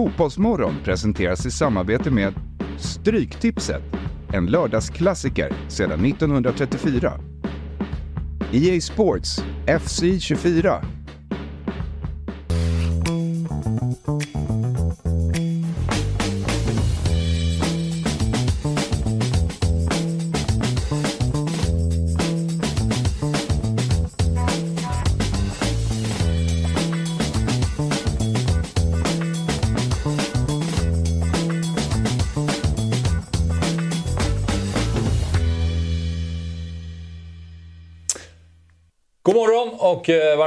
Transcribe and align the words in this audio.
Fotbollsmorgon 0.00 0.74
presenteras 0.84 1.46
i 1.46 1.50
samarbete 1.50 2.10
med 2.10 2.34
Stryktipset, 2.78 3.82
en 4.32 4.46
lördagsklassiker 4.46 5.52
sedan 5.68 6.04
1934. 6.04 7.12
EA 8.52 8.80
Sports 8.80 9.44
FC 9.80 10.20
24 10.20 10.82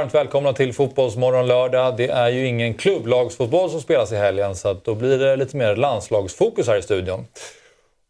varmt 0.04 0.14
välkomna 0.14 0.52
till 0.52 0.72
Fotbollsmorgon 0.72 1.46
lördag. 1.46 1.96
Det 1.96 2.08
är 2.08 2.28
ju 2.28 2.46
ingen 2.46 2.74
klubblagsfotboll 2.74 3.70
som 3.70 3.80
spelas 3.80 4.12
i 4.12 4.16
helgen 4.16 4.56
så 4.56 4.68
att 4.68 4.84
då 4.84 4.94
blir 4.94 5.18
det 5.18 5.36
lite 5.36 5.56
mer 5.56 5.76
landslagsfokus 5.76 6.66
här 6.66 6.76
i 6.76 6.82
studion. 6.82 7.26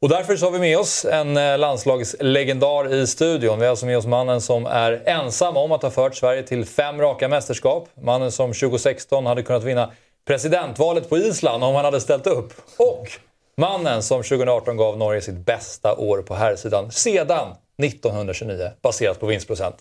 Och 0.01 0.09
därför 0.09 0.37
så 0.37 0.47
har 0.47 0.53
vi 0.53 0.59
med 0.59 0.79
oss 0.79 1.05
en 1.05 1.37
eh, 1.37 1.59
landslagslegendar 1.59 2.95
i 2.95 3.07
studion. 3.07 3.59
Vi 3.59 3.65
har 3.65 3.71
alltså 3.71 3.87
med 3.87 3.99
oss 3.99 4.07
mannen 4.07 4.41
som 4.41 4.67
är 4.67 5.03
ensam 5.07 5.57
om 5.57 5.73
att 5.73 5.83
ha 5.83 5.91
fört 5.91 6.15
Sverige 6.15 6.43
till 6.43 6.65
fem 6.65 7.01
raka 7.01 7.29
mästerskap. 7.29 7.89
Mannen 8.03 8.33
som 8.33 8.53
2016 8.53 9.27
hade 9.27 9.43
kunnat 9.43 9.65
vinna 9.65 9.91
presidentvalet 10.27 11.09
på 11.09 11.19
Island 11.19 11.65
om 11.65 11.75
han 11.75 11.85
hade 11.85 12.01
ställt 12.01 12.27
upp. 12.27 12.53
Och 12.79 13.09
mannen 13.57 14.03
som 14.03 14.23
2018 14.23 14.77
gav 14.77 14.99
Norge 14.99 15.21
sitt 15.21 15.47
bästa 15.47 15.95
år 15.97 16.23
på 16.23 16.35
herrsidan 16.35 16.91
sedan 16.91 17.49
1929 17.83 18.71
baserat 18.83 19.21
på 19.21 19.27
vinstprocent. 19.27 19.77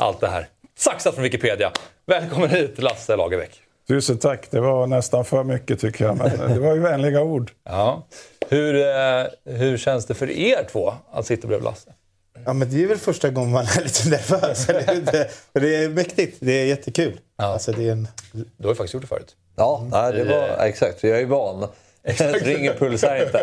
Allt 0.00 0.20
det 0.20 0.28
här. 0.28 0.48
Saxat 0.78 1.14
från 1.14 1.22
Wikipedia. 1.24 1.72
Välkommen 2.06 2.50
hit 2.50 2.78
Lasse 2.78 3.16
Lagerbäck. 3.16 3.60
Tusen 3.88 4.18
tack. 4.18 4.50
Det 4.50 4.60
var 4.60 4.86
nästan 4.86 5.24
för 5.24 5.44
mycket 5.44 5.80
tycker 5.80 6.04
jag. 6.04 6.16
Men 6.16 6.52
det 6.54 6.60
var 6.60 6.74
ju 6.74 6.80
vänliga 6.80 7.22
ord. 7.22 7.50
Ja. 7.64 8.06
Hur, 8.48 8.74
eh, 8.74 9.26
hur 9.44 9.78
känns 9.78 10.06
det 10.06 10.14
för 10.14 10.30
er 10.30 10.66
två 10.72 10.94
att 11.12 11.26
sitta 11.26 11.46
bredvid 11.48 11.64
Lasse? 11.64 11.92
Ja, 12.44 12.52
men 12.52 12.70
det 12.70 12.82
är 12.82 12.86
väl 12.86 12.98
första 12.98 13.30
gången 13.30 13.52
man 13.52 13.64
är 13.64 13.82
lite 13.82 14.08
nervös. 14.08 14.68
eller 14.68 15.60
det 15.60 15.76
är 15.76 15.88
mäktigt. 15.88 16.36
Det 16.40 16.52
är 16.52 16.66
jättekul. 16.66 17.20
Ja. 17.38 17.44
Alltså, 17.44 17.72
det 17.72 17.88
är 17.88 17.92
en... 17.92 18.08
Du 18.32 18.44
har 18.62 18.70
ju 18.70 18.74
faktiskt 18.74 18.94
gjort 18.94 19.02
det 19.02 19.08
förut. 19.08 19.36
Ja, 19.56 19.86
nej, 19.92 20.12
det 20.12 20.24
var, 20.24 20.64
exakt. 20.64 21.02
Jag 21.02 21.20
är 21.20 21.26
van. 21.26 21.68
Ringer 22.42 22.74
puls 22.74 23.02
här 23.02 23.24
inte. 23.26 23.42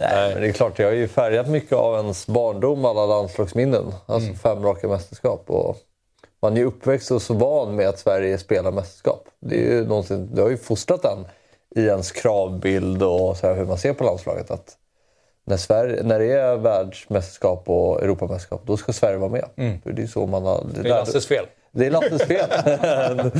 nej, 0.00 0.32
men 0.32 0.42
det 0.42 0.48
är 0.48 0.52
klart, 0.52 0.78
jag 0.78 0.86
har 0.86 0.94
ju 0.94 1.08
färgat 1.08 1.48
mycket 1.48 1.72
av 1.72 1.94
ens 1.94 2.26
barndom, 2.26 2.84
alla 2.84 3.06
landslagsminnen. 3.06 3.84
Alltså 4.06 4.34
fem 4.34 4.62
raka 4.62 4.88
mästerskap. 4.88 5.44
Och 5.46 5.76
man 6.42 6.52
är 6.52 6.56
ju 6.56 6.64
uppväxt 6.64 7.10
och 7.10 7.22
så 7.22 7.34
van 7.34 7.76
med 7.76 7.88
att 7.88 7.98
Sverige 7.98 8.38
spelar 8.38 8.72
mästerskap. 8.72 9.28
Det, 9.40 9.56
är 9.56 9.74
ju 9.74 9.86
någonsin, 9.86 10.34
det 10.34 10.42
har 10.42 10.50
ju 10.50 10.56
fostrat 10.56 11.04
en 11.04 11.26
i 11.76 11.86
ens 11.86 12.12
kravbild 12.12 13.02
och 13.02 13.36
så 13.36 13.52
hur 13.52 13.64
man 13.64 13.78
ser 13.78 13.92
på 13.92 14.04
landslaget. 14.04 14.50
Att 14.50 14.76
när, 15.44 15.56
Sverige, 15.56 16.02
när 16.02 16.18
det 16.18 16.32
är 16.32 16.56
världsmästerskap 16.56 17.62
och 17.66 18.02
Europamästerskap, 18.02 18.62
då 18.66 18.76
ska 18.76 18.92
Sverige 18.92 19.16
vara 19.16 19.30
med. 19.30 19.44
För 19.82 19.92
det 19.92 20.02
är 20.02 20.06
så 20.06 20.26
man 20.26 20.42
har... 20.42 20.64
Det 20.74 20.80
är 20.80 20.84
Lasses 20.84 21.26
fel. 21.26 21.44
Det 21.72 21.86
är 21.86 21.90
Lasses 21.90 22.22
fel. 22.22 22.50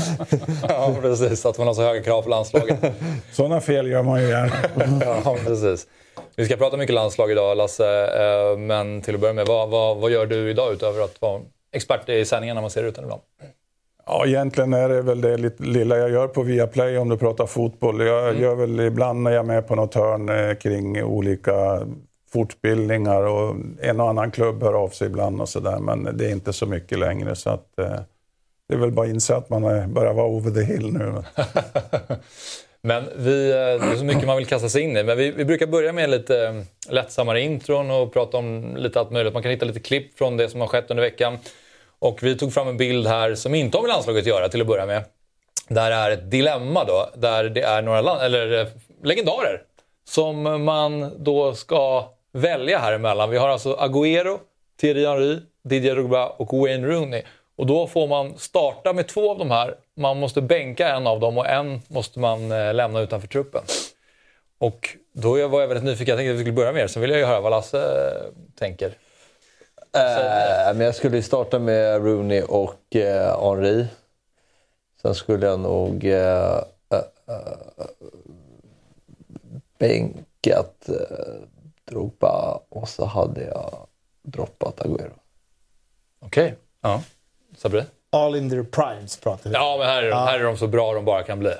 Ja, 0.69 0.95
precis. 1.03 1.47
Att 1.47 1.59
man 1.59 1.67
har 1.67 1.75
så 1.75 1.83
höga 1.83 2.03
krav 2.03 2.23
på 2.23 2.29
landslaget. 2.29 2.79
Sådana 3.33 3.61
fel 3.61 3.87
gör 3.91 4.03
man 4.03 4.23
ju 4.23 4.29
gärna. 4.29 4.53
Ja, 5.25 5.37
precis. 5.47 5.87
Vi 6.37 6.45
ska 6.45 6.57
prata 6.57 6.77
mycket 6.77 6.95
landslag 6.95 7.31
idag, 7.31 7.57
Lasse. 7.57 8.05
eh, 8.05 8.59
Men 8.59 9.03
till 9.03 9.15
att 9.15 9.21
börja 9.21 9.35
med, 9.35 9.47
vad, 9.47 9.69
vad, 9.69 9.97
vad 9.97 10.11
gör 10.11 10.27
du 10.27 10.51
idag 10.51 10.73
utöver 10.73 11.05
att 11.05 11.21
vara 11.21 11.41
expert 11.73 12.09
i 12.09 12.25
sändningen 12.25 12.55
när 12.55 12.61
man 12.61 12.71
ser 12.71 12.83
ut 12.85 12.99
ibland? 12.99 13.21
Ja, 14.07 14.27
egentligen 14.27 14.73
är 14.73 14.89
det 14.89 15.03
väl 15.03 15.21
det 15.21 15.61
lilla 15.61 15.97
jag 15.97 16.11
gör 16.11 16.29
på 16.29 16.43
Viaplay 16.43 16.99
om 16.99 17.09
du 17.09 17.17
pratar 17.17 17.47
fotboll. 17.47 18.07
Jag 18.07 18.41
gör 18.41 18.55
väl 18.55 18.81
ibland 18.81 19.23
när 19.23 19.31
jag 19.31 19.39
är 19.39 19.43
med 19.47 19.69
på 19.69 19.75
något 19.75 19.95
hörn 19.95 20.29
eh, 20.29 20.55
kring 20.55 21.05
olika 21.05 21.81
fortbildningar 22.33 23.23
och 23.23 23.57
en 23.81 24.01
och 24.01 24.09
annan 24.09 24.31
klubb 24.31 24.63
hör 24.63 24.75
av 24.75 24.89
sig 24.89 25.07
ibland 25.07 25.41
och 25.41 25.49
sådär. 25.49 25.79
Men 25.79 26.09
det 26.17 26.27
är 26.27 26.31
inte 26.31 26.53
så 26.53 26.67
mycket 26.67 26.99
längre 26.99 27.37
så 27.37 27.51
att 27.51 27.79
eh, 27.79 27.93
det 28.69 28.75
är 28.75 28.79
väl 28.79 28.93
bara 28.93 29.07
att 29.07 29.13
inse 29.13 29.37
att 29.37 29.51
man 29.51 29.93
börjar 29.95 30.13
vara 30.13 30.27
over 30.27 30.51
the 30.51 30.73
hill 30.73 30.93
nu. 30.93 31.23
Men 32.81 33.09
vi, 33.17 33.51
eh, 33.51 33.57
det 33.57 33.93
är 33.93 33.97
så 33.97 34.05
mycket 34.05 34.27
man 34.27 34.37
vill 34.37 34.47
kasta 34.47 34.69
sig 34.69 34.83
in 34.83 34.97
i. 34.97 35.05
Men 35.05 35.19
vi, 35.19 35.31
vi 35.31 35.45
brukar 35.45 35.67
börja 35.67 35.93
med 35.93 36.11
lite 36.11 36.47
eh, 36.47 36.55
lättsammare 36.93 37.41
intron 37.41 37.91
och 37.91 38.13
prata 38.13 38.37
om 38.37 38.77
lite 38.77 39.01
allt 39.01 39.11
möjligt. 39.11 39.35
Man 39.35 39.43
kan 39.43 39.51
hitta 39.51 39.67
lite 39.67 39.81
klipp 39.81 40.19
från 40.19 40.37
det 40.37 40.49
som 40.49 40.61
har 40.61 40.69
skett 40.69 40.91
under 40.91 41.03
veckan. 41.03 41.39
Och 41.99 42.23
vi 42.23 42.37
tog 42.37 42.53
fram 42.53 42.69
en 42.69 42.77
bild 42.77 43.07
här 43.07 43.35
som 43.35 43.55
inte 43.55 43.79
har 43.79 43.83
med 43.83 43.89
landslaget 43.89 44.23
att 44.23 44.27
göra 44.27 44.49
till 44.49 44.61
att 44.61 44.67
börja 44.67 44.87
med. 44.87 45.05
Där 45.69 45.91
är 45.91 46.11
ett 46.11 46.31
dilemma 46.31 46.85
då, 46.85 47.11
där 47.15 47.45
det 47.45 47.63
är 47.63 47.83
några 47.83 48.01
land, 48.01 48.23
eller, 48.23 48.61
eh, 48.61 48.67
legendarer 49.05 49.63
som 50.09 50.65
man 50.65 51.25
då 51.25 51.55
ska 51.55 52.09
välja 52.33 52.79
här 52.79 52.93
emellan. 52.93 53.31
Vi 53.31 53.37
har 53.37 53.49
alltså 53.49 53.77
Agüero, 53.77 54.39
Thierry 54.81 55.07
Henry, 55.07 55.39
Didier 55.65 55.95
Drogba 55.95 56.27
och 56.27 56.59
Wayne 56.59 56.87
Rooney. 56.87 57.23
Och 57.59 57.67
då 57.67 57.87
får 57.87 58.09
man 58.09 58.39
starta 58.39 58.93
med 58.93 59.09
två 59.09 59.31
av 59.31 59.39
de 59.39 59.51
här. 59.51 59.77
Man 59.95 60.19
måste 60.19 60.43
bänka 60.43 60.89
en 60.89 61.07
av 61.07 61.21
dem 61.21 61.39
och 61.39 61.47
en 61.47 61.83
måste 61.89 62.19
man 62.19 62.53
eh, 62.53 62.75
lämna 62.75 63.01
utanför 63.01 63.29
truppen. 63.29 63.63
Och 64.59 64.97
då 65.13 65.49
var 65.49 65.61
jag 65.61 65.69
väldigt 65.69 65.85
nyfiken. 65.85 66.09
Jag 66.09 66.19
tänkte 66.19 66.31
att 66.31 66.37
vi 66.37 66.43
skulle 66.43 66.57
börja 66.57 66.73
med 66.73 66.83
er. 66.83 66.87
Sen 66.87 67.03
vill 67.03 67.11
jag 67.11 67.21
ju 67.21 67.27
höra 67.27 67.41
vad 67.41 67.51
Lasse 67.51 67.79
eh, 67.79 68.33
tänker. 68.59 68.87
Eh, 69.95 70.75
men 70.75 70.81
jag 70.81 70.95
skulle 70.95 71.23
starta 71.23 71.59
med 71.59 72.05
Rooney 72.05 72.43
och 72.43 72.97
eh, 72.97 73.43
Henry. 73.43 73.87
Sen 75.03 75.15
skulle 75.15 75.47
jag 75.47 75.61
nog 75.61 76.05
eh, 76.05 76.63
eh, 76.91 76.99
eh, 77.29 77.87
bänkat 79.79 80.89
eh, 80.89 80.95
Drogba 81.85 82.61
och 82.69 82.89
så 82.89 83.05
hade 83.05 83.45
jag 83.45 83.87
droppat 84.23 84.81
Agüero. 84.81 85.19
Okej. 86.21 86.55
Ja. 86.81 87.03
Sabri? 87.59 87.83
All 88.11 88.37
in 88.37 88.51
their 88.51 88.63
primes 88.63 89.17
pratar 89.17 89.51
vi. 89.51 89.55
Ja, 89.57 89.77
men 89.79 89.87
här 89.87 90.03
är, 90.03 90.11
de, 90.11 90.17
här 90.17 90.39
är 90.39 90.45
de 90.45 90.57
så 90.57 90.67
bra 90.67 90.95
de 90.95 91.05
bara 91.05 91.23
kan 91.23 91.39
bli. 91.39 91.53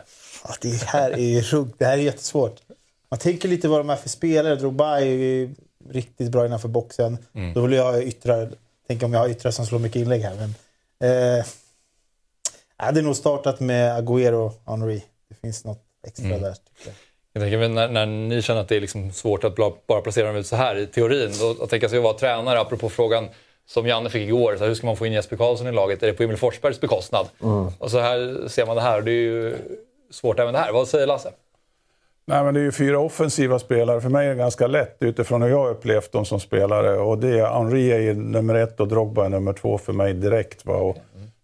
Ja, 0.45 0.55
det 0.61 0.83
här 0.83 1.11
är 1.11 1.17
ju 1.19 1.41
rugg- 1.41 1.73
Det 1.79 1.85
här 1.85 1.93
är 1.99 2.03
jättesvårt. 2.03 2.57
Man 3.11 3.19
tänker 3.21 3.49
lite 3.49 3.69
vad 3.69 3.81
de 3.81 3.91
är 3.91 3.97
för 3.97 4.09
spelare. 4.09 4.57
Drogba 4.57 5.01
är 5.01 5.05
ju 5.05 5.55
riktigt 5.91 6.31
bra 6.31 6.47
innanför 6.47 6.69
boxen. 6.69 7.19
Då 7.55 7.61
vill 7.61 7.73
jag 7.73 8.03
yttra... 8.05 8.49
Tänk 8.89 9.03
om 9.03 9.13
jag 9.13 9.21
har 9.21 9.29
yttrar 9.29 9.51
som 9.51 9.67
slår 9.67 9.79
mycket 9.79 9.97
inlägg 10.03 10.23
här. 10.23 10.35
Men, 10.35 10.55
eh, 11.11 11.45
jag 12.79 12.85
hade 12.87 13.03
nog 13.03 13.17
startat 13.17 13.61
med 13.61 14.03
Agüero 14.03 14.35
och 14.47 14.55
Henry. 14.67 15.03
Det 15.29 15.35
finns 15.41 15.65
något 15.65 15.83
extra 16.07 16.29
där. 16.29 16.37
Tycker 16.39 16.55
jag. 16.85 16.95
Jag 17.33 17.43
tänker, 17.43 17.69
när, 17.69 17.89
när 17.89 18.07
ni 18.07 18.43
känner 18.43 18.61
att 18.61 18.69
det 18.69 18.77
är 18.77 18.81
liksom 18.81 19.13
svårt 19.13 19.45
att 19.45 19.57
bara 19.87 20.01
placera 20.01 20.27
dem 20.27 20.37
ut 20.37 20.47
så 20.47 20.57
här 20.57 20.77
i 20.77 20.87
teorin. 20.87 21.33
Då, 21.41 21.55
tänker 21.55 21.85
jag 21.85 21.91
sig 21.91 21.97
att 21.99 22.03
vara 22.05 22.19
tränare, 22.19 22.61
apropå 22.61 22.89
frågan 22.89 23.29
som 23.69 23.87
Janne 23.87 24.11
fick 24.11 24.29
igår. 24.29 24.53
Så 24.57 24.59
här, 24.59 24.69
hur 24.69 24.75
ska 24.75 24.87
man 24.87 24.97
få 24.97 25.07
in 25.07 25.13
Jesper 25.13 25.37
Karlsson 25.37 25.67
i 25.67 25.73
laget? 25.73 26.03
Är 26.03 26.07
det 26.07 26.13
på 26.13 26.23
Emil 26.23 26.37
Forsbergs 26.37 26.81
bekostnad? 26.81 27.29
Och 27.79 27.91
så 27.91 27.99
här 27.99 28.49
ser 28.49 28.67
man 28.67 28.77
det 28.77 28.83
här 28.83 28.99
och 28.99 29.05
det 29.05 29.11
är 29.11 29.23
ju 29.23 29.57
svårt 30.11 30.39
även 30.39 30.55
det 30.55 30.61
här. 30.61 30.73
Vad 30.73 30.89
säger 30.89 31.07
Lasse? 31.07 31.31
Nej, 32.29 32.45
men 32.45 32.55
det 32.55 32.61
är 32.61 32.65
ju 32.65 32.73
fyra 32.73 32.99
offensiva 32.99 33.59
spelare. 33.59 34.01
För 34.01 34.09
mig 34.09 34.27
är 34.27 34.31
det 34.31 34.37
ganska 34.37 34.67
lätt 34.67 34.97
utifrån 35.01 35.43
hur 35.43 35.49
jag 35.49 35.59
har 35.59 35.71
upplevt 35.71 36.13
dem 36.13 36.25
som 36.25 36.41
spelare. 36.41 36.99
Och 36.99 37.19
det 37.19 37.41
är, 37.41 37.47
Henry 37.47 37.91
är 37.91 38.15
nummer 38.15 38.55
ett 38.55 38.81
och 38.81 38.89
Drogba 38.89 39.25
är 39.25 39.29
nummer 39.29 39.53
två 39.53 39.79
för 39.79 39.93
mig 39.93 40.15
direkt. 40.15 40.67
Va? 40.67 40.75
Och 40.75 40.97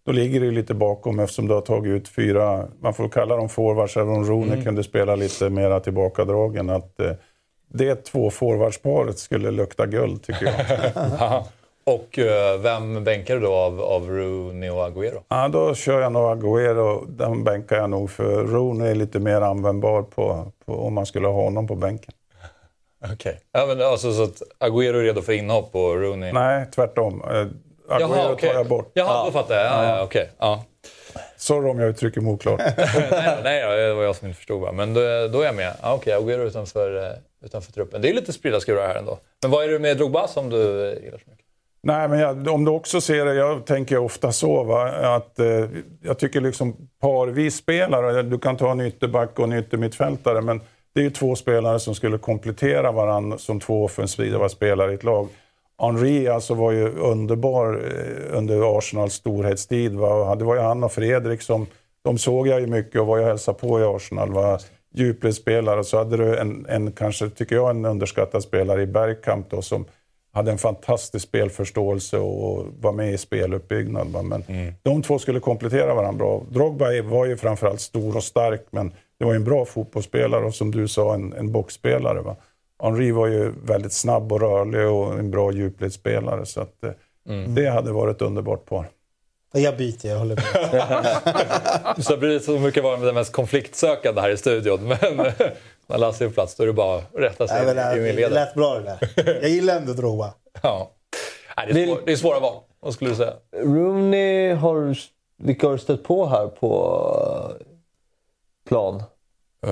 då 0.05 0.11
ligger 0.11 0.39
det 0.39 0.45
ju 0.45 0.51
lite 0.51 0.73
bakom 0.73 1.19
eftersom 1.19 1.47
du 1.47 1.53
har 1.53 1.61
tagit 1.61 1.89
ut 1.89 2.07
fyra, 2.07 2.67
man 2.79 2.93
får 2.93 3.09
kalla 3.09 3.35
dem 3.35 3.49
forwards, 3.49 3.97
även 3.97 4.13
om 4.13 4.23
Rooney 4.23 4.63
kunde 4.63 4.83
spela 4.83 5.15
lite 5.15 5.49
mera 5.49 5.79
tillbakadragen. 5.79 6.69
Att, 6.69 6.99
eh, 6.99 7.11
det 7.73 7.95
två 7.95 8.29
forwardsparet 8.29 9.19
skulle 9.19 9.51
lukta 9.51 9.85
guld 9.85 10.23
tycker 10.23 10.45
jag. 10.45 11.43
Och 11.87 12.19
eh, 12.19 12.59
vem 12.59 13.03
bänkar 13.03 13.35
du 13.35 13.41
då 13.41 13.53
av, 13.53 13.81
av 13.81 14.09
Rooney 14.09 14.69
och 14.69 14.87
Agüero? 14.87 15.21
ja, 15.27 15.47
då 15.47 15.75
kör 15.75 16.01
jag 16.01 16.11
nog 16.11 16.23
Agüero, 16.23 17.05
den 17.07 17.43
bänkar 17.43 17.75
jag 17.75 17.89
nog 17.89 18.11
för 18.11 18.43
Rooney 18.43 18.91
är 18.91 18.95
lite 18.95 19.19
mer 19.19 19.41
användbar 19.41 20.01
på, 20.01 20.51
på, 20.65 20.73
om 20.73 20.93
man 20.93 21.05
skulle 21.05 21.27
ha 21.27 21.43
honom 21.43 21.67
på 21.67 21.75
bänken. 21.75 22.13
Okej. 23.13 23.39
Ja, 23.51 23.65
men 23.65 23.81
alltså, 23.81 24.13
så 24.13 24.23
att 24.23 24.41
Agüero 24.59 24.99
är 24.99 25.03
redo 25.03 25.21
för 25.21 25.33
inhopp 25.33 25.75
och 25.75 26.01
Rooney... 26.01 26.33
Nej, 26.33 26.65
tvärtom. 26.75 27.21
Eh, 27.21 27.95
Agüero 27.95 28.31
okej. 28.33 28.49
tar 28.49 28.57
jag 28.57 28.67
bort. 28.67 28.91
Jaha, 28.93 29.25
då 29.25 29.31
fattar 29.31 29.55
jag. 29.55 29.65
Ja, 29.65 29.97
ja, 29.97 30.03
okej. 30.03 30.29
Ja. 30.39 30.63
Sorry 31.37 31.69
om 31.69 31.79
jag 31.79 31.89
uttrycker 31.89 32.21
mig 32.21 32.33
oklart. 32.33 32.59
nej, 33.11 33.39
nej, 33.43 33.77
det 33.77 33.93
var 33.93 34.03
jag 34.03 34.15
som 34.15 34.27
inte 34.27 34.37
förstod. 34.37 34.73
Men 34.73 34.93
då, 34.93 34.99
då 35.27 35.41
är 35.41 35.45
jag 35.45 35.55
med. 35.55 35.73
Ja, 35.81 35.93
okej, 35.93 36.13
Agüero 36.13 36.47
utanför, 36.47 37.05
eh, 37.05 37.45
utanför 37.45 37.71
truppen. 37.71 38.01
Det 38.01 38.09
är 38.09 38.13
lite 38.13 38.33
spridda 38.33 38.59
skurar 38.59 38.87
här 38.87 38.95
ändå. 38.95 39.19
Men 39.41 39.51
vad 39.51 39.63
är 39.63 39.69
det 39.69 39.79
med 39.79 39.97
Drogba 39.97 40.27
som 40.27 40.49
du 40.49 40.57
gillar 41.03 41.17
så 41.17 41.29
mycket? 41.31 41.44
Nej, 41.87 42.09
men 42.09 42.19
jag, 42.19 42.47
om 42.47 42.65
du 42.65 42.71
också 42.71 43.01
ser 43.01 43.25
det, 43.25 43.33
jag 43.33 43.65
tänker 43.65 43.97
ofta 43.97 44.31
så, 44.31 44.63
va, 44.63 44.89
att 45.15 45.39
eh, 45.39 45.65
jag 46.01 46.19
tycker 46.19 46.41
liksom 46.41 46.75
parvis 47.01 47.55
spelare, 47.55 48.23
du 48.23 48.39
kan 48.39 48.57
ta 48.57 48.71
en 48.71 48.81
ytterback 48.81 49.39
och 49.39 49.45
en 49.45 49.53
yttermittfältare, 49.53 50.41
men 50.41 50.61
det 50.93 50.99
är 50.99 51.03
ju 51.03 51.09
två 51.09 51.35
spelare 51.35 51.79
som 51.79 51.95
skulle 51.95 52.17
komplettera 52.17 52.91
varandra 52.91 53.37
som 53.37 53.59
två 53.59 53.83
offensiva 53.83 54.49
spelare 54.49 54.91
i 54.91 54.95
ett 54.95 55.03
lag. 55.03 55.27
Henri 55.81 56.27
alltså 56.27 56.53
var 56.53 56.71
ju 56.71 56.89
underbar 56.89 57.73
eh, 57.73 58.37
under 58.37 58.77
Arsenals 58.77 59.13
storhetstid. 59.13 59.95
Va? 59.95 60.35
Det 60.35 60.45
var 60.45 60.55
ju 60.55 60.61
han 60.61 60.83
och 60.83 60.91
Fredrik 60.91 61.41
som, 61.41 61.67
de 62.03 62.17
såg 62.17 62.47
jag 62.47 62.59
ju 62.61 62.67
mycket 62.67 63.01
och 63.01 63.07
var 63.07 63.17
jag 63.17 63.27
hälsade 63.27 63.59
på 63.59 63.79
i 63.79 63.83
Arsenal. 63.83 64.31
Va? 64.31 64.59
Djupledsspelare. 64.93 65.83
Så 65.83 65.97
hade 65.97 66.17
du 66.17 66.37
en, 66.37 66.65
en, 66.69 66.91
kanske 66.91 67.29
tycker 67.29 67.55
jag, 67.55 67.69
en 67.69 67.85
underskattad 67.85 68.43
spelare 68.43 68.81
i 68.81 68.87
Bergkamp 68.87 69.49
då, 69.49 69.61
som 69.61 69.85
hade 70.35 70.51
en 70.51 70.57
fantastisk 70.57 71.27
spelförståelse 71.27 72.17
och 72.17 72.65
var 72.79 72.91
med 72.91 73.13
i 73.13 73.17
speluppbyggnad. 73.17 74.07
Men 74.07 74.43
mm. 74.47 74.73
de 74.83 75.01
två 75.01 75.19
skulle 75.19 75.39
komplettera 75.39 75.95
varandra 75.95 76.17
bra. 76.17 76.43
Drogba 76.49 77.01
var 77.01 77.25
ju 77.25 77.37
framförallt 77.37 77.81
stor 77.81 78.17
och 78.17 78.23
stark, 78.23 78.65
men 78.69 78.93
det 79.19 79.25
var 79.25 79.31
ju 79.31 79.35
en 79.35 79.43
bra 79.43 79.65
fotbollsspelare 79.65 80.45
och 80.45 80.55
som 80.55 80.71
du 80.71 80.87
sa, 80.87 81.13
en, 81.13 81.33
en 81.33 81.51
boxspelare. 81.51 82.21
Va? 82.21 82.35
Henri 82.83 83.11
var 83.11 83.27
ju 83.27 83.53
väldigt 83.65 83.93
snabb 83.93 84.31
och 84.31 84.41
rörlig 84.41 84.87
och 84.87 85.19
en 85.19 85.31
bra 85.31 85.51
djupledsspelare. 85.51 86.45
Så 86.45 86.61
att, 86.61 86.83
eh, 86.83 86.91
mm. 87.29 87.55
det 87.55 87.69
hade 87.69 87.91
varit 87.91 88.21
underbart 88.21 88.65
par. 88.65 88.85
Jag 89.53 89.77
byter, 89.77 90.07
jag 90.07 90.19
håller 90.19 90.35
med. 90.35 92.03
så 92.05 92.17
blir 92.17 92.29
det 92.29 92.39
så 92.39 92.59
mycket 92.59 92.83
vara 92.83 92.97
den 92.97 93.15
mest 93.15 93.31
konfliktsökande 93.31 94.21
här 94.21 94.29
i 94.29 94.37
studion. 94.37 94.87
Men 94.87 95.31
när 95.87 95.97
Lasse 95.97 96.23
är 96.23 96.27
på 96.27 96.33
plats 96.33 96.55
då 96.55 96.63
är 96.63 96.67
det 96.67 96.73
bara 96.73 96.97
att 96.97 97.03
rätta 97.13 97.47
sig 97.47 97.65
Nej, 97.65 97.75
det, 97.75 98.09
i 98.09 98.15
Det 98.15 98.29
lät 98.29 98.53
bra 98.53 98.75
det 98.75 98.81
där. 98.81 99.39
Jag 99.41 99.49
gillar 99.49 99.77
ändå 99.77 99.93
Drogba. 99.93 100.33
ja. 100.61 100.91
Nej, 101.57 101.73
det, 101.73 101.81
är 101.81 101.87
svår, 101.87 101.99
det 102.05 102.11
är 102.11 102.15
svåra 102.15 102.39
val. 102.39 102.61
Vad 102.79 102.93
skulle 102.93 103.09
du 103.09 103.15
säga? 103.15 103.33
Rooney 103.55 104.53
har... 104.53 104.97
Vilka 105.37 105.67
har 105.67 105.73
du 105.73 105.79
stött 105.79 106.03
på 106.03 106.25
här 106.25 106.47
på 106.47 107.57
eh, 107.59 107.65
plan? 108.69 109.03
Uh, 109.67 109.71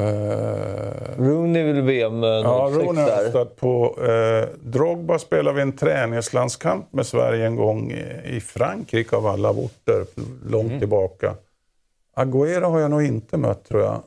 Rooney 1.18 1.64
vill 1.64 1.82
VM 1.82 2.22
06 2.22 2.24
Ja, 2.24 2.70
Rooney 2.72 3.04
har 3.04 3.30
stött 3.30 3.56
på. 3.56 4.00
Uh, 4.02 4.46
Drogba 4.62 5.20
spelade 5.20 5.56
vi 5.56 5.62
en 5.62 5.78
träningslandskamp 5.78 6.94
med 6.94 7.06
Sverige 7.06 7.46
en 7.46 7.56
gång 7.56 7.92
i, 7.92 8.36
i 8.36 8.42
Frankrike 8.42 9.16
av 9.16 9.28
alla 9.28 9.50
orter, 9.50 10.06
långt 10.50 10.68
mm. 10.68 10.80
tillbaka. 10.80 11.36
Agüero 12.16 12.70
har 12.70 12.80
jag 12.80 12.92
nog 12.92 13.04
inte 13.04 13.38
mött 13.38 13.66
tror 13.66 13.82
jag. 13.82 14.02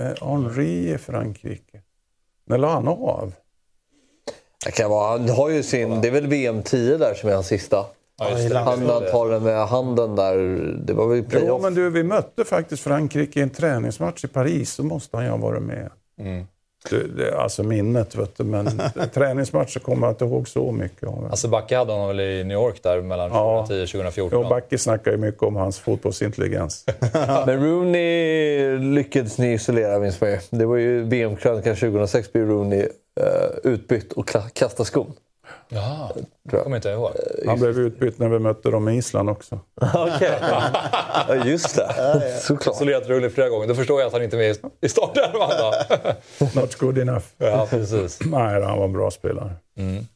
Uh, 0.00 0.28
Henri 0.28 0.92
i 0.92 0.98
Frankrike. 0.98 1.80
När 2.46 2.58
la 2.58 2.72
han 2.72 2.88
av? 2.88 3.32
Det 4.64 4.70
kan 4.70 4.90
vara, 4.90 5.18
han 5.18 5.28
har 5.28 5.50
ju 5.50 5.62
sin, 5.62 6.00
det 6.00 6.08
är 6.08 6.12
väl 6.12 6.26
VM 6.26 6.62
10 6.62 6.96
där 6.96 7.14
som 7.14 7.28
är 7.28 7.34
hans 7.34 7.46
sista. 7.46 7.86
Ja, 8.18 8.58
han 8.64 8.86
tar 8.86 9.30
den 9.30 9.42
med 9.42 9.68
handen 9.68 10.16
där. 10.16 10.36
Det 10.84 10.92
var 10.92 11.06
väl 11.06 11.24
playoff. 11.24 11.48
Jo, 11.48 11.58
men 11.58 11.74
du, 11.74 11.90
vi 11.90 12.02
mötte 12.02 12.44
faktiskt 12.44 12.82
Frankrike 12.82 13.40
i 13.40 13.42
en 13.42 13.50
träningsmatch 13.50 14.24
i 14.24 14.28
Paris. 14.28 14.72
Så 14.72 14.82
måste 14.82 15.16
han 15.16 15.26
ju 15.26 15.30
ha 15.30 15.38
varit 15.38 15.62
med. 15.62 15.90
Mm. 16.20 16.46
Det, 16.90 17.06
det, 17.16 17.38
alltså 17.38 17.62
minnet, 17.62 18.14
vet 18.14 18.36
du, 18.36 18.44
men 18.44 18.66
träningsmatcher 19.14 19.78
kommer 19.78 20.06
jag 20.06 20.12
inte 20.12 20.24
ihåg 20.24 20.48
så 20.48 20.72
mycket 20.72 21.08
av. 21.08 21.28
Alltså 21.30 21.48
Backe 21.48 21.76
hade 21.76 21.92
honom 21.92 22.08
väl 22.08 22.20
i 22.20 22.44
New 22.44 22.54
York 22.58 22.82
där 22.82 23.02
mellan 23.02 23.30
2010 23.30 23.82
och 23.82 23.88
2014? 23.88 24.42
Jo, 24.42 24.48
Backe 24.48 24.78
snackar 24.78 25.10
ju 25.10 25.16
mycket 25.16 25.42
om 25.42 25.56
hans 25.56 25.78
fotbollsintelligens. 25.78 26.84
men 27.46 27.64
Rooney 27.64 28.78
lyckades 28.78 29.38
ni 29.38 29.52
isolera, 29.52 29.98
minns 29.98 30.20
man 30.20 30.30
ju. 30.30 30.38
Det 30.50 30.66
var 30.66 30.76
ju 30.76 31.02
VM-krönikan 31.02 31.76
2006 31.76 32.32
blev 32.32 32.48
Rooney 32.48 32.82
uh, 32.82 33.72
utbytt 33.72 34.12
och 34.12 34.28
kastade 34.52 34.86
skon. 34.86 35.14
Jaha, 35.68 36.10
det 36.42 36.62
kommer 36.62 36.76
inte 36.76 36.88
ihåg. 36.88 37.10
Han 37.46 37.58
blev 37.58 37.78
utbytt 37.78 38.18
när 38.18 38.28
vi 38.28 38.38
mötte 38.38 38.70
dem 38.70 38.88
i 38.88 38.96
Island 38.96 39.30
också. 39.30 39.60
Okej, 39.94 40.38
ja, 40.40 41.34
just 41.44 41.76
det. 41.76 41.94
Ja, 41.98 42.24
ja. 42.24 42.38
Såklart. 42.38 43.06
Rulli 43.06 43.30
flera 43.30 43.48
gånger. 43.48 43.66
Då 43.66 43.74
förstår 43.74 44.00
jag 44.00 44.06
att 44.06 44.12
han 44.12 44.22
inte 44.22 44.36
är 44.36 44.38
med 44.38 44.56
i 44.80 44.88
startelvan 44.88 45.74
Not 46.54 46.74
good 46.74 46.98
enough. 46.98 47.24
Ja, 47.38 47.66
precis. 47.70 48.20
Nej, 48.24 48.62
han 48.62 48.78
var 48.78 48.84
en 48.84 48.92
bra 48.92 49.10
spelare. 49.10 49.54
Mm. 49.76 50.06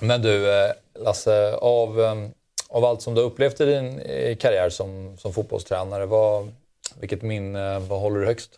Men 0.00 0.22
du, 0.22 0.50
eh, 0.50 0.72
Lasse, 1.00 1.54
av, 1.54 2.00
eh, 2.00 2.14
av 2.68 2.84
allt 2.84 3.02
som 3.02 3.14
du 3.14 3.20
har 3.20 3.26
upplevt 3.26 3.60
i 3.60 3.64
din 3.64 4.00
karriär 4.36 4.70
som, 4.70 5.16
som 5.18 5.32
fotbollstränare, 5.32 6.06
vad, 6.06 6.52
vilket 7.00 7.22
minne 7.22 7.78
vad 7.78 8.00
håller 8.00 8.20
du 8.20 8.26
högst? 8.26 8.50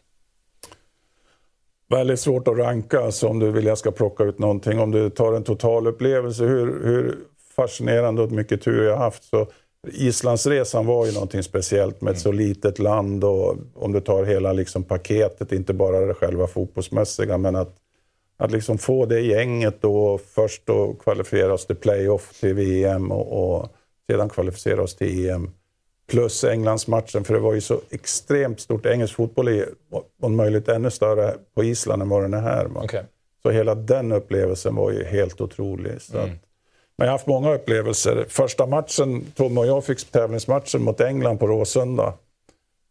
Väldigt 1.89 2.21
svårt 2.21 2.49
att 2.49 2.59
ranka 2.59 3.01
alltså, 3.01 3.29
om 3.29 3.39
du 3.39 3.51
vill 3.51 3.67
jag 3.67 3.79
ska 3.79 3.91
plocka 3.91 4.25
ut 4.25 4.39
någonting. 4.39 4.81
Om 4.81 4.91
du 4.91 5.11
tar 5.11 5.33
en 5.33 5.45
totalupplevelse, 5.45 6.45
hur, 6.45 6.85
hur 6.85 7.19
fascinerande 7.57 8.23
och 8.23 8.33
mycket 8.33 8.63
tur 8.63 8.87
jag 8.87 8.97
haft. 8.97 9.25
Så 9.25 9.47
Islandsresan 9.87 10.87
var 10.87 11.07
ju 11.07 11.13
någonting 11.13 11.43
speciellt 11.43 12.01
med 12.01 12.13
ett 12.13 12.21
så 12.21 12.33
litet 12.33 12.79
land 12.79 13.25
och 13.25 13.57
om 13.75 13.93
du 13.93 14.01
tar 14.01 14.25
hela 14.25 14.53
liksom 14.53 14.85
paketet, 14.85 15.53
inte 15.53 15.75
bara 15.75 16.01
det 16.01 16.15
själva 16.15 16.47
fotbollsmässiga, 16.47 17.39
men 17.39 17.57
att, 17.57 17.77
att 18.37 18.51
liksom 18.51 18.79
få 18.79 19.07
det 19.07 19.21
gänget 19.21 19.83
då 19.83 20.19
först 20.19 20.67
då 20.67 20.95
kvalificera 20.95 21.55
oss 21.55 21.67
till 21.67 21.77
playoff 21.77 22.41
till 22.41 22.55
VM 22.55 23.13
och, 23.13 23.57
och 23.59 23.69
sedan 24.11 24.29
kvalificera 24.29 24.83
oss 24.83 24.97
till 24.97 25.29
EM 25.29 25.51
plus 26.09 26.45
Englandsmatchen, 26.45 27.25
för 27.25 27.35
det 27.35 27.41
var 27.41 27.55
ju 27.55 27.61
så 27.61 27.81
extremt 27.91 28.61
stort. 28.61 28.87
Engelsk 28.87 29.15
fotboll 29.15 29.49
är 29.49 29.69
om 30.23 30.37
möjligt 30.37 30.69
ännu 30.69 30.91
större 30.91 31.35
på 31.55 31.65
Island 31.65 32.03
än 32.03 32.09
vad 32.09 32.23
den 32.23 32.35
är 32.35 32.41
här. 32.41 32.85
Okay. 32.85 33.03
Så 33.43 33.51
hela 33.51 33.75
den 33.75 34.13
upplevelsen 34.13 34.75
var 34.75 34.91
ju 34.91 35.05
helt 35.05 35.41
otrolig. 35.41 36.03
Så 36.03 36.19
mm. 36.19 36.25
att, 36.25 36.39
men 36.99 37.07
jag 37.07 37.07
har 37.07 37.13
haft 37.13 37.27
många 37.27 37.55
upplevelser. 37.55 38.27
Första 38.29 38.67
matchen, 38.67 39.25
Tom 39.35 39.59
och 39.59 39.67
jag 39.67 39.85
fick 39.85 40.11
tävlingsmatchen 40.11 40.83
mot 40.83 41.01
England 41.01 41.39
på 41.39 41.47
Råsunda. 41.47 42.13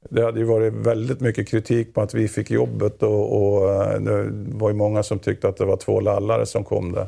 Det 0.10 0.24
hade 0.24 0.40
ju 0.40 0.46
varit 0.46 0.74
väldigt 0.74 1.20
mycket 1.20 1.48
kritik 1.48 1.94
på 1.94 2.02
att 2.02 2.14
vi 2.14 2.28
fick 2.28 2.52
jobbet 2.52 3.04
och, 3.04 3.38
och 3.38 3.70
eh, 3.74 4.00
det 4.00 4.30
var 4.32 4.70
ju 4.70 4.76
många 4.76 5.04
som 5.04 5.20
tyckte 5.20 5.48
att 5.48 5.58
det 5.58 5.66
var 5.66 5.78
två 5.78 6.00
lallare 6.00 6.46
som 6.46 6.64
kom 6.64 6.92
där. 6.92 7.08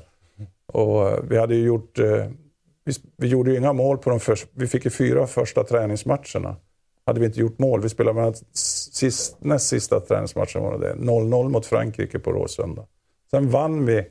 Och 0.66 1.10
eh, 1.10 1.20
vi 1.30 1.38
hade 1.38 1.56
ju 1.56 1.66
gjort 1.66 2.00
eh, 2.00 2.26
vi, 2.90 2.96
vi 3.18 3.28
gjorde 3.28 3.52
ju 3.52 3.58
inga 3.58 3.74
mål 3.74 3.98
på 3.98 4.10
de 4.10 4.20
första... 4.20 4.50
Vi 4.54 4.68
fick 4.68 4.86
ju 4.86 4.92
fyra 4.92 5.28
första 5.28 5.64
träningsmatcherna. 5.64 6.56
Hade 7.06 7.20
vi 7.20 7.26
inte 7.26 7.40
gjort 7.40 7.60
mål. 7.60 7.82
Vi 7.82 7.90
spelade 7.90 8.22
med 8.22 8.38
sist, 8.54 9.38
näst 9.40 9.68
sista 9.68 10.00
träningsmatchen 10.00 10.64
var 10.64 10.78
det 10.80 10.94
0-0 10.94 11.50
mot 11.50 11.66
Frankrike 11.66 12.20
på 12.20 12.32
Råsunda. 12.32 12.86
Sen 13.32 13.50
vann 13.50 13.86
vi 13.86 14.08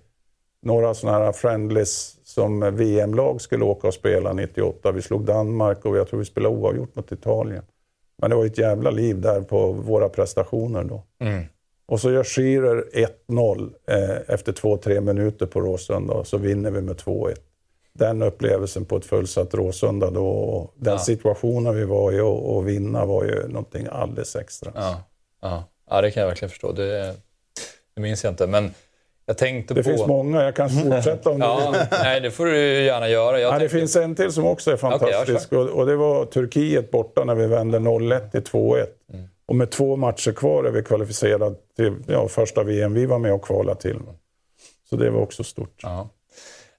några 0.63 0.95
sådana 0.95 1.25
här 1.25 1.33
friendlies 1.33 2.17
som 2.25 2.77
VM-lag 2.77 3.41
skulle 3.41 3.65
åka 3.65 3.89
och 3.89 3.95
spela 3.95 4.33
98. 4.33 4.93
Vi 4.93 5.03
slog 5.03 5.25
Danmark 5.25 5.85
och 5.85 5.97
jag 5.97 6.09
tror 6.09 6.19
vi 6.19 6.25
spelade 6.25 6.55
oavgjort 6.55 6.97
mot 6.97 7.13
Italien. 7.13 7.65
Men 8.19 8.31
det 8.31 8.37
var 8.37 8.47
ett 8.47 8.59
jävla 8.59 8.91
liv 8.91 9.21
där 9.21 9.41
på 9.41 9.73
våra 9.73 10.09
prestationer 10.09 10.85
då. 10.85 11.03
Mm. 11.21 11.45
Och 11.87 12.01
så 12.01 12.11
gör 12.11 12.25
Schirer 12.25 12.85
1-0 13.29 13.73
eh, 13.87 14.35
efter 14.35 14.53
2-3 14.53 15.01
minuter 15.01 15.47
på 15.47 15.61
Råsunda 15.61 16.15
och 16.15 16.27
så 16.27 16.39
vinner 16.39 16.71
vi 16.71 16.81
med 16.81 16.97
2-1 16.97 17.35
den 17.93 18.23
upplevelsen 18.23 18.85
på 18.85 18.97
ett 18.97 19.05
fullsatt 19.05 19.55
Råsunda 19.55 20.11
då, 20.11 20.27
och 20.29 20.75
den 20.77 20.93
ja. 20.93 20.99
situationen 20.99 21.77
vi 21.77 21.85
var 21.85 22.13
i 22.13 22.21
och, 22.21 22.57
och 22.57 22.69
vinna 22.69 23.05
var 23.05 23.25
ju 23.25 23.49
någonting 23.49 23.87
alldeles 23.91 24.37
extra. 24.37 24.73
Ja, 24.75 25.03
ja. 25.43 25.65
ja 25.91 26.01
det 26.01 26.11
kan 26.11 26.21
jag 26.21 26.29
verkligen 26.29 26.51
förstå. 26.51 26.73
Det, 26.73 27.17
det 27.95 28.01
minns 28.01 28.25
jag 28.25 28.33
inte. 28.33 28.47
Men 28.47 28.75
jag 29.27 29.39
tänkte 29.39 29.75
det 29.75 29.83
på... 29.83 29.89
finns 29.89 30.07
många, 30.07 30.43
jag 30.43 30.57
kan 30.57 30.71
fortsätta 30.71 31.31
om 31.31 31.39
ja, 31.41 31.73
du 31.73 31.79
vill. 31.79 31.87
Nej, 31.91 32.21
det 32.21 32.31
får 32.31 32.47
du 32.47 32.85
gärna 32.85 33.09
göra. 33.09 33.41
Jag 33.41 33.55
ja, 33.55 33.59
tänkte... 33.59 33.77
Det 33.77 33.81
finns 33.81 33.97
en 33.97 34.15
till 34.15 34.33
som 34.33 34.47
också 34.47 34.71
är 34.71 34.77
fantastisk 34.77 35.53
okay, 35.53 35.59
och, 35.59 35.69
och, 35.69 35.87
det 35.87 35.97
var 35.97 36.25
Turkiet 36.25 36.91
borta 36.91 37.25
när 37.25 37.35
vi 37.35 37.47
vände 37.47 37.79
0-1 37.79 38.31
till 38.31 38.43
2-1. 38.43 38.87
Mm. 39.13 39.29
Och 39.47 39.57
med 39.57 39.71
två 39.71 39.97
matcher 39.97 40.33
kvar 40.33 40.65
är 40.65 40.71
vi 40.71 40.83
kvalificerade 40.83 41.55
till 41.77 41.95
ja, 42.07 42.29
första 42.29 42.63
VM 42.63 42.95
vi 42.95 43.07
var 43.07 43.19
med 43.19 43.33
och 43.33 43.45
kvalade 43.45 43.81
till. 43.81 43.99
Så 44.91 44.97
det 44.97 45.11
var 45.11 45.21
också 45.21 45.45
stort. 45.45 45.81
Ja. 45.83 46.09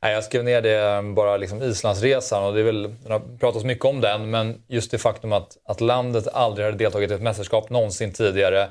Nej, 0.02 0.14
jag 0.14 0.24
skrev 0.24 0.44
ner 0.44 0.62
det 0.62 1.02
bara 1.16 1.38
liksom 1.38 1.64
Islandsresan 1.64 2.44
och 2.44 2.54
det 2.54 2.60
är 2.60 2.64
väl, 2.64 2.96
det 3.06 3.14
har 3.14 3.38
pratats 3.40 3.66
mycket 3.66 3.86
om 3.86 4.02
den, 4.02 4.30
men 4.30 4.64
just 4.68 4.92
det 4.92 4.98
faktum 4.98 5.34
att, 5.34 5.58
att 5.64 5.82
landet 5.82 6.28
aldrig 6.28 6.66
hade 6.66 6.78
deltagit 6.78 7.12
i 7.12 7.14
ett 7.14 7.22
mästerskap 7.22 7.70
någonsin 7.70 8.14
tidigare. 8.14 8.70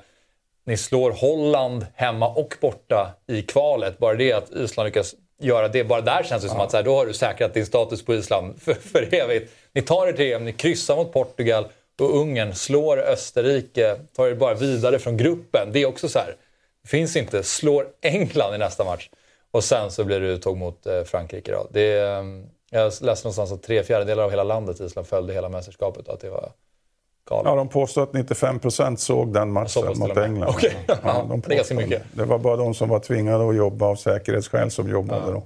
Ni 0.66 0.76
slår 0.76 1.10
Holland 1.10 1.86
hemma 1.94 2.28
och 2.28 2.54
borta 2.60 3.14
i 3.26 3.42
kvalet. 3.42 3.98
Bara 3.98 4.14
det 4.14 4.32
att 4.32 4.50
Island 4.50 4.86
lyckas 4.86 5.14
göra 5.40 5.68
det, 5.68 5.84
bara 5.84 6.00
där 6.00 6.22
känns 6.22 6.42
det 6.42 6.48
som 6.48 6.60
att 6.60 6.70
så 6.70 6.76
här, 6.76 6.84
då 6.84 6.96
har 6.96 7.06
du 7.06 7.14
säkrat 7.14 7.54
din 7.54 7.66
status 7.66 8.04
på 8.04 8.14
Island 8.14 8.62
för, 8.62 8.74
för 8.74 9.14
evigt. 9.14 9.52
Ni 9.72 9.82
tar 9.82 10.06
er 10.06 10.12
till 10.12 10.32
EM, 10.32 10.44
ni 10.44 10.52
kryssar 10.52 10.96
mot 10.96 11.12
Portugal 11.12 11.66
och 12.00 12.16
Ungern, 12.16 12.54
slår 12.54 12.98
Österrike, 12.98 13.96
tar 14.16 14.26
er 14.26 14.34
bara 14.34 14.54
vidare 14.54 14.98
från 14.98 15.16
gruppen. 15.16 15.68
Det 15.72 15.82
är 15.82 15.86
också 15.86 16.08
så 16.08 16.18
här, 16.18 16.36
det 16.82 16.88
finns 16.88 17.16
inte, 17.16 17.42
slår 17.42 17.86
England 18.02 18.54
i 18.54 18.58
nästa 18.58 18.84
match. 18.84 19.08
Och 19.50 19.64
sen 19.64 19.90
så 19.90 20.04
blir 20.04 20.20
det 20.20 20.26
uttåg 20.26 20.56
mot 20.56 20.86
eh, 20.86 21.02
Frankrike. 21.02 21.52
Då. 21.52 21.66
Det, 21.70 22.00
mm, 22.00 22.46
jag 22.70 22.84
läste 22.84 23.26
någonstans 23.26 23.52
att 23.52 23.62
tre 23.62 23.82
fjärdedelar 23.82 24.24
av 24.24 24.30
hela 24.30 24.44
landet 24.44 24.80
Island 24.80 25.06
följde 25.06 25.32
hela 25.32 25.48
mästerskapet. 25.48 26.08
Att 26.08 26.20
det 26.20 26.30
var 26.30 26.52
galet. 27.28 27.50
Ja, 27.50 27.56
de 27.56 27.68
påstår 27.68 28.02
att 28.02 28.12
95 28.12 28.58
procent 28.58 29.00
såg 29.00 29.32
den 29.32 29.52
matchen 29.52 29.98
mot 29.98 30.16
England. 30.16 30.48
Okay. 30.48 30.72
Ja, 30.86 31.26
de 31.28 31.40
det 31.46 31.52
är 31.52 31.56
ganska 31.56 31.74
mycket. 31.74 32.02
Det 32.12 32.24
var 32.24 32.38
bara 32.38 32.56
de 32.56 32.74
som 32.74 32.88
var 32.88 33.00
tvingade 33.00 33.48
att 33.48 33.56
jobba 33.56 33.86
av 33.86 33.96
säkerhetsskäl 33.96 34.70
som 34.70 34.88
jobbade 34.88 35.22
ja. 35.26 35.32
då. 35.32 35.42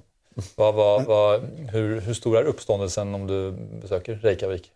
Vad, 0.56 0.74
vad, 0.74 1.04
vad, 1.04 1.40
hur, 1.72 2.00
hur 2.00 2.14
stor 2.14 2.38
är 2.38 2.42
uppståndelsen 2.42 3.14
om 3.14 3.26
du 3.26 3.52
besöker 3.52 4.14
Reykjavik? 4.14 4.70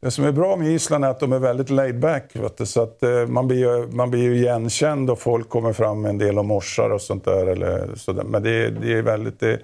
Det 0.00 0.10
som 0.10 0.24
är 0.24 0.32
bra 0.32 0.56
med 0.56 0.68
Island 0.68 1.04
är 1.04 1.08
att 1.08 1.20
de 1.20 1.32
är 1.32 1.38
väldigt 1.38 1.70
laid 1.70 2.00
back. 2.00 2.32
Så 2.64 2.82
att 2.82 3.02
eh, 3.02 3.26
man, 3.26 3.48
blir 3.48 3.58
ju, 3.58 3.86
man 3.86 4.10
blir 4.10 4.22
ju 4.22 4.36
igenkänd 4.36 5.10
och 5.10 5.18
folk 5.18 5.48
kommer 5.48 5.72
fram 5.72 6.00
med 6.00 6.08
en 6.08 6.18
del 6.18 6.38
och 6.38 6.44
morsar 6.44 6.90
och 6.90 7.00
sånt 7.00 7.24
där. 7.24 7.46
Eller 7.46 7.94
så 7.94 8.12
där. 8.12 8.24
Men 8.24 8.42
det, 8.42 8.70
det 8.70 8.92
är 8.92 9.02
väldigt... 9.02 9.40
Det, 9.40 9.60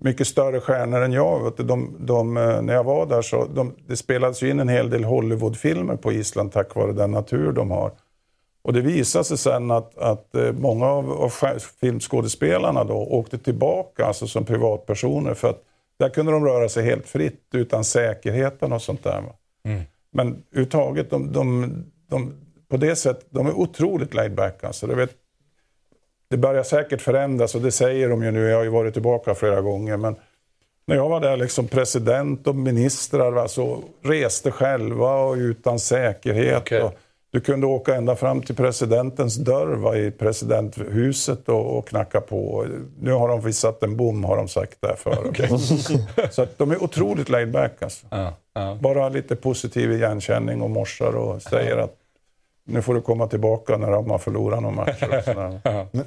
mycket 0.00 0.26
större 0.26 0.60
stjärnor 0.60 1.00
än 1.00 1.12
jag. 1.12 1.52
De, 1.56 1.96
de, 1.98 2.36
eh, 2.36 2.62
när 2.62 2.74
jag 2.74 2.84
var 2.84 3.06
där 3.06 3.22
så 3.22 3.46
de, 3.54 3.74
det 3.86 3.96
spelades 3.96 4.42
ju 4.42 4.50
in 4.50 4.60
en 4.60 4.68
hel 4.68 4.90
del 4.90 5.04
Hollywoodfilmer 5.04 5.96
på 5.96 6.12
Island 6.12 6.52
tack 6.52 6.74
vare 6.74 6.92
den 6.92 7.10
natur 7.10 7.52
de 7.52 7.70
har. 7.70 7.92
Och 8.62 8.72
det 8.72 8.80
visade 8.80 9.24
sig 9.24 9.38
sen 9.38 9.70
att, 9.70 9.98
att 9.98 10.34
eh, 10.34 10.52
många 10.52 10.86
av, 10.86 11.12
av 11.12 11.32
filmskådespelarna 11.80 12.84
då 12.84 12.94
åkte 12.94 13.38
tillbaka 13.38 14.04
alltså 14.06 14.26
som 14.26 14.44
privatpersoner 14.44 15.34
för 15.34 15.50
att 15.50 15.62
där 15.98 16.08
kunde 16.08 16.32
de 16.32 16.44
röra 16.44 16.68
sig 16.68 16.84
helt 16.84 17.08
fritt 17.08 17.44
utan 17.52 17.84
säkerheten 17.84 18.72
och 18.72 18.82
sånt 18.82 19.04
där. 19.04 19.22
Mm. 19.68 19.82
Men 20.10 20.42
överhuvudtaget, 20.50 21.10
de, 21.10 21.32
de, 21.32 21.72
de, 22.08 22.34
på 22.68 22.76
det 22.76 22.96
sättet, 22.96 23.26
de 23.30 23.46
är 23.46 23.52
otroligt 23.52 24.14
laid 24.14 24.34
back. 24.34 24.64
Alltså. 24.64 24.86
Du 24.86 24.94
vet, 24.94 25.10
det 26.30 26.36
börjar 26.36 26.62
säkert 26.62 27.02
förändras 27.02 27.54
och 27.54 27.60
det 27.60 27.72
säger 27.72 28.08
de 28.08 28.22
ju 28.22 28.30
nu. 28.30 28.48
Jag 28.48 28.56
har 28.56 28.64
ju 28.64 28.70
varit 28.70 28.92
tillbaka 28.92 29.34
flera 29.34 29.60
gånger. 29.60 29.96
Men 29.96 30.16
när 30.86 30.96
jag 30.96 31.08
var 31.08 31.20
där, 31.20 31.36
liksom 31.36 31.68
president 31.68 32.46
och 32.46 32.54
ministrar 32.54 33.36
alltså, 33.36 33.82
reste 34.02 34.50
själva 34.50 35.14
och 35.14 35.34
utan 35.34 35.78
säkerhet. 35.78 36.62
Okay. 36.62 36.80
Och 36.80 36.94
du 37.30 37.40
kunde 37.40 37.66
åka 37.66 37.94
ända 37.94 38.16
fram 38.16 38.42
till 38.42 38.56
presidentens 38.56 39.36
dörr 39.36 39.76
va, 39.76 39.96
i 39.96 40.10
presidenthuset 40.10 41.48
och, 41.48 41.78
och 41.78 41.88
knacka 41.88 42.20
på. 42.20 42.66
Nu 43.00 43.12
har 43.12 43.28
de 43.28 43.40
visst 43.40 43.60
satt 43.60 43.82
en 43.82 43.96
bom 43.96 44.24
har 44.24 44.36
de 44.36 44.48
sagt 44.48 44.80
där 44.80 44.96
för. 44.96 45.28
Okay. 45.28 45.48
Så 46.30 46.42
att 46.42 46.58
de 46.58 46.70
är 46.70 46.82
otroligt 46.82 47.28
laid 47.28 47.50
back 47.50 47.82
alltså. 47.82 48.06
Ja, 48.10 48.34
ja. 48.52 48.78
Bara 48.80 49.08
lite 49.08 49.36
positiv 49.36 49.92
igenkänning 49.92 50.62
och 50.62 50.70
morsar 50.70 51.16
och 51.16 51.42
säger 51.42 51.76
att 51.76 51.94
nu 52.64 52.82
får 52.82 52.94
du 52.94 53.00
komma 53.00 53.26
tillbaka 53.26 53.76
när 53.76 53.90
de 53.90 54.10
har 54.10 54.18
förlorat 54.18 54.62
någon 54.62 54.74
match. 54.74 55.02
men, 55.92 56.04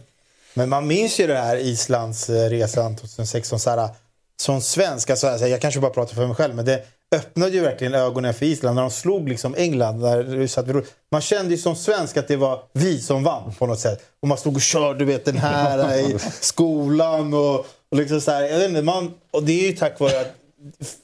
men, 0.53 0.69
man 0.69 0.87
minns 0.87 1.19
ju 1.19 1.27
det 1.27 1.37
här 1.37 1.57
Islands 1.57 2.29
eh, 2.29 2.49
resan 2.49 2.95
2016. 2.95 3.59
Så 3.59 3.69
här, 3.69 3.89
som 4.37 4.61
svensk, 4.61 5.09
alltså, 5.09 5.27
jag 5.27 5.61
kanske 5.61 5.79
bara 5.79 5.91
pratar 5.91 6.15
för 6.15 6.27
mig 6.27 6.35
själv, 6.35 6.55
men 6.55 6.65
det 6.65 6.83
öppnade 7.15 7.51
ju 7.51 7.61
verkligen 7.61 7.93
ögonen 7.93 8.33
för 8.33 8.45
Island 8.45 8.75
när 8.75 8.81
de 8.81 8.91
slog 8.91 9.29
liksom 9.29 9.55
England. 9.57 9.99
Där 9.99 10.85
man 11.11 11.21
kände 11.21 11.51
ju 11.51 11.57
som 11.57 11.75
svensk 11.75 12.17
att 12.17 12.27
det 12.27 12.35
var 12.35 12.63
vi 12.73 13.01
som 13.01 13.23
vann 13.23 13.53
på 13.59 13.65
något 13.65 13.79
sätt. 13.79 14.01
Och 14.21 14.27
man 14.27 14.37
stod 14.37 14.55
och 14.55 14.61
körde 14.61 14.99
du 14.99 15.05
vet, 15.05 15.25
den 15.25 15.37
här 15.37 15.99
i 16.09 16.19
skolan. 16.19 17.33
Och, 17.33 17.59
och, 17.59 17.97
liksom 17.97 18.21
så 18.21 18.31
här, 18.31 18.41
jag 18.41 18.59
vet 18.59 18.69
inte, 18.69 18.81
man, 18.81 19.13
och 19.31 19.43
det 19.43 19.51
är 19.51 19.67
ju 19.67 19.73
tack 19.73 19.99
vare 19.99 20.21
att, 20.21 20.35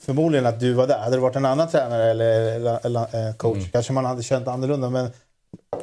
förmodligen 0.06 0.46
att 0.46 0.60
du 0.60 0.74
var 0.74 0.88
där. 0.88 1.00
Hade 1.00 1.16
det 1.16 1.22
varit 1.22 1.36
en 1.36 1.46
annan 1.46 1.70
tränare 1.70 2.12
eller, 2.12 2.56
eller, 2.56 2.86
eller 2.86 3.34
coach 3.34 3.58
mm. 3.58 3.70
kanske 3.70 3.94
man 3.94 4.06
hade 4.06 4.24
känt 4.24 4.48
annorlunda. 4.48 4.90
Men 4.90 5.10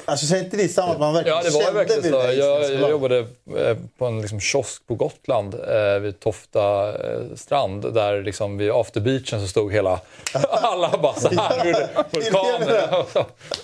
Alltså 0.05 0.27
kände 0.27 0.45
inte 0.45 0.57
ni 0.57 0.69
samma 0.69 0.93
att 0.93 1.01
man 1.01 1.15
verkligen 1.15 1.39
Ja, 1.39 1.43
det 1.45 1.65
var 1.65 1.73
verkligen 1.73 2.03
så. 2.03 2.39
Jag, 2.39 2.81
jag 2.81 2.91
jobbade 2.91 3.19
eh, 3.57 3.77
på 3.99 4.07
en 4.07 4.21
liksom, 4.21 4.41
kiosk 4.41 4.87
på 4.87 4.95
Gotland 4.95 5.55
eh, 5.55 5.99
vid 6.01 6.21
Tofta 6.21 6.89
eh, 6.89 7.21
strand. 7.37 7.95
Där 7.95 8.23
liksom, 8.23 8.59
vid 8.59 8.71
afterbeachen 8.71 9.41
så 9.41 9.49
stod 9.49 9.73
hela... 9.73 10.01
alla 10.51 10.99
bara 10.99 11.15
så 11.15 11.29
här 11.29 11.67
ur 11.67 11.77
vulkanen. 12.11 13.05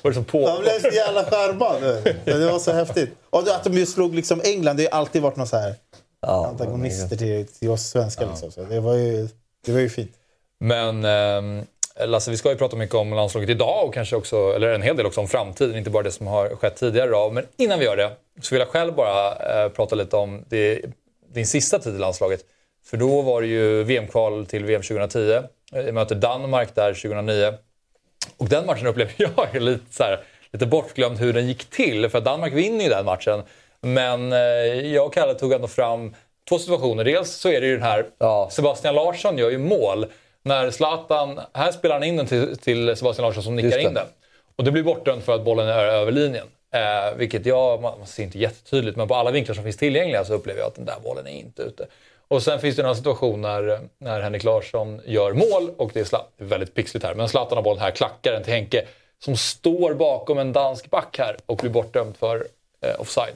liksom 0.04 0.25
på. 0.25 0.40
Man 0.40 0.62
blev 0.62 0.80
så 0.80 0.88
jävla 0.88 1.25
charmad. 1.25 1.83
Det 2.25 2.52
var 2.52 2.59
så 2.59 2.73
häftigt. 2.73 3.11
Och 3.30 3.40
att 3.40 3.64
de 3.64 3.73
just 3.73 3.95
slog 3.95 4.14
liksom 4.14 4.40
England, 4.45 4.76
det 4.76 4.88
har 4.92 4.99
alltid 4.99 5.23
varit 5.23 5.37
någon 5.37 5.47
så 5.47 5.57
här 5.57 5.75
ja, 6.21 6.47
antagonister 6.47 7.16
till, 7.16 7.47
till 7.47 7.71
oss 7.71 7.83
svenskar. 7.83 8.25
Ja. 8.25 8.30
Liksom. 8.30 8.52
Så 8.52 8.62
det, 8.62 8.80
var 8.80 8.95
ju, 8.95 9.28
det 9.66 9.73
var 9.73 9.80
ju 9.80 9.88
fint. 9.88 10.12
Men... 10.61 11.04
Eh, 11.04 11.64
Lasse, 12.07 12.30
vi 12.30 12.37
ska 12.37 12.50
ju 12.50 12.57
prata 12.57 12.76
mycket 12.76 12.95
om 12.95 13.14
landslaget 13.14 13.50
idag 13.50 13.85
och 13.85 13.95
kanske 13.95 14.16
också, 14.16 14.52
eller 14.57 14.75
en 14.75 14.83
hel 14.83 14.97
del 14.97 15.07
också 15.07 15.21
om 15.21 15.28
framtiden, 15.28 15.76
inte 15.76 15.90
bara 15.90 16.02
det 16.02 16.11
som 16.11 16.26
har 16.26 16.49
skett 16.49 16.76
tidigare. 16.76 17.11
Då. 17.11 17.30
Men 17.30 17.47
innan 17.57 17.78
vi 17.78 17.85
gör 17.85 17.97
det 17.97 18.11
så 18.40 18.54
vill 18.54 18.61
jag 18.61 18.69
själv 18.69 18.95
bara 18.95 19.35
eh, 19.35 19.69
prata 19.69 19.95
lite 19.95 20.16
om 20.16 20.45
det, 20.49 20.80
din 21.35 21.47
sista 21.47 21.78
tid 21.78 21.95
i 21.95 21.99
landslaget. 21.99 22.40
För 22.85 22.97
då 22.97 23.23
var 23.23 23.40
det 23.40 23.47
ju 23.47 23.83
VM-kval 23.85 24.47
till 24.47 24.64
VM 24.64 24.83
2010. 24.83 25.42
Vi 25.73 25.92
möter 25.92 26.14
Danmark 26.14 26.75
där 26.75 26.95
2009. 26.95 27.54
Och 28.37 28.49
den 28.49 28.66
matchen 28.66 28.87
upplever 28.87 29.14
jag 29.37 29.57
är 29.57 29.61
lite, 29.61 29.95
så 29.95 30.02
här, 30.02 30.21
lite 30.52 30.66
bortglömd 30.66 31.19
hur 31.19 31.33
den 31.33 31.49
gick 31.49 31.71
till. 31.71 32.09
För 32.09 32.21
Danmark 32.21 32.52
vinner 32.52 32.85
ju 32.85 32.90
den 32.90 33.04
matchen. 33.04 33.42
Men 33.80 34.33
eh, 34.33 34.38
jag 34.95 35.07
och 35.07 35.14
Kalle 35.14 35.35
tog 35.35 35.52
ändå 35.52 35.69
fram 35.69 36.14
två 36.49 36.59
situationer. 36.59 37.04
Dels 37.04 37.30
så 37.30 37.49
är 37.49 37.61
det 37.61 37.66
ju 37.66 37.73
den 37.73 37.83
här, 37.83 38.07
ja. 38.19 38.49
Sebastian 38.52 38.95
Larsson 38.95 39.38
gör 39.38 39.50
ju 39.50 39.59
mål 39.59 40.07
när 40.42 40.70
Zlatan, 40.70 41.40
här 41.52 41.73
spelar 41.73 41.94
han 41.94 42.04
in 42.04 42.16
den 42.16 42.26
till, 42.26 42.56
till 42.56 42.97
Sebastian 42.97 43.26
Larsson 43.28 43.42
som 43.42 43.56
nickar 43.56 43.78
in 43.78 43.94
den. 43.94 44.06
Och 44.56 44.64
det 44.64 44.70
blir 44.70 44.82
bortdömt 44.82 45.25
för 45.25 45.35
att 45.35 45.44
bollen 45.44 45.68
är 45.68 45.85
över 45.85 46.12
linjen. 46.12 46.47
Eh, 46.73 47.16
vilket 47.16 47.47
jag, 47.47 47.82
man 47.82 48.06
ser 48.06 48.23
inte 48.23 48.38
jättetydligt, 48.38 48.97
men 48.97 49.09
på 49.09 49.14
alla 49.14 49.30
vinklar 49.30 49.54
som 49.54 49.64
finns 49.64 49.76
tillgängliga 49.76 50.25
så 50.25 50.35
upplever 50.35 50.61
jag 50.61 50.66
att 50.66 50.75
den 50.75 50.85
där 50.85 51.00
bollen 51.04 51.26
är 51.26 51.30
inte 51.30 51.62
ute. 51.62 51.87
Och 52.28 52.42
sen 52.42 52.61
finns 52.61 52.76
det 52.76 52.82
några 52.82 52.94
situationer 52.94 53.80
när 53.99 54.20
Henrik 54.20 54.44
Larsson 54.44 55.00
gör 55.06 55.32
mål 55.32 55.70
och 55.76 55.90
det 55.94 56.00
är 56.00 56.04
Zlatan, 56.04 56.28
väldigt 56.37 56.75
pixligt 56.75 57.06
här, 57.06 57.14
men 57.14 57.28
Zlatan 57.28 57.59
har 57.59 57.62
bollen 57.62 57.82
här, 57.82 57.90
klackar 57.90 58.32
den 58.32 58.42
till 58.42 58.52
Henke 58.52 58.85
som 59.25 59.37
står 59.37 59.94
bakom 59.94 60.38
en 60.38 60.52
dansk 60.52 60.90
back 60.90 61.18
här 61.18 61.37
och 61.47 61.56
blir 61.56 61.70
bortdömd 61.70 62.16
för 62.16 62.47
eh, 62.80 63.00
offside. 63.00 63.35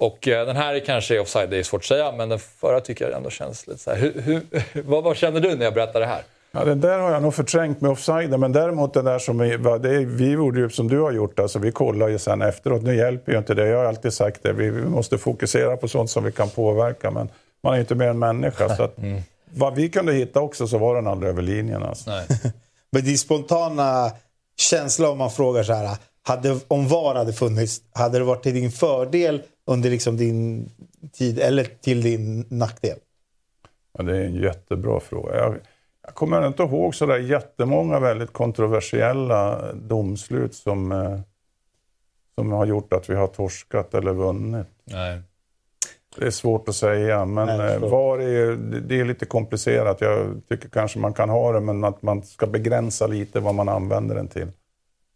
Och 0.00 0.28
eh, 0.28 0.46
den 0.46 0.56
här 0.56 0.78
kanske 0.78 1.16
är 1.16 1.20
offside, 1.20 1.50
det 1.50 1.58
är 1.58 1.62
svårt 1.62 1.80
att 1.80 1.84
säga, 1.84 2.12
men 2.12 2.28
den 2.28 2.38
förra 2.38 2.80
tycker 2.80 3.04
jag 3.04 3.16
ändå 3.16 3.30
känns 3.30 3.66
lite 3.66 3.80
så 3.80 3.90
här. 3.90 3.98
Hur, 3.98 4.20
hur, 4.20 4.42
vad, 4.82 5.04
vad 5.04 5.16
känner 5.16 5.40
du 5.40 5.56
när 5.56 5.64
jag 5.64 5.74
berättar 5.74 6.00
det 6.00 6.06
här? 6.06 6.22
Ja, 6.52 6.64
den 6.64 6.80
där 6.80 6.98
har 6.98 7.10
jag 7.10 7.22
nog 7.22 7.34
förträngt 7.34 7.80
med 7.80 7.90
offside, 7.90 8.38
men 8.38 8.52
däremot 8.52 8.94
det 8.94 9.02
där 9.02 9.18
som 9.18 9.38
vi, 9.38 9.56
det, 9.56 10.04
vi 10.04 10.30
gjorde 10.30 10.60
ju 10.60 10.70
som 10.70 10.88
du 10.88 11.00
har 11.00 11.12
gjort, 11.12 11.38
alltså 11.38 11.58
vi 11.58 11.72
kollar 11.72 12.08
ju 12.08 12.18
sen 12.18 12.42
efteråt. 12.42 12.82
Nu 12.82 12.96
hjälper 12.96 13.32
ju 13.32 13.38
inte 13.38 13.54
det, 13.54 13.66
jag 13.66 13.78
har 13.78 13.84
alltid 13.84 14.12
sagt 14.12 14.42
det, 14.42 14.52
vi, 14.52 14.70
vi 14.70 14.82
måste 14.82 15.18
fokusera 15.18 15.76
på 15.76 15.88
sånt 15.88 16.10
som 16.10 16.24
vi 16.24 16.32
kan 16.32 16.50
påverka, 16.50 17.10
men 17.10 17.28
man 17.62 17.72
är 17.72 17.76
ju 17.76 17.80
inte 17.80 17.94
mer 17.94 18.08
än 18.08 18.18
människa. 18.18 18.76
Så 18.76 18.82
att, 18.82 18.98
mm. 19.02 19.22
Vad 19.54 19.74
vi 19.74 19.88
kunde 19.88 20.12
hitta 20.12 20.40
också 20.40 20.66
så 20.66 20.78
var 20.78 20.94
den 20.94 21.06
aldrig 21.06 21.30
över 21.32 21.42
linjen. 21.42 21.82
Alltså. 21.82 22.10
men 22.90 23.04
din 23.04 23.18
spontana 23.18 24.10
känsla 24.56 25.10
om 25.10 25.18
man 25.18 25.30
frågar 25.30 25.62
så 25.62 25.72
här, 25.72 25.96
hade, 26.22 26.58
om 26.68 26.88
VAR 26.88 27.14
hade 27.14 27.32
funnits, 27.32 27.80
hade 27.92 28.18
det 28.18 28.24
varit 28.24 28.42
till 28.42 28.54
din 28.54 28.70
fördel 28.70 29.42
under 29.64 29.90
liksom 29.90 30.16
din 30.16 30.70
tid 31.12 31.38
eller 31.38 31.64
till 31.64 32.02
din 32.02 32.46
nackdel? 32.48 32.98
Ja, 33.98 34.04
det 34.04 34.16
är 34.16 34.24
en 34.24 34.34
jättebra 34.34 35.00
fråga. 35.00 35.36
Jag, 35.36 35.56
jag 36.02 36.14
kommer 36.14 36.46
inte 36.46 36.62
ihåg 36.62 36.94
så 36.94 37.06
där 37.06 37.18
jättemånga 37.18 38.00
väldigt 38.00 38.32
kontroversiella 38.32 39.72
domslut 39.72 40.54
som, 40.54 40.92
eh, 40.92 41.20
som 42.34 42.52
har 42.52 42.66
gjort 42.66 42.92
att 42.92 43.10
vi 43.10 43.14
har 43.14 43.26
torskat 43.26 43.94
eller 43.94 44.12
vunnit. 44.12 44.66
Nej. 44.84 45.20
Det 46.18 46.26
är 46.26 46.30
svårt 46.30 46.68
att 46.68 46.74
säga, 46.74 47.24
men 47.24 47.46
Nej, 47.46 47.74
eh, 47.74 47.80
VAR 47.80 48.18
är, 48.18 48.56
det 48.80 49.00
är 49.00 49.04
lite 49.04 49.26
komplicerat. 49.26 50.00
Jag 50.00 50.40
tycker 50.48 50.68
kanske 50.68 50.98
man 50.98 51.14
kan 51.14 51.30
ha 51.30 51.52
det, 51.52 51.60
men 51.60 51.84
att 51.84 52.02
man 52.02 52.22
ska 52.22 52.46
begränsa 52.46 53.06
lite 53.06 53.40
vad 53.40 53.54
man 53.54 53.68
använder 53.68 54.14
den 54.14 54.28
till. 54.28 54.48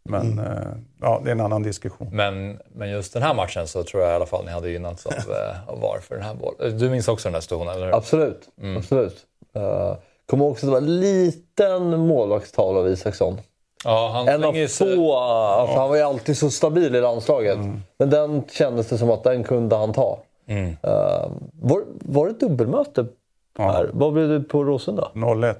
Men 0.09 0.31
mm. 0.31 0.45
eh, 0.45 0.67
ja, 1.01 1.21
det 1.23 1.29
är 1.29 1.31
en 1.31 1.41
annan 1.41 1.63
diskussion. 1.63 2.09
Men, 2.11 2.59
men 2.73 2.89
just 2.89 3.13
den 3.13 3.23
här 3.23 3.33
matchen 3.33 3.67
så 3.67 3.83
tror 3.83 4.03
jag 4.03 4.11
i 4.11 4.15
alla 4.15 4.25
fall 4.25 4.45
ni 4.45 4.51
hade 4.51 4.69
gynnats 4.69 5.05
av, 5.05 5.13
eh, 5.13 5.69
av 5.69 5.79
VAR 5.81 5.99
för 5.99 6.15
den 6.15 6.23
här 6.23 6.33
bollen. 6.33 6.77
Du 6.77 6.89
minns 6.89 7.07
också 7.07 7.27
den 7.27 7.33
här 7.33 7.41
situationen, 7.41 7.75
eller 7.75 7.85
hur? 7.85 7.95
Absolut. 7.95 8.49
Mm. 8.61 8.77
Absolut. 8.77 9.17
Uh, 9.57 9.95
kommer 10.25 10.45
också 10.45 10.65
att 10.65 10.67
det 10.67 10.71
var 10.71 10.87
en 10.87 10.99
liten 10.99 11.97
målvaktstal 11.99 12.77
av 12.77 12.87
Isaksson. 12.87 13.37
Ja, 13.83 14.11
han 14.13 14.27
en 14.27 14.43
av 14.43 14.53
få. 14.53 14.67
Sig... 14.67 14.97
Alltså, 14.99 15.79
Han 15.79 15.89
var 15.89 15.95
ju 15.95 16.01
alltid 16.01 16.37
så 16.37 16.49
stabil 16.49 16.95
i 16.95 17.01
landslaget. 17.01 17.55
Mm. 17.55 17.81
Men 17.99 18.09
den 18.09 18.43
kändes 18.51 18.87
det 18.87 18.97
som 18.97 19.09
att 19.09 19.23
den 19.23 19.43
kunde 19.43 19.75
han 19.75 19.93
ta. 19.93 20.19
Mm. 20.47 20.69
Uh, 20.69 21.31
var, 21.61 21.83
var 21.87 22.27
det 22.27 22.33
dubbelmöte? 22.33 23.05
Ja. 23.57 23.85
Vad 23.93 24.13
blev 24.13 24.29
det 24.29 24.39
på 24.39 24.63
Råsunda? 24.63 25.11
0-1. 25.13 25.55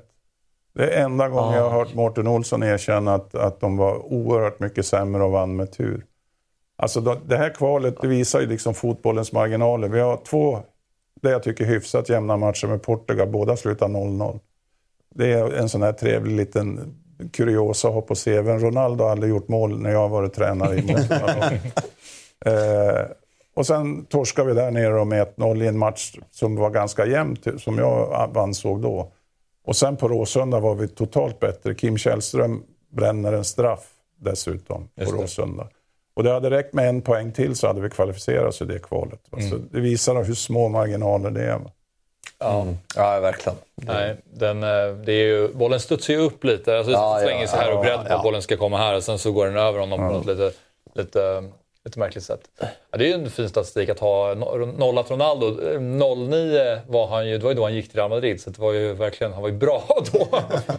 Det 0.75 0.89
är 0.89 1.03
enda 1.03 1.29
gången 1.29 1.53
ah, 1.53 1.55
jag 1.55 1.69
har 1.69 1.79
hört 1.79 1.93
Mårten 1.93 2.27
Olsson 2.27 2.63
erkänna 2.63 3.13
att, 3.13 3.35
att 3.35 3.59
de 3.59 3.77
var 3.77 4.13
oerhört 4.13 4.59
mycket 4.59 4.85
sämre 4.85 5.23
och 5.23 5.31
vann 5.31 5.55
med 5.55 5.71
tur. 5.71 6.05
Alltså 6.77 7.01
det 7.01 7.37
här 7.37 7.49
kvalet 7.49 8.01
det 8.01 8.07
visar 8.07 8.41
ju 8.41 8.47
liksom 8.47 8.73
fotbollens 8.73 9.31
marginaler. 9.31 9.87
Vi 9.87 9.99
har 9.99 10.17
två, 10.17 10.59
det 11.21 11.31
jag 11.31 11.43
tycker 11.43 11.65
hyfsat 11.65 12.09
jämna 12.09 12.37
matcher 12.37 12.67
med 12.67 12.81
Portugal. 12.81 13.27
Båda 13.27 13.57
slutar 13.57 13.87
0-0. 13.87 14.39
Det 15.15 15.31
är 15.31 15.53
en 15.53 15.69
sån 15.69 15.81
här 15.81 15.93
trevlig 15.93 16.35
liten 16.35 16.95
kuriosa 17.33 17.87
att 17.87 17.93
ha 17.93 18.01
på 18.01 18.15
CVn. 18.15 18.59
Ronaldo 18.59 19.03
har 19.03 19.11
aldrig 19.11 19.29
gjort 19.29 19.47
mål 19.47 19.81
när 19.81 19.91
jag 19.91 19.99
har 19.99 20.09
varit 20.09 20.33
tränare 20.33 20.75
i 20.75 20.89
eh, 22.45 23.05
Och 23.55 23.67
sen 23.67 24.05
torskade 24.05 24.47
vi 24.47 24.53
där 24.53 24.71
nere 24.71 25.05
med 25.05 25.27
1-0 25.37 25.63
i 25.63 25.67
en 25.67 25.77
match 25.77 26.15
som 26.31 26.55
var 26.55 26.69
ganska 26.69 27.05
jämn, 27.05 27.37
som 27.57 27.77
jag 27.77 28.37
ansåg 28.37 28.81
då. 28.81 29.11
Och 29.65 29.75
sen 29.75 29.97
på 29.97 30.07
Råsunda 30.07 30.59
var 30.59 30.75
vi 30.75 30.87
totalt 30.87 31.39
bättre. 31.39 31.75
Kim 31.75 31.97
Källström 31.97 32.63
bränner 32.89 33.33
en 33.33 33.45
straff 33.45 33.87
dessutom 34.19 34.89
på 34.95 35.11
Råsunda. 35.11 35.67
Och 36.15 36.23
det 36.23 36.31
hade 36.31 36.49
räckt 36.49 36.73
med 36.73 36.89
en 36.89 37.01
poäng 37.01 37.31
till 37.31 37.55
så 37.55 37.67
hade 37.67 37.81
vi 37.81 37.89
kvalificerat 37.89 38.47
oss 38.47 38.61
i 38.61 38.65
det 38.65 38.79
kvalet. 38.79 39.19
Mm. 39.33 39.49
Så 39.49 39.57
det 39.71 39.79
visar 39.79 40.23
hur 40.23 40.33
små 40.33 40.69
marginaler 40.69 41.29
det 41.29 41.43
är. 41.43 41.61
Ja. 42.39 42.61
Mm. 42.61 42.77
ja, 42.95 43.19
verkligen. 43.19 43.57
Nej, 43.75 44.15
den, 44.23 44.63
eh, 44.63 44.95
det 45.05 45.13
är 45.13 45.25
ju, 45.25 45.53
bollen 45.53 45.79
studsar 45.79 46.13
ju 46.13 46.19
upp 46.19 46.43
lite. 46.43 46.77
Alltså, 46.77 46.91
Ja, 46.91 47.19
slänger 47.21 47.41
ja, 47.41 47.47
sig 47.47 47.59
här 47.59 47.73
och 47.73 47.83
beredd 47.83 47.99
på 47.99 48.05
ja. 48.09 48.15
att 48.15 48.23
bollen 48.23 48.41
ska 48.41 48.57
komma 48.57 48.77
här 48.77 48.95
och 48.95 49.03
sen 49.03 49.19
så 49.19 49.31
går 49.31 49.45
den 49.45 49.57
över 49.57 49.79
honom 49.79 49.99
på 49.99 50.13
något 50.13 50.25
lite, 50.25 50.51
lite, 50.95 51.43
lite 51.85 51.99
märkligt 51.99 52.23
sätt. 52.23 52.41
Ja, 52.91 52.97
det 52.97 53.03
är 53.03 53.07
ju 53.07 53.13
en 53.13 53.29
fin 53.29 53.49
statistik 53.49 53.89
att 53.89 53.99
ha 53.99 54.33
no- 54.33 54.77
nollat 54.77 55.11
Ronaldo. 55.11 55.45
Eh, 55.47 55.79
09 55.81 56.79
var 56.87 57.07
han 57.07 57.27
ju, 57.27 57.37
det 57.37 57.43
var 57.43 57.51
ju 57.51 57.55
då 57.57 57.63
han 57.63 57.73
gick 57.75 57.89
till 57.89 57.99
Real 57.99 58.09
Madrid 58.09 58.41
så 58.41 58.49
det 58.49 58.59
var 58.61 58.73
ju 58.73 58.93
verkligen, 58.93 59.33
han 59.33 59.41
var 59.41 59.49
ju 59.49 59.55
bra 59.57 59.83
då. 60.13 60.27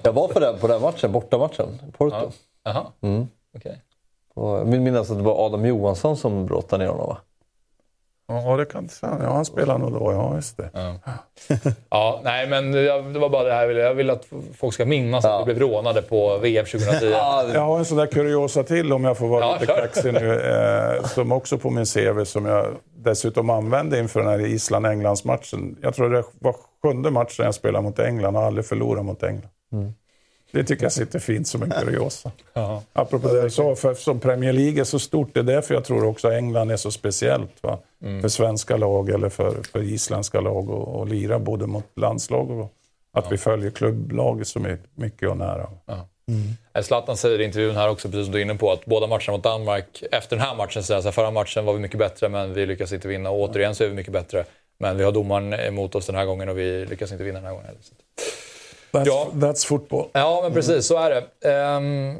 Jag 0.03 0.13
var 0.13 0.29
på 0.29 0.41
den, 0.41 0.59
på 0.59 0.67
den 0.67 0.83
matchen, 0.83 1.13
bortamatchen, 1.13 1.79
Porto. 1.99 2.31
Jaha, 2.65 2.87
Mm. 3.01 3.27
okej. 3.57 3.83
Och 4.35 4.49
jag 4.59 4.65
vill 4.65 4.81
minnas 4.81 5.11
att 5.11 5.17
det 5.19 5.23
var 5.25 5.47
Adam 5.47 5.65
Johansson 5.67 6.17
som 6.17 6.47
brottade 6.47 6.85
ner 6.85 6.91
honom 6.93 7.07
va? 7.07 7.19
Ja, 8.29 8.57
det 8.57 8.65
kan 8.65 8.89
ja, 9.03 9.09
han 9.33 9.45
spelar 9.45 9.79
nog 9.79 9.93
då. 9.93 10.13
Ja, 10.13 10.35
just 10.35 10.57
det. 10.57 10.71
Ja, 11.91 12.21
nej 12.25 12.47
men 12.49 12.73
det 13.13 13.19
var 13.19 13.29
bara 13.29 13.43
det 13.45 13.53
här 13.53 13.61
jag 13.61 13.69
ville. 13.69 13.81
Jag 13.81 13.95
vill 13.95 14.11
att 14.11 14.27
folk 14.59 14.75
ska 14.75 14.85
minnas 14.85 15.25
att 15.25 15.31
Ja. 15.31 15.45
vi 15.45 15.55
blev 15.55 15.69
rånade 15.69 16.03
på 16.03 16.39
VM 16.39 16.65
2010. 16.67 17.07
Jag 17.55 17.61
har 17.61 17.79
en 17.79 17.85
sån 17.85 17.99
där 17.99 18.07
kuriosa 18.07 18.63
till 18.63 18.93
om 18.93 19.05
jag 19.05 19.19
får 19.19 19.29
vara 19.29 19.41
Ja, 19.45 19.53
lite 19.61 19.67
kör. 19.67 19.81
kaxig 19.81 20.13
nu. 20.13 20.41
Eh, 20.41 21.05
som 21.05 21.33
också 21.33 21.59
på 21.59 21.71
min 21.71 21.85
CV 21.87 22.25
som 22.25 22.47
jag 22.47 22.67
dessutom 22.97 23.51
använde 23.51 23.99
inför 23.99 24.21
den 24.21 24.29
här 24.29 24.47
Island-Englands-matchen. 24.47 25.77
Jag 25.83 25.95
tror 25.95 26.11
det 26.11 26.25
var 26.39 26.55
sjunde 26.83 27.11
matchen 27.11 27.45
jag 27.45 27.55
spelade 27.55 27.85
mot 27.85 27.99
England 27.99 28.37
och 28.37 28.43
aldrig 28.43 28.67
förlorat 28.67 29.05
mot 29.05 29.23
England. 29.23 29.49
Det 30.51 30.65
tycker 30.65 30.83
jag 30.85 30.93
sitter 30.93 31.19
fint 31.19 31.49
som 31.49 31.63
en 31.63 31.71
kuriosa. 31.71 32.31
Ja. 32.53 32.83
Apropå 32.93 33.29
det 33.29 33.37
jag 33.39 33.53
sa, 33.53 33.77
för 33.77 33.93
eftersom 33.93 34.21
Premier 34.21 34.53
League 34.53 34.81
är 34.81 34.85
så 34.85 34.99
stort, 34.99 35.35
det 35.35 35.41
är 35.41 35.45
därför 35.45 35.75
jag 35.75 35.85
tror 35.85 36.05
också 36.05 36.33
England 36.33 36.71
är 36.71 36.77
så 36.77 36.91
speciellt. 36.91 37.63
Va? 37.63 37.79
För 38.23 38.29
svenska 38.29 38.77
lag 38.77 39.11
eller 39.11 39.29
för, 39.29 39.63
för 39.73 39.83
isländska 39.83 40.41
lag 40.41 40.71
och, 40.71 41.01
och 41.01 41.07
lira 41.09 41.39
både 41.39 41.67
mot 41.67 41.85
landslag 41.97 42.51
och 42.51 42.73
att 43.13 43.33
vi 43.33 43.39
följer 43.39 43.71
klubblaget 43.71 44.49
så 44.49 44.59
my- 44.61 44.77
mycket 44.95 45.29
och 45.29 45.37
nära. 45.37 45.69
Eh, 46.75 46.83
Zlatan 46.83 47.17
säger 47.17 47.41
i 47.41 47.45
intervjun 47.45 47.77
här 47.77 47.89
också, 47.89 48.09
precis 48.09 48.25
som 48.25 48.33
du 48.33 48.39
är 48.39 48.43
inne 48.43 48.55
på, 48.55 48.73
att 48.73 48.85
båda 48.85 49.07
matcherna 49.07 49.33
mot 49.33 49.43
Danmark, 49.43 50.03
efter 50.13 50.37
den 50.37 50.45
här 50.45 50.55
matchen 50.57 50.83
säger 50.83 50.97
han 50.97 51.03
så 51.03 51.07
här, 51.09 51.13
förra 51.13 51.31
matchen 51.31 51.65
var 51.65 51.73
vi 51.73 51.79
mycket 51.79 51.99
bättre 51.99 52.29
men 52.29 52.55
vi 52.55 52.67
lyckas 52.67 52.93
inte 52.93 53.09
vinna. 53.09 53.31
Och 53.31 53.41
återigen 53.41 53.75
så 53.75 53.85
är 53.85 53.89
vi 53.89 53.95
mycket 53.95 54.13
bättre. 54.13 54.45
Men 54.79 54.97
vi 54.97 55.05
har 55.05 55.13
domaren 55.13 55.55
emot 55.55 55.95
oss 55.95 56.07
den 56.07 56.15
här 56.15 56.25
gången 56.25 56.49
och 56.49 56.59
vi 56.59 56.87
lyckas 56.87 57.13
inte 57.13 57.25
vinna 57.25 57.39
den 57.39 57.45
här 57.45 57.53
gången 57.53 57.67
heller. 57.67 57.81
That's, 58.99 59.07
Ja. 59.07 59.27
that's 59.33 59.67
football. 59.67 60.05
Ja, 60.13 60.41
men 60.43 60.53
precis. 60.53 60.87
Så 60.87 60.99
är 60.99 61.11
det. 61.11 61.51
Ehm, 61.53 62.19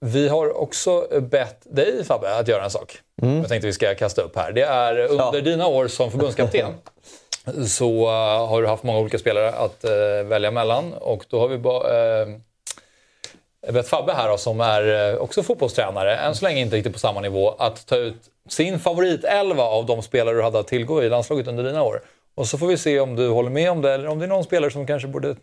vi 0.00 0.28
har 0.28 0.60
också 0.60 1.06
bett 1.20 1.62
dig, 1.64 2.04
Fabbe, 2.04 2.36
att 2.38 2.48
göra 2.48 2.64
en 2.64 2.70
sak. 2.70 2.98
Jag 3.22 3.48
tänkte 3.48 3.66
vi 3.66 3.72
ska 3.72 3.94
kasta 3.94 4.22
upp 4.22 4.36
här. 4.36 4.52
Det 4.52 4.62
är 4.62 4.98
under 4.98 5.34
Ja. 5.34 5.40
dina 5.40 5.66
år 5.66 5.88
som 5.88 6.10
förbundskapten 6.10 6.74
så 7.68 8.02
eh, 8.04 8.46
har 8.48 8.62
du 8.62 8.68
haft 8.68 8.82
många 8.82 8.98
olika 8.98 9.18
spelare 9.18 9.52
att 9.52 9.84
eh, 9.84 9.90
välja 10.24 10.50
mellan. 10.50 10.92
Och 10.92 11.24
då 11.30 11.40
har 11.40 11.48
vi 11.48 11.58
ba- 11.58 11.82
uh, 11.88 13.72
bett 13.72 13.88
Fabbe 13.88 14.12
här 14.12 14.28
då, 14.28 14.36
som 14.38 14.60
är 14.60 15.10
eh, 15.12 15.16
också 15.16 15.42
fotbollstränare, 15.42 16.16
än 16.16 16.34
så 16.34 16.44
länge 16.44 16.60
inte 16.60 16.76
riktigt 16.76 16.92
på 16.92 16.98
samma 16.98 17.20
nivå, 17.20 17.50
att 17.58 17.86
ta 17.86 17.96
ut 17.96 18.16
sin 18.48 18.78
favoritelva 18.80 19.62
av 19.64 19.86
de 19.86 20.02
spelare 20.02 20.34
du 20.36 20.42
hade 20.42 20.58
att 20.58 20.66
tillgå 20.68 21.02
i 21.02 21.08
landslaget 21.08 21.46
under 21.48 21.64
dina 21.64 21.82
år. 21.82 22.02
Och 22.34 22.46
så 22.46 22.58
får 22.58 22.66
vi 22.66 22.76
se 22.76 23.00
om 23.00 23.16
du 23.16 23.28
håller 23.28 23.50
med 23.50 23.70
om 23.70 23.82
det 23.82 23.92
eller 23.94 24.08
om 24.08 24.18
det 24.18 24.24
är 24.24 24.28
någon 24.28 24.44
spelare 24.44 24.70
som 24.70 24.86
kanske 24.86 25.08
borde 25.08 25.28
eh, 25.28 25.34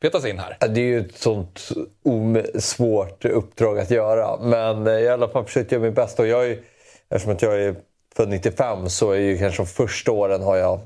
petas 0.00 0.26
in 0.26 0.38
här. 0.38 0.56
Det 0.68 0.80
är 0.80 0.84
ju 0.84 1.00
ett 1.00 1.16
sånt 1.18 1.68
svårt 2.58 3.24
uppdrag 3.24 3.78
att 3.78 3.90
göra. 3.90 4.36
Men 4.36 4.86
eh, 4.86 4.92
i 4.92 5.08
alla 5.08 5.28
fall 5.28 5.44
försökt 5.44 5.72
göra 5.72 5.82
mitt 5.82 5.94
bästa. 5.94 6.22
Och 6.22 6.28
jag 6.28 6.46
är, 6.50 6.58
eftersom 7.08 7.32
att 7.32 7.42
jag 7.42 7.62
är 7.62 7.74
född 8.16 8.28
95 8.28 8.88
så 8.88 9.10
är 9.10 9.18
ju 9.18 9.38
kanske 9.38 9.62
de 9.62 9.66
första 9.66 10.12
åren 10.12 10.42
har 10.42 10.56
jag 10.56 10.80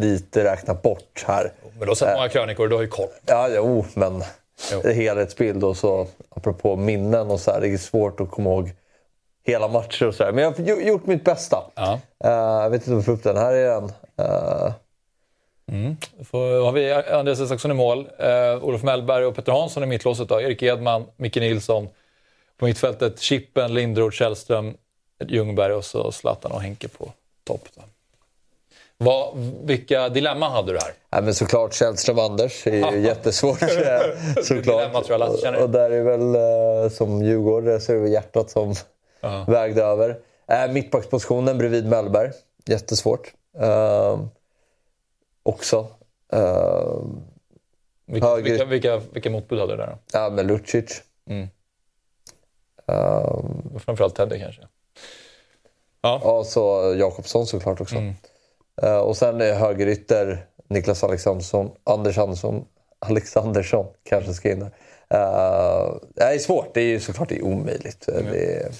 lite 0.00 0.44
räknat 0.44 0.82
bort 0.82 1.24
här. 1.26 1.52
Men 1.72 1.80
du 1.80 1.86
har 1.86 1.94
sett 1.94 2.16
många 2.16 2.28
krönikor, 2.28 2.68
du 2.68 2.74
har 2.74 2.82
ju 2.82 2.88
koll. 2.88 3.08
Ja, 3.26 3.48
jo, 3.50 3.84
men 3.94 4.22
Jo. 4.72 4.90
helhetsbild 4.90 5.64
och 5.64 5.76
så 5.76 6.06
apropå 6.28 6.76
minnen 6.76 7.30
och 7.30 7.40
så 7.40 7.50
här. 7.50 7.60
Det 7.60 7.68
är 7.68 7.76
svårt 7.78 8.20
att 8.20 8.30
komma 8.30 8.50
ihåg 8.50 8.70
hela 9.46 9.68
matcher 9.68 10.06
och 10.06 10.14
så 10.14 10.24
här. 10.24 10.32
Men 10.32 10.54
jag 10.66 10.74
har 10.76 10.82
gjort 10.82 11.06
mitt 11.06 11.24
bästa. 11.24 11.64
Ja. 11.74 12.00
Eh, 12.24 12.30
jag 12.30 12.70
vet 12.70 12.80
inte 12.82 12.90
om 12.90 12.96
vi 12.98 13.02
får 13.02 13.12
upp 13.12 13.22
den. 13.22 13.36
Här 13.36 13.52
är 13.52 13.68
den. 13.80 13.90
Eh, 15.72 15.92
Då 16.32 16.64
har 16.64 16.72
vi 16.72 16.92
Andreas 16.92 17.40
Isaksson 17.40 17.70
i 17.70 17.74
mål, 17.74 18.08
eh, 18.18 18.64
Olof 18.64 18.82
Mellberg 18.82 19.24
och 19.24 19.34
Petter 19.34 19.52
Hansson 19.52 19.82
i 19.82 19.86
mittlåset. 19.86 20.28
Då. 20.28 20.40
Erik 20.40 20.62
Edman, 20.62 21.04
Micke 21.16 21.36
Nilsson. 21.36 21.88
På 22.58 22.64
mittfältet 22.64 23.20
Chippen, 23.20 23.74
Lindroth, 23.74 24.16
Källström, 24.16 24.74
Ljungberg 25.28 25.72
och 25.72 25.84
så 25.84 26.12
Zlatan 26.12 26.52
och 26.52 26.60
Henke 26.62 26.88
på 26.88 27.12
topp. 27.44 27.64
Då. 27.76 27.82
Vad, 28.98 29.36
vilka 29.64 30.08
dilemman 30.08 30.52
hade 30.52 30.72
du 30.72 30.78
här? 30.78 30.92
Ja, 31.10 31.20
men 31.20 31.34
såklart 31.34 31.74
Källström 31.74 32.18
Anders 32.18 32.66
är 32.66 32.92
ju 32.92 33.00
jättesvårt. 33.06 33.58
såklart. 34.42 34.64
Dilemma 34.64 35.02
tror 35.02 35.20
jag. 35.20 35.54
Och, 35.56 35.62
och 35.62 35.70
där 35.70 35.90
är 35.90 36.02
väl 36.02 36.34
eh, 36.84 36.90
som 36.90 37.22
djurgårdare 37.22 37.80
så 37.80 37.92
är 37.92 37.96
det 37.96 38.02
väl 38.02 38.12
hjärtat 38.12 38.50
som 38.50 38.74
Ja. 39.20 39.44
vägde 39.48 39.82
över. 39.82 40.18
Eh, 40.48 40.72
mittbackspositionen 40.72 41.58
bredvid 41.58 41.86
Mellberg. 41.86 42.30
Jättesvårt. 42.66 43.32
Eh, 43.60 44.18
också. 45.42 45.86
Eh, 46.32 47.02
Vilka, 48.06 48.26
Höger. 48.26 48.42
vilka, 48.50 48.64
vilka, 48.64 48.96
vilka 49.12 49.30
motbud 49.30 49.60
hade 49.60 49.72
du 49.72 49.76
där? 49.76 49.86
Då? 49.86 49.98
ja, 50.12 50.30
men 50.30 50.46
Lucic. 50.46 51.02
Mm. 51.26 51.48
Eh, 52.88 53.44
Framförallt 53.78 54.14
Teddy 54.14 54.38
kanske. 54.38 54.62
ja, 56.00 56.44
så 56.46 56.94
Jakobsson 56.98 57.46
såklart 57.46 57.80
också. 57.80 57.96
Mm. 57.96 58.14
Eh, 58.82 58.98
och 58.98 59.16
sen 59.16 59.40
är 59.40 59.54
högerytter 59.54 60.46
Niklas 60.68 61.04
Alexandersson. 61.04 61.70
Anders 61.84 62.18
Andersson. 62.18 62.64
Alexandersson 62.98 63.86
kanske 64.02 64.34
ska 64.34 64.50
in 64.52 64.60
där. 64.60 64.72
Uh, 65.14 65.96
det 66.14 66.22
är 66.22 66.38
svårt. 66.38 66.74
Det 66.74 66.80
är 66.80 66.84
ju 66.84 67.00
såklart 67.00 67.28
det 67.28 67.36
är 67.36 67.42
omöjligt. 67.44 68.08
Mm. 68.08 68.32
Det 68.32 68.72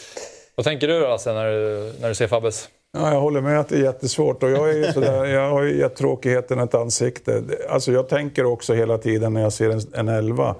Vad 0.55 0.66
tänker 0.66 0.88
du 0.88 1.01
då 1.01 1.09
Lasse, 1.09 1.33
när 1.33 1.46
du, 1.46 1.92
när 2.01 2.09
du 2.09 2.14
ser 2.14 2.29
Fabbes? 2.29 2.68
Ja, 2.98 3.12
jag 3.12 3.20
håller 3.20 3.40
med 3.40 3.61
att 3.61 3.68
det 3.68 3.76
är 3.76 3.83
jättesvårt 3.83 4.42
och 4.42 4.50
jag, 4.50 4.70
är 4.70 4.74
ju 4.74 4.92
sådär, 4.92 5.24
jag 5.35 5.50
har 5.50 5.62
ju 5.62 5.78
gett 5.78 5.96
tråkigheten 5.96 6.59
ett 6.59 6.74
ansikte. 6.74 7.42
Alltså 7.70 7.92
jag 7.92 8.09
tänker 8.09 8.44
också 8.44 8.74
hela 8.74 8.98
tiden 8.98 9.35
när 9.35 9.42
jag 9.42 9.52
ser 9.52 9.70
en, 9.70 9.81
en 9.94 10.09
elva. 10.09 10.55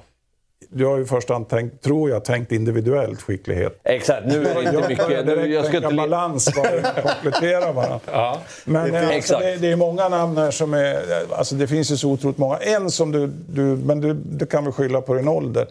Jag 0.75 0.91
har 0.91 0.97
ju 0.97 1.03
i 1.03 1.07
första 1.07 1.33
hand 1.33 1.49
tänkt, 1.49 1.83
tror 1.83 2.11
jag, 2.11 2.25
tänkt 2.25 2.53
individuellt 2.53 3.23
skicklighet. 3.23 3.81
Exakt, 3.85 4.27
nu 4.27 4.47
är 4.47 4.55
det 4.55 4.61
inte 4.61 4.75
Jag 4.75 4.89
mycket. 4.89 5.09
Nu, 5.09 5.37
direkt 5.37 5.55
jag 5.55 5.65
ska 5.65 5.73
tänka 5.73 5.89
inte 5.89 5.97
balans, 5.97 6.51
bara 6.57 7.03
komplettera 7.03 7.73
varandra. 7.73 8.01
Ja. 8.13 8.39
Men 8.65 8.93
Det 8.93 8.99
alltså, 8.99 9.13
exakt. 9.15 9.41
det, 9.43 9.57
det 9.57 9.73
är 9.73 9.77
många 9.77 10.09
namn 10.09 10.37
här 10.37 10.51
som 10.51 10.75
är... 10.75 11.03
Alltså 11.31 11.55
det 11.55 11.67
finns 11.67 11.93
ju 11.93 11.97
så 11.97 12.11
otroligt 12.11 12.39
många. 12.39 12.57
En 12.57 12.91
som 12.91 13.13
du... 13.13 13.27
du 13.27 13.63
men 13.63 14.01
du, 14.01 14.15
du 14.15 14.47
kan 14.47 14.65
väl 14.65 14.73
skylla 14.73 15.01
på 15.01 15.15
din 15.15 15.29
ålder. 15.29 15.67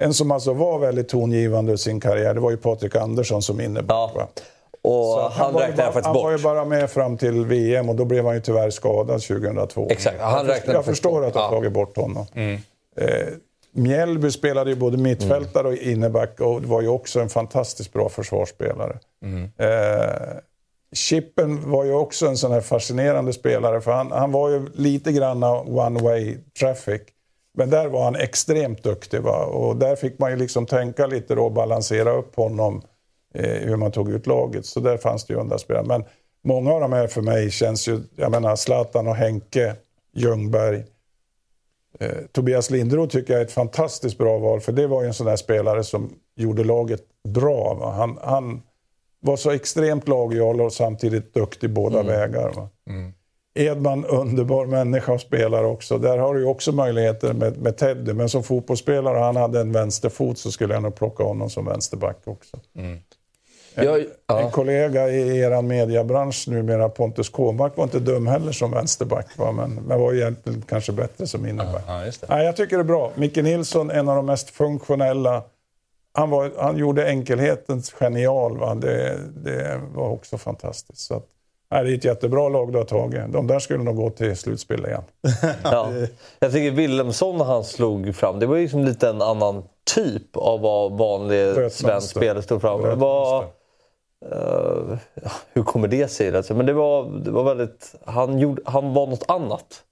En 0.00 0.14
som 0.14 0.30
alltså 0.30 0.52
var 0.52 0.78
väldigt 0.78 1.08
tongivande 1.08 1.72
i 1.72 1.78
sin 1.78 2.00
karriär, 2.00 2.34
det 2.34 2.40
var 2.40 2.50
ju 2.50 2.56
Patrik 2.56 2.96
Andersson 2.96 3.42
som 3.42 3.60
innebar. 3.60 3.94
Ja. 3.94 4.12
va? 4.14 4.28
Och 4.84 5.30
han, 5.30 5.54
var 5.54 5.60
ju 5.60 5.66
räknar 5.66 5.84
bara, 5.84 5.92
faktiskt 5.92 6.06
han 6.06 6.14
bort. 6.14 6.24
var 6.24 6.30
ju 6.30 6.38
bara 6.38 6.64
med 6.64 6.90
fram 6.90 7.16
till 7.16 7.46
VM 7.46 7.88
och 7.88 7.96
då 7.96 8.04
blev 8.04 8.24
han 8.24 8.34
ju 8.34 8.40
tyvärr 8.40 8.70
skadad 8.70 9.22
2002. 9.22 9.88
Exakt, 9.90 10.20
han 10.20 10.46
jag, 10.46 10.54
räknade 10.54 10.58
förstår, 10.58 10.74
jag 10.74 10.84
förstår 10.84 11.26
att 11.26 11.32
du 11.32 11.38
har 11.38 11.50
tagit 11.50 11.72
bort 11.72 11.96
honom. 11.96 12.26
Mm. 12.34 12.60
Eh, 12.96 13.26
Mjällby 13.74 14.30
spelade 14.30 14.70
ju 14.70 14.76
både 14.76 14.98
mittfältare 14.98 15.68
och 15.68 15.74
inneback 15.74 16.40
och 16.40 16.62
var 16.62 16.82
ju 16.82 16.88
också 16.88 17.20
en 17.20 17.28
fantastiskt 17.28 17.92
bra 17.92 18.08
försvarsspelare. 18.08 18.98
Eh, 19.56 20.38
Chippen 20.94 21.70
var 21.70 21.84
ju 21.84 21.92
också 21.92 22.26
en 22.26 22.36
sån 22.36 22.52
här 22.52 22.60
fascinerande 22.60 23.32
spelare 23.32 23.80
för 23.80 23.92
han, 23.92 24.12
han 24.12 24.32
var 24.32 24.50
ju 24.50 24.66
lite 24.74 25.12
grann 25.12 25.42
one 25.44 26.02
way 26.02 26.36
traffic. 26.60 27.02
Men 27.54 27.70
där 27.70 27.88
var 27.88 28.04
han 28.04 28.16
extremt 28.16 28.82
duktig 28.82 29.20
va? 29.20 29.44
och 29.44 29.76
där 29.76 29.96
fick 29.96 30.18
man 30.18 30.30
ju 30.30 30.36
liksom 30.36 30.66
tänka 30.66 31.06
lite 31.06 31.34
då 31.34 31.44
och 31.44 31.52
balansera 31.52 32.12
upp 32.12 32.36
honom 32.36 32.82
hur 33.34 33.76
man 33.76 33.92
tog 33.92 34.10
ut 34.10 34.26
laget. 34.26 34.66
Så 34.66 34.80
där 34.80 34.96
fanns 34.96 35.24
det 35.24 35.34
ju 35.34 35.40
underspelare. 35.40 35.84
Men 35.86 36.04
många 36.44 36.72
av 36.72 36.80
de 36.80 36.92
här 36.92 37.06
för 37.06 37.22
mig 37.22 37.50
känns 37.50 37.88
ju, 37.88 38.00
jag 38.16 38.30
menar 38.30 38.56
Zlatan 38.56 39.08
och 39.08 39.16
Henke, 39.16 39.76
Ljungberg. 40.14 40.84
Eh, 41.98 42.16
Tobias 42.32 42.70
Lindroth 42.70 43.12
tycker 43.12 43.32
jag 43.32 43.40
är 43.40 43.46
ett 43.46 43.52
fantastiskt 43.52 44.18
bra 44.18 44.38
val 44.38 44.60
för 44.60 44.72
det 44.72 44.86
var 44.86 45.02
ju 45.02 45.08
en 45.08 45.14
sån 45.14 45.26
där 45.26 45.36
spelare 45.36 45.84
som 45.84 46.10
gjorde 46.36 46.64
laget 46.64 47.02
bra. 47.28 47.74
Va? 47.74 47.90
Han, 47.90 48.18
han 48.22 48.62
var 49.20 49.36
så 49.36 49.50
extremt 49.50 50.08
lojal 50.08 50.60
och 50.60 50.72
samtidigt 50.72 51.34
duktig 51.34 51.70
båda 51.70 52.02
vägar. 52.02 52.52
Va? 52.56 52.68
Edman, 53.54 54.04
underbar 54.04 54.66
människa 54.66 55.12
och 55.12 55.20
spelare 55.20 55.66
också. 55.66 55.98
Där 55.98 56.18
har 56.18 56.34
du 56.34 56.40
ju 56.40 56.46
också 56.46 56.72
möjligheter 56.72 57.32
med, 57.32 57.58
med 57.58 57.76
Teddy. 57.76 58.12
Men 58.12 58.28
som 58.28 58.42
fotbollsspelare, 58.42 59.18
han 59.18 59.36
hade 59.36 59.60
en 59.60 59.72
vänsterfot, 59.72 60.38
så 60.38 60.52
skulle 60.52 60.74
jag 60.74 60.82
nog 60.82 60.94
plocka 60.94 61.24
honom 61.24 61.50
som 61.50 61.64
vänsterback 61.64 62.18
också. 62.24 62.56
En, 63.74 63.84
Jag, 63.84 64.04
ja. 64.26 64.40
en 64.40 64.50
kollega 64.50 65.08
i 65.08 65.38
er 65.38 65.62
mediabransch 65.62 66.48
numera, 66.48 66.88
Pontus 66.88 67.28
Kåmark, 67.28 67.76
var 67.76 67.84
inte 67.84 68.00
dum 68.00 68.26
heller 68.26 68.52
som 68.52 68.70
vänsterback. 68.70 69.26
Va? 69.36 69.52
Men, 69.52 69.74
men 69.74 70.00
var 70.00 70.14
egentligen 70.14 70.62
kanske 70.68 70.92
bättre 70.92 71.26
som 71.26 71.46
innerback. 71.46 71.84
Ja, 72.28 72.42
jag 72.42 72.56
tycker 72.56 72.76
det 72.76 72.82
är 72.82 72.84
bra. 72.84 73.12
Micke 73.14 73.36
Nilsson, 73.36 73.90
en 73.90 74.08
av 74.08 74.16
de 74.16 74.26
mest 74.26 74.50
funktionella. 74.50 75.42
Han, 76.14 76.30
var, 76.30 76.50
han 76.58 76.76
gjorde 76.76 77.08
enkelheten 77.08 77.82
genial. 78.00 78.58
Va? 78.58 78.74
Det, 78.74 79.18
det 79.44 79.80
var 79.94 80.08
också 80.08 80.38
fantastiskt. 80.38 81.00
Så 81.00 81.14
att, 81.14 81.26
Nej, 81.72 81.84
det 81.84 81.90
är 81.90 81.94
ett 81.94 82.04
jättebra 82.04 82.48
lag 82.48 82.72
du 82.72 82.78
har 82.78 82.84
tagit. 82.84 83.32
De 83.32 83.46
där 83.46 83.58
skulle 83.58 83.84
nog 83.84 83.96
gå 83.96 84.10
till 84.10 84.36
slutspel 84.36 84.86
igen. 84.86 85.02
ja. 85.62 85.92
Jag 86.38 86.52
tycker 86.52 86.70
Willemsson 86.70 87.38
när 87.38 87.44
han 87.44 87.64
slog 87.64 88.14
fram, 88.14 88.38
det 88.38 88.46
var 88.46 88.56
ju 88.56 88.62
liksom 88.62 88.84
lite 88.84 89.08
en 89.08 89.22
annan 89.22 89.62
typ 89.94 90.36
av 90.36 90.60
vad 90.60 90.92
vanlig 90.92 91.72
svensk 91.72 92.10
spelare 92.10 92.42
stod 92.42 92.60
fram. 92.60 92.82
Det 92.82 92.94
var, 92.94 93.44
uh, 94.32 94.96
hur 95.52 95.62
kommer 95.62 95.88
det 95.88 96.08
sig? 96.08 96.36
Alltså, 96.36 96.54
men 96.54 96.66
det 96.66 96.72
var, 96.72 97.04
det 97.24 97.30
var 97.30 97.44
väldigt... 97.44 97.94
Han, 98.04 98.38
gjorde, 98.38 98.62
han 98.64 98.94
var 98.94 99.06
något 99.06 99.24
annat. 99.28 99.84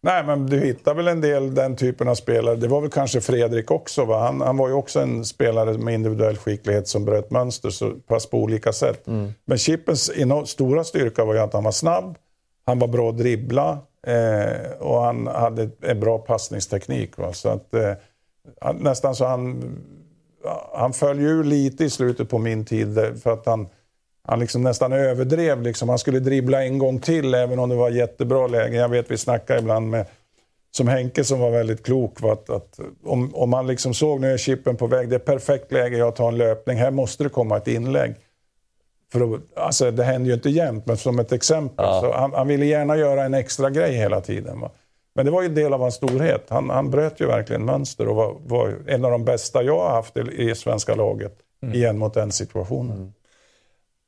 Nej, 0.00 0.24
men 0.24 0.46
du 0.46 0.60
hittar 0.60 0.94
väl 0.94 1.08
en 1.08 1.20
del 1.20 1.54
den 1.54 1.76
typen 1.76 2.08
av 2.08 2.14
spelare. 2.14 2.56
Det 2.56 2.68
var 2.68 2.80
väl 2.80 2.90
kanske 2.90 3.20
Fredrik 3.20 3.70
också. 3.70 4.04
Va? 4.04 4.18
Han, 4.18 4.40
han 4.40 4.56
var 4.56 4.68
ju 4.68 4.74
också 4.74 5.00
en 5.00 5.24
spelare 5.24 5.78
med 5.78 5.94
individuell 5.94 6.36
skicklighet 6.36 6.88
som 6.88 7.04
bröt 7.04 7.30
mönster, 7.30 7.70
så 7.70 7.90
pass 7.90 8.26
på 8.26 8.38
olika 8.38 8.72
sätt. 8.72 9.06
Mm. 9.06 9.32
Men 9.44 9.58
Chippens 9.58 10.12
stora 10.46 10.84
styrka 10.84 11.24
var 11.24 11.34
ju 11.34 11.40
att 11.40 11.52
han 11.52 11.64
var 11.64 11.72
snabb, 11.72 12.18
han 12.66 12.78
var 12.78 12.88
bra 12.88 13.10
att 13.10 13.18
dribbla 13.18 13.78
eh, 14.06 14.70
och 14.78 15.02
han 15.02 15.26
hade 15.26 15.70
en 15.80 16.00
bra 16.00 16.18
passningsteknik. 16.18 17.18
Va? 17.18 17.32
Så 17.32 17.48
att, 17.48 17.74
eh, 17.74 17.92
nästan 18.74 19.14
så 19.14 19.24
han, 19.24 19.62
han 20.74 20.92
föll 20.92 21.20
ju 21.20 21.42
lite 21.42 21.84
i 21.84 21.90
slutet 21.90 22.28
på 22.28 22.38
min 22.38 22.64
tid 22.64 22.94
för 23.22 23.32
att 23.32 23.46
han 23.46 23.68
han 24.28 24.40
liksom 24.40 24.62
nästan 24.62 24.92
överdrev. 24.92 25.62
Liksom. 25.62 25.88
Han 25.88 25.98
skulle 25.98 26.20
dribbla 26.20 26.64
en 26.64 26.78
gång 26.78 27.00
till 27.00 27.34
även 27.34 27.58
om 27.58 27.68
det 27.68 27.74
var 27.74 27.90
jättebra 27.90 28.46
läge. 28.46 28.76
Jag 28.76 28.88
vet 28.88 29.10
vi 29.10 29.18
snackade 29.18 29.58
ibland 29.58 29.90
med 29.90 30.06
som 30.70 30.88
Henke 30.88 31.24
som 31.24 31.40
var 31.40 31.50
väldigt 31.50 31.84
klok. 31.84 32.20
Var 32.20 32.32
att, 32.32 32.50
att 32.50 32.80
om, 33.04 33.34
om 33.34 33.50
man 33.50 33.66
liksom 33.66 33.94
såg 33.94 34.20
nu 34.20 34.32
är 34.32 34.36
chippen 34.36 34.76
på 34.76 34.86
väg, 34.86 35.08
det 35.08 35.14
är 35.14 35.18
perfekt 35.18 35.72
läge 35.72 35.96
jag 35.96 36.16
tar 36.16 36.28
en 36.28 36.38
löpning, 36.38 36.78
här 36.78 36.90
måste 36.90 37.24
det 37.24 37.30
komma 37.30 37.56
ett 37.56 37.68
inlägg. 37.68 38.14
För 39.12 39.20
då, 39.20 39.38
alltså, 39.56 39.90
det 39.90 40.04
händer 40.04 40.28
ju 40.28 40.34
inte 40.34 40.50
jämt, 40.50 40.86
men 40.86 40.96
som 40.96 41.18
ett 41.18 41.32
exempel. 41.32 41.86
Ja. 41.86 42.00
Så 42.00 42.12
han, 42.12 42.32
han, 42.32 42.48
ville 42.48 42.66
gärna 42.66 42.96
göra 42.96 43.24
en 43.24 43.34
extra 43.34 43.70
grej 43.70 43.92
hela 43.92 44.20
tiden. 44.20 44.60
Va? 44.60 44.70
Men 45.18 45.24
det 45.24 45.32
var 45.32 45.42
ju 45.42 45.46
en 45.48 45.54
del 45.54 45.72
av 45.72 45.80
hans 45.80 45.94
storhet. 45.94 46.46
Han, 46.48 46.70
han 46.70 46.90
bröt 46.90 47.20
ju 47.20 47.26
verkligen 47.26 47.64
mönster 47.64 48.08
och 48.08 48.16
var, 48.16 48.36
var 48.46 48.78
en 48.86 49.04
av 49.04 49.10
de 49.10 49.24
bästa 49.24 49.62
jag 49.62 49.78
har 49.78 49.90
haft 49.90 50.16
i, 50.16 50.20
i 50.20 50.54
svenska 50.54 50.94
laget 50.94 51.32
mm. 51.62 51.74
igen 51.74 51.98
mot 51.98 52.14
den 52.14 52.32
situationen. 52.32 53.12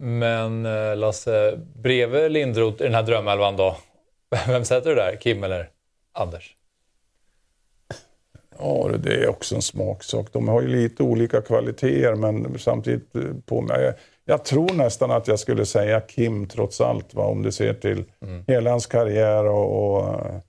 Mm. 0.01 0.61
Men 0.63 0.67
eh, 0.67 0.97
Lasse, 0.97 1.61
bredvid 1.75 2.33
Lindroth 2.33 2.83
i 2.83 2.85
den 2.85 2.95
här 2.95 3.03
drömelvan 3.03 3.57
då, 3.57 3.77
vem 4.47 4.65
sätter 4.65 4.91
du 4.91 4.97
där? 4.97 5.17
Kim 5.17 5.45
eller 5.45 5.71
Anders? 6.13 6.57
Ja, 8.59 8.91
det 8.99 9.15
är 9.15 9.29
också 9.29 9.55
en 9.55 9.63
smaksak. 9.63 10.33
De 10.33 10.49
har 10.49 10.63
ju 10.63 10.69
lite 10.69 11.03
olika 11.03 11.41
kvaliteter 11.41 12.15
men 12.15 12.59
samtidigt 12.59 13.17
eh, 13.17 13.23
på 13.47 13.61
mig. 13.61 13.85
Jag, 13.85 13.95
jag 14.25 14.45
tror 14.45 14.75
nästan 14.75 15.11
att 15.11 15.29
jag 15.29 15.39
skulle 15.39 15.67
säga 15.67 16.01
Kim 16.01 16.49
trots 16.49 16.81
allt, 16.81 17.15
va? 17.15 17.25
om 17.25 17.43
du 17.43 17.53
ser 17.53 17.75
till 17.75 18.05
mm. 18.23 18.45
hela 18.47 18.71
hans 18.71 18.87
karriär. 18.87 19.45
Och, 19.45 19.97
och, 19.97 20.09
eh, 20.09 20.41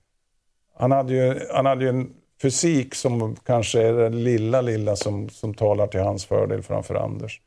han, 0.82 0.90
hade 0.92 1.12
ju, 1.12 1.40
han 1.50 1.66
hade 1.66 1.84
ju 1.84 1.90
en 1.90 2.10
fysik 2.42 2.94
som 2.94 3.36
kanske 3.36 3.82
är 3.82 3.92
den 3.92 4.24
lilla, 4.24 4.60
lilla 4.60 4.96
som, 4.96 5.28
som 5.28 5.54
talar 5.54 5.86
till 5.86 6.00
hans 6.00 6.24
fördel 6.24 6.62
framför 6.62 6.94
Anders. 6.94 7.40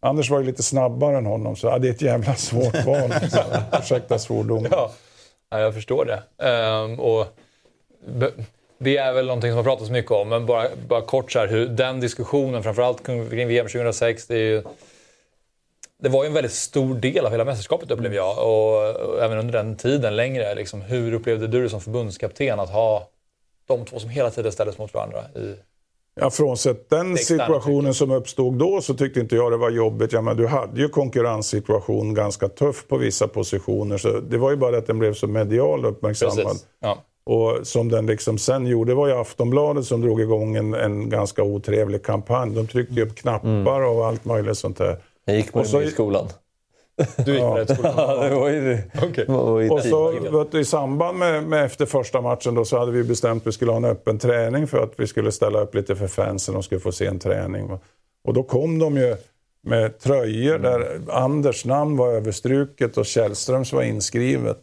Anders 0.00 0.30
var 0.30 0.38
ju 0.40 0.46
lite 0.46 0.62
snabbare 0.62 1.18
än 1.18 1.26
honom, 1.26 1.56
så 1.56 1.66
ja, 1.66 1.78
det 1.78 1.88
är 1.88 1.92
ett 1.92 2.02
jävla 2.02 2.34
svårt 2.34 2.84
val. 2.86 3.14
Ursäkta 3.80 4.18
svordomen. 4.18 4.68
Ja. 4.70 4.92
ja, 5.50 5.58
jag 5.60 5.74
förstår 5.74 6.04
det. 6.04 6.46
Um, 6.48 7.00
och 7.00 7.26
det 8.78 8.96
är 8.96 9.12
väl 9.12 9.26
någonting 9.26 9.50
som 9.50 9.56
har 9.56 9.64
pratats 9.64 9.90
mycket 9.90 10.10
om, 10.10 10.28
men 10.28 10.46
bara, 10.46 10.68
bara 10.88 11.02
kort 11.02 11.32
så 11.32 11.38
här, 11.38 11.46
hur 11.46 11.66
den 11.66 12.00
diskussionen, 12.00 12.62
framförallt 12.62 13.06
kring 13.06 13.48
VM 13.48 13.66
2006, 13.66 14.26
det, 14.26 14.38
ju, 14.38 14.62
det 16.00 16.08
var 16.08 16.24
ju 16.24 16.26
en 16.26 16.34
väldigt 16.34 16.52
stor 16.52 16.94
del 16.94 17.26
av 17.26 17.32
hela 17.32 17.44
mästerskapet 17.44 17.90
upplever 17.90 18.16
jag. 18.16 18.38
Och, 18.38 18.96
och 18.96 19.22
även 19.22 19.38
under 19.38 19.52
den 19.52 19.76
tiden 19.76 20.16
längre. 20.16 20.54
Liksom, 20.54 20.82
hur 20.82 21.12
upplevde 21.12 21.46
du 21.46 21.62
det 21.62 21.68
som 21.68 21.80
förbundskapten 21.80 22.60
att 22.60 22.70
ha 22.70 23.08
de 23.68 23.84
två 23.84 23.98
som 23.98 24.10
hela 24.10 24.30
tiden 24.30 24.52
ställdes 24.52 24.78
mot 24.78 24.94
varandra 24.94 25.18
i 25.36 25.54
Ja, 26.14 26.30
frånsett 26.30 26.90
den 26.90 27.16
situationen 27.16 27.94
som 27.94 28.10
uppstod 28.10 28.58
då 28.58 28.80
så 28.80 28.94
tyckte 28.94 29.20
inte 29.20 29.36
jag 29.36 29.52
det 29.52 29.56
var 29.56 29.70
jobbigt. 29.70 30.12
Ja, 30.12 30.20
men 30.20 30.36
du 30.36 30.46
hade 30.46 30.80
ju 30.80 30.88
konkurrenssituation 30.88 32.14
ganska 32.14 32.48
tuff 32.48 32.88
på 32.88 32.96
vissa 32.96 33.28
positioner. 33.28 33.98
Så 33.98 34.20
det 34.20 34.38
var 34.38 34.50
ju 34.50 34.56
bara 34.56 34.78
att 34.78 34.86
den 34.86 34.98
blev 34.98 35.14
så 35.14 35.26
medial 35.26 35.84
uppmärksammad. 35.84 36.56
Ja. 36.80 36.98
Och 37.24 37.66
som 37.66 37.88
den 37.88 38.06
liksom 38.06 38.38
sen 38.38 38.66
gjorde, 38.66 38.94
var 38.94 39.08
ju 39.08 39.14
Aftonbladet 39.14 39.84
som 39.84 40.00
drog 40.00 40.20
igång 40.20 40.56
en, 40.56 40.74
en 40.74 41.08
ganska 41.08 41.42
otrevlig 41.42 42.02
kampanj. 42.02 42.54
De 42.54 42.66
tryckte 42.66 43.02
upp 43.02 43.16
knappar 43.16 43.80
mm. 43.80 43.96
och 43.96 44.06
allt 44.06 44.24
möjligt 44.24 44.58
sånt 44.58 44.78
där. 44.78 44.98
Jag 45.30 45.36
gick 45.36 45.52
på 45.52 45.82
i 45.82 45.90
skolan. 45.90 46.28
Du 47.24 47.32
gick 47.32 47.42
på? 47.42 47.66
Ja, 47.82 48.28
det 48.28 48.34
var 48.34 48.48
ju 48.48 48.60
det. 48.60 49.06
Okay. 49.06 49.24
Och 49.68 49.82
så 49.82 50.10
vet 50.10 50.52
du, 50.52 50.60
i 50.60 50.64
samband 50.64 51.18
med, 51.18 51.44
med, 51.44 51.64
efter 51.64 51.86
första 51.86 52.20
matchen 52.20 52.54
då, 52.54 52.64
så 52.64 52.78
hade 52.78 52.92
vi 52.92 53.04
bestämt 53.04 53.42
att 53.42 53.46
vi 53.46 53.52
skulle 53.52 53.70
ha 53.70 53.76
en 53.76 53.84
öppen 53.84 54.18
träning 54.18 54.66
för 54.66 54.82
att 54.82 54.92
vi 54.96 55.06
skulle 55.06 55.32
ställa 55.32 55.60
upp 55.60 55.74
lite 55.74 55.96
för 55.96 56.06
fansen 56.06 56.56
och 56.56 56.64
skulle 56.64 56.80
få 56.80 56.92
se 56.92 57.06
en 57.06 57.18
träning. 57.18 57.78
Och 58.24 58.34
då 58.34 58.42
kom 58.42 58.78
de 58.78 58.96
ju 58.96 59.16
med 59.62 59.98
tröjor 59.98 60.56
mm. 60.56 60.62
där 60.62 61.00
Anders 61.10 61.64
namn 61.64 61.96
var 61.96 62.08
överstruket 62.08 62.96
och 62.96 63.06
Källströms 63.06 63.72
var 63.72 63.82
inskrivet. 63.82 64.58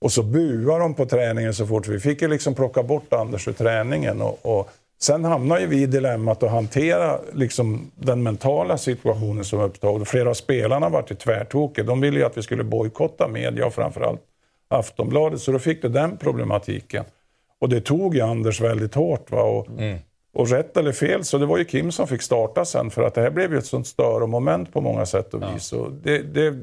Och 0.00 0.12
så 0.12 0.22
buade 0.22 0.78
de 0.78 0.94
på 0.94 1.06
träningen 1.06 1.54
så 1.54 1.66
fort 1.66 1.88
vi 1.88 2.00
fick 2.00 2.22
ju 2.22 2.28
liksom 2.28 2.54
plocka 2.54 2.82
bort 2.82 3.12
Anders 3.12 3.48
ur 3.48 3.52
träningen. 3.52 4.22
Och, 4.22 4.38
och 4.42 4.70
Sen 5.02 5.24
hamnar 5.24 5.58
ju 5.58 5.66
vi 5.66 5.82
i 5.82 5.86
dilemmat 5.86 6.42
att 6.42 6.50
hantera 6.50 7.18
liksom 7.32 7.90
den 7.94 8.22
mentala 8.22 8.78
situationen 8.78 9.44
som 9.44 9.60
uppstod. 9.60 10.08
Flera 10.08 10.30
av 10.30 10.34
spelarna 10.34 10.88
var 10.88 11.02
till 11.02 11.16
tvärtokiga. 11.16 11.84
De 11.84 12.00
ville 12.00 12.18
ju 12.18 12.24
att 12.24 12.36
vi 12.36 12.42
skulle 12.42 12.64
bojkotta 12.64 13.28
media 13.28 13.66
och 13.66 13.74
framförallt 13.74 14.20
Aftonbladet. 14.68 15.40
Så 15.40 15.52
då 15.52 15.58
fick 15.58 15.82
du 15.82 15.88
den 15.88 16.16
problematiken. 16.16 17.04
Och 17.60 17.68
det 17.68 17.80
tog 17.80 18.14
ju 18.14 18.20
Anders 18.20 18.60
väldigt 18.60 18.94
hårt. 18.94 19.30
Va? 19.30 19.42
Och, 19.42 19.68
mm. 19.68 19.98
och 20.34 20.48
rätt 20.48 20.76
eller 20.76 20.92
fel, 20.92 21.24
så 21.24 21.38
det 21.38 21.46
var 21.46 21.58
ju 21.58 21.64
Kim 21.64 21.92
som 21.92 22.08
fick 22.08 22.22
starta 22.22 22.64
sen. 22.64 22.90
För 22.90 23.02
att 23.02 23.14
det 23.14 23.20
här 23.20 23.30
blev 23.30 23.52
ju 23.52 23.58
ett 23.58 23.66
sånt 23.66 23.86
störmoment 23.86 24.72
på 24.72 24.80
många 24.80 25.06
sätt 25.06 25.34
och 25.34 25.42
vis. 25.42 25.72
Ja. 25.72 25.78
Och 25.78 25.92
det, 25.92 26.18
det, 26.18 26.58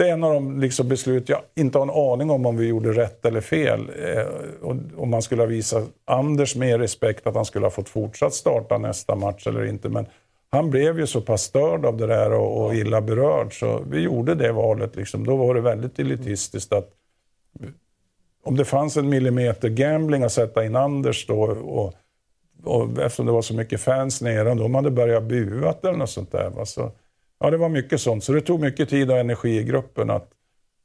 det 0.00 0.08
är 0.08 0.12
en 0.12 0.24
av 0.24 0.34
de 0.34 0.60
liksom 0.60 0.88
beslut 0.88 1.28
jag 1.28 1.40
inte 1.54 1.78
har 1.78 1.82
en 1.82 2.12
aning 2.12 2.30
om 2.30 2.46
om 2.46 2.56
vi 2.56 2.66
gjorde 2.66 2.92
rätt 2.92 3.24
eller 3.24 3.40
fel. 3.40 3.90
Eh, 4.04 4.26
om 4.96 5.10
man 5.10 5.22
skulle 5.22 5.42
ha 5.42 5.46
visat 5.46 5.84
Anders 6.04 6.56
mer 6.56 6.78
respekt 6.78 7.26
att 7.26 7.34
han 7.34 7.44
skulle 7.44 7.66
ha 7.66 7.70
fått 7.70 7.88
fortsatt 7.88 8.34
starta 8.34 8.78
nästa 8.78 9.14
match 9.14 9.46
eller 9.46 9.64
inte. 9.64 9.88
Men 9.88 10.06
han 10.50 10.70
blev 10.70 10.98
ju 10.98 11.06
så 11.06 11.20
pass 11.20 11.42
störd 11.42 11.84
av 11.84 11.96
det 11.96 12.06
där 12.06 12.32
och, 12.32 12.64
och 12.64 12.74
illa 12.74 13.00
berörd 13.00 13.58
så 13.58 13.82
vi 13.90 14.00
gjorde 14.00 14.34
det 14.34 14.52
valet. 14.52 14.96
Liksom. 14.96 15.26
Då 15.26 15.36
var 15.36 15.54
det 15.54 15.60
väldigt 15.60 15.98
elitistiskt 15.98 16.72
att 16.72 16.90
om 18.44 18.56
det 18.56 18.64
fanns 18.64 18.96
en 18.96 19.08
millimeter 19.08 19.68
gambling 19.68 20.22
att 20.22 20.32
sätta 20.32 20.64
in 20.64 20.76
Anders 20.76 21.26
då 21.26 21.42
och, 21.42 21.94
och 22.64 22.98
eftersom 22.98 23.26
det 23.26 23.32
var 23.32 23.42
så 23.42 23.54
mycket 23.54 23.80
fans 23.80 24.22
nere, 24.22 24.54
då 24.54 24.68
hade 24.68 24.90
börjat 24.90 25.22
buat 25.22 25.84
eller 25.84 25.98
något 25.98 26.10
sånt 26.10 26.32
där. 26.32 26.50
Va? 26.50 26.66
Så, 26.66 26.92
Ja, 27.40 27.50
det 27.50 27.56
var 27.56 27.68
mycket 27.68 28.00
sånt. 28.00 28.24
Så 28.24 28.32
det 28.32 28.40
tog 28.40 28.60
mycket 28.60 28.88
tid 28.88 29.10
och 29.10 29.18
energi 29.18 29.58
i 29.58 29.64
gruppen. 29.64 30.10
att 30.10 30.30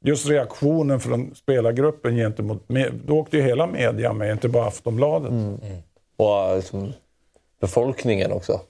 Just 0.04 0.28
reaktionen 0.28 1.00
från 1.00 1.34
spelargruppen 1.34 2.16
gentemot... 2.16 2.68
Då 3.06 3.18
åkte 3.18 3.36
ju 3.36 3.42
hela 3.42 3.66
media 3.66 4.12
med, 4.12 4.30
inte 4.30 4.48
bara 4.48 4.66
Aftonbladet. 4.66 5.30
Mm. 5.30 5.58
Och 6.16 6.56
liksom, 6.56 6.92
befolkningen 7.60 8.32
också. 8.32 8.60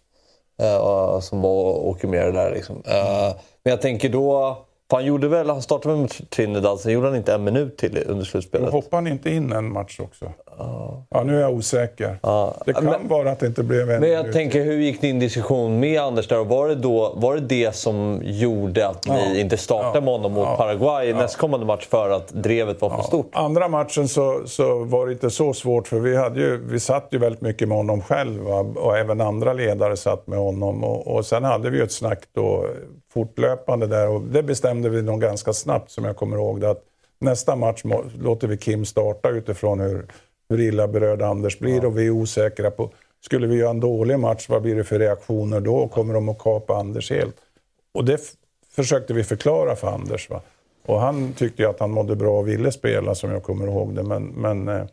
Uh, 0.63 1.21
som 1.21 1.41
var, 1.41 1.75
åker 1.87 2.09
med 2.09 2.27
det 2.27 2.33
där. 2.33 2.51
Liksom. 2.55 2.77
Uh, 2.77 3.37
men 3.63 3.71
jag 3.71 3.81
tänker 3.81 4.09
då... 4.09 4.59
Han, 4.89 5.05
gjorde 5.05 5.29
väl, 5.29 5.51
han 5.51 5.63
startade 5.63 5.97
med 5.97 6.31
Trinidad, 6.31 6.81
sen 6.81 6.93
gjorde 6.93 7.07
han 7.07 7.17
inte 7.17 7.35
en 7.35 7.45
minut 7.45 7.79
till 7.79 8.03
under 8.07 8.25
slutspelet. 8.25 8.73
hoppade 8.73 8.97
han 8.97 9.07
inte 9.07 9.31
in 9.31 9.53
en 9.53 9.73
match 9.73 10.01
också? 10.01 10.33
Ja, 10.59 11.23
nu 11.25 11.37
är 11.37 11.41
jag 11.41 11.53
osäker. 11.53 12.19
Ja. 12.23 12.55
Det 12.67 12.73
kan 12.73 12.85
men, 12.85 13.09
vara 13.09 13.31
att 13.31 13.41
det 13.41 13.47
inte 13.47 13.63
blev 13.63 13.91
en 13.91 14.01
Men 14.01 14.11
jag 14.11 14.33
tänker, 14.33 14.65
hur 14.65 14.79
gick 14.79 15.01
din 15.01 15.19
diskussion 15.19 15.81
med 15.81 16.01
Anders 16.01 16.29
där? 16.29 16.45
Var 16.45 16.69
det, 16.69 16.75
då, 16.75 17.13
var 17.17 17.35
det 17.35 17.41
det 17.41 17.77
som 17.77 18.21
gjorde 18.25 18.89
att 18.89 19.09
ni 19.09 19.35
ja. 19.35 19.41
inte 19.41 19.57
startade 19.57 20.01
med 20.01 20.15
honom 20.15 20.33
mot 20.33 20.57
Paraguay 20.57 21.09
i 21.09 21.13
nästkommande 21.13 21.67
match 21.67 21.87
för 21.87 22.11
att 22.11 22.29
drevet 22.29 22.81
var 22.81 22.91
för 22.91 23.03
stort? 23.03 23.31
Andra 23.33 23.69
matchen 23.69 24.09
så, 24.09 24.43
så 24.47 24.85
var 24.85 25.07
det 25.07 25.13
inte 25.13 25.31
så 25.31 25.55
svårt 25.55 25.89
för 25.89 25.99
vi, 25.99 26.17
hade 26.17 26.41
ju, 26.41 26.57
vi 26.57 26.81
satt 26.81 27.09
ju 27.11 27.19
väldigt 27.19 27.43
mycket 27.43 27.69
med 27.69 27.77
honom 27.77 28.03
själv 28.03 28.49
och 28.77 28.99
även 28.99 29.21
andra 29.21 29.53
ledare 29.53 29.97
satt 29.97 30.27
med 30.27 30.39
honom. 30.39 30.85
Och, 30.85 31.17
och 31.17 31.27
sen 31.27 31.45
hade 31.45 31.71
vi 31.71 31.79
ju 31.79 31.85
ett 31.85 31.93
snack 31.93 32.19
då 32.33 32.67
fortlöpande 33.13 33.87
där 33.87 34.09
och 34.09 34.21
det 34.21 34.43
bestämde 34.43 34.89
vi 34.89 35.03
nog 35.03 35.21
ganska 35.21 35.53
snabbt 35.53 35.91
som 35.91 36.05
jag 36.05 36.17
kommer 36.17 36.37
ihåg 36.37 36.61
det, 36.61 36.71
att 36.71 36.83
nästa 37.19 37.57
match 37.57 37.83
låter 38.21 38.49
vi 38.49 38.59
Kim 38.59 38.85
starta 38.85 39.29
utifrån 39.29 39.81
hur 39.81 40.07
hur 40.49 40.61
illa 40.61 40.89
berörd 40.89 41.23
Anders 41.23 41.59
blir 41.59 41.77
ja. 41.83 41.87
och 41.87 41.99
vi 41.99 42.07
är 42.07 42.11
osäkra 42.11 42.71
på, 42.71 42.91
skulle 43.21 43.47
vi 43.47 43.57
göra 43.57 43.71
en 43.71 43.81
dålig 43.81 44.19
match, 44.19 44.49
vad 44.49 44.63
blir 44.63 44.75
det 44.75 44.85
för 44.85 44.99
reaktioner 44.99 45.61
då? 45.61 45.89
Kommer 45.89 46.15
de 46.15 46.29
att 46.29 46.39
kapa 46.39 46.77
Anders 46.77 47.11
helt? 47.11 47.37
Och 47.93 48.05
det 48.05 48.21
försökte 48.71 49.15
vi 49.15 49.25
förklara 49.25 49.77
för 49.77 49.89
Anders. 49.89 50.31
Va? 50.31 50.41
Och 50.87 51.01
han 51.01 51.33
tyckte 51.33 51.63
ju 51.63 51.69
att 51.69 51.81
han 51.81 51.91
mådde 51.91 52.17
bra 52.17 52.39
och 52.39 52.49
ville 52.49 52.73
spela 52.73 53.15
som 53.15 53.31
jag 53.31 53.43
kommer 53.43 53.67
ihåg 53.67 53.95
det. 53.95 54.03
Men, 54.03 54.25
men, 54.25 54.69
eh, 54.69 54.87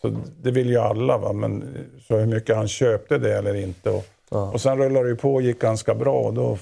så 0.00 0.16
det 0.42 0.50
vill 0.50 0.70
ju 0.70 0.76
alla. 0.76 1.18
Va? 1.18 1.32
Men 1.32 1.64
så 2.08 2.16
hur 2.16 2.26
mycket 2.26 2.56
han 2.56 2.68
köpte 2.68 3.18
det 3.18 3.38
eller 3.38 3.54
inte. 3.54 3.90
Och, 3.90 4.06
ja. 4.30 4.52
och 4.52 4.60
sen 4.60 4.78
rullade 4.78 5.08
det 5.08 5.16
på 5.16 5.34
och 5.34 5.42
gick 5.42 5.58
ganska 5.58 5.94
bra. 5.94 6.20
Och 6.20 6.34
då 6.34 6.58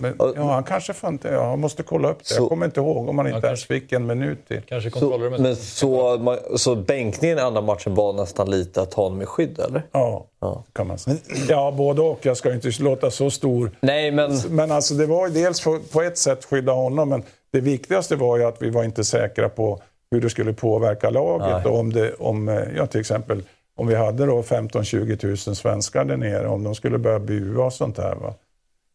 Men, 0.00 0.14
ja, 0.18 0.52
han 0.52 0.64
kanske 0.64 0.92
fan 0.92 1.12
inte... 1.12 1.28
Ja, 1.28 1.44
han 1.44 1.60
måste 1.60 1.82
kolla 1.82 2.10
upp 2.10 2.18
det. 2.18 2.24
Så- 2.24 2.42
jag 2.42 2.48
kommer 2.48 2.66
inte 2.66 2.80
ihåg 2.80 3.08
om 3.08 3.18
han 3.18 3.26
inte 3.26 3.38
Ja, 3.38 3.46
ens 3.46 3.64
fick 3.64 3.92
en 3.92 4.06
minut 4.06 4.48
till. 4.48 4.60
Kanske 4.68 4.90
Så, 4.90 5.18
men 5.18 5.56
så, 5.56 6.18
man, 6.18 6.38
så 6.56 6.76
bänkningen 6.76 7.38
i 7.38 7.40
andra 7.40 7.60
matchen 7.60 7.94
var 7.94 8.12
nästan 8.12 8.50
lite 8.50 8.82
att 8.82 8.94
ha 8.94 9.02
honom 9.02 9.22
i 9.22 9.26
skydd, 9.26 9.58
eller? 9.60 9.82
Ja, 9.92 10.26
Ja. 10.40 10.64
kan 10.72 10.86
man 10.86 10.98
säga. 10.98 11.16
Ja, 11.48 11.70
både 11.76 12.02
och. 12.02 12.18
Jag 12.26 12.36
ska 12.36 12.52
inte 12.54 12.70
låta 12.80 13.10
så 13.10 13.30
stor. 13.30 13.70
Nej, 13.80 14.10
men... 14.10 14.32
Men 14.50 14.70
alltså 14.70 14.94
det 14.94 15.06
var 15.06 15.28
ju 15.28 15.34
dels 15.34 15.60
för, 15.60 15.78
på 15.92 16.02
ett 16.02 16.18
sätt 16.18 16.44
skydda 16.44 16.72
honom, 16.72 17.08
men 17.08 17.22
det 17.52 17.60
viktigaste 17.60 18.16
var 18.16 18.36
ju 18.38 18.44
att 18.44 18.62
vi 18.62 18.70
var 18.70 18.84
inte 18.84 19.04
säkra 19.04 19.48
på 19.48 19.80
hur 20.10 20.20
det 20.20 20.30
skulle 20.30 20.52
påverka 20.52 21.10
laget. 21.10 21.48
Nej. 21.64 21.72
Och 21.72 21.78
om 21.78 21.92
det, 21.92 22.14
om, 22.14 22.48
eh, 22.48 22.62
ja, 22.76 22.86
till 22.86 23.00
exempel 23.00 23.42
om 23.76 23.86
vi 23.86 23.94
hade 23.94 24.26
då 24.26 24.42
15-20 24.42 25.26
000 25.48 25.56
svenskar 25.56 26.04
där 26.04 26.16
nere, 26.16 26.48
om 26.48 26.64
de 26.64 26.74
skulle 26.74 26.98
börja 26.98 27.18
bua 27.18 27.64
och 27.64 27.72
sånt 27.72 27.98
här. 27.98 28.14
Va? 28.14 28.34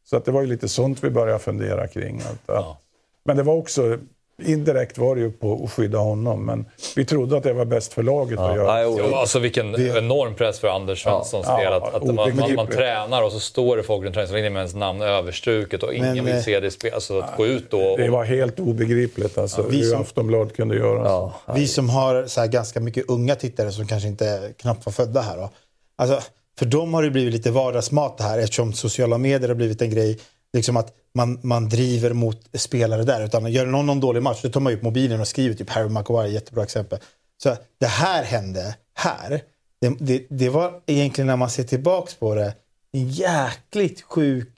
Så 0.10 0.18
att 0.18 0.26
det 0.26 0.32
var 0.32 0.42
ju 0.42 0.48
lite 0.48 0.68
sånt 0.68 1.04
vi 1.04 1.10
började 1.10 1.40
fundera 1.40 1.88
kring. 1.88 2.20
Att, 2.22 2.26
att, 2.32 2.38
Ja. 2.48 2.78
Men 3.26 3.38
det 3.38 3.44
var 3.44 3.54
också, 3.54 3.98
indirekt 4.44 4.98
var 4.98 5.16
det 5.16 5.22
ju 5.22 5.32
på 5.32 5.62
att 5.64 5.72
skydda 5.72 5.98
honom, 5.98 6.46
men 6.46 6.66
vi 6.96 7.06
trodde 7.06 7.38
att 7.38 7.44
det 7.44 7.54
var 7.54 7.66
bäst 7.66 7.94
för 7.94 8.04
laget 8.04 8.40
att 8.40 8.56
göra. 8.56 8.84
Jo, 8.84 9.16
alltså 9.16 9.40
vilken 9.40 9.76
enorm 9.98 10.36
press 10.36 10.60
för 10.60 10.68
Anders 10.68 11.04
Svenssons 11.04 11.46
Ja, 11.48 11.56
del. 11.58 11.64
ja, 11.66 11.76
Att, 11.88 11.94
att 11.96 12.04
man, 12.16 12.36
man, 12.36 12.56
man 12.56 12.68
tränar 12.68 13.24
och 13.24 13.32
så 13.32 13.40
står 13.40 13.78
det 13.78 13.84
folk 13.84 14.04
runt 14.06 14.14
träningsanläggningen 14.16 14.54
med 14.54 14.60
ens 14.60 14.76
namn 14.76 15.02
överstruket 15.02 15.84
och 15.84 15.94
ingen 15.94 16.16
Men, 16.16 16.26
vill 16.26 16.36
eh, 16.36 16.42
se 16.42 16.60
det 16.60 16.68
i 16.68 16.72
spel. 16.72 16.94
Alltså 16.94 17.20
att 17.20 17.38
gå 17.38 17.46
ut 17.46 17.72
då. 17.72 17.82
Och, 17.82 17.98
Det 17.98 18.10
var 18.10 18.24
helt 18.26 18.60
obegripligt 18.60 19.38
alltså, 19.38 19.62
vi 19.70 19.78
hur 19.78 19.84
som- 19.84 20.02
Aftonbladet 20.02 20.56
kunde 20.56 20.76
göra 20.76 21.04
ja, 21.06 21.34
Vi 21.56 21.68
som 21.68 21.90
har 21.90 22.26
så 22.26 22.42
här 22.42 22.48
ganska 22.48 22.80
mycket 22.80 23.10
unga 23.10 23.36
tittare 23.36 23.72
som 23.72 23.88
kanske 23.88 24.08
inte 24.10 24.54
knappt 24.58 24.86
var 24.86 24.94
födda 24.94 25.22
här. 25.22 25.38
Då. 25.38 25.50
Alltså, 25.96 26.20
för 26.60 26.66
dem 26.66 26.94
har 26.94 27.04
det 27.04 27.10
blivit 27.10 27.34
lite 27.34 27.52
vardagsmat 27.52 28.18
det 28.18 28.24
här 28.24 28.40
eftersom 28.40 28.74
sociala 28.74 29.18
medier 29.18 29.48
har 29.48 29.56
blivit 29.56 29.82
en 29.82 29.90
grej. 29.90 30.20
Liksom 30.54 30.78
att 30.78 30.94
man, 31.14 31.40
man 31.44 31.70
driver 31.70 32.14
mot 32.14 32.50
spelare 32.54 33.04
där. 33.04 33.26
Utan 33.26 33.52
gör 33.52 33.66
någon 33.66 33.86
någon 33.86 34.00
dålig 34.00 34.24
match 34.24 34.42
då 34.44 34.50
tar 34.50 34.60
man 34.60 34.74
upp 34.74 34.82
mobilen 34.82 35.22
och 35.22 35.28
skriver 35.28 35.56
typ 35.56 35.70
Harry 35.70 35.90
Maguire, 35.90 36.30
jättebra 36.30 36.64
exempel. 36.64 37.00
Så 37.44 37.56
det 37.80 37.86
här 37.86 38.24
hände 38.24 38.76
här. 38.94 39.42
Det, 39.82 39.96
det, 40.00 40.26
det 40.30 40.50
var 40.50 40.82
egentligen 40.86 41.28
när 41.28 41.36
man 41.36 41.50
ser 41.50 41.64
tillbaks 41.64 42.16
på 42.16 42.36
det 42.36 42.54
en 42.92 43.10
jäkligt 43.10 44.02
sjuk 44.02 44.50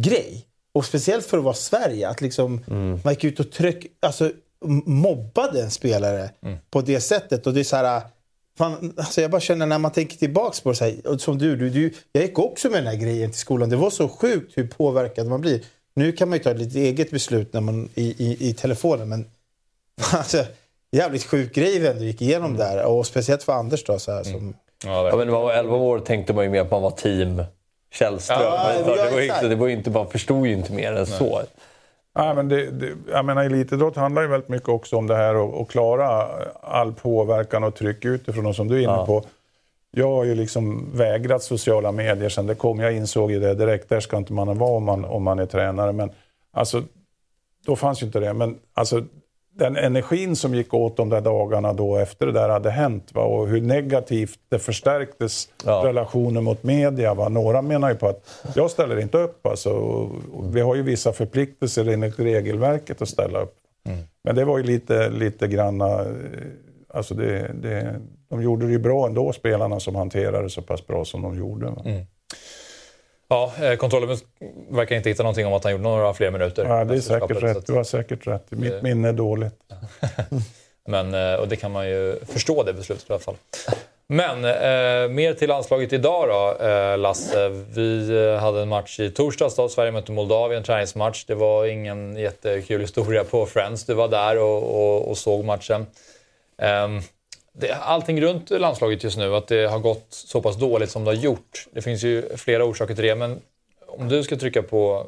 grej. 0.00 0.46
Och 0.72 0.84
speciellt 0.84 1.26
för 1.26 1.38
att 1.38 1.44
vara 1.44 1.54
Sverige. 1.54 2.08
Att 2.08 2.20
liksom 2.20 2.60
man 3.04 3.12
gick 3.12 3.24
ut 3.24 3.40
och 3.40 3.52
tryck, 3.52 3.86
alltså, 4.00 4.30
mobbade 4.84 5.62
en 5.62 5.70
spelare 5.70 6.30
på 6.70 6.80
det 6.80 7.00
sättet. 7.00 7.46
Och 7.46 7.54
det 7.54 7.60
är 7.60 7.64
så 7.64 7.76
här... 7.76 8.02
Fan, 8.60 8.94
alltså 8.96 9.20
jag 9.20 9.30
bara 9.30 9.40
känner 9.40 9.66
när 9.66 9.78
man 9.78 9.92
tänker 9.92 10.16
tillbaks 10.16 10.60
på 10.60 10.70
det 10.70 10.76
så 10.76 10.84
här, 10.84 11.18
som 11.18 11.38
du, 11.38 11.56
du, 11.56 11.70
du, 11.70 11.92
jag 12.12 12.24
gick 12.24 12.38
också 12.38 12.68
med 12.70 12.78
den 12.78 12.86
här 12.86 12.96
grejen 12.96 13.30
till 13.30 13.40
skolan. 13.40 13.70
Det 13.70 13.76
var 13.76 13.90
så 13.90 14.08
sjukt 14.08 14.58
hur 14.58 14.66
påverkad 14.66 15.26
man 15.26 15.40
blir. 15.40 15.60
Nu 15.94 16.12
kan 16.12 16.28
man 16.28 16.38
ju 16.38 16.44
ta 16.44 16.50
ett 16.50 16.74
eget 16.74 17.10
beslut 17.10 17.52
när 17.52 17.60
man, 17.60 17.88
i, 17.94 18.24
i, 18.24 18.48
i 18.48 18.54
telefonen. 18.54 19.08
Men 19.08 19.24
alltså, 20.12 20.44
jävligt 20.92 21.24
sjuk 21.24 21.54
grej 21.54 21.78
vi 21.78 21.86
ändå 21.86 22.04
gick 22.04 22.22
igenom 22.22 22.56
där. 22.56 22.84
Och 22.84 23.06
speciellt 23.06 23.42
för 23.42 23.52
Anders 23.52 23.84
då. 23.84 23.98
Så 23.98 24.12
här, 24.12 24.22
som, 24.22 24.54
ja, 24.84 24.90
ja, 24.90 25.02
verkligen. 25.02 25.18
men 25.18 25.26
när 25.26 25.34
man 25.34 25.42
var 25.42 25.52
11 25.52 25.76
år 25.76 25.98
tänkte 25.98 26.32
man 26.32 26.44
ju 26.44 26.50
mer 26.50 26.60
att 26.60 26.70
man 26.70 26.82
var 26.82 26.90
team 26.90 27.42
Källström. 27.92 28.38
Ja, 28.40 28.72
ja, 28.72 28.78
det, 28.78 29.10
var 29.10 29.18
ju 29.18 29.24
exakt. 29.24 29.42
inte, 29.42 29.54
det 29.54 29.60
var 29.60 29.68
inte, 29.68 29.90
man 29.90 30.10
förstod 30.10 30.46
ju 30.46 30.52
inte 30.52 30.72
mer 30.72 30.92
än 30.92 31.06
så. 31.06 31.42
Ja, 32.14 32.34
men 32.34 32.48
det, 32.48 32.70
det, 32.70 32.92
jag 33.10 33.24
menar, 33.24 33.44
elitidrott 33.44 33.96
handlar 33.96 34.22
ju 34.22 34.28
väldigt 34.28 34.48
mycket 34.48 34.68
också 34.68 34.96
om 34.96 35.06
det 35.06 35.16
här 35.16 35.60
att 35.62 35.68
klara 35.68 36.26
all 36.60 36.92
påverkan 36.92 37.64
och 37.64 37.74
tryck 37.74 38.04
utifrån. 38.04 38.46
Och 38.46 38.56
som 38.56 38.68
du 38.68 38.74
är 38.76 38.80
inne 38.80 38.92
Ja. 38.92 39.06
på, 39.06 39.22
jag 39.90 40.10
har 40.10 40.24
ju 40.24 40.34
liksom 40.34 40.90
vägrat 40.96 41.42
sociala 41.42 41.92
medier 41.92 42.28
sen 42.28 42.46
det 42.46 42.54
kom. 42.54 42.80
Jag 42.80 42.92
insåg 42.92 43.30
ju 43.32 43.40
det 43.40 43.54
direkt, 43.54 43.88
där 43.88 44.00
ska 44.00 44.16
inte 44.16 44.32
man 44.32 44.58
vara 44.58 44.70
om 44.76 44.84
man, 44.84 45.04
om 45.04 45.22
man 45.22 45.38
är 45.38 45.46
tränare. 45.46 45.92
Men 45.92 46.10
alltså, 46.52 46.82
då 47.66 47.76
fanns 47.76 48.02
ju 48.02 48.06
inte 48.06 48.20
det. 48.20 48.32
Men 48.34 48.58
alltså, 48.74 49.04
den 49.54 49.76
energin 49.76 50.36
som 50.36 50.54
gick 50.54 50.74
åt 50.74 50.96
de 50.96 51.08
där 51.08 51.20
dagarna 51.20 51.72
då 51.72 51.96
efter 51.96 52.26
det 52.26 52.32
där 52.32 52.48
hade 52.48 52.70
hänt 52.70 53.10
va? 53.14 53.22
och 53.22 53.48
hur 53.48 53.60
negativt 53.60 54.38
det 54.48 54.58
förstärktes 54.58 55.48
Ja. 55.64 55.82
relationen 55.84 56.44
mot 56.44 56.62
media. 56.62 57.14
Va? 57.14 57.28
Några 57.28 57.62
menar 57.62 57.88
ju 57.90 57.94
på 57.94 58.08
att 58.08 58.42
jag 58.54 58.70
ställer 58.70 59.00
inte 59.00 59.18
upp. 59.18 59.46
Alltså, 59.46 60.08
vi 60.52 60.60
har 60.60 60.74
ju 60.74 60.82
vissa 60.82 61.12
förpliktelser 61.12 61.88
enligt 61.88 62.18
regelverket 62.18 63.02
att 63.02 63.08
ställa 63.08 63.40
upp. 63.40 63.54
Men 64.24 64.34
det 64.34 64.44
var 64.44 64.58
ju 64.58 64.64
lite, 64.64 65.08
lite 65.10 65.48
granna, 65.48 66.00
eh, 66.00 66.06
alltså 66.88 67.14
det, 67.14 67.52
det, 67.62 68.00
de 68.30 68.42
gjorde 68.42 68.66
det 68.66 68.72
ju 68.72 68.78
bra 68.78 69.06
ändå 69.06 69.32
spelarna 69.32 69.80
som 69.80 69.94
hanterade 69.94 70.42
det 70.42 70.50
så 70.50 70.62
pass 70.62 70.86
bra 70.86 71.04
som 71.04 71.22
de 71.22 71.38
gjorde. 71.38 71.66
Va? 71.66 71.82
Ja, 73.32 73.52
eh, 73.62 73.76
kontrollen 73.76 74.16
verkar 74.70 74.96
inte 74.96 75.08
hitta 75.08 75.22
någonting 75.22 75.46
om 75.46 75.52
att 75.52 75.64
han 75.64 75.72
gjorde 75.72 75.84
några 75.84 76.14
fler 76.14 76.30
minuter. 76.30 76.64
Ja, 76.64 76.68
det 76.74 76.80
är 76.80 76.84
Mästerskapet, 76.84 77.36
säkert 77.40 77.56
rätt. 77.56 77.66
Du 77.66 77.72
har 77.72 77.84
säkert 77.84 78.26
rätt. 78.26 78.50
Mitt 78.50 78.70
Det- 78.72 78.82
minne 78.82 79.08
är 79.08 79.12
dåligt. 79.12 79.54
Men, 80.88 81.14
eh, 81.14 81.34
och 81.40 81.48
det 81.48 81.56
kan 81.56 81.70
man 81.72 81.88
ju 81.88 82.16
förstå 82.32 82.62
det 82.62 82.72
beslutet 82.72 83.10
i 83.10 83.12
alla 83.12 83.20
fall. 83.20 83.34
Men 84.06 84.44
eh, 84.44 85.08
mer 85.14 85.34
till 85.34 85.48
landslaget 85.48 85.92
idag 85.92 86.28
då, 86.28 86.64
eh, 86.66 86.98
Lasse. 86.98 87.48
Vi 87.48 88.10
eh, 88.26 88.40
hade 88.40 88.62
en 88.62 88.68
match 88.68 89.00
i 89.00 89.10
torsdags 89.10 89.56
då. 89.56 89.68
Sverige 89.68 89.92
mötte 89.92 90.12
Moldavien, 90.12 90.62
träningsmatch. 90.62 91.24
Det 91.24 91.34
var 91.34 91.66
ingen 91.66 92.16
jättekul 92.16 92.80
historia 92.80 93.24
på 93.24 93.46
Friends. 93.46 93.84
Du 93.84 93.94
var 93.94 94.08
där 94.08 94.38
och, 94.38 94.62
och, 94.62 95.08
och 95.10 95.18
såg 95.18 95.44
matchen. 95.44 95.86
Ehm, 96.62 97.00
det, 97.52 97.72
allting 97.74 98.20
runt 98.20 98.50
landslaget 98.50 99.04
just 99.04 99.18
nu, 99.18 99.34
att 99.34 99.48
det 99.48 99.66
har 99.66 99.78
gått 99.78 100.06
så 100.08 100.42
pass 100.42 100.56
dåligt 100.56 100.90
som 100.90 101.04
det 101.04 101.10
har 101.10 101.16
gjort. 101.16 101.66
Det 101.72 101.82
finns 101.82 102.02
ju 102.02 102.36
flera 102.36 102.64
orsaker 102.64 102.94
till 102.94 103.04
det, 103.04 103.14
men 103.14 103.40
om 103.86 104.08
du 104.08 104.22
ska 104.22 104.36
trycka 104.36 104.62
på 104.62 105.06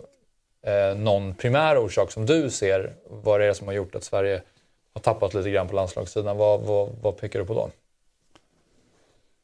eh, 0.66 0.98
någon 0.98 1.34
primär 1.34 1.78
orsak 1.78 2.12
som 2.12 2.26
du 2.26 2.50
ser, 2.50 2.92
vad 3.08 3.40
det 3.40 3.46
är 3.46 3.52
som 3.52 3.66
har 3.66 3.74
gjort 3.74 3.94
att 3.94 4.04
Sverige 4.04 4.42
har 4.94 5.00
tappat 5.00 5.34
lite 5.34 5.50
grann 5.50 5.68
på 5.68 5.74
landslagssidan? 5.74 6.36
Vad, 6.36 6.60
vad, 6.60 6.88
vad 7.02 7.16
pekar 7.16 7.38
du 7.38 7.46
på 7.46 7.54
då? 7.54 7.70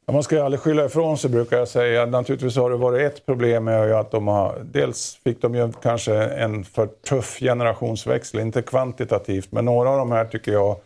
Ja, 0.05 0.13
man 0.13 0.23
ska 0.23 0.43
aldrig 0.43 0.59
skylla 0.59 0.85
ifrån 0.85 1.17
sig 1.17 1.29
brukar 1.29 1.57
jag 1.57 1.67
säga. 1.67 2.05
Naturligtvis 2.05 2.55
har 2.55 2.69
det 2.69 2.77
varit 2.77 3.13
ett 3.13 3.25
problem 3.25 3.63
med 3.63 3.91
att 3.91 4.11
de 4.11 4.27
har, 4.27 4.61
dels 4.71 5.19
fick 5.23 5.41
de 5.41 5.55
ju 5.55 5.71
kanske 5.81 6.13
en 6.23 6.63
för 6.63 6.87
tuff 6.87 7.39
generationsväxling, 7.39 8.41
inte 8.41 8.61
kvantitativt, 8.61 9.51
men 9.51 9.65
några 9.65 9.89
av 9.89 9.97
de 9.97 10.11
här 10.11 10.25
tycker 10.25 10.51
jag 10.51 10.77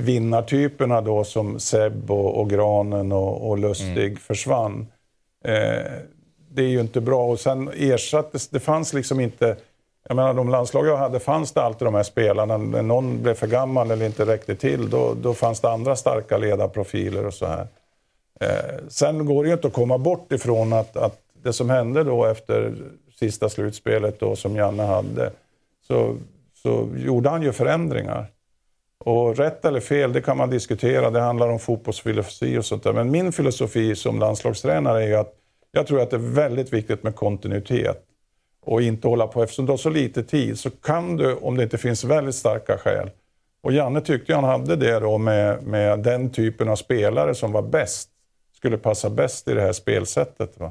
vinnartyperna 0.00 1.00
då 1.00 1.24
som 1.24 1.60
Seb 1.60 2.10
och, 2.10 2.40
och 2.40 2.50
Granen 2.50 3.12
och, 3.12 3.50
och 3.50 3.58
Lustig 3.58 4.18
försvann. 4.20 4.86
Eh, 5.44 5.92
det 6.50 6.62
är 6.62 6.68
ju 6.68 6.80
inte 6.80 7.00
bra 7.00 7.26
och 7.26 7.40
sen 7.40 7.70
ersattes, 7.74 8.48
det 8.48 8.60
fanns 8.60 8.92
liksom 8.92 9.20
inte 9.20 9.56
jag 10.08 10.16
menar 10.16 10.34
de 10.34 10.48
landslag 10.48 10.86
jag 10.86 10.96
hade 10.96 11.20
fanns 11.20 11.52
det 11.52 11.62
alltid 11.62 11.86
de 11.86 11.94
här 11.94 12.02
spelarna. 12.02 12.56
När 12.56 12.82
någon 12.82 13.22
blev 13.22 13.34
för 13.34 13.46
gammal 13.46 13.90
eller 13.90 14.06
inte 14.06 14.26
räckte 14.26 14.54
till 14.54 14.90
då, 14.90 15.14
då 15.14 15.34
fanns 15.34 15.60
det 15.60 15.70
andra 15.70 15.96
starka 15.96 16.38
ledarprofiler 16.38 17.26
och 17.26 17.34
så 17.34 17.46
här. 17.46 17.66
Eh, 18.40 18.88
sen 18.88 19.26
går 19.26 19.42
det 19.42 19.48
ju 19.48 19.54
inte 19.54 19.66
att 19.66 19.72
komma 19.72 19.98
bort 19.98 20.32
ifrån 20.32 20.72
att, 20.72 20.96
att 20.96 21.18
det 21.42 21.52
som 21.52 21.70
hände 21.70 22.04
då 22.04 22.24
efter 22.24 22.74
sista 23.18 23.48
slutspelet 23.48 24.20
då 24.20 24.36
som 24.36 24.56
Janne 24.56 24.82
hade 24.82 25.32
så, 25.86 26.16
så 26.62 26.88
gjorde 26.96 27.28
han 27.28 27.42
ju 27.42 27.52
förändringar. 27.52 28.26
Och 29.04 29.36
rätt 29.36 29.64
eller 29.64 29.80
fel, 29.80 30.12
det 30.12 30.20
kan 30.20 30.36
man 30.36 30.50
diskutera. 30.50 31.10
Det 31.10 31.20
handlar 31.20 31.48
om 31.48 31.58
fotbollsfilosofi 31.58 32.58
och 32.58 32.64
sånt 32.64 32.82
där. 32.82 32.92
Men 32.92 33.10
min 33.10 33.32
filosofi 33.32 33.96
som 33.96 34.18
landslagstränare 34.18 35.02
är 35.02 35.06
ju 35.06 35.14
att 35.14 35.34
jag 35.72 35.86
tror 35.86 36.00
att 36.00 36.10
det 36.10 36.16
är 36.16 36.34
väldigt 36.34 36.72
viktigt 36.72 37.02
med 37.02 37.14
kontinuitet. 37.14 38.04
Och 38.62 38.82
inte 38.82 39.08
hålla 39.08 39.26
på, 39.26 39.42
eftersom 39.42 39.66
du 39.66 39.72
har 39.72 39.76
så 39.76 39.90
lite 39.90 40.22
tid 40.22 40.58
så 40.58 40.70
kan 40.70 41.16
du, 41.16 41.34
om 41.34 41.56
det 41.56 41.62
inte 41.62 41.78
finns 41.78 42.04
väldigt 42.04 42.34
starka 42.34 42.78
skäl. 42.78 43.10
Och 43.62 43.72
Janne 43.72 44.00
tyckte 44.00 44.34
han 44.34 44.44
hade 44.44 44.76
det 44.76 45.00
då 45.00 45.18
med, 45.18 45.62
med 45.62 45.98
den 45.98 46.30
typen 46.30 46.68
av 46.68 46.76
spelare 46.76 47.34
som 47.34 47.52
var 47.52 47.62
bäst. 47.62 48.08
Skulle 48.56 48.78
passa 48.78 49.10
bäst 49.10 49.48
i 49.48 49.54
det 49.54 49.60
här 49.60 49.72
spelsättet. 49.72 50.60
Va? 50.60 50.68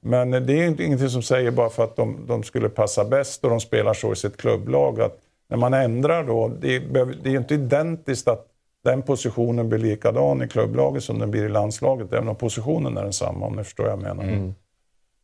Men 0.00 0.30
det 0.30 0.52
är 0.52 0.66
inte 0.66 0.84
ingenting 0.84 1.08
som 1.08 1.22
säger 1.22 1.50
bara 1.50 1.70
för 1.70 1.84
att 1.84 1.96
de, 1.96 2.24
de 2.26 2.42
skulle 2.42 2.68
passa 2.68 3.04
bäst 3.04 3.44
och 3.44 3.50
de 3.50 3.60
spelar 3.60 3.94
så 3.94 4.12
i 4.12 4.16
sitt 4.16 4.36
klubblag. 4.36 5.00
Att 5.00 5.18
när 5.48 5.56
man 5.56 5.74
ändrar 5.74 6.24
då, 6.24 6.48
det, 6.60 6.80
behöver- 6.80 7.16
det 7.22 7.28
är 7.28 7.32
ju 7.32 7.38
inte 7.38 7.54
identiskt 7.54 8.28
att 8.28 8.46
den 8.84 9.02
positionen 9.02 9.68
blir 9.68 9.78
likadan 9.78 10.42
i 10.42 10.48
klubblaget 10.48 11.04
som 11.04 11.18
den 11.18 11.30
blir 11.30 11.44
i 11.44 11.48
landslaget. 11.48 12.12
Även 12.12 12.28
om 12.28 12.36
positionen 12.36 12.96
är 12.96 13.02
densamma 13.02 13.46
om 13.46 13.56
ni 13.56 13.64
förstår 13.64 13.84
vad 13.84 13.92
jag 13.92 14.02
menar. 14.16 14.24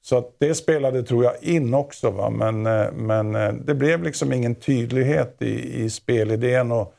Så 0.02 0.18
att 0.18 0.36
det 0.38 0.54
spelade 0.54 1.02
tror 1.02 1.24
jag 1.24 1.34
in 1.42 1.74
också. 1.74 2.10
Va? 2.10 2.30
Men, 2.30 2.66
eh, 2.66 2.92
men 2.92 3.34
eh, 3.34 3.52
det 3.52 3.74
blev 3.74 4.02
liksom 4.02 4.32
ingen 4.32 4.54
tydlighet 4.54 5.36
i, 5.42 5.82
i 5.84 5.90
spelidén. 5.90 6.72
Och 6.72 6.94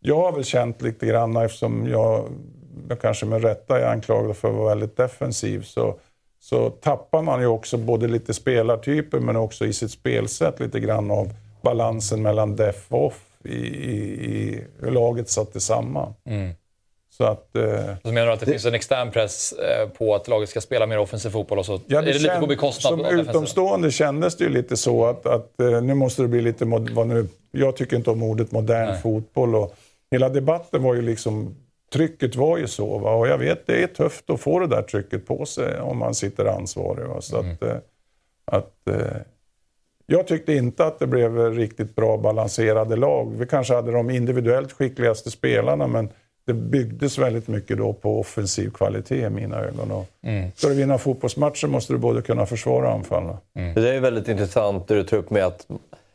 jag 0.00 0.16
har 0.16 0.32
väl 0.32 0.44
känt 0.44 0.82
lite 0.82 1.06
grann 1.06 1.36
eftersom 1.36 1.86
jag, 1.88 2.24
jag 2.88 3.00
kanske 3.00 3.26
med 3.26 3.42
rätta 3.42 3.80
är 3.80 3.86
anklagad 3.92 4.36
för 4.36 4.48
att 4.48 4.54
vara 4.54 4.68
väldigt 4.68 4.96
defensiv. 4.96 5.62
Så, 5.62 5.98
så 6.40 6.70
tappar 6.70 7.22
man 7.22 7.40
ju 7.40 7.46
också 7.46 7.76
både 7.76 8.08
lite 8.08 8.34
spelartyper 8.34 9.20
men 9.20 9.36
också 9.36 9.66
i 9.66 9.72
sitt 9.72 9.90
spelsätt 9.90 10.60
lite 10.60 10.80
grann 10.80 11.10
av 11.10 11.28
balansen 11.62 12.22
mellan 12.22 12.56
def 12.56 12.86
och 12.88 13.06
off 13.06 13.24
i, 13.44 13.56
i, 13.56 14.24
i 14.24 14.64
hur 14.80 14.90
laget 14.90 15.28
satte 15.28 15.60
samman. 15.60 16.14
Så 17.18 17.24
att, 17.24 17.56
eh, 17.56 17.96
så 18.02 18.12
menar 18.12 18.26
du 18.26 18.32
att 18.32 18.40
det, 18.40 18.46
det, 18.46 18.52
finns 18.52 18.64
en 18.64 18.74
extern 18.74 19.10
press 19.10 19.52
eh, 19.52 19.88
på 19.88 20.14
att 20.14 20.28
laget 20.28 20.48
ska 20.48 20.60
spela 20.60 20.86
mer 20.86 20.98
offensiv 20.98 21.30
fotboll 21.30 21.58
och 21.58 21.66
så 21.66 21.80
ja, 21.86 22.02
det 22.02 22.10
är 22.10 22.12
det 22.12 22.18
lite 22.18 22.40
på 22.40 22.46
bekostnad 22.46 22.92
Som 22.92 23.18
utomstående 23.18 23.90
kändes 23.90 24.36
det 24.36 24.44
ju 24.44 24.50
lite 24.50 24.76
så 24.76 25.06
att, 25.06 25.26
att 25.26 25.60
eh, 25.60 25.82
nu 25.82 25.94
måste 25.94 26.22
det 26.22 26.28
bli 26.28 26.40
lite, 26.40 26.64
vad 26.64 27.06
nu, 27.06 27.28
jag 27.50 27.76
tycker 27.76 27.96
inte 27.96 28.10
om 28.10 28.22
ordet 28.22 28.52
modern 28.52 28.86
Nej. 28.86 29.00
fotboll 29.02 29.54
och 29.54 29.74
hela 30.10 30.28
debatten 30.28 30.82
var 30.82 30.94
ju 30.94 31.02
liksom 31.02 31.56
trycket 31.92 32.36
var 32.36 32.58
ju 32.58 32.66
så. 32.66 32.98
Va? 32.98 33.14
Och 33.14 33.28
jag 33.28 33.38
vet, 33.38 33.66
det 33.66 33.82
är 33.82 33.86
tufft 33.86 34.30
att 34.30 34.40
få 34.40 34.58
det 34.58 34.66
där 34.66 34.82
trycket 34.82 35.26
på 35.26 35.46
sig 35.46 35.80
om 35.80 35.98
man 35.98 36.14
sitter 36.14 36.44
ansvarig. 36.44 37.06
Va? 37.06 37.20
Så 37.20 37.38
mm. 37.38 37.52
att, 37.52 37.62
eh, 37.62 37.76
att, 38.44 38.88
jag 40.10 40.26
tyckte 40.26 40.54
inte 40.54 40.84
att 40.84 40.98
det 40.98 41.06
blev 41.06 41.54
riktigt 41.54 41.96
bra 41.96 42.16
balanserade 42.16 42.96
lag. 42.96 43.32
Vi 43.36 43.46
kanske 43.46 43.74
hade 43.74 43.92
de 43.92 44.10
individuellt 44.10 44.72
skickligaste 44.72 45.30
spelarna, 45.30 45.86
men 45.86 46.08
det 46.46 46.54
byggdes 46.54 47.18
väldigt 47.18 47.48
mycket 47.48 47.78
då 47.78 47.92
på 47.92 48.20
offensiv 48.20 48.70
kvalitet 48.70 49.26
i 49.26 49.30
mina 49.30 49.56
ögon. 49.56 49.90
Och 49.90 50.06
mm. 50.22 50.50
Ska 50.56 50.68
du 50.68 50.74
vinna 50.74 50.98
fotbollsmatcher 50.98 51.66
måste 51.66 51.92
du 51.92 51.98
både 51.98 52.22
kunna 52.22 52.46
försvara 52.46 52.88
och 52.88 52.94
anfalla. 52.94 53.38
Mm. 53.56 53.74
Det 53.74 53.94
är 53.94 54.00
väldigt 54.00 54.28
intressant 54.28 54.88
det 54.88 54.94
du 54.94 55.04
tar 55.04 55.16
upp 55.16 55.30
med 55.30 55.44
att 55.44 55.66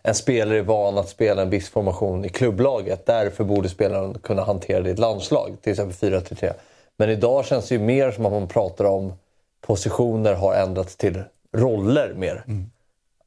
en 0.03 0.15
spelare 0.15 0.57
är 0.57 0.63
van 0.63 0.97
att 0.97 1.09
spela 1.09 1.41
en 1.41 1.49
viss 1.49 1.69
formation 1.69 2.25
i 2.25 2.29
klubblaget. 2.29 3.05
Därför 3.05 3.43
borde 3.43 3.69
spelaren 3.69 4.13
kunna 4.13 4.43
hantera 4.43 4.81
det 4.81 4.89
i 4.89 4.93
ett 4.93 4.99
landslag, 4.99 5.57
till 5.61 5.71
exempel 5.71 6.11
4-3-3. 6.11 6.53
Men 6.97 7.09
idag 7.09 7.45
känns 7.45 7.69
det 7.69 7.75
ju 7.75 7.81
mer 7.81 8.11
som 8.11 8.25
att 8.25 8.31
man 8.31 8.47
pratar 8.47 8.85
om 8.85 9.13
positioner 9.61 10.33
har 10.33 10.55
ändrats 10.55 10.95
till 10.95 11.21
roller 11.55 12.13
mer. 12.13 12.43
Mm. 12.47 12.69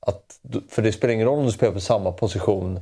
Att, 0.06 0.40
för 0.68 0.82
det 0.82 0.92
spelar 0.92 1.14
ingen 1.14 1.26
roll 1.26 1.38
om 1.38 1.46
du 1.46 1.52
spelar 1.52 1.72
på 1.72 1.80
samma 1.80 2.12
position 2.12 2.80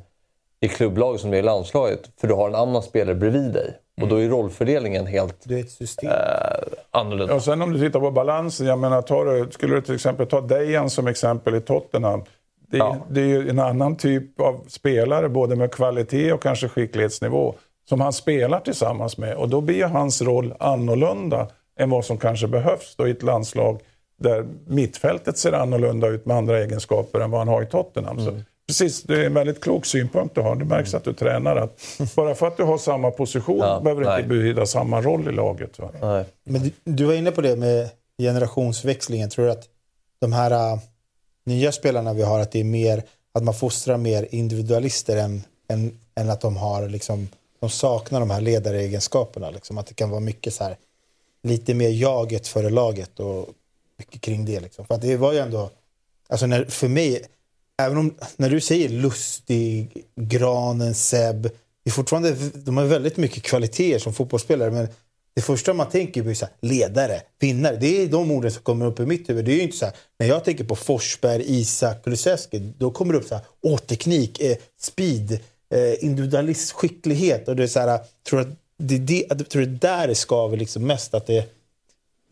i 0.61 0.69
klubblaget 0.69 1.21
som 1.21 1.31
det 1.31 1.37
är 1.37 1.39
i 1.39 1.43
landslaget. 1.43 2.11
För 2.21 2.29
du 2.29 2.35
har 2.35 2.49
en 2.49 2.55
annan 2.55 2.83
spelare 2.83 3.15
bredvid 3.15 3.53
dig. 3.53 3.75
Mm. 3.97 4.03
Och 4.03 4.09
då 4.09 4.23
är 4.23 4.29
rollfördelningen 4.29 5.07
helt 5.07 5.37
det 5.45 5.55
är 5.55 5.61
ett 5.61 5.71
system. 5.71 6.11
Eh, 6.11 6.17
annorlunda. 6.91 7.35
Och 7.35 7.43
sen 7.43 7.63
om 7.63 7.73
du 7.73 7.79
tittar 7.79 8.01
på 8.01 8.11
balansen. 8.11 8.67
Jag 8.67 8.79
menar, 8.79 9.03
tar 9.03 9.51
skulle 9.51 9.75
du 9.75 9.83
till 9.83 9.95
exempel 9.95 10.27
ta 10.27 10.41
Dejan 10.41 10.91
som 10.91 11.07
exempel 11.07 11.55
i 11.55 11.61
Tottenham. 11.61 12.25
Det, 12.69 12.77
ja. 12.77 12.97
det 13.11 13.21
är 13.21 13.27
ju 13.27 13.49
en 13.49 13.59
annan 13.59 13.97
typ 13.97 14.41
av 14.41 14.65
spelare, 14.69 15.29
både 15.29 15.57
med 15.57 15.73
kvalitet 15.73 16.33
och 16.33 16.43
kanske 16.43 16.69
skicklighetsnivå, 16.69 17.55
som 17.89 18.01
han 18.01 18.13
spelar 18.13 18.61
tillsammans 18.61 19.19
med. 19.19 19.37
Och 19.37 19.49
då 19.49 19.61
blir 19.61 19.85
hans 19.85 20.23
roll 20.23 20.55
annorlunda 20.59 21.49
än 21.79 21.91
vad 21.91 22.05
som 22.05 22.19
kanske 22.19 22.47
behövs 22.47 22.97
då 22.97 23.09
i 23.09 23.11
ett 23.11 23.23
landslag 23.23 23.81
där 24.17 24.47
mittfältet 24.67 25.39
ser 25.39 25.53
annorlunda 25.53 26.09
ut 26.09 26.27
med 26.27 26.37
andra 26.37 26.59
egenskaper 26.59 27.21
än 27.21 27.31
vad 27.31 27.41
han 27.41 27.49
har 27.49 27.63
i 27.63 27.67
Tottenham. 27.67 28.19
Mm. 28.19 28.39
Så, 28.39 28.43
precis, 28.67 29.03
det 29.03 29.15
är 29.15 29.27
en 29.27 29.35
väldigt 29.35 29.61
klok 29.61 29.87
synpunkt 29.87 30.35
du 30.35 30.41
har. 30.41 30.57
Det 30.57 30.65
märks 30.65 30.95
att 30.95 31.05
du 31.05 31.13
tränar. 31.13 31.57
Att 31.57 31.81
bara 32.17 32.35
för 32.35 32.47
att 32.47 32.57
du 32.57 32.63
har 32.63 32.79
samma 32.79 33.11
position 33.11 33.59
ja, 33.59 33.81
behöver 33.81 34.05
det 34.05 34.17
inte 34.17 34.29
betyda 34.29 34.67
samma 34.67 35.01
roll 35.01 35.29
i 35.29 35.33
laget. 35.33 35.79
Va? 35.79 36.25
Men 36.45 36.63
du, 36.63 36.71
du, 36.85 37.05
var 37.05 37.15
inne 37.15 37.31
på 37.31 37.41
det 37.41 37.57
med 37.57 37.91
generationsväxlingen. 38.19 39.31
Tror 39.31 39.45
du 39.45 39.51
att 39.51 39.69
de 40.19 40.33
här 40.33 40.73
uh, 40.73 40.81
nya 41.45 41.73
spelarna 41.73 42.13
vi 42.13 42.23
har, 42.23 42.41
att 42.41 42.53
det 42.53 42.61
är 42.61 42.65
mer 42.65 43.03
att 43.33 43.45
man 43.45 43.55
fostrar 43.55 43.97
mer 43.97 44.29
individualister 44.31 45.17
än, 45.17 45.43
än, 45.69 45.99
än 46.15 46.31
att 46.31 46.41
de 46.41 46.57
har 46.57 46.89
liksom, 46.89 47.29
de 47.61 47.71
saknar 47.71 48.21
de 48.21 48.31
här 48.31 48.41
ledaregenskaperna. 48.41 49.51
Liksom. 49.51 49.79
Att 49.79 49.87
det 49.87 49.95
kan 49.95 50.11
vara 50.11 50.21
mycket 50.21 50.55
så 50.55 50.65
här, 50.65 50.77
lite 51.43 51.75
mer 51.75 51.89
jaget 51.89 52.49
före 52.49 52.71
laget 52.71 53.21
och 53.21 53.49
mycket 53.99 54.21
kring 54.21 54.45
det. 54.45 54.61
Liksom. 54.61 54.87
För 54.87 54.95
att 54.95 55.03
det 55.03 55.17
var 55.17 55.33
ju 55.33 55.39
ändå, 55.39 55.71
alltså 56.29 56.47
när, 56.47 56.65
för 56.65 56.89
mig, 56.89 57.23
även 57.83 57.99
om, 57.99 58.15
när 58.37 58.51
du 58.51 58.61
säger 58.61 58.89
Lustig, 58.89 60.05
Granen, 60.17 60.95
Seb, 60.95 61.43
det 61.85 61.91
är 61.91 61.93
fortfarande, 61.93 62.37
de 62.55 62.77
har 62.77 62.85
väldigt 62.85 63.17
mycket 63.17 63.43
kvaliteter 63.43 63.99
som 63.99 64.15
fotbollsspelare, 64.15 64.71
men 64.71 64.89
det 65.37 65.43
första 65.43 65.75
man 65.75 65.89
tänker 65.89 66.23
på 66.23 66.31
är 66.31 66.35
så 66.35 66.47
här, 66.47 66.55
ledare, 66.61 67.23
vinnare. 67.39 67.77
Det 67.77 68.03
är 68.03 68.07
de 68.07 68.31
orden 68.31 68.53
som 68.53 68.63
kommer 68.63 68.87
upp 68.87 69.01
i 69.01 69.07
mitt 69.07 69.29
huvud. 69.29 69.45
Det 69.45 69.53
är 69.53 69.63
inte 69.63 69.77
så 69.77 69.85
här, 69.85 69.95
när 70.19 70.27
jag 70.27 70.45
tänker 70.45 70.65
på 70.65 70.77
Forsberg, 70.77 71.43
Isak, 71.47 72.05
Kulusevski, 72.05 72.59
då 72.79 72.91
kommer 72.91 73.13
det 73.13 73.19
upp 73.19 73.29
så 73.29 73.35
här, 73.35 73.45
återknick, 73.63 74.41
eh, 74.41 74.57
speed, 74.81 75.33
eh, 75.75 76.05
individualist, 76.05 76.73
skicklighet. 76.73 77.49
Och 77.49 77.57
det 77.57 77.63
är 77.63 77.67
så 77.67 77.81
här, 77.81 78.01
tror 78.29 78.41
att 78.41 78.49
det, 78.79 78.99
det, 78.99 79.45
tror 79.45 79.63
det 79.63 79.89
är 79.89 79.99
där 79.99 80.09
det 80.09 80.15
skaver 80.15 80.57
liksom 80.57 80.87
mest. 80.87 81.15
Att 81.15 81.27
det, 81.27 81.54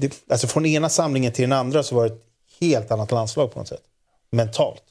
det, 0.02 0.24
alltså 0.28 0.46
från 0.46 0.66
ena 0.66 0.88
samlingen 0.88 1.32
till 1.32 1.42
den 1.42 1.58
andra 1.58 1.82
så 1.82 1.94
var 1.94 2.02
det 2.02 2.14
ett 2.14 2.22
helt 2.60 2.90
annat 2.90 3.12
landslag 3.12 3.52
på 3.52 3.58
något 3.58 3.68
sätt. 3.68 3.82
Mentalt. 4.30 4.82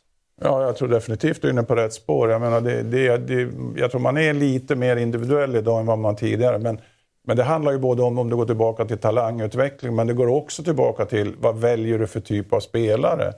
Ja, 0.42 0.64
jag 0.64 0.76
tror 0.76 0.88
definitivt 0.88 1.42
du 1.42 1.48
är 1.48 1.52
inne 1.52 1.64
på 1.64 1.76
rätt 1.76 1.94
spår. 1.94 2.30
Jag, 2.30 2.42
menar, 2.42 2.62
det, 2.62 2.84
det, 2.84 3.18
det, 3.18 3.52
jag 3.76 3.92
tror 3.92 4.02
man 4.02 4.18
är 4.18 4.34
lite 4.34 4.76
mer 4.76 4.96
individuell 4.96 5.56
idag 5.56 5.80
än 5.80 5.86
vad 5.86 6.00
man 6.00 6.16
tidigare. 6.16 6.60
Men, 6.60 6.82
men 7.28 7.38
det 7.38 7.44
handlar 7.44 7.72
ju 7.72 7.78
både 7.78 8.04
om, 8.04 8.20
om 8.20 8.30
du 8.30 8.36
går 8.36 8.46
tillbaka 8.46 8.86
till 8.86 8.98
talangutveckling, 8.98 9.96
men 9.96 10.08
det 10.08 10.14
går 10.14 10.28
också 10.28 10.64
tillbaka 10.64 11.06
till 11.06 11.36
vad 11.40 11.58
väljer 11.58 12.00
du 12.00 12.08
för 12.08 12.20
typ 12.20 12.54
av 12.54 12.60
spelare. 12.60 13.34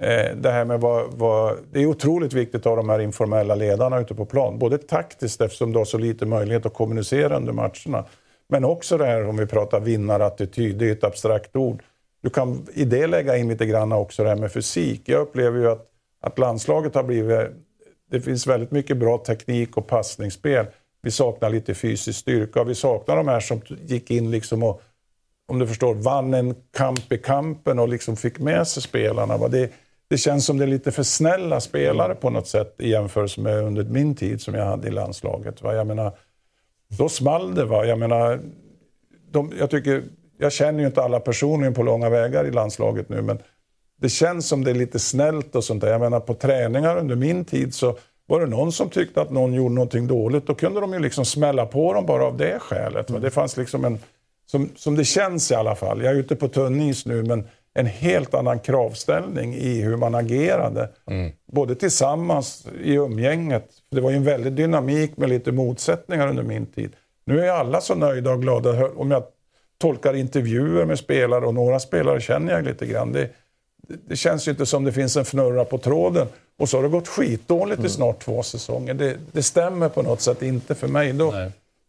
Eh, 0.00 0.36
det 0.36 0.50
här 0.50 0.64
med 0.64 0.80
vad, 0.80 1.12
vad, 1.12 1.56
det 1.72 1.82
är 1.82 1.86
otroligt 1.86 2.32
viktigt 2.32 2.60
att 2.60 2.64
ha 2.64 2.76
de 2.76 2.88
här 2.88 2.98
informella 2.98 3.54
ledarna 3.54 4.00
ute 4.00 4.14
på 4.14 4.24
plan. 4.24 4.58
Både 4.58 4.78
taktiskt 4.78 5.40
eftersom 5.40 5.72
du 5.72 5.78
har 5.78 5.84
så 5.84 5.98
lite 5.98 6.26
möjlighet 6.26 6.66
att 6.66 6.74
kommunicera 6.74 7.36
under 7.36 7.52
matcherna. 7.52 8.04
Men 8.48 8.64
också 8.64 8.98
det 8.98 9.06
här 9.06 9.28
om 9.28 9.36
vi 9.36 9.46
pratar 9.46 9.80
vinnarattityd, 9.80 10.78
det 10.78 10.88
är 10.88 10.92
ett 10.92 11.04
abstrakt 11.04 11.56
ord. 11.56 11.82
Du 12.22 12.30
kan 12.30 12.66
i 12.74 12.84
det 12.84 13.06
lägga 13.06 13.36
in 13.36 13.48
lite 13.48 13.66
grann 13.66 13.92
också 13.92 14.22
det 14.22 14.28
här 14.28 14.36
med 14.36 14.52
fysik. 14.52 15.02
Jag 15.04 15.20
upplever 15.20 15.58
ju 15.58 15.70
att, 15.70 15.86
att 16.20 16.38
landslaget 16.38 16.94
har 16.94 17.02
blivit... 17.02 17.50
Det 18.10 18.20
finns 18.20 18.46
väldigt 18.46 18.70
mycket 18.70 18.96
bra 18.96 19.18
teknik 19.18 19.76
och 19.76 19.86
passningsspel. 19.86 20.66
Vi 21.02 21.10
saknar 21.10 21.50
lite 21.50 21.74
fysisk 21.74 22.18
styrka 22.18 22.64
vi 22.64 22.74
saknar 22.74 23.16
de 23.16 23.28
här 23.28 23.40
som 23.40 23.60
gick 23.68 24.10
in 24.10 24.30
liksom 24.30 24.62
och, 24.62 24.82
om 25.48 25.58
du 25.58 25.66
förstår, 25.66 25.94
vann 25.94 26.34
en 26.34 26.54
kamp 26.76 27.12
i 27.12 27.18
kampen 27.18 27.78
och 27.78 27.88
liksom 27.88 28.16
fick 28.16 28.38
med 28.38 28.68
sig 28.68 28.82
spelarna. 28.82 29.48
Det, 29.48 29.70
det 30.08 30.18
känns 30.18 30.46
som 30.46 30.58
det 30.58 30.64
är 30.64 30.68
lite 30.68 30.92
för 30.92 31.02
snälla 31.02 31.60
spelare 31.60 32.14
på 32.14 32.30
något 32.30 32.48
sätt 32.48 32.74
i 32.78 32.90
jämförelse 32.90 33.40
med 33.40 33.64
under 33.64 33.84
min 33.84 34.14
tid 34.14 34.40
som 34.40 34.54
jag 34.54 34.64
hade 34.64 34.88
i 34.88 34.90
landslaget. 34.90 35.60
Jag 35.62 35.86
menar, 35.86 36.12
då 36.88 37.08
small 37.08 37.54
det. 37.54 37.64
Va? 37.64 37.84
Jag 37.84 37.98
menar, 37.98 38.40
de, 39.30 39.52
jag, 39.58 39.70
tycker, 39.70 40.02
jag 40.38 40.52
känner 40.52 40.80
ju 40.80 40.86
inte 40.86 41.02
alla 41.02 41.20
personligen 41.20 41.74
på 41.74 41.82
långa 41.82 42.08
vägar 42.10 42.44
i 42.44 42.50
landslaget 42.50 43.08
nu, 43.08 43.22
men 43.22 43.38
det 44.00 44.08
känns 44.08 44.48
som 44.48 44.64
det 44.64 44.70
är 44.70 44.74
lite 44.74 44.98
snällt 44.98 45.56
och 45.56 45.64
sånt 45.64 45.80
där. 45.80 45.90
Jag 45.90 46.00
menar 46.00 46.20
på 46.20 46.34
träningar 46.34 46.96
under 46.96 47.16
min 47.16 47.44
tid 47.44 47.74
så 47.74 47.96
var 48.26 48.40
det 48.40 48.46
någon 48.46 48.72
som 48.72 48.90
tyckte 48.90 49.20
att 49.20 49.30
någon 49.30 49.54
gjorde 49.54 49.74
någonting 49.74 50.06
dåligt, 50.06 50.46
då 50.46 50.54
kunde 50.54 50.80
de 50.80 50.92
ju 50.92 50.98
liksom 50.98 51.24
smälla 51.24 51.66
på 51.66 51.92
dem 51.92 52.06
bara 52.06 52.24
av 52.24 52.36
det 52.36 52.58
skälet. 52.58 53.10
Mm. 53.10 53.22
Det 53.22 53.30
fanns 53.30 53.56
liksom 53.56 53.84
en, 53.84 53.98
som, 54.46 54.68
som 54.76 54.96
det 54.96 55.04
känns 55.04 55.50
i 55.50 55.54
alla 55.54 55.74
fall, 55.74 56.02
jag 56.02 56.12
är 56.12 56.16
ute 56.16 56.36
på 56.36 56.48
tunn 56.48 56.80
is 56.80 57.06
nu, 57.06 57.22
men 57.22 57.48
en 57.78 57.86
helt 57.86 58.34
annan 58.34 58.58
kravställning 58.58 59.54
i 59.54 59.80
hur 59.80 59.96
man 59.96 60.14
agerade. 60.14 60.88
Mm. 61.06 61.32
Både 61.52 61.74
tillsammans 61.74 62.66
i 62.82 62.94
umgänget. 62.94 63.68
Det 63.90 64.00
var 64.00 64.10
ju 64.10 64.16
en 64.16 64.24
väldig 64.24 64.52
dynamik 64.52 65.16
med 65.16 65.28
lite 65.28 65.52
motsättningar 65.52 66.28
under 66.28 66.42
min 66.42 66.66
tid. 66.66 66.92
Nu 67.24 67.44
är 67.44 67.50
alla 67.50 67.80
så 67.80 67.94
nöjda 67.94 68.30
och 68.30 68.42
glada. 68.42 68.86
Om 68.86 69.10
jag 69.10 69.22
tolkar 69.78 70.14
intervjuer 70.14 70.84
med 70.84 70.98
spelare 70.98 71.46
och 71.46 71.54
några 71.54 71.80
spelare 71.80 72.20
känner 72.20 72.52
jag 72.52 72.64
lite 72.64 72.86
grann. 72.86 73.12
Det, 73.12 73.30
det 74.08 74.16
känns 74.16 74.48
ju 74.48 74.50
inte 74.50 74.66
som 74.66 74.84
det 74.84 74.92
finns 74.92 75.16
en 75.16 75.24
fnurra 75.24 75.64
på 75.64 75.78
tråden. 75.78 76.26
Och 76.58 76.68
så 76.68 76.76
har 76.76 76.82
det 76.82 76.88
gått 76.88 77.08
skitdåligt 77.08 77.78
mm. 77.78 77.86
i 77.86 77.90
snart 77.90 78.24
två 78.24 78.42
säsonger. 78.42 78.94
Det, 78.94 79.16
det, 79.32 79.42
stämmer 79.42 79.88
på 79.88 80.02
något 80.02 80.20
sätt 80.20 80.42
inte 80.42 80.74
för 80.74 80.88
mig. 80.88 81.12
Då, 81.12 81.34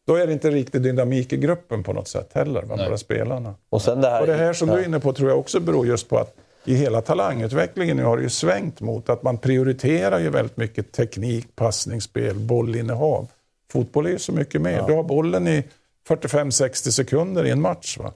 då 0.09 0.15
är 0.15 0.27
det 0.27 0.33
inte 0.33 0.49
riktigt 0.49 0.83
dynamik 0.83 1.33
i 1.33 1.37
gruppen 1.37 1.83
på 1.83 1.93
något 1.93 2.07
sätt 2.07 2.29
heller, 2.33 2.61
bara 2.65 2.97
spelarna. 2.97 3.55
Och, 3.69 3.81
sen 3.81 4.01
det, 4.01 4.09
här, 4.09 4.21
och 4.21 4.27
det 4.27 4.33
här 4.33 4.53
som 4.53 4.69
ja. 4.69 4.75
du 4.75 4.81
är 4.81 4.85
inne 4.85 4.99
på 4.99 5.13
tror 5.13 5.29
jag 5.29 5.39
också 5.39 5.59
beror 5.59 5.87
just 5.87 6.09
på 6.09 6.17
att 6.17 6.35
i 6.65 6.75
hela 6.75 7.01
talangutvecklingen 7.01 7.97
nu 7.97 8.03
har 8.03 8.17
det 8.17 8.23
ju 8.23 8.29
svängt 8.29 8.81
mot 8.81 9.09
att 9.09 9.23
man 9.23 9.37
prioriterar 9.37 10.19
ju 10.19 10.29
väldigt 10.29 10.57
mycket 10.57 10.91
teknik, 10.91 11.55
passningsspel, 11.55 12.35
bollinnehav. 12.35 13.27
Fotboll 13.71 14.05
är 14.05 14.09
ju 14.09 14.19
så 14.19 14.31
mycket 14.31 14.61
mer. 14.61 14.77
Ja. 14.77 14.87
Du 14.87 14.93
har 14.93 15.03
bollen 15.03 15.47
i 15.47 15.63
45-60 16.07 16.91
sekunder 16.91 17.45
i 17.45 17.49
en 17.49 17.61
match. 17.61 17.97
Va? 17.97 18.13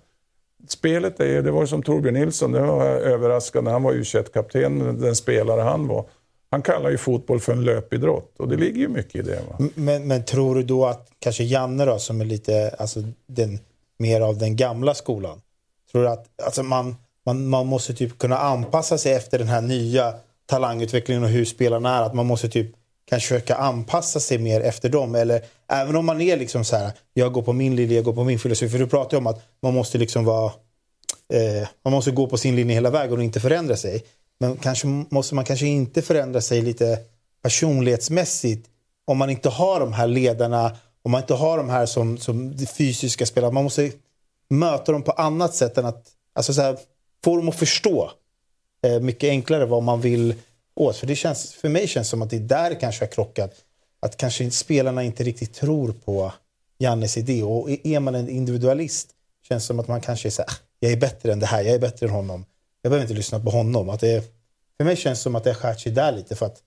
Spelet 0.68 1.20
är, 1.20 1.42
det 1.42 1.52
var 1.52 1.66
som 1.66 1.84
Torbjörn 1.84 2.14
Nilsson, 2.14 2.52
det 2.52 2.62
var 2.62 2.86
överraskande, 2.86 3.72
han 3.72 3.84
var 3.84 3.94
u 3.94 4.04
kapten 4.34 5.02
den 5.02 5.16
spelare 5.16 5.62
han 5.62 5.88
var. 5.88 6.06
Han 6.54 6.62
kallar 6.62 6.90
ju 6.90 6.98
fotboll 6.98 7.40
för 7.40 7.54
en 7.54 7.64
löpidrott 7.64 8.40
och 8.40 8.48
det 8.48 8.56
ligger 8.56 8.80
ju 8.80 8.88
mycket 8.88 9.16
i 9.16 9.22
det. 9.22 9.42
Va? 9.50 9.70
Men, 9.76 10.08
men 10.08 10.26
tror 10.26 10.56
du 10.56 10.64
då 10.64 10.86
att 10.86 11.08
kanske 11.20 11.44
Janne 11.44 11.86
då, 11.86 12.00
som 12.00 12.22
är 12.22 12.26
lite 12.26 12.76
alltså, 12.80 13.04
den, 13.28 13.60
mer 13.98 14.22
av 14.22 14.38
den 14.38 14.56
gamla 14.56 14.94
skolan. 14.94 15.42
Tror 15.92 16.04
du 16.04 16.10
att 16.10 16.26
alltså, 16.44 16.64
man, 16.64 16.96
man, 17.26 17.48
man 17.48 17.68
måste 17.68 17.94
typ 17.94 18.18
kunna 18.18 18.38
anpassa 18.38 18.98
sig 18.98 19.14
efter 19.14 19.40
den 19.40 19.48
här 19.48 19.62
nya 19.62 20.14
talangutvecklingen 20.46 21.24
och 21.24 21.30
hur 21.30 21.46
spelarna 21.46 21.98
är? 21.98 22.02
Att 22.02 22.14
man 22.14 22.26
måste 22.26 22.50
typ 22.50 22.72
kanske 23.06 23.28
försöka 23.28 23.56
anpassa 23.56 24.20
sig 24.20 24.38
mer 24.38 24.62
efter 24.62 24.90
dem? 24.90 25.16
Eller 25.16 25.42
även 25.68 25.96
om 25.96 26.06
man 26.06 26.22
är 26.22 26.38
liksom 26.38 26.66
så 26.66 26.76
här, 26.76 26.92
jag 27.14 27.34
går 27.34 27.42
på 27.42 27.54
min 27.54 27.76
linje, 27.76 27.96
jag 27.96 28.06
går 28.06 28.14
på 28.14 28.24
min 28.24 28.40
filosofi. 28.40 28.72
För 28.72 28.80
du 28.80 28.88
pratar 28.88 29.18
ju 29.18 29.18
om 29.18 29.28
att 29.28 29.42
man 29.62 29.74
måste 29.74 29.98
liksom 29.98 30.26
vara 30.26 30.52
eh, 31.34 31.68
man 31.84 31.92
måste 31.94 32.12
gå 32.12 32.28
på 32.28 32.38
sin 32.38 32.56
linje 32.56 32.74
hela 32.76 32.90
vägen 32.90 33.18
och 33.18 33.24
inte 33.24 33.40
förändra 33.40 33.76
sig. 33.76 34.04
Men 34.40 34.58
kanske 34.58 34.88
måste 34.88 35.36
man 35.36 35.46
kanske 35.46 35.68
inte 35.68 36.02
förändra 36.02 36.42
sig 36.42 36.62
lite 36.62 37.00
personlighetsmässigt 37.44 38.70
om 39.06 39.18
man 39.18 39.30
inte 39.30 39.50
har 39.50 39.80
de 39.80 39.94
här 39.94 40.08
ledarna 40.08 40.76
om 41.04 41.12
man 41.12 41.22
inte 41.22 41.34
har 41.34 41.58
de 41.58 41.70
här 41.70 41.86
som, 41.86 42.18
som 42.18 42.56
de 42.56 42.66
fysiska 42.66 43.26
spelarna, 43.26 43.52
man 43.54 43.64
måste 43.64 43.92
möta 44.50 44.92
dem 44.92 45.04
på 45.04 45.12
annat 45.12 45.56
sätt 45.56 45.78
än 45.78 45.86
att 45.86 46.08
alltså 46.34 46.54
så 46.54 46.62
här, 46.62 46.78
få 47.24 47.38
dem 47.38 47.50
att 47.50 47.56
förstå 47.56 48.12
eh, 48.86 49.00
mycket 49.00 49.30
enklare 49.30 49.66
vad 49.66 49.84
man 49.84 50.02
vill 50.02 50.36
åt. 50.76 50.98
För, 50.98 51.08
det 51.08 51.16
känns, 51.16 51.54
för 51.54 51.70
mig 51.70 51.88
känns 51.88 52.08
det 52.08 52.10
som 52.10 52.22
att 52.22 52.30
det 52.30 52.36
är 52.36 52.40
där 52.40 52.70
det 52.70 52.76
kanske 52.76 53.06
har 53.06 53.12
krockat. 53.12 53.54
Att 54.00 54.18
kanske 54.18 54.52
spelarna 54.52 55.04
inte 55.04 55.24
riktigt 55.24 55.54
tror 55.54 55.92
på 56.06 56.34
Jannes 56.78 57.18
idé. 57.18 57.44
Och 57.44 57.70
är 57.70 58.00
man 58.00 58.16
en 58.16 58.30
individualist 58.30 59.10
känns 59.48 59.64
det 59.64 59.68
som 59.68 59.80
att 59.80 59.88
man 59.88 60.02
kanske 60.02 60.28
är 60.28 60.32
så 60.32 60.42
här, 60.42 60.50
ah, 60.50 60.56
jag 60.80 60.92
är 60.92 60.98
bättre 60.98 61.34
än 61.34 61.40
det 61.40 61.46
här, 61.46 61.64
jag 61.64 61.76
är 61.76 61.80
bättre 61.80 62.06
än 62.06 62.12
honom. 62.12 62.46
Jag 62.84 62.90
behöver 62.90 63.04
inte 63.04 63.14
lyssna 63.14 63.40
på 63.40 63.50
honom. 63.50 63.90
Att 63.90 64.00
det 64.00 64.12
är, 64.12 64.22
för 64.78 64.84
mig 64.84 64.96
känns 64.96 65.20
det 65.20 65.24
som 65.24 65.36
att 65.36 65.44
det 65.44 65.50
har 65.50 65.56
skärt 65.56 65.80
sig 65.80 65.92
där 65.92 66.12
lite 66.12 66.36
för 66.36 66.46
att 66.46 66.62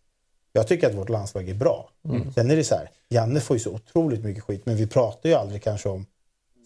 jag 0.53 0.67
tycker 0.67 0.87
att 0.87 0.95
vårt 0.95 1.09
landslag 1.09 1.49
är 1.49 1.55
bra. 1.55 1.91
Sen 2.35 2.51
är 2.51 2.57
det 2.57 2.64
så 2.64 2.75
här, 2.75 2.91
Janne 3.09 3.41
får 3.41 3.57
ju 3.57 3.61
så 3.61 3.71
otroligt 3.71 4.25
mycket 4.25 4.43
skit 4.45 4.67
men 4.67 4.77
vi 4.77 4.87
pratar 4.87 5.29
ju 5.29 5.35
aldrig 5.35 5.62
kanske 5.62 5.89
om 5.89 6.07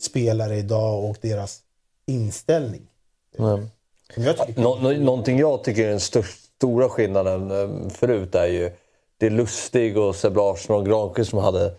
spelare 0.00 0.56
idag 0.56 1.04
och 1.04 1.16
deras 1.20 1.60
inställning. 2.06 2.86
Som 4.14 4.22
jag 4.24 4.46
tycker 4.46 4.60
Nå, 4.60 4.78
nå, 4.82 4.90
någonting 4.90 5.38
jag 5.38 5.64
tycker 5.64 5.84
är 5.84 5.90
den 5.90 6.00
största, 6.00 6.50
stora 6.56 6.88
skillnaden 6.88 7.50
eh, 7.50 7.88
förut 7.88 8.34
är 8.34 8.46
ju 8.46 8.72
det 9.18 9.30
Lustig 9.30 9.98
och 9.98 10.16
Seb 10.16 10.36
Larsson 10.36 10.76
och 10.76 10.86
Granqvist 10.86 11.30
som 11.30 11.38
hade. 11.38 11.74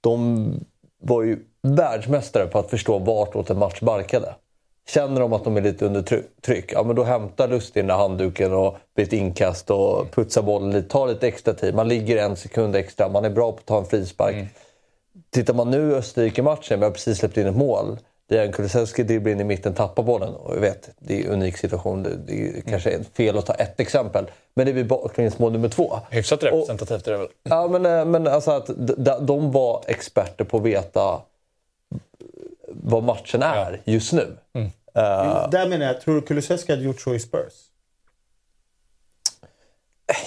De 0.00 0.64
var 1.02 1.22
ju 1.22 1.38
världsmästare 1.62 2.46
på 2.46 2.58
att 2.58 2.70
förstå 2.70 2.98
vartåt 2.98 3.50
en 3.50 3.58
match 3.58 3.80
barkade. 3.80 4.34
Känner 4.88 5.20
de 5.20 5.32
att 5.32 5.44
de 5.44 5.56
är 5.56 5.60
lite 5.60 5.86
under 5.86 6.02
try- 6.02 6.22
tryck, 6.42 6.72
ja 6.72 6.82
men 6.82 6.96
då 6.96 7.04
hämtar 7.04 7.48
Lustig 7.48 7.82
den 7.82 7.86
där 7.88 7.94
handduken 7.94 8.52
och 8.52 8.76
blir 8.94 9.06
ett 9.06 9.12
inkast 9.12 9.70
och 9.70 10.10
putsar 10.10 10.42
bollen 10.42 10.70
lite, 10.70 10.88
tar 10.88 11.08
lite 11.08 11.28
extra 11.28 11.54
tid. 11.54 11.74
Man 11.74 11.88
ligger 11.88 12.16
en 12.16 12.36
sekund 12.36 12.76
extra, 12.76 13.08
man 13.08 13.24
är 13.24 13.30
bra 13.30 13.52
på 13.52 13.58
att 13.58 13.66
ta 13.66 13.78
en 13.78 13.84
frispark. 13.84 14.36
Tittar 15.30 15.54
man 15.54 15.70
nu 15.70 15.94
Österrike-matchen, 15.94 16.78
vi 16.78 16.84
har 16.84 16.90
precis 16.92 17.18
släppt 17.18 17.36
in 17.36 17.46
ett 17.46 17.56
mål. 17.56 17.98
Dejan 18.28 18.52
Kulusevski 18.52 19.02
dribblar 19.02 19.32
in 19.32 19.40
i 19.40 19.44
mitten, 19.44 19.74
tappar 19.74 20.02
bollen. 20.02 20.34
Och 20.34 20.56
jag 20.56 20.60
vet, 20.60 20.90
det 20.98 21.20
är 21.20 21.26
en 21.26 21.32
unik 21.32 21.56
situation. 21.56 22.02
Det, 22.02 22.10
det 22.26 22.58
är 22.58 22.60
kanske 22.60 22.90
är 22.90 23.02
fel 23.16 23.38
att 23.38 23.46
ta 23.46 23.54
ett 23.54 23.80
exempel. 23.80 24.26
Men 24.54 24.66
det 24.66 24.72
blir 24.72 24.84
bakgrundsmål 24.84 25.52
nummer 25.52 25.68
två. 25.68 25.98
Hyfsat 26.10 26.42
representativt 26.44 27.06
är 27.06 27.12
det 27.12 27.18
väl? 27.18 27.28
Ja, 27.42 27.68
men, 27.68 27.86
eh, 27.86 28.04
men 28.04 28.26
alltså 28.26 28.50
att 28.50 28.70
de 29.20 29.52
var 29.52 29.84
experter 29.86 30.44
på 30.44 30.56
att 30.56 30.62
veta 30.62 31.20
vad 32.82 33.02
matchen 33.02 33.42
är 33.42 33.80
just 33.84 34.12
nu. 34.12 34.36
Eh, 34.94 35.48
Där 35.50 35.68
menar 35.68 35.86
jag, 35.86 36.00
tror 36.00 36.14
du 36.14 36.20
Kulusevski 36.20 36.72
hade 36.72 36.84
gjort 36.84 37.00
så 37.00 37.14
i 37.14 37.20
Spurs? 37.20 37.52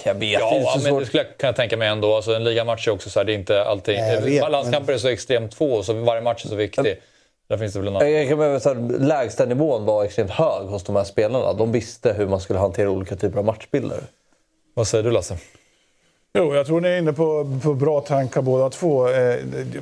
jag 0.04 0.14
vet 0.14 0.40
Ja, 0.40 0.50
det 0.50 0.56
är 0.56 0.64
så 0.64 0.78
men 0.90 1.00
det 1.00 1.06
skulle 1.06 1.22
jag 1.22 1.38
kunna 1.38 1.52
tänka 1.52 1.76
mig 1.76 1.88
ändå. 1.88 2.16
Alltså, 2.16 2.34
en 2.34 2.44
ligamatch 2.44 2.88
är 2.88 2.92
också 2.92 3.10
så 3.10 3.20
här, 3.20 3.24
det 3.24 3.32
är 3.32 3.38
inte 3.38 3.64
alltid... 3.64 3.96
Vet, 4.24 4.40
Balanskamper 4.40 4.92
är 4.92 4.98
så 4.98 5.08
extremt 5.08 5.54
få, 5.54 5.82
så 5.82 5.92
varje 5.92 6.22
match 6.22 6.44
är 6.44 6.48
så 6.48 6.54
viktig. 6.54 7.00
Där 7.48 7.56
finns 7.56 7.72
det 7.72 7.80
väl 7.80 7.92
någon... 7.92 8.12
Jag 8.12 8.28
kan 8.28 8.38
väl 8.38 8.60
säga 8.60 8.74
att 8.76 9.02
lägsta 9.02 9.44
nivån 9.44 9.84
var 9.84 10.04
extremt 10.04 10.30
hög 10.30 10.66
hos 10.66 10.84
de 10.84 10.96
här 10.96 11.04
spelarna. 11.04 11.52
De 11.52 11.72
visste 11.72 12.12
hur 12.12 12.26
man 12.26 12.40
skulle 12.40 12.58
hantera 12.58 12.90
olika 12.90 13.16
typer 13.16 13.38
av 13.38 13.44
matchbilder. 13.44 14.00
Vad 14.74 14.86
säger 14.88 15.04
du 15.04 15.10
Lasse? 15.10 15.38
Jo, 16.34 16.54
jag 16.54 16.66
tror 16.66 16.80
ni 16.80 16.88
är 16.88 16.98
inne 16.98 17.12
på, 17.12 17.58
på 17.62 17.74
bra 17.74 18.00
tankar 18.00 18.42
båda 18.42 18.70
två. 18.70 19.08
Eh, 19.08 19.36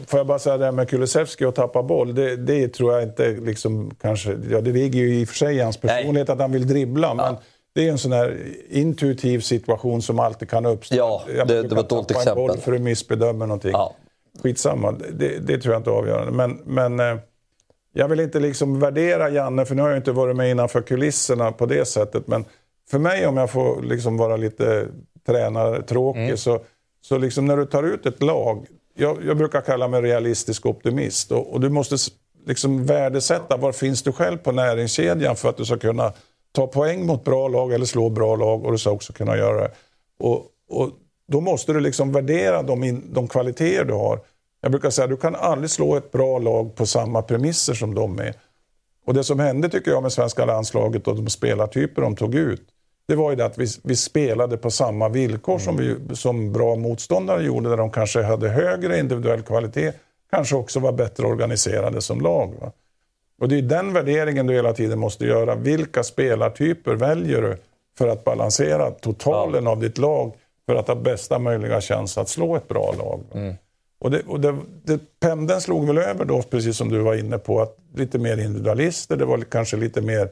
får 0.06 0.20
jag 0.20 0.26
bara 0.26 0.38
säga 0.38 0.56
det 0.56 0.64
här 0.64 0.72
med 0.72 0.88
Kulusevski 0.88 1.44
och 1.44 1.54
tappa 1.54 1.82
boll. 1.82 2.14
Det, 2.14 2.36
det 2.36 2.68
tror 2.68 2.92
jag 2.92 3.02
inte 3.02 3.28
liksom 3.30 3.90
kanske... 4.02 4.36
Ja, 4.50 4.60
det 4.60 4.70
ligger 4.72 5.00
ju 5.00 5.20
i 5.20 5.24
och 5.24 5.28
för 5.28 5.34
sig 5.36 5.56
i 5.56 5.60
hans 5.60 5.76
personlighet 5.76 6.30
att 6.30 6.38
han 6.40 6.52
vill 6.52 6.66
dribbla. 6.68 7.14
Men 7.14 7.34
det 7.74 7.86
är 7.86 7.90
en 7.90 7.98
sån 7.98 8.12
här 8.12 8.38
intuitiv 8.70 9.40
situation 9.40 10.02
som 10.02 10.18
alltid 10.18 10.50
kan 10.50 10.66
uppstå. 10.66 10.96
Ja, 10.96 11.22
det- 11.46 11.62
det 11.62 11.74
var 11.74 11.82
ett 11.82 11.88
dåligt 11.88 12.10
en 12.10 12.34
boll 12.34 12.50
exempel. 12.50 12.58
för 12.58 12.72
att 12.72 12.80
missbedöma 12.80 13.46
någonting. 13.46 13.70
Ja. 13.72 13.94
Skitsamma, 14.42 14.92
det, 15.12 15.38
det 15.38 15.58
tror 15.58 15.74
jag 15.74 15.80
inte 15.80 15.90
är 15.90 15.94
avgörande. 15.94 16.32
Men, 16.32 16.60
men 16.64 17.00
eh, 17.00 17.18
jag 17.92 18.08
vill 18.08 18.20
inte 18.20 18.40
liksom 18.40 18.80
värdera 18.80 19.28
Janne, 19.30 19.64
för 19.64 19.74
nu 19.74 19.82
har 19.82 19.88
jag 19.88 19.98
inte 19.98 20.12
varit 20.12 20.36
med 20.36 20.50
innanför 20.50 20.82
kulisserna 20.82 21.52
på 21.52 21.66
det 21.66 21.84
sättet. 21.84 22.26
Men 22.26 22.44
för 22.90 22.98
mig, 22.98 23.26
om 23.26 23.36
jag 23.36 23.50
får 23.50 23.82
liksom 23.82 24.16
vara 24.16 24.36
lite 24.36 24.86
tränartråkig, 25.26 26.38
så, 26.38 26.60
så 27.00 27.18
liksom 27.18 27.46
när 27.46 27.56
du 27.56 27.66
tar 27.66 27.82
ut 27.82 28.06
ett 28.06 28.22
lag. 28.22 28.66
Jag, 28.94 29.24
jag 29.24 29.36
brukar 29.36 29.60
kalla 29.60 29.88
mig 29.88 30.00
realistisk 30.00 30.66
optimist. 30.66 31.32
Och, 31.32 31.52
och 31.52 31.60
du 31.60 31.68
måste 31.68 31.96
liksom 32.46 32.86
värdesätta 32.86 33.56
var 33.56 33.72
finns 33.72 34.02
du 34.02 34.12
själv 34.12 34.38
på 34.38 34.52
näringskedjan 34.52 35.36
för 35.36 35.48
att 35.48 35.56
du 35.56 35.64
ska 35.64 35.78
kunna 35.78 36.12
ta 36.52 36.66
poäng 36.66 37.06
mot 37.06 37.24
bra 37.24 37.48
lag 37.48 37.72
eller 37.72 37.86
slå 37.86 38.08
bra 38.08 38.36
lag 38.36 38.64
och 38.64 38.72
du 38.72 38.78
ska 38.78 38.90
också 38.90 39.12
kunna 39.12 39.36
göra 39.36 39.60
det. 39.60 39.70
Och, 40.18 40.46
och 40.70 40.90
då 41.28 41.40
måste 41.40 41.72
du 41.72 41.80
liksom 41.80 42.12
värdera 42.12 42.62
de, 42.62 42.84
in, 42.84 43.04
de 43.12 43.28
kvaliteter 43.28 43.84
du 43.84 43.94
har. 43.94 44.20
Jag 44.60 44.70
brukar 44.70 44.90
säga 44.90 45.04
att 45.04 45.10
du 45.10 45.16
kan 45.16 45.34
aldrig 45.34 45.70
slå 45.70 45.96
ett 45.96 46.12
bra 46.12 46.38
lag 46.38 46.74
på 46.74 46.86
samma 46.86 47.22
premisser 47.22 47.74
som 47.74 47.94
de 47.94 48.18
är. 48.18 48.34
Och 49.06 49.14
det 49.14 49.24
som 49.24 49.38
hände 49.38 49.68
tycker 49.68 49.90
jag 49.90 50.02
med 50.02 50.12
svenska 50.12 50.44
landslaget 50.44 51.08
och 51.08 51.16
de 51.16 51.30
spelartyper 51.30 52.02
de 52.02 52.16
tog 52.16 52.34
ut. 52.34 52.62
Det 53.08 53.14
var 53.14 53.30
ju 53.30 53.36
det 53.36 53.44
att 53.44 53.58
vi, 53.58 53.66
vi 53.82 53.96
spelade 53.96 54.56
på 54.56 54.70
samma 54.70 55.08
villkor 55.08 55.58
som, 55.58 55.76
vi, 55.76 56.16
som 56.16 56.52
bra 56.52 56.76
motståndare 56.76 57.42
gjorde. 57.42 57.68
Där 57.68 57.76
de 57.76 57.90
kanske 57.90 58.22
hade 58.22 58.48
högre 58.48 58.98
individuell 58.98 59.42
kvalitet. 59.42 59.92
Kanske 60.30 60.56
också 60.56 60.80
var 60.80 60.92
bättre 60.92 61.26
organiserade 61.26 62.00
som 62.00 62.20
lag. 62.20 62.54
Va? 62.60 62.72
Och 63.40 63.48
det 63.48 63.58
är 63.58 63.62
den 63.62 63.92
värderingen 63.92 64.46
du 64.46 64.54
hela 64.54 64.72
tiden 64.72 64.98
måste 64.98 65.26
göra. 65.26 65.54
Vilka 65.54 66.02
spelartyper 66.02 66.94
väljer 66.94 67.42
du 67.42 67.56
för 67.98 68.08
att 68.08 68.24
balansera 68.24 68.90
totalen 68.90 69.66
av 69.66 69.80
ditt 69.80 69.98
lag 69.98 70.32
för 70.66 70.74
att 70.74 70.88
ha 70.88 70.94
bästa 70.94 71.38
möjliga 71.38 71.80
chans 71.80 72.18
att 72.18 72.28
slå 72.28 72.56
ett 72.56 72.68
bra 72.68 72.94
lag? 72.98 73.20
va? 73.32 73.54
Och 73.98 74.10
det, 74.10 74.22
och 74.26 74.40
det, 74.40 74.56
det, 74.84 75.00
pendeln 75.20 75.60
slog 75.60 75.86
väl 75.86 75.98
över 75.98 76.24
då, 76.24 76.42
precis 76.42 76.76
som 76.76 76.88
du 76.88 76.98
var 76.98 77.14
inne 77.14 77.38
på, 77.38 77.60
att 77.60 77.78
lite 77.94 78.18
mer 78.18 78.36
individualister, 78.38 79.16
det 79.16 79.24
var 79.24 79.38
kanske 79.38 79.76
lite 79.76 80.00
mer 80.00 80.28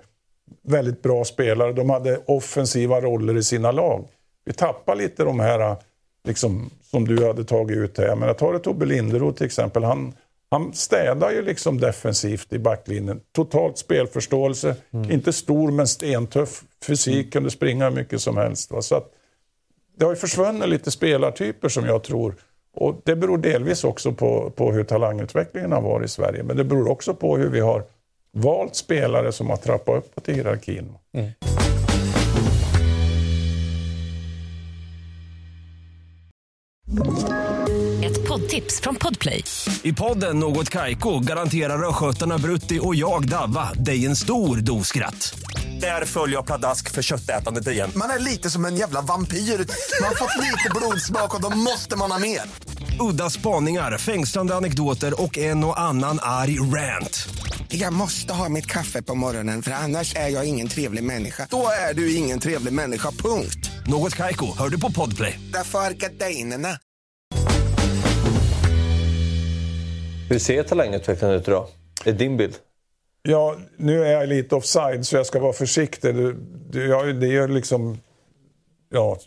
väldigt 0.62 1.02
bra 1.02 1.24
spelare. 1.24 1.72
De 1.72 1.90
hade 1.90 2.20
offensiva 2.26 3.00
roller 3.00 3.36
i 3.36 3.42
sina 3.42 3.72
lag. 3.72 4.08
Vi 4.44 4.52
tappar 4.52 4.96
lite 4.96 5.24
de 5.24 5.40
här 5.40 5.76
liksom, 6.24 6.70
som 6.82 7.08
du 7.08 7.26
hade 7.26 7.44
tagit 7.44 7.76
ut 7.76 7.98
här. 7.98 8.16
Men 8.16 8.28
jag 8.28 8.38
tar 8.38 8.58
Tobbe 8.58 8.86
Linderoth 8.86 9.36
till 9.36 9.46
exempel. 9.46 9.84
Han, 9.84 10.12
han 10.50 10.72
städar 10.72 11.30
ju 11.30 11.42
liksom 11.42 11.80
defensivt 11.80 12.52
i 12.52 12.58
backlinjen. 12.58 13.20
Totalt 13.32 13.78
spelförståelse. 13.78 14.76
Inte 15.10 15.32
stor 15.32 15.70
men 15.70 15.86
stentuff 15.86 16.62
fysik. 16.86 17.32
Kunde 17.32 17.50
springa 17.50 17.84
hur 17.88 17.96
mycket 17.96 18.20
som 18.20 18.36
helst. 18.36 18.70
Va? 18.70 18.82
Så 18.82 18.96
att, 18.96 19.10
det 19.96 20.04
har 20.04 20.12
ju 20.12 20.16
försvunnit 20.16 20.68
lite 20.68 20.90
spelartyper 20.90 21.68
som 21.68 21.84
jag 21.84 22.02
tror. 22.02 22.34
Och 22.76 23.02
Det 23.04 23.16
beror 23.16 23.38
delvis 23.38 23.84
också 23.84 24.12
på, 24.12 24.50
på 24.50 24.72
hur 24.72 24.84
talangutvecklingen 24.84 25.72
har 25.72 25.80
varit 25.80 26.04
i 26.04 26.08
Sverige. 26.08 26.42
Men 26.42 26.56
det 26.56 26.64
beror 26.64 26.90
också 26.90 27.14
på 27.14 27.36
hur 27.36 27.50
vi 27.50 27.60
har 27.60 27.84
valt 28.34 28.76
spelare 28.76 29.32
som 29.32 29.50
har 29.50 29.56
trappat 29.56 30.04
uppåt 30.04 30.28
i 30.28 30.32
hierarkin. 30.34 30.94
Ett 38.04 38.28
poddtips 38.28 38.80
från 38.80 38.94
Podplay. 38.96 39.44
I 39.82 39.92
podden 39.92 40.38
Något 40.38 40.70
Kaiko 40.70 41.18
garanterar 41.18 41.88
östgötarna 41.88 42.38
Brutti 42.38 42.78
och 42.82 42.94
jag, 42.94 43.28
Davva, 43.28 43.72
dig 43.72 44.06
en 44.06 44.16
stor 44.16 44.56
dos 44.56 44.88
skratt. 44.88 45.38
Där 45.80 46.04
följer 46.04 46.36
jag 46.36 46.46
pladask 46.46 46.90
för 46.90 47.02
köttätandet 47.02 47.68
igen. 47.68 47.90
Man 47.96 48.10
är 48.10 48.18
lite 48.18 48.50
som 48.50 48.64
en 48.64 48.76
jävla 48.76 49.00
vampyr. 49.00 49.38
Man 49.38 50.08
har 50.08 50.14
fått 50.14 50.42
lite 50.42 50.70
blodsmak 50.74 51.34
och 51.34 51.42
då 51.42 51.56
måste 51.56 51.96
man 51.96 52.10
ha 52.10 52.18
mer. 52.18 52.40
Udda 53.00 53.30
spaningar, 53.30 53.98
fängslande 53.98 54.54
anekdoter 54.54 55.22
och 55.22 55.38
en 55.38 55.64
och 55.64 55.80
annan 55.80 56.18
arg 56.22 56.60
rant. 56.60 57.28
Jag 57.68 57.92
måste 57.92 58.32
ha 58.32 58.48
mitt 58.48 58.66
kaffe 58.66 59.02
på 59.02 59.14
morgonen 59.14 59.62
för 59.62 59.70
annars 59.70 60.16
är 60.16 60.28
jag 60.28 60.48
ingen 60.48 60.68
trevlig 60.68 61.04
människa. 61.04 61.46
Då 61.50 61.66
är 61.90 61.94
du 61.94 62.14
ingen 62.14 62.40
trevlig 62.40 62.72
människa, 62.72 63.10
punkt. 63.10 63.70
Något 63.86 64.14
Kaiko, 64.14 64.46
hör 64.58 64.68
du 64.68 64.80
på 64.80 64.92
Podplay. 64.92 65.40
Därför 65.52 65.78
är 65.78 65.90
gardinerna. 65.90 66.68
Hur 70.28 70.38
ser 70.38 70.62
talangutvecklingen 70.62 71.36
ut 71.36 71.48
idag? 71.48 71.68
Är 72.04 72.12
din 72.12 72.36
bild? 72.36 72.54
Ja, 73.22 73.56
nu 73.76 74.04
är 74.04 74.12
jag 74.12 74.28
lite 74.28 74.54
offside 74.54 75.06
så 75.06 75.16
jag 75.16 75.26
ska 75.26 75.40
vara 75.40 75.52
försiktig. 75.52 76.14
Du, 76.14 76.36
du, 76.70 76.88
jag, 76.88 77.20
det 77.20 77.36
är 77.36 77.48
liksom... 77.48 77.98
Ja, 78.90 79.18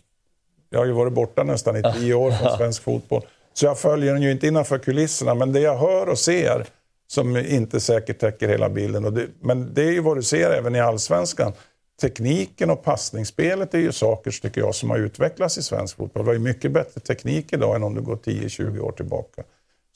jag 0.69 0.79
har 0.79 0.85
ju 0.85 0.91
varit 0.91 1.13
borta 1.13 1.43
nästan 1.43 1.75
i 1.77 1.83
tio 1.93 2.13
år 2.13 2.31
från 2.31 2.57
svensk 2.57 2.83
fotboll. 2.83 3.21
Så 3.57 3.65
jag 3.65 3.79
följer 3.79 4.13
den 4.13 4.21
ju 4.21 4.31
inte 4.31 4.47
innanför 4.47 4.77
kulisserna. 4.77 5.35
Men 5.35 5.51
det 5.51 5.59
jag 5.59 5.77
hör 5.77 6.09
och 6.09 6.19
ser, 6.19 6.65
som 7.07 7.37
inte 7.37 7.79
säkert 7.79 8.19
täcker 8.19 8.47
hela 8.47 8.69
bilden. 8.69 9.13
Det, 9.13 9.27
men 9.39 9.73
det 9.73 9.81
är 9.81 9.91
ju 9.91 9.99
vad 9.99 10.17
du 10.17 10.23
ser 10.23 10.51
även 10.51 10.75
i 10.75 10.79
allsvenskan. 10.79 11.53
Tekniken 12.01 12.69
och 12.69 12.83
passningsspelet 12.83 13.73
är 13.73 13.79
ju 13.79 13.91
saker, 13.91 14.31
tycker 14.31 14.61
jag, 14.61 14.75
som 14.75 14.89
har 14.89 14.97
utvecklats 14.97 15.57
i 15.57 15.63
svensk 15.63 15.97
fotboll. 15.97 16.23
Det 16.23 16.29
har 16.29 16.33
ju 16.33 16.39
mycket 16.39 16.71
bättre 16.71 17.01
teknik 17.01 17.53
idag 17.53 17.75
än 17.75 17.83
om 17.83 17.95
du 17.95 18.01
går 18.01 18.15
10-20 18.15 18.79
år 18.79 18.91
tillbaka. 18.91 19.43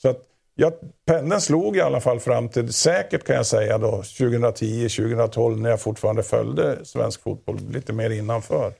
Så 0.02 0.08
att, 0.08 0.18
ja, 0.54 0.72
pendeln 1.06 1.40
slog 1.40 1.76
i 1.76 1.80
alla 1.80 2.00
fall 2.00 2.20
fram 2.20 2.48
till, 2.48 2.72
säkert 2.72 3.24
kan 3.24 3.36
jag 3.36 3.46
säga 3.46 3.78
då, 3.78 4.02
2010-2012 4.02 5.60
när 5.60 5.70
jag 5.70 5.80
fortfarande 5.80 6.22
följde 6.22 6.84
svensk 6.84 7.22
fotboll 7.22 7.58
lite 7.70 7.92
mer 7.92 8.10
innanför. 8.10 8.72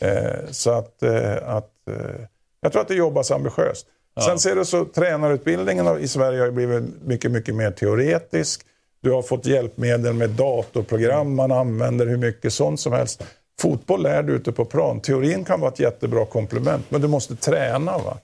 Eh, 0.00 0.50
så 0.50 0.70
att, 0.70 1.02
eh, 1.02 1.48
att 1.48 1.88
eh, 1.90 2.20
jag 2.60 2.72
tror 2.72 2.82
att 2.82 2.88
det 2.88 2.94
jobbas 2.94 3.30
ambitiöst. 3.30 3.86
Sen 4.24 4.38
ser 4.38 4.56
du 4.56 4.64
så 4.64 4.84
tränarutbildningen 4.84 5.98
i 5.98 6.08
Sverige 6.08 6.40
har 6.40 6.50
blivit 6.50 6.82
mycket, 7.04 7.30
mycket 7.30 7.54
mer 7.54 7.70
teoretisk. 7.70 8.60
Du 9.00 9.10
har 9.10 9.22
fått 9.22 9.46
hjälpmedel 9.46 10.12
med 10.12 10.30
datorprogram 10.30 11.34
man 11.34 11.52
använder 11.52 12.06
hur 12.06 12.16
mycket 12.16 12.52
sånt 12.52 12.80
som 12.80 12.92
helst. 12.92 13.24
Fotboll 13.60 14.02
lär 14.02 14.22
du 14.22 14.32
ute 14.32 14.52
på 14.52 14.64
plan. 14.64 15.00
Teorin 15.00 15.44
kan 15.44 15.60
vara 15.60 15.70
ett 15.70 15.80
jättebra 15.80 16.24
komplement, 16.26 16.90
men 16.90 17.00
du 17.00 17.08
måste 17.08 17.36
träna. 17.36 17.98
Va? 17.98 18.18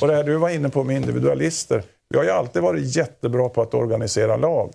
Och 0.00 0.08
det 0.08 0.14
här 0.14 0.24
du 0.24 0.36
var 0.36 0.48
inne 0.48 0.68
på 0.68 0.84
med 0.84 0.96
individualister. 0.96 1.82
Vi 2.08 2.18
har 2.18 2.24
ju 2.24 2.30
alltid 2.30 2.62
varit 2.62 2.96
jättebra 2.96 3.48
på 3.48 3.62
att 3.62 3.74
organisera 3.74 4.36
lag. 4.36 4.72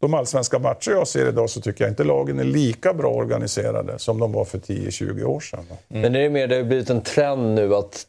De 0.00 0.14
allsvenska 0.14 0.58
matcher 0.58 0.90
jag 0.90 1.08
ser 1.08 1.28
idag 1.28 1.50
så 1.50 1.60
tycker 1.60 1.84
jag 1.84 1.90
inte 1.90 2.04
lagen 2.04 2.38
är 2.38 2.44
lika 2.44 2.94
bra 2.94 3.10
organiserade 3.10 3.98
som 3.98 4.18
de 4.18 4.32
var 4.32 4.44
för 4.44 4.58
10-20 4.58 5.24
år 5.24 5.40
sedan. 5.40 5.64
Mm. 5.88 6.02
Men 6.02 6.12
det 6.12 6.24
är 6.24 6.30
mer, 6.30 6.46
det 6.46 6.56
har 6.56 6.62
blivit 6.62 6.90
en 6.90 7.02
trend 7.02 7.54
nu 7.54 7.74
att 7.74 8.06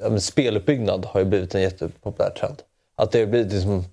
ja, 0.00 0.20
speluppbyggnad 0.20 1.04
har 1.04 1.20
ju 1.20 1.26
blivit 1.26 1.54
en 1.54 1.62
jättepopulär 1.62 2.30
trend. 2.30 2.62
Att 2.96 3.12
det 3.12 3.18
har 3.18 3.26
blivit 3.26 3.52
liksom 3.52 3.84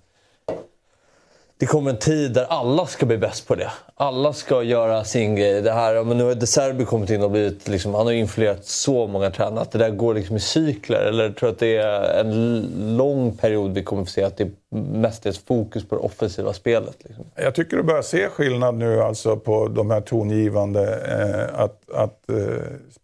det 1.58 1.66
kommer 1.66 1.90
en 1.90 1.98
tid 1.98 2.32
där 2.32 2.46
alla 2.48 2.86
ska 2.86 3.06
bli 3.06 3.18
bäst 3.18 3.48
på 3.48 3.54
det. 3.54 3.70
Alla 3.94 4.32
ska 4.32 4.62
göra 4.62 5.04
sin 5.04 5.36
grej. 5.36 5.62
Det 5.62 5.72
här, 5.72 6.04
men 6.04 6.18
nu 6.18 6.24
har 6.24 6.34
De 6.34 6.46
Serbi 6.46 6.84
kommit 6.84 7.10
in 7.10 7.22
och 7.22 7.30
blivit, 7.30 7.68
liksom, 7.68 7.94
han 7.94 8.06
har 8.06 8.12
influerat 8.12 8.64
så 8.64 9.06
många 9.06 9.30
tränare. 9.30 9.60
Att 9.60 9.70
det 9.70 9.78
där 9.78 9.90
går 9.90 10.14
liksom 10.14 10.36
i 10.36 10.40
cykler. 10.40 11.00
Eller 11.00 11.30
tror 11.30 11.48
att 11.48 11.58
det 11.58 11.76
är 11.76 12.20
en 12.20 12.96
lång 12.96 13.36
period 13.36 13.74
vi 13.74 13.82
kommer 13.82 14.02
att 14.02 14.08
få 14.08 14.12
se 14.12 14.22
att 14.22 14.36
det 14.36 14.50
mest 14.78 15.26
är 15.26 15.32
fokus 15.46 15.88
på 15.88 15.94
det 15.94 16.00
offensiva 16.00 16.52
spelet. 16.52 16.96
Liksom. 17.04 17.24
Jag 17.34 17.54
tycker 17.54 17.76
du 17.76 17.82
börjar 17.82 18.02
se 18.02 18.28
skillnad 18.28 18.74
nu 18.74 19.02
alltså 19.02 19.36
på 19.36 19.68
de 19.68 19.90
här 19.90 20.00
tongivande. 20.00 20.82
Eh, 20.84 21.60
att, 21.60 21.90
att 21.94 22.30
eh, 22.30 22.36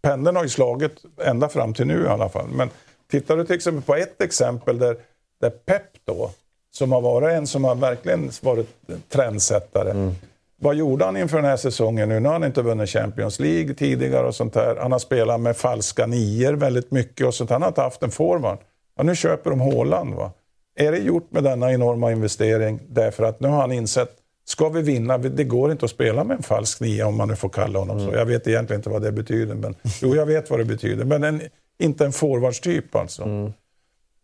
pendeln 0.03 0.37
har 0.37 0.43
ju 0.43 0.49
slagit 0.49 0.95
ända 1.25 1.49
fram 1.49 1.75
till 1.75 1.87
nu 1.87 2.05
i 2.05 2.09
alla 2.09 2.29
fall. 2.29 2.49
Men 2.49 2.71
tittar 3.13 3.37
du 3.37 3.45
till 3.45 3.55
exempel 3.57 3.83
på 3.83 3.95
ett 3.95 4.23
exempel 4.23 4.79
där, 4.79 4.97
där 5.41 5.51
Pep 5.51 5.83
då 6.05 6.31
som 6.71 6.93
har 6.93 7.01
varit 7.01 7.33
en 7.33 7.47
som 7.47 7.65
har 7.65 7.75
verkligen 7.75 8.31
varit 8.43 8.69
trendsättare. 9.09 9.91
Mm. 9.91 10.15
Vad 10.57 10.75
gjorde 10.75 11.05
han 11.05 11.17
inför 11.17 11.37
den 11.37 11.47
här 11.47 11.57
säsongen 11.57 12.09
nu? 12.09 12.21
Nu 12.21 12.29
har 12.29 12.33
han 12.33 12.45
inte 12.45 12.63
vunnit 12.63 12.89
Champions 12.89 13.41
League 13.41 13.75
tidigare 13.75 14.27
och 14.27 14.35
sånt 14.35 14.55
där. 14.55 14.77
Han 14.77 14.93
har 14.93 14.99
spelat 14.99 15.41
med 15.41 15.57
falska 15.57 16.07
nior 16.07 16.53
väldigt 16.53 16.91
mycket 16.91 17.27
och 17.27 17.35
sånt. 17.35 17.51
Han 17.51 17.63
har 17.63 17.69
inte 17.69 17.81
haft 17.81 18.03
en 18.03 18.11
forward. 18.11 18.59
Ja, 18.97 19.03
nu 19.03 19.17
köper 19.17 19.51
de 19.51 19.61
Haaland. 19.61 20.15
Va? 20.15 20.33
Är 20.77 20.93
det 20.93 20.99
gjort 20.99 21.33
med 21.33 21.45
denna 21.45 21.73
enorma 21.73 22.13
investering 22.13 22.81
därför 22.89 23.25
att 23.25 23.41
nu 23.41 23.49
har 23.49 23.61
han 23.61 23.73
insett 23.73 24.19
Ska 24.45 24.69
vi 24.69 24.83
vinna, 24.83 25.19
det 25.19 25.45
går 25.45 25.73
inte 25.73 25.85
att 25.85 25.91
spela 25.91 26.25
med 26.25 26.37
en 26.37 26.43
falsk 26.43 26.81
nia 26.81 27.07
om 27.07 27.17
man 27.17 27.29
nu 27.29 27.37
får 27.37 27.49
kalla 27.49 27.79
honom 27.79 27.99
mm. 27.99 28.11
så. 28.11 28.17
Jag 28.17 28.27
vet 28.27 28.47
egentligen 28.47 28.79
inte 28.79 28.91
vad 28.91 29.03
det 29.03 29.13
betyder. 29.13 29.55
Men, 29.55 29.75
jo, 30.03 30.17
jag 30.17 30.27
vet 30.27 30.51
vad 30.51 30.61
det 30.61 30.65
betyder. 30.65 31.05
Men 31.05 31.25
en, 31.25 31.43
inte 31.83 32.05
en 32.05 32.13
forwardstyp 32.13 32.97
alltså. 32.97 33.23
Mm. 33.23 33.53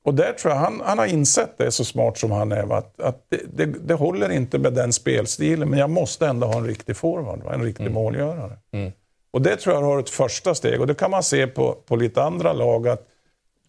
Och 0.04 0.14
där 0.14 0.32
tror 0.32 0.54
jag 0.54 0.60
han, 0.60 0.82
han 0.84 0.98
har 0.98 1.06
insett 1.06 1.58
det 1.58 1.70
så 1.70 1.84
smart 1.84 2.18
som 2.18 2.30
han 2.30 2.52
är. 2.52 2.72
Att, 2.72 3.00
att 3.00 3.26
det, 3.28 3.40
det, 3.52 3.66
det, 3.66 3.94
håller 3.94 4.30
inte 4.30 4.58
med 4.58 4.72
den 4.72 4.92
spelstilen, 4.92 5.70
men 5.70 5.78
jag 5.78 5.90
måste 5.90 6.26
ändå 6.26 6.46
ha 6.46 6.56
en 6.58 6.66
riktig 6.66 6.96
forward, 6.96 7.40
en 7.54 7.62
riktig 7.62 7.84
mm. 7.84 7.94
målgörare. 7.94 8.52
Mm. 8.72 8.92
Och 9.30 9.42
det 9.42 9.56
tror 9.56 9.74
jag 9.74 9.82
har 9.82 9.98
ett 9.98 10.10
första 10.10 10.54
steg. 10.54 10.80
Och 10.80 10.86
det 10.86 10.94
kan 10.94 11.10
man 11.10 11.22
se 11.22 11.46
på, 11.46 11.72
på 11.72 11.96
lite 11.96 12.22
andra 12.22 12.52
lag. 12.52 12.88
att 12.88 13.06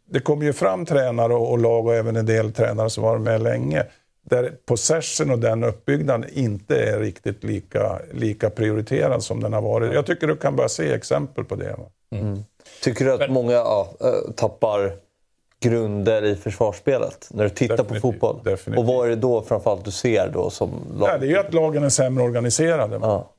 Det 0.09 0.19
kommer 0.19 0.45
ju 0.45 0.53
fram 0.53 0.85
tränare 0.85 1.33
och, 1.33 1.51
och 1.51 1.59
lag 1.59 1.85
och 1.85 1.95
även 1.95 2.15
en 2.15 2.25
del 2.25 2.51
tränare 2.53 2.89
som 2.89 3.03
varit 3.03 3.21
med 3.21 3.43
länge. 3.43 3.85
Där 4.21 4.53
possession 4.65 5.31
och 5.31 5.39
den 5.39 5.63
uppbyggnaden 5.63 6.29
inte 6.33 6.83
är 6.83 6.99
riktigt 6.99 7.43
lika, 7.43 7.99
lika 8.13 8.49
prioriterad 8.49 9.23
som 9.23 9.43
den 9.43 9.53
har 9.53 9.61
varit. 9.61 9.93
Jag 9.93 10.05
tycker 10.05 10.27
du 10.27 10.35
kan 10.35 10.55
börja 10.55 10.69
se 10.69 10.93
exempel 10.93 11.43
på 11.45 11.55
det. 11.55 11.75
Mm. 12.11 12.43
Tycker 12.81 13.05
du 13.05 13.13
att 13.13 13.31
många 13.31 13.53
ja, 13.53 13.93
äh, 14.01 14.31
tappar 14.35 14.95
grunder 15.59 16.25
i 16.25 16.35
försvarsspelet 16.35 17.29
när 17.31 17.43
du 17.43 17.49
tittar 17.49 17.77
definitivt, 17.77 18.01
på 18.01 18.11
fotboll? 18.11 18.39
Definitivt. 18.43 18.77
Och 18.77 18.85
vad 18.85 19.05
är 19.05 19.09
det 19.09 19.15
då 19.15 19.41
framförallt 19.41 19.85
du 19.85 19.91
ser 19.91 20.29
då 20.33 20.49
som 20.49 20.69
lag? 20.99 21.09
Ja, 21.09 21.17
det 21.17 21.25
är 21.25 21.29
ju 21.29 21.37
att 21.37 21.53
lagen 21.53 21.83
är 21.83 21.89
sämre 21.89 22.23
organiserade. 22.23 22.99
Ja. 23.01 23.29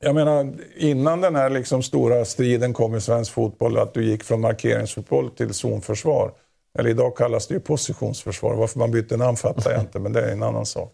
Jag 0.00 0.14
menar, 0.14 0.52
innan 0.76 1.20
den 1.20 1.36
här 1.36 1.50
liksom 1.50 1.82
stora 1.82 2.24
striden 2.24 2.72
kom 2.72 2.94
i 2.94 3.00
svensk 3.00 3.32
fotboll, 3.32 3.78
att 3.78 3.94
du 3.94 4.04
gick 4.04 4.24
från 4.24 4.40
markeringsfotboll 4.40 5.30
till 5.30 5.54
zonförsvar. 5.54 6.32
Eller 6.78 6.90
idag 6.90 7.16
kallas 7.16 7.46
det 7.46 7.54
ju 7.54 7.60
positionsförsvar. 7.60 8.54
Varför 8.54 8.78
man 8.78 8.90
bytte 8.90 9.16
namn 9.16 9.36
fattar 9.36 9.70
jag 9.70 9.80
inte, 9.80 9.98
men 9.98 10.12
det 10.12 10.20
är 10.20 10.32
en 10.32 10.42
annan 10.42 10.66
sak. 10.66 10.92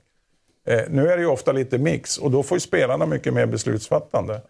Eh, 0.67 0.81
nu 0.91 1.09
är 1.09 1.17
det 1.17 1.23
ju 1.23 1.29
ofta 1.29 1.53
lite 1.53 1.79
mix 1.79 2.19
och 2.19 2.31
då 2.31 2.43
får 2.43 2.57
ju 2.57 2.61
spelarna 2.61 3.07
mycket 3.07 3.35
mer 3.35 3.47
beslutsfattande. 3.47 4.41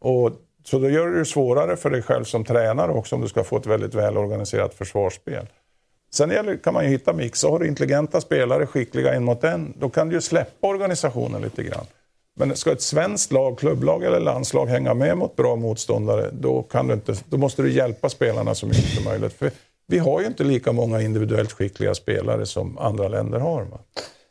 Och 0.00 0.30
så 0.64 0.78
då 0.78 0.90
gör 0.90 1.06
det 1.06 1.18
det 1.18 1.24
svårare 1.24 1.76
för 1.76 1.90
dig 1.90 2.02
själv 2.02 2.24
som 2.24 2.44
tränare 2.44 2.92
också 2.92 3.14
om 3.14 3.22
du 3.22 3.28
ska 3.28 3.44
få 3.44 3.56
ett 3.56 3.66
väldigt 3.66 3.94
välorganiserat 3.94 4.74
försvarsspel. 4.74 5.46
Sen 6.12 6.58
kan 6.64 6.74
man 6.74 6.84
ju 6.84 6.90
hitta 6.90 7.12
mix. 7.12 7.44
Har 7.44 7.58
du 7.58 7.66
intelligenta 7.66 8.20
spelare, 8.20 8.66
skickliga 8.66 9.14
en 9.14 9.24
mot 9.24 9.44
en, 9.44 9.74
då 9.78 9.88
kan 9.88 10.08
du 10.08 10.14
ju 10.14 10.20
släppa 10.20 10.66
organisationen 10.66 11.42
lite 11.42 11.62
grann. 11.62 11.86
Men 12.36 12.56
ska 12.56 12.72
ett 12.72 12.82
svenskt 12.82 13.32
lag, 13.32 13.58
klubblag 13.58 14.04
eller 14.04 14.20
landslag 14.20 14.66
hänga 14.66 14.94
med 14.94 15.18
mot 15.18 15.36
bra 15.36 15.56
motståndare, 15.56 16.30
då, 16.32 16.62
kan 16.62 16.86
du 16.86 16.94
inte, 16.94 17.14
då 17.28 17.36
måste 17.36 17.62
du 17.62 17.72
hjälpa 17.72 18.08
spelarna 18.08 18.54
så 18.54 18.66
mycket 18.66 18.94
som 18.94 19.04
möjligt. 19.04 19.32
För 19.32 19.50
vi 19.86 19.98
har 19.98 20.20
ju 20.20 20.26
inte 20.26 20.44
lika 20.44 20.72
många 20.72 21.00
individuellt 21.00 21.52
skickliga 21.52 21.94
spelare 21.94 22.46
som 22.46 22.78
andra 22.78 23.08
länder 23.08 23.38
har. 23.38 23.62
Va? 23.62 23.78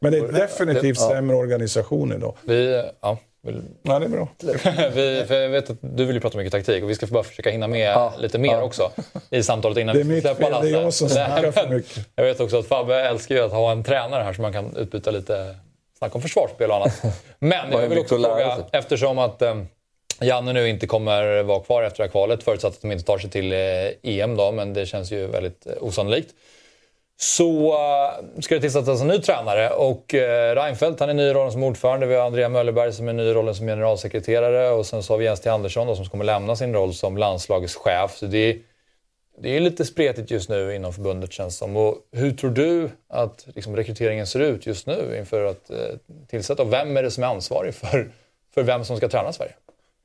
Men 0.01 0.11
det 0.11 0.17
är 0.17 0.31
definitivt 0.31 0.99
sämre 0.99 1.35
organisation 1.35 2.13
idag. 2.13 2.35
Vi, 2.43 2.83
ja. 3.01 3.17
Vill... 3.41 3.61
Ja, 3.81 3.99
det 3.99 4.05
är 4.05 4.09
bra. 4.09 4.27
vi, 4.93 5.25
för 5.27 5.35
jag 5.35 5.49
vet 5.49 5.69
att 5.69 5.77
du 5.81 6.05
vill 6.05 6.15
ju 6.15 6.21
prata 6.21 6.37
mycket 6.37 6.53
taktik 6.53 6.83
och 6.83 6.89
vi 6.89 6.95
ska 6.95 7.07
bara 7.07 7.23
försöka 7.23 7.49
hinna 7.49 7.67
med 7.67 7.91
ja. 7.93 8.13
lite 8.19 8.37
mer 8.37 8.53
ja. 8.53 8.61
också 8.61 8.91
i 9.29 9.43
samtalet 9.43 9.77
innan 9.77 9.95
det 9.95 10.01
är 10.01 10.05
vi 10.05 10.21
släpper 10.21 10.49
Lasse. 10.49 10.67
Det 10.67 10.77
är 10.77 10.81
jag 10.81 10.93
som 10.93 11.09
snackar 11.09 11.51
för 11.51 11.67
mycket. 11.69 12.07
Jag 12.15 12.23
vet 12.23 12.39
också 12.39 12.59
att 12.59 12.67
Fabbe 12.67 12.95
älskar 12.95 13.35
ju 13.35 13.41
att 13.41 13.51
ha 13.51 13.71
en 13.71 13.83
tränare 13.83 14.23
här 14.23 14.33
så 14.33 14.41
man 14.41 14.53
kan 14.53 14.75
utbyta 14.75 15.11
lite 15.11 15.55
snack 15.97 16.15
om 16.15 16.21
försvarsspel 16.21 16.69
och 16.69 16.75
annat. 16.75 17.03
Men 17.39 17.71
jag 17.71 17.87
vill 17.89 17.99
också 17.99 18.15
fråga, 18.15 18.57
eftersom 18.71 19.19
att 19.19 19.41
eh, 19.41 19.55
Janne 20.21 20.53
nu 20.53 20.69
inte 20.69 20.87
kommer 20.87 21.43
vara 21.43 21.59
kvar 21.59 21.83
efter 21.83 21.97
det 21.97 22.03
här 22.03 22.11
kvalet, 22.11 22.43
förutsatt 22.43 22.73
att 22.73 22.81
de 22.81 22.91
inte 22.91 23.05
tar 23.05 23.17
sig 23.17 23.29
till 23.29 23.51
eh, 23.51 23.59
EM 24.03 24.37
då, 24.37 24.51
men 24.51 24.73
det 24.73 24.85
känns 24.85 25.11
ju 25.11 25.27
väldigt 25.27 25.67
eh, 25.67 25.73
osannolikt 25.79 26.29
så 27.21 27.73
eh, 27.73 28.41
ska 28.41 28.55
det 28.55 28.61
tillsättas 28.61 29.01
en 29.01 29.07
ny 29.07 29.21
tränare 29.21 29.69
och 29.69 30.13
eh, 30.13 30.55
Reinfeldt 30.55 30.99
han 30.99 31.09
är 31.09 31.13
ny 31.13 31.23
i 31.23 31.33
rollen 31.33 31.51
som 31.51 31.63
ordförande. 31.63 32.05
Vi 32.05 32.15
har 32.15 32.25
Andrea 32.25 32.49
Möllerberg 32.49 32.93
som 32.93 33.07
är 33.07 33.13
ny 33.13 33.23
i 33.23 33.33
rollen 33.33 33.55
som 33.55 33.67
generalsekreterare 33.67 34.69
och 34.69 34.85
sen 34.85 35.03
så 35.03 35.13
har 35.13 35.17
vi 35.17 35.25
Jens 35.25 35.39
T. 35.39 35.49
Andersson 35.49 35.87
då, 35.87 35.95
som 35.95 36.05
kommer 36.05 36.25
lämna 36.25 36.55
sin 36.55 36.73
roll 36.73 36.93
som 36.93 37.17
landslagets 37.17 37.75
chef. 37.75 38.17
Så 38.17 38.25
det, 38.25 38.37
är, 38.37 38.57
det 39.41 39.55
är 39.55 39.59
lite 39.59 39.85
spretigt 39.85 40.31
just 40.31 40.49
nu 40.49 40.75
inom 40.75 40.93
förbundet 40.93 41.31
känns 41.31 41.57
som. 41.57 41.77
Och 41.77 41.95
hur 42.11 42.31
tror 42.31 42.51
du 42.51 42.89
att 43.07 43.47
liksom, 43.55 43.75
rekryteringen 43.75 44.27
ser 44.27 44.39
ut 44.39 44.65
just 44.65 44.87
nu 44.87 45.15
inför 45.19 45.45
att 45.45 45.69
eh, 45.69 45.77
tillsätta? 46.27 46.63
Och 46.63 46.73
vem 46.73 46.97
är 46.97 47.03
det 47.03 47.11
som 47.11 47.23
är 47.23 47.27
ansvarig 47.27 47.75
för, 47.75 48.11
för 48.53 48.63
vem 48.63 48.85
som 48.85 48.97
ska 48.97 49.09
träna 49.09 49.33
Sverige? 49.33 49.53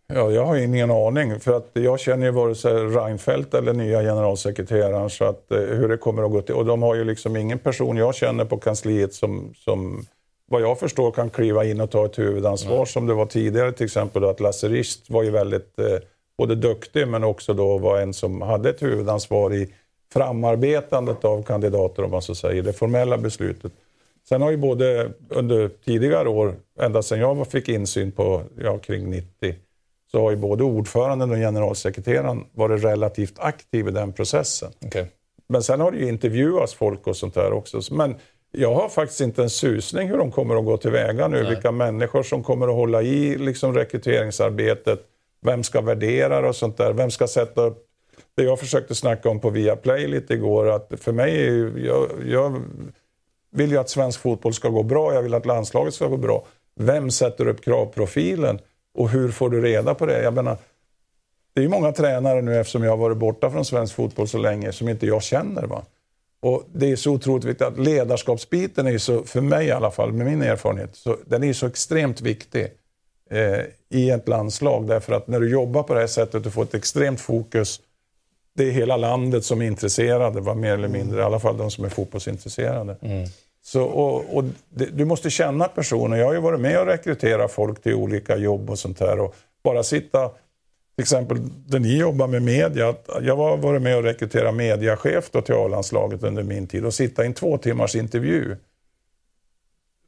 Ja, 0.07 0.31
jag 0.31 0.45
har 0.45 0.57
ingen 0.57 0.91
aning. 0.91 1.41
För 1.41 1.57
att 1.57 1.71
jag 1.73 2.01
känner 2.01 2.27
ju 2.27 2.33
vare 2.33 2.55
sig 2.55 2.73
Reinfeldt 2.73 3.55
eller 3.55 3.73
nya 3.73 4.01
generalsekreteraren. 4.01 5.11
Så 5.11 5.25
att, 5.25 5.53
eh, 5.53 5.59
hur 5.59 5.89
det 5.89 5.97
kommer 5.97 6.23
att 6.23 6.31
gå 6.31 6.43
till. 6.43 6.55
Och 6.55 6.65
de 6.65 6.83
har 6.83 6.95
ju 6.95 7.05
liksom 7.05 7.37
ingen 7.37 7.59
person 7.59 7.97
jag 7.97 8.15
känner 8.15 8.45
på 8.45 8.57
kansliet 8.57 9.15
som, 9.15 9.55
som 9.57 10.07
vad 10.51 10.63
jag 10.63 10.79
förstår 10.79 11.11
kan 11.11 11.31
kliva 11.31 11.65
in 11.65 11.81
och 11.81 11.91
ta 11.91 12.05
ett 12.05 12.19
huvudansvar 12.19 12.75
mm. 12.75 12.87
som 12.87 13.07
det 13.07 13.15
var 13.15 13.27
tidigare. 13.27 13.73
Till 13.73 13.85
exempel 13.85 14.23
då, 14.23 14.29
att 14.29 14.41
Lasse 14.41 14.69
Rist 14.69 15.11
var 15.11 15.23
ju 15.23 15.31
väldigt 15.31 15.79
eh, 15.79 15.99
både 16.39 16.55
duktig 16.55 17.09
men 17.09 17.25
också 17.25 17.55
då 17.55 17.79
var 17.79 18.01
en 18.01 18.15
som 18.15 18.43
hade 18.43 18.71
ett 18.71 18.83
huvudansvar 18.83 19.55
i 19.55 19.75
framarbetandet 20.13 21.25
av 21.25 21.43
kandidater 21.43 22.05
om 22.05 22.11
man 22.11 22.23
så 22.23 22.35
säger, 22.35 22.63
det 22.63 22.73
formella 22.73 23.19
beslutet. 23.19 23.73
Sen 24.29 24.43
har 24.43 24.51
ju 24.51 24.57
både 24.57 25.11
under 25.29 25.71
tidigare 25.85 26.29
år, 26.29 26.55
ända 26.81 27.03
sedan 27.03 27.19
jag 27.19 27.47
fick 27.47 27.69
insyn 27.69 28.13
på 28.13 28.43
ja, 28.59 28.79
kring 28.79 29.11
90, 29.11 29.55
så 30.15 30.21
har 30.21 30.31
ju 30.31 30.37
både 30.37 30.65
ordföranden 30.65 31.31
och 31.31 31.37
generalsekreteraren 31.37 32.45
varit 32.53 32.85
relativt 32.85 33.39
aktiva 33.39 33.91
i 33.91 33.93
den 33.93 34.13
processen. 34.13 34.73
Okay. 34.87 35.07
Men 35.49 35.63
sen 35.63 35.81
har 35.81 35.91
det 35.91 35.99
ju 35.99 36.09
intervjuats 36.09 36.75
folk 36.75 37.07
och 37.07 37.17
sånt 37.17 37.35
där 37.35 37.53
också. 37.53 37.95
Men 37.95 38.15
jag 38.53 38.75
har 38.75 38.89
faktiskt 38.89 39.21
inte 39.21 39.43
en 39.43 39.51
susning 39.51 40.09
hur 40.09 40.19
de 40.19 40.31
kommer 40.31 40.57
att 40.57 40.65
gå 40.65 40.77
tillväga 40.77 41.29
nu. 41.29 41.43
Nej. 41.43 41.51
Vilka 41.51 41.73
människor 41.73 42.23
som 42.23 42.43
kommer 42.43 42.69
att 42.69 42.75
hålla 42.75 43.03
i 43.03 43.39
liksom, 43.39 43.75
rekryteringsarbetet. 43.75 45.01
Vem 45.41 45.63
ska 45.63 45.81
värdera 45.81 46.49
och 46.49 46.57
sånt 46.57 46.77
där. 46.77 46.93
Vem 46.93 47.11
ska 47.11 47.27
sätta 47.27 47.61
upp 47.61 47.87
det 48.37 48.43
jag 48.43 48.59
försökte 48.59 48.95
snacka 48.95 49.29
om 49.29 49.41
på 49.41 49.51
Viaplay 49.51 50.07
lite 50.07 50.35
igår. 50.35 50.71
Att 50.71 50.93
för 51.01 51.13
mig 51.13 51.49
är 51.49 51.73
jag, 51.87 52.09
jag 52.27 52.63
vill 53.51 53.71
ju 53.71 53.79
att 53.79 53.91
svensk 53.91 54.21
fotboll 54.21 54.55
ska 54.55 54.69
gå 54.69 54.83
bra. 54.83 55.15
Jag 55.15 55.23
vill 55.23 55.35
att 55.35 55.47
landslaget 55.47 55.95
ska 55.95 56.07
gå 56.07 56.17
bra. 56.17 56.47
Vem 56.75 57.11
sätter 57.11 57.49
upp 57.49 57.65
kravprofilen? 57.65 58.59
Och 58.95 59.11
hur 59.11 59.31
får 59.31 59.51
du 59.51 59.61
reda 59.61 59.95
på 59.95 60.07
det? 60.07 60.23
Jag 60.23 60.35
menar, 60.35 60.57
det 61.55 61.61
är 61.61 61.63
ju 61.63 61.69
många 61.69 61.93
tränare 61.93 62.43
nu, 62.43 62.57
eftersom 62.61 62.83
jag 62.83 62.91
har 62.91 62.97
varit 62.97 63.17
borta 63.17 63.51
från 63.51 63.65
svensk 63.65 63.95
fotboll 63.95 64.29
så 64.29 64.39
länge, 64.39 64.73
som 64.73 64.89
inte 64.89 65.07
jag 65.07 65.23
känner. 65.23 65.63
Va? 65.63 65.85
Och 66.41 66.65
Det 66.73 66.91
är 66.91 66.97
så 66.97 67.13
otroligt 67.13 67.45
viktigt 67.45 67.67
att 67.67 67.79
ledarskapsbiten 67.79 68.87
är 68.87 68.99
så, 68.99 69.23
för 69.23 69.41
mig 69.41 69.67
i 69.67 69.71
alla 69.71 69.91
fall, 69.91 70.13
med 70.13 70.27
min 70.27 70.43
erfarenhet, 70.43 70.97
så, 70.97 71.17
den 71.27 71.45
är 71.45 71.53
så 71.53 71.67
extremt 71.67 72.21
viktig 72.21 72.69
eh, 73.31 73.61
i 73.89 74.11
ett 74.11 74.29
landslag. 74.29 74.89
Därför 74.89 75.13
att 75.13 75.29
när 75.29 75.41
du 75.41 75.51
jobbar 75.51 75.83
på 75.83 75.95
det 75.95 76.01
här 76.01 76.07
sättet, 76.07 76.45
du 76.45 76.51
får 76.51 76.63
ett 76.63 76.75
extremt 76.75 77.21
fokus 77.21 77.81
det 78.57 78.65
är 78.65 78.71
hela 78.71 78.97
landet 78.97 79.45
som 79.45 79.63
är 79.63 79.67
intresserade, 79.67 80.41
va? 80.41 80.55
mer 80.55 80.75
eller 80.75 80.89
mindre, 80.89 81.21
i 81.21 81.23
alla 81.23 81.41
fall 81.41 81.57
de 81.57 81.71
som 81.71 81.85
är 81.85 81.89
fotbollsintresserade. 81.89 82.97
Mm. 83.01 83.29
Så, 83.67 83.83
och, 83.83 84.37
och 84.37 84.45
det, 84.69 84.85
du 84.85 85.05
måste 85.05 85.31
känna 85.31 85.69
personer. 85.69 86.17
Jag 86.17 86.27
har 86.27 86.33
ju 86.33 86.41
varit 86.41 86.61
med 86.61 86.81
och 86.81 86.87
rekryterat 86.87 87.53
folk 87.53 87.83
till 87.83 87.95
olika 87.95 88.37
jobb 88.37 88.71
och 88.71 88.79
sånt 88.79 89.01
här. 89.01 89.21
Och 89.21 89.35
bara 89.65 89.83
sitta, 89.83 90.29
till 90.29 91.03
exempel 91.03 91.39
där 91.67 91.79
ni 91.79 91.99
jobbar 91.99 92.27
med 92.27 92.43
media. 92.43 92.95
Jag 93.23 93.37
har 93.37 93.57
varit 93.57 93.83
med 93.83 93.97
och 93.97 94.03
rekryterat 94.03 94.55
mediachef 94.55 95.31
då 95.31 95.41
till 95.41 95.55
A-landslaget 95.55 96.23
under 96.23 96.43
min 96.43 96.67
tid 96.67 96.85
och 96.85 96.95
sitta 96.95 97.23
i 97.23 97.27
en 97.27 97.35
två 97.35 97.59
timmars 97.59 97.95
intervju. 97.95 98.57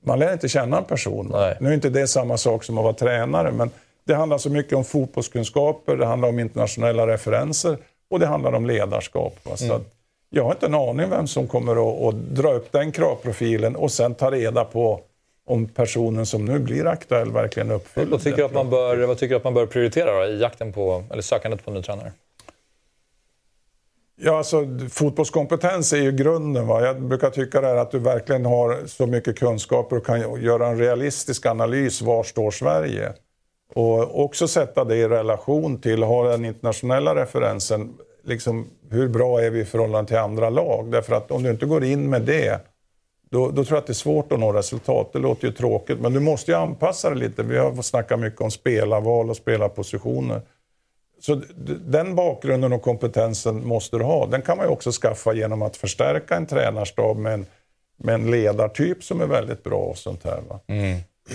Man 0.04 0.18
lär 0.18 0.32
inte 0.32 0.48
känna 0.48 0.78
en 0.78 0.84
person. 0.84 1.28
Nej. 1.32 1.56
Nu 1.60 1.68
är 1.68 1.74
inte 1.74 1.90
det 1.90 2.06
samma 2.06 2.36
sak 2.36 2.64
som 2.64 2.78
att 2.78 2.84
vara 2.84 2.94
tränare, 2.94 3.52
men 3.52 3.70
det 4.04 4.14
handlar 4.14 4.38
så 4.38 4.50
mycket 4.50 4.72
om 4.72 4.84
fotbollskunskaper, 4.84 5.96
det 5.96 6.06
handlar 6.06 6.28
om 6.28 6.38
internationella 6.38 7.06
referenser 7.06 7.78
och 8.10 8.20
det 8.20 8.26
handlar 8.26 8.52
om 8.52 8.66
ledarskap. 8.66 9.38
Va? 9.42 9.56
Så 9.56 9.72
att 9.72 9.95
jag 10.30 10.44
har 10.44 10.50
inte 10.50 10.66
en 10.66 10.74
aning 10.74 11.10
vem 11.10 11.26
som 11.26 11.48
kommer 11.48 11.72
att, 11.72 12.14
att 12.14 12.20
dra 12.20 12.52
upp 12.52 12.72
den 12.72 12.92
kravprofilen 12.92 13.76
och 13.76 13.92
sen 13.92 14.14
ta 14.14 14.30
reda 14.30 14.64
på 14.64 15.00
om 15.46 15.68
personen 15.68 16.26
som 16.26 16.44
nu 16.44 16.58
blir 16.58 16.86
aktuell 16.86 17.32
verkligen 17.32 17.70
uppfyller 17.70 18.10
Vad 18.10 18.22
tycker, 18.22 18.44
att 18.44 18.54
man 18.54 18.70
bör, 18.70 19.06
vad 19.06 19.18
tycker 19.18 19.34
du 19.34 19.36
att 19.36 19.44
man 19.44 19.54
bör 19.54 19.66
prioritera 19.66 20.18
då, 20.18 20.32
i 20.32 20.40
jakten 20.40 20.72
på, 20.72 21.04
eller 21.10 21.22
sökandet 21.22 21.64
på 21.64 21.70
en 21.70 21.76
ny 21.76 21.82
tränare? 21.82 22.12
Ja, 24.18 24.38
alltså, 24.38 24.66
fotbollskompetens 24.90 25.92
är 25.92 26.02
ju 26.02 26.12
grunden. 26.12 26.66
Va? 26.66 26.86
Jag 26.86 27.02
brukar 27.02 27.30
tycka 27.30 27.60
det 27.60 27.80
att 27.80 27.90
du 27.90 27.98
verkligen 27.98 28.46
har 28.46 28.86
så 28.86 29.06
mycket 29.06 29.38
kunskaper 29.38 29.96
och 29.96 30.06
kan 30.06 30.42
göra 30.42 30.66
en 30.66 30.78
realistisk 30.78 31.46
analys. 31.46 32.02
Var 32.02 32.22
står 32.22 32.50
Sverige? 32.50 33.12
Och 33.74 34.24
också 34.24 34.48
sätta 34.48 34.84
det 34.84 34.96
i 34.96 35.08
relation 35.08 35.80
till, 35.80 36.02
ha 36.02 36.28
den 36.28 36.44
internationella 36.44 37.14
referensen. 37.14 37.94
Liksom, 38.26 38.66
hur 38.90 39.08
bra 39.08 39.40
är 39.40 39.50
vi 39.50 39.60
i 39.60 39.64
förhållande 39.64 40.08
till 40.08 40.18
andra 40.18 40.50
lag? 40.50 40.90
Därför 40.90 41.14
att 41.14 41.30
om 41.30 41.42
du 41.42 41.50
inte 41.50 41.66
går 41.66 41.84
in 41.84 42.10
med 42.10 42.22
det, 42.22 42.60
då, 43.30 43.50
då 43.50 43.64
tror 43.64 43.76
jag 43.76 43.78
att 43.78 43.86
det 43.86 43.92
är 43.92 43.94
svårt 43.94 44.32
att 44.32 44.40
nå 44.40 44.52
resultat. 44.52 45.12
Det 45.12 45.18
låter 45.18 45.46
ju 45.46 45.52
tråkigt, 45.52 46.00
men 46.00 46.12
du 46.12 46.20
måste 46.20 46.50
ju 46.50 46.56
anpassa 46.56 47.10
det 47.10 47.16
lite. 47.16 47.42
Vi 47.42 47.58
har 47.58 47.82
snackat 47.82 48.20
mycket 48.20 48.40
om 48.40 48.50
spelarval 48.50 49.30
och 49.30 49.36
spelarpositioner. 49.36 50.40
Så 51.20 51.40
den 51.86 52.14
bakgrunden 52.14 52.72
och 52.72 52.82
kompetensen 52.82 53.66
måste 53.66 53.98
du 53.98 54.04
ha. 54.04 54.26
Den 54.26 54.42
kan 54.42 54.56
man 54.56 54.66
ju 54.66 54.72
också 54.72 54.90
skaffa 54.92 55.32
genom 55.32 55.62
att 55.62 55.76
förstärka 55.76 56.36
en 56.36 56.46
tränarstab 56.46 57.16
med 57.16 57.32
en, 57.32 57.46
med 57.96 58.14
en 58.14 58.30
ledartyp 58.30 59.04
som 59.04 59.20
är 59.20 59.26
väldigt 59.26 59.64
bra 59.64 59.78
och 59.78 59.98
sånt 59.98 60.24
här. 60.24 60.40
Va? 60.48 60.60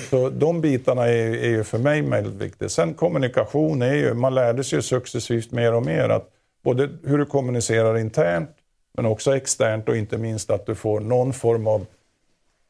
Så 0.10 0.30
de 0.30 0.62
bitarna 0.62 1.08
är, 1.08 1.36
är 1.36 1.50
ju 1.50 1.64
för 1.64 1.78
mig 1.78 2.02
väldigt 2.02 2.42
viktiga. 2.42 2.70
Sen 2.70 2.94
kommunikation 2.94 3.82
är 3.82 3.94
ju, 3.94 4.14
man 4.14 4.36
lärde 4.36 4.64
sig 4.64 4.78
ju 4.78 4.82
successivt 4.82 5.52
mer 5.52 5.74
och 5.74 5.86
mer 5.86 6.10
att 6.10 6.30
både 6.62 6.90
hur 7.04 7.18
du 7.18 7.26
kommunicerar 7.26 7.98
internt 7.98 8.50
men 8.94 9.06
också 9.06 9.36
externt 9.36 9.90
och 9.90 9.98
inte 9.98 10.18
minst 10.18 10.50
att 10.50 10.66
du 10.66 10.76
får 10.76 11.00
någon 11.00 11.34
form 11.34 11.68
av 11.68 11.86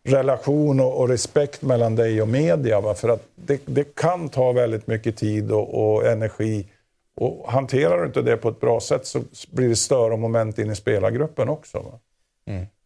relation 0.03 0.79
och, 0.79 0.99
och 0.99 1.09
respekt 1.09 1.61
mellan 1.61 1.95
dig 1.95 2.21
och 2.21 2.27
media. 2.27 2.81
Va? 2.81 2.93
För 2.93 3.09
att 3.09 3.27
det, 3.35 3.61
det 3.65 3.95
kan 3.95 4.29
ta 4.29 4.51
väldigt 4.51 4.87
mycket 4.87 5.17
tid 5.17 5.51
och, 5.51 5.93
och 5.93 6.07
energi. 6.07 6.67
Och 7.15 7.51
hanterar 7.51 7.99
du 7.99 8.05
inte 8.05 8.21
det 8.21 8.37
på 8.37 8.49
ett 8.49 8.59
bra 8.59 8.79
sätt 8.79 9.05
så 9.05 9.23
blir 9.51 9.69
det 9.69 9.75
större 9.75 10.17
moment 10.17 10.59
in 10.59 10.71
i 10.71 10.75
spelargruppen 10.75 11.49
också. 11.49 11.79
Va? 11.79 11.99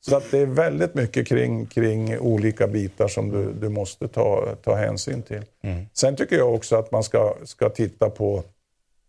Så 0.01 0.15
att 0.15 0.31
det 0.31 0.39
är 0.39 0.45
väldigt 0.45 0.95
mycket 0.95 1.27
kring, 1.27 1.65
kring 1.65 2.19
olika 2.19 2.67
bitar 2.67 3.07
som 3.07 3.31
du, 3.31 3.53
du 3.53 3.69
måste 3.69 4.07
ta, 4.07 4.55
ta 4.63 4.75
hänsyn 4.75 5.21
till. 5.21 5.41
Sen 5.93 6.15
tycker 6.15 6.37
jag 6.37 6.53
också 6.55 6.75
att 6.75 6.91
man 6.91 7.03
ska, 7.03 7.33
ska 7.43 7.69
titta 7.69 8.09
på, 8.09 8.43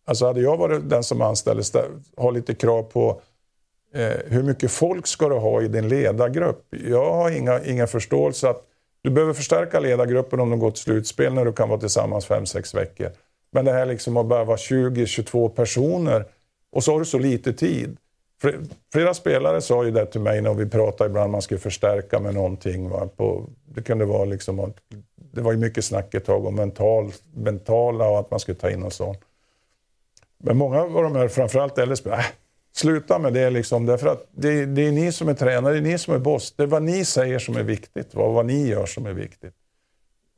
alltså 0.07 0.27
hade 0.27 0.41
jag 0.41 0.57
varit 0.57 0.91
den 0.91 1.03
som 1.03 1.23
anställdes, 1.23 1.73
ha 2.17 2.31
lite 2.31 2.55
krav 2.55 2.83
på 2.83 3.21
eh, 3.95 4.17
hur 4.27 4.43
mycket 4.43 4.71
folk 4.71 5.07
ska 5.07 5.29
du 5.29 5.35
ha 5.35 5.63
i 5.63 5.69
din 5.69 5.89
ledargrupp? 5.89 6.67
Jag 6.71 7.13
har 7.13 7.31
inga, 7.31 7.65
ingen 7.65 7.89
förståelse 7.89 8.49
att 8.49 8.63
du 9.03 9.11
behöver 9.11 9.33
förstärka 9.33 9.81
ledargruppen 9.81 10.41
om 10.41 10.51
de 10.51 10.59
går 10.59 10.71
till 10.71 10.83
slutspel 10.83 11.35
när 11.35 11.45
du 11.45 11.53
kan 11.53 11.69
vara 11.69 11.81
tillsammans 11.81 12.29
5-6 12.29 12.77
veckor. 12.77 13.11
Men 13.51 13.65
det 13.65 13.73
här 13.73 13.87
liksom 13.87 14.17
att 14.17 14.27
bara 14.27 14.45
vara 14.45 14.57
20-22 14.57 15.49
personer 15.49 16.25
och 16.73 16.85
så 16.85 16.93
har 16.93 16.99
du 16.99 17.05
så 17.05 17.19
lite 17.19 17.53
tid. 17.53 17.97
Flera 18.93 19.15
spelare 19.15 19.61
sa 19.61 19.85
ju 19.85 19.91
det 19.91 20.07
till 20.07 20.21
mig 20.21 20.43
när 20.43 20.55
vi 20.55 20.67
pratade 20.67 21.11
ibland 21.11 21.33
man 21.33 21.43
skulle 21.43 21.61
förstärka 21.61 22.21
med 22.21 22.35
någonting. 22.35 22.89
Va? 22.89 23.09
På, 23.17 23.47
det 23.65 23.83
kunde 23.83 24.05
vara 24.05 24.25
liksom, 24.25 24.73
det 25.17 25.41
var 25.41 25.53
ju 25.53 25.59
mycket 25.59 25.85
snack 25.85 26.15
ett 26.15 26.25
tag 26.25 26.47
om 26.47 26.55
mental, 26.55 27.13
mentala 27.35 28.09
och 28.09 28.19
att 28.19 28.31
man 28.31 28.41
skulle 28.41 28.59
ta 28.59 28.71
in 28.71 28.83
och 28.83 28.93
sånt. 28.93 29.19
Men 30.39 30.57
många 30.57 30.81
av 30.81 31.03
de 31.03 31.17
här, 31.17 31.29
framförallt 31.29 31.79
äldre 31.79 31.97
spelare, 31.97 32.21
äh, 32.21 32.27
sluta 32.77 33.19
med 33.19 33.33
det 33.33 33.51
liksom. 33.51 33.87
Därför 33.87 34.07
att 34.07 34.27
det, 34.31 34.67
det 34.67 34.87
är 34.87 34.93
ni 34.93 35.13
som 35.13 35.29
är 35.29 35.35
tränare, 35.35 35.73
det 35.73 35.79
är 35.79 35.83
ni 35.83 35.99
som 35.99 36.15
är 36.15 36.19
boss. 36.19 36.55
Det 36.57 36.63
är 36.63 36.67
vad 36.67 36.83
ni 36.83 37.05
säger 37.05 37.39
som 37.39 37.57
är 37.57 37.63
viktigt, 37.63 38.15
vad, 38.15 38.33
vad 38.33 38.47
ni 38.47 38.69
gör 38.69 38.87
som 38.87 39.07
är 39.07 39.13
viktigt. 39.13 39.55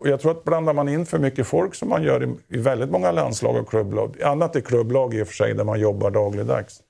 Och 0.00 0.08
jag 0.08 0.20
tror 0.20 0.30
att 0.30 0.44
blandar 0.44 0.72
man 0.72 0.88
in 0.88 1.06
för 1.06 1.18
mycket 1.18 1.46
folk 1.46 1.74
som 1.74 1.88
man 1.88 2.02
gör 2.02 2.24
i, 2.24 2.56
i 2.56 2.58
väldigt 2.58 2.90
många 2.90 3.12
landslag 3.12 3.56
och 3.56 3.68
klubblag, 3.68 4.22
annat 4.22 4.56
är 4.56 4.60
klubblag 4.60 5.14
i 5.14 5.22
och 5.22 5.26
för 5.26 5.34
sig 5.34 5.54
där 5.54 5.64
man 5.64 5.80
jobbar 5.80 6.10
dagligdags, 6.10 6.80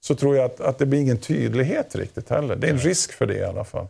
så 0.00 0.14
tror 0.14 0.36
jag 0.36 0.44
att, 0.44 0.60
att 0.60 0.78
det 0.78 0.86
blir 0.86 1.00
ingen 1.00 1.18
tydlighet 1.18 1.96
riktigt 1.96 2.28
heller. 2.28 2.56
Det 2.56 2.66
är 2.66 2.70
en 2.70 2.78
risk 2.78 3.12
för 3.12 3.26
det 3.26 3.38
i 3.38 3.44
alla 3.44 3.64
fall. 3.64 3.86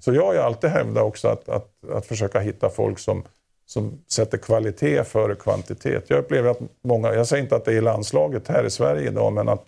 Så 0.00 0.14
jag 0.14 0.26
har 0.26 0.32
ju 0.32 0.38
alltid 0.38 0.70
hävdat 0.70 1.04
också 1.04 1.28
att, 1.28 1.48
att, 1.48 1.68
att 1.92 2.06
försöka 2.06 2.40
hitta 2.40 2.70
folk 2.70 2.98
som, 2.98 3.24
som 3.68 4.02
sätter 4.08 4.38
kvalitet 4.38 5.04
före 5.04 5.34
kvantitet. 5.34 6.04
Jag 6.08 6.18
upplever 6.18 6.50
att 6.50 6.58
många, 6.84 7.14
jag 7.14 7.26
säger 7.26 7.42
inte 7.42 7.56
att 7.56 7.64
det 7.64 7.72
är 7.72 7.76
i 7.76 7.80
landslaget 7.80 8.48
här 8.48 8.64
i 8.64 8.70
Sverige 8.70 9.08
idag, 9.08 9.32
men 9.32 9.48
att, 9.48 9.64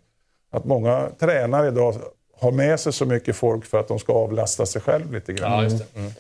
att 0.51 0.65
många 0.65 1.09
tränare 1.19 1.69
idag 1.69 1.95
har 2.37 2.53
med 2.53 2.81
sig 2.81 2.93
så 2.93 3.07
mycket 3.07 3.37
folk 3.37 3.65
för 3.65 3.81
att 3.81 3.89
de 3.89 3.99
ska 3.99 4.13
avlasta 4.13 4.67
sig 4.67 4.83
själv 4.83 5.13
lite 5.13 5.33
grann. 5.33 5.53
Ja, 5.53 5.63
just 5.63 5.79
det. 5.79 5.99
Mm. 5.99 6.13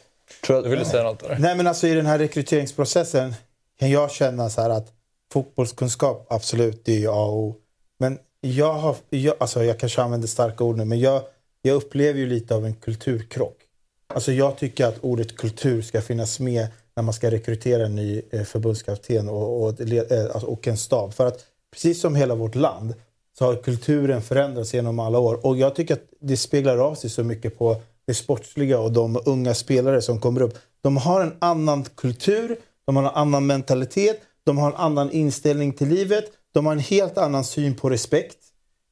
Tror 0.46 0.56
jag, 0.56 0.64
Du 0.64 0.70
ville 0.70 0.84
säga 0.84 1.02
något 1.02 1.20
där? 1.20 1.36
Nej 1.38 1.56
men 1.56 1.66
alltså 1.66 1.86
i 1.86 1.94
den 1.94 2.06
här 2.06 2.18
rekryteringsprocessen 2.18 3.34
kan 3.78 3.90
jag 3.90 4.10
känna 4.10 4.50
så 4.50 4.60
här 4.60 4.70
att 4.70 4.92
fotbollskunskap 5.32 6.26
absolut 6.30 6.84
det 6.84 6.92
är 6.92 6.98
ju 6.98 7.08
A 7.08 7.24
och 7.24 7.38
O. 7.38 7.56
Men 7.98 8.18
jag 8.40 8.72
har, 8.72 8.96
jag, 9.10 9.34
alltså 9.40 9.64
jag 9.64 9.78
kanske 9.78 10.02
använder 10.02 10.28
starka 10.28 10.64
ord 10.64 10.76
nu 10.76 10.84
men 10.84 11.00
jag, 11.00 11.22
jag 11.62 11.74
upplever 11.74 12.18
ju 12.18 12.26
lite 12.26 12.54
av 12.54 12.66
en 12.66 12.74
kulturkrock. 12.74 13.56
Alltså 14.14 14.32
jag 14.32 14.58
tycker 14.58 14.86
att 14.86 14.98
ordet 15.00 15.36
kultur 15.36 15.82
ska 15.82 16.00
finnas 16.00 16.40
med 16.40 16.66
när 16.96 17.02
man 17.02 17.14
ska 17.14 17.30
rekrytera 17.30 17.86
en 17.86 17.96
ny 17.96 18.22
eh, 18.30 18.42
förbundskapten 18.42 19.28
och, 19.28 19.62
och, 19.62 19.80
eh, 19.80 20.30
alltså, 20.32 20.46
och 20.46 20.68
en 20.68 20.76
stab. 20.76 21.14
För 21.14 21.26
att 21.26 21.44
precis 21.72 22.00
som 22.00 22.14
hela 22.14 22.34
vårt 22.34 22.54
land 22.54 22.94
så 23.38 23.44
har 23.44 23.56
kulturen 23.56 24.22
förändrats 24.22 24.74
genom 24.74 24.98
alla 24.98 25.18
år. 25.18 25.46
Och 25.46 25.56
jag 25.56 25.74
tycker 25.74 25.94
att 25.94 26.04
det 26.20 26.36
speglar 26.36 26.78
av 26.78 26.94
sig 26.94 27.10
så 27.10 27.24
mycket 27.24 27.58
på 27.58 27.76
det 28.06 28.14
sportsliga 28.14 28.78
och 28.78 28.92
de 28.92 29.20
unga 29.26 29.54
spelare 29.54 30.02
som 30.02 30.20
kommer 30.20 30.42
upp. 30.42 30.58
De 30.82 30.96
har 30.96 31.20
en 31.20 31.32
annan 31.38 31.84
kultur, 31.94 32.56
de 32.86 32.96
har 32.96 33.02
en 33.02 33.14
annan 33.14 33.46
mentalitet, 33.46 34.20
de 34.44 34.58
har 34.58 34.70
en 34.70 34.76
annan 34.76 35.10
inställning 35.10 35.72
till 35.72 35.88
livet, 35.88 36.24
de 36.52 36.66
har 36.66 36.72
en 36.72 36.78
helt 36.78 37.18
annan 37.18 37.44
syn 37.44 37.74
på 37.74 37.90
respekt. 37.90 38.36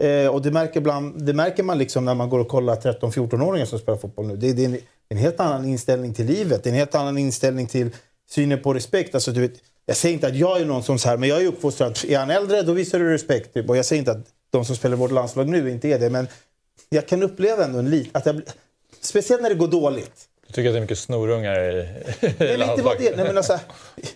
Eh, 0.03 0.27
och 0.27 0.43
det 0.43 0.51
märker, 0.51 0.81
bland, 0.81 1.27
det 1.27 1.33
märker 1.33 1.63
man 1.63 1.79
liksom 1.79 2.05
när 2.05 2.15
man 2.15 2.29
går 2.29 2.39
och 2.39 2.49
kollar 2.49 2.77
13-14-åringar 2.77 3.67
som 3.67 3.79
spelar 3.79 3.99
fotboll 3.99 4.27
nu. 4.27 4.37
Det, 4.37 4.53
det 4.53 4.65
är 4.65 4.69
en, 4.69 4.79
en 5.09 5.19
helt 5.19 5.41
annan 5.41 5.65
inställning 5.65 6.15
till 6.15 6.27
livet, 6.27 6.65
det 6.65 6.69
är 6.69 6.73
en 6.73 6.79
helt 6.79 6.95
annan 6.95 7.19
inställning 7.19 7.67
till 7.67 7.91
synen 8.31 8.63
på 8.63 8.75
respekt. 8.75 9.15
Alltså, 9.15 9.31
du 9.31 9.41
vet, 9.41 9.55
jag 9.87 9.97
säger 9.97 10.15
inte 10.15 10.27
att 10.27 10.37
jag 10.37 10.61
är 10.61 10.65
någon 10.65 10.83
som 10.83 10.99
så 10.99 11.09
här, 11.09 11.17
men 11.17 11.29
jag 11.29 11.43
är 11.43 11.47
uppfostrad. 11.47 11.99
Är 12.09 12.19
han 12.19 12.31
äldre, 12.31 12.63
då 12.63 12.73
visar 12.73 12.99
du 12.99 13.13
respekt. 13.13 13.55
Typ. 13.55 13.69
Och 13.69 13.77
jag 13.77 13.85
säger 13.85 13.99
inte 13.99 14.13
att 14.13 14.27
de 14.51 14.65
som 14.65 14.77
spelar 14.77 14.97
vårt 14.97 15.11
landslag 15.11 15.49
nu 15.49 15.71
inte 15.71 15.89
är 15.89 15.99
det, 15.99 16.11
men 16.11 16.29
jag 16.89 17.07
kan 17.07 17.23
uppleva 17.23 17.65
ändå 17.65 17.79
en 17.79 17.91
lit, 17.91 18.09
att 18.13 18.27
jag, 18.27 18.43
Speciellt 19.01 19.43
när 19.43 19.49
det 19.49 19.55
går 19.55 19.69
dåligt. 19.69 20.29
Du 20.47 20.53
tycker 20.53 20.69
att 20.69 20.75
det 20.75 20.79
är 20.79 20.81
mycket 20.81 20.99
snorungar 20.99 21.61
i, 21.61 21.89
Nej, 22.21 22.59
men 22.59 22.71
inte 22.71 22.83
bara 22.83 22.95
det. 22.95 23.17
Nej, 23.17 23.27
men 23.27 23.37
alltså, 23.37 23.59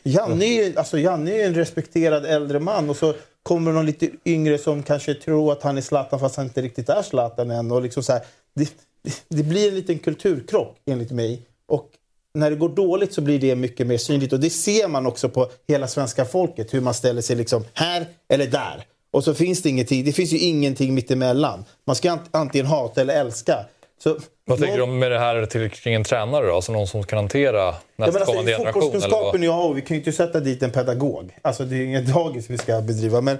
Janne, 0.03 0.45
är 0.45 0.64
ju, 0.64 0.76
alltså, 0.76 0.99
Janne 0.99 1.30
är 1.33 1.37
ju 1.37 1.43
en 1.43 1.55
respekterad 1.55 2.26
äldre 2.26 2.61
man 2.61 2.91
och 2.91 2.97
så 2.97 3.14
kommer 3.43 3.72
någon 3.72 3.86
lite 3.86 4.11
yngre 4.24 4.59
som 4.59 4.82
kanske 4.82 5.14
tror 5.14 5.53
att 5.53 5.62
han 5.62 5.76
är 5.76 5.80
Zlatan 5.80 6.20
fast 6.20 6.36
han 6.36 6.47
inte 6.47 6.62
riktigt 6.62 6.88
är 6.88 7.03
Zlatan 7.03 7.51
än. 7.51 7.70
Och 7.70 7.82
liksom 7.82 8.03
så 8.03 8.12
här, 8.12 8.22
det, 8.55 8.72
det, 9.03 9.14
det 9.28 9.43
blir 9.43 9.68
en 9.68 9.74
liten 9.74 9.99
kulturkrock 9.99 10.76
enligt 10.86 11.11
mig. 11.11 11.43
Och 11.66 11.90
när 12.34 12.51
det 12.51 12.57
går 12.57 12.68
dåligt 12.68 13.12
så 13.12 13.20
blir 13.20 13.38
det 13.38 13.57
mycket 13.57 13.86
mer 13.86 13.99
synligt. 13.99 14.32
Och 14.32 14.40
det 14.40 14.51
ser 14.51 14.88
man 14.88 15.07
också 15.07 15.28
på 15.28 15.51
hela 15.68 15.88
svenska 15.88 16.24
folket. 16.24 16.74
Hur 16.74 16.80
man 16.80 16.95
ställer 16.95 17.22
sig 17.22 17.36
liksom 17.36 17.64
här 17.74 18.07
eller 18.28 18.47
där. 18.47 18.84
Och 19.11 19.24
så 19.24 19.34
finns 19.34 19.62
det 19.62 19.68
ingenting. 19.68 20.05
Det 20.05 20.12
finns 20.12 20.32
ju 20.32 20.38
ingenting 20.38 20.95
mittemellan. 20.95 21.64
Man 21.84 21.97
ska 21.97 22.18
antingen 22.30 22.66
hata 22.66 23.01
eller 23.01 23.20
älska. 23.20 23.66
Så 24.03 24.18
Vad 24.44 24.59
tänker 24.59 24.76
du 24.76 24.82
om 24.82 24.98
med 24.98 25.11
det 25.11 25.18
här 25.18 25.46
till, 25.46 25.70
kring 25.70 25.94
en 25.94 26.05
tränare 26.05 26.46
då? 26.46 26.55
Alltså 26.55 26.72
någon 26.72 26.86
som 26.86 27.05
kan 27.05 27.16
hantera 27.16 27.59
Ja, 27.59 27.80
men 27.96 28.05
alltså, 28.05 28.18
nästkommande 28.18 28.53
generation? 28.53 28.82
Fotbollskunskapen 28.82 29.42
jag 29.42 29.53
har, 29.53 29.74
vi 29.74 29.82
kan 29.82 29.94
ju 29.94 30.00
inte 30.00 30.12
sätta 30.12 30.40
dit 30.40 30.62
en 30.62 30.70
pedagog. 30.70 31.38
Alltså 31.42 31.64
det 31.64 31.76
är 31.76 31.84
inget 31.84 32.14
dagis 32.14 32.50
vi 32.50 32.59
ska 32.59 32.80
bedriva. 32.80 33.20
Men 33.20 33.38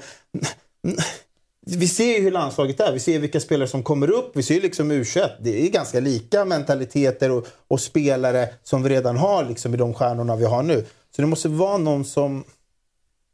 vi 1.67 1.89
ser 1.89 2.19
ju 2.19 2.23
hur 2.23 2.31
landslaget 2.31 2.81
är. 2.81 2.93
Vi 2.93 3.01
ser 3.01 3.19
vilka 3.19 3.41
spelare 3.41 3.69
som 3.69 3.83
kommer 3.83 4.11
upp. 4.11 4.31
Vi 4.35 4.43
ser 4.43 4.55
ju 4.55 4.61
liksom 4.61 4.93
U21. 4.93 5.29
Det 5.41 5.67
är 5.67 5.71
ganska 5.71 6.01
lika 6.01 6.45
mentaliteter 6.45 7.31
och, 7.31 7.47
och 7.69 7.81
spelare 7.81 8.49
som 8.63 8.83
vi 8.83 8.89
redan 8.89 9.17
har 9.17 9.45
liksom 9.45 9.75
i 9.75 9.77
de 9.77 9.95
stjärnorna 9.95 10.37
vi 10.37 10.45
har 10.45 10.63
nu. 10.63 10.85
Så 11.17 11.23
det 11.23 11.29
måste 11.29 11.49
vara 11.49 11.79
någon 11.79 12.05
som 12.05 12.45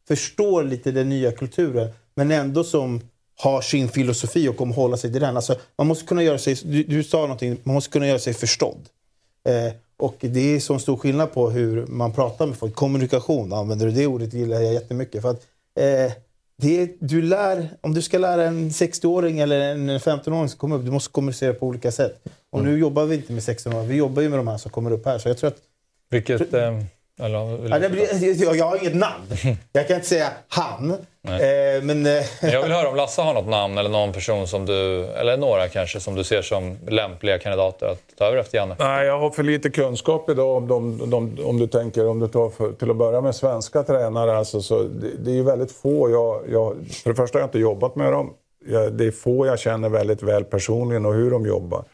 förstår 0.09 0.65
lite 0.65 0.91
den 0.91 1.09
nya 1.09 1.33
kulturen 1.33 1.89
men 2.15 2.31
ändå 2.31 2.65
som 2.65 3.01
har 3.43 3.61
sin 3.61 3.89
filosofi 3.89 4.49
och 4.49 4.57
kommer 4.57 4.75
hålla 4.75 4.97
sig 4.97 5.13
till 5.13 5.21
den. 5.21 5.37
Alltså, 5.37 5.57
man 5.79 5.87
måste 5.87 6.05
kunna 6.05 6.23
göra 6.23 6.39
sig, 6.39 6.57
du, 6.65 6.83
du 6.83 7.05
sa 7.05 7.21
någonting, 7.21 7.57
man 7.63 7.75
måste 7.75 7.91
kunna 7.91 8.07
göra 8.07 8.19
sig 8.19 8.35
förstådd. 8.35 8.89
Eh, 9.49 9.73
och 9.97 10.17
det 10.21 10.57
är 10.57 10.61
så 10.61 10.79
stor 10.79 10.97
skillnad 10.97 11.33
på 11.33 11.51
hur 11.51 11.87
man 11.87 12.13
pratar 12.13 12.47
med 12.47 12.57
folk. 12.57 12.75
Kommunikation 12.75 13.53
använder 13.53 13.87
du 13.87 13.93
det 13.93 14.07
ordet 14.07 14.35
gillar 14.35 14.61
jag 14.61 14.73
jättemycket. 14.73 15.23
För 15.23 15.31
att, 15.31 15.47
eh, 15.81 16.13
det 16.57 16.97
du 17.01 17.23
lär, 17.23 17.69
om 17.81 17.95
du 17.95 18.03
ska 18.03 18.19
lära 18.19 18.45
en 18.45 18.71
60-åring 18.71 19.39
eller 19.39 19.61
en 19.61 20.01
15-åring 20.01 20.49
som 20.49 20.59
kommer 20.59 20.77
upp, 20.77 20.85
du 20.85 20.91
måste 20.91 21.13
kommunicera 21.13 21.55
på 21.55 21.67
olika 21.67 21.93
sätt. 21.93 22.25
Och 22.51 22.65
nu 22.65 22.79
jobbar 22.79 23.05
vi 23.05 23.17
inte 23.17 23.33
med 23.33 23.43
16-åringar, 23.43 23.85
vi 23.85 23.97
jobbar 23.97 24.23
ju 24.23 24.29
med 24.29 24.39
de 24.39 24.49
här 24.49 24.59
som 24.59 24.71
kommer 24.71 24.91
upp 24.91 25.07
här. 25.07 25.19
Så 25.19 25.29
jag 25.29 25.39
tror 25.39 25.49
att... 25.49 25.59
Vilket... 26.11 26.55
Eh, 26.55 26.83
eller, 27.19 27.69
Ja, 27.71 27.79
det 27.79 27.89
blir, 27.89 28.43
jag, 28.45 28.57
jag 28.57 28.65
har 28.65 28.77
inget 28.77 28.95
namn. 28.95 29.25
Jag 29.73 29.87
kan 29.87 29.97
inte 29.97 30.09
säga 30.09 30.29
han. 30.49 30.91
Eh, 30.91 31.83
men, 31.83 32.07
eh, 32.07 32.13
Jag 32.41 32.63
vill 32.63 32.73
höra 32.73 32.89
om 32.89 32.97
Lasse 32.97 33.23
har 33.23 33.35
något 33.35 33.49
namn 33.49 33.79
eller 33.79 33.91
någon 33.91 34.13
person 34.13 34.47
som 34.47 34.67
du, 34.67 35.05
eller 35.05 35.37
några 35.37 35.69
kanske, 35.69 36.01
som 36.01 36.15
du 36.15 36.25
ser 36.25 36.43
som 36.43 36.79
lämpliga 36.89 37.39
kandidater 37.39 37.87
att 37.87 38.01
ta 38.19 38.25
över 38.25 38.37
efter 38.37 38.59
Janne. 38.59 38.77
Nej, 38.79 39.07
jag 39.07 39.19
har 39.19 39.31
för 39.31 39.43
lite 39.43 39.71
kunskap 39.71 40.31
idag 40.31 40.57
om, 40.57 40.69
de, 40.69 41.11
de, 41.11 41.45
om 41.45 41.59
du 41.59 41.67
tänker, 41.67 42.09
om 42.09 42.21
du 42.21 42.29
tar 42.29 42.51
för, 42.51 42.73
till 42.73 42.91
att 42.91 42.97
börja 42.97 43.21
med 43.21 43.35
svenska 43.35 43.83
tränare. 43.83 44.39
Alltså, 44.39 44.63
så 44.63 44.83
det, 44.83 45.11
det 45.19 45.31
är 45.31 45.35
ju 45.35 45.43
väldigt 45.43 45.73
få 45.73 46.11
jag, 46.11 46.43
jag... 46.53 46.77
För 47.03 47.11
det 47.11 47.17
första 47.17 47.39
har 47.39 47.41
jag 47.41 47.47
inte 47.47 47.59
jobbat 47.59 47.97
med 47.97 48.13
dem. 48.13 48.31
Jag, 48.69 48.93
det 48.93 49.05
är 49.07 49.11
få 49.11 49.47
jag 49.47 49.59
känner 49.59 49.89
väldigt 49.89 50.23
väl 50.23 50.45
personligen 50.45 51.07
och 51.07 51.15
hur 51.15 51.31
de 51.31 51.47
jobbar. 51.47 51.85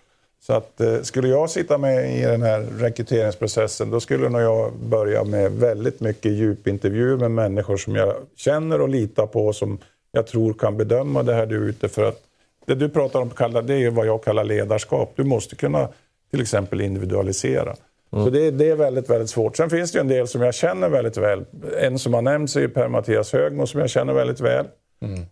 Så 0.47 0.53
att, 0.53 0.80
eh, 0.80 1.01
skulle 1.01 1.28
jag 1.28 1.51
sitta 1.51 1.78
med 1.78 2.18
i 2.18 2.22
den 2.22 2.42
här 2.42 2.61
rekryteringsprocessen 2.61 3.90
då 3.90 4.01
skulle 4.01 4.28
nog 4.28 4.40
jag 4.40 4.72
börja 4.72 5.24
med 5.24 5.53
väldigt 5.53 6.01
mycket 6.01 6.32
djupintervjuer 6.32 7.16
med 7.16 7.30
människor 7.30 7.76
som 7.76 7.97
jag 7.97 8.14
känner 8.36 8.80
och 8.80 8.88
litar 8.88 9.26
på 9.26 9.53
som 9.53 9.78
jag 10.12 10.26
tror 10.26 10.55
kan 10.55 10.76
bedöma 10.76 11.22
det 11.22 11.34
här 11.34 11.47
du 11.47 11.57
är 11.57 11.68
ute 11.68 11.88
för 11.88 12.05
att 12.05 12.20
det 12.66 12.74
du 12.74 12.88
pratar 12.88 13.20
om 13.20 13.30
det 13.66 13.74
är 13.74 13.90
vad 13.90 14.07
jag 14.07 14.24
kallar 14.24 14.45
ledarskap. 14.45 15.12
Du 15.16 15.24
måste 15.24 15.57
kunna 15.57 15.88
till 16.30 16.40
exempel 16.40 16.80
individualisera. 16.80 17.74
Så 18.11 18.30
det, 18.30 18.51
det 18.51 18.70
är 18.70 18.76
väldigt, 18.76 19.11
väldigt 19.11 19.30
svårt. 19.30 19.57
Sen 19.57 19.70
finns 19.70 19.92
det 19.92 19.97
ju 19.97 20.01
en 20.01 20.09
del 20.09 20.28
som 20.28 20.42
jag 20.42 20.55
känner 20.55 20.88
väldigt 20.88 21.16
väl. 21.16 21.45
En 21.78 21.99
som 21.99 22.14
har 22.14 22.22
nämnts 22.22 22.57
är 22.57 22.61
ju 22.61 22.68
Per-Mattias 22.68 23.32
Högmo 23.32 23.66
som 23.66 23.80
jag 23.80 23.90
känner 23.90 24.12
väldigt 24.12 24.40
väl. 24.40 24.66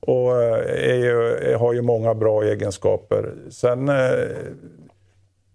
Och 0.00 0.42
eh, 0.42 0.96
ju, 0.96 1.54
har 1.58 1.72
ju 1.72 1.82
många 1.82 2.14
bra 2.14 2.42
egenskaper. 2.42 3.32
Sen 3.50 3.88
eh, 3.88 3.94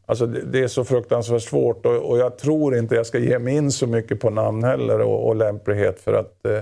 Alltså 0.10 0.26
det, 0.26 0.42
det 0.42 0.60
är 0.60 0.68
så 0.68 0.84
fruktansvärt 0.84 1.42
svårt 1.42 1.86
och, 1.86 1.96
och 1.96 2.18
jag 2.18 2.38
tror 2.38 2.78
inte 2.78 2.96
jag 2.96 3.06
ska 3.06 3.20
ge 3.20 3.40
mig 3.40 3.56
in 3.56 3.72
så 3.72 3.88
mycket 3.88 4.20
på 4.20 4.30
namn 4.30 4.64
heller 4.64 5.02
och, 5.02 5.28
och 5.28 5.36
lämplighet 5.36 6.00
för 6.00 6.14
att 6.14 6.46
eh, 6.46 6.62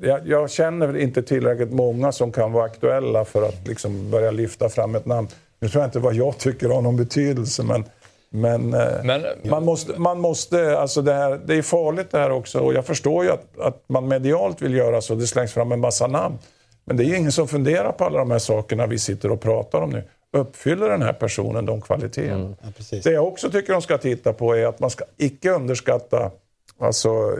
jag, 0.00 0.28
jag 0.28 0.50
känner 0.50 0.96
inte 0.96 1.22
tillräckligt 1.22 1.72
många 1.72 2.12
som 2.12 2.32
kan 2.32 2.52
vara 2.52 2.64
aktuella 2.64 3.24
för 3.24 3.48
att 3.48 3.68
liksom 3.68 4.10
börja 4.10 4.30
lyfta 4.30 4.68
fram 4.68 4.94
ett 4.94 5.06
namn. 5.06 5.28
Nu 5.58 5.68
tror 5.68 5.82
jag 5.82 5.88
inte 5.88 5.98
vad 5.98 6.14
jag 6.14 6.38
tycker 6.38 6.68
har 6.68 6.82
någon 6.82 6.96
betydelse 6.96 7.62
men, 7.62 7.84
men, 8.30 8.74
eh, 8.74 9.04
Men, 9.04 9.24
man 9.44 9.64
måste, 9.64 10.00
man 10.00 10.20
måste 10.20 10.78
alltså 10.78 11.02
det, 11.02 11.14
här, 11.14 11.40
det 11.46 11.54
är 11.54 11.62
farligt 11.62 12.10
det 12.10 12.18
här 12.18 12.30
också 12.30 12.58
och 12.58 12.74
jag 12.74 12.86
förstår 12.86 13.24
ju 13.24 13.30
att, 13.30 13.58
att 13.58 13.84
man 13.86 14.08
medialt 14.08 14.62
vill 14.62 14.74
göra 14.74 15.00
så, 15.00 15.14
det 15.14 15.26
slängs 15.26 15.52
fram 15.52 15.72
en 15.72 15.80
massa 15.80 16.06
namn. 16.06 16.38
Men 16.84 16.96
det 16.96 17.04
är 17.04 17.14
ingen 17.14 17.32
som 17.32 17.48
funderar 17.48 17.92
på 17.92 18.04
alla 18.04 18.18
de 18.18 18.30
här 18.30 18.38
sakerna 18.38 18.86
vi 18.86 18.98
sitter 18.98 19.30
och 19.30 19.40
pratar 19.40 19.80
om 19.80 19.90
nu. 19.90 20.02
Uppfyller 20.32 20.88
den 20.88 21.02
här 21.02 21.12
personen 21.12 21.66
de 21.66 21.80
kvaliteterna? 21.80 22.56
ja, 22.62 22.68
precis. 22.76 23.04
Det 23.04 23.12
jag 23.12 23.28
också 23.28 23.50
tycker 23.50 23.72
de 23.72 23.82
ska 23.82 23.98
titta 23.98 24.32
på 24.32 24.56
är 24.56 24.66
att 24.66 24.80
man 24.80 24.90
ska 24.90 25.04
icke 25.16 25.50
underskatta 25.50 26.30
alltså, 26.78 27.36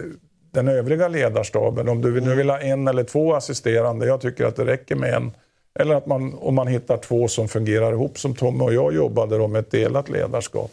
den 0.51 0.69
övriga 0.69 1.09
ledarstaben. 1.09 1.89
Om 1.89 2.03
du 2.03 2.21
nu 2.21 2.35
vill 2.35 2.51
ha 2.51 2.59
en 2.59 2.89
eller 2.89 3.05
två 3.05 3.35
assisterande, 3.35 4.07
jag 4.07 4.21
tycker 4.21 4.45
att 4.45 4.57
det 4.57 4.65
räcker 4.65 4.97
med 4.97 5.15
en. 5.15 5.33
Eller 5.75 5.95
att 5.95 6.07
man, 6.07 6.35
om 6.35 6.55
man 6.55 6.67
hittar 6.67 6.97
två 6.97 7.29
som 7.29 7.49
fungerar 7.49 7.93
ihop, 7.93 8.19
som 8.19 8.35
Tommy 8.35 8.65
och 8.65 8.75
jag 8.75 8.95
jobbade 8.95 9.39
då 9.39 9.49
med 9.49 9.59
ett 9.59 9.71
delat 9.71 10.09
ledarskap. 10.09 10.71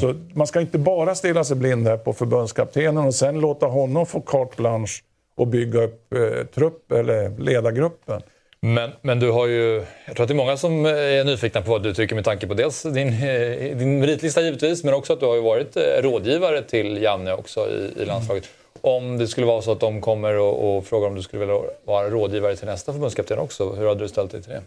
Så 0.00 0.14
man 0.34 0.46
ska 0.46 0.60
inte 0.60 0.78
bara 0.78 1.14
stirra 1.14 1.44
sig 1.44 1.56
blind 1.56 1.86
här 1.86 1.96
på 1.96 2.12
förbundskaptenen 2.12 3.06
och 3.06 3.14
sen 3.14 3.40
låta 3.40 3.66
honom 3.66 4.06
få 4.06 4.20
carte 4.20 4.56
blanche 4.56 5.02
och 5.34 5.46
bygga 5.46 5.82
upp 5.82 6.12
eh, 6.12 6.46
trupp 6.54 6.92
eller 6.92 7.38
ledargruppen. 7.38 8.22
Men, 8.60 8.90
men 9.02 9.20
du 9.20 9.30
har 9.30 9.46
ju... 9.46 9.84
Jag 10.06 10.16
tror 10.16 10.24
att 10.24 10.28
det 10.28 10.34
är 10.34 10.36
många 10.36 10.56
som 10.56 10.86
är 10.86 11.24
nyfikna 11.24 11.62
på 11.62 11.70
vad 11.70 11.82
du 11.82 11.94
tycker 11.94 12.14
med 12.14 12.24
tanke 12.24 12.46
på 12.46 12.54
dels 12.54 12.82
din, 12.82 13.08
eh, 13.08 13.76
din 13.76 13.98
meritlista 13.98 14.40
givetvis, 14.40 14.84
men 14.84 14.94
också 14.94 15.12
att 15.12 15.20
du 15.20 15.26
har 15.26 15.34
ju 15.34 15.42
varit 15.42 15.76
eh, 15.76 15.82
rådgivare 16.02 16.62
till 16.62 17.02
Janne 17.02 17.32
också 17.32 17.70
i, 17.70 18.02
i 18.02 18.04
landslaget. 18.04 18.44
Om 18.80 19.18
det 19.18 19.28
skulle 19.28 19.46
vara 19.46 19.62
så 19.62 19.72
att 19.72 19.80
de 19.80 20.00
kommer 20.00 20.34
och, 20.38 20.76
och 20.76 20.86
frågar 20.86 21.08
om 21.08 21.14
du 21.14 21.22
skulle 21.22 21.40
vilja 21.40 21.60
vara 21.84 22.10
rådgivare 22.10 22.56
till 22.56 22.66
nästa 22.66 22.92
förbundskapten 22.92 23.38
också, 23.38 23.72
hur 23.72 23.88
hade 23.88 24.00
du 24.00 24.08
ställt 24.08 24.30
dig 24.30 24.42
till 24.42 24.52
det? 24.52 24.62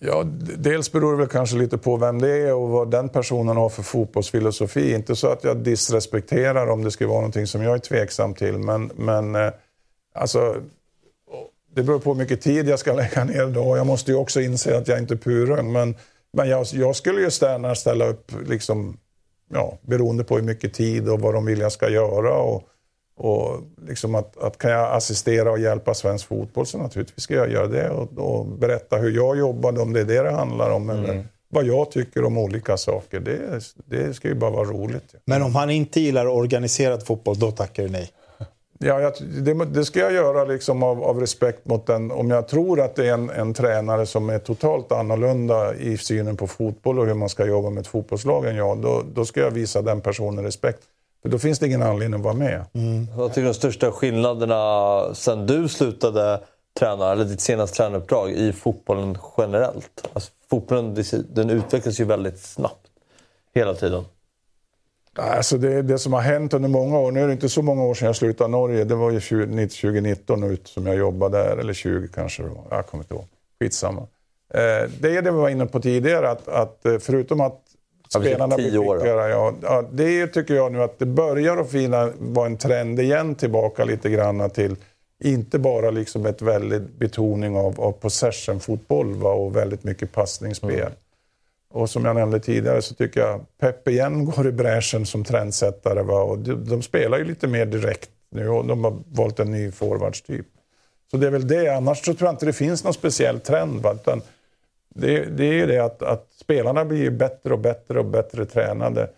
Ja, 0.00 0.22
dels 0.56 0.92
beror 0.92 1.12
det 1.12 1.18
väl 1.18 1.28
kanske 1.28 1.56
lite 1.56 1.78
på 1.78 1.96
vem 1.96 2.20
det 2.20 2.30
är 2.30 2.54
och 2.54 2.68
vad 2.68 2.90
den 2.90 3.08
personen 3.08 3.56
har 3.56 3.68
för 3.68 3.82
fotbollsfilosofi. 3.82 4.94
Inte 4.94 5.16
så 5.16 5.28
att 5.28 5.44
jag 5.44 5.56
disrespekterar 5.56 6.66
om 6.66 6.84
det 6.84 6.90
skulle 6.90 7.08
vara 7.08 7.20
någonting 7.20 7.46
som 7.46 7.62
jag 7.62 7.74
är 7.74 7.78
tveksam 7.78 8.34
till, 8.34 8.58
men, 8.58 8.90
men 8.96 9.34
eh, 9.34 9.50
alltså, 10.14 10.56
det 11.74 11.82
beror 11.82 11.98
på 11.98 12.10
hur 12.12 12.18
mycket 12.18 12.40
tid 12.40 12.68
jag 12.68 12.78
ska 12.78 12.92
lägga 12.92 13.24
ner 13.24 13.46
då. 13.46 13.76
Jag 13.76 13.86
måste 13.86 14.10
ju 14.10 14.16
också 14.16 14.40
inse 14.40 14.78
att 14.78 14.88
jag 14.88 14.98
inte 14.98 15.14
är 15.14 15.18
purung, 15.18 15.72
men, 15.72 15.94
men 16.32 16.48
jag, 16.48 16.66
jag 16.72 16.96
skulle 16.96 17.20
ju 17.20 17.28
gärna 17.40 17.74
ställa 17.74 18.06
upp 18.06 18.32
liksom, 18.46 18.96
ja, 19.52 19.78
beroende 19.82 20.24
på 20.24 20.36
hur 20.36 20.42
mycket 20.42 20.74
tid 20.74 21.08
och 21.08 21.20
vad 21.20 21.34
de 21.34 21.44
vill 21.44 21.58
jag 21.58 21.72
ska 21.72 21.88
göra. 21.88 22.34
Och, 22.34 22.62
och 23.16 23.62
liksom 23.86 24.14
att, 24.14 24.36
att 24.36 24.58
kan 24.58 24.70
jag 24.70 24.92
assistera 24.92 25.50
och 25.50 25.58
hjälpa 25.58 25.94
svensk 25.94 26.26
fotboll 26.26 26.66
så 26.66 26.78
naturligtvis 26.78 27.22
ska 27.22 27.34
jag 27.34 27.52
göra 27.52 27.66
det 27.66 27.90
och, 27.90 28.18
och 28.18 28.46
berätta 28.46 28.96
hur 28.96 29.10
jag 29.10 29.38
jobbade, 29.38 29.80
om 29.80 29.92
det 29.92 30.00
är 30.00 30.04
det 30.04 30.22
det 30.22 30.32
handlar 30.32 30.70
om. 30.70 30.90
Eller 30.90 31.26
vad 31.48 31.64
jag 31.64 31.90
tycker 31.90 32.24
om 32.24 32.38
olika 32.38 32.76
saker. 32.76 33.20
Det, 33.20 33.60
det 33.84 34.14
ska 34.14 34.28
ju 34.28 34.34
bara 34.34 34.50
vara 34.50 34.68
roligt. 34.68 35.14
Men 35.24 35.42
om 35.42 35.54
han 35.54 35.70
inte 35.70 36.00
gillar 36.00 36.26
organiserad 36.26 37.06
fotboll, 37.06 37.38
då 37.38 37.50
tackar 37.50 37.82
du 37.82 37.88
nej. 37.88 38.10
Ja, 38.78 39.00
jag, 39.00 39.12
det, 39.44 39.64
det 39.64 39.84
ska 39.84 40.00
jag 40.00 40.12
göra 40.12 40.44
liksom 40.44 40.82
av, 40.82 41.02
av 41.02 41.20
respekt 41.20 41.66
mot 41.66 41.86
den. 41.86 42.10
Om 42.10 42.30
jag 42.30 42.48
tror 42.48 42.80
att 42.80 42.96
det 42.96 43.08
är 43.08 43.14
en, 43.14 43.30
en 43.30 43.54
tränare 43.54 44.06
som 44.06 44.30
är 44.30 44.38
totalt 44.38 44.92
annorlunda 44.92 45.74
i 45.74 45.98
synen 45.98 46.36
på 46.36 46.46
fotboll 46.46 46.98
och 46.98 47.06
hur 47.06 47.14
man 47.14 47.28
ska 47.28 47.46
jobba 47.46 47.70
med 47.70 47.80
ett 47.80 47.86
fotbollslag 47.86 48.46
än 48.46 48.56
jag, 48.56 48.78
då, 48.78 49.02
då 49.14 49.24
ska 49.24 49.40
jag 49.40 49.50
visa 49.50 49.82
den 49.82 50.00
personen 50.00 50.44
respekt. 50.44 50.80
För 51.22 51.28
då 51.28 51.38
finns 51.38 51.58
det 51.58 51.66
ingen 51.66 51.82
anledning 51.82 52.20
att 52.20 52.24
vara 52.24 52.34
med. 52.34 52.64
Mm. 52.72 53.06
Vad 53.16 53.30
tycker 53.30 53.40
du 53.40 53.48
de 53.48 53.54
största 53.54 53.92
skillnaderna 53.92 55.14
sen 55.14 55.46
du 55.46 55.68
slutade 55.68 56.40
träna, 56.78 57.12
eller 57.12 57.24
ditt 57.24 57.40
senaste 57.40 57.76
tränaruppdrag, 57.76 58.30
i 58.30 58.52
fotbollen 58.52 59.18
generellt? 59.38 60.08
Alltså, 60.12 60.30
fotbollen 60.50 61.04
den 61.30 61.50
utvecklas 61.50 62.00
ju 62.00 62.04
väldigt 62.04 62.40
snabbt 62.40 62.86
hela 63.54 63.74
tiden. 63.74 64.04
Alltså 65.16 65.58
det, 65.58 65.82
det 65.82 65.98
som 65.98 66.12
har 66.12 66.20
hänt 66.20 66.54
under 66.54 66.68
många 66.68 66.98
år, 66.98 67.12
nu 67.12 67.22
är 67.22 67.26
det 67.26 67.32
inte 67.32 67.48
så 67.48 67.62
många 67.62 67.84
år 67.84 67.94
sedan 67.94 68.06
jag 68.06 68.16
slutade 68.16 68.50
Norge, 68.50 68.84
det 68.84 68.94
var 68.94 69.10
ju 69.10 69.20
20, 69.20 69.68
2019 69.68 70.44
ut 70.44 70.68
som 70.68 70.86
jag 70.86 70.96
jobbade 70.96 71.38
där, 71.38 71.56
eller 71.56 71.72
20 71.72 72.08
kanske 72.14 72.42
det 72.42 72.48
var, 72.48 72.64
jag 72.70 72.86
kommer 72.86 73.04
inte 73.04 73.14
ihåg. 73.14 73.26
Skitsamma. 73.60 74.00
Eh, 74.54 74.90
det 75.00 75.16
är 75.16 75.22
det 75.22 75.30
vi 75.30 75.38
var 75.38 75.48
inne 75.48 75.66
på 75.66 75.80
tidigare, 75.80 76.30
att, 76.30 76.48
att 76.48 76.86
eh, 76.86 76.98
förutom 76.98 77.40
att 77.40 77.60
spelarna 78.08 78.56
blir 78.56 78.64
skickligare, 78.66 79.30
ja, 79.30 79.54
ja, 79.62 79.84
det 79.92 80.26
tycker 80.26 80.54
jag 80.54 80.72
nu 80.72 80.82
att 80.82 80.98
det 80.98 81.06
börjar 81.06 81.56
att 81.56 81.70
fina, 81.70 82.12
vara 82.18 82.46
en 82.46 82.56
trend 82.56 83.00
igen 83.00 83.34
tillbaka 83.34 83.84
lite 83.84 84.10
grann 84.10 84.50
till 84.50 84.76
inte 85.24 85.58
bara 85.58 85.90
liksom 85.90 86.26
ett 86.26 86.42
väldigt 86.42 86.98
betoning 86.98 87.56
av, 87.56 87.80
av 87.80 87.92
possession-fotboll 87.92 89.22
och 89.22 89.56
väldigt 89.56 89.84
mycket 89.84 90.12
passningsspel. 90.12 90.80
Mm. 90.80 90.92
Och 91.74 91.90
som 91.90 92.04
jag 92.04 92.16
nämnde 92.16 92.40
tidigare 92.40 92.82
så 92.82 92.94
tycker 92.94 93.20
jag 93.20 93.44
Pep 93.58 93.88
igen 93.88 94.24
går 94.36 94.46
i 94.46 94.52
bräschen 94.52 95.06
som 95.06 95.24
trendsättare. 95.24 96.02
Va? 96.02 96.22
Och 96.22 96.38
de, 96.38 96.64
de 96.64 96.82
spelar 96.82 97.18
ju 97.18 97.24
lite 97.24 97.48
mer 97.48 97.66
direkt 97.66 98.10
nu 98.30 98.48
och 98.48 98.66
de 98.66 98.84
har 98.84 99.02
valt 99.06 99.40
en 99.40 99.50
ny 99.50 99.70
forwardstyp. 99.70 100.46
Så 101.10 101.16
det 101.16 101.26
är 101.26 101.30
väl 101.30 101.48
det. 101.48 101.68
Annars 101.68 102.04
så 102.04 102.14
tror 102.14 102.26
jag 102.28 102.32
inte 102.32 102.46
det 102.46 102.52
finns 102.52 102.84
någon 102.84 102.94
speciell 102.94 103.40
trend. 103.40 103.82
Va? 103.82 103.92
Utan 103.92 104.22
det, 104.88 105.24
det 105.24 105.44
är 105.44 105.52
ju 105.52 105.66
det 105.66 105.78
att, 105.78 106.02
att 106.02 106.32
spelarna 106.40 106.84
blir 106.84 107.10
bättre 107.10 107.52
och 107.52 107.58
bättre 107.58 107.98
och 107.98 108.04
bättre 108.04 108.44
tränade. 108.44 109.10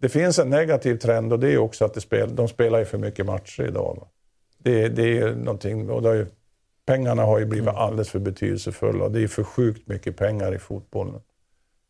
Det 0.00 0.08
finns 0.08 0.38
en 0.38 0.50
negativ 0.50 0.96
trend 0.96 1.32
och 1.32 1.40
det 1.40 1.52
är 1.52 1.58
också 1.58 1.84
att 1.84 2.02
spel, 2.02 2.36
de 2.36 2.48
spelar 2.48 2.78
ju 2.78 2.84
för 2.84 2.98
mycket 2.98 3.26
matcher 3.26 3.62
idag. 3.62 3.96
Va? 4.00 4.06
Det, 4.58 4.88
det 4.88 5.18
är 5.18 5.34
någonting, 5.34 5.90
och 5.90 6.02
det 6.02 6.08
har 6.08 6.14
ju, 6.14 6.26
pengarna 6.86 7.22
har 7.22 7.38
ju 7.38 7.44
blivit 7.44 7.68
alldeles 7.68 8.10
för 8.10 8.18
betydelsefulla 8.18 9.08
det 9.08 9.22
är 9.22 9.28
för 9.28 9.44
sjukt 9.44 9.88
mycket 9.88 10.16
pengar 10.16 10.54
i 10.54 10.58
fotbollen. 10.58 11.20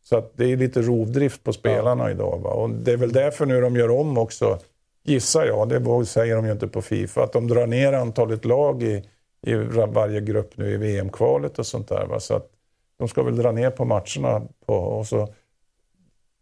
Så 0.09 0.17
att 0.17 0.37
det 0.37 0.51
är 0.51 0.57
lite 0.57 0.81
rovdrift 0.81 1.43
på 1.43 1.53
spelarna 1.53 2.11
idag. 2.11 2.39
Va? 2.43 2.49
Och 2.49 2.69
det 2.69 2.91
är 2.91 2.97
väl 2.97 3.11
därför 3.11 3.45
nu 3.45 3.61
de 3.61 3.75
gör 3.75 3.91
om 3.91 4.17
också, 4.17 4.59
gissar 5.03 5.45
jag, 5.45 5.69
det 5.69 6.05
säger 6.05 6.35
de 6.35 6.45
ju 6.45 6.51
inte 6.51 6.67
på 6.67 6.81
Fifa, 6.81 7.23
att 7.23 7.33
de 7.33 7.47
drar 7.47 7.67
ner 7.67 7.93
antalet 7.93 8.45
lag 8.45 8.83
i, 8.83 9.03
i 9.41 9.53
varje 9.87 10.21
grupp 10.21 10.57
nu 10.57 10.73
i 10.73 10.77
VM-kvalet 10.77 11.59
och 11.59 11.65
sånt 11.65 11.87
där. 11.87 12.05
Va? 12.05 12.19
Så 12.19 12.35
att 12.35 12.49
de 12.97 13.07
ska 13.07 13.23
väl 13.23 13.37
dra 13.37 13.51
ner 13.51 13.69
på 13.69 13.85
matcherna 13.85 14.47
på, 14.65 14.73
och 14.73 15.07
så 15.07 15.27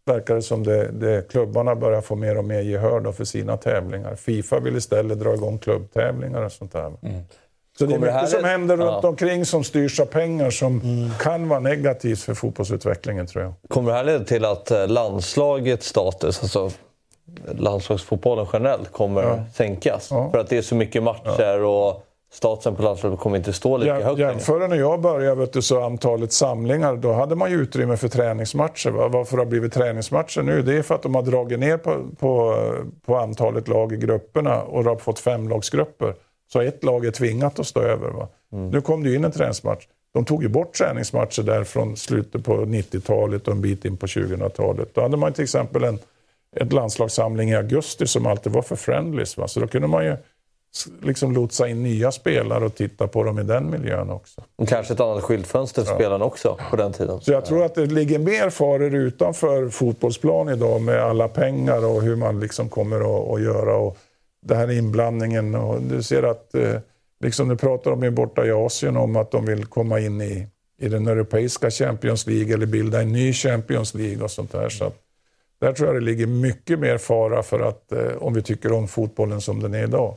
verkar 0.04 0.34
det 0.34 0.42
som 0.42 0.64
det, 0.64 0.90
det 0.92 1.28
klubbarna 1.30 1.74
börjar 1.74 2.00
få 2.00 2.16
mer 2.16 2.38
och 2.38 2.44
mer 2.44 2.60
gehör 2.60 3.12
för 3.12 3.24
sina 3.24 3.56
tävlingar. 3.56 4.14
Fifa 4.14 4.60
vill 4.60 4.76
istället 4.76 5.20
dra 5.20 5.34
igång 5.34 5.58
klubbtävlingar 5.58 6.42
och 6.42 6.52
sånt 6.52 6.72
där. 6.72 6.90
va? 6.90 6.98
Så 7.78 7.86
det 7.86 7.94
är 7.94 7.98
mycket 7.98 8.28
som 8.28 8.44
händer 8.44 8.76
runt 8.76 9.00
Ja. 9.02 9.08
omkring 9.08 9.44
som 9.44 9.64
styrs 9.64 10.00
av 10.00 10.04
pengar 10.06 10.50
som 10.50 10.80
kan 11.20 11.48
vara 11.48 11.60
negativt 11.60 12.20
för 12.20 12.34
fotbollsutvecklingen 12.34 13.26
tror 13.26 13.44
jag. 13.44 13.54
Kommer 13.68 13.90
det 13.90 13.96
här 13.96 14.04
leda 14.04 14.24
till 14.24 14.44
att 14.44 14.70
eh, 14.70 14.88
landslagets 14.88 15.86
status, 15.86 16.42
alltså 16.42 16.70
landslagsfotbollen 17.58 18.46
generellt, 18.52 18.92
kommer 18.92 19.22
Ja. 19.22 19.38
sänkas? 19.54 20.08
Ja. 20.10 20.30
För 20.30 20.38
att 20.38 20.48
det 20.48 20.56
är 20.58 20.62
så 20.62 20.74
mycket 20.74 21.02
matcher 21.02 21.62
och 21.64 22.02
statusen 22.32 22.74
på 22.76 22.82
landslaget 22.82 23.18
kommer 23.20 23.36
inte 23.36 23.52
stå 23.52 23.76
lika 23.76 23.94
högt. 23.94 24.18
Jämför 24.18 24.68
när 24.68 24.76
jag 24.76 25.00
började 25.00 25.34
vet 25.40 25.52
du, 25.52 25.62
så 25.62 25.82
antalet 25.84 26.32
samlingar, 26.32 26.96
då 26.96 27.12
hade 27.12 27.34
man 27.34 27.50
ju 27.50 27.56
utrymme 27.56 27.96
för 27.96 28.08
träningsmatcher. 28.08 28.90
Va? 28.90 29.08
Varför 29.08 29.36
det 29.36 29.40
har 29.42 29.46
blivit 29.50 29.72
träningsmatcher 29.72 30.42
nu? 30.42 30.62
Det 30.62 30.74
är 30.78 30.82
för 30.82 30.94
att 30.94 31.02
de 31.02 31.14
har 31.14 31.22
dragit 31.22 31.58
ner 31.58 31.76
på, 31.76 32.04
på, 32.18 32.56
på 33.06 33.16
antalet 33.16 33.68
lag 33.68 33.92
i 33.92 33.96
grupperna 33.96 34.62
och 34.62 34.84
de 34.84 34.88
har 34.90 34.96
fått 34.96 35.18
femlagsgrupper. 35.18 36.14
Så 36.52 36.60
ett 36.60 36.84
lag 36.84 37.06
är 37.06 37.10
tvingat 37.10 37.58
att 37.58 37.66
stå 37.66 37.80
över. 37.80 38.10
Va? 38.10 38.28
Nu 38.50 38.80
kom 38.80 39.04
det 39.04 39.14
in 39.14 39.24
en 39.24 39.32
träningsmatch. 39.32 39.86
De 40.14 40.24
tog 40.24 40.42
ju 40.42 40.48
bort 40.48 40.74
träningsmatcher 40.74 41.42
där 41.42 41.64
från 41.64 41.96
slutet 41.96 42.44
på 42.44 42.52
90-talet 42.52 43.48
och 43.48 43.54
en 43.54 43.60
bit 43.60 43.84
in 43.84 43.96
på 43.96 44.06
2000-talet. 44.06 44.94
Då 44.94 45.00
hade 45.00 45.16
man 45.16 45.32
till 45.32 45.44
exempel 45.44 45.84
en 45.84 45.98
ett 46.56 46.72
landslagssamling 46.72 47.50
i 47.50 47.56
augusti 47.56 48.06
som 48.06 48.26
alltid 48.26 48.52
var 48.52 48.62
för 48.62 48.76
friendlies. 48.76 49.36
Va? 49.36 49.48
Så 49.48 49.60
då 49.60 49.66
kunde 49.66 49.88
man 49.88 50.04
ju 50.04 50.16
liksom 51.02 51.32
lotsa 51.32 51.68
in 51.68 51.82
nya 51.82 52.12
spelare 52.12 52.64
och 52.64 52.74
titta 52.74 53.08
på 53.08 53.22
dem 53.22 53.38
i 53.38 53.42
den 53.42 53.70
miljön 53.70 54.10
också. 54.10 54.42
Och 54.56 54.68
kanske 54.68 54.92
ett 54.94 55.00
annat 55.00 55.22
skyltfönster 55.22 55.82
för 55.82 55.94
spelarna 55.94 56.24
också 56.24 56.58
på 56.70 56.76
den 56.76 56.92
tiden. 56.92 57.20
Så 57.20 57.32
jag 57.32 57.44
tror 57.44 57.64
att 57.64 57.74
det 57.74 57.86
ligger 57.86 58.18
mer 58.18 58.50
faror 58.50 58.94
utanför 58.94 59.68
fotbollsplan 59.68 60.48
idag 60.48 60.82
med 60.82 61.02
alla 61.02 61.28
pengar 61.28 61.84
och 61.86 62.02
hur 62.02 62.16
man 62.16 62.40
liksom 62.40 62.68
kommer 62.68 62.96
att, 62.96 63.34
att 63.34 63.42
göra. 63.42 63.76
Och 63.76 63.98
den 64.42 64.58
här 64.58 64.70
inblandningen. 64.70 65.54
Och 65.54 65.82
du 65.82 66.02
ser 66.02 66.22
att, 66.22 66.54
eh, 66.54 66.78
liksom 67.20 67.48
du 67.48 67.56
pratar 67.56 67.90
om 67.90 68.14
borta 68.14 68.46
i 68.46 68.52
Asien 68.52 68.96
om 68.96 69.16
att 69.16 69.30
de 69.30 69.46
vill 69.46 69.64
komma 69.64 70.00
in 70.00 70.20
i, 70.20 70.46
i 70.78 70.88
den 70.88 71.06
europeiska 71.06 71.70
Champions 71.70 72.26
League 72.26 72.54
eller 72.54 72.66
bilda 72.66 73.02
en 73.02 73.12
ny 73.12 73.32
Champions 73.32 73.94
League 73.94 74.24
och 74.24 74.30
sånt 74.30 74.52
där. 74.52 74.68
Så 74.68 74.84
att, 74.84 74.96
där 75.60 75.72
tror 75.72 75.88
jag 75.88 75.96
det 75.96 76.04
ligger 76.04 76.26
mycket 76.26 76.78
mer 76.78 76.98
fara 76.98 77.42
för 77.42 77.60
att, 77.60 77.92
eh, 77.92 78.16
om 78.18 78.34
vi 78.34 78.42
tycker 78.42 78.72
om 78.72 78.88
fotbollen 78.88 79.40
som 79.40 79.62
den 79.62 79.74
är 79.74 79.84
idag. 79.84 80.16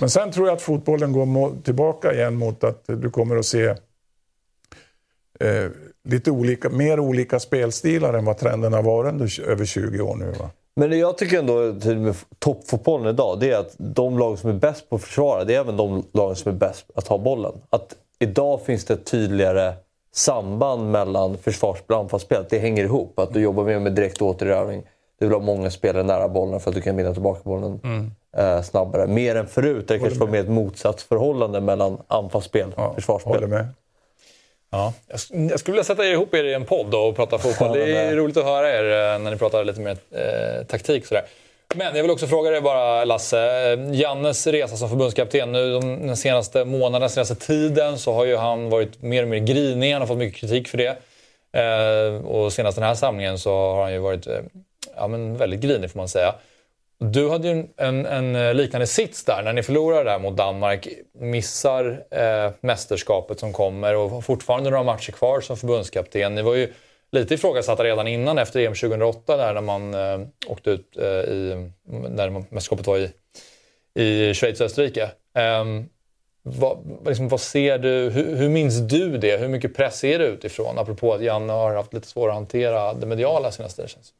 Men 0.00 0.10
sen 0.10 0.32
tror 0.32 0.46
jag 0.46 0.56
att 0.56 0.62
fotbollen 0.62 1.12
går 1.12 1.62
tillbaka 1.62 2.12
igen 2.12 2.34
mot 2.34 2.64
att 2.64 2.84
du 2.86 3.10
kommer 3.10 3.36
att 3.36 3.46
se 3.46 3.74
eh, 5.40 5.70
lite 6.04 6.30
olika, 6.30 6.68
mer 6.68 7.00
olika 7.00 7.40
spelstilar 7.40 8.14
än 8.14 8.24
vad 8.24 8.38
trenden 8.38 8.72
har 8.72 8.82
varit 8.82 9.12
under 9.12 9.40
över 9.40 9.64
20 9.64 10.00
år 10.00 10.16
nu. 10.16 10.30
Va? 10.38 10.50
Men 10.80 10.98
jag 10.98 11.18
tycker 11.18 11.38
ändå 11.38 11.52
med 11.94 12.14
toppfotbollen 12.38 13.06
idag, 13.06 13.40
det 13.40 13.50
är 13.50 13.58
att 13.58 13.74
de 13.78 14.18
lag 14.18 14.38
som 14.38 14.50
är 14.50 14.54
bäst 14.54 14.88
på 14.90 14.96
att 14.96 15.02
försvara, 15.02 15.44
det 15.44 15.54
är 15.54 15.60
även 15.60 15.76
de 15.76 16.04
lag 16.12 16.36
som 16.36 16.52
är 16.52 16.56
bäst 16.56 16.86
att 16.94 17.08
ha 17.08 17.18
bollen. 17.18 17.52
Att 17.70 17.94
idag 18.18 18.60
finns 18.60 18.84
det 18.84 18.94
ett 18.94 19.04
tydligare 19.06 19.72
samband 20.12 20.90
mellan 20.90 21.38
försvarsspel 21.38 21.94
och 21.96 22.02
anfallsspel. 22.02 22.40
Att 22.40 22.50
Det 22.50 22.58
hänger 22.58 22.84
ihop. 22.84 23.18
Att 23.18 23.34
du 23.34 23.40
jobbar 23.40 23.64
mer 23.64 23.78
med 23.78 23.92
direkt 23.92 24.22
återerövring. 24.22 24.82
Du 25.18 25.26
vill 25.26 25.34
ha 25.34 25.42
många 25.42 25.70
spelare 25.70 26.02
nära 26.02 26.28
bollen 26.28 26.60
för 26.60 26.70
att 26.70 26.76
du 26.76 26.82
kan 26.82 26.96
vinna 26.96 27.12
tillbaka 27.12 27.40
bollen 27.44 27.80
eh, 28.36 28.62
snabbare. 28.62 29.06
Mer 29.06 29.36
än 29.36 29.46
förut, 29.46 29.88
där 29.88 29.94
det 29.94 30.00
kanske 30.00 30.18
var 30.18 30.26
mer 30.26 30.40
ett 30.40 30.48
motsatsförhållande 30.48 31.60
mellan 31.60 31.98
anfallsspel 32.08 32.68
och 32.68 32.74
Ja, 32.76 32.94
försvarsspel. 32.94 33.66
Ja. 34.76 34.92
Jag 35.08 35.16
sk- 35.16 35.50
jag 35.50 35.60
skulle 35.60 35.72
vilja 35.72 35.84
sätta 35.84 36.06
er 36.06 36.12
ihop 36.12 36.34
er 36.34 36.44
i 36.44 36.54
en 36.54 36.64
podd 36.64 36.94
och 36.94 37.16
prata 37.16 37.38
fotboll. 37.38 37.72
Det 37.78 37.96
är 37.96 38.16
roligt 38.16 38.36
att 38.36 38.44
höra 38.44 38.70
er 38.70 38.84
eh, 39.14 39.18
när 39.18 39.30
ni 39.30 39.36
pratar 39.36 39.64
lite 39.64 39.80
mer 39.80 39.96
eh, 40.10 40.66
taktik. 40.66 41.06
Sådär. 41.06 41.24
Men 41.74 41.96
jag 41.96 42.02
vill 42.02 42.10
också 42.10 42.26
fråga 42.26 42.50
dig 42.50 42.60
bara, 42.60 43.04
Lasse. 43.04 43.40
Eh, 43.72 43.94
Jannes 44.00 44.46
resa 44.46 44.76
som 44.76 44.88
förbundskapten. 44.88 45.52
Nu 45.52 45.72
de, 45.72 46.06
den 46.06 46.16
senaste 46.16 46.64
månaden, 46.64 47.00
den 47.00 47.10
senaste 47.10 47.34
tiden 47.34 47.98
så 47.98 48.12
har 48.12 48.24
ju 48.24 48.36
han 48.36 48.70
varit 48.70 49.02
mer 49.02 49.22
och 49.22 49.28
mer 49.28 49.38
grinig. 49.38 49.92
Han 49.92 50.02
har 50.02 50.06
fått 50.06 50.18
mycket 50.18 50.40
kritik 50.40 50.68
för 50.68 50.78
det. 50.78 50.96
Eh, 51.52 52.26
och 52.26 52.52
senast 52.52 52.76
den 52.76 52.84
här 52.86 52.94
samlingen 52.94 53.38
så 53.38 53.50
har 53.50 53.82
han 53.82 53.92
ju 53.92 53.98
varit 53.98 54.26
eh, 54.26 54.38
ja, 54.96 55.06
men 55.08 55.36
väldigt 55.36 55.60
grinig 55.60 55.90
får 55.90 55.98
man 55.98 56.08
säga. 56.08 56.34
Du 56.98 57.30
hade 57.30 57.48
ju 57.48 57.66
en, 57.76 58.06
en, 58.06 58.36
eh, 58.36 58.54
liknande 58.54 58.86
sits 58.86 59.24
där 59.24 59.42
när 59.42 59.52
ni 59.52 59.62
förlorade 59.62 60.10
där 60.10 60.18
mot 60.18 60.36
Danmark. 60.36 60.88
Missar 61.12 62.04
eh, 62.10 62.52
mästerskapet 62.60 63.40
som 63.40 63.52
kommer 63.52 63.96
och 63.96 64.10
har 64.10 64.20
fortfarande 64.20 64.70
några 64.70 64.82
matcher 64.82 65.12
kvar 65.12 65.40
som 65.40 65.56
förbundskapten. 65.56 66.34
Ni 66.34 66.42
var 66.42 66.54
ju 66.54 66.72
lite 67.12 67.34
ifrågasatta 67.34 67.84
redan 67.84 68.06
innan 68.06 68.38
efter 68.38 68.60
EM 68.60 68.74
2008 68.74 69.36
där 69.36 69.54
när 69.54 69.60
man 69.60 69.94
eh, 69.94 70.28
åkte 70.46 70.70
ut 70.70 70.96
eh, 70.96 71.06
i, 71.06 71.70
när 71.86 72.30
mästerskapet 72.30 72.86
var 72.86 72.98
i, 72.98 73.10
i 74.02 74.34
Schweiz 74.34 74.60
och 74.60 74.66
Österrike. 74.66 75.10
Ehm, 75.34 75.88
vad, 76.42 76.98
liksom, 77.06 77.28
vad 77.28 77.40
ser 77.40 77.78
du, 77.78 77.88
hur, 77.88 78.36
hur 78.36 78.48
minns 78.48 78.78
du 78.78 79.18
det? 79.18 79.36
Hur 79.36 79.48
mycket 79.48 79.76
press 79.76 80.04
är 80.04 80.18
det 80.18 80.26
utifrån? 80.26 80.78
Apropå 80.78 81.14
att 81.14 81.22
Janne 81.22 81.52
har 81.52 81.74
haft 81.74 81.92
lite 81.92 82.08
svårare 82.08 82.32
att 82.32 82.36
hantera 82.36 82.94
det 82.94 83.06
mediala 83.06 83.52
senaste 83.52 83.82
det 83.82 83.88
känns. 83.88 84.12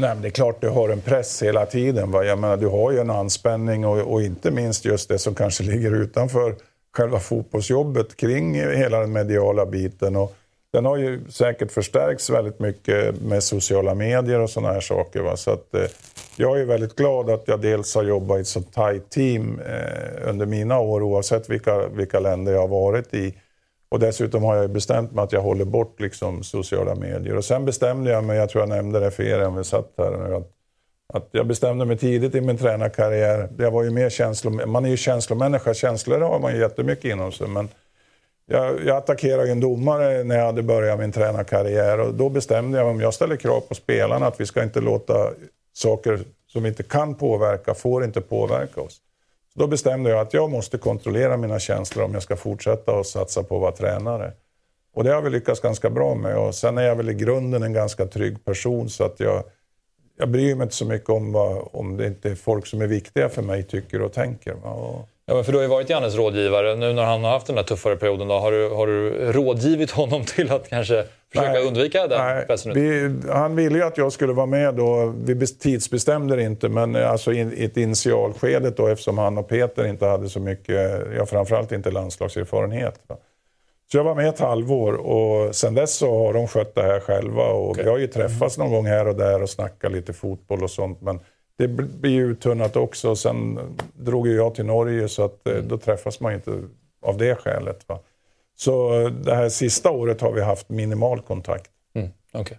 Nej, 0.00 0.14
men 0.14 0.22
det 0.22 0.28
är 0.28 0.30
klart 0.30 0.60
du 0.60 0.68
har 0.68 0.88
en 0.88 1.00
press 1.00 1.42
hela 1.42 1.66
tiden. 1.66 2.10
Va? 2.10 2.24
Jag 2.24 2.38
menar, 2.38 2.56
du 2.56 2.66
har 2.66 2.92
ju 2.92 2.98
en 2.98 3.10
anspänning 3.10 3.86
och, 3.86 4.12
och 4.12 4.22
inte 4.22 4.50
minst 4.50 4.84
just 4.84 5.08
det 5.08 5.18
som 5.18 5.34
kanske 5.34 5.62
ligger 5.72 5.94
utanför 5.94 6.54
själva 6.96 7.20
fotbollsjobbet 7.20 8.16
kring 8.16 8.54
hela 8.54 9.00
den 9.00 9.12
mediala 9.12 9.66
biten. 9.66 10.16
Och 10.16 10.34
den 10.72 10.84
har 10.84 10.96
ju 10.96 11.20
säkert 11.30 11.72
förstärkts 11.72 12.30
väldigt 12.30 12.58
mycket 12.58 13.20
med 13.22 13.42
sociala 13.42 13.94
medier 13.94 14.40
och 14.40 14.50
sådana 14.50 14.72
här 14.72 14.80
saker. 14.80 15.20
Va? 15.20 15.36
Så 15.36 15.50
att, 15.50 15.74
eh, 15.74 15.84
jag 16.36 16.60
är 16.60 16.64
väldigt 16.64 16.96
glad 16.96 17.30
att 17.30 17.44
jag 17.46 17.60
dels 17.60 17.94
har 17.94 18.04
jobbat 18.04 18.38
i 18.38 18.40
ett 18.40 18.46
så 18.46 18.60
tajt 18.60 19.10
team 19.10 19.60
eh, 19.60 20.30
under 20.30 20.46
mina 20.46 20.78
år 20.78 21.02
oavsett 21.02 21.50
vilka, 21.50 21.88
vilka 21.88 22.20
länder 22.20 22.52
jag 22.52 22.60
har 22.60 22.68
varit 22.68 23.14
i. 23.14 23.34
Och 23.90 23.98
dessutom 23.98 24.42
har 24.42 24.56
jag 24.56 24.70
bestämt 24.70 25.12
mig 25.12 25.22
att 25.22 25.32
jag 25.32 25.42
håller 25.42 25.64
bort 25.64 26.00
liksom, 26.00 26.42
sociala 26.42 26.94
medier. 26.94 27.36
Och 27.36 27.44
sen 27.44 27.64
bestämde 27.64 28.10
jag 28.10 28.24
mig, 28.24 28.38
jag 28.38 28.48
tror 28.48 28.62
jag 28.62 28.68
nämnde 28.68 29.00
det 29.00 29.10
för 29.10 29.22
er 29.22 29.38
när 29.38 29.50
vi 29.50 29.64
satt 29.64 29.92
här 29.98 30.10
nu, 30.10 30.34
att, 30.34 30.50
att 31.12 31.28
jag 31.30 31.46
bestämde 31.46 31.84
mig 31.84 31.98
tidigt 31.98 32.34
i 32.34 32.40
min 32.40 32.58
tränarkarriär. 32.58 33.48
Jag 33.58 33.70
var 33.70 33.82
ju 33.82 33.90
mer 33.90 34.10
känslom, 34.10 34.60
man 34.66 34.84
är 34.84 34.88
ju 34.88 34.96
känslomänniska, 34.96 35.74
känslor 35.74 36.20
har 36.20 36.38
man 36.38 36.52
ju 36.52 36.60
jättemycket 36.60 37.04
inom 37.04 37.32
sig. 37.32 37.48
Men 37.48 37.68
jag, 38.46 38.84
jag 38.84 38.96
attackerade 38.96 39.50
en 39.50 39.60
domare 39.60 40.24
när 40.24 40.38
jag 40.38 40.46
hade 40.46 40.62
börjat 40.62 40.98
min 40.98 41.12
tränarkarriär 41.12 42.00
och 42.00 42.14
då 42.14 42.28
bestämde 42.28 42.78
jag 42.78 42.84
mig 42.84 42.94
om 42.94 43.00
jag 43.00 43.14
ställer 43.14 43.36
krav 43.36 43.60
på 43.60 43.74
spelarna 43.74 44.26
att 44.26 44.40
vi 44.40 44.46
ska 44.46 44.62
inte 44.62 44.80
låta 44.80 45.30
saker 45.72 46.20
som 46.46 46.62
vi 46.62 46.68
inte 46.68 46.82
kan 46.82 47.14
påverka, 47.14 47.74
får 47.74 48.04
inte 48.04 48.20
påverka 48.20 48.80
oss. 48.80 49.00
Då 49.58 49.66
bestämde 49.66 50.10
jag 50.10 50.20
att 50.20 50.34
jag 50.34 50.50
måste 50.50 50.78
kontrollera 50.78 51.36
mina 51.36 51.58
känslor 51.58 52.04
om 52.04 52.14
jag 52.14 52.22
ska 52.22 52.36
fortsätta 52.36 52.92
och 52.92 53.06
satsa 53.06 53.42
på 53.42 53.54
att 53.54 53.60
vara 53.60 53.72
tränare. 53.72 54.32
Och 54.94 55.04
det 55.04 55.10
har 55.10 55.22
vi 55.22 55.30
lyckats 55.30 55.60
ganska 55.60 55.90
bra 55.90 56.14
med. 56.14 56.36
Och 56.36 56.54
sen 56.54 56.78
är 56.78 56.82
jag 56.82 56.96
väl 56.96 57.10
i 57.10 57.14
grunden 57.14 57.62
en 57.62 57.72
ganska 57.72 58.06
trygg 58.06 58.44
person 58.44 58.90
så 58.90 59.04
att 59.04 59.20
jag, 59.20 59.44
jag 60.18 60.28
bryr 60.28 60.54
mig 60.54 60.64
inte 60.64 60.74
så 60.74 60.84
mycket 60.84 61.10
om 61.10 61.32
vad, 61.32 61.68
om 61.72 61.96
det 61.96 62.06
inte 62.06 62.30
är 62.30 62.34
folk 62.34 62.66
som 62.66 62.82
är 62.82 62.86
viktiga 62.86 63.28
för 63.28 63.42
mig 63.42 63.62
tycker 63.62 64.02
och 64.02 64.12
tänker. 64.12 64.66
Och, 64.66 65.08
Ja, 65.30 65.34
men 65.34 65.44
för 65.44 65.52
du 65.52 65.58
har 65.58 65.62
ju 65.62 65.68
varit 65.68 65.90
Jannes 65.90 66.14
rådgivare. 66.14 66.74
Nu 66.74 66.92
när 66.92 67.04
han 67.04 67.24
har 67.24 67.30
haft 67.30 67.46
den 67.46 67.56
där 67.56 67.62
tuffare 67.62 67.96
perioden, 67.96 68.28
då, 68.28 68.34
har, 68.34 68.52
du, 68.52 68.68
har 68.68 68.86
du 68.86 69.32
rådgivit 69.32 69.90
honom 69.90 70.24
till 70.24 70.52
att 70.52 70.68
kanske 70.68 71.04
försöka 71.32 71.52
Nej, 71.52 71.66
undvika 71.66 72.06
den 72.06 72.18
Nej, 72.26 72.46
pressen? 72.46 72.74
vi, 72.74 73.14
han 73.32 73.56
ville 73.56 73.78
ju 73.78 73.84
att 73.84 73.98
jag 73.98 74.12
skulle 74.12 74.32
vara 74.32 74.46
med 74.46 74.74
då. 74.74 75.14
Vi 75.24 75.34
bes- 75.34 75.58
tidsbestämde 75.60 76.36
det 76.36 76.42
inte, 76.42 76.68
men 76.68 76.96
eh, 76.96 77.10
alltså 77.10 77.32
i, 77.32 77.64
ett 77.64 77.76
initialskede 77.76 78.70
då 78.70 78.86
eftersom 78.86 79.18
han 79.18 79.38
och 79.38 79.48
Peter 79.48 79.86
inte 79.86 80.06
hade 80.06 80.28
så 80.28 80.40
mycket, 80.40 81.00
ja 81.16 81.26
framförallt 81.26 81.72
inte 81.72 81.90
landslagserfarenhet. 81.90 83.00
Så 83.92 83.96
jag 83.96 84.04
var 84.04 84.14
med 84.14 84.28
ett 84.28 84.38
halvår 84.40 84.92
och 84.92 85.54
sen 85.54 85.74
dess 85.74 85.94
så 85.96 86.18
har 86.26 86.32
de 86.32 86.48
skött 86.48 86.74
det 86.74 86.82
här 86.82 87.00
själva 87.00 87.42
och 87.42 87.70
Okej. 87.70 87.84
vi 87.84 87.90
har 87.90 87.98
ju 87.98 88.06
träffats 88.06 88.58
någon 88.58 88.70
gång 88.72 88.86
här 88.86 89.08
och 89.08 89.14
där 89.14 89.42
och 89.42 89.50
snackat 89.50 89.92
lite 89.92 90.12
fotboll 90.12 90.62
och 90.62 90.70
sånt. 90.70 91.00
Men 91.00 91.20
det 91.58 91.66
bl- 91.66 92.00
blir 92.00 92.10
ju 92.12 92.26
uttunnat 92.30 92.76
också. 92.76 93.16
Sen 93.16 93.58
drog 93.94 94.28
ju 94.28 94.36
jag 94.36 94.54
till 94.54 94.64
Norge 94.66 95.08
så 95.08 95.24
att 95.24 95.46
eh, 95.48 95.54
då 95.54 95.78
träffas 95.78 96.20
man 96.20 96.32
ju 96.32 96.36
inte 96.36 96.52
av 97.02 97.16
det 97.18 97.34
skälet. 97.34 97.80
Va? 97.86 97.98
Så 98.60 99.00
eh, 99.00 99.10
det 99.10 99.34
här 99.34 99.48
sista 99.48 99.90
året 99.90 100.20
har 100.20 100.32
vi 100.32 100.40
haft 100.40 100.68
minimal 100.68 101.20
kontakt. 101.20 101.70
Mm, 101.94 102.08
okej. 102.32 102.58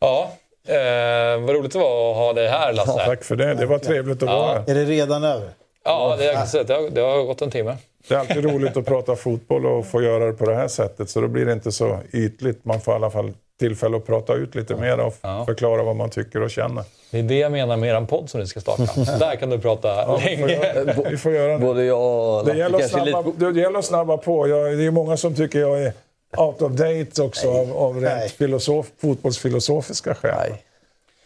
Ja, 0.00 0.32
eh, 0.66 1.40
vad 1.40 1.50
roligt 1.50 1.72
det 1.72 1.78
var 1.78 2.10
att 2.10 2.16
ha 2.16 2.32
dig 2.32 2.48
här 2.48 2.72
Lasse. 2.72 2.92
Ja, 2.96 3.04
tack 3.04 3.24
för 3.24 3.36
det. 3.36 3.54
Det 3.54 3.66
var 3.66 3.78
trevligt 3.78 4.22
att 4.22 4.28
vara 4.28 4.52
här. 4.52 4.70
Är 4.70 4.74
det 4.74 4.84
redan 4.84 5.24
över? 5.24 5.50
Ja, 5.84 6.16
det, 6.18 6.24
jag 6.24 6.34
kan 6.34 6.46
säga 6.46 6.60
att 6.60 6.66
det, 6.66 6.74
har, 6.74 6.90
det 6.90 7.00
har 7.00 7.22
gått 7.22 7.42
en 7.42 7.50
timme. 7.50 7.76
Det 8.08 8.14
är 8.14 8.18
alltid 8.18 8.44
roligt 8.44 8.76
att 8.76 8.86
prata 8.86 9.16
fotboll 9.16 9.66
och 9.66 9.86
få 9.86 10.02
göra 10.02 10.26
det 10.26 10.32
på 10.32 10.46
det 10.46 10.54
här 10.54 10.68
sättet. 10.68 11.10
Så 11.10 11.20
då 11.20 11.28
blir 11.28 11.46
det 11.46 11.52
inte 11.52 11.72
så 11.72 11.98
ytligt. 12.12 12.64
Man 12.64 12.80
får 12.80 12.94
i 12.94 12.96
alla 12.96 13.10
fall 13.10 13.32
tillfälle 13.60 13.96
att 13.96 14.06
prata 14.06 14.34
ut 14.34 14.54
lite 14.54 14.76
mer 14.76 15.00
och 15.00 15.14
Ja. 15.20 15.44
förklara 15.46 15.82
vad 15.82 15.96
man 15.96 16.10
tycker 16.10 16.42
och 16.42 16.50
känner. 16.50 16.84
Det 17.10 17.18
är 17.18 17.22
det 17.22 17.38
jag 17.38 17.52
menar 17.52 17.76
med 17.76 17.88
er 18.02 18.06
podd 18.06 18.30
som 18.30 18.40
ni 18.40 18.46
ska 18.46 18.60
starta. 18.60 18.82
Där 19.18 19.36
kan 19.36 19.50
du 19.50 19.58
prata 19.58 20.16
Vi 20.16 20.36
får 20.36 20.46
länge. 20.46 20.74
göra, 20.74 21.10
vi 21.10 21.16
får 21.16 21.32
göra 21.32 21.52
det. 21.52 21.58
Både 21.58 21.84
jag 21.84 22.38
och 22.38 22.44
Det 22.46 22.56
gäller, 22.58 22.78
snabba, 22.78 23.20
lite... 23.22 23.50
det 23.50 23.60
gäller 23.60 23.78
att 23.78 23.84
snabba 23.84 24.16
på. 24.16 24.48
Jag, 24.48 24.78
det 24.78 24.84
är 24.86 24.90
många 24.90 25.16
som 25.16 25.34
tycker 25.34 25.58
jag 25.60 25.82
är 25.82 25.92
out 26.36 26.62
of 26.62 26.72
date 26.72 27.22
också 27.22 27.50
av, 27.50 27.76
av 27.76 27.96
Nej. 27.96 28.20
rent 28.20 28.32
filosof, 28.32 28.86
fotbollsfilosofiska 29.00 30.14
skäl. 30.14 30.34
Nej. 30.50 30.62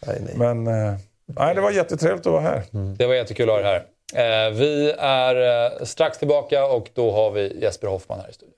Nej, 0.07 0.17
nej. 0.21 0.33
Men 0.35 0.67
eh, 0.87 0.93
nej, 1.25 1.55
det 1.55 1.61
var 1.61 1.71
jättetrevligt 1.71 2.25
att 2.27 2.33
vara 2.33 2.41
här. 2.41 2.63
Det 2.97 3.05
var 3.07 3.13
jättekul 3.15 3.49
att 3.49 3.55
ha 3.55 3.61
er 3.61 3.63
här. 3.63 4.47
Eh, 4.47 4.51
vi 4.53 4.93
är 4.99 5.65
eh, 5.79 5.83
strax 5.85 6.17
tillbaka 6.17 6.65
och 6.65 6.89
då 6.93 7.11
har 7.11 7.31
vi 7.31 7.59
Jesper 7.61 7.87
Hoffman 7.87 8.19
här 8.19 8.29
i 8.29 8.33
studion. 8.33 8.53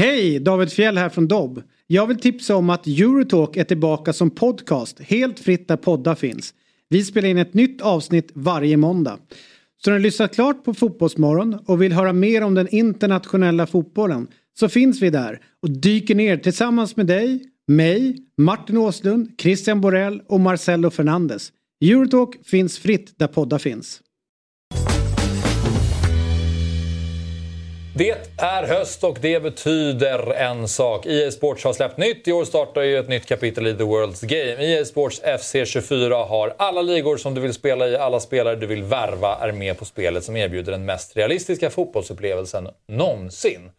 Hej! 0.00 0.40
David 0.40 0.72
Fjell 0.72 0.98
här 0.98 1.08
från 1.08 1.28
Dobb. 1.28 1.62
Jag 1.86 2.06
vill 2.06 2.18
tipsa 2.18 2.56
om 2.56 2.70
att 2.70 2.86
Eurotalk 2.86 3.56
är 3.56 3.64
tillbaka 3.64 4.12
som 4.12 4.30
podcast 4.30 5.00
helt 5.00 5.40
fritt 5.40 5.68
där 5.68 5.76
poddar 5.76 6.14
finns. 6.14 6.54
Vi 6.88 7.04
spelar 7.04 7.28
in 7.28 7.38
ett 7.38 7.54
nytt 7.54 7.80
avsnitt 7.80 8.30
varje 8.34 8.76
måndag. 8.76 9.18
Så 9.84 9.90
när 9.90 9.98
du 9.98 10.02
lyssnat 10.02 10.34
klart 10.34 10.64
på 10.64 10.74
Fotbollsmorgon 10.74 11.58
och 11.66 11.82
vill 11.82 11.92
höra 11.92 12.12
mer 12.12 12.42
om 12.42 12.54
den 12.54 12.68
internationella 12.68 13.66
fotbollen 13.66 14.26
så 14.58 14.68
finns 14.68 15.02
vi 15.02 15.10
där 15.10 15.40
och 15.62 15.70
dyker 15.70 16.14
ner 16.14 16.36
tillsammans 16.36 16.96
med 16.96 17.06
dig, 17.06 17.44
mig, 17.68 18.16
Martin 18.36 18.76
Åslund, 18.76 19.30
Christian 19.38 19.80
Borell 19.80 20.22
och 20.28 20.40
Marcelo 20.40 20.90
Fernandes. 20.90 21.52
Eurotalk 21.84 22.46
finns 22.46 22.78
fritt 22.78 23.18
där 23.18 23.26
poddar 23.26 23.58
finns. 23.58 24.00
Det 28.00 28.16
är 28.36 28.62
höst 28.62 29.04
och 29.04 29.18
det 29.20 29.42
betyder 29.42 30.32
en 30.32 30.68
sak. 30.68 31.06
EA 31.06 31.30
Sports 31.30 31.64
har 31.64 31.72
släppt 31.72 31.98
nytt. 31.98 32.28
I 32.28 32.32
år 32.32 32.44
startar 32.44 32.82
ju 32.82 32.98
ett 32.98 33.08
nytt 33.08 33.26
kapitel 33.26 33.66
i 33.66 33.74
The 33.74 33.82
World's 33.82 34.26
Game. 34.26 34.64
EA 34.64 34.84
Sports 34.84 35.22
FC24 35.22 36.26
har 36.26 36.54
alla 36.58 36.82
ligor 36.82 37.16
som 37.16 37.34
du 37.34 37.40
vill 37.40 37.54
spela 37.54 37.88
i. 37.88 37.96
Alla 37.96 38.20
spelare 38.20 38.56
du 38.56 38.66
vill 38.66 38.82
värva 38.82 39.36
är 39.40 39.52
med 39.52 39.78
på 39.78 39.84
spelet 39.84 40.24
som 40.24 40.36
erbjuder 40.36 40.72
den 40.72 40.84
mest 40.84 41.16
realistiska 41.16 41.70
fotbollsupplevelsen 41.70 42.68
någonsin. 42.88 43.70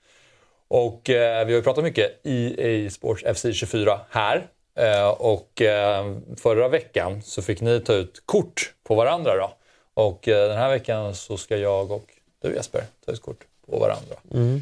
Och 0.67 1.09
eh, 1.09 1.45
vi 1.45 1.53
har 1.53 1.59
ju 1.59 1.63
pratat 1.63 1.83
mycket 1.83 2.21
EA 2.23 2.89
Sports 2.89 3.23
FC24 3.23 3.99
här. 4.09 4.47
Eh, 4.79 5.09
och 5.09 5.61
eh, 5.61 6.15
förra 6.37 6.67
veckan 6.67 7.21
så 7.21 7.41
fick 7.41 7.61
ni 7.61 7.79
ta 7.79 7.93
ut 7.93 8.23
kort 8.25 8.73
på 8.83 8.95
varandra 8.95 9.35
då. 9.35 9.53
Och 9.93 10.27
eh, 10.27 10.47
den 10.47 10.57
här 10.57 10.69
veckan 10.69 11.15
så 11.15 11.37
ska 11.37 11.57
jag 11.57 11.91
och 11.91 12.05
du 12.41 12.55
Jesper 12.55 12.83
ta 13.05 13.11
ut 13.11 13.21
kort 13.21 13.50
på 13.71 13.79
varandra. 13.79 14.15
Mm. 14.33 14.61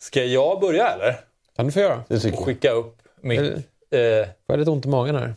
Ska 0.00 0.24
jag 0.24 0.60
börja 0.60 0.88
eller? 0.88 1.20
kan 1.56 1.66
du 1.66 1.72
få 1.72 1.80
göra. 1.80 2.02
Jag. 2.08 2.38
Skicka 2.38 2.70
upp 2.70 2.96
mitt... 3.20 3.40
Eller- 3.40 3.62
Eh, 3.90 4.24
Får 4.24 4.32
jag 4.46 4.58
lite 4.58 4.70
ont 4.70 4.84
i 4.84 4.88
magen 4.88 5.16
här? 5.16 5.34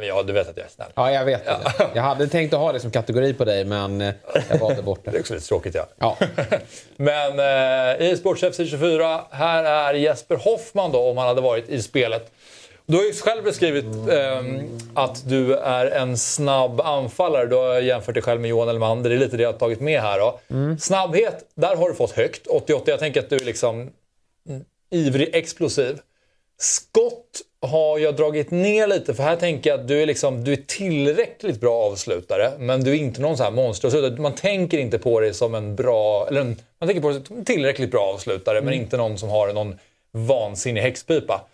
ja, 0.02 0.22
du 0.22 0.32
vet 0.32 0.48
att 0.48 0.56
jag 0.56 0.66
är 0.66 0.70
snäll. 0.70 0.88
Ja, 0.94 1.12
jag 1.12 1.24
vet 1.24 1.44
det. 1.44 1.58
Jag 1.94 2.02
hade 2.02 2.26
tänkt 2.28 2.54
att 2.54 2.60
ha 2.60 2.72
det 2.72 2.80
som 2.80 2.90
kategori 2.90 3.34
på 3.34 3.44
dig, 3.44 3.64
men 3.64 4.00
eh, 4.00 4.14
jag 4.50 4.58
valde 4.58 4.82
bort 4.82 5.00
Det 5.04 5.10
är 5.10 5.12
det. 5.12 5.20
också 5.20 5.34
lite 5.34 5.46
tråkigt 5.46 5.74
ja. 5.74 5.86
Ja. 5.98 6.16
Men 6.96 7.38
eh, 8.00 8.06
i 8.10 8.16
Sports 8.16 8.42
FC24, 8.42 9.20
här 9.30 9.64
är 9.64 9.94
Jesper 9.94 10.36
Hoffman 10.36 10.92
då 10.92 11.10
om 11.10 11.16
han 11.16 11.26
hade 11.28 11.40
varit 11.40 11.68
i 11.68 11.82
spelet. 11.82 12.32
Du 12.86 12.96
har 12.96 13.04
ju 13.04 13.12
själv 13.12 13.44
beskrivit 13.44 13.84
ehm, 14.10 14.78
att 14.94 15.28
du 15.28 15.54
är 15.54 15.86
en 15.86 16.18
snabb 16.18 16.80
anfallare. 16.80 17.46
Du 17.46 17.56
har 17.56 17.80
jämfört 17.80 18.14
dig 18.14 18.22
själv 18.22 18.40
med 18.40 18.50
Johan 18.50 18.68
Elmander. 18.68 19.10
Det 19.10 19.16
är 19.16 19.20
lite 19.20 19.36
det 19.36 19.42
jag 19.42 19.52
har 19.52 19.58
tagit 19.58 19.80
med 19.80 20.00
här. 20.00 20.18
Då. 20.18 20.40
Snabbhet, 20.80 21.44
där 21.54 21.76
har 21.76 21.88
du 21.88 21.94
fått 21.94 22.10
högt. 22.10 22.46
88. 22.46 22.90
Jag 22.90 22.98
tänker 22.98 23.20
att 23.20 23.30
du 23.30 23.36
är 23.36 23.44
liksom 23.44 23.90
mm, 24.48 24.64
ivrig, 24.90 25.30
explosiv. 25.32 25.98
Skott 26.58 27.40
har 27.60 27.98
jag 27.98 28.16
dragit 28.16 28.50
ner 28.50 28.86
lite 28.86 29.14
för 29.14 29.22
här 29.22 29.36
tänker 29.36 29.70
jag 29.70 29.80
att 29.80 29.88
du 29.88 30.02
är, 30.02 30.06
liksom, 30.06 30.44
du 30.44 30.52
är 30.52 30.62
tillräckligt 30.66 31.60
bra 31.60 31.74
avslutare 31.74 32.52
men 32.58 32.84
du 32.84 32.90
är 32.90 32.94
inte 32.94 33.20
någon 33.20 33.36
så 33.36 33.44
här 33.44 33.50
monsteravslutare. 33.50 34.20
Man 34.20 34.34
tänker 34.34 34.78
inte 34.78 34.98
på 34.98 35.20
dig 35.20 35.34
som 35.34 35.54
en 35.54 35.76
bra, 35.76 36.28
eller 36.28 36.40
en, 36.40 36.56
man 36.78 36.88
tänker 36.88 37.02
på 37.02 37.10
dig 37.10 37.26
som 37.26 37.36
en 37.36 37.44
tillräckligt 37.44 37.90
bra 37.90 38.12
avslutare 38.14 38.62
men 38.62 38.74
inte 38.74 38.96
någon 38.96 39.18
som 39.18 39.28
har 39.28 39.52
någon 39.52 39.78
vansinnig 40.12 40.82
häxpipa. 40.82 41.46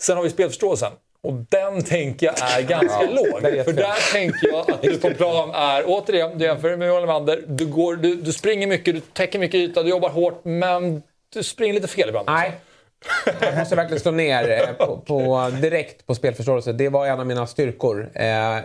Sen 0.00 0.16
har 0.16 0.24
vi 0.24 0.30
spelförståelsen. 0.30 0.92
Och 1.22 1.32
den 1.32 1.82
tänker 1.84 2.26
jag 2.26 2.34
är 2.38 2.62
ganska 2.62 3.02
låg. 3.02 3.42
det 3.42 3.58
är 3.58 3.64
För 3.64 3.72
där 3.72 4.12
tänker 4.12 4.48
jag 4.48 4.70
att 4.70 4.82
du 4.82 4.98
på 4.98 5.10
plan 5.10 5.50
är, 5.54 5.84
återigen, 5.86 6.38
du 6.38 6.44
jämför 6.44 6.76
med 6.76 6.88
Johan 6.88 7.00
Lemander. 7.00 7.44
Du, 7.46 7.66
går, 7.66 7.96
du, 7.96 8.14
du 8.14 8.32
springer 8.32 8.66
mycket, 8.66 8.94
du 8.94 9.00
täcker 9.00 9.38
mycket 9.38 9.54
yta, 9.54 9.82
du 9.82 9.90
jobbar 9.90 10.08
hårt 10.08 10.40
men 10.44 11.02
du 11.32 11.42
springer 11.42 11.74
lite 11.74 11.88
fel 11.88 12.08
ibland. 12.08 12.26
Nej. 12.26 12.52
Jag 13.40 13.58
måste 13.58 13.76
verkligen 13.76 14.00
slå 14.00 14.10
ner 14.10 14.50
eh, 14.50 14.86
på, 14.86 14.96
på, 14.96 15.50
direkt 15.60 16.06
på 16.06 16.14
spelförståelse. 16.14 16.72
Det 16.72 16.88
var 16.88 17.06
en 17.06 17.20
av 17.20 17.26
mina 17.26 17.46
styrkor. 17.46 18.10
Eh, 18.14 18.58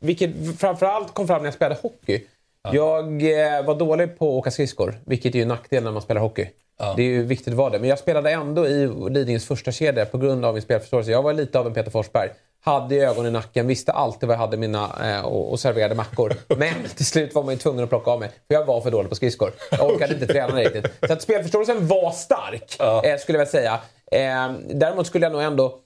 vilket 0.00 0.30
framförallt 0.58 1.14
kom 1.14 1.26
fram 1.26 1.38
när 1.38 1.46
jag 1.46 1.54
spelade 1.54 1.80
hockey. 1.82 2.24
Jag 2.72 3.22
eh, 3.22 3.64
var 3.64 3.74
dålig 3.74 4.18
på 4.18 4.28
att 4.28 4.34
åka 4.34 4.50
skridskor, 4.50 4.94
vilket 5.06 5.34
är 5.34 5.36
ju 5.36 5.42
en 5.42 5.48
nackdel 5.48 5.84
när 5.84 5.92
man 5.92 6.02
spelar 6.02 6.20
hockey. 6.20 6.50
Det 6.96 7.02
är 7.02 7.06
ju 7.06 7.22
viktigt 7.22 7.48
att 7.48 7.54
vara 7.54 7.70
det. 7.70 7.78
Men 7.78 7.88
jag 7.88 7.98
spelade 7.98 8.30
ändå 8.30 8.66
i 8.66 8.86
Lidingös 9.10 9.46
första 9.46 9.72
kedja 9.72 10.06
på 10.06 10.18
grund 10.18 10.44
av 10.44 10.54
min 10.54 10.62
spelförståelse. 10.62 11.10
Jag 11.10 11.22
var 11.22 11.32
lite 11.32 11.58
av 11.58 11.66
en 11.66 11.74
Peter 11.74 11.90
Forsberg. 11.90 12.30
Hade 12.60 12.96
ögon 12.96 13.26
i 13.26 13.30
nacken, 13.30 13.66
visste 13.66 13.92
alltid 13.92 14.28
var 14.28 14.34
jag 14.34 14.40
hade 14.40 14.56
mina 14.56 14.90
eh, 15.04 15.24
och, 15.24 15.50
och 15.50 15.60
serverade 15.60 15.94
mackor. 15.94 16.34
Men 16.56 16.74
till 16.96 17.06
slut 17.06 17.34
var 17.34 17.42
man 17.42 17.54
ju 17.54 17.58
tvungen 17.58 17.84
att 17.84 17.90
plocka 17.90 18.10
av 18.10 18.20
mig. 18.20 18.28
För 18.28 18.54
jag 18.54 18.64
var 18.64 18.80
för 18.80 18.90
dålig 18.90 19.08
på 19.08 19.14
skridskor. 19.14 19.52
Jag 19.70 19.90
orkade 19.90 20.14
inte 20.14 20.26
träna 20.26 20.60
riktigt. 20.60 20.86
Så 21.06 21.12
att 21.12 21.22
spelförståelsen 21.22 21.86
var 21.86 22.10
stark, 22.10 22.76
eh, 22.80 23.18
skulle 23.18 23.38
jag 23.38 23.46
vilja 23.46 23.46
säga. 23.46 23.80
Eh, 24.12 24.52
däremot 24.74 25.06
skulle 25.06 25.26
jag 25.26 25.32
nog 25.32 25.42
ändå 25.42 25.78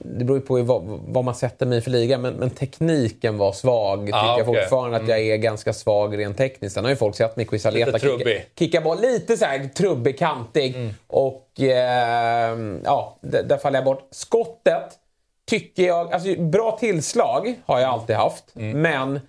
det 0.00 0.24
beror 0.24 0.38
ju 0.38 0.44
på 0.46 0.58
i 0.58 0.62
vad, 0.62 0.82
vad 1.08 1.24
man 1.24 1.34
sätter 1.34 1.66
mig 1.66 1.78
i 1.78 1.80
för 1.80 1.90
liga, 1.90 2.18
men, 2.18 2.34
men 2.34 2.50
tekniken 2.50 3.38
var 3.38 3.52
svag. 3.52 4.06
Tycker 4.06 4.18
Ah, 4.18 4.36
jag 4.38 4.46
fortfarande 4.46 4.96
att 4.96 5.08
jag 5.08 5.20
är 5.20 5.36
ganska 5.36 5.72
svag 5.72 6.18
rent 6.18 6.36
tekniskt. 6.36 6.74
Sen 6.74 6.84
har 6.84 6.90
ju 6.90 6.96
folk 6.96 7.16
sett 7.16 7.36
mig 7.36 7.46
quizza 7.46 7.70
Lite 7.70 7.86
leta, 7.86 7.98
trubbig. 7.98 8.26
kicka, 8.26 8.48
kicka 8.58 8.80
boll. 8.80 9.00
Lite 9.00 9.36
så 9.36 9.44
här 9.44 9.68
trubbig, 9.74 10.18
kantig. 10.18 10.76
Och 11.06 11.60
eh, 11.60 12.58
ja, 12.84 13.18
där, 13.20 13.42
där 13.42 13.56
faller 13.56 13.76
jag 13.78 13.84
bort. 13.84 14.08
Skottet 14.10 14.84
tycker 15.48 15.86
jag... 15.86 16.12
Alltså, 16.12 16.40
bra 16.42 16.76
tillslag 16.80 17.54
har 17.66 17.80
jag 17.80 17.90
alltid 17.90 18.16
haft, 18.16 18.44
men 18.54 19.20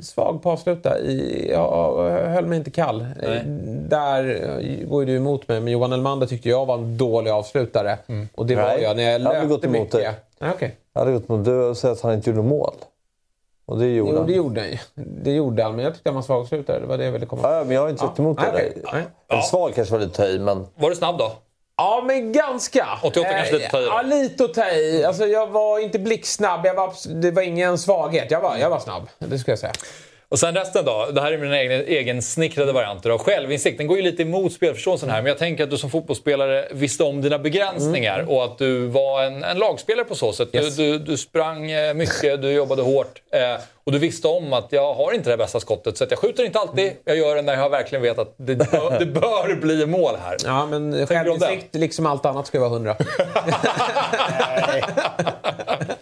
svag 0.00 0.42
på 0.42 0.50
att 0.50 0.58
avsluta. 0.58 0.98
I, 0.98 1.48
jag 1.50 1.96
höll 2.10 2.46
mig 2.46 2.58
inte 2.58 2.70
kall. 2.70 3.06
Nej. 3.22 3.42
Där 3.88 4.84
går 4.86 5.04
du 5.04 5.16
emot 5.16 5.48
mig, 5.48 5.60
men 5.60 5.72
Johan 5.72 5.92
Elmander 5.92 6.26
tyckte 6.26 6.48
jag 6.48 6.66
var 6.66 6.74
en 6.74 6.96
dålig 6.98 7.30
avslutare. 7.30 7.98
Och 8.34 8.46
det 8.46 8.54
var 8.56 8.62
Nej, 8.62 8.82
jag 8.82 8.96
när 8.96 9.02
jag 9.10 9.20
löpte 9.20 9.46
gått 9.46 9.64
emot 9.64 9.74
mycket. 9.78 9.92
dig. 9.92 10.10
Nej, 10.40 10.50
okej. 10.54 10.76
Jag 10.92 11.00
hade 11.00 11.12
gått 11.12 11.28
mot 11.28 11.44
du 11.44 11.74
säger 11.76 11.92
att 11.94 12.00
han 12.00 12.14
inte 12.14 12.30
gjorde 12.30 12.42
mål. 12.42 12.74
Och 13.66 13.78
det 13.78 13.86
gjorde 13.86 14.10
Jo, 14.10 14.16
han. 14.18 14.26
det 14.26 14.32
gjorde 14.32 14.60
han. 14.60 15.04
Det 15.24 15.32
gjorde 15.32 15.62
han, 15.62 15.76
men 15.76 15.84
jag 15.84 15.94
tyckte 15.94 16.08
han 16.08 16.14
var 16.14 16.22
svag 16.22 16.40
avslutare. 16.40 16.80
Det 16.80 16.86
var 16.86 16.98
det 16.98 17.04
jag 17.04 17.12
ville 17.12 17.26
komma 17.26 17.42
Ja, 17.44 17.64
men 17.64 17.74
jag 17.74 17.82
har 17.82 17.88
inte 17.88 18.00
sagt 18.00 18.18
emot 18.18 18.38
Nej, 18.40 18.52
dig. 18.52 18.82
Eller 19.28 19.42
svag 19.42 19.74
kanske 19.74 19.92
var 19.94 20.00
lite 20.00 20.22
i, 20.24 20.38
men... 20.38 20.66
Var 20.74 20.90
du 20.90 20.96
snabb 20.96 21.18
då? 21.18 21.32
Ja, 21.78 22.02
men 22.06 22.32
ganska. 22.32 22.86
88 23.02 23.28
kanske 23.32 23.52
lite 23.52 23.66
att 23.66 23.72
ta 23.72 23.80
i. 23.80 23.86
Ja, 23.86 24.02
lite 24.02 24.44
att 24.44 24.54
ta 24.54 24.70
i. 24.70 25.04
Alltså, 25.04 25.26
jag 25.26 25.46
var 25.46 25.78
inte 25.78 25.98
blixtsnabb. 25.98 26.66
Jag 26.66 26.74
var, 26.74 26.92
det 27.20 27.30
var 27.30 27.42
ingen 27.42 27.78
svaghet. 27.78 28.30
Jag 28.30 28.40
var, 28.40 28.56
jag 28.56 28.70
var 28.70 28.80
snabb. 28.80 29.08
Det 29.18 29.38
skulle 29.38 29.52
jag 29.52 29.58
säga. 29.58 29.72
Och 30.30 30.38
sen 30.38 30.54
resten 30.54 30.84
då? 30.84 31.08
Det 31.12 31.20
här 31.20 31.32
är 31.32 31.38
mina 31.38 31.60
egna, 31.60 31.74
egensnickrade 31.74 32.72
varianter. 32.72 33.10
Och 33.10 33.20
självinsikt, 33.20 33.78
den 33.78 33.86
går 33.86 33.96
ju 33.96 34.02
lite 34.02 34.22
emot 34.22 34.52
spelförståelsen 34.52 35.10
här. 35.10 35.22
Men 35.22 35.26
jag 35.26 35.38
tänker 35.38 35.64
att 35.64 35.70
du 35.70 35.78
som 35.78 35.90
fotbollsspelare 35.90 36.68
visste 36.70 37.04
om 37.04 37.22
dina 37.22 37.38
begränsningar 37.38 38.24
och 38.28 38.44
att 38.44 38.58
du 38.58 38.86
var 38.86 39.22
en, 39.22 39.44
en 39.44 39.58
lagspelare 39.58 40.04
på 40.04 40.14
så 40.14 40.32
sätt. 40.32 40.48
Yes. 40.52 40.76
Du, 40.76 40.92
du, 40.92 40.98
du 41.04 41.16
sprang 41.16 41.70
eh, 41.70 41.94
mycket, 41.94 42.42
du 42.42 42.50
jobbade 42.50 42.82
hårt 42.82 43.22
eh, 43.32 43.40
och 43.84 43.92
du 43.92 43.98
visste 43.98 44.28
om 44.28 44.52
att 44.52 44.66
jag 44.70 44.94
har 44.94 45.12
inte 45.12 45.30
det 45.30 45.36
bästa 45.36 45.60
skottet 45.60 45.98
så 45.98 46.04
att 46.04 46.10
jag 46.10 46.20
skjuter 46.20 46.44
inte 46.44 46.58
alltid. 46.58 46.92
Jag 47.04 47.16
gör 47.16 47.36
det 47.36 47.42
när 47.42 47.56
jag 47.56 47.70
verkligen 47.70 48.02
vet 48.02 48.18
att 48.18 48.34
det 48.36 48.56
bör, 48.56 48.96
det 48.98 49.06
bör 49.06 49.60
bli 49.60 49.86
mål 49.86 50.14
här. 50.24 50.36
Ja, 50.44 50.66
men 50.66 51.06
självinsikt, 51.06 51.74
liksom 51.74 52.06
allt 52.06 52.26
annat, 52.26 52.46
ska 52.46 52.58
ju 52.58 52.60
vara 52.60 52.70
hundra. 52.70 52.96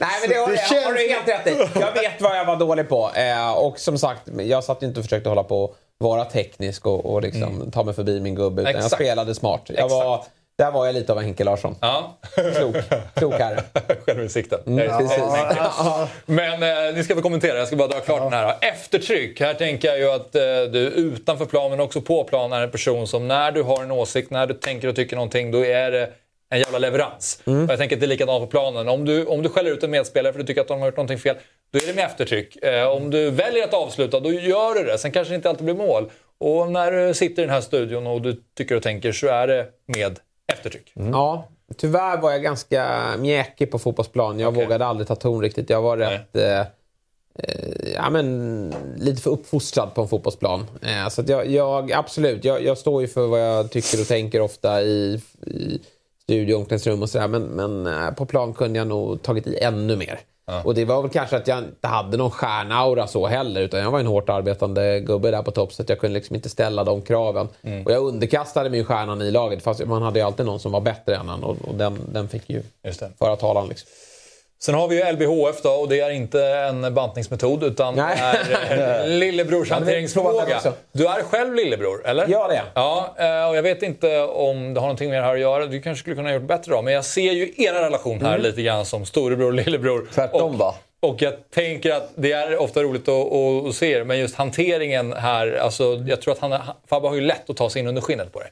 Nej, 0.00 0.08
men 0.20 0.30
det 0.30 0.34
har, 0.36 0.50
Det 0.50 0.56
känns- 0.56 0.84
har 0.84 0.92
du 0.92 1.08
helt 1.08 1.28
rätt 1.28 1.46
i. 1.46 1.80
Jag 1.80 1.92
vet 1.92 2.20
vad 2.20 2.36
jag 2.38 2.44
var 2.44 2.56
dålig 2.56 2.88
på. 2.88 3.10
Eh, 3.14 3.52
och 3.52 3.78
som 3.78 3.98
sagt, 3.98 4.20
jag 4.40 4.64
satt 4.64 4.82
ju 4.82 4.86
inte 4.86 5.00
och 5.00 5.04
försökte 5.06 5.28
hålla 5.28 5.42
på 5.44 5.62
och 5.64 5.76
vara 5.98 6.24
teknisk 6.24 6.86
och, 6.86 7.06
och 7.12 7.22
liksom 7.22 7.70
ta 7.70 7.84
mig 7.84 7.94
förbi 7.94 8.20
min 8.20 8.34
gubbe. 8.34 8.62
Utan 8.62 8.64
jag 8.64 8.74
Mm. 8.74 8.86
Exakt. 8.86 9.02
spelade 9.02 9.34
smart. 9.34 9.60
Jag 9.66 9.88
var, 9.88 10.24
där 10.58 10.70
var 10.70 10.86
jag 10.86 10.94
lite 10.94 11.12
av 11.12 11.18
en 11.18 11.24
Henke 11.24 11.44
Larsson. 11.44 11.76
Ja. 11.80 12.18
Klok, 12.56 12.76
klok 13.14 13.34
herre. 13.34 13.62
Självinsikten. 14.06 14.60
Jag 14.78 14.86
är 14.86 14.98
precis. 14.98 15.18
enkel. 15.18 16.06
Men 16.26 16.62
eh, 16.88 16.94
ni 16.94 17.04
ska 17.04 17.14
få 17.14 17.22
kommentera, 17.22 17.58
jag 17.58 17.66
ska 17.66 17.76
bara 17.76 17.88
dra 17.88 18.00
klart 18.00 18.20
den 18.20 18.32
här. 18.32 18.54
Eftertryck. 18.60 19.40
Här 19.40 19.54
tänker 19.54 19.88
jag 19.88 19.98
ju 19.98 20.10
att 20.10 20.34
eh, 20.34 20.42
du 20.72 20.78
utanför 20.78 21.44
plan 21.44 21.70
men 21.70 21.80
också 21.80 22.00
på 22.00 22.24
plan 22.24 22.52
är 22.52 22.60
en 22.62 22.70
person 22.70 23.06
som 23.06 23.28
när 23.28 23.52
du 23.52 23.62
har 23.62 23.82
en 23.82 23.90
åsikt, 23.90 24.30
när 24.30 24.46
du 24.46 24.54
tänker 24.54 24.88
och 24.88 24.96
tycker 24.96 25.16
någonting, 25.16 25.50
då 25.50 25.64
är 25.64 25.90
det 25.90 26.10
en 26.52 26.58
jävla 26.58 26.78
leverans. 26.78 27.42
Och 27.44 27.52
jag 27.52 27.78
tänker 27.78 27.96
att 27.96 28.00
det 28.00 28.06
är 28.06 28.08
likadant 28.08 28.40
på 28.40 28.46
planen. 28.46 28.88
Om 28.88 29.04
du, 29.04 29.24
om 29.24 29.42
du 29.42 29.48
skäller 29.48 29.70
ut 29.70 29.82
en 29.82 29.90
medspelare 29.90 30.32
för 30.32 30.40
du 30.40 30.46
tycker 30.46 30.60
att 30.60 30.68
de 30.68 30.80
har 30.80 30.86
gjort 30.88 30.96
någonting 30.96 31.18
fel, 31.18 31.36
då 31.72 31.78
är 31.78 31.86
det 31.86 31.94
med 31.94 32.04
eftertryck. 32.04 32.56
Eh, 32.64 32.88
om 32.88 33.10
du 33.10 33.30
väljer 33.30 33.64
att 33.64 33.74
avsluta, 33.74 34.20
då 34.20 34.32
gör 34.32 34.74
du 34.74 34.84
det. 34.84 34.98
Sen 34.98 35.12
kanske 35.12 35.32
det 35.32 35.36
inte 35.36 35.50
alltid 35.50 35.64
blir 35.64 35.74
mål. 35.74 36.10
Och 36.38 36.72
när 36.72 36.92
du 36.92 37.14
sitter 37.14 37.42
i 37.42 37.46
den 37.46 37.54
här 37.54 37.60
studion 37.60 38.06
och 38.06 38.22
du 38.22 38.42
tycker 38.56 38.76
och 38.76 38.82
tänker 38.82 39.12
så 39.12 39.26
är 39.26 39.46
det 39.46 39.66
med 39.86 40.18
eftertryck. 40.52 40.92
Ja, 40.94 41.48
tyvärr 41.76 42.20
var 42.20 42.30
jag 42.30 42.42
ganska 42.42 43.04
mjäkig 43.18 43.70
på 43.70 43.78
fotbollsplan. 43.78 44.40
Jag 44.40 44.48
Okej. 44.48 44.64
vågade 44.64 44.86
aldrig 44.86 45.08
ta 45.08 45.14
ton 45.14 45.42
riktigt. 45.42 45.70
Jag 45.70 45.82
var 45.82 45.96
rätt... 45.96 46.36
Eh, 46.36 46.60
eh, 46.60 46.66
ja, 47.94 48.10
men, 48.10 48.74
lite 48.96 49.22
för 49.22 49.30
uppfostrad 49.30 49.94
på 49.94 50.02
en 50.02 50.08
fotbollsplan. 50.08 50.66
Eh, 50.82 51.08
så 51.08 51.20
att 51.20 51.28
jag, 51.28 51.46
jag, 51.46 51.92
absolut, 51.92 52.44
jag, 52.44 52.64
jag 52.64 52.78
står 52.78 53.02
ju 53.02 53.08
för 53.08 53.26
vad 53.26 53.40
jag 53.40 53.70
tycker 53.70 54.00
och 54.00 54.06
tänker 54.06 54.40
ofta 54.40 54.82
i, 54.82 55.20
i 55.46 55.80
studio, 56.22 56.54
omklädningsrum 56.54 57.02
och 57.02 57.10
sådär. 57.10 57.28
Men, 57.28 57.42
men 57.42 57.86
eh, 57.86 58.10
på 58.10 58.26
plan 58.26 58.54
kunde 58.54 58.78
jag 58.78 58.88
nog 58.88 59.22
tagit 59.22 59.46
i 59.46 59.58
ännu 59.58 59.96
mer. 59.96 60.20
Och 60.64 60.74
det 60.74 60.84
var 60.84 61.02
väl 61.02 61.10
kanske 61.10 61.36
att 61.36 61.48
jag 61.48 61.58
inte 61.58 61.88
hade 61.88 62.16
någon 62.16 62.30
stjärnaura 62.30 63.06
så 63.06 63.26
heller. 63.26 63.60
Utan 63.60 63.80
jag 63.80 63.90
var 63.90 64.00
en 64.00 64.06
hårt 64.06 64.28
arbetande 64.28 65.00
gubbe 65.00 65.30
där 65.30 65.42
på 65.42 65.50
topp. 65.50 65.72
Så 65.72 65.82
att 65.82 65.88
jag 65.88 66.00
kunde 66.00 66.14
liksom 66.14 66.36
inte 66.36 66.48
ställa 66.48 66.84
de 66.84 67.02
kraven. 67.02 67.48
Mm. 67.62 67.84
Och 67.84 67.92
jag 67.92 68.02
underkastade 68.02 68.70
mig 68.70 68.84
stjärnan 68.84 69.22
i 69.22 69.30
laget. 69.30 69.62
Fast 69.62 69.86
man 69.86 70.02
hade 70.02 70.18
ju 70.18 70.24
alltid 70.24 70.46
någon 70.46 70.60
som 70.60 70.72
var 70.72 70.80
bättre 70.80 71.16
än 71.16 71.28
han. 71.28 71.44
Och, 71.44 71.56
och 71.68 71.74
den, 71.74 71.98
den 72.12 72.28
fick 72.28 72.50
ju 72.50 72.62
föra 73.18 73.36
talan 73.36 73.68
liksom. 73.68 73.88
Sen 74.64 74.74
har 74.74 74.88
vi 74.88 74.96
ju 74.96 75.12
LBHF 75.12 75.62
då 75.62 75.70
och 75.70 75.88
det 75.88 76.00
är 76.00 76.10
inte 76.10 76.46
en 76.46 76.94
bantningsmetod 76.94 77.62
utan 77.64 77.94
Nej. 77.94 78.18
är 78.20 79.00
eh, 79.02 79.08
lillebrors 79.18 79.70
också. 79.72 80.72
Du 80.92 81.06
är 81.06 81.22
själv 81.22 81.54
lillebror, 81.54 82.06
eller? 82.06 82.26
Ja, 82.28 82.48
det 82.48 82.56
är. 82.56 82.64
Ja, 82.74 83.14
eh, 83.18 83.48
och 83.48 83.56
jag 83.56 83.62
vet 83.62 83.82
inte 83.82 84.20
om 84.20 84.74
det 84.74 84.80
har 84.80 84.86
någonting 84.86 85.10
med 85.10 85.18
det 85.18 85.24
här 85.24 85.34
att 85.34 85.40
göra. 85.40 85.66
Du 85.66 85.82
kanske 85.82 86.00
skulle 86.00 86.16
kunna 86.16 86.28
ha 86.28 86.34
gjort 86.34 86.42
bättre 86.42 86.72
då. 86.72 86.82
Men 86.82 86.94
jag 86.94 87.04
ser 87.04 87.32
ju 87.32 87.52
era 87.56 87.86
relation 87.86 88.20
här 88.20 88.28
Mm. 88.28 88.42
lite 88.42 88.62
grann 88.62 88.84
som 88.84 89.04
storebror 89.04 89.46
och 89.46 89.52
lillebror. 89.52 90.08
Tvärtom 90.14 90.42
och, 90.42 90.58
va? 90.58 90.74
Och 91.00 91.22
jag 91.22 91.34
tänker 91.54 91.92
att 91.92 92.10
det 92.14 92.32
är 92.32 92.62
ofta 92.62 92.82
roligt 92.82 93.08
att, 93.08 93.32
att, 93.32 93.66
att 93.68 93.74
se 93.74 93.92
er, 93.92 94.04
men 94.04 94.18
just 94.18 94.34
hanteringen 94.34 95.12
här. 95.12 95.52
Alltså, 95.54 96.04
jag 96.06 96.22
tror 96.22 96.32
att 96.34 96.40
han, 96.40 96.58
Fabbe 96.90 97.08
har 97.08 97.14
ju 97.14 97.20
lätt 97.20 97.50
att 97.50 97.56
ta 97.56 97.70
sig 97.70 97.80
in 97.80 97.88
under 97.88 98.02
skinnet 98.02 98.32
på 98.32 98.40
det. 98.40 98.46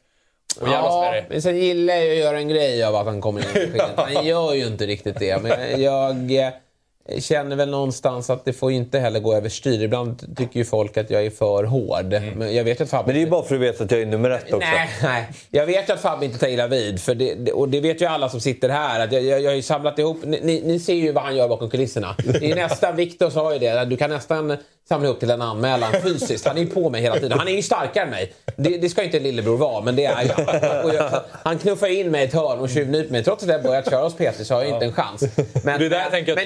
Och 0.61 0.69
Ja, 0.69 1.15
men 1.29 1.43
sen 1.43 1.57
gillar 1.59 1.95
jag 1.95 2.11
att 2.11 2.17
göra 2.19 2.39
en 2.39 2.49
grej 2.49 2.85
av 2.85 2.97
att 2.97 3.07
han 3.07 3.21
kommer 3.21 3.41
in 3.41 3.47
i 3.47 3.67
skinnet. 3.67 3.91
Han 3.97 4.27
gör 4.27 4.55
ju 4.55 4.67
inte 4.67 4.87
riktigt 4.87 5.19
det. 5.19 5.43
Men 5.43 5.83
jag 5.83 6.33
eh, 6.33 6.53
känner 7.19 7.57
väl 7.57 7.69
någonstans 7.71 8.31
att 8.31 8.45
det 8.45 8.53
får 8.53 8.71
ju 8.71 8.77
inte 8.77 8.99
heller 8.99 9.21
gå 9.21 9.35
överstyr. 9.35 9.83
Ibland 9.83 10.37
tycker 10.37 10.59
ju 10.59 10.65
folk 10.65 10.97
att 10.97 11.11
jag 11.11 11.27
är 11.27 11.31
för 11.31 11.65
hård. 11.65 12.15
Men 12.37 12.55
jag 12.55 12.65
vet 12.65 12.81
ju 12.81 12.85
att 12.85 12.91
Fabbe... 12.91 13.07
Men 13.07 13.15
det 13.15 13.21
är 13.21 13.25
ju 13.25 13.31
bara 13.31 13.43
för 13.43 13.55
att 13.55 13.61
du 13.61 13.67
vet 13.67 13.81
att 13.81 13.91
jag 13.91 14.01
är 14.01 14.07
nummer 14.07 14.31
ett 14.31 14.45
också. 14.45 14.59
Nej, 14.59 14.89
nej. 15.03 15.27
Jag 15.51 15.67
vet 15.67 15.89
ju 15.89 15.93
att 15.93 16.01
Fabbe 16.01 16.25
inte 16.25 16.39
tar 16.39 16.47
illa 16.49 16.67
vid. 16.67 17.01
För 17.01 17.15
det, 17.15 17.35
det- 17.35 17.53
och 17.53 17.69
det 17.69 17.81
vet 17.81 18.01
ju 18.03 18.07
alla 18.07 18.29
som 18.29 18.41
sitter 18.41 18.69
här. 18.69 19.01
Att 19.01 19.13
jag, 19.13 19.23
jag, 19.23 19.41
jag 19.41 19.51
har 19.51 19.57
ju 19.57 19.63
samlat 19.63 19.99
ihop... 19.99 20.19
Ni, 20.25 20.41
ni- 20.43 20.63
ni 20.65 20.79
ser 20.81 20.95
ju 20.95 21.13
vad 21.13 21.25
han 21.25 21.37
gör 21.37 21.49
bakom 21.49 21.71
kulisserna. 21.71 22.15
Det 22.41 22.51
är 22.51 22.55
nästan, 22.57 22.97
Viktor 22.97 23.31
sa 23.31 23.53
ju 23.53 23.59
det, 23.59 23.85
du 23.85 23.97
kan 23.97 24.11
nästan 24.11 24.57
samla 24.89 25.07
ihop 25.09 25.21
till 25.21 25.31
en 25.31 25.43
anmälan 25.43 25.93
fysiskt. 26.03 26.47
Han 26.47 26.57
är 26.57 26.61
ju 26.61 26.67
på 26.67 26.91
mig 26.91 27.03
hela 27.03 27.15
tiden. 27.19 27.39
Han 27.39 27.49
är 27.49 27.53
ju 27.53 27.63
starkare 27.63 28.05
än 28.05 28.11
mig. 28.11 28.33
Det, 28.57 28.79
det 28.79 28.89
ska 28.89 29.01
ju 29.01 29.05
inte 29.07 29.17
en 29.17 29.23
lillebror 29.23 29.57
vara, 29.57 29.81
men 29.85 29.97
det 29.97 30.05
är 30.05 30.23
jag. 30.37 30.85
Och 30.85 30.95
jag 30.95 31.11
han 31.43 31.59
knuffar 31.59 31.87
in 31.87 32.11
mig 32.11 32.23
i 32.23 32.25
ett 32.25 32.35
hörn 32.35 32.59
och 32.59 32.71
tjuvnyper 32.71 33.13
mig. 33.13 33.25
Trots 33.25 33.43
att 33.45 33.49
jag 33.51 33.63
börjat 33.63 33.91
köra 33.91 34.03
hos 34.03 34.17
Peter 34.17 34.45
så 34.45 34.55
har 34.55 34.63
jag 34.63 34.71
inte 34.73 34.85
en 34.87 34.93
chans. 34.93 35.23
Men, 35.65 35.81
Det 35.81 35.87
är 35.87 35.91
där 35.91 35.99
jag 36.01 36.11
tänker 36.11 36.33
att- 36.33 36.39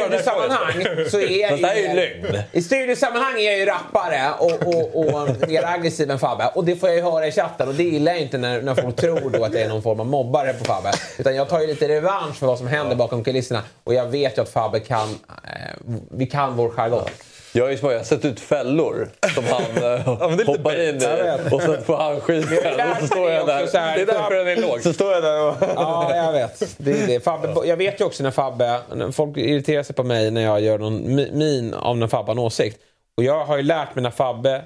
men 0.00 0.05
studiosammanhang 0.06 1.10
så 1.10 1.20
är 1.20 1.40
jag 1.40 1.48
här 1.66 1.76
är 1.76 1.88
ju 1.88 1.94
lögn. 1.94 2.42
i 2.52 2.62
studiosammanhang 2.62 3.40
är 3.40 3.50
jag 3.50 3.58
ju 3.58 3.64
rappare 3.64 4.32
och, 4.38 4.74
och, 4.74 4.98
och 4.98 5.48
mer 5.48 5.64
aggressiv 5.66 6.10
än 6.10 6.18
Fabbe. 6.18 6.50
Och 6.54 6.64
det 6.64 6.76
får 6.76 6.88
jag 6.88 6.96
ju 6.96 7.02
höra 7.02 7.26
i 7.26 7.32
chatten 7.32 7.68
och 7.68 7.74
det 7.74 7.82
gillar 7.82 8.12
jag 8.12 8.20
inte 8.20 8.38
när, 8.38 8.62
när 8.62 8.74
folk 8.74 8.96
tror 8.96 9.30
då 9.30 9.44
att 9.44 9.54
jag 9.54 9.62
är 9.62 9.68
någon 9.68 9.82
form 9.82 10.00
av 10.00 10.06
mobbare 10.06 10.52
på 10.52 10.64
Fabbe. 10.64 10.92
Utan 11.18 11.36
jag 11.36 11.48
tar 11.48 11.60
ju 11.60 11.66
lite 11.66 11.88
revansch 11.88 12.36
för 12.36 12.46
vad 12.46 12.58
som 12.58 12.66
händer 12.66 12.96
bakom 12.96 13.24
kulisserna. 13.24 13.62
Och 13.84 13.94
jag 13.94 14.06
vet 14.06 14.38
ju 14.38 14.42
att 14.42 14.48
Fabbe 14.48 14.80
kan, 14.80 15.08
eh, 15.08 15.94
vi 16.10 16.26
kan 16.26 16.56
vår 16.56 16.70
jargong. 16.70 17.08
Jag 17.56 17.64
har 17.64 17.70
ju 17.70 17.78
jag 17.82 17.98
har 17.98 18.02
sett 18.04 18.24
ut 18.24 18.40
fällor 18.40 19.08
som 19.34 19.44
han 19.44 19.62
eh, 20.30 20.36
lite 20.36 20.50
hoppar 20.50 20.88
in 20.88 20.96
i. 20.96 21.54
Och 21.54 21.62
sen 21.62 21.82
får 21.84 21.96
han 21.96 22.20
skiten. 22.20 22.58
Och 22.90 22.96
så 23.00 23.06
står 23.06 23.30
jag 23.30 23.42
också 23.48 23.66
så 23.66 23.78
här- 23.78 23.96
där. 23.98 24.06
Det 24.06 24.12
är 24.12 24.18
därför 24.18 24.34
den 24.34 24.48
är 24.48 24.56
låg. 24.56 24.80
Så 24.82 24.92
står 24.92 25.12
jag 25.12 25.22
där 25.22 25.48
och... 25.48 25.54
Ja, 25.76 26.16
jag 26.16 26.32
vet. 26.32 26.74
Det 26.78 26.90
är 27.02 27.06
det. 27.06 27.20
Fabbe, 27.24 27.54
jag 27.64 27.76
vet 27.76 28.00
ju 28.00 28.04
också 28.04 28.22
när 28.22 28.30
Fabbe... 28.30 28.80
Folk 29.12 29.36
irriterar 29.36 29.82
sig 29.82 29.94
på 29.96 30.02
mig 30.02 30.30
när 30.30 30.40
jag 30.42 30.60
gör 30.60 30.78
någon 30.78 31.02
mi- 31.04 31.32
min 31.34 31.74
av 31.74 31.96
när 31.96 32.06
Fabbe 32.06 32.26
har 32.28 32.32
en 32.34 32.38
åsikt. 32.38 32.78
Och 33.16 33.24
jag 33.24 33.44
har 33.44 33.56
ju 33.56 33.62
lärt 33.62 33.94
mig 33.94 34.02
när 34.02 34.10
Fabbe 34.10 34.62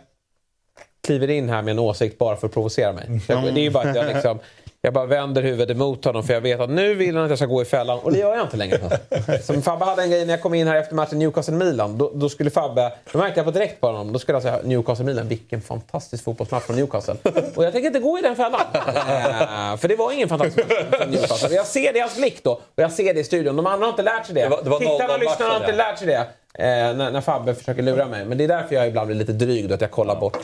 kliver 1.07 1.31
in 1.31 1.49
här 1.49 1.63
med 1.63 1.73
en 1.73 1.79
åsikt 1.79 2.19
bara 2.19 2.37
för 2.37 2.47
att 2.47 2.53
provocera 2.53 2.93
mig. 2.93 3.21
Jag, 3.29 3.43
det 3.55 3.61
är 3.61 3.63
ju 3.63 3.71
bara 3.71 3.89
att 3.91 3.97
jag 3.97 4.07
liksom... 4.15 4.39
Jag 4.83 4.93
bara 4.95 5.07
vänder 5.07 5.43
huvudet 5.43 5.71
emot 5.71 6.05
honom 6.05 6.23
för 6.23 6.35
jag 6.35 6.41
vet 6.41 6.61
att 6.61 6.71
nu 6.71 6.95
vill 6.95 7.15
han 7.17 7.25
att 7.25 7.31
jag 7.31 7.39
ska 7.39 7.47
gå 7.47 7.63
i 7.63 7.65
fällan 7.65 7.99
och 7.99 8.13
det 8.13 8.19
gör 8.19 8.35
jag 8.37 8.45
inte 8.47 8.57
längre. 8.57 8.79
Som 9.43 9.63
Fabbe 9.63 9.85
hade 9.85 10.03
en 10.03 10.11
grej 10.11 10.27
när 10.27 10.33
jag 10.33 10.43
kom 10.43 10.55
in 10.55 10.67
här 10.69 10.77
efter 10.77 10.95
matchen 10.95 11.19
Newcastle-Milan. 11.23 11.99
Då, 11.99 12.11
då 12.15 12.29
skulle 12.29 12.51
Fabbe, 12.51 12.93
då 13.13 13.19
märkte 13.19 13.39
jag 13.41 13.45
på 13.45 13.51
direkt 13.51 13.81
på 13.81 13.87
honom, 13.87 14.13
då 14.13 14.19
skulle 14.19 14.37
jag 14.37 14.43
säga 14.43 14.59
Newcastle-Milan, 14.63 15.29
vilken 15.29 15.63
fantastisk 15.63 16.25
fotbollsmatch 16.25 16.63
från 16.65 16.77
Newcastle. 16.77 17.15
Och 17.57 17.65
jag 17.65 17.73
tänker 17.73 17.87
inte 17.87 17.99
gå 18.01 18.19
i 18.19 18.23
den 18.23 18.37
fällan. 18.37 18.61
Eh, 18.75 19.77
för 19.77 19.89
det 19.89 19.97
var 19.97 20.13
ingen 20.13 20.29
fantastisk 20.29 20.69
match 20.69 21.01
från 21.01 21.11
Newcastle. 21.11 21.55
Jag 21.57 21.67
ser 21.67 21.93
det 21.93 21.99
i 21.99 22.01
hans 22.01 22.17
blick 22.17 22.45
då 22.45 22.51
och 22.53 22.61
jag 22.77 22.93
ser 22.93 23.15
det 23.15 23.21
i 23.21 23.25
studion. 23.25 23.57
De 23.57 23.67
andra 23.67 23.87
har 23.87 23.91
inte 23.91 24.03
lärt 24.03 24.27
sig 24.27 24.35
det. 24.35 24.43
Det 24.43 24.49
var- 24.49 24.63
det 24.63 24.71
var 24.71 24.79
Tittarna 24.79 24.99
0-0 25.09 25.15
och 25.15 25.21
lyssnarna 25.21 25.53
har 25.53 25.61
inte 25.61 25.73
lärt 25.73 25.99
sig 25.99 26.07
det. 26.07 26.27
Eh, 26.65 26.97
när, 26.97 27.11
när 27.11 27.21
Fabbe 27.21 27.55
försöker 27.55 27.83
lura 27.83 28.07
mig. 28.07 28.25
Men 28.25 28.39
det 28.39 28.45
är 28.45 28.49
därför 28.49 28.75
jag 28.75 28.89
ibland 28.89 29.07
blir 29.07 29.17
lite 29.17 29.33
dryg 29.33 29.69
då, 29.69 29.75
att 29.75 29.81
jag 29.81 29.91
kollar 29.91 30.21
bort. 30.21 30.39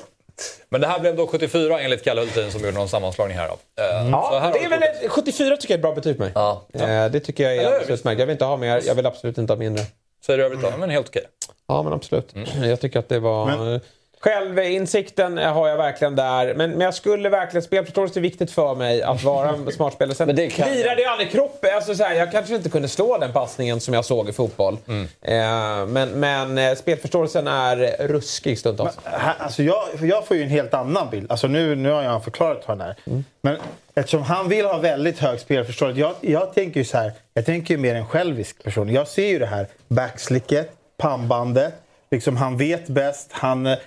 Men 0.69 0.81
det 0.81 0.87
här 0.87 1.01
blev 1.01 1.17
då 1.17 1.27
74 1.27 1.81
enligt 1.81 2.05
Kalle 2.05 2.21
Hultin 2.21 2.53
som 2.53 2.61
gjorde 2.61 2.73
någon 2.73 2.89
sammanslagning 2.89 3.37
här. 3.39 3.49
Då. 3.49 3.83
Eh, 3.83 4.03
här 4.03 4.11
Ja, 4.11 4.39
har 4.41 4.53
det 4.53 4.59
är 4.65 4.69
väl 4.69 4.83
ett, 4.83 5.11
74 5.11 5.57
tycker 5.57 5.75
jag 5.75 5.77
är 5.77 5.79
ett 5.79 5.83
bra 5.83 5.95
betyg 5.95 6.17
på 6.17 6.23
mig. 6.23 6.33
Ja. 6.35 6.67
Eh, 6.75 7.11
det 7.11 7.21
tycker 7.21 7.45
jag 7.45 7.57
är 7.57 7.67
alldeles 7.67 7.91
utmärkt. 7.91 8.19
Jag 8.19 8.27
vill 8.27 8.33
inte 8.33 8.45
ha 8.45 8.57
mer, 8.57 8.83
jag 8.87 8.95
vill 8.95 9.07
absolut 9.07 9.39
inte 9.39 9.53
ha 9.53 9.59
mindre. 9.59 9.85
Säger 10.27 10.39
du 10.39 10.45
övrigt 10.45 10.63
då? 10.63 10.73
Men 10.79 10.91
helt 10.91 11.09
okej. 11.09 11.25
Ja, 11.69 11.83
men 11.83 11.93
absolut. 11.93 12.35
Mm. 12.35 12.69
Jag 12.69 12.81
tycker 12.81 12.99
att 12.99 13.09
det 13.09 13.19
var... 13.19 13.47
Men- 13.47 13.81
Självinsikten 14.21 15.39
har 15.39 15.69
jag 15.69 15.77
verkligen 15.77 16.17
där. 16.17 16.55
Men, 16.55 16.71
men 16.71 16.81
jag 16.81 16.95
skulle 16.95 17.29
verkligen... 17.29 17.63
Spelförståelse 17.63 18.19
är 18.19 18.23
viktigt 18.23 18.51
för 18.51 18.75
mig 18.75 19.03
att 19.03 19.23
vara 19.23 19.49
en 19.49 19.73
smart 19.73 19.93
spelare. 19.93 20.15
Sen 20.15 20.27
Men 20.27 20.37
det 20.37 20.75
lirade 20.75 21.03
jag 21.03 21.13
aldrig 21.13 21.31
kroppen. 21.31 21.71
Alltså, 21.75 21.95
så 21.95 22.05
här, 22.05 22.15
jag 22.15 22.33
kanske 22.33 22.55
inte 22.55 22.69
kunde 22.69 22.89
slå 22.89 23.19
den 23.19 23.33
passningen 23.33 23.81
som 23.81 23.95
jag 23.95 24.05
såg 24.05 24.29
i 24.29 24.33
fotboll. 24.33 24.79
Mm. 24.89 25.09
Eh, 25.23 25.87
men 25.87 26.21
men 26.21 26.59
eh, 26.59 26.75
spelförståelsen 26.75 27.47
är 27.47 28.07
ruskig 28.09 28.59
stundtals. 28.59 28.99
Här, 29.05 29.35
alltså 29.39 29.63
jag, 29.63 29.83
jag 30.01 30.27
får 30.27 30.37
ju 30.37 30.43
en 30.43 30.49
helt 30.49 30.75
annan 30.75 31.11
bild. 31.11 31.31
Alltså 31.31 31.47
nu, 31.47 31.75
nu 31.75 31.91
har 31.91 32.03
jag 32.03 32.25
förklarat 32.25 32.63
vad 32.67 32.79
han 32.79 32.89
är. 32.89 33.23
Men 33.41 33.57
eftersom 33.95 34.23
han 34.23 34.49
vill 34.49 34.67
ha 34.67 34.79
väldigt 34.79 35.19
hög 35.19 35.41
spelförståelse. 35.41 36.01
Jag, 36.01 36.15
jag 36.21 36.55
tänker 36.55 36.81
ju 36.81 36.85
så 36.85 36.99
här. 36.99 37.13
Jag 37.35 37.47
tänker 37.47 37.75
ju 37.75 37.81
mer 37.81 37.95
en 37.95 38.07
självisk 38.07 38.65
person. 38.65 38.89
Jag 38.89 39.09
ser 39.09 39.27
ju 39.27 39.39
det 39.39 39.47
här 39.47 39.67
backslicket, 39.89 40.71
pannbandet. 40.97 41.75
Liksom 42.11 42.37
han 42.37 42.57
vet 42.57 42.89
bäst. 42.89 43.29
Han, 43.33 43.67
eh, 43.67 43.79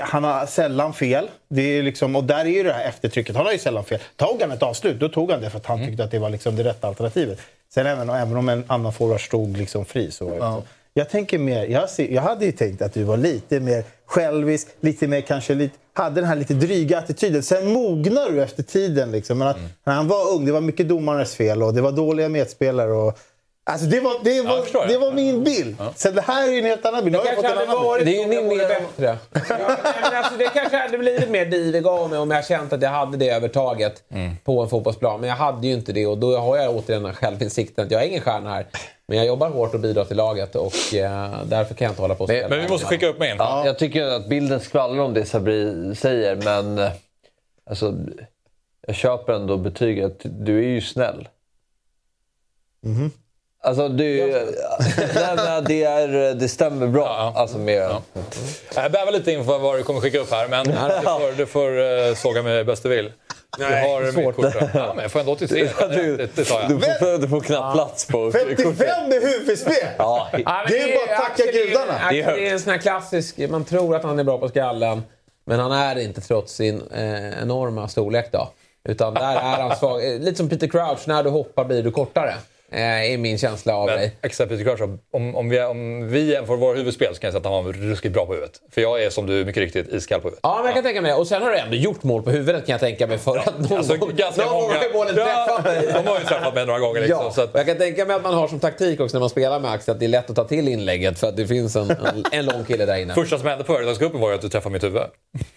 han 0.00 0.24
har 0.24 0.46
sällan 0.46 0.94
fel. 0.94 1.28
Det 1.48 1.62
är 1.62 1.82
liksom, 1.82 2.16
och 2.16 2.24
där 2.24 2.44
är 2.44 2.44
ju 2.44 2.62
det 2.62 2.72
här 2.72 2.88
eftertrycket. 2.88 3.36
Han 3.36 3.46
har 3.46 3.52
ju 3.52 3.58
sällan 3.58 3.84
fel. 3.84 4.00
Tog 4.16 4.40
han 4.40 4.52
ett 4.52 4.62
avslut, 4.62 5.00
då 5.00 5.08
tog 5.08 5.30
han 5.30 5.40
det 5.40 5.50
för 5.50 5.58
att 5.58 5.66
han 5.66 5.86
tyckte 5.86 6.04
att 6.04 6.10
det 6.10 6.18
var 6.18 6.30
liksom 6.30 6.56
det 6.56 6.64
rätta 6.64 6.88
alternativet. 6.88 7.38
Sen 7.74 7.86
även, 7.86 8.10
även 8.10 8.36
om 8.36 8.48
en 8.48 8.64
annan 8.66 8.92
forward 8.92 9.20
stod 9.20 9.56
liksom 9.56 9.84
fri 9.84 10.10
så 10.10 10.24
så. 10.38 10.62
Jag 10.96 11.10
tänker 11.10 11.38
mer, 11.38 11.66
jag, 11.66 11.90
ser, 11.90 12.08
jag 12.08 12.22
hade 12.22 12.44
ju 12.44 12.52
tänkt 12.52 12.82
att 12.82 12.94
du 12.94 13.02
var 13.02 13.16
lite 13.16 13.60
mer 13.60 13.84
självisk, 14.06 14.68
lite 14.80 15.08
mer 15.08 15.20
kanske 15.20 15.54
lite, 15.54 15.74
hade 15.92 16.20
den 16.20 16.24
här 16.28 16.36
lite 16.36 16.54
dryga 16.54 16.98
attityden. 16.98 17.42
Sen 17.42 17.72
mognar 17.72 18.30
du 18.30 18.42
efter 18.42 18.62
tiden 18.62 19.12
liksom. 19.12 19.38
Men 19.38 19.48
att, 19.48 19.56
när 19.84 19.94
han 19.94 20.08
var 20.08 20.34
ung, 20.34 20.46
det 20.46 20.52
var 20.52 20.60
mycket 20.60 20.88
domarens 20.88 21.34
fel 21.34 21.62
och 21.62 21.74
det 21.74 21.80
var 21.80 21.92
dåliga 21.92 22.28
medspelare 22.28 22.92
och 22.92 23.18
Alltså 23.66 23.86
det 23.86 24.00
var, 24.00 24.12
det 24.24 24.42
var, 24.42 24.62
förstår 24.62 24.86
det. 24.86 24.92
det 24.92 24.98
var 24.98 25.12
min 25.12 25.44
bild. 25.44 25.76
Sen 25.96 26.14
det 26.14 26.20
här 26.20 26.48
är 26.48 26.52
ju 26.52 26.58
en 26.58 26.64
helt 26.64 26.86
annan 26.86 27.04
bild. 27.04 27.16
Jag 27.16 27.24
kanske 27.26 27.46
hade 27.48 27.62
annan 27.62 27.84
varit. 27.84 28.04
Det 28.04 28.10
är 28.22 28.28
ju 28.28 28.34
så 28.36 28.42
min 28.42 28.58
bättre. 28.58 29.18
Ja, 29.48 29.76
men 30.02 30.14
alltså, 30.16 30.36
det 30.38 30.44
kanske 30.54 30.76
hade 30.76 30.98
blivit 30.98 31.30
mer 31.30 31.46
divig 31.46 31.86
av 31.86 32.10
mig 32.10 32.18
om 32.18 32.30
jag 32.30 32.46
känt 32.46 32.72
att 32.72 32.82
jag 32.82 32.90
hade 32.90 33.16
det 33.16 33.28
övertaget 33.30 34.02
Mm. 34.10 34.36
på 34.44 34.62
en 34.62 34.68
fotbollsplan. 34.68 35.20
Men 35.20 35.28
jag 35.28 35.36
hade 35.36 35.66
ju 35.66 35.72
inte 35.72 35.92
det 35.92 36.06
och 36.06 36.18
då 36.18 36.36
har 36.36 36.56
jag 36.56 36.70
återigen 36.76 37.02
den 37.02 37.04
här 37.04 37.12
självinsikten 37.12 37.84
att 37.84 37.90
jag 37.90 38.02
är 38.02 38.06
ingen 38.08 38.20
stjärna 38.20 38.50
här. 38.54 38.66
Men 39.06 39.18
jag 39.18 39.26
jobbar 39.26 39.48
hårt 39.50 39.74
och 39.74 39.80
bidrar 39.80 40.04
till 40.04 40.16
laget 40.16 40.56
och 40.56 40.94
eh, 40.94 41.44
därför 41.44 41.74
kan 41.74 41.84
jag 41.84 41.92
inte 41.92 42.02
hålla 42.02 42.14
på 42.14 42.22
och 42.24 42.28
Men- 42.30 42.36
spela. 42.38 42.48
Men 42.56 42.64
vi 42.64 42.70
måste 42.70 42.86
skicka 42.86 43.06
upp 43.06 43.18
med 43.18 43.30
en. 43.30 43.36
Ja, 43.38 43.66
jag 43.66 43.78
tycker 43.78 44.04
att 44.04 44.28
bilden 44.28 44.60
skvallrar 44.60 45.02
om 45.02 45.14
det 45.14 45.24
Sabri 45.24 45.94
säger, 45.94 46.36
men 46.36 46.78
eh, 46.78 46.90
alltså, 47.70 47.94
jag 48.86 48.96
köper 48.96 49.32
ändå 49.32 49.56
betyget. 49.56 50.18
Du 50.22 50.58
är 50.58 50.68
ju 50.68 50.80
snäll. 50.80 51.28
Alltså, 53.64 53.88
du, 53.88 54.26
nej, 55.14 55.36
men 55.36 55.64
det, 55.64 55.84
är, 55.84 56.34
det 56.34 56.48
stämmer 56.48 56.86
bra. 56.86 57.02
Ja, 57.02 57.32
ja. 57.34 57.40
Alltså, 57.40 57.58
med, 57.58 57.90
Jag 58.74 58.92
bävar 58.92 59.12
lite 59.12 59.32
inför 59.32 59.58
vad 59.58 59.78
du 59.78 59.82
kommer 59.82 60.00
skicka 60.00 60.18
upp 60.18 60.30
här, 60.30 60.48
men 60.48 60.64
du 60.64 60.72
får, 60.72 61.36
du 61.36 61.46
får 61.46 61.70
uh, 61.78 62.14
såga 62.14 62.42
mig 62.42 62.64
bäst 62.64 62.82
du 62.82 62.88
vill. 62.88 63.12
Du 63.58 63.64
har 63.64 64.02
mitt 64.02 64.14
svårt. 64.14 64.36
kort 64.36 64.52
där. 64.52 64.70
Ja, 64.74 64.92
men 64.94 65.02
jag 65.02 65.12
får 65.12 65.20
ändå 65.20 65.32
83. 65.32 65.68
du, 65.90 66.16
Det, 66.16 66.36
det 66.36 66.44
tar 66.44 66.60
jag. 66.60 66.70
du, 66.70 66.80
får, 66.80 67.18
du 67.18 67.28
får 67.28 67.40
knappt 67.40 67.74
plats 67.74 68.06
på 68.06 68.32
55 68.32 68.76
med 69.08 69.22
huvudspel! 69.22 69.74
Ja, 69.98 70.28
Ja, 70.32 70.64
Det 70.68 70.78
är 70.82 71.06
bara 71.06 71.16
att 71.16 71.36
tacka 71.36 71.52
gudarna. 71.52 72.10
Det 72.10 72.20
är 72.20 72.24
högt. 72.24 72.38
är 72.38 72.52
en 72.52 72.60
sån 72.60 72.72
här 72.72 72.78
klassisk, 72.78 73.38
man 73.48 73.64
tror 73.64 73.96
att 73.96 74.02
han 74.02 74.18
är 74.18 74.24
bra 74.24 74.38
på 74.38 74.48
skallen. 74.48 75.02
Men 75.46 75.60
han 75.60 75.72
är 75.72 75.94
det 75.94 76.02
inte 76.02 76.20
trots 76.20 76.52
sin 76.54 76.82
eh, 76.94 77.42
enorma 77.42 77.88
storlek 77.88 78.32
då. 78.32 78.48
Utan 78.88 79.14
där 79.14 79.36
är 79.36 79.62
han 79.62 79.76
svag. 79.76 80.12
Eh, 80.12 80.20
Lite 80.20 80.36
som 80.36 80.48
Peter 80.48 80.66
Crouch, 80.66 80.98
när 81.08 81.22
du 81.22 81.30
hoppar 81.30 81.64
blir 81.64 81.82
du 81.82 81.90
kortare. 81.90 82.34
Eh, 82.74 83.12
är 83.12 83.18
min 83.18 83.38
känsla 83.38 83.74
av 83.76 83.86
Men 83.86 83.96
dig. 83.98 84.12
Peter 84.22 84.64
Crouch, 84.64 84.80
om, 85.12 85.36
om, 85.36 85.48
vi, 85.48 85.60
om 85.60 86.08
vi 86.08 86.32
jämför 86.32 86.56
våra 86.56 86.76
huvudspel 86.76 87.14
så 87.14 87.20
kan 87.20 87.28
jag 87.28 87.32
säga 87.32 87.38
att 87.48 87.54
han 87.54 87.64
var 87.64 87.72
ruskigt 87.72 88.14
bra 88.14 88.26
på 88.26 88.32
huvudet. 88.32 88.60
För 88.74 88.80
jag 88.80 89.02
är 89.02 89.10
som 89.10 89.26
du 89.26 89.44
mycket 89.44 89.60
riktigt 89.60 89.88
iskall 89.92 90.20
på 90.20 90.26
huvudet. 90.28 90.40
Ja, 90.42 90.56
men 90.56 90.64
jag 90.66 90.74
kan 90.74 90.82
tänka 90.84 91.00
mig 91.02 91.10
det. 91.12 91.16
Och 91.18 91.26
sen 91.26 91.42
har 91.42 91.50
du 91.50 91.58
ändå 91.58 91.76
gjort 91.76 92.02
mål 92.02 92.22
på 92.22 92.30
huvudet 92.30 92.66
kan 92.66 92.72
jag 92.72 92.80
tänka 92.80 93.06
mig. 93.06 93.18
För 93.18 93.36
att 93.36 93.58
någon 93.58 93.78
Alltså, 93.78 93.96
gång, 93.96 94.10
ganska 94.16 94.44
någon 94.44 94.52
gång 94.52 94.62
många... 94.62 94.74
har 94.74 94.84
ju 94.84 94.92
bollen 94.92 95.14
träffat 95.14 95.64
mig. 95.64 95.86
de 95.94 96.06
har 96.06 96.18
ju 96.18 96.24
träffat 96.24 96.54
mig 96.54 96.66
några 96.66 96.78
gånger. 96.78 97.00
Liksom, 97.00 97.18
Ja, 97.24 97.30
så 97.30 97.40
att, 97.40 97.50
jag 97.54 97.66
kan 97.66 97.76
tänka 97.78 98.04
mig 98.04 98.16
att 98.16 98.22
man 98.22 98.34
har 98.34 98.48
som 98.48 98.60
taktik 98.60 99.00
också 99.00 99.16
när 99.16 99.20
man 99.20 99.30
spelar 99.30 99.60
med 99.60 99.70
Axel 99.70 99.92
att 99.94 100.00
det 100.00 100.06
är 100.06 100.08
lätt 100.08 100.30
att 100.30 100.36
ta 100.36 100.44
till 100.44 100.68
inlägget 100.68 101.18
för 101.18 101.26
att 101.28 101.36
det 101.36 101.46
finns 101.46 101.76
en, 101.76 101.90
en, 101.90 102.24
en 102.32 102.46
lång 102.46 102.64
kille 102.64 102.86
där 102.86 102.96
inne. 102.96 103.14
första 103.14 103.38
som 103.38 103.48
hände 103.48 103.64
på 103.64 103.72
Världscupen 103.72 104.20
var 104.20 104.28
ju 104.28 104.34
att 104.34 104.40
du 104.42 104.48
träffade 104.48 104.72
mitt 104.72 104.84
huvud. 104.84 105.02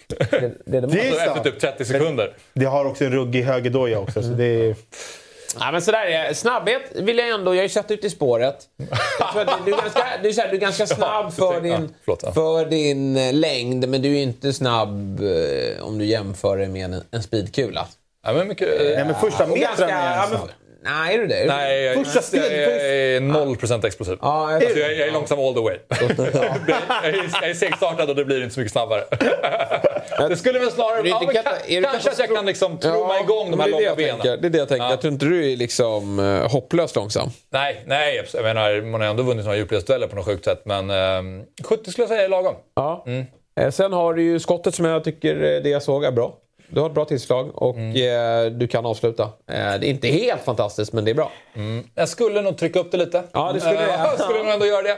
Det, 0.07 0.17
det 0.65 0.77
är 0.77 0.81
det 0.81 0.87
Det 0.87 1.07
är 1.07 1.11
Alltså, 1.11 1.25
efter 1.37 1.51
typ 1.51 1.59
30 1.59 1.85
sekunder. 1.85 2.33
Det 2.53 2.65
har 2.65 2.85
också 2.85 3.05
en 3.05 3.11
ruggig 3.11 3.43
högerdoja 3.43 3.99
också. 3.99 4.23
Så 4.23 4.29
det 4.29 4.45
är... 4.45 4.75
Ja, 5.59 5.71
men 5.71 5.81
sådär 5.81 6.05
är 6.05 6.33
Snabbhet 6.33 6.81
vill 6.95 7.17
jag 7.17 7.29
ändå... 7.29 7.53
Jag 7.55 7.59
har 7.59 7.63
ju 7.63 7.69
sett 7.69 7.91
ut 7.91 8.03
i 8.03 8.09
spåret. 8.09 8.55
Jag 9.35 9.47
du, 9.65 9.71
är 9.73 9.77
ganska, 9.81 10.05
du, 10.23 10.29
är 10.29 10.41
här, 10.41 10.49
du 10.49 10.55
är 10.55 10.59
ganska 10.61 10.87
snabb 10.87 11.33
för 11.33 11.61
din, 11.61 11.93
för 12.33 12.65
din 12.65 13.17
eh, 13.17 13.33
längd, 13.33 13.89
men 13.89 14.01
du 14.01 14.17
är 14.17 14.21
inte 14.23 14.53
snabb 14.53 15.19
eh, 15.19 15.83
om 15.83 15.97
du 15.97 16.05
jämför 16.05 16.57
det 16.57 16.67
med 16.67 16.85
en, 16.93 17.03
en 17.11 17.23
speedkula. 17.23 17.87
Ja, 18.25 18.33
men 18.33 18.47
mycket, 18.47 18.67
Nej, 18.95 19.05
men 19.05 19.15
första 19.15 19.45
ganska- 19.45 19.85
är 19.89 19.89
ja, 20.17 20.23
en 20.23 20.29
men- 20.29 20.39
snabb. 20.39 20.49
Nej, 20.83 21.15
är 21.15 21.19
du 21.19 21.27
det? 21.27 21.45
Nej, 21.47 21.83
jag, 21.83 21.95
Första 21.95 22.17
jag, 22.17 22.23
steg, 22.23 22.41
jag, 22.41 22.51
är 22.51 23.19
0% 23.19 23.85
explosiv. 23.85 24.17
Ja, 24.21 24.51
jag, 24.51 24.63
Alltså, 24.63 24.79
jag, 24.79 24.93
jag 24.93 25.07
är 25.07 25.11
långsam 25.11 25.39
all 25.39 25.53
the 25.53 25.59
way. 25.61 25.77
jag, 25.89 27.05
är, 27.05 27.29
jag 27.41 27.49
är 27.49 27.53
segstartad 27.53 28.09
och 28.09 28.15
det 28.15 28.25
blir 28.25 28.41
inte 28.43 28.53
så 28.53 28.59
mycket 28.59 28.71
snabbare. 28.71 29.03
det 30.29 30.35
skulle 30.37 30.59
väl 30.59 30.71
snarare... 30.71 30.99
Är 30.99 31.03
du 31.03 31.09
Ja, 31.09 31.15
inte 31.21 31.33
men, 31.33 31.43
kata- 31.43 31.55
ka- 31.55 31.67
är 31.67 31.81
du 31.81 31.87
kanske 31.87 32.09
att 32.11 32.19
jag 32.19 32.35
kan 32.35 32.45
liksom 32.45 32.77
trumma 32.77 32.97
Ja, 32.97 33.19
igång 33.23 33.51
de 33.51 33.59
här 33.59 33.69
långa 33.69 33.83
jag 33.83 33.97
benen. 33.97 34.15
tänker. 34.19 34.37
Det 34.37 34.47
är 34.47 34.49
det 34.49 34.57
jag 34.57 34.67
tänker. 34.67 34.85
Ja. 34.85 34.89
Jag 34.91 35.01
tror 35.01 35.13
inte 35.13 35.25
du 35.25 35.51
är 35.51 35.57
liksom 35.57 36.19
uh, 36.19 36.47
hopplöst 36.51 36.95
långsam. 36.95 37.29
Nej, 37.49 37.83
nej, 37.85 38.23
jag 38.33 38.43
menar, 38.43 38.81
man 38.81 39.01
har 39.01 39.07
ändå 39.07 39.23
vunnit 39.23 39.45
några 39.45 39.57
djupledsdueller 39.57 40.07
på 40.07 40.15
något 40.15 40.25
sjukt 40.25 40.45
sätt. 40.45 40.61
Men 40.65 40.89
eh, 40.89 41.43
70 41.63 41.91
skulle 41.91 42.03
jag 42.03 42.09
säga 42.09 42.23
är 42.23 42.29
lagom. 42.29 42.55
Ja. 42.75 43.05
Eh, 43.59 43.69
Sen 43.71 43.93
har 43.93 44.13
du 44.13 44.23
ju 44.23 44.39
skottet 44.39 44.75
som 44.75 44.85
jag 44.85 45.03
tycker 45.03 45.35
eh, 45.35 45.61
det 45.63 45.69
jag 45.69 45.83
såg 45.83 46.03
är 46.03 46.11
bra. 46.11 46.33
Du 46.69 46.79
har 46.79 46.87
ett 46.87 46.93
bra 46.95 47.05
tillslag 47.05 47.51
och 47.63 47.77
eh, 47.77 48.45
du 48.51 48.67
kan 48.67 48.85
avsluta. 48.85 49.23
Eh, 49.23 49.29
det 49.47 49.55
är 49.57 49.83
inte 49.83 50.07
helt 50.07 50.41
fantastiskt, 50.43 50.93
men 50.93 51.05
det 51.05 51.11
är 51.11 51.15
bra. 51.15 51.31
Jag 51.95 52.09
skulle 52.09 52.41
nog 52.41 52.57
trycka 52.57 52.79
upp 52.79 52.91
det 52.91 52.97
lite. 52.97 53.23
Ja, 53.31 53.51
det 53.53 53.59
skulle 53.59 53.75
Eh, 53.77 53.81
jag. 53.81 53.99
jag 53.99 54.19
skulle 54.19 54.43
nog 54.43 54.53
ändå 54.53 54.65
göra 54.65 54.81
det. 54.81 54.97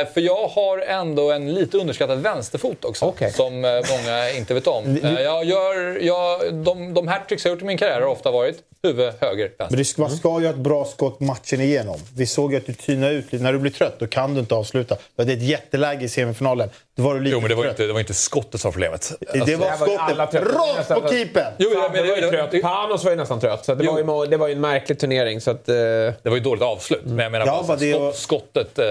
Eh, 0.00 0.12
för 0.12 0.20
jag 0.20 0.48
har 0.48 0.78
ändå 0.78 1.32
en 1.32 1.54
lite 1.54 1.78
underskattad 1.78 2.18
vänsterfot 2.18 2.84
också. 2.84 3.04
Okej. 3.04 3.32
Som 3.32 3.64
eh, 3.64 3.70
många 3.70 4.30
inte 4.38 4.54
vet 4.54 4.66
om. 4.66 4.98
Eh, 5.02 5.20
jag 5.20 5.44
gör, 5.44 6.04
jag, 6.04 6.54
de, 6.54 6.94
de 6.94 7.08
hattricks 7.08 7.44
jag 7.44 7.52
gjort 7.52 7.62
i 7.62 7.64
min 7.64 7.78
karriär 7.78 8.00
har 8.00 8.08
ofta 8.08 8.30
varit 8.30 8.58
huvud, 8.82 9.12
höger, 9.20 9.44
Men 9.48 9.54
vänster. 9.58 9.76
det 9.76 9.84
ska, 9.84 10.02
man 10.02 10.10
ska 10.10 10.40
ju 10.40 10.46
ha 10.46 10.50
ett 10.52 10.56
bra 10.60 10.84
skott 10.84 11.20
matchen 11.20 11.60
igenom. 11.60 11.98
Vi 12.16 12.26
såg 12.26 12.52
ju 12.52 12.58
att 12.58 12.66
du 12.66 12.72
tynade 12.74 13.12
ut 13.14 13.32
lite. 13.32 13.44
När 13.44 13.52
du 13.52 13.58
blir 13.58 13.72
trött 13.72 13.96
då 13.98 14.06
kan 14.06 14.34
du 14.34 14.40
inte 14.40 14.54
avsluta. 14.54 14.96
Du 15.16 15.22
hade 15.22 15.32
ett 15.32 15.42
jätteläge 15.42 16.04
i 16.04 16.08
semifinalen. 16.08 16.68
Då 16.96 17.02
var 17.02 17.14
du 17.14 17.20
lite 17.20 17.32
Jo, 17.34 17.40
men 17.40 17.48
det 17.48 17.54
var, 17.54 17.68
inte, 17.68 17.86
det 17.86 17.92
var 17.92 18.00
inte 18.00 18.14
skottet 18.14 18.60
som 18.60 18.68
var 18.68 18.72
problemet. 18.72 19.12
Det 19.32 19.38
var 19.38 19.46
Det 19.46 19.56
var 19.56 19.76
skottet 19.76 20.34
rakt 20.54 21.02
på 21.02 21.08
keepern! 21.08 21.52
Jo, 21.58 21.70
ja, 21.74 21.90
men 21.92 22.02
det 22.02 22.08
var 22.10 22.16
ju 22.16 22.22
det, 22.22 22.30
trött. 22.30 22.50
det, 22.50 22.58
Panos 22.62 23.04
var 23.04 23.10
ju 23.10 23.16
nästan 23.16 23.40
trött, 23.40 23.64
så 23.64 23.74
det, 23.74 23.84
Jo. 23.84 24.02
var 24.04 24.24
ju, 24.24 24.30
det 24.30 24.36
var 24.36 24.48
ju 24.48 24.54
en 24.54 24.60
märklig 24.60 24.98
turnering. 24.98 25.40
Så 25.40 25.50
att, 25.50 25.68
eh, 25.68 25.74
det 25.74 26.14
var 26.24 26.34
ju 26.34 26.40
dåligt 26.40 26.62
avslut. 26.62 27.00
Men 27.04 27.18
jag 27.18 27.32
menar 27.32 27.46
Ja, 27.46 27.64
bara, 27.68 27.76
det 27.76 27.90
skott, 27.92 28.02
var- 28.02 28.12
skottet... 28.12 28.78
Eh, 28.78 28.84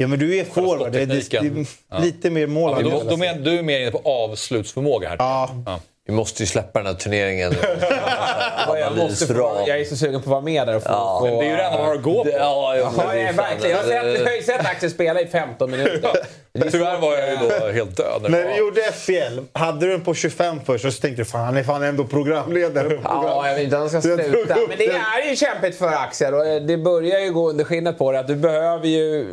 Ja, 0.00 0.06
men 0.06 0.18
du 0.18 0.36
är 0.38 0.44
forward. 0.44 0.92
Det 0.92 1.06
det, 1.06 1.30
det 1.30 1.66
lite 2.00 2.30
mer 2.30 2.46
mål. 2.46 2.74
ja, 2.84 2.90
då, 2.90 3.02
då 3.10 3.16
men, 3.16 3.42
du 3.44 3.58
är 3.58 3.62
mer 3.62 3.80
inne 3.80 3.90
på 3.90 4.00
avslutsförmåga 4.04 5.08
här. 5.08 5.16
Ja. 5.18 5.50
Ja. 5.66 5.80
Vi 6.06 6.12
måste 6.12 6.42
ju 6.42 6.46
släppa 6.46 6.78
den 6.78 6.86
här 6.86 6.94
turneringen. 6.94 7.52
jag, 8.78 8.96
måste 8.96 9.26
få, 9.26 9.64
jag 9.66 9.80
är 9.80 9.84
så 9.84 9.96
sugen 9.96 10.12
på 10.20 10.24
att 10.24 10.26
vara 10.26 10.40
med 10.40 10.66
där 10.66 10.76
och 10.76 10.82
få... 10.82 10.88
Ja, 10.88 11.18
få 11.20 11.26
Det 11.40 11.46
är 11.46 11.50
ju 11.50 11.56
det 11.56 11.62
enda 11.62 11.78
man 11.78 11.86
har 11.86 11.94
att 11.94 12.02
gå 12.02 12.24
på. 12.24 12.30
Det- 12.30 12.36
Ja, 12.36 12.76
ja, 12.76 12.92
Ja, 12.96 13.12
det 13.12 13.20
är 13.20 13.26
ja, 13.26 13.32
verkligen. 13.32 13.70
Jag 13.76 13.82
har, 13.82 13.88
sett, 13.88 14.20
jag 14.20 14.26
har 14.26 14.36
ju 14.36 14.42
sett 14.42 14.60
Axel 14.66 14.90
spela 14.90 15.20
i 15.20 15.26
15 15.26 15.70
minuter. 15.70 16.10
Tyvärr 16.70 17.00
var 17.00 17.16
jag 17.16 17.30
ju 17.30 17.36
då 17.36 17.72
helt 17.72 17.96
död. 17.96 18.26
när 18.28 18.42
du 18.44 18.56
gjorde 18.56 18.80
FPL, 18.82 19.40
hade 19.52 19.86
du 19.86 19.92
den 19.92 20.00
på 20.00 20.14
25 20.14 20.60
först 20.66 20.84
och 20.84 20.92
så 20.92 21.00
tänkte 21.00 21.20
du 21.22 21.26
fan 21.26 21.44
han 21.44 21.56
är 21.56 21.62
fan 21.62 21.82
ändå 21.82 22.04
programledare 22.04 22.84
på 22.90 23.02
program. 23.02 23.22
Ja, 23.26 23.48
jag 23.48 23.54
vet 23.54 23.64
inte 23.64 23.76
han 23.76 23.88
ska 23.88 24.00
sluta. 24.00 24.56
Men 24.68 24.78
det 24.78 24.86
är 24.86 25.30
ju 25.30 25.36
kämpigt 25.36 25.78
för 25.78 25.88
Axel 25.88 26.34
och 26.34 26.62
det 26.62 26.76
börjar 26.76 27.20
ju 27.20 27.32
gå 27.32 27.50
under 27.50 27.64
skinnet 27.64 27.98
på 27.98 28.12
det. 28.12 28.18
Att 28.18 28.26
du 28.28 28.36
behöver 28.36 28.86
ju... 28.88 29.26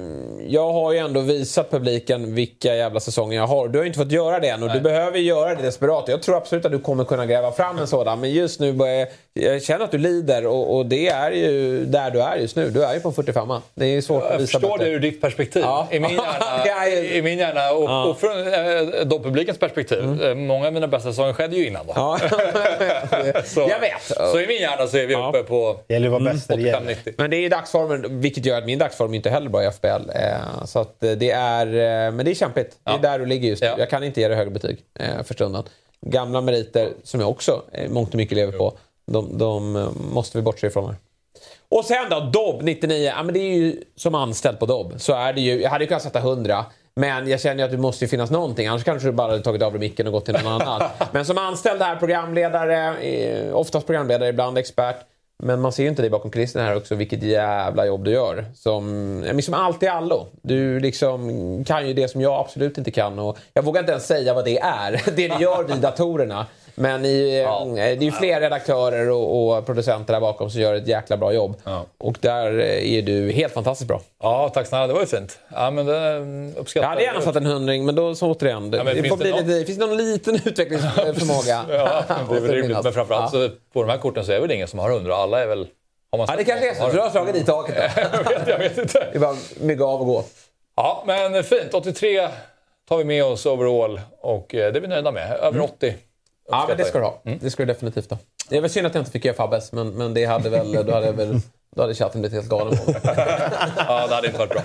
Jag 0.47 0.73
har 0.73 0.91
ju 0.91 0.97
ändå 0.97 1.19
visat 1.19 1.71
publiken 1.71 2.35
vilka 2.35 2.75
jävla 2.75 2.99
säsonger 2.99 3.37
jag 3.37 3.47
har. 3.47 3.67
Du 3.67 3.79
har 3.79 3.83
ju 3.83 3.87
inte 3.87 3.99
fått 3.99 4.11
göra 4.11 4.39
det 4.39 4.47
än 4.49 4.63
och 4.63 4.71
du 4.73 4.79
behöver 4.81 5.17
ju 5.17 5.23
göra 5.23 5.55
det 5.55 5.61
desperat. 5.63 6.03
Jag 6.07 6.21
tror 6.21 6.37
absolut 6.37 6.60
att 6.65 6.71
du 6.71 6.79
kommer 6.79 7.03
kunna 7.03 7.25
gräva 7.25 7.51
fram 7.51 7.77
en 7.79 7.87
sådan. 7.87 8.19
Men 8.19 8.31
just 8.31 8.59
nu 8.59 8.73
börjar 8.73 8.95
jag... 8.95 9.07
Jag 9.33 9.63
känner 9.63 9.85
att 9.85 9.91
du 9.91 9.97
lider 9.97 10.45
och, 10.47 10.75
och 10.77 10.85
det 10.85 11.07
är 11.07 11.31
ju 11.31 11.85
där 11.85 12.11
du 12.11 12.21
är 12.21 12.35
just 12.35 12.55
nu. 12.55 12.69
Du 12.69 12.83
är 12.83 12.93
ju 12.93 12.99
på 12.99 13.07
en 13.07 13.13
45 13.13 13.49
Det 13.75 13.85
är 13.85 14.01
svårt 14.01 14.23
att 14.23 14.31
Jag 14.31 14.37
visa 14.39 14.59
förstår 14.59 14.77
det 14.77 14.83
bättre. 14.83 14.89
ur 14.93 14.99
ditt 14.99 15.21
perspektiv. 15.21 15.61
Ja. 15.65 15.87
I 15.91 15.99
min 15.99 16.09
hjärna, 16.11 16.23
Ja, 16.65 16.87
ja. 16.87 16.87
i 16.87 17.21
min 17.21 17.37
hjärna 17.39 17.71
och, 17.71 18.09
och 18.09 18.19
från 18.19 18.31
eh, 18.47 19.05
då 19.05 19.19
publikens 19.19 19.57
perspektiv. 19.57 20.23
eh, 20.23 20.35
Många 20.35 20.67
av 20.67 20.73
mina 20.73 20.87
bästa 20.87 21.09
säsonger 21.09 21.33
skedde 21.33 21.55
ju 21.57 21.67
innan 21.67 21.87
då. 21.87 21.93
Ja. 21.95 22.19
Så, 23.45 23.59
jag 23.59 23.79
vet. 23.79 24.01
Så 24.31 24.39
i 24.39 24.47
min 24.47 24.57
hjärna 24.61 24.87
så 24.87 24.97
är 24.97 25.07
vi 25.07 25.13
Ja. 25.13 25.29
uppe 25.29 25.43
på 25.43 25.79
Det 25.87 25.93
gäller 25.93 26.07
att 26.07 26.11
vara 26.21 26.33
bäst 26.33 26.49
när 26.49 26.57
det 26.57 26.63
gäller. 26.63 26.93
85-90. 26.93 27.13
Men 27.17 27.29
det 27.29 27.37
är 27.37 27.41
ju 27.41 27.49
dagsformen, 27.49 28.19
vilket 28.21 28.45
gör 28.45 28.57
att 28.57 28.65
min 28.65 28.79
dagsform 28.79 29.13
inte 29.13 29.29
heller 29.29 29.45
är 29.45 29.49
bra 29.51 29.63
i 29.63 29.67
FBL. 29.71 30.09
Eh, 30.15 30.65
så 30.65 30.79
att 30.79 30.99
det 30.99 31.31
är, 31.31 31.65
eh, 31.67 32.11
men 32.11 32.25
det 32.25 32.31
är 32.31 32.35
kämpigt. 32.35 32.69
Det 32.71 32.77
Ja. 32.91 32.97
är 32.97 33.01
där 33.01 33.19
du 33.19 33.25
ligger 33.25 33.49
just 33.49 33.61
nu. 33.61 33.67
Ja. 33.67 33.75
Jag 33.77 33.89
kan 33.89 34.03
inte 34.03 34.21
ge 34.21 34.27
dig 34.27 34.37
högre 34.37 34.51
betyg 34.51 34.77
eh, 34.99 35.23
för 35.23 35.33
stunden. 35.33 35.63
Gamla 36.05 36.41
meriter, 36.41 36.93
som 37.03 37.19
jag 37.19 37.29
också 37.29 37.63
eh, 37.71 37.89
mångt 37.89 38.09
och 38.09 38.15
mycket 38.15 38.35
lever 38.35 38.57
på, 38.57 38.77
de, 39.05 39.37
de 39.37 39.75
eh, 39.75 39.89
måste 40.13 40.37
vi 40.37 40.41
bortse 40.41 40.67
ifrån 40.67 40.85
här. 40.85 40.95
Och 41.69 41.85
sen 41.85 42.09
då, 42.09 42.19
Dobb 42.19 42.61
99. 42.63 43.11
Ja, 43.15 43.23
men 43.23 43.33
det 43.33 43.39
är 43.39 43.55
ju 43.55 43.83
som 43.95 44.15
anställd 44.15 44.59
på 44.59 44.65
Dobb. 44.65 44.93
Så 44.97 45.13
är 45.13 45.33
det 45.33 45.41
ju. 45.41 45.61
Jag 45.61 45.69
hade 45.69 45.83
ju 45.83 45.87
kunnat 45.87 46.03
sätta 46.03 46.19
100. 46.19 46.65
Men 46.95 47.27
jag 47.27 47.41
känner 47.41 47.57
ju 47.57 47.63
att 47.63 47.71
det 47.71 47.77
måste 47.77 48.05
ju 48.05 48.09
finnas 48.09 48.31
någonting. 48.31 48.67
Annars 48.67 48.83
kanske 48.83 49.07
du 49.07 49.11
bara 49.11 49.31
hade 49.31 49.43
tagit 49.43 49.61
av 49.61 49.71
dig 49.71 49.79
micken 49.79 50.07
och 50.07 50.13
gått 50.13 50.25
till 50.25 50.33
någon 50.33 50.61
annan. 50.61 50.89
Men 51.11 51.25
som 51.25 51.37
anställd 51.37 51.81
här, 51.81 51.95
programledare, 51.95 52.97
eh, 52.97 53.55
oftast 53.55 53.87
programledare, 53.87 54.29
ibland 54.29 54.57
expert. 54.57 54.95
Men 55.43 55.61
man 55.61 55.71
ser 55.71 55.83
ju 55.83 55.89
inte 55.89 56.01
dig 56.01 56.09
bakom 56.09 56.31
kulisserna 56.31 56.65
här 56.65 56.75
också, 56.75 56.95
vilket 56.95 57.23
jävla 57.23 57.85
jobb 57.85 58.03
du 58.03 58.11
gör. 58.11 58.45
Som, 58.53 58.85
ja, 59.27 59.33
men 59.33 59.41
som 59.41 59.53
allt 59.53 59.83
i 59.83 59.87
allo. 59.87 60.27
Du 60.41 60.79
liksom 60.79 61.63
kan 61.67 61.87
ju 61.87 61.93
det 61.93 62.07
som 62.07 62.21
jag 62.21 62.39
absolut 62.39 62.77
inte 62.77 62.91
kan. 62.91 63.19
Och 63.19 63.37
jag 63.53 63.63
vågar 63.63 63.79
inte 63.79 63.91
ens 63.91 64.07
säga 64.07 64.33
vad 64.33 64.45
det 64.45 64.59
är, 64.59 64.91
det 65.15 65.27
du 65.27 65.43
gör 65.43 65.63
vid 65.63 65.77
datorerna. 65.77 66.45
Men 66.81 67.05
i, 67.05 67.41
Ja. 67.41 67.61
eh, 67.67 67.73
det 67.75 67.81
är 67.81 68.01
ju 68.01 68.11
fler 68.11 68.41
redaktörer 68.41 69.09
och, 69.09 69.57
och 69.57 69.65
producenter 69.65 70.13
där 70.13 70.21
bakom 70.21 70.49
som 70.49 70.61
gör 70.61 70.73
ett 70.73 70.87
jäkla 70.87 71.17
bra 71.17 71.33
jobb. 71.33 71.55
Ja. 71.63 71.85
Och 71.97 72.17
där 72.21 72.59
eh, 72.59 72.93
är 72.97 73.01
du 73.01 73.31
helt 73.31 73.53
fantastiskt 73.53 73.87
bra. 73.87 74.01
Ja, 74.23 74.49
tack 74.53 74.67
snälla. 74.67 74.87
Det 74.87 74.93
var 74.93 75.01
ju 75.01 75.07
fint. 75.07 75.39
Ja, 75.53 75.71
men 75.71 75.85
det 75.85 75.97
mm, 75.97 76.53
uppskattar 76.57 76.83
Jag 76.85 76.89
hade 76.89 77.03
gärna 77.03 77.21
satt 77.21 77.35
en 77.35 77.45
hundring, 77.45 77.85
men 77.85 77.95
då 77.95 78.15
så 78.15 78.31
återigen. 78.31 78.71
Det, 78.71 78.77
Ja, 78.77 78.83
det 78.83 79.01
finns 79.03 79.19
det 79.19 79.29
någon- 79.29 79.47
lite, 79.47 79.65
finns 79.65 79.79
det 79.79 79.85
någon 79.85 79.97
liten 79.97 80.35
utvecklingsförmåga? 80.35 81.65
Ja, 81.69 82.03
det 82.29 82.35
är 82.35 82.39
väl 82.41 82.51
rimligt. 82.51 82.83
Men 82.83 82.93
framförallt 82.93 83.33
Ja. 83.33 83.49
på 83.73 83.81
de 83.83 83.89
här 83.91 83.97
korten 83.97 84.25
så 84.25 84.31
är 84.31 84.39
väl 84.39 84.51
ingen 84.51 84.67
som 84.67 84.79
har 84.79 84.89
100. 84.91 85.15
Alla 85.15 85.43
är 85.43 85.47
väl... 85.47 85.67
Har 86.11 86.17
man 86.17 86.27
Ja, 86.29 86.35
det 86.37 86.43
kanske 86.43 86.69
är 86.71 86.75
så. 86.75 86.89
Du 86.89 86.99
har- 86.99 87.09
slagit 87.09 87.35
i 87.35 87.43
taket 87.43 87.75
jag, 87.95 88.23
vet, 88.39 88.47
jag 88.47 88.57
vet 88.59 88.77
inte. 88.77 88.99
Det 89.11 89.15
är 89.17 89.19
bara 89.19 89.35
mygga 89.61 89.85
av 89.85 89.99
och 89.99 90.05
gå. 90.05 90.23
Ja, 90.75 91.03
men 91.07 91.43
fint. 91.43 91.73
83 91.73 92.27
tar 92.89 92.97
vi 92.97 93.03
med 93.03 93.23
oss 93.25 93.45
overall 93.45 94.01
och 94.21 94.55
eh, 94.55 94.71
det 94.73 94.79
är 94.79 94.81
vi 94.81 94.87
nöjda 94.87 95.11
med. 95.11 95.31
Över 95.31 95.61
80. 95.61 95.95
Ja, 96.51 96.65
men 96.67 96.77
det 96.77 96.85
ska 96.85 96.99
du 96.99 97.05
ha. 97.05 97.21
Det 97.23 97.49
ska 97.49 97.63
du 97.63 97.73
definitivt 97.73 98.09
ha. 98.09 98.17
Det 98.49 98.57
är 98.57 98.61
väl 98.61 98.69
synd 98.69 98.87
att 98.87 98.95
jag 98.95 99.01
inte 99.01 99.11
fick 99.11 99.25
göra 99.25 99.35
Fabbes, 99.35 99.71
men, 99.71 99.89
men 99.89 100.13
det 100.13 100.25
hade 100.25 100.49
väl, 100.49 100.71
då 100.85 100.93
hade 100.93 101.11
väl, 101.11 101.39
då 101.75 101.81
hade 101.81 101.95
chatten 101.95 102.21
blivit 102.21 102.35
helt 102.35 102.49
galen 102.49 102.77
på. 102.77 102.91
Ja, 103.77 104.07
det 104.07 104.15
hade 104.15 104.27
inte 104.27 104.39
varit 104.39 104.49
bra. 104.49 104.63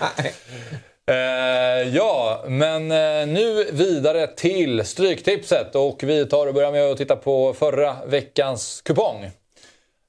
Eh, 1.09 1.89
ja, 1.95 2.45
men 2.47 2.91
eh, 2.91 3.27
nu 3.27 3.65
vidare 3.73 4.27
till 4.27 4.85
Stryktipset 4.85 5.75
och 5.75 6.03
vi 6.03 6.27
tar 6.27 6.47
och 6.47 6.55
börjar 6.55 6.73
med 6.73 6.91
att 6.91 6.99
titta 6.99 7.17
på 7.17 7.55
förra 7.55 7.97
veckans 8.07 8.83
kupong. 8.85 9.31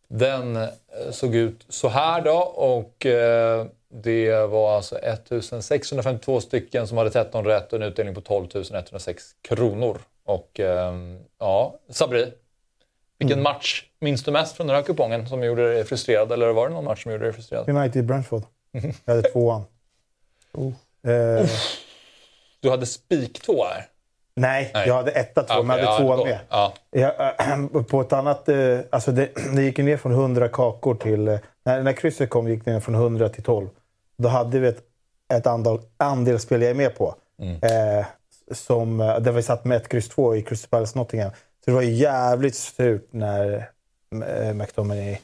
Den 0.09 0.55
eh, 0.55 0.69
såg 1.11 1.35
ut 1.35 1.65
så 1.69 1.87
här 1.87 2.21
då 2.21 2.37
och 2.37 3.05
eh, 3.05 3.65
det 3.89 4.47
var 4.47 4.75
alltså 4.75 4.95
1652 4.97 6.41
stycken 6.41 6.87
som 6.87 6.97
hade 6.97 7.09
13 7.09 7.45
rätt 7.45 7.73
och 7.73 7.79
en 7.79 7.87
utdelning 7.87 8.15
på 8.15 8.21
12 8.21 8.47
106 8.55 9.23
kronor. 9.41 9.97
Och 10.27 10.59
eh, 10.59 10.93
ja, 11.39 11.75
Sabri, 11.89 12.33
vilken 13.19 13.41
match 13.41 13.83
minns 13.99 14.23
du 14.23 14.31
mest 14.31 14.55
från 14.55 14.67
den 14.67 14.75
här 14.75 14.83
kupongen 14.83 15.27
som 15.27 15.43
gjorde 15.43 15.73
dig 15.73 15.83
frustrerad? 15.83 16.31
Eller 16.31 16.49
var 16.53 16.67
det 16.67 16.73
någon 16.73 16.85
match 16.85 17.03
som 17.03 17.11
gjorde 17.11 17.23
dig 17.25 17.33
frustrerad? 17.33 17.69
United 17.69 18.05
Brentford. 18.05 18.43
Jag 19.05 19.15
hade 19.15 19.29
tvåan. 19.29 19.61
Eh, 21.07 21.49
Du 22.59 22.69
hade 22.69 22.85
spik 22.85 23.41
två 23.41 23.63
här. 23.65 23.85
nej, 24.35 24.71
Nej. 24.73 24.87
jag 24.87 24.95
hade 24.95 25.11
etta, 25.11 25.43
två, 25.43 25.53
Ja, 25.53 25.61
men 25.63 25.77
jag 25.79 25.85
hade 25.85 26.03
ja, 26.03 26.15
tvåan 26.15 26.27
med. 26.27 26.39
Ja. 26.49 26.73
Jag, 26.91 27.87
på 27.87 28.01
ett 28.01 28.13
annat... 28.13 28.49
eh, 28.49 28.79
Alltså 28.89 29.11
det, 29.11 29.29
det 29.55 29.61
gick 29.63 29.77
ner 29.77 29.97
från 29.97 30.11
100 30.11 30.47
kakor 30.49 30.95
till... 30.95 31.27
eh, 31.27 31.39
När, 31.65 31.83
när 31.83 31.93
krysset 31.93 32.29
kom 32.29 32.47
gick 32.47 32.65
det 32.65 32.71
ner 32.73 32.79
från 32.79 32.95
100 32.95 33.29
till 33.29 33.43
12. 33.43 33.69
Då 34.17 34.29
hade 34.29 34.59
vi 34.59 34.67
ett, 34.67 34.81
ett 35.33 35.47
andel, 35.47 35.79
andelsspel 35.97 36.61
jag 36.61 36.71
är 36.71 36.75
med 36.75 36.95
på. 36.97 37.15
Eh, 37.61 38.05
som, 38.51 39.01
eh, 39.01 39.19
där 39.19 39.31
vi 39.31 39.43
satt 39.43 39.65
med 39.65 39.77
ett 39.77 39.89
kryss 39.89 40.09
2 40.09 40.35
i 40.35 40.41
Crystal 40.41 40.69
Palace 40.69 40.99
Nottingham. 40.99 41.31
Så 41.31 41.71
det 41.71 41.71
var 41.71 41.81
ju 41.81 41.91
jävligt 41.91 42.55
surt 42.55 43.07
när 43.11 43.69
eh, 44.27 44.53
McTominay... 44.53 45.17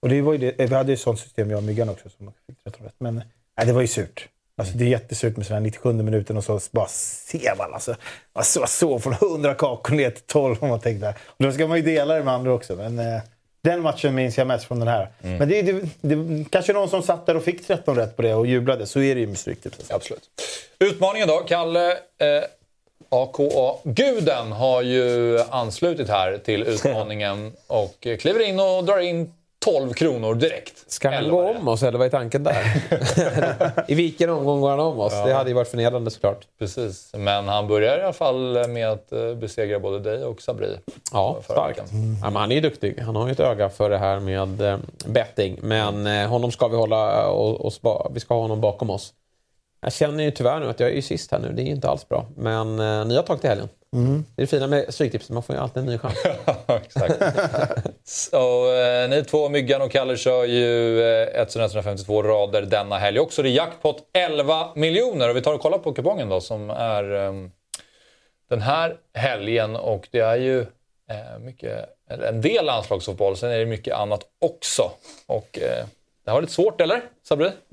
Och 0.00 0.08
det 0.08 0.22
var 0.22 0.32
ju 0.32 0.38
det, 0.38 0.66
vi 0.66 0.74
hade 0.74 0.92
ju 0.92 0.94
ett 0.94 1.00
sånt 1.00 1.20
system, 1.20 1.50
jag 1.50 1.56
och 1.56 1.62
Myggan 1.62 1.88
också, 1.88 2.08
som 2.08 2.32
fick 2.46 2.64
13 2.64 2.86
rätt. 2.86 2.94
Men 2.98 3.14
nej, 3.56 3.66
det 3.66 3.72
var 3.72 3.80
ju 3.80 3.86
surt. 3.86 4.28
Alltså, 4.56 4.74
det 4.76 4.84
är 4.84 4.88
jättesurt 4.88 5.36
med 5.36 5.46
sådär 5.46 5.60
97 5.60 5.92
minuten 5.92 6.36
och 6.36 6.44
så 6.44 6.60
bara 6.70 6.88
ser 6.88 7.56
man 7.58 7.74
alltså. 7.74 7.94
Man 8.34 8.44
så, 8.44 8.66
så 8.66 8.98
från 8.98 9.12
100 9.12 9.54
kakor 9.54 9.94
ner 9.94 10.10
till 10.10 10.24
12 10.26 10.56
och 10.60 10.68
man 10.68 10.80
tänkte. 10.80 11.14
Och 11.26 11.44
då 11.44 11.52
ska 11.52 11.66
man 11.66 11.76
ju 11.76 11.82
dela 11.82 12.14
det 12.14 12.24
med 12.24 12.34
andra 12.34 12.52
också. 12.52 12.76
Men 12.76 12.98
eh, 12.98 13.20
den 13.62 13.80
matchen 13.80 14.14
minns 14.14 14.38
jag 14.38 14.46
mest 14.46 14.64
från 14.64 14.78
den 14.78 14.88
här. 14.88 15.08
Men 15.20 15.48
det, 15.48 15.62
det, 15.62 15.88
det, 16.00 16.44
kanske 16.50 16.72
någon 16.72 16.88
som 16.88 17.02
satt 17.02 17.26
där 17.26 17.36
och 17.36 17.44
fick 17.44 17.66
13 17.66 17.96
rätt 17.96 18.16
på 18.16 18.22
det 18.22 18.34
och 18.34 18.46
jublade. 18.46 18.86
Så 18.86 19.00
är 19.00 19.14
det 19.14 19.20
ju 19.20 19.26
med 19.26 19.38
Stryktipset. 19.38 19.92
Absolut. 19.92 20.22
Utmaningen 20.78 21.28
då. 21.28 21.36
Kalle 21.36 21.90
eh, 21.92 21.96
AKA-guden 23.08 24.52
har 24.52 24.82
ju 24.82 25.38
anslutit 25.50 26.08
här 26.08 26.38
till 26.38 26.62
utmaningen 26.66 27.52
och 27.66 28.06
kliver 28.18 28.48
in 28.48 28.60
och 28.60 28.84
drar 28.84 28.98
in 28.98 29.32
12 29.64 29.92
kronor 29.92 30.34
direkt. 30.34 30.90
Ska 30.92 31.10
han 31.10 31.28
gå 31.28 31.50
om 31.50 31.68
oss 31.68 31.82
eller 31.82 31.98
vad 31.98 32.06
är 32.06 32.10
tanken 32.10 32.44
där? 32.44 32.82
I 33.90 33.94
vilken 33.94 34.30
omgång 34.30 34.60
går 34.60 34.70
han 34.70 34.80
om 34.80 35.00
oss? 35.00 35.12
Ja. 35.12 35.26
Det 35.26 35.34
hade 35.34 35.50
ju 35.50 35.54
varit 35.54 35.68
förnedrande 35.68 36.10
såklart. 36.10 36.46
Precis, 36.58 37.10
men 37.14 37.48
han 37.48 37.68
börjar 37.68 37.98
i 37.98 38.02
alla 38.02 38.12
fall 38.12 38.68
med 38.68 38.90
att 38.90 39.12
eh, 39.12 39.34
besegra 39.34 39.80
både 39.80 39.98
dig 39.98 40.24
och 40.24 40.42
Sabri. 40.42 40.76
Ja, 41.12 41.38
starkt. 41.44 41.78
veckan. 41.78 42.16
Ja, 42.22 42.30
han 42.38 42.50
är 42.50 42.54
ju 42.54 42.60
duktig. 42.60 42.98
Han 43.00 43.16
har 43.16 43.26
ju 43.26 43.32
ett 43.32 43.40
öga 43.40 43.68
för 43.68 43.90
det 43.90 43.98
här 43.98 44.20
med 44.20 44.60
eh, 44.60 44.78
betting. 45.06 45.58
Men 45.62 46.06
eh, 46.06 46.28
honom 46.28 46.52
ska 46.52 46.68
vi 46.68 46.76
hålla 46.76 47.28
och, 47.28 47.72
vi 48.10 48.20
ska 48.20 48.34
ha 48.34 48.40
honom 48.40 48.60
bakom 48.60 48.90
oss. 48.90 49.12
Jag 49.80 49.92
känner 49.92 50.24
ju 50.24 50.30
tyvärr 50.30 50.60
nu 50.60 50.68
att 50.68 50.80
jag 50.80 50.90
är 50.90 50.94
ju 50.94 51.02
sist 51.02 51.32
här 51.32 51.38
nu. 51.38 51.52
Det 51.52 51.62
är 51.62 51.64
ju 51.64 51.70
inte 51.70 51.88
alls 51.88 52.08
bra. 52.08 52.26
Men 52.36 52.78
eh, 52.78 53.04
nya 53.06 53.22
tag 53.22 53.40
till 53.40 53.50
helgen. 53.50 53.68
Mm. 53.92 54.24
Det 54.36 54.42
är 54.42 54.46
det 54.46 54.50
fina 54.50 54.66
med 54.66 54.94
Stryktipset. 54.94 55.30
Man 55.30 55.42
får 55.42 55.56
ju 55.56 55.62
alltid 55.62 55.80
en 55.80 55.86
ny 55.86 55.98
chans. 55.98 56.14
Exakt. 56.66 57.22
Så, 58.04 58.74
eh, 58.74 59.08
ni 59.08 59.24
två, 59.24 59.48
Myggan 59.48 59.82
och 59.82 59.90
Kalle, 59.90 60.16
kör 60.16 60.44
ju 60.44 61.00
eh, 61.02 61.42
1152 61.42 62.22
rader 62.22 62.62
denna 62.62 62.98
helg 62.98 63.18
också. 63.18 63.42
Det 63.42 63.48
är 63.48 63.52
jackpot 63.52 63.96
11 64.12 64.68
miljoner. 64.74 65.28
Och 65.30 65.36
vi 65.36 65.42
tar 65.42 65.54
och 65.54 65.60
kollar 65.60 65.78
på 65.78 65.92
kupongen 65.92 66.28
då 66.28 66.40
som 66.40 66.70
är 66.70 67.26
eh, 67.26 67.32
den 68.48 68.60
här 68.60 68.96
helgen. 69.14 69.76
Och 69.76 70.08
det 70.10 70.20
är 70.20 70.36
ju 70.36 70.60
eh, 71.10 71.38
mycket, 71.40 71.84
en 72.08 72.40
del 72.40 72.64
landslagsfotboll. 72.64 73.36
Sen 73.36 73.50
är 73.50 73.58
det 73.58 73.66
mycket 73.66 73.94
annat 73.94 74.20
också. 74.38 74.90
Och 75.26 75.58
eh, 75.58 75.86
det 76.28 76.32
har 76.32 76.40
varit 76.40 76.50
svårt, 76.50 76.80
eller? 76.80 77.02
Sabri? 77.28 77.50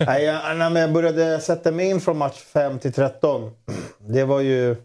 Nej, 0.00 0.24
jag, 0.24 0.56
när 0.56 0.80
jag 0.80 0.92
började 0.92 1.40
sätta 1.40 1.70
mig 1.72 1.86
in 1.90 2.00
från 2.00 2.18
match 2.18 2.38
5 2.38 2.78
till 2.78 2.92
13. 2.92 3.50
Det 3.98 4.24
var 4.24 4.40
ju... 4.40 4.76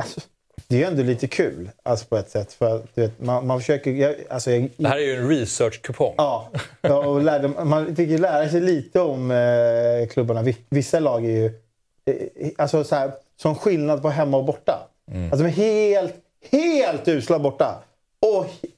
Alltså, 0.00 0.20
det 0.68 0.74
är 0.74 0.78
ju 0.78 0.84
ändå 0.84 1.02
lite 1.02 1.26
kul 1.26 1.70
alltså 1.82 2.06
på 2.06 2.16
ett 2.16 2.30
sätt. 2.30 2.52
För 2.52 2.82
du 2.94 3.00
vet, 3.02 3.20
man, 3.20 3.46
man 3.46 3.60
försöker... 3.60 3.90
Jag, 3.90 4.14
alltså, 4.30 4.50
jag, 4.50 4.70
Det 4.76 4.88
här 4.88 4.96
är 4.96 5.00
ju 5.00 5.16
en 5.16 5.28
research-kupong. 5.28 6.14
Ja, 6.16 6.50
och 7.06 7.22
lärde, 7.22 7.48
man 7.48 7.96
fick 7.96 8.08
ju 8.08 8.18
lära 8.18 8.48
sig 8.48 8.60
lite 8.60 9.00
om 9.00 9.30
eh, 9.30 10.08
klubbarna. 10.08 10.42
Vi- 10.42 10.56
Vissa 10.68 11.00
lag 11.00 11.24
är 11.24 11.30
ju... 11.30 11.46
Eh, 11.46 12.48
alltså 12.58 12.84
så 12.84 12.94
här, 12.96 13.12
som 13.36 13.54
skillnad 13.54 14.02
på 14.02 14.08
hemma 14.08 14.36
och 14.36 14.44
borta. 14.44 14.88
Alltså 15.30 15.44
de 15.44 15.48
är 15.48 15.54
helt, 15.92 16.14
helt 16.50 17.08
usla 17.08 17.38
borta. 17.38 17.82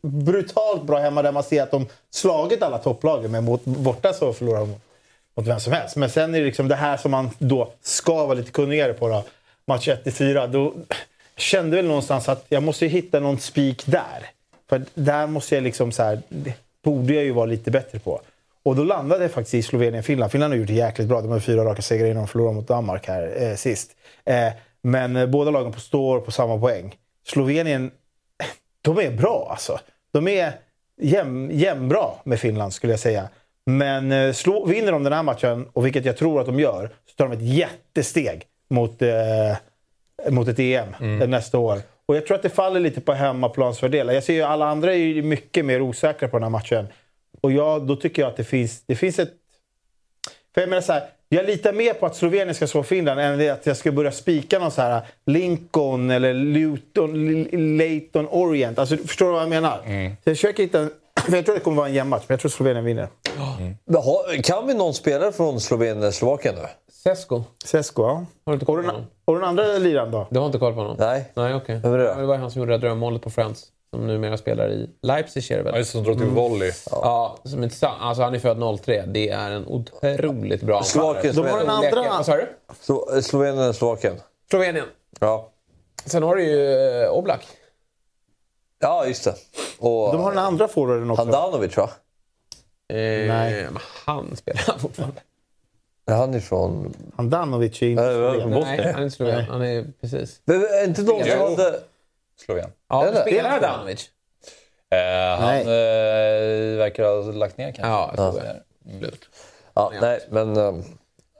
Brutalt 0.00 0.82
bra 0.82 0.98
hemma 0.98 1.22
där 1.22 1.32
man 1.32 1.42
ser 1.42 1.62
att 1.62 1.70
de 1.70 1.86
slagit 2.10 2.62
alla 2.62 2.78
topplagen. 2.78 3.30
Men 3.30 3.44
mot 3.44 3.64
borta 3.64 4.12
så 4.12 4.32
förlorar 4.32 4.60
de 4.60 4.74
mot 5.34 5.46
vem 5.46 5.60
som 5.60 5.72
helst. 5.72 5.96
Men 5.96 6.10
sen 6.10 6.34
är 6.34 6.38
det 6.38 6.44
liksom 6.44 6.68
det 6.68 6.74
här 6.74 6.96
som 6.96 7.10
man 7.10 7.30
då 7.38 7.72
ska 7.82 8.26
vara 8.26 8.34
lite 8.34 8.50
kunnigare 8.50 8.92
på. 8.92 9.08
Då. 9.08 9.24
Match 9.64 9.88
1-4. 9.88 10.46
Då 10.46 10.74
kände 11.36 11.76
väl 11.76 11.86
någonstans 11.86 12.28
att 12.28 12.44
jag 12.48 12.62
måste 12.62 12.86
hitta 12.86 13.20
någon 13.20 13.38
spik 13.38 13.86
där. 13.86 14.30
För 14.68 14.82
där 14.94 15.26
måste 15.26 15.54
jag 15.54 15.64
liksom 15.64 15.92
så 15.92 16.02
här, 16.02 16.22
det 16.28 16.52
borde 16.82 17.14
jag 17.14 17.24
ju 17.24 17.32
vara 17.32 17.46
lite 17.46 17.70
bättre 17.70 17.98
på. 17.98 18.20
Och 18.62 18.76
då 18.76 18.84
landade 18.84 19.24
jag 19.24 19.30
faktiskt 19.30 19.54
i 19.54 19.62
Slovenien-Finland. 19.62 20.32
Finland 20.32 20.52
har 20.52 20.58
gjort 20.58 20.68
det 20.68 20.74
jäkligt 20.74 21.08
bra. 21.08 21.20
De 21.20 21.30
har 21.30 21.40
fyra 21.40 21.64
raka 21.64 21.82
segrar 21.82 22.06
innan 22.06 22.22
de 22.22 22.28
förlorade 22.28 22.54
mot 22.54 22.68
Danmark 22.68 23.08
här 23.08 23.42
eh, 23.42 23.54
sist. 23.54 23.90
Eh, 24.24 24.52
men 24.82 25.16
eh, 25.16 25.26
båda 25.26 25.50
lagen 25.50 25.72
på 25.72 25.80
står 25.80 26.20
på 26.20 26.30
samma 26.30 26.58
poäng. 26.58 26.96
Slovenien, 27.26 27.90
de 28.82 28.98
är 28.98 29.10
bra 29.10 29.48
alltså. 29.50 29.80
De 30.12 30.28
är 30.28 30.52
jäm, 31.00 31.50
jämnbra 31.52 32.06
med 32.24 32.40
Finland 32.40 32.72
skulle 32.72 32.92
jag 32.92 33.00
säga. 33.00 33.28
Men 33.66 34.12
eh, 34.12 34.32
slå, 34.32 34.66
vinner 34.66 34.92
de 34.92 35.04
den 35.04 35.12
här 35.12 35.22
matchen, 35.22 35.68
och 35.72 35.86
vilket 35.86 36.04
jag 36.04 36.16
tror 36.16 36.40
att 36.40 36.46
de 36.46 36.60
gör, 36.60 36.90
så 37.06 37.14
tar 37.16 37.28
de 37.28 37.36
ett 37.36 37.42
jättesteg 37.56 38.46
mot, 38.70 39.02
eh, 39.02 39.56
mot 40.30 40.48
ett 40.48 40.58
EM 40.58 40.94
Mm. 41.00 41.30
nästa 41.30 41.58
år. 41.58 41.78
Och 42.06 42.16
jag 42.16 42.26
tror 42.26 42.34
att 42.36 42.42
det 42.42 42.48
faller 42.50 42.80
lite 42.80 43.00
på 43.00 43.12
hemmaplansfördelar. 43.12 44.12
Jag 44.12 44.24
ser 44.24 44.34
ju 44.34 44.42
alla 44.42 44.66
andra 44.68 44.92
är 44.92 44.96
ju 44.98 45.22
mycket 45.22 45.64
mer 45.64 45.80
osäkra 45.82 46.28
på 46.28 46.36
den 46.36 46.42
här 46.42 46.50
matchen. 46.50 46.86
Och 47.40 47.52
jag, 47.52 47.86
då 47.86 47.96
tycker 47.96 48.22
jag 48.22 48.28
att 48.30 48.36
det 48.36 48.44
finns, 48.44 48.82
det 48.86 48.96
finns 48.96 49.18
ett... 49.18 49.32
För 50.54 50.60
jag 50.60 50.70
menar 50.70 50.80
så 50.82 50.92
här, 50.92 51.02
jag 51.28 51.46
litar 51.46 51.72
mer 51.72 51.94
på 51.94 52.06
att 52.06 52.16
Slovenien 52.16 52.54
ska 52.54 52.66
slå 52.66 52.82
Finland 52.82 53.20
än 53.20 53.38
det 53.38 53.48
att 53.50 53.66
jag 53.66 53.76
ska 53.76 53.92
börja 53.92 54.12
spika 54.12 54.58
någon 54.58 54.70
så 54.70 54.82
här 54.82 55.00
Lincoln 55.26 56.10
eller 56.10 56.34
Luton, 56.34 57.28
L- 57.28 57.48
Leyton 57.76 58.28
Orient. 58.30 58.78
Alltså, 58.78 58.96
förstår 58.96 59.26
du 59.26 59.32
vad 59.32 59.42
jag 59.42 59.48
menar? 59.48 59.76
Så 60.24 60.30
jag 60.30 60.36
försöker 60.36 60.62
hitta... 60.62 60.78
en- 60.80 60.90
För 61.26 61.36
jag 61.36 61.44
tror 61.44 61.54
det 61.54 61.60
kommer 61.60 61.76
vara 61.76 61.88
en 61.88 61.94
jämn 61.94 62.10
match, 62.10 62.24
men 62.28 62.34
jag 62.34 62.40
tror 62.40 62.48
Slovenien 62.50 62.84
vinner. 62.84 63.08
Men 63.84 63.96
har- 64.02 64.42
Kan 64.42 64.66
vi 64.66 64.74
någon 64.74 64.94
spelare 64.94 65.32
från 65.32 65.60
Slovenien 65.60 65.98
eller 65.98 66.10
Slovakien 66.10 66.54
nu? 66.54 66.62
Sesko. 66.92 67.42
Sesko, 67.64 68.02
ja. 68.02 68.08
Har 68.08 68.24
du 68.44 68.52
inte 68.54 68.66
koll 68.66 68.82
på 68.82 68.86
honom? 68.90 69.06
Och 69.24 69.34
den 69.34 69.44
andra 69.44 69.64
liraren 69.78 70.10
då? 70.10 70.26
Du 70.30 70.38
har 70.38 70.46
inte 70.46 70.58
koll 70.58 70.72
på 70.74 70.80
honom? 70.80 70.96
Nej. 70.98 71.24
Nej, 71.34 71.54
okej. 71.54 71.80
Vem 71.82 71.92
är 71.92 71.98
det? 71.98 72.04
Ja, 72.04 72.14
det 72.14 72.26
var 72.26 72.36
han 72.36 72.50
som 72.50 72.60
gjorde 72.60 72.72
det 72.72 72.78
drömmålet 72.78 73.22
på 73.22 73.30
Friends. 73.30 73.64
Som 73.90 74.06
numera 74.06 74.36
spelar 74.36 74.68
i 74.70 74.90
Leipzig 75.02 75.50
är 75.50 75.56
det 75.56 75.62
väl? 75.62 75.74
Ja, 75.78 75.84
som 75.84 76.02
drog 76.04 76.18
till 76.18 76.26
volley. 76.26 76.72
Ja, 76.90 77.38
som 77.44 77.62
är 77.62 77.70
alltså 77.84 78.22
han 78.22 78.34
är 78.34 78.38
född 78.38 78.80
03. 78.80 79.04
Det 79.06 79.28
är 79.28 79.50
en 79.50 79.66
otroligt 79.66 80.62
bra 80.62 80.82
Slovakien, 80.82 81.34
De 81.34 81.40
har 81.40 81.48
en 81.60 81.66
Slovenien. 81.66 82.12
andra... 82.12 82.46
Vad? 82.66 82.76
Slo- 82.76 83.20
Slovenien 83.20 83.58
eller 83.58 83.72
Slovakien? 83.72 84.14
Slovenien. 84.50 84.86
Ja. 85.20 85.50
Sen 86.04 86.22
har 86.22 86.36
du 86.36 86.42
ju 86.44 86.72
eh, 87.02 87.10
Oblak. 87.10 87.46
Ja, 88.78 89.06
just 89.06 89.24
det. 89.24 89.34
Och 89.78 90.12
De 90.12 90.20
har 90.20 90.30
den 90.30 90.38
andra 90.44 90.68
forwarden 90.68 91.10
också. 91.10 91.22
Handanovic, 91.22 91.76
va? 91.76 91.90
Eh, 92.88 92.96
Nej. 92.98 93.64
Men 93.64 93.78
han 94.06 94.36
spelar 94.36 94.60
fortfarande. 94.78 95.20
Ja, 96.04 96.14
Han 96.14 96.34
är 96.34 96.40
från... 96.40 96.94
Handanovic 97.16 97.82
är 97.82 97.86
inte 97.86 98.02
Ja, 98.02 98.08
det 98.08 98.18
var- 98.20 98.32
Sloven. 98.34 98.50
Bosnien. 98.50 98.76
Nej, 98.76 98.92
han 98.92 99.00
är 99.00 99.04
inte 99.04 99.16
sloven. 99.16 99.44
Han 99.44 99.62
är 99.62 99.86
precis. 100.00 100.40
Men 100.44 100.56
är 100.62 100.84
inte 100.84 101.02
de 101.02 101.24
som 101.24 101.40
hade... 101.40 101.80
Sloven. 102.46 102.70
Ja, 102.88 103.10
det? 103.10 103.20
spelar 103.20 103.50
Hadanovic? 103.50 104.10
Eh, 104.90 105.40
han 105.40 105.56
eh, 105.56 106.78
verkar 106.78 107.04
ha 107.04 107.32
lagt 107.32 107.58
ner 107.58 107.72
kanske. 107.72 107.92
Ja, 107.92 108.12
jag 108.16 108.32
tror 108.32 108.42
det. 108.42 109.10
Ja, 109.74 109.92
nej, 110.00 110.20
men... 110.30 110.56
Um, 110.56 110.84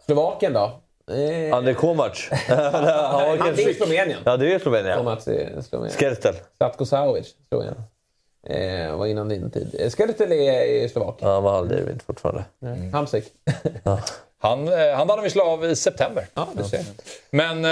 Slovakien 0.06 0.52
då? 0.52 0.80
Eh, 1.14 1.56
André 1.56 1.74
Komac. 1.74 2.28
Han 2.48 2.84
är 2.84 3.68
i 3.68 3.74
Slovenien. 3.74 4.20
Ja, 4.24 4.36
det 4.36 4.54
är 4.54 4.58
Slovenien. 4.58 4.90
ja. 4.92 4.96
Komac 4.96 5.28
är 5.28 5.60
Slovenien. 5.60 5.98
Skertel. 5.98 6.34
Zlatko 6.56 6.86
Savic, 6.86 7.34
Slovenien. 7.48 7.82
Eh, 8.46 8.96
var 8.96 9.06
innan 9.06 9.28
din 9.28 9.50
tid. 9.50 9.76
Eh, 9.78 9.90
Skertel 9.90 10.32
är 10.32 10.64
i 10.64 10.88
Slovakien. 10.88 11.28
Ja, 11.28 11.34
han 11.34 11.42
var 11.42 11.52
halvlivet 11.52 12.02
fortfarande. 12.02 12.44
Mm. 12.62 12.92
Hamsik. 12.92 13.24
Han, 14.40 14.68
eh, 14.68 14.96
han 14.96 15.06
vann 15.06 15.22
vi 15.22 15.40
av 15.40 15.64
i 15.64 15.76
september. 15.76 16.26
Ja. 16.34 16.48
Men 17.30 17.64
eh, 17.64 17.70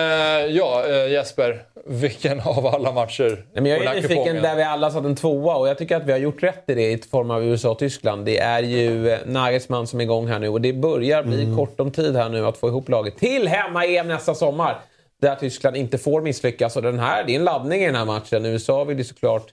ja, 0.56 0.84
eh, 0.86 1.12
Jesper. 1.12 1.62
Vilken 1.88 2.40
av 2.40 2.66
alla 2.66 2.92
matcher 2.92 3.44
Nej, 3.52 3.62
men 3.62 3.66
jag 3.66 3.84
är 3.84 3.94
nyfiken 3.94 4.42
där 4.42 4.56
vi 4.56 4.62
alla 4.62 4.90
satt 4.90 5.04
en 5.04 5.16
tvåa 5.16 5.56
och 5.56 5.68
jag 5.68 5.78
tycker 5.78 5.96
att 5.96 6.02
vi 6.02 6.12
har 6.12 6.18
gjort 6.18 6.42
rätt 6.42 6.64
i 6.66 6.74
det 6.74 6.92
i 6.92 6.98
form 6.98 7.30
av 7.30 7.44
USA 7.44 7.70
och 7.70 7.78
Tyskland. 7.78 8.24
Det 8.24 8.38
är 8.38 8.62
ju 8.62 9.18
Nagelsmann 9.26 9.86
som 9.86 10.00
är 10.00 10.04
igång 10.04 10.26
här 10.26 10.38
nu 10.38 10.48
och 10.48 10.60
det 10.60 10.72
börjar 10.72 11.22
bli 11.22 11.54
kort 11.56 11.80
om 11.80 11.90
tid 11.90 12.16
här 12.16 12.28
nu 12.28 12.46
att 12.46 12.56
få 12.56 12.68
ihop 12.68 12.88
laget 12.88 13.16
till 13.16 13.48
hemma-EM 13.48 14.08
nästa 14.08 14.34
sommar. 14.34 14.80
Där 15.20 15.34
Tyskland 15.34 15.76
inte 15.76 15.98
får 15.98 16.20
misslyckas. 16.20 16.76
Och 16.76 16.82
den 16.82 16.98
här, 16.98 17.24
det 17.24 17.32
är 17.32 17.36
en 17.36 17.44
laddning 17.44 17.82
i 17.82 17.86
den 17.86 17.94
här 17.94 18.04
matchen. 18.04 18.44
USA 18.44 18.84
vill 18.84 18.98
ju 18.98 19.04
såklart 19.04 19.46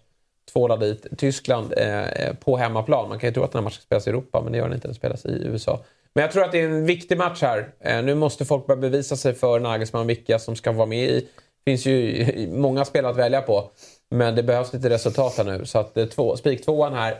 tvåla 0.53 0.77
dit 0.77 1.07
Tyskland 1.17 1.73
eh, 1.77 2.33
på 2.39 2.57
hemmaplan. 2.57 3.09
Man 3.09 3.19
kan 3.19 3.29
ju 3.29 3.33
tro 3.33 3.43
att 3.43 3.51
den 3.51 3.59
här 3.59 3.63
matchen 3.63 3.81
spelas 3.81 4.07
i 4.07 4.09
Europa, 4.09 4.41
men 4.41 4.51
det 4.51 4.57
gör 4.57 4.65
den 4.65 4.75
inte. 4.75 4.87
Den 4.87 4.95
spelas 4.95 5.25
i 5.25 5.43
USA. 5.45 5.79
Men 6.15 6.21
jag 6.21 6.31
tror 6.31 6.43
att 6.43 6.51
det 6.51 6.59
är 6.59 6.65
en 6.65 6.85
viktig 6.85 7.17
match 7.17 7.41
här. 7.41 7.69
Eh, 7.79 8.03
nu 8.03 8.15
måste 8.15 8.45
folk 8.45 8.67
börja 8.67 8.81
bevisa 8.81 9.15
sig 9.15 9.33
för 9.33 9.59
Nagelsmann 9.59 10.07
vilka 10.07 10.39
som 10.39 10.55
ska 10.55 10.71
vara 10.71 10.85
med 10.85 11.09
i. 11.09 11.19
Det 11.19 11.71
finns 11.71 11.85
ju 11.85 12.47
många 12.51 12.85
spelare 12.85 13.11
att 13.11 13.17
välja 13.17 13.41
på. 13.41 13.71
Men 14.09 14.35
det 14.35 14.43
behövs 14.43 14.73
lite 14.73 14.89
resultat 14.89 15.37
här 15.37 15.43
nu. 15.43 15.65
Så 15.65 15.79
att 15.79 15.97
eh, 15.97 16.05
två, 16.05 16.37
spiktvåan 16.37 16.93
här, 16.93 17.19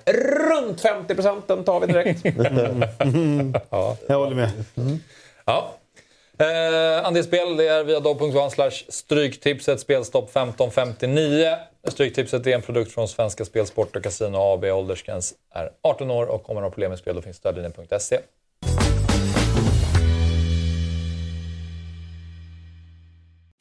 runt 0.49 0.81
50 0.81 1.15
procenten 1.15 1.63
tar 1.63 1.79
vi 1.79 1.87
direkt. 1.87 2.25
Ja. 3.69 3.97
Jag 4.07 4.17
håller 4.17 4.35
med. 4.35 4.51
Ja. 5.45 5.73
Eh, 6.37 7.05
andelsspel 7.05 7.57
det 7.57 7.67
är 7.67 7.83
via 7.83 7.99
dobb.one 7.99 8.71
stryktipset. 8.89 9.79
Spelstopp 9.79 10.23
1559. 10.23 11.55
Stryktipset 11.87 12.47
är 12.47 12.51
en 12.55 12.61
produkt 12.61 12.91
från 12.91 13.07
Svenska 13.07 13.45
Spel, 13.45 13.65
Sport 13.67 13.95
och 13.95 14.03
Casino 14.03 14.37
AB. 14.37 14.63
Åldersgräns 14.63 15.33
är 15.53 15.69
18 15.81 16.11
år 16.11 16.25
och 16.25 16.49
om 16.49 16.55
man 16.55 16.63
har 16.63 16.71
problem 16.71 16.89
med 16.89 16.99
spel 16.99 17.15
då 17.15 17.21
finns 17.21 17.37
stödlinjen.se. 17.37 18.19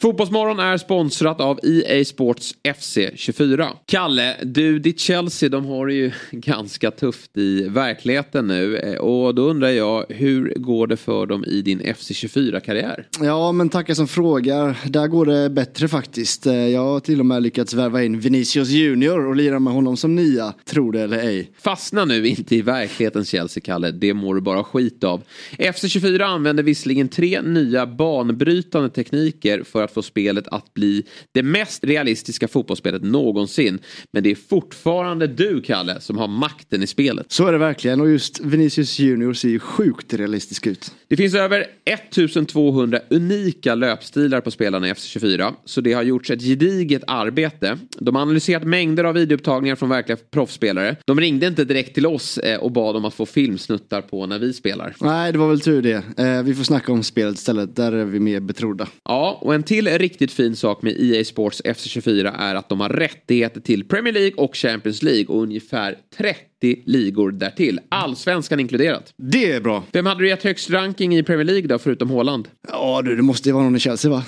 Fotbollsmorgon 0.02 0.58
är 0.58 0.76
sponsrat 0.76 1.40
av 1.40 1.58
EA 1.62 2.04
Sports 2.04 2.54
FC24. 2.64 3.68
Kalle, 3.86 4.36
du, 4.42 4.78
ditt 4.78 5.00
Chelsea, 5.00 5.48
de 5.48 5.64
har 5.66 5.86
det 5.86 5.94
ju 5.94 6.10
ganska 6.30 6.90
tufft 6.90 7.36
i 7.36 7.68
verkligheten 7.68 8.46
nu. 8.46 8.76
Eh, 8.76 8.94
Och 8.98 9.34
då 9.34 9.42
undrar 9.42 9.68
jag, 9.68 10.04
hur 10.08 10.54
går 10.56 10.86
det 10.86 10.96
för 10.96 11.26
dem 11.26 11.44
i 11.44 11.62
din 11.62 11.80
FC24-karriär? 11.80 13.06
Ja, 13.20 13.52
men 13.52 13.68
tackar 13.68 13.94
som 13.94 14.08
frågar. 14.08 14.76
Där 14.88 15.06
går 15.06 15.26
det 15.26 15.50
bättre 15.50 15.88
faktiskt. 15.88 16.46
Eh, 16.46 16.54
Jag 16.68 16.80
har 16.84 17.00
till 17.00 17.20
och 17.20 17.26
med 17.26 17.42
lyckats 17.42 17.74
värva 17.74 18.02
in 18.04 18.20
Vinicius 18.20 18.68
Junior 18.68 19.26
och 19.26 19.36
lira 19.36 19.58
med 19.58 19.72
honom 19.72 19.96
som 19.96 20.14
nia, 20.14 20.54
tro 20.64 20.90
det 20.90 21.00
eller 21.00 21.18
ej. 21.18 21.50
Fastna 21.58 22.04
nu 22.04 22.26
inte 22.28 22.56
i 22.56 22.62
verklighetens 22.62 23.28
Chelsea, 23.28 23.60
Kalle. 23.64 23.90
Det 23.90 24.14
mår 24.14 24.34
du 24.34 24.40
bara 24.40 24.64
skit 24.64 25.04
av. 25.04 25.22
FC24 25.58 26.22
använder 26.22 26.62
visserligen 26.62 27.08
tre 27.08 27.42
nya 27.42 27.86
banbrytande 27.86 28.88
tekniker 28.90 29.62
för 29.62 29.82
att 29.84 29.91
få 29.94 30.02
spelet 30.02 30.48
att 30.48 30.74
bli 30.74 31.04
det 31.32 31.42
mest 31.42 31.84
realistiska 31.84 32.48
fotbollsspelet 32.48 33.02
någonsin. 33.02 33.78
Men 34.12 34.22
det 34.22 34.30
är 34.30 34.34
fortfarande 34.34 35.26
du, 35.26 35.60
Kalle, 35.60 36.00
som 36.00 36.18
har 36.18 36.28
makten 36.28 36.82
i 36.82 36.86
spelet. 36.86 37.26
Så 37.28 37.46
är 37.46 37.52
det 37.52 37.58
verkligen 37.58 38.00
och 38.00 38.10
just 38.10 38.40
Vinicius 38.40 38.98
Junior 38.98 39.32
ser 39.32 39.48
ju 39.48 39.58
sjukt 39.58 40.14
realistisk 40.14 40.66
ut. 40.66 40.94
Det 41.08 41.16
finns 41.16 41.34
över 41.34 41.66
1200 41.84 43.00
unika 43.10 43.74
löpstilar 43.74 44.40
på 44.40 44.50
spelarna 44.50 44.88
i 44.88 44.92
FC24. 44.92 45.52
Så 45.64 45.80
det 45.80 45.92
har 45.92 46.02
gjorts 46.02 46.30
ett 46.30 46.42
gediget 46.42 47.02
arbete. 47.06 47.78
De 47.98 48.14
har 48.14 48.22
analyserat 48.22 48.64
mängder 48.64 49.04
av 49.04 49.14
videoupptagningar 49.14 49.76
från 49.76 49.88
verkliga 49.88 50.18
proffsspelare. 50.30 50.96
De 51.06 51.20
ringde 51.20 51.46
inte 51.46 51.64
direkt 51.64 51.94
till 51.94 52.06
oss 52.06 52.38
eh, 52.38 52.58
och 52.58 52.72
bad 52.72 52.96
om 52.96 53.04
att 53.04 53.14
få 53.14 53.26
filmsnuttar 53.26 54.02
på 54.02 54.26
när 54.26 54.38
vi 54.38 54.52
spelar. 54.52 54.94
Nej, 55.00 55.32
det 55.32 55.38
var 55.38 55.48
väl 55.48 55.60
tur 55.60 55.82
det. 55.82 56.02
Eh, 56.16 56.42
vi 56.42 56.54
får 56.54 56.64
snacka 56.64 56.92
om 56.92 57.02
spelet 57.02 57.34
istället. 57.34 57.76
Där 57.76 57.92
är 57.92 58.04
vi 58.04 58.20
mer 58.20 58.40
betrodda. 58.40 58.88
Ja, 59.04 59.38
och 59.40 59.54
en 59.54 59.62
till 59.62 59.81
riktigt 59.90 60.32
fin 60.32 60.56
sak 60.56 60.82
med 60.82 61.00
EA 61.00 61.24
Sports 61.24 61.62
FC24 61.64 62.34
är 62.38 62.54
att 62.54 62.68
de 62.68 62.80
har 62.80 62.88
rättigheter 62.88 63.60
till 63.60 63.84
Premier 63.84 64.12
League 64.14 64.34
och 64.36 64.56
Champions 64.56 65.02
League 65.02 65.26
och 65.26 65.42
ungefär 65.42 65.96
30 66.16 66.82
ligor 66.86 67.32
därtill. 67.32 67.80
Allsvenskan 67.88 68.60
inkluderat. 68.60 69.14
Det 69.16 69.52
är 69.52 69.60
bra. 69.60 69.84
Vem 69.92 70.06
hade 70.06 70.20
du 70.20 70.28
gett 70.28 70.42
högst 70.42 70.70
ranking 70.70 71.16
i 71.16 71.22
Premier 71.22 71.44
League 71.44 71.66
då, 71.66 71.78
förutom 71.78 72.10
Haaland? 72.10 72.48
Ja 72.68 73.02
du, 73.02 73.16
det 73.16 73.22
måste 73.22 73.48
ju 73.48 73.52
vara 73.52 73.64
någon 73.64 73.76
i 73.76 73.80
Chelsea 73.80 74.10
va? 74.10 74.24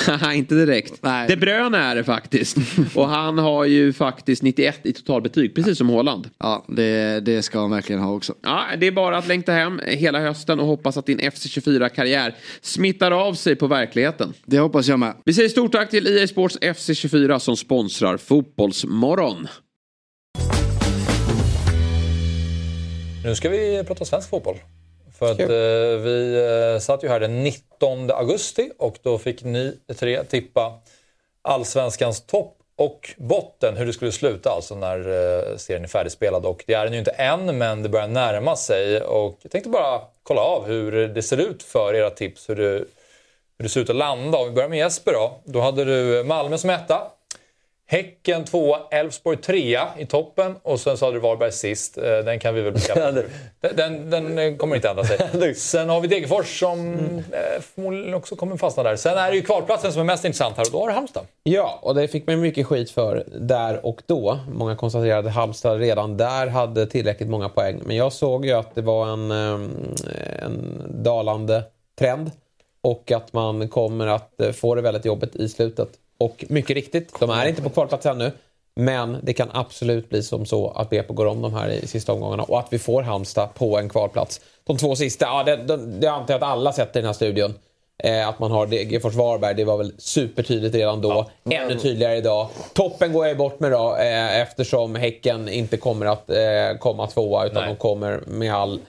Inte 0.34 0.54
direkt. 0.54 1.02
Nej. 1.02 1.28
De 1.28 1.36
Bruyne 1.36 1.78
är 1.78 1.94
det 1.94 2.04
faktiskt. 2.04 2.56
Och 2.94 3.08
han 3.08 3.38
har 3.38 3.64
ju 3.64 3.92
faktiskt 3.92 4.42
91 4.42 4.80
i 4.82 4.92
totalbetyg, 4.92 5.54
precis 5.54 5.78
som 5.78 5.90
Haaland. 5.90 6.30
Ja, 6.38 6.64
det, 6.68 7.20
det 7.20 7.42
ska 7.42 7.60
han 7.60 7.70
verkligen 7.70 8.02
ha 8.02 8.12
också. 8.12 8.34
Ja, 8.42 8.64
det 8.78 8.86
är 8.86 8.92
bara 8.92 9.18
att 9.18 9.26
längta 9.28 9.52
hem 9.52 9.80
hela 9.86 10.20
hösten 10.20 10.60
och 10.60 10.66
hoppas 10.66 10.96
att 10.96 11.06
din 11.06 11.20
FC24-karriär 11.20 12.34
smittar 12.60 13.10
av 13.10 13.34
sig 13.34 13.56
på 13.56 13.66
verkligheten. 13.66 14.34
Det 14.46 14.58
hoppas 14.58 14.88
jag 14.88 14.98
med. 14.98 15.14
Vi 15.24 15.32
säger 15.32 15.48
stort 15.48 15.72
tack 15.72 15.90
till 15.90 16.06
EA 16.18 16.26
Sports 16.26 16.58
FC24 16.60 17.38
som 17.38 17.56
sponsrar 17.56 18.16
Fotbollsmorgon. 18.16 19.48
Nu 23.24 23.34
ska 23.34 23.48
vi 23.48 23.84
prata 23.86 24.04
svensk 24.04 24.30
fotboll. 24.30 24.56
För 25.18 25.32
att 25.32 25.40
eh, 25.40 26.02
vi 26.02 26.44
eh, 26.74 26.80
satt 26.80 27.04
ju 27.04 27.08
här 27.08 27.20
den 27.20 27.42
19 27.42 28.10
augusti 28.10 28.70
och 28.78 28.98
då 29.02 29.18
fick 29.18 29.44
ni 29.44 29.78
tre 29.96 30.24
tippa 30.24 30.80
allsvenskans 31.42 32.26
topp 32.26 32.58
och 32.76 33.14
botten, 33.16 33.76
hur 33.76 33.86
det 33.86 33.92
skulle 33.92 34.12
sluta 34.12 34.50
alltså 34.50 34.74
när 34.74 34.98
eh, 34.98 35.56
serien 35.56 35.84
är 35.84 35.88
färdigspelad. 35.88 36.46
Och 36.46 36.64
det 36.66 36.74
är 36.74 36.84
den 36.84 36.92
ju 36.92 36.98
inte 36.98 37.10
än, 37.10 37.58
men 37.58 37.82
det 37.82 37.88
börjar 37.88 38.08
närma 38.08 38.56
sig. 38.56 39.00
Och 39.00 39.38
jag 39.42 39.52
tänkte 39.52 39.70
bara 39.70 40.00
kolla 40.22 40.40
av 40.40 40.66
hur 40.66 41.08
det 41.08 41.22
ser 41.22 41.36
ut 41.36 41.62
för 41.62 41.94
era 41.94 42.10
tips, 42.10 42.48
hur 42.48 42.56
det, 42.56 42.84
hur 43.58 43.62
det 43.62 43.68
ser 43.68 43.80
ut 43.80 43.90
att 43.90 43.96
landa. 43.96 44.38
Om 44.38 44.48
vi 44.48 44.54
börjar 44.54 44.68
med 44.68 44.78
Jesper 44.78 45.12
då. 45.12 45.40
Då 45.44 45.60
hade 45.60 45.84
du 45.84 46.24
Malmö 46.24 46.58
som 46.58 46.70
etta. 46.70 47.02
Häcken 47.92 48.44
tvåa, 48.44 48.78
Elfsborg 48.90 49.36
trea 49.36 49.88
i 49.98 50.06
toppen 50.06 50.56
och 50.62 50.80
sen 50.80 50.96
så 50.96 51.04
hade 51.04 51.16
du 51.16 51.20
Varberg 51.20 51.52
sist. 51.52 51.98
Eh, 51.98 52.02
Den 52.04 52.38
kan 52.38 52.54
vi 52.54 52.60
väl 52.60 52.72
bekräfta. 52.72 53.12
den, 53.60 53.76
den, 53.76 54.10
den 54.10 54.38
eh, 54.38 54.56
kommer 54.56 54.76
inte 54.76 54.88
ändra 54.88 55.04
sig. 55.04 55.54
Sen 55.54 55.88
har 55.88 56.00
vi 56.00 56.08
Degerfors 56.08 56.58
som 56.58 56.94
eh, 57.32 57.62
förmodligen 57.74 58.14
också 58.14 58.36
kommer 58.36 58.56
fastna 58.56 58.82
där. 58.82 58.96
Sen 58.96 59.18
är 59.18 59.30
det 59.30 59.36
ju 59.36 59.42
kvalplatsen 59.42 59.92
som 59.92 60.00
är 60.00 60.04
mest 60.04 60.24
intressant 60.24 60.56
här 60.56 60.64
och 60.64 60.72
då 60.72 60.80
har 60.80 60.88
du 60.88 60.94
Halmstad. 60.94 61.26
Ja, 61.42 61.78
och 61.82 61.94
det 61.94 62.08
fick 62.08 62.26
man 62.26 62.40
mycket 62.40 62.66
skit 62.66 62.90
för 62.90 63.24
där 63.40 63.86
och 63.86 64.02
då. 64.06 64.38
Många 64.52 64.76
konstaterade 64.76 65.28
att 65.28 65.34
Halmstad 65.34 65.80
redan 65.80 66.16
där 66.16 66.46
hade 66.46 66.86
tillräckligt 66.86 67.28
många 67.28 67.48
poäng. 67.48 67.80
Men 67.84 67.96
jag 67.96 68.12
såg 68.12 68.46
ju 68.46 68.52
att 68.52 68.74
det 68.74 68.82
var 68.82 69.06
en, 69.06 69.30
en 69.30 70.82
dalande 70.88 71.62
trend. 71.98 72.30
Och 72.82 73.12
att 73.12 73.32
man 73.32 73.68
kommer 73.68 74.06
att 74.06 74.40
få 74.54 74.74
det 74.74 74.82
väldigt 74.82 75.04
jobbigt 75.04 75.36
i 75.36 75.48
slutet. 75.48 75.88
Och 76.22 76.44
mycket 76.48 76.74
riktigt, 76.74 77.20
de 77.20 77.30
är 77.30 77.48
inte 77.48 77.62
på 77.62 77.70
kvalplats 77.70 78.06
ännu. 78.06 78.32
Men 78.74 79.18
det 79.22 79.32
kan 79.32 79.48
absolut 79.52 80.08
bli 80.08 80.22
som 80.22 80.46
så 80.46 80.70
att 80.70 80.90
BP 80.90 81.14
går 81.14 81.26
om 81.26 81.42
de 81.42 81.54
här 81.54 81.68
i 81.68 81.86
sista 81.86 82.12
omgångarna 82.12 82.42
och 82.42 82.58
att 82.58 82.68
vi 82.70 82.78
får 82.78 83.02
Halmstad 83.02 83.54
på 83.54 83.78
en 83.78 83.88
kvalplats. 83.88 84.40
De 84.64 84.76
två 84.76 84.96
sista, 84.96 85.24
ja 85.24 85.42
det, 85.42 85.56
det, 85.56 85.76
det 85.76 86.06
antar 86.06 86.34
jag 86.34 86.42
att 86.42 86.48
alla 86.48 86.72
sett 86.72 86.96
i 86.96 86.98
den 86.98 87.06
här 87.06 87.12
studion. 87.12 87.54
Eh, 88.04 88.28
att 88.28 88.38
man 88.38 88.50
har 88.50 88.66
Degerfors 88.66 89.14
Varberg, 89.14 89.54
det 89.54 89.64
var 89.64 89.78
väl 89.78 89.92
supertydligt 89.98 90.74
redan 90.74 91.00
då. 91.00 91.30
Ännu 91.50 91.78
tydligare 91.78 92.16
idag. 92.16 92.48
Toppen 92.72 93.12
går 93.12 93.26
jag 93.26 93.36
bort 93.36 93.60
med 93.60 93.72
då 93.72 93.96
eh, 93.96 94.40
eftersom 94.40 94.94
Häcken 94.94 95.48
inte 95.48 95.76
kommer 95.76 96.06
att 96.06 96.30
eh, 96.30 96.78
komma 96.78 97.06
tvåa 97.06 97.46
utan 97.46 97.68
de 97.68 97.76
kommer 97.76 98.22
med 98.26 98.54
all 98.54 98.80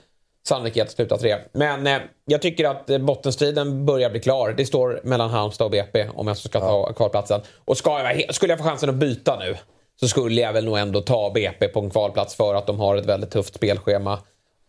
sannolikhet 0.48 0.86
att 0.86 0.92
sluta 0.92 1.18
tre. 1.18 1.36
Men 1.52 1.86
eh, 1.86 1.98
jag 2.24 2.42
tycker 2.42 2.68
att 2.68 2.90
eh, 2.90 2.98
bottenstriden 2.98 3.86
börjar 3.86 4.10
bli 4.10 4.20
klar. 4.20 4.54
Det 4.56 4.66
står 4.66 5.00
mellan 5.04 5.30
Halmstad 5.30 5.64
och 5.64 5.70
BP 5.70 6.08
om 6.14 6.28
jag 6.28 6.36
ska 6.36 6.60
ta 6.60 6.92
kvalplatsen. 6.92 7.40
Och 7.64 7.76
ska 7.76 8.00
jag, 8.02 8.34
skulle 8.34 8.52
jag 8.52 8.58
få 8.58 8.64
chansen 8.64 8.88
att 8.88 8.94
byta 8.94 9.38
nu 9.38 9.56
så 10.00 10.08
skulle 10.08 10.40
jag 10.40 10.52
väl 10.52 10.64
nog 10.64 10.78
ändå 10.78 11.00
ta 11.00 11.30
BP 11.30 11.68
på 11.68 11.80
en 11.80 11.90
kvalplats 11.90 12.34
för 12.34 12.54
att 12.54 12.66
de 12.66 12.80
har 12.80 12.96
ett 12.96 13.06
väldigt 13.06 13.30
tufft 13.30 13.54
spelschema. 13.54 14.18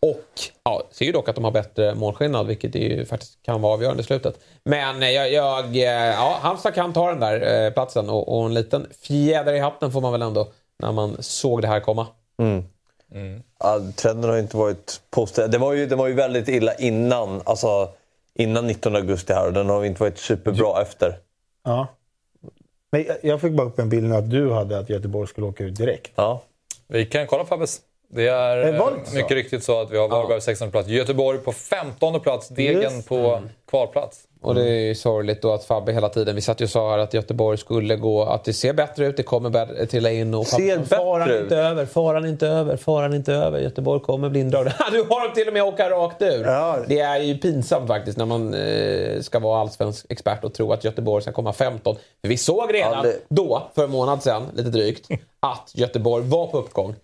Och 0.02 0.30
ja, 0.64 0.82
ser 0.90 1.04
ju 1.04 1.12
dock 1.12 1.28
att 1.28 1.34
de 1.34 1.44
har 1.44 1.50
bättre 1.50 1.94
målskillnad 1.94 2.46
vilket 2.46 2.74
ju 2.74 3.04
faktiskt 3.04 3.42
kan 3.42 3.62
vara 3.62 3.72
avgörande 3.72 4.00
i 4.00 4.04
slutet. 4.04 4.40
Men 4.64 5.02
eh, 5.02 5.10
jag, 5.10 5.32
jag, 5.32 5.76
eh, 5.76 6.14
ja, 6.14 6.38
Halmstad 6.40 6.74
kan 6.74 6.92
ta 6.92 7.10
den 7.10 7.20
där 7.20 7.64
eh, 7.64 7.72
platsen 7.72 8.10
och, 8.10 8.38
och 8.38 8.46
en 8.46 8.54
liten 8.54 8.86
fjäder 9.02 9.52
i 9.52 9.58
hatten 9.58 9.92
får 9.92 10.00
man 10.00 10.12
väl 10.12 10.22
ändå 10.22 10.48
när 10.78 10.92
man 10.92 11.16
såg 11.20 11.62
det 11.62 11.68
här 11.68 11.80
komma. 11.80 12.06
Mm. 12.38 12.64
Ja, 13.58 13.80
trenden 13.96 14.30
har 14.30 14.38
inte 14.38 14.56
varit 14.56 15.00
positiv. 15.10 15.50
Det 15.50 15.58
var 15.58 15.72
ju, 15.72 15.86
det 15.86 15.96
var 15.96 16.06
ju 16.06 16.14
väldigt 16.14 16.48
illa 16.48 16.74
innan, 16.74 17.42
alltså, 17.44 17.88
innan 18.34 18.66
19 18.66 18.96
augusti 18.96 19.32
här 19.32 19.46
och 19.46 19.52
den 19.52 19.68
har 19.68 19.84
inte 19.84 20.00
varit 20.02 20.18
superbra 20.18 20.82
efter. 20.82 21.18
Ja. 21.64 21.86
Men 22.92 23.04
jag- 23.22 23.40
fick 23.40 23.52
bara 23.52 23.66
upp 23.66 23.78
en 23.78 23.88
bild 23.88 24.08
nu 24.08 24.14
att 24.16 24.30
du 24.30 24.52
hade 24.52 24.78
att 24.78 24.88
Göteborg 24.90 25.28
skulle 25.28 25.46
åka 25.46 25.64
ut 25.64 25.76
direkt. 25.76 26.12
Ja. 26.14 26.42
Vi 26.88 27.06
kan 27.06 27.26
kolla 27.26 27.44
Fabbes. 27.44 27.80
Det 28.08 28.28
är 28.28 28.56
Eh, 28.58 28.72
det 28.72 29.14
mycket 29.14 29.30
riktigt 29.30 29.64
så 29.64 29.80
att 29.80 29.90
vi 29.90 29.98
har 29.98 30.08
Varberg 30.08 30.36
på 30.36 30.40
16 30.40 30.70
plats, 30.70 30.88
Göteborg 30.88 31.38
på 31.38 31.52
15 31.52 32.20
plats, 32.20 32.48
Degen 32.48 32.82
Just 32.82 33.08
på 33.08 33.42
kvalplats. 33.70 34.24
Och 34.46 34.54
det 34.54 34.62
är 34.68 34.80
ju 34.80 34.94
sorgligt 34.94 35.42
då 35.42 35.52
att 35.52 35.64
Fabbe 35.64 35.92
hela 35.92 36.08
tiden, 36.08 36.34
vi 36.34 36.40
satt 36.40 36.60
ju 36.60 36.64
och 36.64 36.70
sa 36.70 36.90
här 36.90 36.98
att 36.98 37.14
Göteborg 37.14 37.58
skulle 37.58 37.96
gå, 37.96 38.22
att 38.24 38.44
det 38.44 38.52
ser 38.52 38.72
bättre 38.72 39.06
ut, 39.06 39.16
det 39.16 39.22
kommer 39.22 39.50
bä- 39.50 39.86
trilla 39.86 40.10
in 40.10 40.34
och 40.34 40.46
Ser 40.46 40.74
Fabbe, 40.76 40.86
faran 40.86 41.18
bättre 41.28 41.36
ut. 41.36 41.42
inte 41.42 41.56
över, 41.56 41.86
faran 41.86 42.26
inte 42.26 42.46
över, 42.46 42.76
faran 42.76 43.14
inte 43.14 43.32
över, 43.32 43.58
Göteborg 43.60 44.00
kommer 44.00 44.28
bli 44.28 44.40
indragna. 44.40 44.72
Du 44.92 44.98
har 45.02 45.24
dem 45.26 45.34
till 45.34 45.46
och 45.48 45.52
med 45.54 45.62
åka 45.62 45.90
rakt 45.90 46.22
ur! 46.22 46.44
Ja. 46.44 46.78
Det 46.88 46.98
är 47.00 47.18
ju 47.18 47.38
pinsamt 47.38 47.88
faktiskt 47.88 48.18
när 48.18 48.26
man 48.26 48.54
eh, 48.54 49.20
ska 49.20 49.38
vara 49.38 49.60
allsvensk 49.60 50.06
expert 50.08 50.44
och 50.44 50.54
tro 50.54 50.72
att 50.72 50.84
Göteborg 50.84 51.22
ska 51.22 51.32
komma 51.32 51.52
15. 51.52 51.96
För 52.20 52.28
vi 52.28 52.36
såg 52.36 52.74
redan 52.74 52.92
Ja, 52.92 53.02
det- 53.02 53.20
då, 53.28 53.62
för 53.74 53.84
en 53.84 53.90
månad 53.90 54.22
sedan, 54.22 54.46
lite 54.54 54.68
drygt, 54.70 55.08
att 55.40 55.70
Göteborg 55.74 56.24
var 56.24 56.46
på 56.46 56.58
uppgång. 56.58 56.94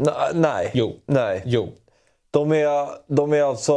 N- 0.00 0.12
nej. 0.34 0.70
Jo. 0.74 0.92
Nej. 1.06 1.42
Jo. 1.44 1.68
De 2.32 2.52
är, 2.52 2.88
de 3.06 3.32
är 3.32 3.42
alltså... 3.42 3.74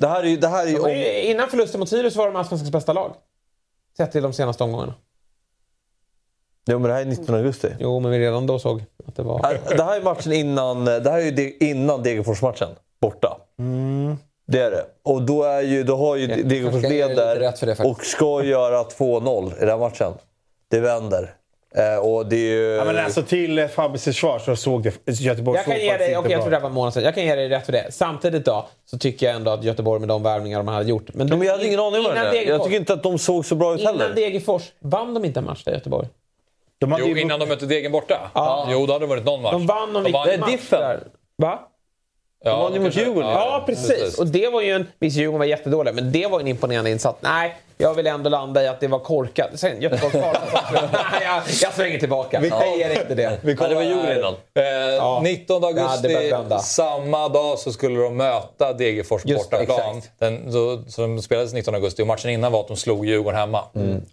Det 0.00 0.08
här 0.08 0.22
är 0.22 0.26
ju... 0.26 0.36
Det 0.36 0.48
här 0.48 0.66
är 0.66 0.70
ju 0.70 0.78
var 0.78 0.88
om, 0.88 0.94
Innan 1.30 1.48
förlusten 1.50 1.80
mot 1.80 1.88
Sirius 1.88 2.16
var 2.16 2.26
de 2.26 2.36
allsvenskans 2.36 2.72
bästa 2.72 2.92
lag. 2.92 3.14
Sett 3.96 4.12
till 4.12 4.22
de 4.22 4.32
senaste 4.32 4.64
omgångarna. 4.64 4.94
jo, 6.66 6.78
men 6.78 6.88
det 6.88 6.94
här 6.94 7.00
är 7.00 7.04
19 7.04 7.34
augusti. 7.34 7.68
Jo, 7.78 8.00
men 8.00 8.10
vi 8.10 8.18
redan 8.18 8.46
då 8.46 8.58
såg 8.58 8.84
att 9.06 9.16
det 9.16 9.22
var... 9.22 9.58
Det 9.76 9.82
här 9.82 9.96
är 9.96 10.02
matchen 10.02 10.32
innan, 10.32 10.84
det 10.84 11.10
här 11.10 11.18
är 11.18 11.40
ju 11.40 11.56
innan 11.60 12.02
Degerfors-matchen. 12.02 12.68
Borta. 13.00 13.36
Det 14.46 14.60
är 14.60 14.70
det. 14.70 14.84
Och 15.02 15.22
då, 15.22 15.42
är 15.42 15.60
ju, 15.60 15.82
då 15.82 15.96
har 15.96 16.16
ju 16.16 16.26
Degerfors 16.26 16.82
leder 16.82 17.54
och 17.86 18.04
ska 18.04 18.44
göra 18.44 18.82
2-0 18.82 19.62
i 19.62 19.66
den 19.66 19.80
matchen. 19.80 20.12
Det 20.68 20.80
vänder. 20.80 21.34
Eh, 21.74 21.96
och 22.06 22.26
det 22.26 22.36
är 22.36 22.40
ju... 22.54 22.74
Ja, 22.76 22.84
men 22.84 22.98
alltså 22.98 23.22
till 23.22 23.58
eh, 23.58 23.66
Fabbes 23.68 24.04
försvar 24.04 24.38
så 24.38 24.56
såg 24.56 24.82
det 24.82 25.20
Göteborg 25.20 25.56
Jag 25.56 25.64
kan 25.64 25.74
såg 25.74 25.82
ge 25.82 25.96
dig, 25.96 26.16
okej 26.16 26.32
jag 26.32 26.40
tror 26.42 26.50
det 26.50 26.58
var 26.58 26.68
en 26.68 26.74
månad 26.74 26.94
sedan. 26.94 27.02
Jag 27.02 27.14
kan 27.14 27.24
ge 27.24 27.34
dig 27.34 27.48
rätt 27.48 27.64
för 27.66 27.72
det. 27.72 27.86
Samtidigt 27.90 28.44
då 28.44 28.68
så 28.84 28.98
tycker 28.98 29.26
jag 29.26 29.36
ändå 29.36 29.50
att 29.50 29.64
Göteborg 29.64 30.00
med 30.00 30.08
de 30.08 30.22
värvningar 30.22 30.58
de 30.58 30.68
hade 30.68 30.88
gjort. 30.90 31.14
Men, 31.14 31.28
Ja, 31.28 31.36
men 31.36 31.46
jag 31.46 31.52
hade 31.54 31.66
ingen 31.66 31.80
aning 31.80 32.00
om 32.00 32.12
innan 32.12 32.14
det. 32.14 32.22
Jag 32.22 32.34
Degerfors- 32.60 32.64
tycker 32.64 32.76
inte 32.76 32.92
att 32.92 33.02
de 33.02 33.18
såg 33.18 33.46
så 33.46 33.54
bra 33.54 33.74
ut 33.74 33.80
Innan 33.80 34.00
heller. 34.00 34.14
Degerfors, 34.14 34.62
vann 34.80 35.14
de 35.14 35.24
inte 35.24 35.40
en 35.40 35.44
match 35.46 35.64
där 35.64 35.72
Göteborg? 35.72 36.08
De 36.78 36.92
hade 36.92 37.04
Jo, 37.08 37.16
ju- 37.16 37.20
innan 37.22 37.40
de 37.40 37.46
mötte 37.48 37.66
Degen 37.66 37.92
borta. 37.92 38.30
Ja. 38.34 38.68
Jo, 38.70 38.86
då 38.86 38.92
hade 38.92 39.04
det 39.04 39.08
varit 39.08 39.24
någon 39.24 39.42
match. 39.42 39.52
De 39.52 39.66
vann 39.66 39.92
någon 39.92 40.04
De 40.04 40.12
vann- 40.12 40.22
viktig 40.28 40.32
Det 40.32 40.34
är 40.34 40.38
match 40.40 40.50
diffen. 40.50 40.80
där. 40.80 41.00
Va? 41.36 41.58
Ja, 42.44 42.62
vann 42.62 42.72
ju 42.72 42.78
de 42.78 42.84
mot 42.84 42.96
Djurgården. 42.96 43.30
Ja, 43.30 43.62
precis. 43.66 44.18
Och 44.18 44.26
det 44.26 44.48
var 44.48 44.60
ju 44.62 44.70
en... 44.72 44.86
Visst, 44.98 45.16
Djurgården 45.16 45.38
var 45.38 45.46
jättedåliga, 45.46 45.94
men 45.94 46.12
det 46.12 46.26
var 46.26 46.40
en 46.40 46.46
imponerande 46.46 46.90
insats. 46.90 47.18
Nej, 47.22 47.56
jag 47.80 47.94
vill 47.94 48.06
ändå 48.06 48.30
landa 48.30 48.62
i 48.62 48.68
att 48.68 48.80
det 48.80 48.88
var 48.88 48.98
korkat. 48.98 49.48
Sen 49.54 49.80
Göteborg 49.82 50.10
kvar. 50.10 50.36
Nej, 50.72 51.22
jag, 51.24 51.42
jag 51.62 51.72
svänger 51.74 51.98
tillbaka. 51.98 52.42
Jag 52.50 52.78
ger 52.78 52.90
inte 52.90 53.14
det. 53.14 53.38
Ja, 53.42 53.68
det 53.68 53.74
var 53.74 53.82
Djurgården 53.82 54.18
innan. 54.18 54.34
Eh, 54.96 55.22
19 55.22 55.62
hade 55.62 55.66
augusti, 55.82 56.14
börjat 56.14 56.40
vända. 56.40 56.58
samma 56.58 57.28
dag 57.28 57.58
så 57.58 57.72
skulle 57.72 58.00
de 58.00 58.16
möta 58.16 58.72
Degerfors 58.72 59.22
bortaplan. 59.24 59.62
exakt. 59.96 60.12
Den, 60.18 60.52
så, 60.52 60.82
så 60.88 61.02
de 61.02 61.22
spelades 61.22 61.52
19 61.52 61.74
augusti 61.74 62.02
och 62.02 62.06
matchen 62.06 62.30
innan 62.30 62.52
var 62.52 62.60
att 62.60 62.68
de 62.68 62.76
slog 62.76 63.06
Djurgården 63.06 63.40
hemma. 63.40 63.64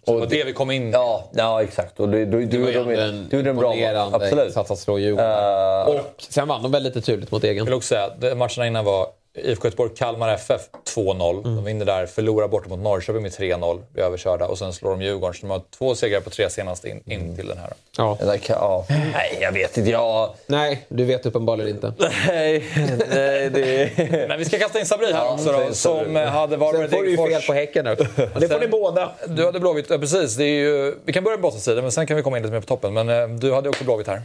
Så 0.06 0.14
det 0.14 0.20
var 0.20 0.26
det 0.28 0.44
vi 0.44 0.54
kom 0.54 0.72
in 0.72 0.92
Ja, 0.92 1.24
ja 1.32 1.64
exakt. 1.64 2.00
Och 2.00 2.10
du, 2.10 2.26
du, 2.26 2.46
du, 2.46 2.58
var 2.60 2.72
du, 2.72 3.12
du, 3.30 3.42
du, 3.44 3.50
en 3.50 3.58
bra 3.58 3.76
match. 3.76 4.14
Absolut. 4.14 4.58
att 4.58 4.80
slå 4.80 5.00
Djurgården. 5.00 5.32
Eh, 5.32 5.88
Och 5.88 6.02
sen 6.30 6.48
vann 6.48 6.64
de 6.64 6.72
väl 6.72 6.84
lite 6.84 7.02
turligt 7.02 7.32
mot 7.32 7.44
Jag 7.44 7.52
egen. 7.52 7.66
vill 7.66 7.74
också 7.74 7.88
säga 7.88 8.36
matcherna 8.36 8.68
innan 8.68 8.86
var 8.86 9.08
IFK 9.44 9.68
Göteborg-Kalmar 9.68 10.34
FF 10.34 10.62
2-0. 10.96 11.44
De 11.44 11.64
vinner 11.64 11.86
där, 11.86 12.06
förlorar 12.06 12.48
borta 12.48 12.70
mot 12.70 12.80
Norrköping 12.80 13.22
med 13.22 13.32
3-0, 13.32 13.82
blir 13.94 14.04
överkörda. 14.04 14.46
Och 14.48 14.58
sen 14.58 14.74
slår 14.74 14.90
de 14.90 15.02
Djurgården, 15.02 15.34
så 15.34 15.40
de 15.42 15.50
har 15.50 15.62
två 15.78 15.96
segrar 15.96 16.22
på 16.22 16.30
tre 16.30 16.50
senaste 16.50 16.90
in, 16.90 17.02
in 17.06 17.36
till 17.36 17.48
den 17.48 17.58
här. 17.58 17.74
Ja. 17.98 18.16
Kan- 18.16 18.40
ja. 18.50 18.86
Nej, 18.90 19.38
jag 19.42 19.52
vet 19.52 19.78
inte. 19.78 19.90
Jag... 19.90 20.34
Nej, 20.48 20.86
du 20.90 21.06
vet 21.06 21.26
uppenbarligen 21.26 21.76
inte. 21.76 21.94
Nej, 22.28 22.64
nej 23.10 23.50
det... 23.50 23.92
Men 24.28 24.40
vi 24.40 24.46
ska 24.46 24.60
kasta 24.60 24.80
in 24.80 24.86
Sabri 24.86 25.14
här 25.14 25.26
Ja, 25.26 25.34
också 25.34 25.52
då, 25.52 25.74
som 25.74 26.16
hade 26.16 26.58
varit 26.58 26.80
Sen 26.80 26.90
får 26.90 27.04
du 27.04 27.12
ju 27.12 27.18
fel 27.18 27.42
på 27.42 27.54
Häcken 27.54 27.88
också. 27.88 28.04
Det 28.40 28.48
får 28.48 28.60
ni 28.60 28.68
båda. 28.68 29.12
Du 29.28 29.46
hade 29.46 29.60
Blåvitt, 29.60 29.86
ja, 29.90 29.98
precis. 29.98 30.36
Det 30.36 30.44
är 30.44 30.60
ju, 30.60 30.96
vi 31.06 31.14
kan 31.14 31.24
börja 31.24 31.38
på 31.38 31.42
bottensidan, 31.42 31.82
men 31.82 31.92
sen 31.92 32.08
kan 32.08 32.18
vi 32.18 32.24
komma 32.24 32.38
in 32.38 32.44
lite 32.44 32.54
mer 32.54 32.60
på 32.62 32.66
toppen. 32.68 32.94
Men 32.94 33.10
eh, 33.10 33.28
du 33.28 33.54
hade 33.54 33.70
också 33.70 33.84
Blåvitt 33.84 34.08
här. 34.08 34.22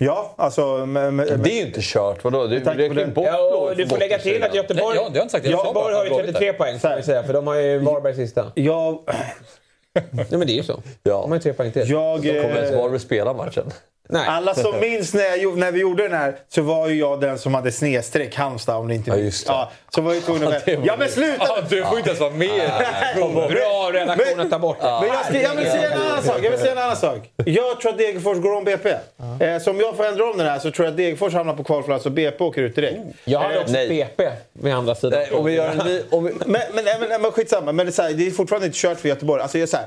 Ja, 0.00 0.34
alltså... 0.36 0.86
Men, 0.86 1.16
men, 1.16 1.42
Det 1.42 1.50
är 1.50 1.54
ju 1.60 1.66
inte 1.66 1.80
kört. 1.82 2.24
Vadå? 2.24 2.46
Du 2.46 2.58
räknar 2.58 3.06
bort 3.06 3.24
Ja, 3.26 3.72
du 3.76 3.86
får 3.86 3.98
lägga 3.98 4.18
till 4.18 4.42
att. 4.42 4.54
Göteborg, 4.54 4.96
Nej, 4.96 5.04
ja, 5.04 5.10
jag. 5.12 5.52
Jag 5.52 5.66
Göteborg 5.66 5.94
har 5.94 6.04
ju 6.04 6.10
att 6.10 6.16
Blåvitt 6.16 6.26
33 6.26 6.48
är. 6.48 6.52
poäng 6.52 6.78
vi 6.96 7.02
säga, 7.02 7.22
för 7.22 7.32
de 7.32 7.46
har 7.46 7.54
ju 7.54 7.78
Varberg 7.78 8.14
sista. 8.14 8.52
jag... 8.54 8.98
Nej 10.10 10.26
men 10.30 10.46
det 10.46 10.52
är 10.52 10.56
ju 10.56 10.62
så. 10.62 10.82
Ja. 11.02 11.20
De 11.22 11.30
har 11.30 11.36
ju 11.36 11.42
tre 11.42 11.52
poäng 11.52 11.72
till. 11.72 11.90
jag 11.90 12.16
Kommer 12.16 12.56
ens 12.56 12.70
eh, 12.70 12.78
Varberg 12.78 13.00
spela 13.00 13.32
matchen? 13.32 13.70
Nej. 14.08 14.26
alla 14.28 14.54
som 14.54 14.80
minns 14.80 15.14
när, 15.14 15.42
jag, 15.42 15.58
när 15.58 15.72
vi 15.72 15.80
gjorde 15.80 16.02
den 16.02 16.12
här 16.18 16.36
så 16.48 16.62
var 16.62 16.88
ju 16.88 16.94
jag 16.98 17.20
den 17.20 17.38
som 17.38 17.54
hade 17.54 17.72
snedstreck 17.72 18.34
Halmstad 18.36 18.76
om 18.76 18.88
ni 18.88 18.94
inte 18.94 19.10
Ja, 19.10 19.16
minns. 19.16 19.24
just 19.26 19.46
det. 19.46 19.52
Ja, 19.52 19.70
så 19.94 20.00
var 20.00 20.14
jag 20.14 20.24
tvungen 20.24 20.48
att... 20.48 20.68
Ja 20.84 20.96
men 20.98 21.08
sluta! 21.08 21.36
Ja, 21.48 21.58
du 21.68 21.84
får 21.84 21.98
inte 21.98 22.10
ens 22.10 22.20
vara 22.20 22.30
med. 22.30 22.70
Bra 23.50 23.90
redaktion 23.92 24.40
att 24.40 24.50
ta 24.50 24.58
bort 24.58 24.76
det. 24.80 24.98
Men 25.00 25.08
jag, 25.08 25.24
ska, 25.24 25.42
jag 25.42 25.54
vill 25.54 25.66
säga 25.66 25.90
en 25.92 26.00
annan 26.00 26.22
sak. 26.22 26.38
Jag 26.42 26.50
vill 26.50 26.60
säga 26.60 26.72
en 26.72 26.78
annan 26.78 26.96
sak. 26.96 27.18
Jag 27.44 27.80
tror 27.80 27.92
att 27.92 27.98
Degerfors 27.98 28.38
går 28.38 28.56
om 28.56 28.64
BP. 28.64 28.88
Eh, 29.40 29.58
så 29.62 29.70
om 29.70 29.80
jag 29.80 29.96
får 29.96 30.04
ändra 30.06 30.24
om 30.30 30.38
den 30.38 30.46
här 30.46 30.58
så 30.58 30.70
tror 30.70 30.86
jag 30.86 30.90
att 30.90 30.96
Degerfors 30.96 31.32
hamnar 31.32 31.54
på 31.54 31.64
kvalplats 31.64 32.06
och 32.06 32.12
BP 32.12 32.44
åker 32.44 32.62
ut 32.62 32.76
direkt. 32.76 32.98
Jag 33.24 33.38
hade 33.38 33.58
också 33.60 33.72
Nej. 33.72 33.88
BP 33.88 34.30
med 34.52 34.76
andra 34.76 34.94
sidan. 34.94 35.18
Nej, 35.20 35.30
om 35.32 35.44
vi 35.44 35.52
gör 35.52 35.68
en 35.68 35.76
ny... 35.86 36.02
Om 36.10 36.24
vi... 36.24 36.32
Men, 36.46 36.60
men, 36.74 36.84
men, 37.08 37.22
men 37.22 37.32
skitsamma, 37.32 37.72
men 37.72 37.86
det 37.86 37.90
är, 37.90 37.92
så 37.92 38.02
här, 38.02 38.12
det 38.12 38.26
är 38.26 38.30
fortfarande 38.30 38.66
inte 38.66 38.78
kört 38.78 39.00
för 39.00 39.08
Göteborg. 39.08 39.42
Alltså, 39.42 39.58
jag 39.58 39.62
är 39.62 39.66
så 39.66 39.76
här, 39.76 39.86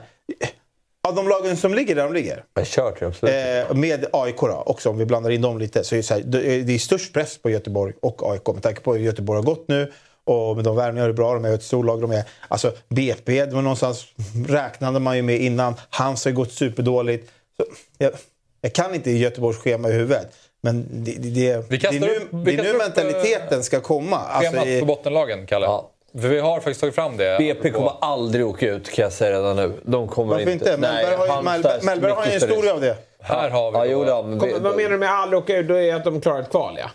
av 1.10 1.16
de 1.16 1.28
lagen 1.28 1.58
som 1.58 1.74
ligger 1.74 1.96
där 1.96 2.04
de 2.04 2.14
ligger, 2.14 2.44
Jag 2.54 2.66
kört, 2.68 3.02
absolut. 3.02 3.36
eh, 3.70 3.76
med 3.76 4.06
AIK 4.14 4.38
då, 4.42 4.64
också 4.66 4.90
om 4.90 4.98
vi 4.98 5.06
blandar 5.06 5.30
in 5.30 5.42
dem 5.42 5.58
lite, 5.58 5.84
så 5.84 5.96
är 5.96 5.98
det, 5.98 6.04
så 6.04 6.14
här, 6.14 6.22
det 6.22 6.38
är 6.54 6.62
det 6.62 6.74
är 6.74 6.78
störst 6.80 7.14
press 7.14 7.38
på 7.38 7.50
Göteborg 7.50 7.94
och 8.02 8.32
AIK 8.32 8.48
med 8.48 8.64
tanke 8.64 8.82
på 8.82 8.94
hur 8.94 9.00
Göteborg 9.06 9.38
har 9.38 9.44
gått 9.44 9.68
nu. 9.68 9.92
Och 10.24 10.56
med 10.56 10.66
de 10.66 10.76
värvningar 10.76 11.10
är 11.10 11.14
bra, 11.14 11.34
de 11.34 11.46
är 11.46 11.54
ett 11.54 11.64
storlag. 11.64 12.02
De 12.02 12.12
är, 12.12 12.24
alltså 12.48 12.72
BP, 12.90 13.46
det 13.46 13.56
var 13.56 13.62
någonstans 13.62 14.06
räknade 14.48 15.00
man 15.00 15.16
ju 15.16 15.22
med 15.22 15.40
innan. 15.42 15.74
Hans 15.90 16.26
har 16.26 16.32
gått 16.32 16.52
superdåligt. 16.52 17.32
Så, 17.58 17.66
jag, 17.98 18.12
jag 18.62 18.74
kan 18.74 18.96
inte 18.96 19.12
Göteborgs 19.12 19.58
schema 19.58 19.90
i 19.90 19.92
huvudet. 19.92 20.28
Men 20.62 20.86
det, 21.04 21.12
det, 21.12 21.30
det, 21.30 21.78
det 21.80 21.84
är 21.88 22.00
nu, 22.00 22.16
upp- 22.16 22.46
det 22.46 22.54
är 22.54 22.64
nu 22.64 22.70
upp, 22.70 22.78
mentaliteten 22.78 23.64
ska 23.64 23.80
komma. 23.80 24.18
Alltså, 24.18 24.52
Schemat 24.52 24.68
i- 24.68 24.80
för 24.80 24.86
bottenlagen, 24.86 25.46
Kalle. 25.48 25.66
Ja. 25.66 25.90
För 26.12 26.28
vi 26.28 26.40
har 26.40 26.56
faktiskt 26.56 26.80
tagit 26.80 26.96
fram 26.96 27.18
det. 27.18 27.38
BP 27.40 27.70
kommer 27.72 27.92
aldrig 28.02 28.46
åka 28.48 28.70
ut 28.70 28.90
kan 28.90 29.04
jag 29.04 29.14
säga 29.14 29.38
redan 29.40 29.56
nu. 29.56 29.74
De 29.84 30.08
kommer 30.08 30.34
varför 30.34 30.52
inte? 30.52 30.78
Mellberg 30.78 31.16
har 31.16 31.26
ju, 31.26 31.32
Halmstad 31.32 31.72
är 31.82 31.86
Mellberg, 31.86 32.12
har 32.12 32.26
ju 32.26 32.32
en 32.32 32.34
historia 32.34 32.74
av 32.74 32.82
det. 32.82 32.96
Här 33.22 33.50
har 33.50 33.72
vi 33.72 33.78
Ja, 33.78 33.86
jo, 33.86 34.00
vi- 34.00 34.40
Kommer, 34.40 34.60
vad 34.60 34.76
menar 34.76 34.90
du 34.90 34.98
med 34.98 35.10
aldrig 35.12 35.40
åka 35.42 35.58
ut? 35.58 35.68
Då 35.68 35.74
är 35.80 35.96
att 35.96 36.04
de 36.04 36.22
klarar 36.22 36.40
ett 36.40 36.50
kval, 36.52 36.76
ja. 36.80 36.90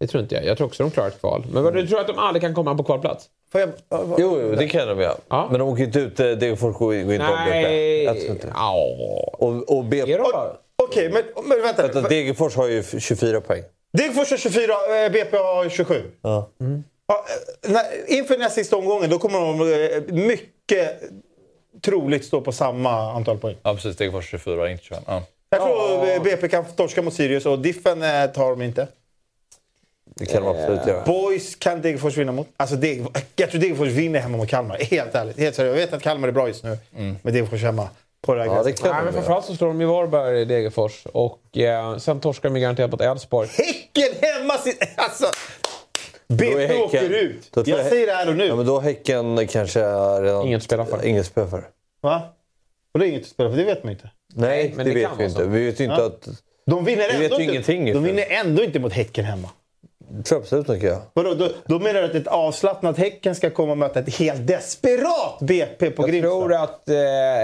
Det 0.00 0.06
tror 0.06 0.22
inte 0.22 0.34
jag. 0.34 0.44
Jag 0.44 0.56
tror 0.56 0.66
också 0.66 0.82
de 0.82 0.90
klarar 0.90 1.08
ett 1.08 1.20
kval. 1.20 1.44
Men 1.52 1.62
vad, 1.64 1.74
du 1.74 1.86
tror 1.86 2.00
att 2.00 2.06
de 2.06 2.18
aldrig 2.18 2.42
kan 2.42 2.54
komma 2.54 2.74
på 2.74 2.82
kvalplats? 2.82 3.26
Får 3.52 3.60
jag, 3.60 3.70
Jo, 3.90 4.38
jo, 4.42 4.54
det 4.58 4.68
kan 4.68 4.88
de 4.88 5.00
göra. 5.00 5.14
Ja. 5.28 5.48
Men 5.50 5.60
de 5.60 5.68
åker 5.68 5.82
inte 5.84 5.98
ut. 6.00 6.20
eh, 6.20 6.26
Degerfors 6.30 6.74
går 6.76 6.94
inte 6.94 7.12
om 7.14 7.18
BP. 7.46 8.06
Nej. 8.06 8.26
Inte. 8.28 8.48
Och, 9.38 9.76
och 9.78 9.84
BP... 9.84 10.16
De? 10.16 10.24
Okej, 10.82 11.10
men, 11.12 11.22
men 11.48 11.62
vänta. 11.62 11.82
Vänta, 11.82 12.00
Degerfors 12.08 12.56
har 12.56 12.66
ju 12.68 12.82
24 12.98 13.40
poäng. 13.40 13.62
Degerfors 13.92 14.30
har 14.30 14.36
24, 14.36 14.72
eh, 15.04 15.12
BP 15.12 15.36
har 15.36 15.68
27. 15.68 16.02
Ja. 16.22 16.48
Ja, 17.06 17.24
eh, 17.64 17.70
när, 17.70 18.10
inför 18.10 18.38
nästa 18.38 18.54
sista 18.54 18.76
omgången 18.76 19.10
då 19.10 19.18
kommer 19.18 19.38
de 19.40 19.60
eh, 19.60 20.24
mycket 20.24 21.02
troligt 21.82 22.24
stå 22.24 22.40
på 22.40 22.52
samma 22.52 23.12
antal 23.12 23.38
poäng. 23.38 23.56
Ja, 23.62 23.74
precis. 23.74 23.96
Degerfors 23.96 24.30
24, 24.30 24.70
inte 24.70 24.84
25. 24.84 25.02
Ja. 25.06 25.22
Jag 25.50 25.60
tror 25.60 26.08
eh, 26.08 26.22
BP 26.22 26.48
kan 26.48 26.64
torska 26.64 27.02
mot 27.02 27.14
Sirius 27.14 27.46
och 27.46 27.58
Diffen 27.58 28.00
tar 28.34 28.50
de 28.50 28.62
inte. 28.62 28.88
Det 30.18 30.26
kan 30.26 30.42
de 30.42 30.48
absolut 30.48 30.86
göra. 30.86 31.04
Boys 31.04 31.56
kan 31.56 31.82
Degerfors 31.82 32.16
vinna 32.16 32.32
mot. 32.32 32.48
Alltså 32.56 32.76
Deg, 32.76 33.06
jag 33.36 33.50
tror 33.50 33.60
Degerfors 33.60 33.88
vinner 33.88 34.20
hemma 34.20 34.36
mot 34.36 34.48
Kalmar. 34.48 34.76
Helt 34.76 35.14
ärligt. 35.14 35.38
Helt 35.38 35.54
seriöst. 35.56 35.78
Jag 35.78 35.86
vet 35.86 35.92
att 35.92 36.02
Kalmar 36.02 36.28
är 36.28 36.32
bra 36.32 36.48
just 36.48 36.64
nu. 36.64 36.78
Men 37.22 37.34
Degerfors 37.34 37.62
hemma. 37.62 37.88
På 38.20 38.34
det 38.34 38.40
här 38.40 38.56
Ja, 38.56 38.62
det 38.62 38.72
kan 38.72 38.90
Nej, 38.90 39.04
men 39.04 39.12
framförallt 39.12 39.44
så 39.44 39.56
slår 39.56 39.68
de 39.68 39.80
ju 39.80 39.86
Varberg 39.86 40.40
i 40.40 40.44
Degerfors. 40.44 41.06
Och 41.12 41.58
eh, 41.58 41.96
sen 41.96 42.20
torskar 42.20 42.50
de 42.50 42.60
garanterat 42.60 42.90
mot 42.90 43.00
Elfsborg. 43.00 43.48
Häcken 43.48 44.12
hemma! 44.20 44.54
Alltså! 44.96 45.26
BP 46.28 46.66
Häcken- 46.66 46.82
åker 46.82 47.10
ut. 47.10 47.48
då 47.52 47.64
tror 47.64 47.78
Jag 47.78 47.86
säger 47.86 48.06
det 48.06 48.12
här 48.12 48.28
och 48.28 48.36
nu. 48.36 48.46
Ja, 48.46 48.56
men 48.56 48.66
då 48.66 48.74
har 48.74 48.80
Häcken 48.80 49.46
kanske 49.46 49.80
redan... 50.20 50.46
Inget 50.46 50.56
att 50.56 50.62
spela 50.62 50.84
för. 50.86 51.04
Inget 51.06 51.20
att 51.20 51.26
spela 51.26 51.46
för. 51.46 51.64
Va? 52.00 52.22
Och 52.94 53.00
det 53.00 53.06
är 53.06 53.08
inget 53.08 53.22
att 53.22 53.28
spela 53.28 53.50
för, 53.50 53.56
det 53.56 53.64
vet 53.64 53.84
man 53.84 53.92
inte. 53.92 54.10
Nej, 54.34 54.72
men 54.76 54.86
det, 54.86 54.92
det 54.92 55.00
vet 55.00 55.10
vi 55.18 55.24
inte. 55.24 55.36
så. 55.36 55.44
Vi 55.48 55.64
vet 55.66 55.80
ju 55.80 55.84
inte 55.84 55.96
Ja. 56.00 56.06
att... 56.06 56.28
De 56.66 56.84
vinner 56.84 57.08
Vi 57.08 57.14
ändå 57.14 57.18
vet 57.18 57.30
ju 57.30 57.34
inte. 57.44 57.72
ingenting 57.72 57.92
De 57.92 58.02
vinner 58.04 58.24
ändå 58.28 58.64
inte 58.64 58.78
mot 58.78 58.92
Häcken 58.92 59.24
hemma. 59.24 59.48
Det 60.10 60.22
tror 60.22 60.36
jag 60.38 60.42
absolut 60.42 60.66
kan 60.66 60.78
göra. 60.80 61.02
Vadå, 61.12 61.34
då, 61.34 61.48
då 61.66 61.78
menar 61.78 62.00
du 62.00 62.04
att 62.06 62.14
ett 62.14 62.26
avslappnat 62.26 62.98
Häcken 62.98 63.34
ska 63.34 63.50
komma 63.50 63.72
och 63.72 63.78
möta 63.78 64.00
ett 64.00 64.14
helt 64.18 64.46
desperat 64.46 65.38
BP 65.40 65.90
på 65.90 66.02
Jag 66.02 66.10
Grimsta? 66.10 66.28
tror 66.28 66.54
att 66.54 66.88
eh, 66.88 66.96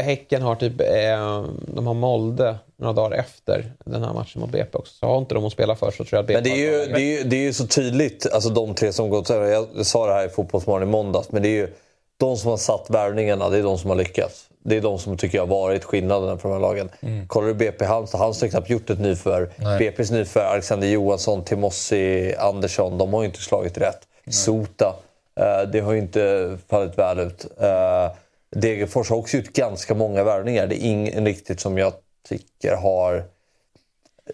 Häcken 0.05 0.43
har 0.43 0.55
typ... 0.55 0.81
Eh, 0.81 1.45
de 1.75 1.87
har 1.87 1.95
Molde 1.95 2.57
några 2.83 2.93
dagar 2.93 3.19
efter 3.19 3.73
den 3.85 4.05
här 4.05 4.13
matchen 4.13 4.41
mot 4.41 4.51
BP 4.51 4.79
också. 4.79 4.95
Så 4.95 5.07
har 5.07 5.19
inte 5.19 5.35
de 5.35 5.45
att 5.45 5.53
spela 5.53 5.77
för 5.77 5.91
så 5.91 6.05
tror 6.05 6.09
jag 6.11 6.21
att 6.21 6.27
BP 6.27 6.35
Men 6.35 6.45
det 6.45 6.51
är 6.51 6.57
ju, 6.57 6.93
det 6.93 7.01
är 7.01 7.19
ju, 7.19 7.25
det 7.25 7.37
är 7.37 7.43
ju 7.43 7.53
så 7.53 7.67
tydligt, 7.67 8.27
alltså 8.33 8.51
de 8.51 8.75
tre 8.75 8.93
som 8.93 9.11
gått 9.11 9.31
över. 9.31 9.47
Jag, 9.47 9.87
sa 9.87 10.07
det 10.07 10.13
här 10.13 10.27
i 10.27 10.29
Fotbollsmorgon 10.29 10.89
i 10.89 10.91
måndags, 10.91 11.33
men 11.33 11.43
det 11.43 11.49
är 11.49 11.57
ju 11.57 11.69
de 12.17 12.37
som 12.37 12.51
har 12.51 12.57
satt 12.57 12.87
värvningarna, 12.89 13.49
det 13.49 13.59
är 13.59 13.63
de 13.63 13.79
som 13.79 13.91
har 13.91 13.97
lyckats. 13.97 14.49
Det 14.65 14.77
är 14.77 14.81
de 14.81 14.99
som 14.99 15.17
tycker 15.17 15.39
jag 15.39 15.43
har 15.43 15.55
varit 15.57 15.85
skillnaden 15.85 16.39
för 16.39 16.49
de 16.49 16.55
här 16.55 16.61
lagen. 16.61 16.91
Kollar 17.27 17.49
du 17.49 17.55
BP 17.55 17.85
Halmstad, 17.85 18.21
Halmstad 18.21 18.47
har 18.47 18.51
knappt 18.51 18.71
gjort 18.71 18.91
ett 18.91 19.01
nyförvärv. 19.01 19.49
BP's 19.59 20.13
nyförvärv, 20.13 20.53
Alexander 20.53 20.89
Johansson, 20.89 21.45
Timossi, 21.45 22.35
Andersson, 22.39 22.99
de 22.99 23.13
har 23.13 23.23
ju 23.23 23.27
inte 23.27 23.43
slagit 23.43 23.79
rätt. 23.79 24.01
Sota, 24.31 24.95
eh, 25.41 25.71
det 25.73 25.81
har 25.81 25.93
ju 25.93 25.99
inte 25.99 26.57
fallit 26.69 26.99
väl 26.99 27.19
ut. 27.19 27.47
Eh, 27.61 28.13
Degerfors 28.57 29.11
har 29.11 29.17
också 29.17 29.37
gjort 29.37 29.53
ganska 29.53 29.95
många 29.95 30.25
värvningar. 30.25 30.67
Det 30.67 30.85
är 30.85 30.87
ingen 30.87 31.27
riktigt 31.27 31.61
som 31.61 31.79
jag 31.79 31.93
tycker 32.28 32.77
har... 32.77 33.24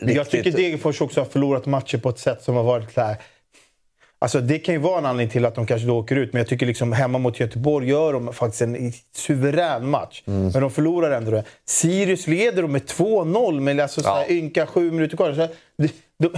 Men 0.00 0.14
Jag 0.14 0.30
tycker 0.30 0.52
Degerfors 0.52 1.00
också 1.00 1.20
har 1.20 1.24
förlorat 1.24 1.66
matcher 1.66 1.98
på 1.98 2.08
ett 2.08 2.18
sätt 2.18 2.42
som 2.42 2.54
har 2.54 2.62
varit 2.62 2.92
så 2.92 3.00
här. 3.00 3.16
Alltså 4.20 4.40
det 4.40 4.58
kan 4.58 4.74
ju 4.74 4.80
vara 4.80 4.98
en 4.98 5.06
anledning 5.06 5.32
till 5.32 5.44
att 5.44 5.54
de 5.54 5.66
kanske 5.66 5.86
då 5.86 5.98
åker 5.98 6.16
ut, 6.16 6.32
men 6.32 6.40
jag 6.40 6.48
tycker 6.48 6.66
liksom 6.66 6.92
hemma 6.92 7.18
mot 7.18 7.40
Göteborg 7.40 7.88
gör 7.88 8.12
de 8.12 8.32
faktiskt 8.32 8.62
en 8.62 8.92
suverän 9.12 9.88
match. 9.90 10.22
Mm. 10.26 10.48
Men 10.48 10.62
de 10.62 10.70
förlorar 10.70 11.10
ändå 11.10 11.30
det. 11.30 11.44
Sirius 11.64 12.26
leder 12.26 12.62
de 12.62 12.72
med 12.72 12.82
2-0 12.82 13.60
med 13.60 13.80
alltså 13.80 14.02
så 14.02 14.08
här 14.08 14.30
ynka 14.30 14.66
sju 14.66 14.90
minuter 14.90 15.16
kvar. 15.16 15.32
Så 15.32 15.40
här, 15.40 15.50
det, 15.78 15.92
de, 16.18 16.32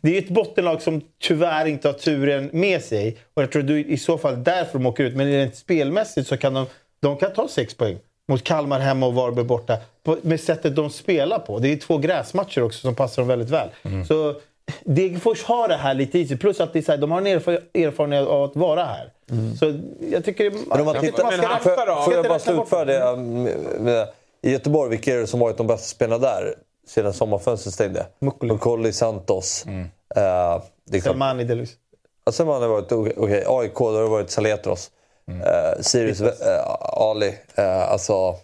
det 0.00 0.10
är 0.10 0.12
ju 0.12 0.18
ett 0.18 0.28
bottenlag 0.28 0.82
som 0.82 1.00
tyvärr 1.20 1.66
inte 1.66 1.88
har 1.88 1.92
turen 1.92 2.50
med 2.52 2.82
sig. 2.82 3.16
Och 3.34 3.42
jag 3.42 3.52
tror 3.52 3.62
att 3.62 3.68
det 3.68 3.74
är 3.74 3.84
i 3.84 3.98
så 3.98 4.18
fall 4.18 4.44
därför 4.44 4.78
de 4.78 4.86
åker 4.86 5.04
ut. 5.04 5.16
Men 5.16 5.26
rent 5.26 5.56
spelmässigt 5.56 6.28
så 6.28 6.36
kan 6.36 6.54
de, 6.54 6.66
de 7.00 7.16
kan 7.16 7.32
ta 7.32 7.48
sex 7.48 7.74
poäng. 7.74 7.98
Mot 8.28 8.44
Kalmar 8.44 8.80
hemma 8.80 9.06
och 9.06 9.14
Varberg 9.14 9.44
borta. 9.44 9.76
På, 10.04 10.16
med 10.22 10.40
sättet 10.40 10.76
de 10.76 10.90
spelar 10.90 11.38
på. 11.38 11.58
Det 11.58 11.72
är 11.72 11.76
två 11.76 11.98
gräsmatcher 11.98 12.62
också 12.62 12.80
som 12.80 12.94
passar 12.94 13.22
dem 13.22 13.28
väldigt 13.28 13.50
väl. 13.50 13.68
Så 14.08 14.34
Degerfors 14.84 15.44
har 15.44 15.68
det 15.68 15.76
här 15.76 15.94
lite 15.94 16.18
i 16.18 16.26
sig. 16.28 16.38
Plus 16.38 16.60
att 16.60 16.72
det 16.72 16.78
är 16.78 16.82
så 16.82 16.92
här, 16.92 16.98
de 16.98 17.10
har 17.10 17.18
en 17.18 17.26
erf- 17.26 17.60
erfarenhet 17.74 18.28
av 18.28 18.42
att 18.44 18.56
vara 18.56 18.84
här. 18.84 19.12
Så 19.58 19.78
jag 20.12 20.24
tycker... 20.24 20.50
Men 20.50 20.80
om 20.80 20.86
man 20.86 21.00
tittar, 21.00 21.22
man 21.24 21.32
ska- 21.32 21.48
man 21.48 21.60
ska 21.60 22.02
får 22.04 22.14
jag 22.14 22.24
bara 22.28 22.38
slutföra 22.38 22.84
det? 22.84 23.00
um, 23.00 23.42
med- 23.78 24.08
I 24.42 24.50
Göteborg, 24.52 24.90
vilka 24.90 25.14
är 25.14 25.18
det 25.18 25.26
som 25.26 25.40
varit 25.40 25.56
de 25.56 25.66
bästa 25.66 25.86
spelarna 25.86 26.18
där 26.18 26.54
sedan 26.88 27.12
sommarfönstret 27.12 27.74
stängde? 27.74 28.06
Mukolli, 28.40 28.92
Santos. 28.92 29.64
Det 29.64 30.20
är 30.20 30.60
klart. 30.90 31.02
Selmani 31.02 31.44
delvis. 31.44 31.72
Ja, 32.24 32.32
Selmani 32.32 32.60
har 32.60 32.68
varit 32.68 32.92
okej. 32.92 33.12
Okay. 33.16 33.42
AIK, 33.46 33.74
då 33.78 33.92
har 33.92 34.02
det 34.02 34.08
varit 34.08 34.30
Saletros. 34.30 34.90
Eh, 35.28 35.80
Sirius, 35.80 36.20
eh, 36.20 36.62
Ali. 36.80 37.34
Eh, 37.54 37.90
alltså, 37.92 38.34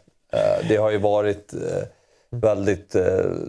det 0.68 0.76
har 0.76 0.90
ju 0.90 0.98
varit 0.98 1.54
väldigt 2.30 2.92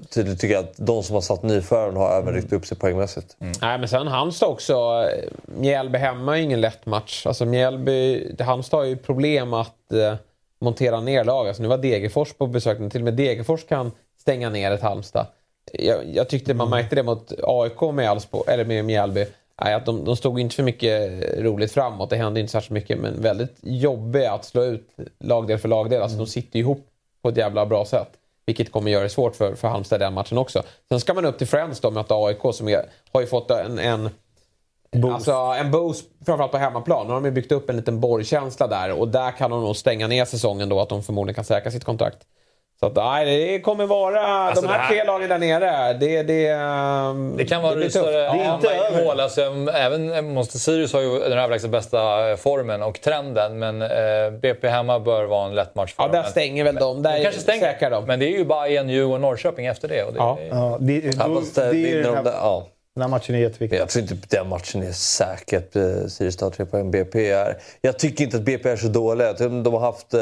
tydligt 0.09 0.39
tycker 0.39 0.55
jag 0.55 0.63
att 0.63 0.73
de 0.77 1.03
som 1.03 1.13
har 1.13 1.21
satt 1.21 1.43
nyföraren 1.43 1.95
har 1.97 2.17
även 2.17 2.33
ryckt 2.33 2.53
upp 2.53 2.65
sig 2.65 2.77
poängmässigt. 2.77 3.35
Nej, 3.39 3.79
men 3.79 3.87
sen 3.87 4.07
Halmstad 4.07 4.49
också. 4.49 5.05
Mjällby 5.45 5.97
hemma 5.97 6.37
är 6.37 6.41
ingen 6.41 6.61
lätt 6.61 6.85
match. 6.85 7.25
Alltså 7.25 7.45
Mjällby, 7.45 8.31
Halmstad 8.39 8.79
har 8.79 8.85
ju 8.85 8.97
problem 8.97 9.53
att 9.53 9.91
montera 10.61 11.01
ner 11.01 11.23
lag. 11.23 11.47
Alltså, 11.47 11.61
nu 11.63 11.69
var 11.69 11.77
Degerfors 11.77 12.33
på 12.33 12.47
besök, 12.47 12.79
men 12.79 12.89
till 12.89 13.01
och 13.01 13.05
med 13.05 13.13
Degerfors 13.13 13.65
kan 13.65 13.91
stänga 14.21 14.49
ner 14.49 14.71
ett 14.71 14.81
Halmstad. 14.81 15.27
Jag, 15.71 15.97
jag 16.13 16.29
tyckte 16.29 16.53
man 16.53 16.69
märkte 16.69 16.95
det 16.95 17.03
mot 17.03 17.33
AIK 17.43 17.81
med, 17.93 18.11
Älvsbo, 18.11 18.43
eller 18.47 18.65
med 18.65 18.85
Mjällby. 18.85 19.25
Nej, 19.63 19.73
att 19.73 19.85
de, 19.85 20.05
de 20.05 20.15
stod 20.15 20.39
inte 20.39 20.55
för 20.55 20.63
mycket 20.63 21.23
roligt 21.39 21.71
framåt. 21.71 22.09
Det 22.09 22.15
hände 22.15 22.39
inte 22.39 22.51
särskilt 22.51 22.71
mycket, 22.71 22.99
men 22.99 23.21
väldigt 23.21 23.57
jobbiga 23.61 24.33
att 24.33 24.45
slå 24.45 24.63
ut 24.63 24.89
lagdel 25.19 25.57
för 25.57 25.69
lagdel. 25.69 26.01
Alltså, 26.01 26.17
De 26.17 26.27
sitter 26.27 26.59
ihop 26.59 26.87
på 27.21 27.29
ett 27.29 27.37
jävla 27.37 27.65
bra 27.65 27.85
sätt. 27.85 28.09
Vilket 28.45 28.71
kommer 28.71 28.91
göra 28.91 29.03
det 29.03 29.09
svårt 29.09 29.35
för, 29.35 29.55
för 29.55 29.67
Halmstad 29.67 29.99
den 29.99 30.13
matchen 30.13 30.37
också. 30.37 30.63
Sen 30.89 30.99
ska 30.99 31.13
man 31.13 31.25
upp 31.25 31.37
till 31.37 31.47
Friends 31.47 31.79
då 31.79 31.87
och 31.87 31.93
möta 31.93 32.15
AIK 32.15 32.39
som 32.53 32.67
är, 32.67 32.85
har 33.11 33.21
ju 33.21 33.27
fått 33.27 33.51
en, 33.51 33.79
en 33.79 34.09
Alltså 35.03 35.31
en 35.31 35.71
boost, 35.71 36.05
framförallt 36.25 36.51
på 36.51 36.57
hemmaplan. 36.57 37.07
Nu 37.07 37.13
har 37.13 37.21
de 37.21 37.25
ju 37.25 37.31
byggt 37.31 37.51
upp 37.51 37.69
en 37.69 37.75
liten 37.75 37.99
borgkänsla 37.99 38.67
där 38.67 38.91
och 38.91 39.07
där 39.07 39.31
kan 39.31 39.51
de 39.51 39.61
nog 39.61 39.75
stänga 39.75 40.07
ner 40.07 40.25
säsongen 40.25 40.69
då 40.69 40.79
att 40.79 40.89
de 40.89 41.03
förmodligen 41.03 41.35
kan 41.35 41.45
säkra 41.45 41.71
sitt 41.71 41.83
kontrakt. 41.83 42.17
Så 42.79 42.85
att, 42.85 42.95
nej, 42.95 43.25
det 43.51 43.59
kommer 43.61 43.85
vara... 43.85 44.21
Alltså, 44.21 44.61
de 44.65 44.67
här 44.71 44.79
här- 44.79 44.89
tre 44.89 45.03
lagen 45.03 45.29
där 45.29 45.37
nere, 45.37 45.93
det, 45.93 46.23
det, 46.23 46.47
ehm, 46.47 47.33
Det 47.37 47.45
kan 47.45 47.61
vara 47.61 47.75
det 47.75 47.81
rysare. 47.81 48.11
Det 48.11 48.25
är 48.25 48.55
inte 48.55 49.03
mål. 49.05 49.19
Alltså, 49.19 49.41
även 49.73 50.33
måste 50.33 50.59
Sirius 50.59 50.93
har 50.93 51.01
ju 51.01 51.19
den 51.19 51.31
överlägset 51.39 51.69
bästa 51.69 52.29
eh, 52.29 52.35
formen 52.37 52.83
och 52.83 53.01
trenden. 53.01 53.59
Men 53.59 53.81
eh, 53.81 53.89
BP 54.41 54.67
hemma 54.67 54.99
bör 54.99 55.23
vara 55.25 55.45
en 55.47 55.55
lätt 55.55 55.75
match 55.75 55.93
för 55.93 56.03
Ja, 56.03 56.07
dem. 56.07 56.15
där 56.21 56.29
stänger 56.29 56.63
väl 56.63 56.75
de. 56.75 57.03
Där 57.03 57.17
De 57.17 57.23
kanske 57.23 57.41
stänger. 57.41 57.89
de. 57.89 58.05
Men 58.05 58.19
det 58.19 58.25
är 58.25 58.37
ju 58.37 58.45
Bayern, 58.45 58.89
Djurgården, 58.89 59.21
Norrköping 59.21 59.65
efter 59.65 59.87
det. 59.87 60.03
Och 60.03 60.13
det 60.13 60.19
Ja. 60.19 60.37
Ja, 60.49 60.77
det, 60.81 61.01
då, 61.01 61.07
Ja, 61.19 61.63
eh, 61.63 61.69
det 61.71 62.01
de 62.01 62.23
där- 62.23 62.23
ja. 62.25 62.67
den 62.95 63.01
här 63.01 63.09
matchen 63.09 63.35
är 63.35 63.39
jätteviktig. 63.39 63.77
Jag 63.79 63.89
tror 63.89 64.01
inte 64.01 64.15
den 64.37 64.49
matchen 64.49 64.83
är 64.83 64.91
säkert 64.91 65.75
eh, 65.75 66.07
Sirius 66.07 66.37
tar 66.37 66.49
tre 66.49 66.65
poäng. 66.65 66.91
BP 66.91 67.29
är... 67.31 67.57
Jag 67.81 67.99
tycker 67.99 68.23
inte 68.23 68.37
att 68.37 68.43
BP 68.43 68.69
är 68.69 68.75
så 68.75 68.87
dåliga. 68.87 69.33
De 69.33 69.73
har 69.73 69.79
haft... 69.79 70.13
Eh, 70.13 70.19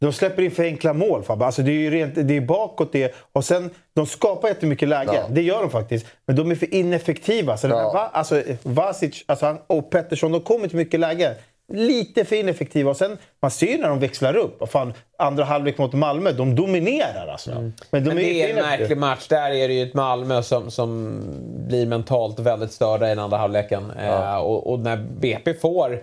De 0.00 0.12
släpper 0.12 0.42
in 0.42 0.50
för 0.50 0.64
enkla 0.64 0.92
mål 0.92 1.22
Fabbe. 1.22 1.44
Alltså 1.46 1.62
det 1.62 1.70
är 1.70 1.78
ju 1.80 1.90
rent, 1.90 2.14
det 2.14 2.36
är 2.36 2.40
bakåt 2.40 2.92
det. 2.92 3.14
Och 3.32 3.44
sen, 3.44 3.70
de 3.94 4.06
skapar 4.06 4.48
jättemycket 4.48 4.88
lägen. 4.88 5.14
Ja. 5.14 5.26
Det 5.30 5.42
gör 5.42 5.60
de 5.60 5.70
faktiskt. 5.70 6.06
Men 6.26 6.36
de 6.36 6.50
är 6.50 6.54
för 6.54 6.74
ineffektiva. 6.74 7.56
Så 7.56 7.68
Ja. 7.68 7.92
Va- 7.92 8.10
alltså, 8.12 8.42
Vasic 8.62 9.24
alltså 9.26 9.46
han, 9.46 9.58
och 9.66 9.90
Pettersson, 9.90 10.32
de 10.32 10.40
kommer 10.40 10.68
till 10.68 10.76
mycket 10.76 11.00
lägen. 11.00 11.34
Lite 11.72 12.24
för 12.24 12.36
ineffektiva. 12.36 12.90
Och 12.90 12.96
sen, 12.96 13.18
man 13.42 13.50
ser 13.50 13.66
ju 13.66 13.78
när 13.78 13.88
de 13.88 14.00
växlar 14.00 14.36
upp. 14.36 14.56
Vad 14.60 14.70
fan, 14.70 14.92
andra 15.18 15.44
halvlek 15.44 15.78
mot 15.78 15.92
Malmö, 15.92 16.32
de 16.32 16.54
dominerar 16.54 17.26
alltså. 17.26 17.50
Men, 17.50 17.72
de 17.90 18.00
Men 18.00 18.10
är 18.10 18.14
det 18.14 18.42
är 18.42 18.48
för 18.54 18.60
en 18.60 18.66
märklig 18.66 18.98
match. 18.98 19.26
Där 19.28 19.50
är 19.50 19.68
det 19.68 19.74
ju 19.74 19.82
ett 19.82 19.94
Malmö 19.94 20.42
som, 20.42 20.70
som 20.70 21.20
blir 21.68 21.86
mentalt 21.86 22.38
väldigt 22.38 22.72
störda 22.72 23.06
i 23.06 23.08
den 23.08 23.18
andra 23.18 23.36
halvleken. 23.36 23.90
Eh, 23.90 24.36
och, 24.36 24.72
och 24.72 24.78
när 24.80 24.96
BP 24.96 25.54
får 25.54 26.00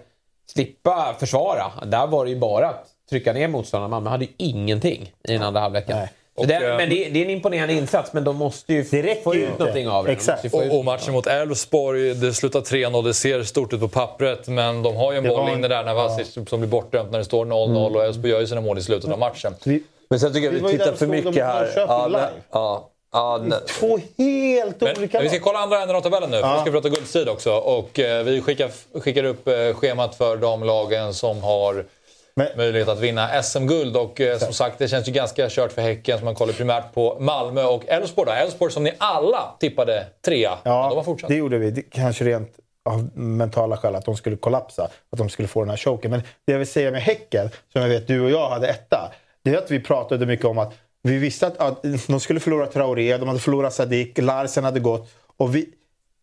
slippa 0.54 1.16
försvara, 1.20 1.72
där 1.86 2.08
var 2.08 2.26
det 2.26 2.32
ju 2.32 2.40
bara 2.40 2.68
att 2.70 2.88
trycka 3.10 3.34
ner 3.34 3.48
motståndarna. 3.48 3.88
Malmö 3.90 4.10
hade 4.10 4.26
ju 4.26 4.32
ingenting 4.38 5.12
i 5.24 5.32
den 5.32 5.42
andra 5.42 5.62
halvleken. 5.62 5.98
Och, 6.38 6.48
det, 6.48 6.56
eh, 6.56 6.78
men 6.78 6.90
det, 6.90 7.10
det 7.10 7.20
är 7.20 7.24
en 7.26 7.30
imponerande 7.30 7.74
insats, 7.74 8.14
men 8.14 8.24
de 8.24 8.36
måste 8.36 8.74
ju 8.74 8.84
få 9.24 9.36
ut 9.36 9.60
någonting 9.60 9.88
av 9.88 10.06
det. 10.06 10.54
Och, 10.54 10.78
och 10.78 10.86
matchen 10.86 11.14
mot 11.14 11.28
Elfsborg, 11.28 12.14
det 12.14 12.34
slutar 12.34 12.62
3-0. 12.62 13.04
Det 13.04 13.14
ser 13.14 13.44
stort 13.44 13.74
ut 13.74 13.80
på 13.80 13.88
pappret, 13.88 14.48
men 14.48 14.84
de 14.84 14.96
har 14.96 15.12
ju 15.12 15.18
en 15.18 15.24
Det 15.24 15.30
boll 15.30 15.50
inne 15.50 15.68
där 15.68 15.84
när 15.84 15.94
Vasic 15.94 16.38
som 16.50 16.60
blir 16.60 16.70
bortdömd 16.70 17.12
när 17.12 17.20
det 17.20 17.26
står 17.26 17.46
0-0 17.46 17.96
och 17.96 18.06
Elfsborg 18.06 18.32
gör 18.32 18.40
ju 18.40 18.48
sina 18.48 18.62
mål 18.62 18.78
i 18.78 18.82
slutet 18.82 19.12
av 19.12 19.20
matchen. 19.20 19.54
Vi, 19.66 19.84
men 20.10 20.20
sen 20.20 20.34
tycker 20.34 20.46
jag 20.46 20.54
Vi 20.54 20.60
vi, 20.60 20.72
tittar 20.72 20.94
för 20.94 21.08
mycket 21.08 21.44
här. 21.44 21.74
Ja, 21.76 22.08
nej, 22.12 22.22
ja, 22.52 22.90
ja, 23.12 23.42
nej. 23.44 23.60
två 23.68 24.00
helt 24.18 24.82
Men, 24.82 24.98
olika 24.98 25.18
men 25.18 25.24
vi 25.24 25.30
ska 25.30 25.40
kolla 25.40 25.60
andra 25.60 25.82
änden 25.82 25.96
av 25.96 26.02
tabellen 26.02 26.32
nu, 26.32 26.42
för 26.42 26.50
nu 26.50 26.56
ska 26.56 26.66
vi 26.66 26.72
prata 26.72 26.90
guldstrid 26.90 27.30
också. 27.30 27.52
Och 27.52 28.00
eh, 28.00 28.24
vi 28.24 28.42
skickar, 28.42 28.72
skickar 29.00 29.24
upp 29.24 29.48
eh, 29.48 29.74
schemat 29.74 30.16
för 30.16 30.38
de 30.38 30.64
lagen 30.64 31.14
som 31.14 31.44
har 31.44 31.86
Men- 32.36 32.58
möjlighet 32.58 32.88
att 32.88 33.00
vinna 33.00 33.44
SM-guld. 33.44 33.98
Och 33.98 34.22
eh, 34.22 34.38
som 34.38 34.54
sagt, 34.54 34.80
det 34.80 34.88
känns 34.88 35.08
ju 35.08 35.12
ganska 35.12 35.50
kört 35.50 35.72
för 35.72 35.82
Häcken 35.82 36.18
som 36.18 36.26
man 36.26 36.36
kollar 36.36 36.54
primärt 36.54 36.94
på 36.94 37.18
Malmö 37.20 37.64
och 37.64 37.84
Elfsborg. 37.88 38.32
Elfsborg 38.32 38.72
som 38.72 38.84
ni 38.84 38.94
alla 38.98 39.56
tippade 39.60 40.06
trea. 40.26 40.58
Ja, 40.64 40.90
de 40.90 40.96
har 40.96 41.04
fortsatt. 41.04 41.28
det 41.28 41.36
gjorde 41.36 41.58
vi. 41.58 41.72
Det, 41.72 41.82
kanske 41.82 42.26
rent 42.26 42.50
av 42.90 43.18
mentala 43.18 43.78
skäl 43.78 43.96
att 43.96 44.06
de 44.06 44.16
skulle 44.16 44.38
kollapsa. 44.38 44.84
Att 44.84 45.18
de 45.18 45.30
skulle 45.30 45.48
få 45.48 45.60
den 45.60 45.70
här 45.70 45.78
choken. 45.78 46.12
Men 46.12 46.20
det 46.46 46.52
jag 46.52 46.60
vill 46.60 46.68
säga 46.68 46.92
med 46.92 47.02
Häcken, 47.02 47.50
som 47.74 47.82
jag 47.82 47.90
vet 47.90 48.08
du 48.08 48.22
och 48.22 48.30
jag 48.32 48.50
hade 48.50 48.68
etta. 48.68 49.12
Det 49.44 49.50
är 49.54 49.58
att 49.58 49.72
vi 49.72 49.80
pratade 49.80 50.26
mycket 50.26 50.46
om 50.46 50.58
att 50.58 50.74
vi 51.04 51.18
visste 51.18 51.48
att, 51.48 51.58
att 51.58 51.84
de 52.08 52.20
skulle 52.20 52.40
förlora 52.40 52.68
Traoré, 52.68 53.18
de 53.18 53.28
hade 53.28 53.40
förlorat 53.40 53.74
Sadik, 53.74 54.18
Larsen 54.18 54.64
hade 54.64 54.80
gått. 54.80 55.10
Och 55.38 55.56
vi... 55.56 55.70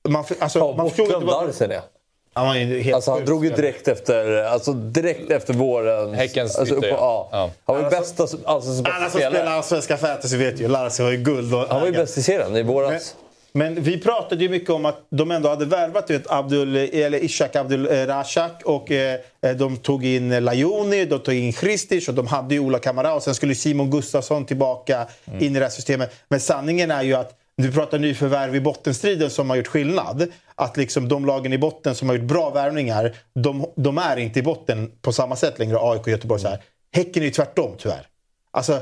Man, 0.09 0.25
alltså, 0.41 0.59
Ja, 0.59 0.75
man 0.77 0.89
förstod 0.89 1.07
inte 1.07 1.27
vad... 1.27 1.47
Larsen 1.47 1.71
är. 1.71 1.81
Han 2.35 2.47
var 2.47 2.55
ju 2.55 2.81
helt 2.81 2.95
Alltså 2.95 3.11
han 3.11 3.25
drog 3.25 3.45
ju 3.45 3.51
direkt 3.51 3.89
efter, 3.89 4.45
alltså 4.45 4.73
direkt 4.73 5.31
efter 5.31 5.55
våren. 5.55 6.15
Häckens 6.15 6.59
alltså, 6.59 6.75
upp, 6.75 6.85
ja. 6.85 7.29
ja. 7.33 7.51
Han 7.65 7.77
var 7.77 7.83
ju 7.85 7.91
bästa, 7.91 8.23
alltså, 8.23 8.37
Alla 8.45 8.61
bästa 8.61 8.73
som 8.75 8.85
spelare. 8.85 9.31
spelar 9.31 9.47
allsvenska 9.53 9.97
fantasy 9.97 10.37
vet 10.37 10.61
ju, 10.61 10.69
Larsen 10.69 11.05
var 11.05 11.13
ju 11.13 11.19
guld. 11.19 11.55
Och, 11.55 11.67
Han 11.69 11.81
var 11.81 11.87
ju 11.87 11.93
bäst 11.93 12.19
i 12.19 12.23
serien 12.23 12.57
i 12.57 12.63
våras. 12.63 13.15
Men 13.55 13.83
vi 13.83 13.99
pratade 14.01 14.43
ju 14.43 14.49
mycket 14.51 14.71
om 14.71 14.87
att 14.87 15.07
de 15.11 15.31
ändå 15.31 15.49
hade 15.49 15.65
värvat 15.65 16.11
vet, 16.11 16.31
Abdul, 16.31 16.77
eller 16.77 17.25
Ishak 17.25 17.57
Abdul 17.57 17.87
eh, 17.93 18.07
Rashak 18.07 18.63
och 18.65 18.91
eh, 18.91 19.19
de 19.57 19.77
tog 19.77 20.05
in 20.07 20.33
eh, 20.33 20.41
Lajoni, 20.41 21.05
de 21.05 21.19
tog 21.19 21.35
in 21.35 21.53
Kristic 21.53 22.09
och 22.09 22.15
de 22.15 22.27
hade 22.27 22.55
ju 22.55 22.61
Ola 22.61 22.79
Kamara 22.79 23.15
och 23.15 23.23
sen 23.23 23.35
skulle 23.35 23.55
Simon 23.55 23.91
Gustafsson 23.91 24.45
tillbaka 24.47 25.07
Mm. 25.27 25.45
in 25.45 25.57
i 25.57 25.59
det 25.59 25.65
här 25.65 25.71
systemet. 25.71 26.13
Men 26.29 26.41
sanningen 26.41 26.91
är 26.91 27.03
ju 27.03 27.15
att 27.15 27.33
du 27.63 27.73
pratar 27.73 27.99
nyförvärv 27.99 28.57
i 28.57 28.61
bottenstriden 28.61 29.31
som 29.31 29.51
har 29.51 29.57
gjort 29.57 29.67
skillnad. 29.67 30.29
Att 30.55 30.77
liksom 30.77 31.09
de 31.09 31.27
lagen 31.27 31.53
i 31.53 31.59
botten 31.59 31.95
som 31.95 32.09
har 32.09 32.17
gjort 32.17 32.25
bra 32.25 32.51
värvningar, 32.51 33.17
de, 33.35 33.67
de 33.77 33.99
är 33.99 34.17
inte 34.17 34.39
i 34.39 34.43
botten 34.43 34.91
på 35.03 35.13
samma 35.13 35.37
sätt 35.37 35.59
längre. 35.59 35.77
AIK 35.81 36.01
och 36.01 36.09
Göteborg 36.09 36.41
så 36.41 36.49
här. 36.49 36.63
Häcken 36.93 37.23
är 37.23 37.27
ju 37.27 37.33
tvärtom 37.33 37.75
tyvärr. 37.79 38.07
Alltså, 38.51 38.81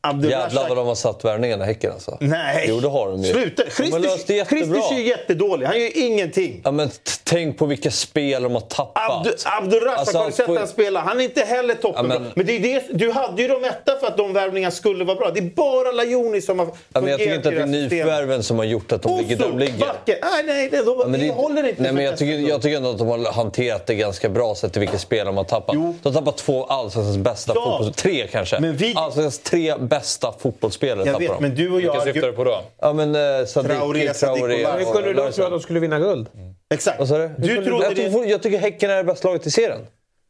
Ab 0.00 0.24
Jävlar 0.24 0.68
vad 0.68 0.76
de 0.76 0.86
har 0.86 0.94
satt 0.94 1.24
värvningarna 1.24 1.64
i 1.64 1.66
Häcken 1.66 1.92
alltså. 1.92 2.16
Nej! 2.20 2.66
Jo 2.68 2.80
det 2.80 2.88
har 2.88 3.08
de 3.10 3.22
ju. 3.22 3.32
Sluta! 3.32 3.62
Jättebra. 3.62 4.44
Christer 4.44 4.94
är 4.94 5.00
jättedålig. 5.00 5.66
Han 5.66 5.80
gör 5.80 5.90
ingenting. 5.98 6.60
Ja, 6.64 6.70
men 6.70 6.90
tänk 7.24 7.58
på 7.58 7.66
vilka 7.66 7.90
spel 7.90 8.42
de 8.42 8.52
har 8.52 8.60
tappat. 8.60 9.10
Abdu, 9.18 9.30
Abdurrazak, 9.44 9.98
Alltså, 9.98 10.18
har 10.18 10.26
du 10.26 10.32
sett 10.32 10.46
han 10.58 10.68
spela? 10.68 11.00
Han 11.00 11.20
är 11.20 11.24
inte 11.24 11.40
heller 11.40 11.74
toppenbra. 11.74 12.14
Ja, 12.14 12.20
men 12.20 12.32
men- 12.34 12.46
det 12.46 12.52
är 12.56 12.60
det, 12.60 12.82
du 12.92 13.10
hade 13.12 13.42
ju 13.42 13.48
dem 13.48 13.64
etta 13.64 13.96
för 14.00 14.06
att 14.06 14.16
de 14.16 14.32
värvningarna 14.32 14.70
skulle 14.72 15.04
vara 15.04 15.16
bra. 15.16 15.30
Det 15.30 15.40
är 15.40 15.50
bara 15.56 15.92
Lajoni 15.92 16.40
som 16.40 16.58
har 16.58 16.66
Ja, 16.66 17.00
men 17.00 17.10
jag 17.10 17.18
tycker 17.18 17.34
inte 17.34 17.48
att 17.48 17.54
det 17.54 17.60
är 17.62 17.66
nyförvärven 17.66 18.42
som 18.42 18.58
har 18.58 18.64
gjort 18.64 18.92
att 18.92 19.02
de 19.02 19.18
ligger 19.18 19.36
där 19.36 19.48
de 19.48 19.58
ligger. 19.58 19.78
Backe. 19.78 20.18
Nej, 20.22 20.42
nej, 20.46 20.68
det, 20.70 20.76
de, 20.84 20.96
Ja, 21.00 21.06
men 21.06 21.20
det, 21.20 21.26
det, 21.26 21.32
håller 21.32 21.68
inte. 21.68 21.82
nej, 21.82 21.92
men 21.92 22.04
jag, 22.04 22.16
tycker, 22.18 22.48
jag 22.48 22.62
tycker 22.62 22.76
ändå 22.76 22.90
att 22.90 22.98
de 22.98 23.08
har 23.08 23.32
hanterat 23.32 23.86
det 23.86 23.94
ganska 23.94 24.28
bra 24.28 24.54
sett 24.54 24.72
till 24.72 24.80
vilka 24.80 24.98
spel 24.98 25.26
de 25.26 25.36
har 25.36 25.44
tappat. 25.44 25.74
Jo. 25.74 25.94
De 26.02 26.08
har 26.08 26.20
tappat 26.20 26.36
två 26.36 26.64
allsvenskans 26.64 27.16
bästa 27.16 27.52
Ja. 27.54 27.60
fotbollsspelare. 27.64 28.16
Tre 28.18 28.28
kanske. 28.32 28.60
Men 28.60 28.76
vi- 28.76 28.94
Allsvenskans 28.96 29.38
tre 29.56 29.74
bästa 29.78 30.34
fotbollsspelare 30.38 31.06
Jag 31.06 31.18
vet, 31.18 31.28
de. 31.28 31.42
men 31.42 31.54
du 31.54 31.70
och 31.70 31.78
Vilka 31.78 31.94
jag... 31.94 32.02
syftar 32.02 32.26
du 32.26 32.32
på 32.32 32.44
då? 32.44 32.62
Ja 32.80 32.92
men 32.92 33.14
eh, 33.14 33.46
Sadik, 33.46 33.70
Traoré, 33.70 34.10
och 34.10 34.16
Traoré. 34.16 34.66
Hur 34.78 34.84
skulle 34.84 35.12
du 35.12 35.32
tro 35.32 35.44
att 35.44 35.50
de 35.50 35.60
skulle 35.60 35.80
vinna 35.80 35.98
guld? 35.98 36.28
Exakt. 36.74 36.98
Vad 36.98 37.08
sa 37.08 37.18
du? 37.18 37.30
Du 37.38 37.64
trodde 37.64 37.84
jag, 37.84 37.96
det... 37.96 38.10
tycker, 38.10 38.24
jag 38.30 38.42
tycker 38.42 38.58
Häcken 38.58 38.90
är 38.90 38.96
det 38.96 39.04
bästa 39.04 39.28
laget 39.28 39.46
i 39.46 39.50
serien. 39.50 39.80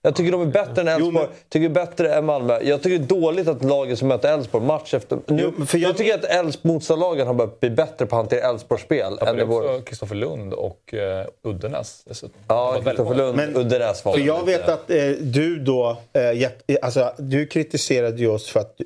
Jag 0.02 0.16
tycker 0.16 0.32
de 0.32 0.40
är 0.42 0.46
bättre 0.46 0.80
än 0.82 0.88
Elfsborg. 0.88 1.12
men- 1.12 1.26
tycker 1.48 1.68
bättre 1.68 2.14
än 2.14 2.24
Malmö. 2.24 2.60
Jag 2.62 2.82
tycker 2.82 2.98
det 2.98 3.04
är 3.14 3.20
dåligt 3.20 3.48
att 3.48 3.64
laget 3.64 3.98
som 3.98 4.08
möter 4.08 4.34
Elfsborg 4.34 4.64
match 4.64 4.94
efter... 4.94 5.18
Nu, 5.26 5.52
Jo, 5.58 5.66
för 5.66 5.78
jag... 5.78 5.90
jag- 5.90 5.96
tycker 5.96 6.44
att 6.48 6.64
motståndarlagen 6.64 7.26
har 7.26 7.34
börjat 7.34 7.60
bli 7.60 7.70
bättre 7.70 8.06
på 8.06 8.16
att 8.16 8.22
hantera 8.22 8.48
Elfsborgs 8.50 8.82
spel 8.82 9.18
Ja, 9.20 9.26
än 9.28 9.36
det 9.36 9.44
också 9.44 9.80
Kristoffer 9.86 10.14
Lund 10.14 10.52
och 10.52 10.94
eh, 10.94 11.26
Uddenäs 11.44 12.02
dessutom. 12.06 12.40
Ja, 12.48 12.70
var 12.72 12.82
Kristoffer. 12.82 13.14
Lund, 13.14 13.36
Men- 13.36 13.56
Uddenäs 13.56 14.04
var 14.04 14.12
För 14.12 14.20
jag 14.20 14.46
vet 14.46 14.68
att 14.68 14.90
eh, 14.90 14.96
du 15.20 15.58
då... 15.58 15.96
Eh, 16.12 16.48
alltså, 16.82 17.12
du 17.18 17.46
kritiserade 17.46 18.16
ju 18.20 18.28
oss 18.28 18.48
för 18.48 18.60
att 18.60 18.80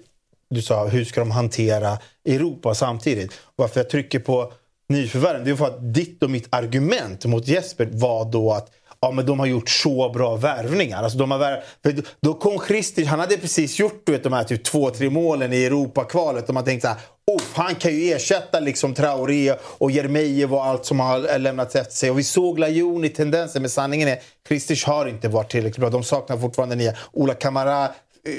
du, 0.50 0.62
sa 0.62 0.86
hur 0.86 1.04
ska 1.04 1.20
de 1.20 1.30
hantera 1.30 1.98
Europa 2.24 2.74
samtidigt. 2.74 3.32
Varför 3.56 3.80
jag 3.80 3.90
trycker 3.90 4.18
på 4.18 4.52
nyförvärven 4.88 5.44
det 5.44 5.50
är 5.50 5.56
för 5.56 5.66
att 5.66 5.94
ditt 5.94 6.22
och 6.22 6.30
mitt 6.30 6.54
argument 6.54 7.24
mot 7.24 7.48
Jesper 7.48 7.88
var 7.92 8.32
då 8.32 8.52
att 8.52 8.70
Ja 9.02 9.10
men 9.10 9.26
de 9.26 9.38
har 9.38 9.46
gjort 9.46 9.68
så 9.68 10.08
bra 10.08 10.36
värvningar. 10.36 11.02
Alltså, 11.02 11.18
de 11.18 11.30
har 11.30 11.38
värv... 11.38 11.60
för 11.82 11.94
då- 12.22 12.34
kom 12.34 12.58
Christer, 12.68 13.04
han 13.04 13.20
hade 13.20 13.36
precis 13.36 13.78
gjort 13.78 14.02
du 14.06 14.12
vet, 14.12 14.22
de 14.22 14.32
här 14.32 14.44
typ 14.44 14.64
två, 14.64 14.90
tre 14.90 15.10
målen 15.10 15.52
i 15.52 15.64
Europakvalet 15.64 16.48
och 16.48 16.54
man 16.54 16.64
tänkte 16.64 16.88
så 16.88 16.94
här, 16.94 17.02
oh, 17.26 17.42
han 17.54 17.74
kan 17.74 17.94
ju 17.94 18.12
ersätta 18.12 18.60
liksom 18.60 18.94
Traoré 18.94 19.54
och 19.62 19.90
Jeremejeff 19.90 20.50
och 20.50 20.66
allt 20.66 20.84
som 20.84 21.00
har 21.00 21.38
lämnats 21.38 21.76
efter 21.76 21.94
sig. 21.94 22.10
Och 22.10 22.18
vi 22.18 22.24
såg 22.24 22.58
Lajon 22.58 23.04
i 23.04 23.08
tendensen, 23.08 23.62
men 23.62 23.70
sanningen 23.70 24.08
är 24.08 24.18
Kristers 24.48 24.84
har 24.84 25.06
inte 25.06 25.28
varit 25.28 25.50
tillräckligt 25.50 25.80
bra. 25.80 25.90
De 25.90 26.04
saknar 26.04 26.38
fortfarande 26.38 26.76
nya. 26.76 26.94
Ola 27.12 27.34
Kamara 27.34 27.88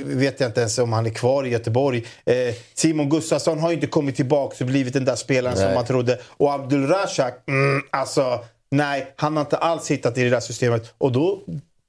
vet 0.05 0.39
jag 0.39 0.49
inte 0.49 0.59
ens 0.59 0.77
om 0.79 0.93
han 0.93 1.05
är 1.05 1.09
kvar 1.09 1.43
i 1.43 1.49
Göteborg. 1.49 2.05
Eh, 2.25 2.35
Simon 2.73 3.09
Gustafsson 3.09 3.59
har 3.59 3.69
ju 3.69 3.75
inte 3.75 3.87
kommit 3.87 4.15
tillbaka 4.15 4.55
och 4.59 4.65
blivit 4.65 4.93
den 4.93 5.05
där 5.05 5.15
spelaren 5.15 5.55
som 5.57 5.65
Nej. 5.65 5.75
man 5.75 5.85
trodde. 5.85 6.19
Och 6.27 6.53
Abdul 6.53 6.87
Rashak, 6.87 7.43
mm, 7.47 7.81
alltså 7.89 8.39
nej, 8.71 9.13
han 9.15 9.35
har 9.37 9.41
inte 9.41 9.57
alls 9.57 9.91
hittat 9.91 10.17
i 10.17 10.23
det 10.23 10.29
där 10.29 10.39
systemet. 10.39 10.93
Och 10.97 11.11
då, 11.11 11.39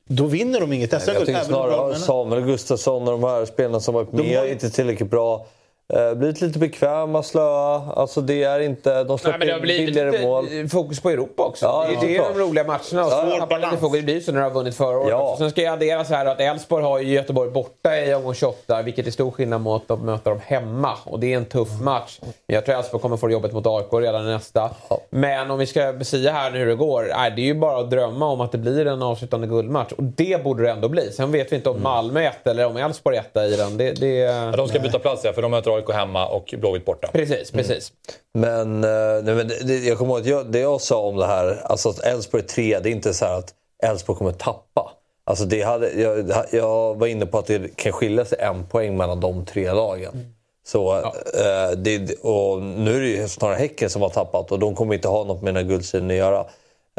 då 0.09 0.27
vinner 0.27 0.61
de 0.61 0.73
inget 0.73 0.93
Jag 0.93 1.03
SM-guld. 1.03 1.27
tycker 1.27 1.41
även 1.41 1.55
om 1.55 1.69
snarare 1.69 1.95
Samuel 1.99 2.43
Gustafsson 2.45 3.03
och 3.09 3.21
de 3.21 3.25
här 3.25 3.45
spelarna 3.45 3.81
som 3.81 3.95
varit 3.95 4.13
med 4.13 4.39
har- 4.39 4.47
inte 4.47 4.71
tillräckligt 4.71 5.11
bra. 5.11 5.47
Eh, 5.93 6.15
blivit 6.15 6.41
lite 6.41 6.59
bekväma, 6.59 7.23
slöa. 7.23 7.83
Alltså 7.97 8.21
det 8.21 8.43
är 8.43 8.61
inte... 8.61 9.05
De 9.05 9.09
Nej, 9.09 9.19
släpper 9.19 9.39
men 9.39 9.47
det 9.47 9.53
har 9.53 9.61
in 9.61 9.67
billigare 9.67 10.11
lite 10.11 10.23
mål. 10.25 10.69
fokus 10.69 11.01
på 11.01 11.11
Europa 11.11 11.43
också. 11.43 11.67
Ja, 11.67 11.87
det 11.89 12.07
är 12.07 12.17
ja, 12.17 12.23
det 12.23 12.35
de 12.35 12.41
roliga 12.41 12.65
matcherna. 12.65 13.05
Och 13.05 13.13
Ja, 13.13 13.47
man 13.51 13.61
lite 13.61 13.77
fokus. 13.77 13.99
Det 13.99 14.03
blir 14.03 14.15
ju 14.15 14.21
så 14.21 14.33
när 14.33 14.39
du 14.39 14.45
har 14.45 14.51
vunnit 14.51 14.75
förra 14.75 14.99
året. 14.99 15.11
Ja. 15.11 15.35
Sen 15.39 15.51
ska 15.51 15.63
jag 15.63 15.73
addera 15.73 16.05
så 16.05 16.15
här 16.15 16.27
att 16.27 16.41
Elfsborg 16.41 16.85
har 16.85 16.99
ju 16.99 17.13
Göteborg 17.13 17.51
borta 17.51 17.99
i 17.99 18.15
omgång 18.15 18.35
28, 18.35 18.83
vilket 18.83 19.07
är 19.07 19.11
stor 19.11 19.31
skillnad 19.31 19.61
mot 19.61 19.91
att 19.91 20.01
möta 20.01 20.31
dem 20.31 20.41
hemma. 20.47 20.93
Och 21.05 21.21
det 21.21 21.33
är 21.33 21.37
en 21.37 21.45
tuff 21.45 21.81
match. 21.81 22.19
Men 22.21 22.55
jag 22.55 22.65
tror 22.65 22.77
Elfsborg 22.77 23.03
kommer 23.03 23.17
få 23.17 23.31
jobbet 23.31 23.53
mot 23.53 23.67
AIK 23.67 23.93
redan 23.93 24.25
nästa. 24.25 24.71
Men 25.11 25.51
om 25.51 25.59
vi 25.59 25.67
ska 25.67 25.93
besia 25.93 26.33
här 26.33 26.51
nu 26.51 26.59
hur 26.59 26.67
det 26.67 26.75
går. 26.75 27.07
Nej, 27.17 27.33
det 27.37 27.43
är 27.43 27.47
ju 27.47 27.55
bara 27.55 27.81
att 27.81 27.91
drömma 27.91 28.27
om 28.27 28.41
att 28.41 28.53
det 28.53 28.59
blir 28.59 28.87
en 28.87 29.03
avslutande 29.03 29.47
guldmatch. 29.47 29.93
Och 29.93 30.03
det 30.03 30.45
borde 30.45 30.63
det 30.63 30.71
ändå 30.71 30.89
bli. 30.89 31.13
Sen 31.13 31.33
vet 31.33 31.53
vi 31.53 31.57
inte 31.57 31.71
om 31.71 31.83
Malmö 31.83 32.21
är 32.21 32.29
ett 32.29 32.47
eller 32.47 32.67
om 32.67 32.77
Elfsborg 32.77 33.17
är 33.17 33.21
etta 33.21 33.47
i 33.47 33.57
den. 33.57 33.77
Det, 33.77 33.93
det... 33.93 34.17
Ja, 34.17 34.57
de 34.57 34.69
ska 34.69 34.79
byta 34.79 34.99
plats 34.99 35.25
ja, 35.25 35.33
för 35.33 35.43
de 35.43 35.51
möter 35.51 35.77
AIK 35.77 35.82
hemma 35.91 36.27
och 36.27 36.55
Blåvitt 36.59 36.85
borta. 36.85 37.09
Precis, 37.13 37.51
precis. 37.51 37.93
Men, 38.35 38.85
eh, 38.85 38.91
nej, 39.23 39.35
men 39.35 39.49
det, 39.49 39.79
jag 39.79 39.99
kommer 39.99 40.13
ihåg 40.13 40.21
att 40.21 40.27
jag, 40.27 40.53
det 40.53 40.59
jag 40.61 40.81
sa 40.81 40.99
om 41.01 41.17
det 41.17 41.27
här, 41.27 41.59
alltså 41.65 41.89
att 41.89 41.99
Elfsborg 41.99 42.43
3, 42.43 42.79
det 42.79 42.89
är 42.89 42.93
inte 42.93 43.15
så 43.15 43.25
här 43.25 43.39
att 43.39 43.55
Elfsborg 43.83 44.19
kommer 44.19 44.33
tappa. 44.33 44.93
Alltså 45.25 45.45
det 45.45 45.63
hade, 45.63 45.91
jag, 45.93 46.31
jag 46.53 46.99
var 46.99 47.07
inne 47.07 47.27
på 47.27 47.39
att 47.39 47.47
det 47.47 47.77
kan 47.77 47.93
skilja 47.93 48.25
sig 48.25 48.39
en 48.41 48.67
poäng 48.67 48.97
mellan 48.97 49.21
de 49.21 49.45
tre 49.45 49.73
lagen. 49.73 50.35
Så, 50.67 50.97
eh, 50.99 51.71
det, 51.77 52.19
och 52.21 52.63
nu 52.63 52.97
är 52.97 53.01
det 53.01 53.07
ju 53.09 53.29
snarare 53.29 53.57
Häcken 53.57 53.91
som 53.91 54.03
har 54.03 54.09
tappat 54.09 54.53
och 54.53 54.59
de 54.59 54.75
kommer 54.75 54.95
inte 54.95 55.09
ha 55.09 55.25
något 55.25 55.43
med 55.43 55.55
den 55.55 55.65
här 55.65 55.71
guldstriden 55.71 56.11
att 56.11 56.17
göra. 56.17 56.41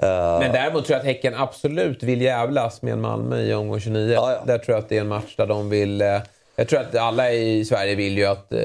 Eh, 0.01 0.39
Men 0.39 0.51
däremot 0.51 0.85
tror 0.85 0.93
jag 0.95 0.99
att 0.99 1.05
Häcken 1.05 1.35
absolut 1.35 2.03
vill 2.03 2.21
jävlas 2.21 2.81
med 2.81 2.97
Malmö 2.97 3.41
i 3.41 3.53
omgång 3.53 3.79
29. 3.79 4.19
Där 4.45 4.57
tror 4.57 4.75
jag 4.75 4.83
att 4.83 4.89
det 4.89 4.97
är 4.97 5.01
en 5.01 5.07
match 5.07 5.35
där 5.37 5.47
de 5.47 5.69
vill... 5.69 6.01
eh, 6.01 6.19
Jag 6.55 6.67
tror 6.67 6.79
att 6.79 6.95
alla 6.95 7.31
i 7.31 7.65
Sverige 7.65 7.95
vill 7.95 8.17
ju 8.17 8.25
att 8.25 8.53
eh, 8.53 8.59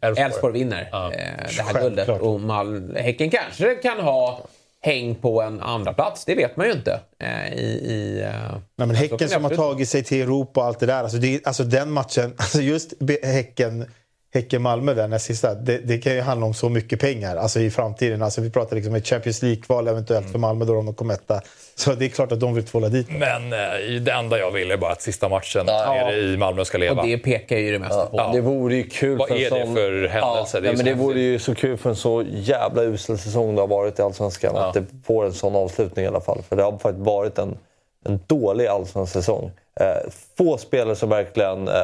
Elfsborg 0.00 0.52
vinner 0.52 0.80
eh, 0.92 1.56
det 1.56 1.62
här 1.62 1.82
guldet. 1.82 2.08
Och 2.08 2.40
Mal- 2.40 2.96
Häcken 2.96 3.30
kanske 3.30 3.74
kan 3.74 4.00
ha 4.00 4.40
häng 4.82 5.14
på 5.14 5.42
en 5.42 5.60
andra 5.60 5.92
plats. 5.92 6.24
Det 6.24 6.34
vet 6.34 6.56
man 6.56 6.66
ju 6.66 6.72
inte. 6.72 7.00
Eh, 7.18 7.52
i, 7.54 7.64
i, 7.66 8.22
eh, 8.22 8.52
Nej, 8.76 8.86
men 8.86 8.96
Häcken 8.96 9.28
som 9.28 9.44
har 9.44 9.50
tagit 9.56 9.88
sig 9.88 10.04
till 10.04 10.22
Europa 10.22 10.60
och 10.60 10.66
allt 10.66 10.80
det 10.80 10.86
där. 10.86 11.02
Alltså, 11.02 11.18
det, 11.18 11.46
alltså 11.46 11.64
den 11.64 11.90
matchen, 11.90 12.34
alltså 12.36 12.60
just 12.60 12.92
Häcken, 13.22 13.86
Häcken-Malmö 14.34 14.94
den 14.94 15.20
sista, 15.20 15.54
det, 15.54 15.78
det 15.78 15.98
kan 15.98 16.14
ju 16.14 16.20
handla 16.20 16.46
om 16.46 16.54
så 16.54 16.68
mycket 16.68 17.00
pengar 17.00 17.36
alltså 17.36 17.60
i 17.60 17.70
framtiden. 17.70 18.22
Alltså, 18.22 18.40
vi 18.40 18.50
pratar 18.50 18.76
liksom 18.76 18.94
ett 18.94 19.06
Champions 19.06 19.42
League-kval 19.42 19.88
eventuellt 19.88 20.30
för 20.32 20.38
Malmö 20.38 20.64
då 20.64 20.74
de 20.74 20.94
kommer 20.94 21.14
etta. 21.14 21.40
Så 21.80 21.94
det 21.94 22.04
är 22.04 22.08
klart 22.08 22.32
att 22.32 22.40
de 22.40 22.54
vill 22.54 22.64
tvåla 22.64 22.88
dit. 22.88 23.06
Men 23.10 23.52
eh, 23.52 23.58
det 24.00 24.12
enda 24.12 24.38
jag 24.38 24.50
vill 24.50 24.70
är 24.70 24.76
bara 24.76 24.92
att 24.92 25.02
sista 25.02 25.28
matchen 25.28 25.64
Ja. 25.66 25.94
nere 25.94 26.16
i 26.16 26.36
Malmö 26.36 26.64
ska 26.64 26.78
leva. 26.78 27.02
Och 27.02 27.08
det 27.08 27.18
pekar 27.18 27.56
ju 27.56 27.72
det 27.72 27.78
mesta 27.78 28.06
på. 28.06 28.16
Ja, 28.16 28.30
Det 28.32 28.40
vore 28.40 28.74
ju 28.74 28.82
kul 28.88 29.18
Vad 29.18 29.28
för 29.28 29.34
en 29.34 29.40
är 29.40 29.50
det 29.50 29.66
sån... 29.66 29.74
för 29.74 30.08
händelse? 30.08 30.56
Ja, 30.56 30.60
Det 30.60 30.66
nej, 30.66 30.76
men 30.76 30.84
det 30.84 30.94
vore 30.94 31.20
ju 31.20 31.38
så 31.38 31.54
kul 31.54 31.76
för 31.78 31.90
en 31.90 31.96
så 31.96 32.24
jävla 32.28 32.82
usel 32.82 33.18
säsong 33.18 33.54
det 33.54 33.60
har 33.62 33.68
varit 33.68 33.98
i 33.98 34.02
Allsvenskan. 34.02 34.56
Att 34.56 34.74
det 34.74 34.84
får 35.06 35.24
en 35.26 35.32
sån 35.32 35.56
avslutning 35.56 36.04
i 36.04 36.08
alla 36.08 36.20
fall. 36.20 36.42
För 36.48 36.56
det 36.56 36.62
har 36.62 36.72
faktiskt 36.72 37.06
varit 37.06 37.38
en, 37.38 37.58
en 38.06 38.20
dålig 38.26 38.66
allsvensk 38.66 39.12
säsong. 39.12 39.50
Eh, 39.80 40.10
få 40.38 40.58
spelare 40.58 40.96
som 40.96 41.08
verkligen 41.08 41.68
eh, 41.68 41.74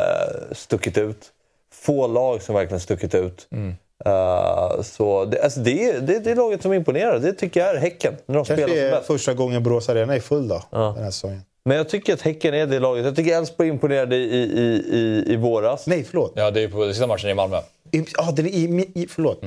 stuckit 0.52 0.98
ut. 0.98 1.18
Få 1.72 2.06
lag 2.06 2.42
som 2.42 2.54
verkligen 2.54 2.80
stuckit 2.80 3.14
ut. 3.14 3.48
Mm. 3.52 3.74
Eh, 4.06 4.82
så 4.82 5.24
det, 5.24 5.42
alltså 5.42 5.60
det, 5.60 5.84
är, 5.90 6.00
det 6.00 6.16
är 6.16 6.20
det 6.20 6.34
laget 6.34 6.62
som 6.62 6.72
imponerar. 6.72 7.18
Det 7.18 7.32
tycker 7.32 7.60
jag 7.60 7.76
är 7.76 7.80
Häcken. 7.80 8.14
När 8.26 8.34
de 8.34 8.44
spelar 8.44 8.60
Kanske 8.60 8.78
som 8.78 8.86
är 8.86 8.90
bäst. 8.90 9.06
första 9.06 9.34
gången 9.34 9.62
Borås 9.62 9.88
Arena 9.88 10.14
är 10.14 10.20
full 10.20 10.48
då, 10.48 10.62
den 10.70 11.04
här 11.04 11.10
säsongen. 11.10 11.42
Men 11.64 11.76
jag 11.76 11.88
tycker 11.88 12.14
att 12.14 12.20
Häcken 12.20 12.54
är 12.54 12.66
det 12.66 12.78
laget. 12.78 13.04
Jag 13.04 13.16
tycker 13.16 13.36
Elfsborg 13.38 13.68
imponerade 13.68 14.16
i, 14.16 14.20
i, 14.22 14.84
i, 14.90 15.32
i 15.32 15.36
våras. 15.36 15.86
Nej, 15.86 16.04
förlåt. 16.04 16.32
Ja, 16.34 16.50
det 16.50 16.62
är 16.62 16.68
på 16.68 16.88
sista 16.88 17.06
matchen 17.06 17.30
i 17.30 17.34
Malmö. 17.34 17.60
I, 17.92 18.04
ja, 18.16 18.32
den 18.32 18.46
är 18.46 18.50
i, 18.50 18.92
i, 18.94 19.06
förlåt. 19.06 19.40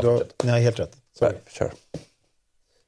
du 0.00 0.06
har, 0.06 0.22
ni 0.44 0.50
har 0.50 0.58
helt 0.58 0.80
rätt. 0.80 0.96
Sorry. 1.18 1.32
Kör. 1.48 1.70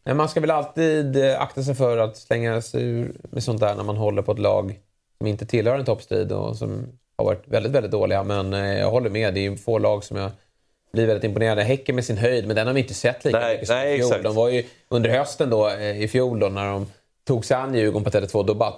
Men 0.05 0.17
man 0.17 0.29
ska 0.29 0.41
väl 0.41 0.51
alltid 0.51 1.17
eh, 1.17 1.41
akta 1.41 1.63
sig 1.63 1.75
för 1.75 1.99
att 1.99 2.17
slänga 2.17 2.63
sig 2.63 2.83
ur 2.83 3.13
med 3.31 3.43
sånt 3.43 3.61
där 3.61 3.75
när 3.75 3.85
man 3.85 3.97
håller 3.97 4.23
på 4.23 4.33
ett 4.33 4.39
lag 4.39 4.81
som 5.19 5.27
inte 5.27 5.47
tillhör 5.47 5.79
en 5.79 5.85
toppstrid 5.85 6.33
och 6.33 6.57
som 6.57 6.87
har 7.17 7.25
varit 7.25 7.43
väldigt, 7.45 7.73
väldigt 7.73 7.93
dåliga. 7.93 8.23
Men 8.23 8.55
eh, 8.55 8.79
jag 8.79 8.91
håller 8.91 9.11
med. 9.11 9.35
Det 9.35 9.41
är 9.41 9.51
ju 9.51 9.57
få 9.57 9.79
lag 9.79 10.05
som 10.05 10.17
jag 10.17 10.31
blir 10.93 11.07
väldigt 11.07 11.25
imponerad 11.25 11.59
av. 11.59 11.65
Häcken 11.65 11.95
med 11.95 12.05
sin 12.05 12.17
höjd, 12.17 12.47
men 12.47 12.57
den 12.57 12.67
har 12.67 12.75
vi 12.75 12.81
inte 12.81 12.95
sett 12.95 13.25
lika 13.25 13.39
Nej, 13.39 13.55
mycket 13.55 13.69
som 13.69 13.77
nej, 13.77 13.95
i 13.95 13.97
fjol. 13.97 14.07
exakt. 14.07 14.25
De 14.25 14.35
var 14.35 14.49
ju 14.49 14.65
under 14.89 15.11
hösten 15.11 15.51
då, 15.51 15.69
eh, 15.69 16.03
i 16.03 16.09
fjol 16.09 16.39
då, 16.39 16.49
när 16.49 16.73
de 16.73 16.87
tog 17.27 17.45
sig 17.45 17.57
an 17.57 17.75
Djurgården 17.75 18.05
på 18.05 18.11
Tele2, 18.11 18.47
då, 18.47 18.55
bara, 18.55 18.73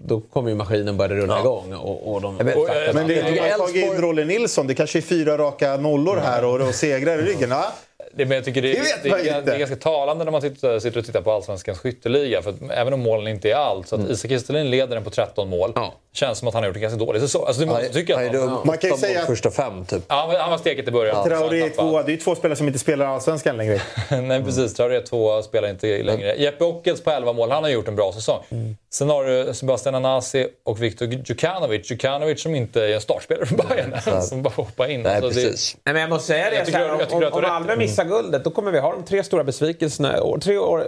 då 0.00 0.20
kom 0.20 0.48
ju 0.48 0.54
maskinen 0.54 0.96
började 0.96 1.14
rulla 1.14 1.40
igång. 1.40 1.74
Och, 1.74 2.14
och 2.14 2.20
de 2.20 2.36
Men, 2.36 2.46
men 2.94 3.08
det, 3.08 3.22
de 3.22 3.38
har 3.38 3.58
tagit 3.58 3.76
in 3.76 4.00
Rolle 4.00 4.24
Nilsson. 4.24 4.66
Det 4.66 4.74
kanske 4.74 4.98
är 4.98 5.02
fyra 5.02 5.38
raka 5.38 5.76
nollor 5.76 6.16
här 6.16 6.44
och, 6.44 6.68
och 6.68 6.74
segrar 6.74 7.18
i 7.18 7.22
ryggen. 7.22 7.50
Ja. 7.50 7.72
Det, 8.18 8.26
men 8.26 8.34
jag 8.36 8.44
tycker 8.44 8.62
det, 8.62 8.72
Det 8.72 8.78
vet 8.80 9.02
det, 9.02 9.08
man 9.10 9.20
är, 9.20 9.42
det, 9.42 9.54
är 9.54 9.58
ganska 9.58 9.76
talande 9.76 10.24
när 10.24 10.32
man 10.32 10.40
tittar, 10.40 10.78
sitter 10.78 10.98
och 10.98 11.06
tittar 11.06 11.22
på 11.22 11.32
Allsvenskans 11.32 11.78
skytteliga. 11.78 12.42
För 12.42 12.50
att 12.50 12.56
även 12.70 12.92
om 12.92 13.00
målen 13.00 13.28
inte 13.28 13.50
är 13.50 13.54
allt, 13.54 13.88
så 13.88 13.94
att 13.96 14.10
Isak 14.10 14.30
Kristelin 14.30 14.70
leder 14.70 14.94
den 14.94 15.04
på 15.04 15.10
13 15.10 15.48
mål. 15.48 15.72
Känns 16.12 16.38
som 16.38 16.48
att 16.48 16.54
han 16.54 16.62
har 16.62 16.68
gjort 16.68 16.76
en 16.76 16.82
ganska 16.82 16.98
dålig 16.98 17.22
säsong. 17.22 17.44
Alltså, 17.46 17.66
han, 17.66 17.74
åtta 17.74 18.60
Man 18.64 18.78
kan 18.78 18.90
ju 18.90 18.96
säga 18.96 19.20
att- 19.20 19.26
första 19.26 19.50
fem 19.50 19.84
typ. 19.84 20.02
Ja, 20.08 20.34
han 20.38 20.50
var- 20.50 20.58
steget 20.58 20.88
i 20.88 20.90
början. 20.90 21.28
Traoré 21.28 21.60
är 21.62 21.68
tvåa. 21.68 22.02
Det 22.02 22.10
är 22.10 22.14
ju 22.14 22.20
två 22.20 22.34
spelare 22.34 22.56
som 22.56 22.66
inte 22.66 22.78
spelar 22.78 23.04
i 23.04 23.08
Allsvenskan 23.08 23.56
längre. 23.56 23.80
Nej 24.22 24.42
precis, 24.44 24.74
Traoré 24.74 25.00
2 25.00 25.42
spelar 25.42 25.68
inte 25.70 26.02
längre. 26.02 26.34
Jeppe 26.36 26.64
Ockels 26.64 27.00
på 27.00 27.10
11 27.10 27.32
mål, 27.32 27.50
han 27.50 27.62
har 27.62 27.70
gjort 27.70 27.88
en 27.88 27.96
bra 27.96 28.12
säsong. 28.12 28.44
Sen 28.90 29.10
har 29.10 29.24
du 29.24 29.54
Sebastian 29.54 29.94
Anasi 29.94 30.46
och 30.64 30.82
Viktor 30.82 31.08
Djukanovic. 31.08 31.90
Djukanovic 31.90 32.42
som 32.42 32.54
inte 32.54 32.82
är 32.82 32.94
en 32.94 33.00
startspelare 33.00 33.46
för 33.46 33.54
Bayern 33.56 34.22
som 34.22 34.42
bara 34.42 34.54
hoppar 34.54 34.90
in. 34.90 35.02
Nej, 35.02 35.16
Alltså, 35.16 35.40
det- 35.40 35.46
precis. 35.46 35.76
Nej, 35.84 35.92
men 35.92 36.00
jag 36.02 36.10
måste 36.10 36.26
säga 36.26 36.50
det, 36.50 36.56
Jag 36.56 36.66
tycker 36.66 36.80
jag 36.80 37.00
tycker 37.00 37.16
om, 37.26 37.32
om 37.32 37.40
rätt. 37.40 37.48
Malmö 37.50 37.76
missar 37.76 38.04
guldet 38.04 38.44
då 38.44 38.50
kommer 38.50 38.70
vi 38.72 38.78
ha 38.78 38.92
de 38.92 39.04
tre 39.04 39.24
stora 39.24 39.44
besvikelserna. 39.44 40.20
Och 40.22 40.42
tre 40.42 40.58
år, 40.58 40.86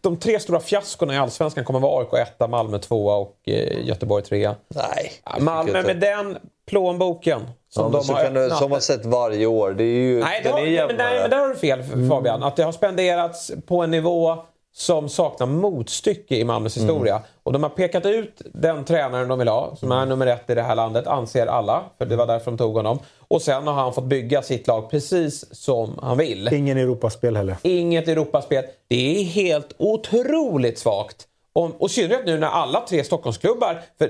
de 0.00 0.16
tre 0.16 0.40
stora 0.40 0.60
fiaskorna 0.60 1.14
i 1.14 1.18
Allsvenskan 1.18 1.64
kommer 1.64 1.80
vara 1.80 2.00
AIK 2.14 2.28
1, 2.40 2.50
Malmö 2.50 2.78
2 2.78 3.06
och 3.06 3.36
eh, 3.46 3.86
Göteborg 3.86 4.22
3. 4.24 4.50
Nej. 4.68 5.12
Malmö 5.40 5.82
med 5.82 5.96
den 6.00 6.38
plånboken 6.68 7.40
som 7.68 7.92
Ja, 7.92 8.00
de 8.02 8.12
har 8.14 8.24
kan 8.24 8.34
du, 8.34 8.40
öppnat. 8.44 8.58
som 8.58 8.72
har 8.72 8.80
sett 8.80 9.04
varje 9.04 9.46
år. 9.46 9.70
Det 9.70 9.84
är 9.84 9.86
ju, 9.86 10.20
Nej, 10.20 10.40
det 10.44 10.48
har, 10.50 10.58
är 10.60 10.64
nej, 10.64 10.86
men, 10.86 10.96
nej, 10.96 11.20
men 11.20 11.30
där 11.30 11.38
har 11.38 11.48
du 11.48 11.54
fel 11.54 11.82
Fabian. 12.08 12.42
Att 12.42 12.56
det 12.56 12.62
har 12.62 12.72
spenderats 12.72 13.52
på 13.66 13.82
en 13.82 13.90
nivå 13.90 14.36
som 14.74 15.08
saknar 15.08 15.46
motstycke 15.46 16.36
i 16.36 16.44
Malmös 16.44 16.76
historia. 16.76 17.22
Och 17.42 17.52
de 17.52 17.62
har 17.62 17.70
pekat 17.70 18.06
ut 18.06 18.42
den 18.54 18.84
tränaren 18.84 19.28
de 19.28 19.38
vill 19.38 19.48
ha, 19.48 19.76
som 19.76 19.92
är 19.92 20.06
nummer 20.06 20.26
ett 20.26 20.50
i 20.50 20.54
det 20.54 20.62
här 20.62 20.74
landet, 20.74 21.06
anser 21.06 21.46
alla. 21.46 21.82
För 21.98 22.06
det 22.06 22.16
var 22.16 22.26
därför 22.26 22.50
de 22.50 22.58
tog 22.58 22.74
honom. 22.74 22.98
Och 23.18 23.42
sen 23.42 23.66
har 23.66 23.74
han 23.74 23.94
fått 23.94 24.04
bygga 24.04 24.42
sitt 24.42 24.66
lag 24.66 24.90
precis 24.90 25.54
som 25.54 25.98
han 26.02 26.18
vill. 26.18 26.48
Ingen 26.52 26.78
Europaspel 26.78 27.36
heller. 27.36 27.56
Inget 27.62 28.08
Europaspel. 28.08 28.64
Det 28.88 29.20
är 29.20 29.24
helt 29.24 29.74
otroligt 29.78 30.78
svagt. 30.78 31.28
Och 31.52 31.90
i 31.90 31.92
synnerhet 31.92 32.26
nu 32.26 32.38
när 32.38 32.48
alla 32.48 32.80
tre 32.80 33.04
Stockholmsklubbar, 33.04 33.82
för 33.98 34.04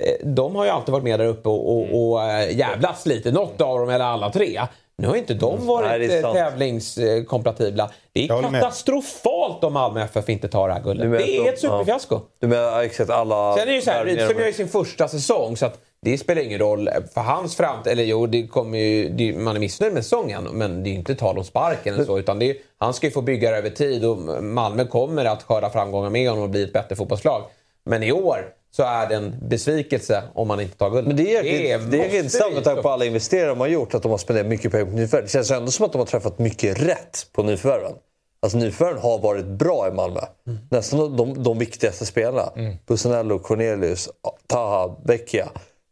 eh, 0.00 0.26
de 0.26 0.54
har 0.56 0.64
ju 0.64 0.70
alltid 0.70 0.92
varit 0.92 1.04
med 1.04 1.20
där 1.20 1.26
uppe 1.26 1.48
och, 1.48 1.76
och, 1.76 2.10
och 2.10 2.22
eh, 2.24 2.56
jävlats 2.58 3.06
lite. 3.06 3.30
Något 3.30 3.60
av 3.60 3.78
dem 3.78 3.88
eller 3.88 4.04
alla 4.04 4.30
tre. 4.30 4.60
Nu 5.02 5.08
har 5.08 5.16
inte 5.16 5.34
de 5.34 5.66
varit 5.66 6.08
Nej, 6.08 6.18
eh, 6.18 6.32
tävlingskompatibla. 6.32 7.90
Det 8.12 8.24
är 8.24 8.28
katastrofalt 8.52 9.64
om 9.64 9.72
Malmö 9.72 10.02
FF 10.02 10.28
inte 10.28 10.48
tar 10.48 10.68
det 10.68 10.74
här 10.74 10.82
guldet. 10.82 11.10
Det 11.10 11.36
är 11.36 11.44
de- 11.44 11.48
ett 11.50 11.58
superfiasko. 11.60 12.20
Du 12.40 12.46
menar 12.46 12.82
exakt 12.82 13.10
alla... 13.10 13.54
Sen 13.54 13.62
är 13.62 13.66
det 13.66 13.72
ju 13.74 13.80
så 13.82 13.90
här, 13.90 14.04
Rydström 14.04 14.38
gör 14.38 14.46
ju 14.46 14.52
sin 14.52 14.68
första 14.68 15.08
säsong 15.08 15.56
så 15.56 15.66
att 15.66 15.78
det 16.02 16.18
spelar 16.18 16.42
ingen 16.42 16.58
roll 16.58 16.88
för 17.14 17.20
hans 17.20 17.56
framtid. 17.56 17.92
Eller 17.92 18.04
jo, 18.04 18.26
det 18.26 18.46
kommer 18.46 18.78
ju, 18.78 19.08
det, 19.08 19.32
man 19.32 19.56
är 19.56 19.60
missnöjd 19.60 19.92
med 19.94 20.04
säsongen 20.04 20.44
men 20.52 20.82
det 20.82 20.88
är 20.88 20.90
ju 20.90 20.96
inte 20.98 21.14
tal 21.14 21.38
om 21.38 21.44
sparken 21.44 21.94
eller 21.94 22.04
så. 22.04 22.18
Utan 22.18 22.38
det 22.38 22.50
är, 22.50 22.56
han 22.78 22.94
ska 22.94 23.06
ju 23.06 23.10
få 23.10 23.22
bygga 23.22 23.50
det 23.50 23.56
över 23.56 23.70
tid 23.70 24.04
och 24.04 24.42
Malmö 24.44 24.84
kommer 24.84 25.24
att 25.24 25.42
skörda 25.42 25.70
framgångar 25.70 26.10
med 26.10 26.28
honom 26.28 26.44
och 26.44 26.50
bli 26.50 26.62
ett 26.62 26.72
bättre 26.72 26.96
fotbollslag. 26.96 27.42
Men 27.84 28.02
i 28.02 28.12
år 28.12 28.46
så 28.70 28.82
är 28.82 29.08
det 29.08 29.14
en 29.14 29.34
besvikelse 29.48 30.22
om 30.34 30.48
man 30.48 30.60
inte 30.60 30.76
tar 30.76 30.90
guld. 30.90 31.06
Men 31.06 31.16
det 31.16 31.36
är 31.36 31.42
det 31.42 31.72
är 31.72 31.78
måste 31.78 32.16
intressant 32.16 32.50
vi 32.50 32.54
med 32.54 32.64
tanke 32.64 32.82
på 32.82 32.88
alla 32.88 33.04
investerare 33.04 33.48
de 33.48 33.60
har 33.60 33.66
gjort, 33.66 33.94
att 33.94 34.02
de 34.02 34.10
har 34.10 34.18
spenderat 34.18 34.46
mycket 34.46 34.72
pengar 34.72 34.84
på 34.84 34.90
nyförvärv. 34.90 35.24
Det 35.24 35.30
känns 35.30 35.50
ändå 35.50 35.70
som 35.70 35.86
att 35.86 35.92
de 35.92 35.98
har 35.98 36.06
träffat 36.06 36.38
mycket 36.38 36.82
rätt 36.82 37.26
på 37.32 37.42
nyförvärven. 37.42 37.92
Alltså 38.40 38.58
nyförvärven 38.58 39.02
har 39.02 39.18
varit 39.18 39.46
bra 39.46 39.88
i 39.88 39.94
Malmö. 39.94 40.20
Mm. 40.46 40.58
Nästan 40.70 41.16
de, 41.16 41.42
de 41.42 41.58
viktigaste 41.58 42.06
spelarna. 42.06 42.52
Busanello, 42.86 43.38
Cornelius, 43.38 44.08
Taha, 44.46 44.96
Vecchia. 45.04 45.48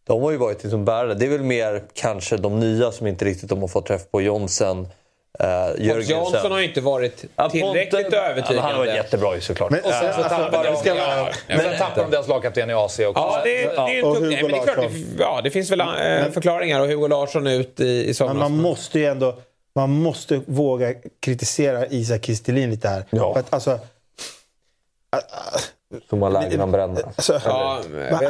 De 0.06 0.22
har 0.22 0.30
ju 0.30 0.36
varit 0.36 0.62
liksom 0.62 0.84
bärare. 0.84 1.14
Det 1.14 1.26
är 1.26 1.30
väl 1.30 1.42
mer 1.42 1.84
kanske 1.92 2.36
de 2.36 2.60
nya 2.60 2.92
som 2.92 3.06
inte 3.06 3.24
riktigt 3.24 3.48
de 3.48 3.60
har 3.60 3.68
fått 3.68 3.86
träff 3.86 4.10
på. 4.10 4.22
Jonsen, 4.22 4.88
eh, 5.40 5.46
Jörgensen. 5.86 6.16
Johnson 6.16 6.52
har 6.52 6.58
ju 6.58 6.64
inte 6.64 6.80
varit 6.80 7.24
Ja, 7.36 7.50
tillräckligt 7.50 7.92
Ponte- 8.06 8.16
Ja, 8.16 8.22
övertygande. 8.22 8.54
men 8.54 8.62
han 8.64 8.72
har 8.72 8.78
varit 8.78 8.94
jättebra 8.94 9.34
ju 9.34 9.40
såklart. 9.40 9.70
Men, 9.70 9.80
Och 9.80 9.90
sen 9.90 10.00
så 10.00 10.06
alltså, 10.06 10.22
tappar 10.22 10.64
de, 10.64 10.88
ja, 10.88 10.94
vara- 10.94 11.28
men 11.48 11.60
sen 11.60 11.78
tappar 11.78 12.02
de 12.02 12.10
deras 12.10 12.28
lagkapten 12.28 12.70
i 12.70 12.72
AC 12.72 12.98
också. 12.98 13.22
Ja, 13.22 13.40
det, 13.44 13.64
är- 13.64 13.86
det 13.86 13.98
är 13.98 14.04
och. 14.04 14.14
Hugo 14.16 14.26
Nej, 14.30 14.42
men 14.42 14.50
det 14.52 14.58
är 14.58 14.62
klart, 14.64 14.76
det, 14.76 15.22
ja, 15.22 15.40
det 15.44 15.50
finns 15.50 15.70
väl 15.70 15.80
äh, 15.80 15.86
förklaringar. 16.32 16.80
Och 16.80 16.86
Hugo 16.86 17.08
Larsson 17.08 17.46
ut 17.46 17.80
i, 17.80 17.84
i 18.02 18.04
Men 18.06 18.14
somras. 18.14 18.36
man 18.36 18.56
måste 18.60 18.98
ju 18.98 19.04
ändå 19.06 19.36
man 19.74 19.90
måste 19.90 20.40
våga 20.46 20.94
kritisera 21.22 21.86
Isak 21.86 22.22
Kristelin 22.22 22.70
lite 22.70 22.88
här. 22.88 23.04
Ja. 23.10 23.32
För 23.32 23.40
att, 23.40 23.52
alltså, 23.54 23.78
Som 26.08 26.22
har 26.22 26.30
lägen 26.30 26.60
han 26.60 26.70
bränner. 26.72 27.02
alltså, 27.06 27.40
Ja, 27.44 27.80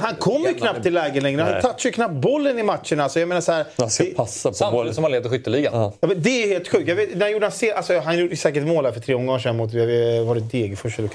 han 0.03 0.15
kommer 0.15 0.49
ju 0.49 0.55
knappt 0.55 0.83
till 0.83 0.95
lägen 0.95 1.23
längre. 1.23 1.43
Han 1.43 1.63
touchar 1.63 1.89
ju 1.89 1.93
knappt 1.93 2.15
bollen 2.15 2.59
i 2.59 2.63
matcherna. 2.63 3.03
Alltså, 3.03 3.21
jag 3.21 3.29
menar 3.29 3.41
så 3.41 3.53
här, 3.53 3.65
Han 3.79 3.91
ska 3.91 4.05
det- 4.05 4.11
passa 4.17 4.49
på 4.49 4.55
Samtidigt 4.55 4.79
bollen. 4.81 4.95
som 4.95 5.05
han 5.05 5.11
leder 5.13 5.31
skytteligan. 5.31 5.73
Ja, 6.01 6.09
men 6.09 6.23
det 6.23 6.43
är 6.45 6.49
helt 6.49 6.69
sjukt. 6.69 6.89
Jag 6.89 6.97
vet, 6.97 7.17
när 7.17 7.29
gjorde 7.29 7.47
han, 7.47 7.53
se, 7.53 7.73
alltså, 7.73 7.99
han 7.99 8.19
gjorde 8.19 8.37
säkert 8.37 8.67
mål 8.67 8.85
här 8.85 8.93
för 8.93 9.01
tre 9.01 9.15
omgångar 9.15 9.39
sedan 9.39 9.57
mot 9.57 9.75
var 9.75 10.35
det 10.35 10.41
Degerfors 10.41 10.99
eller. 10.99 11.11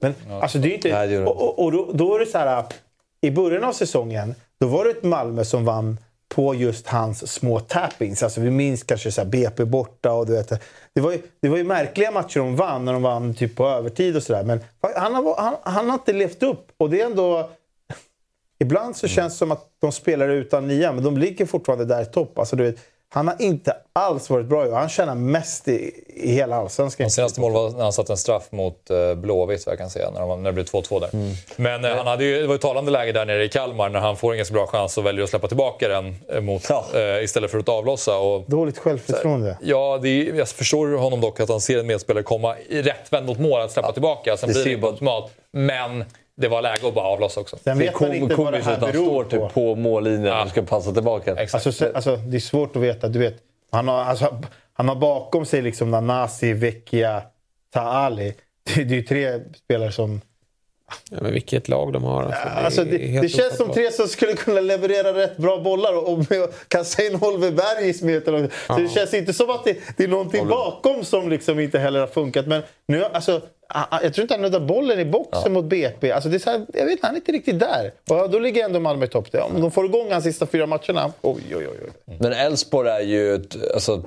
Men 0.00 0.14
alltså, 0.42 0.58
det 0.58 0.66
är 0.66 0.70
ju 0.70 0.74
inte... 0.76 0.92
Nej, 0.92 1.08
det 1.08 1.24
och 1.24 1.42
och, 1.42 1.64
och 1.64 1.72
då, 1.72 1.90
då 1.94 2.14
är 2.14 2.18
det 2.20 2.26
så 2.26 2.38
här... 2.38 2.64
I 3.20 3.30
början 3.30 3.64
av 3.64 3.72
säsongen, 3.72 4.34
då 4.60 4.66
var 4.66 4.84
det 4.84 4.90
ett 4.90 5.02
Malmö 5.02 5.44
som 5.44 5.64
vann 5.64 5.98
på 6.34 6.54
just 6.54 6.86
hans 6.86 7.32
små 7.32 7.60
tappings. 7.60 8.22
Alltså, 8.22 8.40
vi 8.40 8.50
minns 8.50 8.82
kanske 8.82 9.12
så 9.12 9.24
BP 9.24 9.64
borta 9.64 10.12
och 10.12 10.26
du 10.26 10.32
vet... 10.32 10.62
Det 10.94 11.00
var, 11.00 11.12
ju, 11.12 11.22
det 11.40 11.48
var 11.48 11.56
ju 11.56 11.64
märkliga 11.64 12.10
matcher 12.10 12.40
de 12.40 12.56
vann, 12.56 12.84
när 12.84 12.92
de 12.92 13.02
vann 13.02 13.34
typ 13.34 13.56
på 13.56 13.68
övertid 13.68 14.16
och 14.16 14.22
sådär. 14.22 14.44
Men 14.44 14.60
han 14.96 15.14
har, 15.14 15.36
han, 15.36 15.56
han 15.62 15.86
har 15.86 15.94
inte 15.94 16.12
levt 16.12 16.42
upp. 16.42 16.72
Och 16.76 16.90
det 16.90 17.00
är 17.00 17.06
ändå... 17.06 17.50
Ibland 18.58 18.96
så 18.96 19.08
känns 19.08 19.32
det 19.32 19.38
som 19.38 19.52
att 19.52 19.68
de 19.80 19.92
spelar 19.92 20.28
utan 20.28 20.68
nia, 20.68 20.92
men 20.92 21.04
de 21.04 21.18
ligger 21.18 21.46
fortfarande 21.46 21.84
där 21.84 22.02
i 22.02 22.06
topp. 22.06 22.38
Alltså, 22.38 22.56
du 22.56 22.64
vet, 22.64 22.76
Han 23.14 23.28
har 23.28 23.36
inte 23.38 23.76
alls 23.92 24.30
varit 24.30 24.46
bra 24.46 24.66
i. 24.66 24.70
Han 24.70 24.88
tjänar 24.88 25.14
mest 25.14 25.68
i, 25.68 25.92
i 26.06 26.32
hela 26.32 26.56
allsvenskan. 26.56 27.04
Hans 27.04 27.14
senaste 27.14 27.40
mål 27.40 27.52
var 27.52 27.70
när 27.70 27.82
han 27.82 27.92
satte 27.92 28.12
en 28.12 28.16
straff 28.16 28.52
mot 28.52 28.90
uh, 28.90 29.14
Blåvitt, 29.14 29.62
jag 29.66 29.78
kan 29.78 29.90
säga, 29.90 30.10
när, 30.10 30.20
de 30.20 30.42
när 30.42 30.50
det 30.50 30.54
blev 30.54 30.66
2-2 30.66 31.00
där. 31.00 31.08
Mm. 31.12 31.34
Men 31.56 31.84
uh, 31.84 31.96
han 31.96 32.06
hade 32.06 32.24
ju, 32.24 32.40
det 32.40 32.46
var 32.46 32.54
ett 32.54 32.60
talande 32.60 32.90
läge 32.90 33.12
där 33.12 33.26
nere 33.26 33.44
i 33.44 33.48
Kalmar 33.48 33.88
när 33.88 34.00
han 34.00 34.16
får 34.16 34.34
ingen 34.34 34.46
så 34.46 34.52
bra 34.52 34.66
chans 34.66 34.98
och 34.98 35.06
väljer 35.06 35.24
att 35.24 35.30
släppa 35.30 35.48
tillbaka 35.48 35.88
den 35.88 36.16
eh, 36.28 36.40
mot, 36.40 36.66
ja. 36.68 36.84
uh, 36.94 37.24
istället 37.24 37.50
för 37.50 37.58
att 37.58 37.68
avlossa. 37.68 38.18
Och, 38.18 38.44
Dåligt 38.46 38.78
självförtroende. 38.78 39.48
Här, 39.48 39.56
ja, 39.62 39.98
det 40.02 40.08
är, 40.08 40.34
jag 40.34 40.48
förstår 40.48 40.96
honom 40.96 41.20
dock 41.20 41.40
att 41.40 41.48
han 41.48 41.60
ser 41.60 41.78
en 41.78 41.86
medspelare 41.86 42.22
komma 42.22 42.58
i 42.68 42.82
rättvänd 42.82 43.26
mot 43.26 43.38
mål, 43.38 43.60
att 43.60 43.72
släppa 43.72 43.88
ja. 43.88 43.92
tillbaka. 43.92 44.36
Sen 44.36 44.48
det 44.48 44.52
blir 44.52 44.64
det 44.64 44.72
inte 44.72 44.86
optimalt. 44.86 45.32
Men 45.50 46.04
det 46.36 46.48
var 46.48 46.62
läge 46.62 46.88
att 46.88 46.94
bara 46.94 47.06
avlossa 47.06 47.40
också. 47.40 47.56
Sen 47.64 47.78
vet 47.78 48.00
man 48.00 48.14
inte 48.14 48.34
vad 48.34 48.52
det 48.52 48.62
här 48.62 48.80
beror 48.80 49.04
står 49.04 49.24
typ 49.24 49.54
på 49.54 49.74
mållinjen 49.74 50.24
ja. 50.24 50.44
och 50.44 50.50
ska 50.50 50.62
passa 50.62 50.92
tillbaka. 50.92 51.36
Alltså, 51.52 51.86
alltså, 51.94 52.16
det 52.16 52.36
är 52.36 52.40
svårt 52.40 52.76
att 52.76 52.82
veta. 52.82 53.08
Du 53.08 53.18
vet, 53.18 53.36
han, 53.70 53.88
har, 53.88 54.04
alltså, 54.04 54.42
han 54.72 54.88
har 54.88 54.96
bakom 54.96 55.46
sig 55.46 55.62
liksom 55.62 55.90
Nanasi, 55.90 56.52
Vecchia, 56.52 57.22
Taali. 57.72 58.34
Det, 58.74 58.84
det 58.84 58.94
är 58.94 58.96
ju 58.96 59.02
tre 59.02 59.40
spelare 59.56 59.92
som... 59.92 60.20
Ja, 61.10 61.16
men 61.20 61.32
vilket 61.32 61.68
lag 61.68 61.92
de 61.92 62.04
har. 62.04 62.22
Alltså, 62.22 62.44
det, 62.44 62.50
alltså, 62.50 62.84
det, 62.84 63.20
det 63.20 63.28
känns 63.28 63.56
som 63.56 63.72
tre 63.72 63.92
som 63.92 64.08
skulle 64.08 64.32
kunna 64.32 64.60
leverera 64.60 65.14
rätt 65.14 65.36
bra 65.36 65.58
bollar. 65.58 65.96
Och, 65.96 66.12
och 66.12 66.24
Kassain 66.68 67.14
Holmberg 67.14 67.88
i 67.88 67.94
smeten. 67.94 68.50
Så 68.66 68.76
det 68.76 68.88
känns 68.88 69.14
inte 69.14 69.32
som 69.32 69.50
att 69.50 69.64
det, 69.64 69.76
det 69.96 70.04
är 70.04 70.08
någonting 70.08 70.48
bakom 70.48 71.04
som 71.04 71.30
liksom 71.30 71.60
inte 71.60 71.78
heller 71.78 72.00
har 72.00 72.06
funkat. 72.06 72.46
Men 72.46 72.62
nu, 72.86 73.04
alltså, 73.04 73.40
jag 74.02 74.14
tror 74.14 74.22
inte 74.22 74.34
han 74.34 74.42
nuddar 74.42 74.60
bollen 74.60 75.00
i 75.00 75.04
boxen 75.04 75.42
ja. 75.44 75.50
mot 75.50 75.64
BP. 75.64 76.12
Alltså 76.12 76.28
det 76.28 76.36
är 76.36 76.38
så 76.38 76.50
här, 76.50 76.66
jag 76.74 76.86
vet 76.86 76.98
han 77.02 77.12
är 77.12 77.16
inte 77.16 77.32
riktigt 77.32 77.58
där. 77.58 77.92
Och 78.10 78.30
då 78.30 78.38
ligger 78.38 78.64
ändå 78.64 78.80
Malmö 78.80 79.04
i 79.04 79.08
topp. 79.08 79.28
Om 79.34 79.60
de 79.60 79.70
får 79.70 79.84
igång 79.84 80.12
hans 80.12 80.24
sista 80.24 80.46
fyra 80.46 80.66
matcherna, 80.66 81.12
oj 81.22 81.42
oj 81.56 81.68
oj. 81.68 82.16
Men 82.20 82.32
Elfsborg 82.32 82.88
är 82.88 83.00
ju... 83.00 83.44
Alltså, 83.74 84.02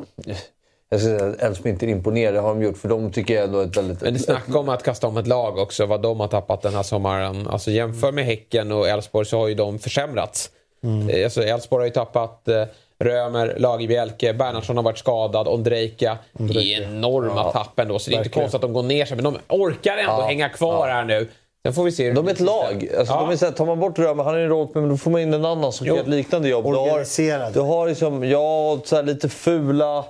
jag 0.90 1.00
ska 1.00 1.10
säga 1.10 1.30
att 1.30 1.42
Elfsborg 1.42 1.72
inte 1.72 1.86
imponerar, 1.86 2.34
det 2.34 2.40
har 2.40 2.50
de 2.50 2.62
gjort. 2.62 2.78
För 2.78 2.90
de 2.90 3.12
tycker 3.12 3.34
jag 3.34 3.44
ändå 3.44 3.60
är 3.60 3.66
ett 3.66 3.78
väldigt... 3.78 4.02
Men 4.02 4.14
det 4.14 4.20
snacka 4.20 4.60
om 4.60 4.70
att 4.70 4.84
kasta 4.84 5.08
om 5.08 5.18
ett 5.18 5.28
lag 5.28 5.58
också, 5.58 5.86
vad 5.86 6.02
de 6.02 6.20
har 6.20 6.28
tappat 6.28 6.62
den 6.62 6.74
här 6.74 6.84
sommaren. 6.84 7.48
Alltså 7.48 7.72
jämför 7.72 8.12
med 8.12 8.26
Häcken 8.26 8.72
och 8.72 8.88
Elfsborg 8.88 9.26
så 9.26 9.40
har 9.40 9.48
ju 9.48 9.56
de 9.56 9.80
försämrats. 9.80 10.50
Mm. 10.84 11.24
Alltså 11.24 11.44
Elfsborg 11.44 11.82
har 11.82 11.86
ju 11.86 11.94
tappat 11.94 12.48
eh, 12.48 12.64
Römer, 13.00 13.56
Lagerbielke, 13.58 14.34
Bernhardsson 14.34 14.78
har 14.78 14.84
varit 14.84 14.98
skadad, 14.98 15.48
Ondrejka. 15.48 16.18
Det 16.34 16.74
är 16.74 16.82
enorma 16.82 17.36
ja, 17.36 17.52
tapp 17.52 17.80
ändå, 17.80 18.00
så 18.00 18.10
det 18.10 18.16
är 18.16 18.18
inte 18.18 18.30
konstigt 18.30 18.56
att 18.56 18.62
de 18.62 18.74
går 18.74 18.84
ner 18.84 19.06
sig. 19.06 19.18
Men 19.18 19.24
de 19.24 19.38
orkar 19.48 19.98
ändå 19.98 20.12
ja, 20.12 20.26
hänga 20.26 20.50
kvar 20.50 20.88
ja. 20.88 20.94
här 20.94 21.04
nu. 21.04 21.28
Sen 21.66 21.74
får 21.74 21.84
vi 21.84 21.92
se 21.92 22.12
de 22.12 22.28
är 22.28 22.32
ett 22.32 22.40
lag. 22.40 22.90
Alltså, 22.98 23.14
ja. 23.14 23.22
de 23.22 23.30
är 23.30 23.36
så 23.36 23.46
här, 23.46 23.52
tar 23.52 23.66
man 23.66 23.80
bort 23.80 24.00
Römer, 24.00 24.24
han 24.24 24.36
är 24.36 24.40
en 24.40 24.50
roll, 24.50 24.68
men 24.74 24.90
då 24.90 24.98
får 24.98 25.12
man 25.12 25.22
in 25.22 25.34
en 25.34 25.46
annan 25.46 25.74
som 25.74 25.88
gör 25.88 25.98
ett 25.98 26.08
liknande 26.08 26.50
jobb. 26.50 26.66
Organiserad. 26.66 27.54
Du 27.54 27.60
har, 27.60 27.68
du 27.68 27.74
har 27.74 27.88
liksom, 27.88 28.24
ja, 28.24 28.80
så 28.86 28.96
här, 28.96 29.04
lite 29.04 29.30
fula 29.30 30.06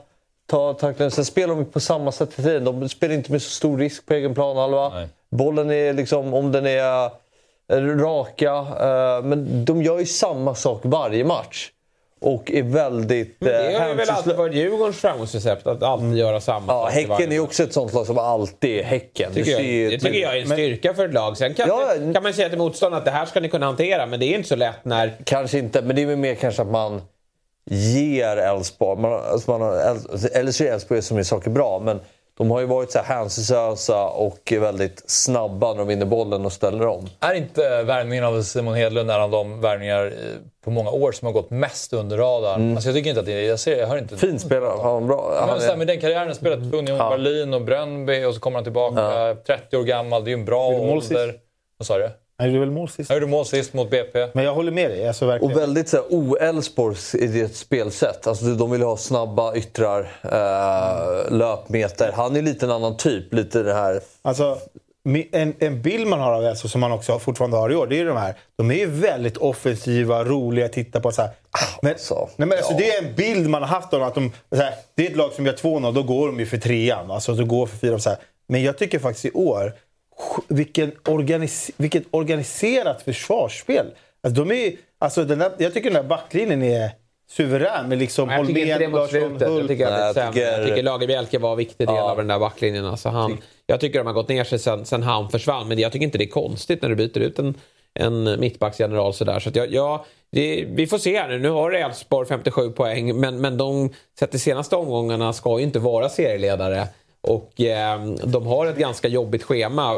ta 0.47 0.73
tacklingar. 0.73 1.09
Sen 1.09 1.25
spelar 1.25 1.55
de 1.55 1.65
på 1.65 1.79
samma 1.79 2.11
sätt 2.11 2.39
i 2.39 2.43
tiden. 2.43 2.63
De 2.63 2.89
spelar 2.89 3.15
inte 3.15 3.31
med 3.31 3.41
så 3.41 3.49
stor 3.49 3.77
risk 3.77 4.05
på 4.05 4.13
egen 4.13 4.33
planhalva. 4.33 5.07
Bollen 5.29 5.71
är 5.71 5.93
liksom, 5.93 6.33
om 6.33 6.51
den 6.51 6.65
är 6.65 7.09
raka. 7.97 8.53
Uh, 8.59 9.25
men 9.25 9.65
de 9.65 9.83
gör 9.83 9.99
ju 9.99 10.05
samma 10.05 10.55
sak 10.55 10.81
varje 10.83 11.23
match. 11.23 11.71
Och 12.19 12.51
är 12.51 12.63
väldigt 12.63 13.35
Men 13.39 13.49
det 13.49 13.79
har 13.79 13.87
ju 13.87 13.93
väl 13.93 14.09
alltid 14.09 14.35
varit 14.35 14.55
Djurgårdens 14.55 14.97
framgångsrecept, 14.97 15.67
att 15.67 15.83
alltid 15.83 16.05
mm. 16.05 16.17
göra 16.17 16.41
samma 16.41 16.73
ja, 16.73 16.83
sak. 16.83 16.93
Häcken 16.93 17.31
är 17.31 17.39
också 17.39 17.63
ett 17.63 17.73
sånt 17.73 17.93
lag 17.93 18.05
som 18.05 18.17
alltid 18.17 18.79
är 18.79 18.83
Häcken. 18.83 19.33
Tycker 19.33 19.51
jag, 19.51 19.91
det 19.91 19.99
tycker 19.99 20.19
jag 20.19 20.37
är 20.37 20.41
en 20.41 20.47
styrka 20.47 20.87
men, 20.89 20.95
för 20.95 21.05
ett 21.05 21.13
lag. 21.13 21.37
Sen 21.37 21.53
kan, 21.53 21.67
ja, 21.67 21.95
det, 21.99 22.13
kan 22.13 22.23
man 22.23 22.33
säga 22.33 22.49
till 22.49 22.57
motståndarna 22.57 22.97
att 22.97 23.05
det 23.05 23.11
här 23.11 23.25
ska 23.25 23.39
ni 23.39 23.49
kunna 23.49 23.65
hantera, 23.65 24.05
men 24.05 24.19
det 24.19 24.25
är 24.25 24.35
inte 24.35 24.49
så 24.49 24.55
lätt 24.55 24.85
när... 24.85 25.13
Kanske 25.23 25.57
inte, 25.57 25.81
men 25.81 25.95
det 25.95 26.01
är 26.01 26.15
mer 26.15 26.35
kanske 26.35 26.61
att 26.61 26.67
man 26.67 27.01
ger 27.69 28.37
Elfsborg... 28.37 29.05
Alltså 29.05 30.27
eller 30.33 30.51
så 30.51 30.63
är 30.63 30.73
Elfsborg 30.73 31.01
som 31.01 31.17
är 31.17 31.23
saker 31.23 31.49
bra, 31.49 31.79
men 31.79 31.99
de 32.37 32.51
har 32.51 32.59
ju 32.59 32.65
varit 32.65 32.91
så 32.91 32.99
här 32.99 33.15
hänsynslösa 33.15 34.07
och 34.07 34.53
väldigt 34.59 35.03
snabba 35.09 35.71
när 35.71 35.77
de 35.77 35.87
vinner 35.87 36.05
bollen 36.05 36.45
och 36.45 36.53
ställer 36.53 36.87
om. 36.87 37.09
Är 37.19 37.33
inte 37.33 37.83
värvningen 37.83 38.25
av 38.25 38.41
Simon 38.41 38.75
Hedlund 38.75 39.11
en 39.11 39.21
av 39.21 39.31
de 39.31 39.61
värvningar 39.61 40.13
på 40.63 40.71
många 40.71 40.89
år 40.89 41.11
som 41.11 41.25
har 41.25 41.33
gått 41.33 41.49
mest 41.49 41.93
under 41.93 42.17
radarn? 42.17 42.61
Mm. 42.61 42.75
Alltså 42.75 42.89
jag 42.89 42.95
tycker 42.95 43.09
inte 43.09 43.19
att 43.19 43.25
det 43.25 43.33
är... 43.33 43.49
Jag, 43.49 43.59
ser, 43.59 43.79
jag 43.79 43.87
hör 43.87 43.97
inte... 43.97 44.17
Fin 44.17 44.39
spelare. 44.39 44.79
Han 44.81 45.07
bra. 45.07 45.37
Han 45.39 45.59
men, 45.59 45.69
är... 45.69 45.75
med 45.75 45.87
den 45.87 46.01
karriären, 46.01 46.35
spelat 46.35 46.59
för 46.59 46.77
Union 46.77 46.97
ja. 46.97 47.09
Berlin 47.09 47.53
och 47.53 47.61
Brönnby 47.61 48.23
och 48.23 48.33
så 48.33 48.39
kommer 48.39 48.57
han 48.57 48.63
tillbaka 48.63 49.01
ja. 49.01 49.35
30 49.47 49.77
år 49.77 49.83
gammal. 49.83 50.23
Det 50.23 50.27
är 50.27 50.31
ju 50.31 50.39
en 50.39 50.45
bra 50.45 50.67
ålder. 50.67 51.33
Vad 51.77 51.87
sa 51.87 51.97
du? 51.97 52.09
Han 52.39 52.47
gjorde 52.47 52.59
väl 52.59 52.71
mål 52.71 52.89
sist. 52.89 53.09
Han 53.09 53.17
gjorde 53.17 53.31
mål 53.31 53.45
sist 53.45 53.73
mot 53.73 53.89
BP. 53.89 54.27
Men 54.33 54.45
jag 54.45 54.53
håller 54.53 54.71
med 54.71 54.91
dig. 54.91 55.07
Alltså, 55.07 55.25
verkligen. 55.25 55.53
Och 55.53 55.61
väldigt 55.61 55.89
så 55.89 56.01
o-Elfsborgs 56.09 57.15
i 57.15 57.27
det 57.27 57.55
spelsätt. 57.55 58.27
Alltså, 58.27 58.45
de 58.45 58.71
vill 58.71 58.81
ha 58.81 58.97
snabba 58.97 59.55
yttrar, 59.55 59.99
eh, 60.23 61.37
löpmeter. 61.37 62.11
Han 62.11 62.35
är 62.35 62.41
lite 62.41 62.65
en 62.65 62.71
annan 62.71 62.97
typ. 62.97 63.33
Lite 63.33 63.63
det 63.63 63.73
här... 63.73 64.01
Alltså, 64.21 64.57
en, 65.31 65.53
en 65.59 65.81
bild 65.81 66.07
man 66.07 66.19
har 66.19 66.33
av 66.33 66.43
Elfsborg, 66.43 66.71
som 66.71 66.81
man 66.81 66.91
också 66.91 67.19
fortfarande 67.19 67.57
har 67.57 67.71
i 67.71 67.75
år, 67.75 67.87
det 67.87 67.99
är 67.99 68.05
de 68.05 68.17
här. 68.17 68.35
De 68.57 68.71
är 68.71 68.75
ju 68.75 68.85
väldigt 68.85 69.37
offensiva, 69.37 70.23
roliga 70.23 70.65
att 70.65 70.73
titta 70.73 70.99
på. 70.99 71.11
Så 71.11 71.21
här. 71.21 71.31
Men, 71.81 71.91
alltså, 71.91 72.29
nej, 72.35 72.47
men 72.47 72.57
alltså, 72.57 72.73
Det 72.73 72.89
är 72.89 73.03
en 73.03 73.15
bild 73.15 73.49
man 73.49 73.61
har 73.61 73.69
haft 73.69 73.93
av 73.93 73.99
dem. 73.99 74.07
Att 74.07 74.15
de, 74.15 74.31
så 74.55 74.61
här, 74.61 74.73
det 74.95 75.05
är 75.05 75.09
ett 75.09 75.17
lag 75.17 75.33
som 75.33 75.45
gör 75.45 75.53
2-0, 75.53 75.93
då 75.93 76.03
går 76.03 76.27
de 76.27 76.39
ju 76.39 76.45
för 76.45 76.57
trean. 76.57 77.11
Alltså, 77.11 77.33
de 77.33 77.47
går 77.47 77.65
för 77.65 77.77
fyra. 77.77 77.99
Så 77.99 78.09
här. 78.09 78.19
Men 78.49 78.63
jag 78.63 78.77
tycker 78.77 78.99
faktiskt 78.99 79.25
i 79.25 79.31
år 79.31 79.73
vilken 80.47 80.91
organis 81.05 81.71
vilket 81.77 82.03
organiserat 82.11 83.01
försvarsspel. 83.01 83.85
Alltså, 84.23 84.43
de 84.43 84.65
är, 84.65 84.73
alltså, 84.99 85.23
den 85.23 85.39
där, 85.39 85.51
jag 85.57 85.73
tycker 85.73 85.91
den 85.91 86.01
där 86.01 86.09
backlinjen 86.09 86.63
är 86.63 86.91
suverän 87.29 87.89
med 87.89 87.97
liksom 87.97 88.29
jag 88.29 88.47
tycker 88.47 88.61
inte 88.61 88.77
det 88.77 88.87
mot 88.87 89.09
slutet. 89.09 89.41
Jag 89.41 89.67
tycker, 89.67 89.87
att 89.87 90.15
det 90.15 90.21
är 90.21 90.31
tycker... 90.31 90.51
jag 90.51 90.67
tycker 90.67 90.83
Lagerbielke 90.83 91.39
var 91.39 91.51
en 91.51 91.57
viktig 91.57 91.87
del 91.87 91.95
ja. 91.95 92.11
av 92.11 92.17
den 92.17 92.27
där 92.27 92.39
backlinjen. 92.39 92.85
Alltså 92.85 93.09
han, 93.09 93.37
jag 93.65 93.79
tycker 93.79 93.99
de 93.99 94.07
har 94.07 94.13
gått 94.13 94.29
ner 94.29 94.43
sig 94.43 94.59
sen, 94.59 94.85
sen 94.85 95.03
han 95.03 95.29
försvann. 95.29 95.67
Men 95.67 95.79
jag 95.79 95.91
tycker 95.91 96.05
inte 96.05 96.17
det 96.17 96.23
är 96.23 96.29
konstigt 96.29 96.81
när 96.81 96.89
du 96.89 96.95
byter 96.95 97.19
ut 97.19 97.39
en, 97.39 97.55
en 97.93 98.39
mittbacksgeneral 98.39 99.13
sådär. 99.13 99.39
Så 99.39 99.49
jag, 99.53 99.71
jag, 99.71 100.05
det, 100.31 100.65
vi 100.69 100.87
får 100.87 100.97
se 100.97 101.19
här 101.19 101.27
nu. 101.27 101.39
Nu 101.39 101.49
har 101.49 101.71
Elfsborg 101.71 102.27
57 102.27 102.71
poäng. 102.71 103.19
Men, 103.19 103.41
men 103.41 103.57
de, 103.57 103.89
sett 104.19 104.31
de 104.31 104.39
senaste 104.39 104.75
omgångarna, 104.75 105.33
ska 105.33 105.59
ju 105.59 105.63
inte 105.63 105.79
vara 105.79 106.09
serieledare. 106.09 106.87
Och 107.27 107.61
eh, 107.61 108.05
de 108.05 108.47
har 108.47 108.65
ett 108.65 108.77
ganska 108.77 109.07
jobbigt 109.07 109.43
schema. 109.43 109.95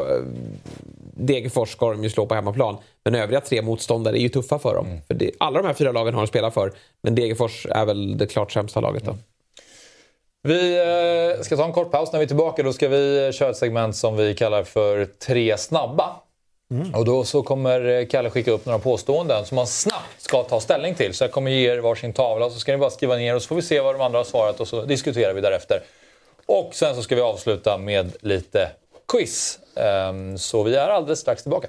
Degerfors 1.14 1.72
ska 1.72 1.90
de 1.90 2.04
ju 2.04 2.10
slå 2.10 2.26
på 2.26 2.34
hemmaplan. 2.34 2.76
Men 3.04 3.14
övriga 3.14 3.40
tre 3.40 3.62
motståndare 3.62 4.18
är 4.18 4.20
ju 4.20 4.28
tuffa 4.28 4.58
för 4.58 4.74
dem. 4.74 4.86
Mm. 4.86 5.00
För 5.06 5.14
det, 5.14 5.30
alla 5.38 5.62
de 5.62 5.66
här 5.66 5.74
fyra 5.74 5.92
lagen 5.92 6.14
har 6.14 6.20
de 6.20 6.26
spelat 6.26 6.54
för. 6.54 6.72
Men 7.02 7.14
Degerfors 7.14 7.66
är 7.70 7.84
väl 7.84 8.18
det 8.18 8.26
klart 8.26 8.52
sämsta 8.52 8.80
laget 8.80 9.04
då. 9.04 9.10
Mm. 9.10 9.22
Vi 10.42 10.78
eh, 11.36 11.42
ska 11.42 11.56
ta 11.56 11.64
en 11.64 11.72
kort 11.72 11.90
paus. 11.90 12.12
När 12.12 12.18
vi 12.18 12.24
är 12.24 12.26
tillbaka 12.26 12.62
då 12.62 12.72
ska 12.72 12.88
vi 12.88 13.30
köra 13.32 13.50
ett 13.50 13.56
segment 13.56 13.96
som 13.96 14.16
vi 14.16 14.34
kallar 14.34 14.64
för 14.64 15.04
Tre 15.04 15.56
snabba. 15.58 16.16
Mm. 16.74 16.94
Och 16.94 17.04
då 17.04 17.24
så 17.24 17.42
kommer 17.42 18.04
Kalle 18.10 18.30
skicka 18.30 18.50
upp 18.50 18.66
några 18.66 18.78
påståenden 18.78 19.46
som 19.46 19.56
man 19.56 19.66
snabbt 19.66 20.20
ska 20.20 20.42
ta 20.42 20.60
ställning 20.60 20.94
till. 20.94 21.14
Så 21.14 21.24
jag 21.24 21.32
kommer 21.32 21.50
ge 21.50 21.70
er 21.70 21.78
varsin 21.78 22.12
tavla 22.12 22.46
och 22.46 22.52
så 22.52 22.58
ska 22.58 22.72
ni 22.72 22.78
bara 22.78 22.90
skriva 22.90 23.16
ner 23.16 23.34
och 23.34 23.42
så 23.42 23.48
får 23.48 23.56
vi 23.56 23.62
se 23.62 23.80
vad 23.80 23.94
de 23.94 24.00
andra 24.00 24.18
har 24.18 24.24
svarat 24.24 24.60
och 24.60 24.68
så 24.68 24.82
diskuterar 24.82 25.34
vi 25.34 25.40
därefter. 25.40 25.82
Och 26.52 26.74
sen 26.74 26.94
så 26.94 27.02
ska 27.02 27.14
vi 27.14 27.20
avsluta 27.20 27.78
med 27.78 28.12
lite 28.20 28.70
quiz. 29.08 29.58
Ehm, 29.76 30.38
så 30.38 30.62
vi 30.62 30.74
är 30.74 30.88
alldeles 30.88 31.20
strax 31.20 31.42
tillbaka. 31.42 31.68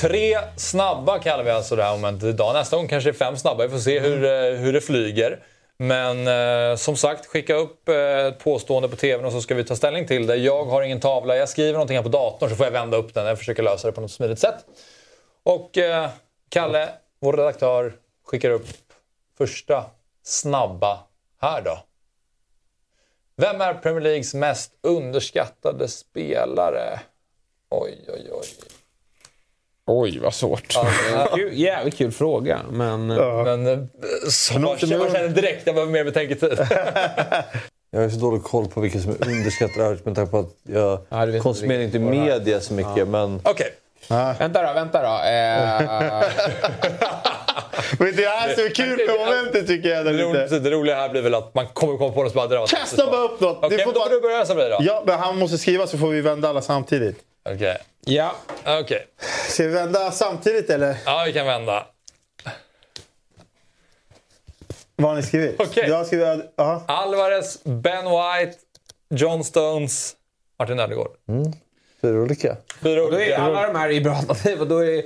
Tre 0.00 0.38
snabba 0.56 1.18
kallar 1.18 1.44
vi 1.44 1.50
alltså 1.50 1.76
det 1.76 1.82
här 1.82 1.92
momentet 1.92 2.24
idag. 2.24 2.54
Nästa 2.54 2.76
gång 2.76 2.88
kanske 2.88 3.10
det 3.10 3.14
är 3.14 3.18
fem 3.18 3.36
snabba. 3.36 3.62
Vi 3.62 3.68
får 3.68 3.78
se 3.78 4.00
hur, 4.00 4.24
eh, 4.24 4.58
hur 4.58 4.72
det 4.72 4.80
flyger. 4.80 5.44
Men 5.76 6.28
eh, 6.28 6.76
som 6.76 6.96
sagt, 6.96 7.26
skicka 7.26 7.54
upp 7.54 7.88
eh, 7.88 8.30
påstående 8.30 8.88
på 8.88 8.96
tvn 8.96 9.24
och 9.24 9.32
så 9.32 9.40
ska 9.40 9.54
vi 9.54 9.64
ta 9.64 9.76
ställning 9.76 10.06
till 10.06 10.26
det. 10.26 10.36
Jag 10.36 10.64
har 10.64 10.82
ingen 10.82 11.00
tavla, 11.00 11.36
jag 11.36 11.48
skriver 11.48 11.72
någonting 11.72 11.96
här 11.96 12.02
på 12.02 12.08
datorn 12.08 12.50
så 12.50 12.56
får 12.56 12.66
jag 12.66 12.70
vända 12.70 12.96
upp 12.96 13.14
den. 13.14 13.26
Jag 13.26 13.38
försöker 13.38 13.62
lösa 13.62 13.88
det 13.88 13.92
på 13.92 14.00
något 14.00 14.10
smidigt 14.10 14.38
sätt. 14.38 14.64
Och 15.42 15.78
eh, 15.78 16.10
Kalle, 16.48 16.88
vår 17.20 17.32
redaktör, 17.32 17.92
skickar 18.24 18.50
upp 18.50 18.66
första 19.38 19.84
snabba 20.22 21.00
här 21.40 21.62
då. 21.62 21.78
Vem 23.36 23.60
är 23.60 23.74
Premier 23.74 24.00
Leagues 24.00 24.34
mest 24.34 24.72
underskattade 24.82 25.88
spelare? 25.88 27.00
Oj, 27.70 28.04
oj, 28.08 28.30
oj. 28.32 28.46
Oj, 29.92 30.18
vad 30.22 30.34
svårt. 30.34 30.76
Kul- 31.34 31.52
Jävligt 31.52 31.96
kul 31.98 32.12
fråga, 32.12 32.60
men... 32.70 33.06
Men 33.06 33.66
eh, 33.66 33.78
så 34.30 34.52
man, 34.54 34.62
man 34.62 34.78
känner 34.78 35.28
direkt 35.28 35.60
att 35.60 35.66
jag 35.66 35.74
behöver 35.74 35.92
mer 35.92 36.04
betänketid. 36.04 36.58
Jag 37.92 38.00
har 38.00 38.08
så 38.08 38.16
dålig 38.16 38.42
koll 38.42 38.66
på 38.68 38.80
vilka 38.80 38.98
som 38.98 39.10
är 39.10 39.28
underskattade 39.28 39.98
med 40.04 40.14
tanke 40.14 40.30
på 40.30 40.38
att 40.38 40.54
jag 40.68 40.98
Ja, 41.08 41.40
konsumerar 41.42 41.82
inte 41.82 41.98
media 41.98 42.60
så 42.60 42.74
mycket. 42.74 42.96
Ja. 42.96 43.04
Men 43.04 43.40
Okej. 43.44 43.74
Vänta 44.38 44.62
då, 44.66 44.72
vänta 44.72 45.02
då. 45.02 45.08
Eh, 45.08 46.28
Men 47.98 48.16
det 48.16 48.26
här 48.26 48.54
som 48.54 48.64
är 48.64 48.74
kul 48.74 48.96
med 49.06 49.18
momentet 49.26 49.66
tycker 49.66 49.88
jag. 49.88 50.04
Det, 50.06 50.12
lite. 50.12 50.58
det 50.58 50.70
roliga 50.70 50.96
här 50.96 51.08
blir 51.08 51.22
väl 51.22 51.34
att 51.34 51.54
man 51.54 51.66
kommer 51.66 51.96
komma 51.98 52.12
på 52.12 52.22
något 52.22 52.32
som 52.32 52.36
bara 52.38 52.46
drar. 52.46 52.66
Kasta 52.66 53.06
bara 53.06 53.20
upp 53.20 53.40
något! 53.40 53.58
Okej, 53.62 53.78
Du 53.78 53.84
får 53.84 53.92
då 53.92 54.00
får 54.00 54.10
du 54.10 54.20
börja 54.20 54.44
Sabri 54.46 54.68
då. 54.68 54.76
Ja, 54.80 55.02
men 55.06 55.18
han 55.18 55.38
måste 55.38 55.58
skriva 55.58 55.86
så 55.86 55.98
får 55.98 56.08
vi 56.08 56.20
vända 56.20 56.48
alla 56.48 56.60
samtidigt. 56.62 57.18
Okej. 57.44 57.76
ja. 58.04 58.34
Okej. 58.66 59.06
Ska 59.48 59.62
vi 59.62 59.68
vända 59.68 60.10
samtidigt 60.12 60.70
eller? 60.70 60.96
Ja, 61.06 61.22
vi 61.26 61.32
kan 61.32 61.46
vända. 61.46 61.86
Vad 64.96 65.10
har 65.10 65.16
ni 65.16 65.22
skrivit? 65.22 65.60
Okej. 65.60 65.84
Jag 65.88 65.96
har 65.96 66.04
skrivit... 66.04 66.52
Ja. 66.56 66.84
Alvarez, 66.88 67.58
Ben 67.64 68.04
White, 68.04 68.58
John 69.14 69.44
Stones, 69.44 70.16
Martin 70.58 70.78
Ödegaard. 70.80 71.10
fyra 72.02 72.22
olika. 72.22 72.56
Fyra 72.82 73.00
Då 73.00 73.06
är 73.06 73.06
olika. 73.16 73.38
alla 73.38 73.66
de 73.66 73.78
här 73.78 73.90
i 73.90 74.00
bra 74.00 74.12
alternativ 74.16 74.60
och 74.60 74.66
då 74.66 74.84
är... 74.84 74.96
eh, 74.98 75.02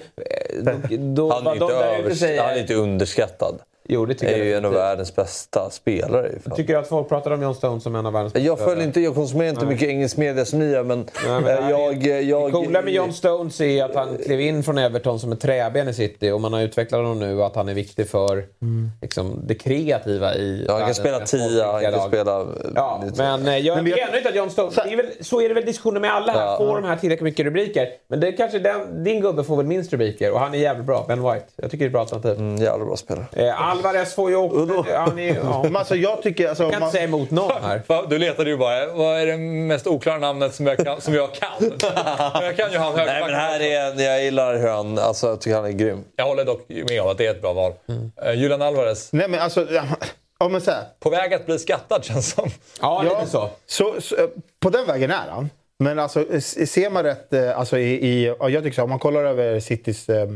Då, 0.62 0.72
då, 1.14 1.32
Han 1.32 1.46
är, 1.46 1.98
inte 2.02 2.16
säger... 2.16 2.42
han 2.42 2.50
är 2.54 2.60
inte 2.60 2.74
underskattad. 2.74 3.58
Jo, 3.88 4.06
det 4.06 4.14
tycker 4.14 4.32
är 4.34 4.38
jag 4.38 4.46
ju 4.46 4.54
en 4.54 4.64
av 4.64 4.72
världens 4.72 5.16
bästa 5.16 5.70
spelare. 5.70 6.30
fan. 6.44 6.56
Tycker 6.56 6.72
du 6.72 6.78
att 6.78 6.88
folk 6.88 7.08
pratar 7.08 7.30
om 7.30 7.42
John 7.42 7.54
Stones 7.54 7.82
som 7.82 7.94
en 7.96 8.06
av 8.06 8.12
världens 8.12 8.32
bästa 8.32 8.46
Jag, 8.46 8.58
följer 8.58 8.84
inte, 8.84 9.00
jag 9.00 9.14
konsumerar 9.14 9.48
inte 9.50 9.66
mycket 9.66 9.88
engelsk 9.88 10.16
media 10.16 10.44
som 10.44 10.58
ni 10.58 10.70
gör, 10.70 10.84
men, 10.84 10.98
Nej, 11.26 11.40
men 11.40 11.46
eh, 11.56 11.62
här 11.62 11.70
jag... 11.70 12.06
är- 12.06 12.20
jag 12.20 12.48
Det 12.48 12.52
coola 12.52 12.82
med 12.82 12.92
John 12.92 13.12
Stones 13.12 13.60
är 13.60 13.84
att 13.84 13.94
han 13.94 14.18
klev 14.24 14.40
in 14.40 14.62
från 14.62 14.78
Everton 14.78 15.20
som 15.20 15.32
ett 15.32 15.40
träben 15.40 15.88
i 15.88 15.94
City 15.94 16.30
och 16.30 16.40
man 16.40 16.52
har 16.52 16.60
utvecklat 16.60 16.98
honom 17.00 17.18
nu 17.18 17.38
och 17.38 17.46
att 17.46 17.54
han 17.56 17.68
är 17.68 17.74
viktig 17.74 18.08
för 18.08 18.44
liksom, 19.02 19.40
det 19.46 19.54
kreativa 19.54 20.34
i 20.34 20.64
Ja, 20.68 20.72
han 20.74 20.84
kan 20.84 20.94
spela 20.94 21.20
tia, 21.20 21.72
han 21.72 21.82
kan 21.82 22.08
spela... 22.08 22.40
eh, 22.40 22.46
Ja, 22.74 23.04
men 23.16 23.48
eh, 23.48 23.58
jag 23.58 23.76
Men 23.76 23.84
vi 23.84 23.90
har- 23.90 23.96
tycker 23.96 24.06
ändå 24.06 24.16
inte 24.18 24.28
att 24.28 24.36
John 24.36 24.50
Stones... 24.50 24.74
Det 24.74 24.92
är 24.92 24.96
väl, 24.96 25.06
så 25.20 25.40
är 25.40 25.48
det 25.48 25.54
väl 25.54 25.64
diskussioner 25.64 26.00
med 26.00 26.14
alla 26.14 26.32
här. 26.32 26.40
Ja. 26.46 26.56
Får 26.58 26.74
de 26.74 26.84
här 26.84 26.96
tillräckligt 26.96 27.24
mycket 27.24 27.46
rubriker? 27.46 27.88
Men 28.08 28.20
det 28.20 28.28
är 28.28 28.32
kanske 28.36 28.58
den, 28.58 29.04
din 29.04 29.20
gubbe 29.20 29.44
får 29.44 29.56
väl 29.56 29.66
minst 29.66 29.92
rubriker 29.92 30.32
och 30.32 30.40
han 30.40 30.54
är 30.54 30.58
jävligt 30.58 30.86
bra. 30.86 31.04
Ben 31.08 31.22
White. 31.22 31.44
Jag 31.56 31.70
tycker 31.70 31.78
det 31.78 31.84
är 31.84 31.86
ett 31.86 31.92
bra 31.92 32.00
alternativ. 32.00 32.30
Mm, 32.38 32.56
jävla 32.62 32.84
bra 32.84 32.96
spelare. 32.96 33.26
Eh, 33.32 33.60
Alvarez 33.76 34.14
får 34.14 34.30
ju 34.30 34.36
också... 34.36 34.84
Ja, 34.88 35.12
Men 35.62 35.76
alltså 35.76 35.96
jag 35.96 36.22
tycker... 36.22 36.48
Alltså, 36.48 36.62
jag 36.62 36.72
kan 36.72 36.80
man, 36.80 36.86
inte 36.86 36.96
säga 36.96 37.08
emot 37.08 37.30
någon 37.30 37.62
här. 37.62 37.82
Du 38.08 38.18
letade 38.18 38.50
ju 38.50 38.56
bara, 38.56 38.86
vad 38.86 39.20
är 39.20 39.26
det 39.26 39.36
mest 39.36 39.86
oklara 39.86 40.18
namnet 40.18 40.54
som 40.54 40.66
jag 40.66 40.78
kan? 40.78 41.00
Som 41.00 41.14
jag, 41.14 41.34
kan? 41.34 41.50
Jag 42.42 42.56
kan 42.56 42.72
ju 42.72 42.78
han 42.78 42.94
Nej, 42.96 43.20
men 43.20 43.34
här 43.34 43.60
är 43.60 43.90
en, 43.90 43.98
jag 43.98 44.24
gillar 44.24 44.58
hur 44.58 44.68
han... 44.68 44.98
Alltså, 44.98 45.26
jag 45.26 45.40
tycker 45.40 45.56
han 45.56 45.64
är 45.64 45.70
grym. 45.70 46.04
Jag 46.16 46.24
håller 46.24 46.44
dock 46.44 46.68
med 46.68 47.02
om 47.02 47.08
att 47.08 47.18
det 47.18 47.26
är 47.26 47.30
ett 47.30 47.42
bra 47.42 47.52
val. 47.52 47.72
Uh, 48.26 48.34
Julian 48.34 48.62
Alvarez, 48.62 49.08
nej 49.12 49.28
men 49.28 49.40
alltså... 49.40 49.66
Ja, 50.38 50.48
men 50.48 50.60
så 50.60 50.70
här. 50.70 50.84
på 51.00 51.10
väg 51.10 51.34
att 51.34 51.46
bli 51.46 51.58
skattad 51.58 52.04
känns 52.04 52.30
som. 52.30 52.50
Ja, 52.80 53.04
Ja. 53.04 53.18
lite 53.20 53.30
så. 53.30 53.50
Så, 53.66 54.00
så, 54.00 54.16
eh, 54.16 54.28
på 54.60 54.70
den 54.70 54.86
vägen 54.86 55.10
är 55.10 55.28
han. 55.30 55.50
Men 55.78 55.98
alltså, 55.98 56.24
ser 56.40 56.90
man 56.90 57.02
rätt, 57.02 57.32
eh, 57.32 57.58
alltså 57.58 57.78
i, 57.78 58.06
i, 58.08 58.34
ja, 58.38 58.48
jag 58.48 58.62
tycker 58.62 58.74
så, 58.74 58.82
om 58.82 58.90
man 58.90 58.98
kollar 58.98 59.24
över 59.24 59.60
Citys, 59.60 60.08
eh, 60.08 60.28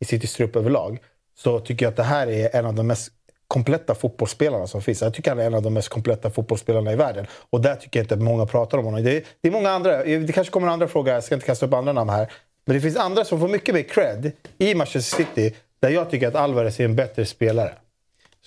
i 0.00 0.04
Citys 0.04 0.34
trupp 0.34 0.56
överlag 0.56 0.98
så 1.38 1.60
tycker 1.60 1.86
jag 1.86 1.90
att 1.90 1.96
det 1.96 2.02
här 2.02 2.26
är 2.26 2.56
en 2.56 2.66
av 2.66 2.74
de 2.74 2.86
mest 2.86 3.12
kompletta 3.48 3.94
fotbollsspelarna 3.94 4.66
som 4.66 4.82
finns. 4.82 5.02
Jag 5.02 5.14
tycker 5.14 5.30
han 5.30 5.38
är 5.38 5.46
en 5.46 5.54
av 5.54 5.62
de 5.62 5.74
mest 5.74 5.88
kompletta 5.88 6.30
fotbollsspelarna 6.30 6.92
i 6.92 6.96
världen. 6.96 7.26
Och 7.50 7.60
där 7.60 7.76
tycker 7.76 8.00
jag 8.00 8.04
inte 8.04 8.14
att 8.14 8.22
många 8.22 8.46
pratar 8.46 8.78
om 8.78 8.84
honom. 8.84 9.04
Det 9.04 9.16
är, 9.16 9.24
det 9.40 9.48
är 9.48 9.52
många 9.52 9.70
andra, 9.70 10.04
det 10.04 10.32
kanske 10.32 10.52
kommer 10.52 10.68
andra 10.68 10.88
frågor, 10.88 11.14
jag 11.14 11.24
ska 11.24 11.34
inte 11.34 11.46
kasta 11.46 11.66
upp 11.66 11.74
andra 11.74 11.92
namn 11.92 12.10
här. 12.10 12.32
Men 12.64 12.74
det 12.76 12.80
finns 12.80 12.96
andra 12.96 13.24
som 13.24 13.40
får 13.40 13.48
mycket 13.48 13.74
mer 13.74 13.82
cred 13.82 14.32
i 14.58 14.74
Manchester 14.74 15.16
City 15.16 15.54
där 15.80 15.90
jag 15.90 16.10
tycker 16.10 16.28
att 16.28 16.34
Alvarez 16.34 16.80
är 16.80 16.84
en 16.84 16.96
bättre 16.96 17.24
spelare. 17.24 17.72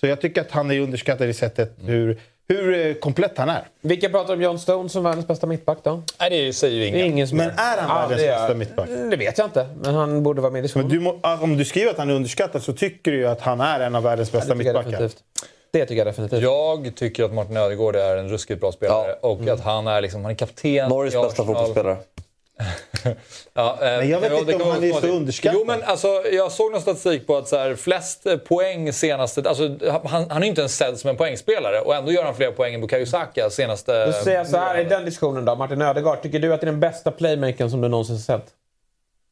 Så 0.00 0.06
jag 0.06 0.20
tycker 0.20 0.40
att 0.40 0.50
han 0.50 0.70
är 0.70 0.80
underskattad 0.80 1.28
i 1.28 1.34
sättet 1.34 1.74
hur, 1.84 2.20
hur 2.54 2.86
eh, 2.86 2.94
komplett 2.94 3.38
han 3.38 3.48
är. 3.48 3.68
Vilka 3.80 4.08
pratar 4.08 4.34
om 4.34 4.42
John 4.42 4.58
Stones 4.58 4.92
som 4.92 5.04
världens 5.04 5.26
bästa 5.28 5.46
mittback 5.46 5.78
då? 5.82 6.02
Nej, 6.20 6.30
det 6.46 6.52
säger 6.52 6.74
ju 6.74 6.80
Det 6.80 6.86
är 6.86 6.88
ingen. 7.02 7.12
ingen 7.12 7.28
som 7.28 7.38
Men 7.38 7.50
är 7.50 7.78
han 7.78 8.00
världens 8.08 8.20
det 8.22 8.26
bästa 8.26 8.54
mittback? 8.54 8.88
Det 9.10 9.16
vet 9.16 9.38
jag 9.38 9.46
inte, 9.46 9.66
men 9.82 9.94
han 9.94 10.22
borde 10.22 10.40
vara 10.42 10.52
med 10.52 10.58
i 10.58 10.60
Men 10.60 10.62
diskussionen. 10.62 10.88
du 10.88 11.00
må, 11.00 11.18
om 11.44 11.56
du 11.56 11.64
skriver 11.64 11.90
att 11.90 11.98
han 11.98 12.10
är 12.10 12.14
underskattad 12.14 12.62
så 12.62 12.72
tycker 12.72 13.10
du 13.10 13.16
ju 13.16 13.26
att 13.28 13.40
han 13.40 13.60
är 13.60 13.80
en 13.80 13.94
av 13.94 14.02
världens 14.02 14.32
bästa 14.32 14.48
jag 14.48 14.58
mittbackar. 14.58 15.10
Det 15.72 15.80
tycker 15.86 15.96
jag 15.96 16.06
definitivt. 16.06 16.42
Jag 16.42 16.92
tycker 16.96 17.24
att 17.24 17.32
Martin 17.32 17.56
Ödegaard 17.56 17.96
är 17.96 18.16
en 18.16 18.28
ruskigt 18.28 18.60
bra 18.60 18.72
spelare 18.72 19.14
Ja. 19.22 19.28
och 19.28 19.48
att 19.48 19.60
han 19.60 19.86
är, 19.86 20.00
liksom, 20.00 20.22
han 20.22 20.30
är 20.30 20.36
kapten 20.36 20.88
Norges 20.88 21.14
bästa 21.14 21.44
fotbollsspelare. 21.44 21.96
Ja, 23.54 23.78
eh, 23.82 23.98
Men 23.98 24.08
jag 24.08 24.20
vet 24.20 24.32
ja, 24.32 24.38
inte 24.38 24.54
om 24.54 24.70
han 24.70 24.84
är 24.84 24.92
så 24.92 25.06
underskattad. 25.06 25.60
Jo, 25.60 25.66
men 25.66 25.82
alltså, 25.82 26.08
jag 26.32 26.52
såg 26.52 26.72
någon 26.72 26.80
statistik 26.80 27.26
på 27.26 27.36
att 27.36 27.48
så 27.48 27.56
här, 27.56 27.74
flest 27.74 28.26
poäng 28.48 28.92
senaste... 28.92 29.48
Alltså, 29.48 29.76
han, 30.04 30.30
han 30.30 30.36
är 30.36 30.42
ju 30.42 30.48
inte 30.48 30.60
ens 30.60 30.76
sedd 30.76 30.98
som 30.98 31.10
en 31.10 31.16
poängspelare 31.16 31.80
och 31.80 31.94
ändå 31.94 32.12
gör 32.12 32.24
han 32.24 32.34
fler 32.34 32.50
poäng 32.50 32.74
än 32.74 32.80
Bukayo 32.80 33.06
Saka 33.06 33.50
senaste... 33.50 34.06
Då 34.06 34.12
säger 34.12 34.38
jag 34.38 34.46
så 34.46 34.56
här 34.56 34.78
i 34.78 34.84
den 34.84 35.04
diskussionen 35.04 35.44
då. 35.44 35.54
Martin 35.54 35.82
Ödegaard, 35.82 36.22
tycker 36.22 36.38
du 36.38 36.54
att 36.54 36.60
det 36.60 36.64
är 36.64 36.70
den 36.70 36.80
bästa 36.80 37.10
playmakern 37.10 37.70
som 37.70 37.80
du 37.80 37.88
någonsin 37.88 38.14
har 38.14 38.20
sett? 38.20 38.46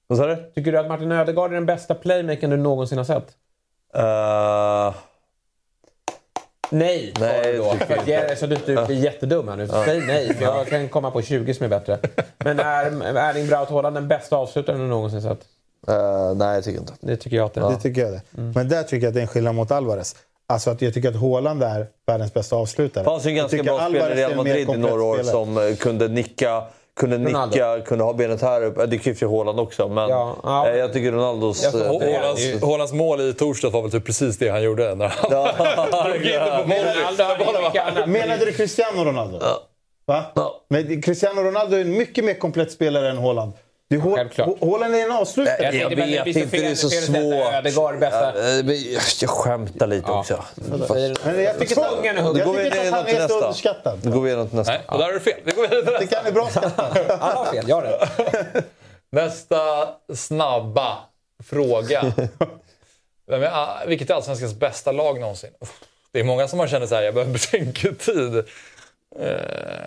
Vad 0.06 0.18
sa 0.18 0.26
du? 0.26 0.36
Tycker 0.54 0.72
du 0.72 0.78
att 0.78 0.88
Martin 0.88 1.12
Ödegaard 1.12 1.50
är 1.50 1.54
den 1.54 1.66
bästa 1.66 1.94
playmakern 1.94 2.50
du 2.50 2.56
någonsin 2.56 2.98
har 2.98 3.04
sett? 3.04 3.26
Uh, 3.96 4.94
Nej, 6.70 7.12
sa 7.16 7.24
Nej, 7.24 7.52
du 7.52 7.58
då. 7.58 7.64
För 7.86 7.96
att 7.96 8.08
jag 8.08 8.38
Så 8.38 8.46
du 8.46 8.54
inte 8.54 8.84
blir 8.86 9.04
jättedum 9.04 9.48
här 9.48 9.56
nu. 9.56 9.68
Säg 9.68 10.00
nej, 10.00 10.34
för 10.34 10.44
jag 10.44 10.66
kan 10.66 10.88
komma 10.88 11.10
på 11.10 11.22
20 11.22 11.54
som 11.54 11.64
är 11.64 11.68
bättre. 11.70 11.98
Men 12.38 12.60
är 12.60 13.16
Erling 13.16 13.46
Braut 13.46 13.70
Haaland 13.70 13.96
den 13.96 14.08
bästa 14.08 14.36
avslutaren 14.36 14.80
du 14.80 14.86
någonsin 14.86 15.22
sett? 15.22 15.38
uh, 15.88 16.34
nej, 16.34 16.54
jag 16.54 16.64
tycker 16.64 16.80
inte. 16.80 16.92
Det 17.00 17.16
tycker 17.16 17.36
jag 17.36 17.46
att 17.46 17.54
det 17.54 17.60
Det 17.60 17.66
är. 17.66 17.76
tycker 17.76 18.00
jag 18.00 18.12
det. 18.12 18.22
Mm. 18.38 18.52
Men 18.52 18.68
där 18.68 18.82
tycker 18.82 18.96
jag 19.06 19.08
att 19.08 19.14
det 19.14 19.20
är 19.20 19.22
en 19.22 19.28
skillnad 19.28 19.54
mot 19.54 19.70
Alvarez. 19.70 20.16
Alltså 20.46 20.70
att 20.70 20.82
jag 20.82 20.94
tycker 20.94 21.08
att 21.08 21.20
Haaland 21.20 21.62
är 21.62 21.86
världens 22.06 22.34
bästa 22.34 22.56
avslutare. 22.56 23.04
Det 23.04 23.10
fanns 23.10 23.26
ju 23.26 23.30
en 23.30 23.36
ganska 23.36 23.62
bra 23.62 23.88
spelare 23.88 24.12
i 24.12 24.16
Real 24.16 24.36
Madrid 24.36 24.70
i 24.70 24.76
några 24.76 25.02
år 25.04 25.14
spelare. 25.14 25.32
som 25.32 25.56
eh, 25.68 25.76
kunde 25.76 26.08
nicka, 26.08 26.62
kunde, 27.00 27.16
Ronaldo. 27.18 27.54
nicka, 27.54 27.80
kunde 27.80 28.04
ha 28.04 28.12
benet 28.12 28.42
här 28.42 28.64
uppe. 28.64 28.86
Det 28.86 28.98
kan 28.98 29.12
ju 29.12 29.28
Haaland 29.28 29.60
också, 29.60 29.88
men 29.88 30.08
Ja, 30.08 30.36
ja. 30.42 30.68
eh, 30.68 30.76
jag 30.76 30.92
tycker 30.92 31.12
Ronaldos... 31.12 31.62
Jag 31.62 31.74
eh, 31.74 31.80
Haaland- 31.80 32.12
Haalands, 32.12 32.62
Haalands 32.62 32.92
mål 32.92 33.20
i 33.20 33.34
torsdags 33.34 33.74
var 33.74 33.82
väl 33.82 33.90
typ 33.90 34.04
precis 34.06 34.38
det 34.38 34.48
han 34.48 34.62
gjorde 34.62 34.94
när 34.94 35.08
han 35.08 36.10
drog 36.12 36.24
in 36.26 36.40
på. 38.02 38.06
Menade 38.08 38.44
du 38.44 38.52
Cristiano 38.52 39.04
Ronaldo? 39.04 39.38
Va? 40.06 40.24
Ja. 40.34 40.60
Men 40.68 41.02
Cristiano 41.02 41.42
Ronaldo 41.42 41.76
är 41.76 41.80
en 41.80 41.96
mycket 41.96 42.24
mer 42.24 42.34
komplett 42.34 42.72
spelare 42.72 43.10
än 43.10 43.18
Haaland. 43.18 43.52
Du, 43.90 43.98
Hå- 43.98 44.16
Självklart. 44.16 44.48
Hå- 44.48 44.70
Haaland 44.70 44.94
är 44.94 45.04
en 45.04 45.12
avslutare. 45.12 45.56
Jag 45.62 45.72
tänkte, 45.72 45.96
men 45.96 46.10
vet 46.24 46.26
inte, 46.36 46.48
fel- 46.48 46.60
det 46.60 46.66
är 46.70 46.74
så 46.74 46.90
svårt. 46.90 47.54
Ödegaard 47.54 47.98
bästa. 47.98 48.38
Eh, 48.48 48.54
jag- 48.70 49.02
Jag 49.20 49.30
skämtar 49.30 49.86
lite 49.86 50.10
också. 50.10 50.36
Fast- 50.36 50.90
Men 51.24 51.42
jag 51.42 51.58
tycker, 51.58 51.80
att 51.82 52.04
jag 52.04 52.46
går 52.46 52.52
vi 52.54 52.68
att 52.70 52.90
han 52.92 53.06
är 53.06 53.28
så 53.28 53.40
underskattad. 53.40 53.98
Då 54.02 54.10
går 54.10 54.20
vi 54.20 54.28
igenom 54.28 54.48
till 54.48 54.56
nästa. 54.56 54.72
Nej, 54.72 54.82
och 54.88 54.98
där 54.98 55.08
är 55.08 55.12
du 55.12 55.20
fel. 55.20 55.40
Vi 55.44 55.52
går 55.52 55.62
vidare 55.62 55.82
till 55.82 55.92
Det 55.92 56.00
nästa. 56.00 56.16
kan 56.16 56.26
är 56.26 56.32
bra 56.32 56.48
skatta. 56.48 56.86
Alla 57.20 57.34
har 57.44 57.44
fel, 57.52 57.64
jag 57.68 57.76
har 57.76 57.82
rätt. 57.82 58.64
Nästa 59.12 59.88
snabba 60.14 60.98
fråga. 61.44 62.12
Vem 63.30 63.42
är, 63.42 63.50
ah, 63.52 63.78
vilket 63.86 64.10
är 64.10 64.14
Allsvenskans 64.14 64.54
bästa 64.54 64.92
lag 64.92 65.20
någonsin? 65.20 65.50
Det 66.12 66.20
är 66.20 66.24
många 66.24 66.48
som 66.48 66.56
man 66.58 66.68
känner 66.68 66.86
så 66.86 66.94
här, 66.94 67.02
jag 67.02 67.14
behöver 67.14 67.32
betänketid. 67.32 68.44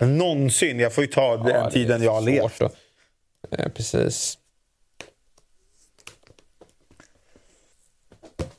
Någonsin. 0.00 0.80
Jag 0.80 0.92
får 0.92 1.04
ju 1.04 1.08
ta 1.10 1.36
den 1.36 1.46
Ja, 1.48 1.64
det 1.64 1.70
tiden 1.70 2.02
jag 2.02 2.12
har 2.12 2.20
levt. 2.20 2.58
då. 2.58 2.70
Eh, 3.50 3.68
precis. 3.68 4.38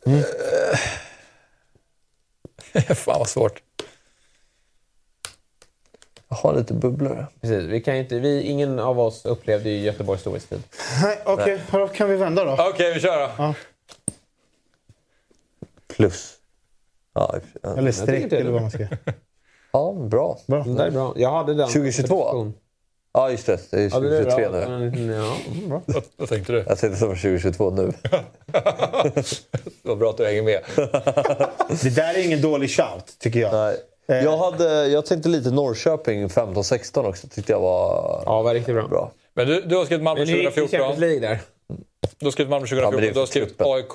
Fan 2.95 3.19
vad 3.19 3.29
svårt. 3.29 3.61
Jag 6.27 6.35
har 6.35 6.55
lite 6.55 6.73
bubblor. 6.73 7.27
precis. 7.41 7.63
Vi 7.63 7.81
kan 7.81 7.95
ju 7.95 8.01
inte, 8.01 8.19
vi, 8.19 8.41
ingen 8.41 8.79
av 8.79 8.99
oss 8.99 9.25
upplevde 9.25 9.69
ju 9.69 9.79
Göteborgs 9.79 10.21
storhetstid. 10.21 10.63
Nej, 11.03 11.21
Okej, 11.25 11.61
då 11.71 11.87
kan 11.87 12.09
vi 12.09 12.15
vända 12.15 12.43
då. 12.43 12.69
Okej, 12.69 12.93
vi 12.93 12.99
kör 12.99 13.31
då. 13.37 13.53
Plus. 15.87 16.37
Ja, 17.13 17.39
ja. 17.61 17.77
Eller 17.77 17.91
streck 17.91 18.33
eller 18.33 18.51
vad 18.51 18.61
man 18.61 18.71
ska 18.71 18.87
ja 19.75 19.93
bra. 19.93 20.39
Bra. 20.47 20.63
Det 20.63 20.73
där 20.73 20.87
är 20.87 20.91
bra. 20.91 21.13
Jag 21.15 21.31
hade 21.31 21.53
den. 21.53 21.67
2022? 21.67 22.51
Ja, 23.15 23.31
just 23.31 23.45
det. 23.45 23.59
Det 23.71 23.77
är 23.77 23.89
Ja, 23.93 23.99
det 23.99 24.23
2023 24.23 24.49
nu. 24.49 24.61
Mm, 24.63 25.09
Ja, 25.09 25.37
bra. 25.67 25.81
Vad, 25.85 26.03
vad 26.17 26.29
tänkte 26.29 26.51
du? 26.53 26.63
Jag 26.67 26.77
tänkte 26.77 26.99
som 26.99 27.09
2022 27.09 27.69
nu. 27.71 27.91
Vad 29.81 29.97
bra 29.97 30.09
att 30.09 30.17
du 30.17 30.25
hänger 30.25 30.43
med. 30.43 30.59
Det 31.83 31.95
där 31.95 32.13
är 32.13 32.25
ingen 32.25 32.41
dålig 32.41 32.69
shout, 32.69 33.19
tycker 33.19 33.39
jag. 33.39 33.53
Nej. 33.53 33.75
Eh. 34.07 34.23
Jag, 34.23 34.37
hade, 34.37 34.87
jag 34.87 35.05
tänkte 35.05 35.29
lite 35.29 35.51
Norrköping 35.51 36.27
15-16 36.27 37.05
också. 37.09 37.27
Tyckte 37.27 37.51
jag 37.51 37.59
var 37.59 38.23
Ja, 38.25 38.41
var 38.41 38.53
riktigt 38.53 38.75
bra. 38.75 38.87
bra. 38.87 39.11
Men 39.33 39.47
du, 39.47 39.61
du 39.61 39.75
har 39.75 39.85
skrivit 39.85 40.03
Malmö 40.03 40.19
Men 40.21 40.29
hur 40.29 40.35
gick 40.35 40.55
det 40.55 40.61
i 40.61 40.67
2014. 40.67 40.79
Champions 40.79 40.99
League 40.99 41.19
där? 41.29 41.39
Du 42.19 42.25
har 42.25 42.31
skrivit 42.31 42.49
Malmö 42.49 42.67
Ja, 42.69 42.75
men 42.75 42.91
2014. 42.91 43.01
det 43.01 43.07
är 43.09 43.13
du 43.13 43.19
har 43.19 43.25
skrivit. 43.27 43.61
AIK 43.61 43.89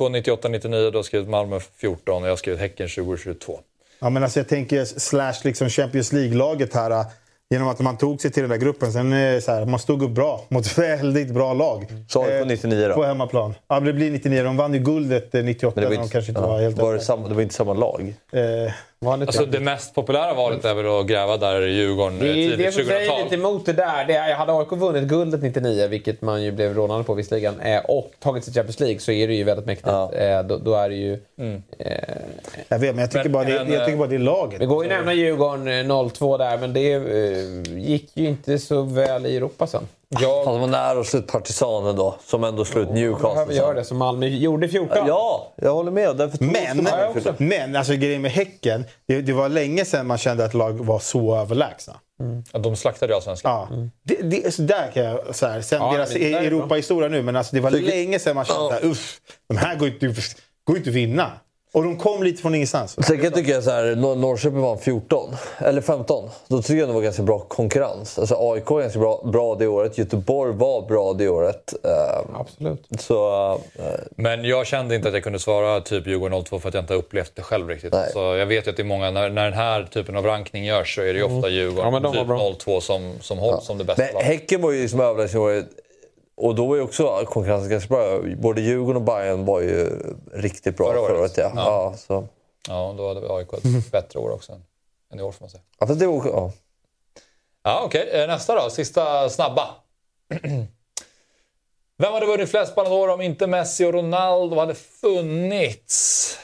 98-99. 0.74 0.90
Du 0.90 0.98
har 0.98 1.02
skrivit 1.02 1.28
Malmö 1.28 1.60
14 1.80 2.22
och 2.22 2.28
jag 2.28 2.32
har 2.32 2.36
skrivit 2.36 2.60
Häcken 2.60 2.88
2022. 2.88 3.60
Ja, 4.00 4.10
men 4.10 4.22
alltså 4.22 4.38
jag 4.40 4.48
tänker 4.48 4.84
slash 4.84 5.34
liksom 5.44 5.68
Champions 5.68 6.12
League-laget 6.12 6.74
här. 6.74 7.04
Genom 7.50 7.68
att 7.68 7.80
man 7.80 7.96
tog 7.96 8.20
sig 8.20 8.30
till 8.30 8.42
den 8.42 8.50
där 8.50 8.56
gruppen. 8.56 8.92
Sen 8.92 9.12
eh, 9.12 9.40
så 9.40 9.52
här, 9.52 9.66
man 9.66 9.78
stod 9.80 10.02
upp 10.02 10.10
bra 10.10 10.44
mot 10.48 10.78
väldigt 10.78 11.34
bra 11.34 11.54
lag. 11.54 11.86
Så 12.08 12.26
Eh, 12.26 12.40
på 12.40 12.44
99 12.44 12.88
då? 12.88 12.94
På 12.94 13.04
hemmaplan. 13.04 13.54
Ja, 13.68 13.80
det 13.80 13.92
blir 13.92 14.10
99. 14.10 14.42
De 14.42 14.56
vann 14.56 14.74
ju 14.74 14.80
guldet 14.80 15.34
eh, 15.34 15.42
98. 15.44 15.72
Men 15.74 15.82
det 15.82 15.88
var 15.88 15.96
de 15.96 16.02
inte, 16.02 16.12
kanske 16.12 16.30
inte 16.30 16.40
ja, 16.40 16.46
var 16.46 16.60
helt 16.60 16.78
var 16.78 16.94
det, 16.94 17.00
samma, 17.00 17.28
det 17.28 17.34
var 17.34 17.42
inte 17.42 17.54
samma 17.54 17.74
lag. 17.74 18.14
Eh, 18.32 18.72
Alltså, 19.06 19.46
det 19.46 19.60
mest 19.60 19.94
populära 19.94 20.34
valet 20.34 20.64
är 20.64 20.74
väl 20.74 20.86
att 21.00 21.06
gräva 21.06 21.36
där 21.36 21.62
i 21.66 21.72
Djurgården 21.72 22.18
Det 22.18 22.28
är 22.28 22.34
tidigt 22.34 22.58
det 22.58 22.72
som 22.72 22.84
säger 22.84 23.00
2000-tal. 23.10 23.22
lite 23.24 23.34
emot 23.34 23.66
det 23.66 23.72
där. 23.72 24.04
Det 24.04 24.14
är, 24.14 24.34
hade 24.34 24.52
AIK 24.52 24.72
vunnit 24.72 25.04
guldet 25.04 25.42
99, 25.42 25.86
vilket 25.86 26.22
man 26.22 26.42
ju 26.42 26.52
blev 26.52 26.74
rånade 26.74 27.04
på 27.04 27.14
visserligen, 27.14 27.60
eh, 27.60 27.78
och 27.84 28.10
tagit 28.18 28.44
sig 28.44 28.54
Champions 28.54 28.80
League 28.80 28.98
så 29.00 29.12
är 29.12 29.28
det 29.28 29.34
ju 29.34 29.44
väldigt 29.44 29.66
mäktigt. 29.66 29.88
Eh, 29.88 30.42
då, 30.42 30.56
då 30.58 30.74
är 30.74 30.88
det 30.88 30.94
ju... 30.94 31.18
Mm. 31.38 31.62
Eh, 31.78 31.92
jag 32.68 32.78
vet, 32.78 32.94
men 32.94 32.98
jag 33.02 33.10
tycker, 33.10 33.24
Men- 33.24 33.32
bara, 33.32 33.44
det, 33.44 33.64
men, 33.64 33.72
jag 33.72 33.80
tycker 33.84 33.92
eh, 33.92 33.98
bara 33.98 34.08
det 34.08 34.14
är 34.14 34.18
laget. 34.18 34.60
det 34.60 34.66
går 34.66 34.84
ju 34.84 34.90
att 34.90 34.96
nämna 34.96 35.14
Djurgården 35.14 35.68
eh, 35.68 35.72
0-2 35.72 36.38
där, 36.38 36.58
men 36.58 36.72
det 36.72 36.92
eh, 36.92 37.78
gick 37.78 38.16
ju 38.16 38.28
inte 38.28 38.58
så 38.58 38.82
väl 38.82 39.26
i 39.26 39.36
Europa 39.36 39.66
sen. 39.66 39.88
Jag... 40.18 40.44
Fast 40.44 40.54
det 40.56 40.60
var 40.60 40.66
nära 40.66 41.00
att 41.00 41.06
slå 41.06 41.18
ut 41.20 41.26
Partisanen 41.26 41.96
då, 41.96 42.16
som 42.26 42.44
ändå 42.44 42.64
slog 42.64 42.82
ut 42.84 42.90
Newcastle. 42.90 43.28
behöver 43.28 43.52
göra 43.52 43.74
det 43.74 43.84
som 43.84 43.96
Malmö 43.98 44.26
gjorde 44.26 44.68
14. 44.68 44.98
Ja, 45.06 45.52
jag 45.56 45.74
håller 45.74 45.90
med. 45.90 46.16
Därför 46.16 46.44
Men, 46.44 46.80
också 46.80 46.96
Malmö 46.96 47.12
14. 47.12 47.34
men 47.38 47.76
alltså, 47.76 47.92
grejen 47.94 48.22
med 48.22 48.30
Häcken, 48.30 48.84
det, 49.08 49.20
det 49.22 49.32
var 49.32 49.48
länge 49.48 49.84
sedan 49.84 50.06
man 50.06 50.18
kände 50.18 50.44
att 50.44 50.54
lag 50.54 50.72
var 50.72 50.98
så 50.98 51.36
överlägsna. 51.36 51.96
Ja, 52.52 52.58
de 52.58 52.76
slaktade 52.76 53.12
ju 53.12 53.16
Allsvenskan. 53.16 53.66
Ja. 53.70 53.88
Det, 54.04 54.22
det, 54.22 54.54
så 54.54 54.62
där 54.62 54.90
kan 54.94 55.04
jag... 55.04 55.36
Så 55.36 55.46
här, 55.46 55.60
sen 55.60 55.82
Ja, 55.82 55.92
deras 55.92 56.16
är 56.16 56.42
Europa-historia 56.42 57.08
nu, 57.08 57.22
men 57.22 57.36
alltså, 57.36 57.56
det 57.56 57.60
var 57.60 57.70
Tycker- 57.70 57.90
länge 57.90 58.18
sedan 58.18 58.34
man 58.36 58.44
kände 58.44 58.76
att 58.76 58.84
uff, 58.84 59.20
de 59.48 59.56
här 59.56 59.76
går 59.76 59.88
inte, 59.88 60.06
går 60.64 60.76
inte 60.76 60.90
att 60.90 60.96
vinna. 60.96 61.30
Och 61.72 61.82
de 61.82 61.96
kom 61.96 62.22
lite 62.22 62.42
från 62.42 62.54
ingenstans. 62.54 63.06
Sen 63.06 63.16
kan 63.16 63.24
jag 63.24 63.34
tycka 63.34 63.62
så 63.62 63.70
här, 63.70 63.84
Nor- 63.84 64.16
Norrköping 64.16 64.60
vann 64.60 64.78
14, 64.78 65.36
eller 65.58 65.80
15. 65.80 66.30
Då 66.48 66.62
tycker 66.62 66.80
jag 66.80 66.88
det 66.88 66.92
var 66.92 67.00
ganska 67.00 67.22
bra 67.22 67.38
konkurrens. 67.38 68.18
Alltså 68.18 68.36
AIK 68.52 68.70
var 68.70 68.80
ganska 68.80 68.98
bra, 68.98 69.22
bra 69.24 69.54
det 69.54 69.66
året, 69.66 69.98
Göteborg 69.98 70.52
var 70.52 70.82
bra 70.82 71.12
det 71.12 71.28
året. 71.28 71.74
Uh, 71.84 72.40
Absolut. 72.40 72.86
Så, 72.98 73.52
uh, 73.54 73.84
Men 74.10 74.44
jag 74.44 74.66
kände 74.66 74.94
inte 74.94 75.08
att 75.08 75.14
jag 75.14 75.22
kunde 75.22 75.38
svara 75.38 75.80
typ 75.80 76.06
Djurgården 76.06 76.44
02 76.44 76.58
för 76.58 76.68
att 76.68 76.74
jag 76.74 76.82
inte 76.82 76.94
upplevt 76.94 77.32
det 77.34 77.42
själv 77.42 77.68
riktigt. 77.68 77.92
Nej. 77.92 78.10
Så 78.12 78.18
jag 78.18 78.46
vet 78.46 78.66
ju 78.66 78.70
att 78.70 78.76
det 78.76 78.82
är 78.82 78.84
många, 78.84 79.10
när, 79.10 79.28
när 79.28 79.44
den 79.44 79.52
här 79.52 79.88
typen 79.92 80.16
av 80.16 80.24
rankning 80.24 80.64
görs 80.64 80.94
så 80.94 81.00
är 81.02 81.12
det 81.12 81.18
ju 81.18 81.22
ofta 81.22 81.36
Mm. 81.50 81.52
Djurgården 81.52 81.84
Ja, 81.84 81.90
men 81.90 82.02
de 82.02 82.12
typ 82.12 82.26
bra. 82.26 82.54
02 82.58 82.80
som, 82.80 83.12
som 83.20 83.38
hålls 83.38 83.64
som 83.64 83.78
det 83.78 83.84
bästa 83.84 84.02
Men 84.02 84.12
laget. 84.14 84.26
Häcken 84.28 84.62
var 84.62 84.72
ju 84.72 84.82
liksom 84.82 85.00
året. 85.00 85.66
Och 86.40 86.54
då 86.54 86.66
var 86.66 86.76
ju 86.76 86.82
också 86.82 87.24
konkurrensen 87.26 87.70
ganska 87.70 87.88
bra. 87.94 88.20
Både 88.36 88.60
Djurgården 88.60 88.96
och 88.96 89.02
Bayern 89.02 89.44
var 89.44 89.60
ju 89.60 89.90
riktigt 90.32 90.76
bra 90.76 90.86
Förra 90.92 91.06
förra 91.06 91.12
året. 91.20 91.20
året. 91.20 91.36
ja. 91.36 91.52
Ja. 91.56 91.62
Ja. 91.92 91.96
så. 91.96 92.28
Ja, 92.68 92.94
då 92.98 93.08
hade 93.08 93.20
vi 93.20 93.26
AIK 93.28 93.52
ett 93.52 93.64
Mm. 93.64 93.82
bättre 93.92 94.18
år 94.18 94.30
också 94.30 94.52
än- 94.52 94.64
än 95.12 95.18
i 95.20 95.22
år 95.22 95.32
får 95.32 95.42
man 95.42 95.50
säga. 95.50 95.62
Ja, 95.78 95.86
fast 95.86 96.00
det 96.00 96.06
var 96.06 96.26
ja. 96.26 96.52
Ja, 97.62 97.82
okej. 97.84 98.10
Eh, 98.12 98.26
Nästa 98.26 98.54
då. 98.64 98.70
Sista 98.70 99.28
snabba. 99.30 99.68
Vem 101.98 102.12
hade 102.12 102.26
vunnit 102.26 102.50
flest 102.50 102.74
Ballon 102.74 102.92
d'Or 102.92 103.14
om 103.14 103.20
inte 103.20 103.46
Messi 103.46 103.84
och 103.84 103.92
Ronaldo 103.92 104.56
hade 104.56 104.74
funnits? 104.74 106.36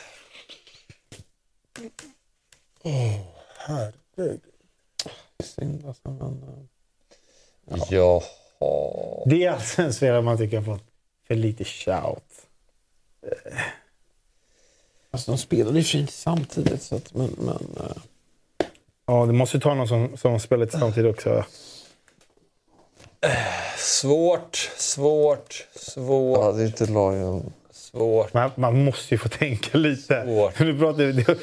herregud. 3.56 4.40
Synd 5.44 5.86
alltså, 5.86 6.10
men... 6.10 6.68
Jaha. 7.90 8.20
Det 9.26 9.44
är 9.44 9.50
alltså 9.50 9.82
en 9.82 9.92
spelare 9.94 10.22
man 10.22 10.38
tycker 10.38 10.56
har 10.56 10.64
fått 10.64 10.84
för 11.26 11.34
lite 11.34 11.64
shout. 11.64 12.22
Alltså 15.10 15.30
de 15.30 15.38
spelade 15.38 15.78
ju 15.78 15.84
fint 15.84 16.10
samtidigt, 16.10 16.82
så 16.82 16.96
att, 16.96 17.14
men... 17.14 17.30
men 17.38 17.76
eh, 17.80 17.96
Ja, 19.08 19.26
du 19.26 19.32
måste 19.32 19.56
ju 19.56 19.60
ta 19.60 19.74
någon 19.74 19.88
som, 19.88 20.16
som 20.16 20.40
spelar 20.40 20.66
samtidigt 20.66 21.14
också. 21.14 21.44
Svårt, 23.78 24.56
svårt, 24.76 25.66
svårt. 25.74 26.38
Ja, 26.38 26.52
det 26.52 26.62
är 26.62 26.66
inte 26.66 26.86
lagen. 26.86 27.52
Svårt. 27.70 28.34
Man, 28.34 28.50
man 28.54 28.84
måste 28.84 29.14
ju 29.14 29.18
få 29.18 29.28
tänka 29.28 29.78
lite. 29.78 30.24
Nu 30.58 30.78
pratar 30.78 31.04
vi, 31.04 31.12
det- 31.12 31.38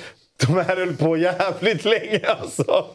de 0.48 0.54
här 0.54 0.78
höll 0.78 0.98
på 0.98 1.18
jävligt 1.18 1.86
länge 1.86 2.22
alltså. 2.28 2.86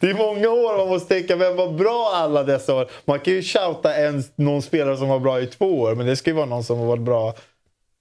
Det 0.00 0.10
är 0.10 0.14
många 0.14 0.48
år 0.48 0.76
man 0.76 0.88
måste 0.88 1.14
tänka, 1.14 1.36
vem 1.36 1.56
var 1.56 1.72
bra 1.72 2.10
alla 2.14 2.42
dessa 2.42 2.74
år? 2.74 2.90
Man 3.04 3.20
kan 3.20 3.34
ju 3.34 3.42
shouta 3.42 3.94
en, 3.94 4.24
någon 4.36 4.62
spelare 4.62 4.96
som 4.96 5.08
var 5.08 5.18
bra 5.18 5.40
i 5.40 5.46
två 5.46 5.80
år, 5.80 5.94
men 5.94 6.06
det 6.06 6.16
ska 6.16 6.30
ju 6.30 6.36
vara 6.36 6.46
någon 6.46 6.64
som 6.64 6.78
har 6.78 6.86
varit 6.86 7.02
bra... 7.02 7.34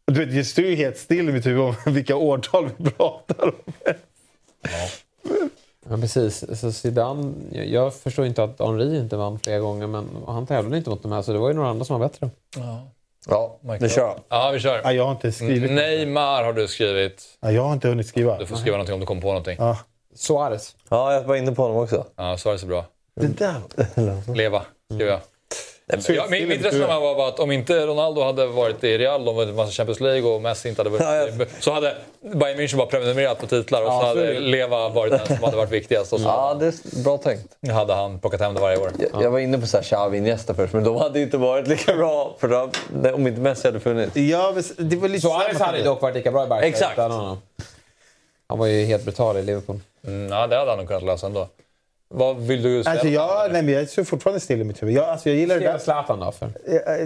Du 0.07 0.25
vet, 0.25 0.35
det 0.35 0.43
står 0.43 0.65
ju 0.65 0.75
helt 0.75 0.97
still 0.97 1.29
i 1.29 1.31
mitt 1.31 1.45
huvud 1.45 1.61
om 1.61 1.75
vilka 1.93 2.15
årtal 2.15 2.69
vi 2.77 2.91
pratar 2.91 3.43
om. 3.43 3.73
Ja, 5.89 5.97
precis. 5.97 6.59
Så 6.59 6.71
Zidane, 6.71 7.33
jag, 7.51 7.67
jag 7.67 7.95
förstår 7.95 8.25
inte 8.25 8.43
att 8.43 8.59
Henri 8.59 8.97
inte 8.97 9.17
vann 9.17 9.39
flera 9.39 9.59
gånger, 9.59 9.87
men 9.87 10.07
han 10.27 10.47
tävlade 10.47 10.77
inte 10.77 10.89
mot 10.89 11.03
de 11.03 11.11
här, 11.11 11.21
så 11.21 11.33
det 11.33 11.39
var 11.39 11.47
ju 11.47 11.53
några 11.53 11.69
andra 11.69 11.85
som 11.85 11.99
var 11.99 12.07
bättre. 12.07 12.29
Ja. 12.55 12.87
Ja, 13.29 13.59
vi 13.79 13.89
kör. 13.89 14.19
Ja, 14.29 14.51
vi 14.53 14.59
kör. 14.59 14.81
Ja, 14.83 14.93
jag 14.93 15.03
har 15.03 15.11
inte 15.11 15.31
skrivit. 15.31 15.71
Neymar 15.71 16.43
har 16.43 16.53
du 16.53 16.67
skrivit. 16.67 17.23
Ja, 17.41 17.51
jag 17.51 17.61
har 17.61 17.73
inte 17.73 17.87
hunnit 17.87 18.07
skriva. 18.07 18.37
Du 18.37 18.45
får 18.45 18.55
skriva 18.55 18.77
någonting 18.77 18.93
om 18.93 18.99
du 18.99 19.05
kommer 19.05 19.21
på 19.21 19.27
någonting. 19.27 19.55
Ja. 19.59 19.77
Suarez. 20.15 20.75
Ja, 20.89 21.13
jag 21.13 21.23
var 21.23 21.35
inne 21.35 21.51
på 21.51 21.61
honom 21.61 21.77
också. 21.77 22.05
Ja, 22.15 22.37
Suarez 22.37 22.63
är 22.63 22.67
bra. 22.67 22.85
Det 23.15 23.27
där. 23.27 24.33
Leva, 24.35 24.61
skriver 24.93 25.11
jag. 25.11 25.19
Ja, 25.87 26.25
min, 26.29 26.47
mitt 26.47 26.65
resonemang 26.65 27.01
var 27.01 27.15
bara 27.15 27.27
att 27.27 27.39
om 27.39 27.51
inte 27.51 27.85
Ronaldo 27.85 28.21
hade 28.21 28.45
varit 28.45 28.83
i 28.83 28.97
Real 28.97 29.27
och 29.27 29.35
vunnit 29.35 29.55
massa 29.55 29.71
Champions 29.71 29.99
League 29.99 30.29
och 30.31 30.41
Messi 30.41 30.69
inte 30.69 30.79
hade 30.79 30.89
vunnit 30.89 31.49
så 31.59 31.71
hade 31.71 31.95
Bayern 32.21 32.59
München 32.59 32.77
bara 32.77 32.87
prenumererat 32.87 33.39
på 33.39 33.47
titlar 33.47 33.81
och 33.81 33.87
Ja, 33.87 33.99
så 34.01 34.05
hade. 34.07 34.39
Leva 34.39 34.89
varit 34.89 35.11
den 35.11 35.27
som 35.27 35.43
hade 35.43 35.57
varit 35.57 35.71
viktigast. 35.71 36.13
Och 36.13 36.19
så 36.19 36.25
Ja, 36.27 36.57
det 36.59 36.65
är 36.65 37.03
bra 37.03 37.17
tänkt. 37.17 37.57
hade 37.71 37.93
han 37.93 38.19
plockat 38.19 38.41
hem 38.41 38.53
det 38.53 38.61
varje 38.61 38.77
år. 38.77 38.91
Jag, 39.13 39.23
jag 39.23 39.31
var 39.31 39.39
inne 39.39 39.57
på 39.57 39.65
Xavi 39.65 40.17
Iniesta 40.17 40.53
först, 40.53 40.73
men 40.73 40.83
de 40.83 40.95
hade 40.95 41.21
inte 41.21 41.37
varit 41.37 41.67
lika 41.67 41.93
bra 41.95 42.35
för 42.39 42.47
då, 42.47 42.69
nej, 42.93 43.13
om 43.13 43.27
inte 43.27 43.41
Messi 43.41 43.67
hade 43.67 43.79
funnits. 43.79 44.15
Ja, 44.15 44.53
det 44.77 44.95
var 44.95 45.07
lite 45.07 45.21
Suarez 45.21 45.59
hade 45.59 45.83
dock 45.83 46.01
varit 46.01 46.15
lika 46.15 46.31
bra 46.31 46.43
i 46.43 46.47
Barca 46.47 46.67
Exakt. 46.67 46.97
Han 48.47 48.59
var 48.59 48.65
ju 48.65 48.85
helt 48.85 49.03
brutal 49.03 49.37
i 49.37 49.41
Liverpool. 49.41 49.79
Mm, 50.07 50.31
ja, 50.31 50.47
det 50.47 50.55
hade 50.55 50.71
han 50.71 50.77
nog 50.77 50.87
kunnat 50.87 51.03
lösa 51.03 51.27
ändå. 51.27 51.47
Vad 52.17 52.37
vill 52.37 52.61
du 52.61 52.83
säga? 52.83 52.91
Alltså, 52.91 53.07
jag, 53.07 53.51
nej, 53.51 53.61
men 53.63 53.73
jag 53.73 53.81
är 53.83 54.03
fortfarande 54.03 54.39
still 54.39 54.61
i 54.61 54.63
mitt 54.63 54.81
huvud. 54.83 54.95
Jag, 54.95 55.05
alltså, 55.09 55.29
jag 55.29 55.37
gillar 55.37 55.55
det 55.59 55.65
där. 55.65 55.77
Zlatan 55.77 56.19
då? 56.19 56.31
För. 56.31 56.49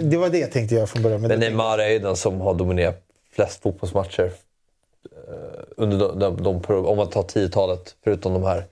Det 0.00 0.16
var 0.16 0.28
det 0.28 0.38
jag 0.38 0.52
tänkte 0.52 0.74
göra 0.74 0.86
från 0.86 1.02
början. 1.02 1.20
Men 1.20 1.28
Men 1.28 1.40
det- 1.40 1.46
Neymar 1.48 1.78
är 1.78 1.88
ju 1.88 1.98
den 1.98 2.16
som 2.16 2.40
har 2.40 2.54
dominerat 2.54 3.02
flest 3.32 3.62
fotbollsmatcher. 3.62 4.24
eh, 4.24 5.62
Under 5.76 5.98
de, 5.98 6.18
de, 6.18 6.42
de, 6.62 6.86
om 6.86 6.96
man 6.96 7.10
tar 7.10 7.22
10-talet, 7.22 7.94
förutom 8.04 8.32
de 8.32 8.42
här. 8.44 8.64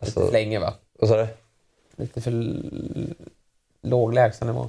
Alltså, 0.00 0.20
Lite 0.20 0.32
för 0.32 0.38
länge 0.38 0.58
va? 0.58 0.74
Vad 0.98 1.08
sa 1.10 1.16
du? 1.16 1.26
Lite 1.96 2.20
för 2.20 2.32
låg 3.82 4.14
lägstanivå. 4.14 4.68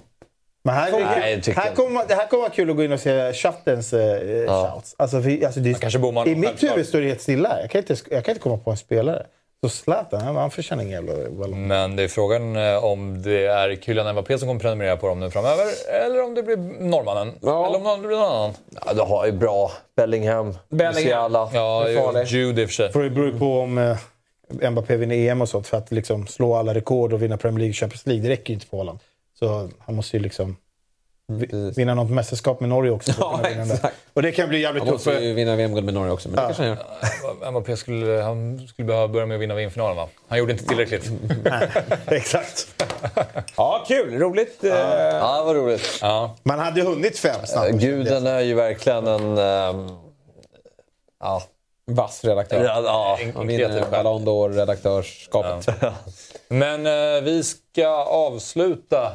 Men 0.64 0.76
här, 0.76 0.92
Nej, 0.92 1.36
det 1.36 1.42
tycker 1.42 1.62
här, 1.62 1.76
kommer, 1.76 2.06
det 2.08 2.16
här 2.16 2.28
kommer 2.28 2.42
vara 2.44 2.52
kul 2.54 2.70
att 2.70 2.76
gå 2.76 2.84
in 2.84 2.92
och 2.92 3.00
se 3.00 3.34
chattens 3.34 3.94
eh, 3.94 4.24
Ja. 4.46 4.72
shouts. 4.74 4.96
Alltså, 4.98 5.22
för, 5.22 5.46
alltså, 5.46 5.60
det, 5.60 6.30
I 6.30 6.36
mitt 6.36 6.64
huvud 6.64 6.88
står 6.88 7.00
det 7.02 7.08
helt 7.08 7.22
stilla. 7.22 7.62
Jag 7.62 7.70
kan 7.72 7.80
inte, 7.80 7.96
jag 8.10 8.26
kan 8.26 8.32
inte 8.32 8.42
komma 8.44 8.58
på 8.58 8.72
en 8.72 8.78
spelare. 8.78 9.26
Så 9.64 9.70
Zlatan, 9.70 10.36
han, 10.36 10.52
förtjänar 10.52 10.84
ingen 10.84 11.08
jävla 11.08 11.30
ballong. 11.30 11.68
Men 11.68 11.96
det 11.96 12.04
är 12.04 12.08
frågan 12.08 12.56
eh, 12.56 12.84
om 12.84 13.22
det 13.22 13.46
är 13.46 13.76
Kylian 13.76 14.12
Mbappé 14.14 14.38
som 14.38 14.48
kommer 14.48 14.60
prenumerera 14.60 14.98
på 14.98 15.08
dem 15.08 15.20
nu 15.20 15.32
framöver 15.32 15.66
eller 16.06 16.24
om 16.24 16.36
det 16.36 16.44
blir 16.44 16.58
norrmannen. 16.58 17.34
Eller 17.42 17.76
om 17.76 18.02
det 18.02 18.08
blir 18.08 18.18
någon 18.18 18.32
annan. 18.32 18.54
Ja, 18.86 18.94
du 18.94 19.02
har 19.02 19.26
ju 19.26 19.32
bra 19.32 19.72
Bellingham, 19.96 20.58
Musiala. 20.70 21.50
Ja, 21.54 21.84
Det 21.86 21.92
är 21.92 22.04
farligt. 22.04 22.32
Jude 22.32 22.62
i 22.62 22.66
och 22.66 22.70
för 22.70 22.74
sig. 22.74 22.92
För 22.92 23.04
det 23.04 23.10
beror 23.10 23.40
på 23.40 23.60
om 23.60 23.78
eh, 23.78 24.70
Mbappé 24.72 24.96
vinner 24.96 25.16
EM 25.16 25.42
och 25.42 25.50
sånt 25.50 25.68
för 25.68 25.78
att 25.78 25.92
liksom, 25.92 26.28
slå 26.28 26.56
alla 26.56 26.74
rekord 26.74 27.14
och 27.14 27.22
vinna 27.22 27.38
Premier 27.38 27.60
League 27.60 27.72
och 27.72 27.76
Champions 27.76 28.06
League. 28.06 28.24
Det 28.24 28.30
räcker 28.30 28.50
ju 28.50 28.54
inte 28.54 28.66
för 28.66 28.78
Haaland. 28.78 29.00
Så 29.40 29.70
han 29.80 29.96
måste 29.96 30.18
ju 30.18 30.24
liksom 30.24 30.56
vinna 31.76 31.94
något 31.94 32.10
mästerskap 32.12 32.60
med 32.60 32.70
Norge 32.70 32.92
också. 32.92 33.12
Ja, 33.20 33.40
det. 33.44 33.50
exakt. 33.50 33.96
Och 34.14 34.22
det 34.22 34.32
kan 34.32 34.50
bli 34.50 34.62
jävligt 34.62 34.84
Han 34.84 34.94
tufft. 34.94 35.06
måste 35.06 35.20
för- 35.20 35.26
ju 35.28 35.34
vinna 35.34 35.56
VM-guld 35.56 35.86
med 35.86 35.94
Norge 35.94 36.12
också, 36.12 36.30
men 36.30 36.36
det 36.36 36.42
Ja. 36.42 36.46
kanske 36.48 36.64
han 36.64 36.78
gör. 37.42 37.52
Mbappé 37.52 37.78
skulle, 37.78 38.22
han 38.22 38.68
skulle 38.68 38.86
behöva 38.86 39.08
börja 39.08 39.26
med 39.26 39.36
att 39.36 39.42
vinna 39.42 39.56
VM-finalen 39.56 39.98
va? 39.98 40.08
Han 40.28 40.38
gjorde 40.40 40.52
inte 40.52 40.66
tillräckligt. 40.66 41.12
Exakt. 42.08 42.84
Ja, 43.58 43.84
kul! 43.88 44.20
Roligt. 44.20 44.64
eh, 44.64 44.70
Ja, 44.70 45.44
vad 45.46 45.56
roligt. 45.56 46.00
Ja. 46.02 46.36
Man 46.44 46.60
hade 46.60 46.82
hunnit 46.82 47.20
fem 47.20 47.36
Eh, 47.40 47.46
snabbt. 47.46 47.72
Guden 47.72 48.28
är 48.28 48.40
ju 48.42 48.54
verkligen 48.54 49.08
en... 49.08 49.38
ehm, 49.38 49.88
ja. 51.20 51.42
Vass 51.92 52.24
redaktör. 52.26 52.64
Ja, 52.64 52.82
ja. 52.84 53.18
Han 53.36 53.48
vinner 53.48 53.86
Ballon 53.92 54.26
d'Or 54.28 54.54
redaktörsskapet. 54.54 55.68
Men 56.48 56.86
eh, 56.86 57.22
vi 57.24 57.44
ska 57.44 57.88
avsluta 58.06 59.12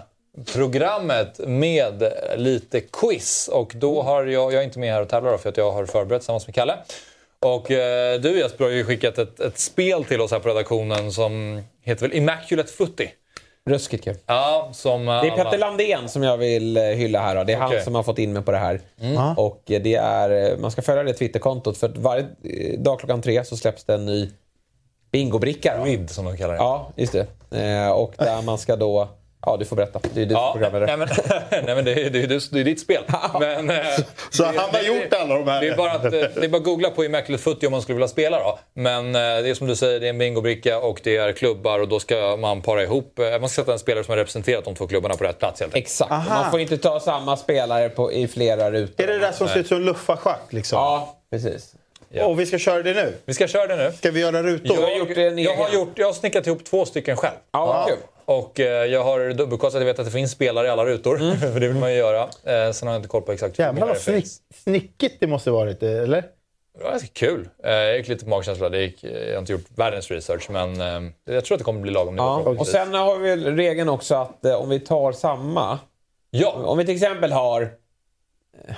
programmet 0.52 1.40
med 1.46 2.12
lite 2.36 2.80
quiz. 2.80 3.48
Och 3.52 3.72
då 3.76 4.02
har 4.02 4.26
jag, 4.26 4.52
jag 4.52 4.60
är 4.60 4.64
inte 4.64 4.78
med 4.78 4.92
här 4.92 5.02
och 5.02 5.08
tävlar 5.08 5.38
för 5.38 5.48
att 5.48 5.56
jag 5.56 5.72
har 5.72 5.86
förberett 5.86 6.22
tillsammans 6.22 6.46
med 6.46 6.54
Kalle. 6.54 6.78
Och 7.40 7.70
eh, 7.70 8.20
du 8.20 8.38
Jesper 8.38 8.64
har 8.64 8.70
ju 8.70 8.84
skickat 8.84 9.18
ett, 9.18 9.40
ett 9.40 9.58
spel 9.58 10.04
till 10.04 10.20
oss 10.20 10.30
här 10.30 10.38
på 10.38 10.48
redaktionen 10.48 11.12
som 11.12 11.62
heter 11.82 12.08
väl 12.08 12.16
Immaculate 12.16 12.72
Footy? 12.72 13.08
Ruskigt 13.64 14.04
kul. 14.04 14.16
Ja, 14.26 14.70
som... 14.72 15.06
Det 15.06 15.12
är 15.12 15.36
Petter 15.36 15.58
Landén 15.58 16.08
som 16.08 16.22
jag 16.22 16.36
vill 16.36 16.76
eh, 16.76 16.82
hylla 16.82 17.20
här. 17.20 17.34
Då. 17.34 17.44
Det 17.44 17.52
är 17.52 17.64
Okej. 17.64 17.76
han 17.76 17.84
som 17.84 17.94
har 17.94 18.02
fått 18.02 18.18
in 18.18 18.32
mig 18.32 18.42
på 18.42 18.52
det 18.52 18.58
här. 18.58 18.80
Mm. 19.00 19.38
Och 19.38 19.70
eh, 19.70 19.82
det 19.82 19.94
är, 19.94 20.52
eh, 20.52 20.58
man 20.58 20.70
ska 20.70 20.82
följa 20.82 21.02
det 21.02 21.12
Twitterkontot 21.12 21.78
för 21.78 21.88
att 21.88 21.96
varje 21.96 22.26
dag 22.78 22.98
klockan 22.98 23.22
tre 23.22 23.44
så 23.44 23.56
släpps 23.56 23.84
det 23.84 23.94
en 23.94 24.06
ny 24.06 24.30
bingobricka. 25.12 25.84
Rid 25.84 26.10
som 26.10 26.24
de 26.24 26.36
kallar 26.36 26.54
det. 26.54 26.58
Ja, 26.58 26.92
just 26.96 27.12
det. 27.12 27.26
Eh, 27.60 27.90
och 27.90 28.14
där 28.18 28.42
man 28.42 28.58
ska 28.58 28.76
då... 28.76 29.08
Ja, 29.46 29.56
du 29.56 29.64
får 29.64 29.76
berätta. 29.76 30.00
Det 30.14 30.22
är 30.22 30.26
du 30.26 30.34
Ja, 30.34 30.50
som 30.52 30.60
programledare. 30.60 30.96
nej, 30.96 31.08
men, 31.50 31.64
nej, 31.66 31.74
men 31.74 31.84
det, 31.84 31.92
är, 31.92 32.10
det, 32.10 32.18
är, 32.22 32.54
det 32.54 32.60
är 32.60 32.64
ditt 32.64 32.80
spel. 32.80 33.02
Men, 33.40 33.70
eh, 33.70 33.76
Så 34.30 34.42
det- 34.42 34.48
han 34.48 34.56
har 34.58 34.72
det- 34.72 34.82
gjort 34.86 35.12
alla 35.14 35.34
de 35.34 35.48
här? 35.48 35.60
Det 35.60 35.68
är 35.68 35.76
bara 35.76 35.90
att, 35.92 36.04
eh, 36.04 36.10
det 36.10 36.44
är 36.44 36.48
bara 36.48 36.56
att 36.58 36.64
googla 36.64 36.90
på 36.90 37.04
Immaculate 37.04 37.42
Footy 37.42 37.66
om 37.66 37.70
man 37.72 37.82
skulle 37.82 37.94
vilja 37.96 38.08
spela. 38.08 38.38
Då. 38.38 38.58
Men 38.74 39.06
eh, 39.06 39.12
det 39.20 39.48
är 39.50 39.54
som 39.54 39.66
du 39.66 39.76
säger, 39.76 40.00
det 40.00 40.06
är 40.06 40.10
en 40.10 40.18
bingobricka 40.18 40.78
och 40.78 41.00
det 41.04 41.16
är 41.16 41.32
klubbar 41.32 41.78
och 41.80 41.88
då 41.88 42.00
ska 42.00 42.36
man 42.40 42.62
para 42.62 42.82
ihop. 42.82 43.18
Man 43.40 43.48
ska 43.48 43.62
sätta 43.62 43.72
en 43.72 43.78
spelare 43.78 44.04
som 44.04 44.12
har 44.12 44.16
representerat 44.16 44.64
de 44.64 44.74
två 44.74 44.86
klubbarna 44.86 45.14
på 45.14 45.24
rätt 45.24 45.38
plats 45.38 45.60
helt 45.60 45.74
enkelt. 45.74 45.86
Exakt. 45.86 46.12
Aha. 46.12 46.42
Man 46.42 46.50
får 46.50 46.60
inte 46.60 46.78
ta 46.78 47.00
samma 47.00 47.36
spelare 47.36 47.88
på, 47.88 48.12
i 48.12 48.28
flera 48.28 48.70
rutor. 48.70 49.04
Är 49.04 49.06
det 49.06 49.12
det 49.12 49.18
där 49.18 49.32
som 49.32 49.48
ser 49.48 49.60
ut 49.60 49.66
som 49.68 49.80
luffarschack? 49.80 50.40
Liksom? 50.50 50.76
Ja, 50.78 51.16
precis. 51.30 51.74
Och 52.20 52.40
vi 52.40 52.46
ska 52.46 52.58
köra 52.58 52.82
det 52.82 52.94
nu? 52.94 53.14
Vi 53.24 53.34
ska 53.34 53.48
köra 53.48 53.66
det 53.66 53.76
nu. 53.76 53.92
Ska 53.92 54.10
vi 54.10 54.20
göra 54.20 54.42
rutor? 54.42 54.76
har 54.82 54.90
gjort 54.98 55.16
en 55.16 55.38
jag, 55.38 55.56
har 55.56 55.68
gjort, 55.74 55.92
jag 55.94 56.06
har 56.06 56.12
snickat 56.12 56.46
ihop 56.46 56.64
två 56.64 56.84
stycken 56.84 57.16
själv. 57.16 57.34
Ja, 57.52 57.66
vad 57.66 57.86
kul. 57.88 57.96
Och 58.24 58.60
eh, 58.60 58.86
jag 58.86 59.04
har 59.04 59.32
dubbelkollat 59.32 59.74
att 59.74 59.80
jag 59.80 59.86
vet 59.86 59.98
att 59.98 60.04
det 60.04 60.12
finns 60.12 60.30
spelare 60.30 60.66
i 60.66 60.70
alla 60.70 60.84
rutor. 60.84 61.36
för 61.52 61.60
det 61.60 61.68
vill 61.68 61.76
man 61.76 61.92
ju 61.92 61.98
göra. 61.98 62.22
Eh, 62.22 62.72
sen 62.72 62.88
har 62.88 62.94
jag 62.94 62.98
inte 62.98 63.08
koll 63.08 63.22
på 63.22 63.32
exakt 63.32 63.58
hur 63.58 63.64
Jävlar 63.64 63.80
många 63.80 63.86
vad 63.86 63.96
det 63.96 64.12
finns. 64.12 64.34
snick, 64.34 64.56
snickigt 64.82 65.16
det 65.20 65.26
måste 65.26 65.50
varit, 65.50 65.82
eller? 65.82 66.24
Det 66.78 66.84
var 66.84 66.90
ganska 66.90 67.08
kul. 67.12 67.48
Eh, 67.64 67.72
jag 67.72 67.96
gick 67.96 68.08
lite 68.08 68.24
på 68.24 68.30
magkänsla. 68.30 68.68
Det 68.68 68.82
gick, 68.82 69.04
eh, 69.04 69.10
jag 69.10 69.32
har 69.32 69.38
inte 69.38 69.52
gjort 69.52 69.64
världens 69.76 70.10
research, 70.10 70.50
men 70.50 70.80
eh, 70.80 71.12
jag 71.24 71.44
tror 71.44 71.54
att 71.54 71.58
det 71.58 71.64
kommer 71.64 71.80
bli 71.80 71.90
lagom 71.90 72.14
nivå. 72.16 72.26
Ja. 72.26 72.54
Och 72.58 72.66
sen 72.66 72.94
har 72.94 73.18
vi 73.18 73.36
regeln 73.36 73.88
också 73.88 74.14
att 74.14 74.44
eh, 74.44 74.54
om 74.54 74.68
vi 74.68 74.80
tar 74.80 75.12
samma. 75.12 75.78
Ja. 76.30 76.50
Om 76.52 76.78
vi 76.78 76.84
till 76.84 76.94
exempel 76.94 77.32
har... 77.32 77.70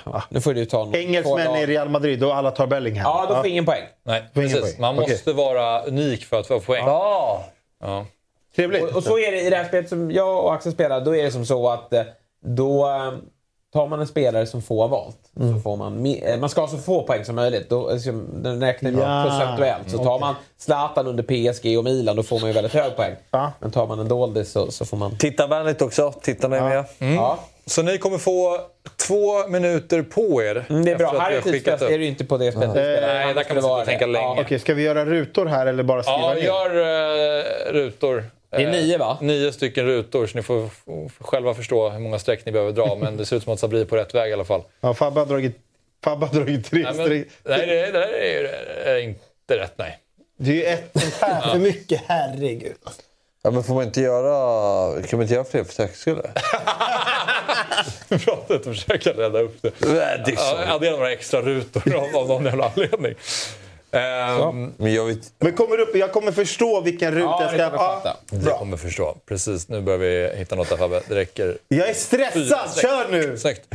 Ja, 0.05 0.23
nu 0.29 0.41
får 0.41 0.53
du 0.53 0.65
ta 0.65 0.77
någon. 0.77 0.95
Engelsmän 0.95 1.55
i 1.55 1.65
Real 1.65 1.89
Madrid 1.89 2.23
och 2.23 2.35
alla 2.35 2.51
tar 2.51 2.67
Bellingham. 2.67 3.03
Ja, 3.03 3.25
då 3.29 3.35
får 3.35 3.47
ingen 3.47 3.65
poäng. 3.65 3.83
Nej, 4.03 4.23
precis. 4.33 4.61
poäng. 4.61 4.73
Man 4.79 4.99
Okej. 4.99 5.13
måste 5.13 5.33
vara 5.33 5.83
unik 5.83 6.25
för 6.25 6.39
att 6.39 6.47
få 6.47 6.59
poäng. 6.59 6.85
Ja. 6.85 7.45
Ja. 7.81 8.05
Trevligt. 8.55 8.83
Och, 8.83 8.95
och 8.95 9.03
så 9.03 9.19
är 9.19 9.31
det 9.31 9.41
i 9.41 9.49
det 9.49 9.55
här 9.55 9.65
spelet 9.67 9.89
som 9.89 10.11
jag 10.11 10.43
och 10.45 10.53
Axel 10.53 10.71
spelar. 10.71 11.01
Då 11.01 11.15
är 11.15 11.23
det 11.23 11.31
som 11.31 11.45
så 11.45 11.69
att 11.69 11.93
eh, 11.93 12.01
då 12.45 12.85
eh, 12.89 13.13
tar 13.73 13.87
man 13.87 13.99
en 13.99 14.07
spelare 14.07 14.45
som 14.45 14.61
få 14.61 14.81
har 14.81 14.87
valt. 14.89 15.17
Så 15.53 15.59
får 15.63 15.75
man, 15.77 16.05
eh, 16.05 16.39
man 16.39 16.49
ska 16.49 16.61
ha 16.61 16.67
så 16.67 16.77
få 16.77 17.03
poäng 17.03 17.25
som 17.25 17.35
möjligt. 17.35 17.69
Då, 17.69 17.89
den 18.33 18.61
räknar 18.61 18.91
vi 18.91 18.97
Ja. 18.97 19.23
procentuellt. 19.29 19.91
Så 19.91 19.97
tar 19.97 20.19
man 20.19 20.35
Zlatan 20.57 21.07
under 21.07 21.23
PSG 21.23 21.77
och 21.77 21.83
Milan 21.83 22.15
då 22.15 22.23
får 22.23 22.39
man 22.39 22.47
ju 22.49 22.53
väldigt 22.53 22.73
hög 22.73 22.95
poäng. 22.95 23.15
Ja. 23.31 23.51
Men 23.59 23.71
tar 23.71 23.87
man 23.87 23.99
en 23.99 24.07
doldis 24.07 24.51
så, 24.51 24.71
så 24.71 24.85
får 24.85 24.97
man... 24.97 25.17
Tittarvänligt 25.17 25.81
också. 25.81 26.11
Tittarna 26.21 26.57
är 26.57 26.61
med. 26.61 26.85
Ja. 27.15 27.39
Så 27.65 27.81
ni 27.81 27.97
kommer 27.97 28.17
få 28.17 28.59
två 29.07 29.47
minuter 29.47 30.01
på 30.01 30.43
er. 30.43 30.65
Mm, 30.69 30.85
det 30.85 30.91
är 30.91 30.95
bra. 30.97 31.15
Här 31.19 31.31
är 31.31 31.41
tidspress. 31.41 31.81
upp. 31.81 31.87
Det 31.87 31.93
är 31.93 31.97
det 31.97 32.03
ju 32.03 32.09
inte 32.09 32.25
på 32.25 32.37
det 32.37 32.51
spelet. 32.51 32.71
spelar. 32.71 33.07
Nej, 33.07 33.33
där 33.33 33.43
kan 33.43 33.55
man 33.55 33.63
sitta 33.63 33.75
och 33.75 33.85
tänka 33.85 34.05
länge. 34.05 34.41
Okej, 34.41 34.59
ska 34.59 34.73
vi 34.73 34.83
göra 34.83 35.05
rutor 35.05 35.45
här 35.45 35.65
eller 35.65 35.83
bara 35.83 36.03
skriva 36.03 36.19
Ja, 36.19 36.33
ner? 36.33 36.41
gör 36.41 36.75
uh, 37.69 37.73
rutor. 37.73 38.23
Det 38.55 38.63
är 38.63 38.67
Eh, 38.67 38.71
nio, 38.71 38.97
va? 38.97 39.17
Nio 39.21 39.51
stycken 39.51 39.85
rutor, 39.85 40.27
så 40.27 40.37
ni 40.37 40.43
får 40.43 40.69
själva 41.19 41.53
förstå 41.53 41.89
hur 41.89 41.99
många 41.99 42.19
streck 42.19 42.45
ni 42.45 42.51
behöver 42.51 42.71
dra. 42.71 42.95
Men 43.01 43.17
det 43.17 43.25
ser 43.25 43.35
ut 43.35 43.43
som 43.43 43.53
att 43.53 43.59
Sabri 43.59 43.81
är 43.81 43.85
på 43.85 43.95
rätt 43.95 44.15
väg 44.15 44.29
i 44.29 44.33
alla 44.33 44.45
fall. 44.45 44.61
Ja, 44.81 44.93
Fabbe 44.93 45.19
har 45.19 45.25
dragit, 45.27 45.57
Fabbe 46.03 46.25
har 46.25 46.33
dragit 46.33 46.65
tre 46.65 46.83
Nej, 46.83 46.93
men, 46.95 47.05
streck. 47.05 47.27
nej 47.43 47.65
det, 47.67 47.85
det 47.85 47.91
där 47.91 48.07
är, 48.13 48.43
är 48.85 48.99
inte 48.99 49.57
rätt, 49.57 49.73
nej. 49.75 49.99
Det 50.37 50.51
är 50.51 50.55
ju 50.55 50.63
ett 50.63 50.91
sånt 51.01 51.13
här 51.21 51.51
för 51.51 51.59
mycket, 51.59 52.01
herregud. 52.07 52.75
Ja, 53.43 53.51
men 53.51 53.63
får 53.63 53.73
man 53.75 53.83
inte 53.83 54.01
göra... 54.01 55.01
Kan 55.01 55.17
man 55.19 55.21
inte 55.21 55.33
göra 55.33 55.43
fler 55.45 55.63
för 55.63 55.73
säkerhets 55.73 55.99
skull? 55.99 56.21
Pratet 58.09 58.49
och 58.67 58.75
försöka 58.75 59.09
rädda 59.09 59.39
upp 59.39 59.61
det. 59.61 59.71
Nej, 59.79 60.21
det 60.25 60.31
är 60.31 60.35
så. 60.35 60.55
Ja, 60.67 60.73
Addera 60.73 60.91
några 60.91 61.11
extra 61.11 61.41
rutor 61.41 61.95
av, 61.95 62.15
av 62.15 62.27
någon 62.27 62.45
jävla 62.45 62.71
anledning. 62.75 63.13
Ehm, 63.95 64.73
Men 64.77 64.93
jag 64.93 65.05
vet... 65.05 65.33
Men 65.39 65.53
kommer 65.53 65.79
upp, 65.79 65.95
jag 65.95 66.11
kommer 66.11 66.31
förstå 66.31 66.81
vilken 66.81 67.11
ruta 67.11 67.23
Ja, 67.25 67.41
jag 67.57 67.71
ska... 67.71 68.01
kan 68.29 68.39
du 68.39 68.49
kommer 68.51 68.77
förstå. 68.77 69.17
Precis, 69.25 69.69
nu 69.69 69.81
börjar 69.81 69.99
vi 69.99 70.31
hitta 70.37 70.55
något 70.55 70.69
där 70.69 70.77
Fabbe. 70.77 71.01
Det 71.09 71.15
räcker. 71.15 71.57
Jag 71.67 71.89
är 71.89 71.93
stressad, 71.93 72.75
kör 72.81 73.11
nu! 73.11 73.37
Snyggt. 73.37 73.67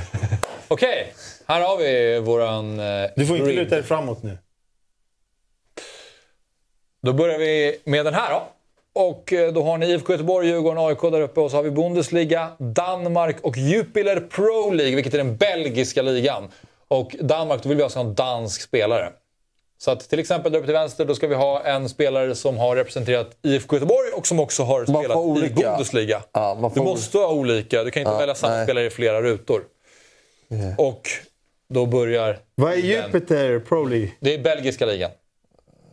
Okej, 0.68 1.12
här 1.46 1.60
har 1.60 1.76
vi 1.76 2.18
våran... 2.20 2.80
Eh, 2.80 3.10
Du 3.16 3.26
får 3.26 3.36
inte 3.36 3.52
luta 3.52 3.74
dig 3.74 3.84
framåt 3.84 4.22
nu. 4.22 4.38
Då 7.02 7.12
börjar 7.12 7.38
vi 7.38 7.80
med 7.84 8.04
den 8.04 8.14
här 8.14 8.30
då. 8.30 8.42
Och 8.92 9.32
eh, 9.32 9.52
då 9.52 9.62
har 9.62 9.78
ni 9.78 9.86
IFK 9.86 10.12
Göteborg, 10.12 10.48
Djurgården, 10.48 10.84
AIK 10.86 11.00
där 11.00 11.20
uppe 11.20 11.40
och 11.40 11.50
så 11.50 11.56
har 11.56 11.62
vi 11.62 11.70
Bundesliga, 11.70 12.48
Danmark 12.58 13.36
och 13.42 13.56
Jupiler 13.56 14.20
Pro 14.20 14.70
League, 14.70 14.94
vilket 14.94 15.14
är 15.14 15.18
den 15.18 15.36
belgiska 15.36 16.02
ligan. 16.02 16.48
Och 16.88 17.16
Danmark, 17.20 17.62
då 17.62 17.68
vill 17.68 17.78
vi 17.78 17.84
alltså 17.84 17.98
ha 17.98 18.06
en 18.06 18.14
dansk 18.14 18.62
spelare. 18.62 19.12
Så 19.82 19.90
att 19.90 20.08
till 20.08 20.18
exempel 20.18 20.52
där 20.52 20.58
uppe 20.58 20.66
till 20.66 20.72
vänster, 20.74 21.04
då 21.04 21.14
ska 21.14 21.26
vi 21.26 21.34
ha 21.34 21.62
en 21.64 21.88
spelare 21.88 22.34
som 22.34 22.58
har 22.58 22.76
representerat 22.76 23.36
IFK 23.42 23.76
Göteborg 23.76 24.10
och 24.12 24.26
som 24.26 24.40
också 24.40 24.62
har 24.62 24.84
spelat 24.84 25.16
i 25.16 25.20
olika. 25.20 25.54
Bundesliga. 25.70 26.22
Ja, 26.32 26.70
Du 26.74 26.80
måste 26.80 27.18
ha 27.18 27.32
olika, 27.32 27.84
du 27.84 27.90
kan 27.90 28.00
inte 28.00 28.12
Ja, 28.12 28.18
välja 28.18 28.34
samma 28.34 28.54
nej. 28.54 28.66
spelare 28.66 28.84
i 28.86 28.90
flera 28.90 29.22
rutor. 29.22 29.64
Och 30.78 31.08
då 31.68 31.86
börjar... 31.86 32.38
Vad 32.54 32.72
är 32.72 32.76
Jupiter 32.76 33.58
Pro 33.58 33.84
League? 33.84 34.10
Det 34.20 34.34
är 34.34 34.38
belgiska 34.38 34.86
ligan. 34.86 35.10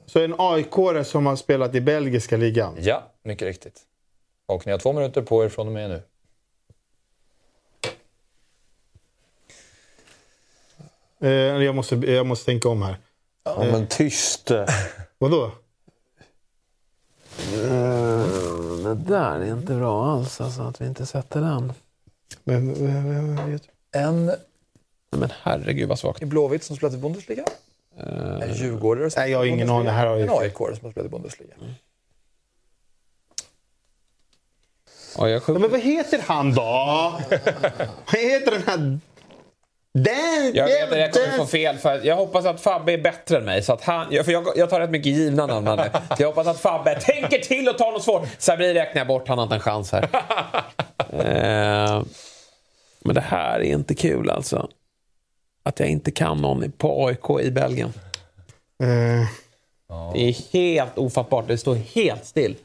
Så 0.05 0.19
en 0.19 0.35
aik 0.37 0.73
som 1.05 1.25
har 1.25 1.35
spelat 1.35 1.75
i 1.75 1.81
belgiska 1.81 2.37
ligan. 2.37 2.75
Ja, 2.79 3.03
mycket 3.23 3.45
riktigt. 3.47 3.81
Och 4.45 4.65
ni 4.65 4.71
har 4.71 4.79
två 4.79 4.93
minuter 4.93 5.21
på 5.21 5.43
er 5.45 5.49
från 5.49 5.67
och 5.67 5.73
med 5.73 5.89
nu. 5.89 6.01
Eh, 11.27 11.63
jag, 11.63 11.75
måste, 11.75 11.95
jag 11.95 12.25
måste 12.25 12.45
tänka 12.45 12.69
om 12.69 12.81
här. 12.81 12.97
Ja, 13.57 13.63
men 13.71 13.87
tyst. 13.87 14.51
Vadå? 15.17 15.51
Det 18.83 18.95
där 18.95 19.39
är 19.39 19.51
inte 19.51 19.73
bra 19.73 20.11
alls, 20.11 20.41
alltså 20.41 20.61
att 20.61 20.81
vi 20.81 20.85
inte 20.85 21.05
sätter 21.05 21.41
den. 21.41 21.73
Men, 22.43 22.73
vem 22.73 23.51
vet? 23.51 23.63
En 23.91 24.31
men 25.09 25.31
herregud 25.41 25.89
vad 25.89 25.99
svagt. 25.99 26.21
i 26.21 26.25
Blåvitt 26.25 26.63
som 26.63 26.75
spelat 26.75 26.93
i 26.93 26.97
Bundesliga. 26.97 27.45
En 28.41 28.53
djurgårdare 28.53 29.09
som 29.09 29.21
Nej, 29.21 29.31
jag 29.31 29.37
har 29.37 29.45
ingen 29.45 29.69
aning. 29.69 29.85
Det 29.85 29.91
här 29.91 30.07
har 30.07 30.17
En 30.17 30.25
jag... 30.25 30.43
aik 30.43 30.57
som 30.57 30.65
har 30.65 30.91
spelat 30.91 31.05
i 31.05 31.09
Bundesliga. 31.09 31.53
Ja, 35.17 35.29
jag 35.29 35.41
Ja, 35.47 35.59
men 35.59 35.71
vad 35.71 35.79
heter 35.79 36.19
han 36.27 36.53
då? 36.53 36.61
vad 38.05 38.21
heter 38.21 38.51
den 38.51 38.63
här... 38.67 38.99
Den, 40.03 40.51
Jag 40.55 40.65
vet 40.65 40.91
att 40.91 40.97
jag 40.99 41.13
kommer 41.13 41.37
få 41.37 41.45
fel. 41.45 41.77
För 41.77 42.05
jag 42.05 42.15
hoppas 42.15 42.45
att 42.45 42.61
Fabbe 42.61 42.93
är 42.93 42.97
bättre 42.97 43.37
än 43.37 43.45
mig. 43.45 43.61
Så 43.63 43.73
att 43.73 43.83
han, 43.83 44.07
jag, 44.11 44.25
för 44.25 44.31
jag, 44.31 44.47
jag 44.55 44.69
tar 44.69 44.79
rätt 44.79 44.89
mycket 44.89 45.11
givna 45.11 45.45
namn. 45.45 45.67
här 45.67 45.75
nu. 45.77 45.83
Så 46.15 46.21
jag 46.23 46.27
hoppas 46.27 46.47
att 46.47 46.59
Fabbe 46.59 46.99
tänker 47.01 47.39
till 47.39 47.69
och 47.69 47.77
tar 47.77 47.91
något 47.91 48.03
svårt. 48.03 48.27
Sabri 48.37 48.73
räknar 48.73 48.99
jag 48.99 49.07
bort. 49.07 49.27
Han 49.27 49.37
har 49.37 49.43
inte 49.43 49.55
en 49.55 49.61
chans 49.61 49.91
här. 49.91 50.03
eh, 51.09 52.03
men 52.99 53.15
det 53.15 53.21
här 53.21 53.59
är 53.59 53.63
inte 53.63 53.95
kul 53.95 54.29
alltså. 54.29 54.69
Att 55.63 55.79
jag 55.79 55.89
inte 55.89 56.11
kan 56.11 56.41
någon 56.41 56.71
på 56.71 57.07
AIK 57.07 57.45
i 57.47 57.51
Belgien. 57.51 57.93
Eh, 58.83 59.27
Det 60.13 60.19
är 60.29 60.53
helt 60.53 60.97
ofattbart. 60.97 61.47
Det 61.47 61.57
står 61.57 61.75
helt 61.75 62.25
still. 62.25 62.55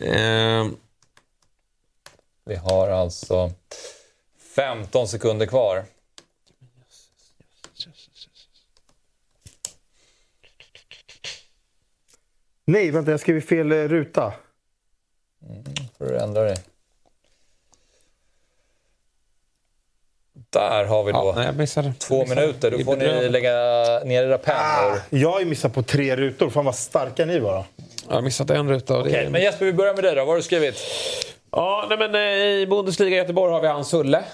Eh, 0.00 0.66
Vi 2.44 2.56
har 2.56 2.88
alltså 2.88 3.50
15 4.56 5.08
sekunder 5.08 5.46
kvar. 5.46 5.84
Nej, 12.66 12.90
vänta. 12.90 13.10
Jag 13.10 13.20
skrev 13.20 13.40
fel 13.40 13.72
eh, 13.72 13.76
ruta. 13.76 14.32
Får 15.98 16.04
du 16.04 16.18
ändra 16.18 16.42
dig. 16.42 16.56
Där 20.50 20.84
har 20.84 21.04
vi 21.04 21.12
då 21.12 21.18
ja, 21.18 21.32
nej, 21.36 21.46
jag 21.46 21.56
missade. 21.56 21.92
två 21.98 22.14
Jag 22.14 22.20
missade. 22.22 22.40
minuter. 22.40 22.70
Då 22.70 22.78
får 22.78 22.96
ni 22.96 23.28
lägga 23.28 23.52
ner 24.04 24.22
era 24.24 24.38
pennor. 24.38 25.00
Jag 25.10 25.30
har 25.32 25.40
ju 25.40 25.46
missat 25.46 25.74
på 25.74 25.82
tre 25.82 26.16
rutor. 26.16 26.50
Fan 26.50 26.64
vad 26.64 26.74
starka 26.74 27.24
ni 27.24 27.38
var 27.38 27.54
då. 27.54 27.64
Jag 28.08 28.14
har 28.14 28.22
missat 28.22 28.50
en 28.50 28.68
ruta. 28.68 28.98
Okej, 29.00 29.14
är- 29.14 29.30
men 29.30 29.42
Jesper, 29.42 29.66
vi 29.66 29.72
börjar 29.72 29.94
med 29.94 30.04
dig 30.04 30.14
då. 30.14 30.20
Vad 30.20 30.28
har 30.28 30.36
du 30.36 30.42
skrivit? 30.42 30.76
Ja, 31.50 31.86
nej, 31.88 31.98
men 31.98 32.14
eh, 32.14 32.20
i 32.62 32.66
Bundesliga 32.70 33.14
i 33.16 33.18
Göteborg 33.18 33.52
har 33.52 33.60
vi 33.60 33.68
han 33.68 33.84
Sulle. 33.84 34.24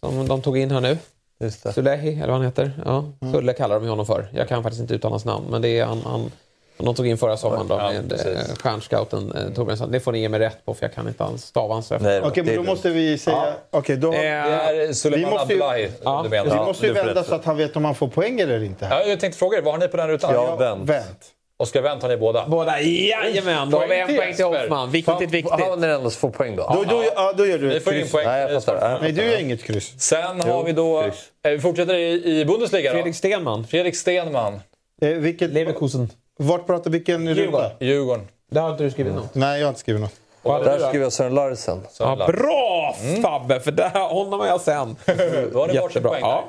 Som 0.00 0.28
de 0.28 0.42
tog 0.42 0.58
in 0.58 0.70
här 0.70 0.80
nu. 0.80 0.98
Just 1.40 1.62
det. 1.62 1.72
Sulehi, 1.72 2.14
eller 2.16 2.26
vad 2.26 2.36
han 2.36 2.44
heter. 2.44 2.72
Ja, 2.84 3.12
Sulle 3.32 3.52
kallar 3.52 3.80
de 3.80 3.88
honom 3.88 4.06
för. 4.06 4.28
Jag 4.34 4.48
kan 4.48 4.62
faktiskt 4.62 4.80
inte 4.80 4.94
uttala 4.94 5.12
hans 5.12 5.24
namn, 5.24 5.46
men 5.50 5.62
det 5.62 5.68
är 5.78 5.84
han, 5.84 6.02
han 6.02 6.32
som 6.80 6.86
de 6.86 6.94
tog 6.94 7.06
in 7.06 7.18
förra 7.18 7.36
sommaren 7.36 7.68
då, 7.68 7.74
Ja, 7.74 7.92
med 7.92 8.08
precis. 8.10 8.26
eh, 8.26 8.56
stjärnscouten 8.56 9.32
eh, 9.32 9.54
Torbjörnsson. 9.54 9.90
Det 9.92 10.00
får 10.00 10.12
ni 10.12 10.20
ge 10.20 10.28
mig 10.28 10.40
rätt 10.40 10.64
på, 10.64 10.74
för 10.74 10.84
jag 10.86 10.94
kan 10.94 11.08
inte 11.08 11.24
alls 11.24 11.44
stava 11.44 11.74
hans 11.74 11.90
Okej, 11.92 12.06
är 12.16 12.42
men 12.44 12.56
då 12.56 12.62
måste 12.62 12.90
vi 12.90 13.18
säga... 13.18 13.54
Okej, 13.70 13.96
då... 13.96 14.12
Eh, 14.12 14.20
Det 14.20 14.26
är 14.26 14.92
Suleiman 14.92 15.30
Vi 15.30 15.36
måste 15.36 15.54
ju- 15.54 15.62
Abdullahi 15.62 15.90
Ja, 16.04 16.20
du 16.24 16.28
vi 16.28 16.42
menar? 16.44 16.64
måste 16.66 16.86
ju 16.86 16.94
får 16.94 17.04
vända 17.04 17.24
så 17.24 17.34
att 17.34 17.44
han 17.44 17.56
vet 17.56 17.76
om 17.76 17.84
han 17.84 17.94
får 17.94 18.08
poäng 18.08 18.40
eller 18.40 18.62
inte. 18.64 18.86
Här. 18.86 19.00
Ja, 19.00 19.06
jag 19.06 19.20
tänkte 19.20 19.38
fråga 19.38 19.58
er, 19.58 19.62
vad 19.62 19.74
har 19.74 19.78
ni 19.80 19.88
på 19.88 19.96
den 19.96 20.08
rutan? 20.08 20.34
Ja, 20.34 20.56
vänt. 20.56 20.88
Vänt. 20.90 21.26
Oskar 21.56 21.82
Wendt 21.82 22.02
har 22.02 22.08
ni 22.10 22.16
båda. 22.16 22.46
Båda, 22.48 22.80
jajamän! 22.80 23.70
Då 23.70 23.78
har 23.78 23.86
vi 23.86 24.00
en 24.00 24.06
Poäng 24.06 24.06
till 24.06 24.16
poäng 24.16 24.34
till 24.34 24.44
Jesper. 24.44 24.60
Hoffman. 24.60 24.90
Viktigt, 24.90 25.30
viktigt. 25.30 25.60
Har 25.60 25.76
ni 25.76 25.86
ändå 25.86 26.10
få 26.10 26.30
poäng 26.30 26.56
då? 26.56 26.62
Då, 26.74 26.84
då, 26.96 27.04
ja, 27.14 27.32
då 27.36 27.46
gör 27.46 27.58
du 27.58 27.76
ett 27.76 27.84
får 27.84 27.90
kryss. 27.90 28.12
poäng. 28.12 28.26
Nej, 28.26 28.52
jag 28.52 28.64
fattar. 28.64 28.98
Nej, 29.02 29.12
du 29.12 29.22
gör 29.24 29.40
inget 29.40 29.62
kryss. 29.62 29.94
Sen 30.00 30.40
har 30.40 30.64
vi 30.64 30.72
då... 30.72 31.02
Eh, 31.02 31.12
Vi 31.50 31.58
fortsätter 31.58 31.94
i, 31.94 32.40
i 32.40 32.44
Bundesliga 32.44 32.90
då. 32.90 32.94
Fredrik 32.96 33.16
Stenman. 33.16 33.66
Fredrik 33.66 33.96
Stenman. 33.96 34.60
Eh, 35.02 35.08
vilket... 35.08 35.50
Leverkusen. 35.50 36.10
Vart 36.42 36.66
pratar 36.66 36.90
vilken 36.90 37.26
Djurgården. 37.26 37.70
ruta? 37.70 37.84
Djurgården. 37.84 38.28
Där 38.50 38.60
har 38.60 38.70
inte 38.70 38.84
du 38.84 38.90
skrivit 38.90 39.14
något. 39.14 39.34
Nej, 39.34 39.58
jag 39.60 39.66
har 39.66 39.68
inte 39.68 39.80
skrivit 39.80 40.02
något. 40.02 40.12
Du 40.42 40.50
Där 40.64 40.78
skriver 40.88 41.04
jag 41.04 41.12
Sören 41.12 41.34
Larsen. 41.34 41.80
Ja, 41.98 42.16
bra 42.26 42.94
Fabbe, 43.22 43.60
för 43.60 43.72
där, 43.72 44.08
honom 44.08 44.40
har 44.40 44.46
jag 44.46 44.60
sen. 44.60 44.96
Då 45.52 45.58
har 45.60 45.66
ni 45.68 45.78
varsin 45.78 46.02
poäng 46.02 46.20
Ja. 46.22 46.44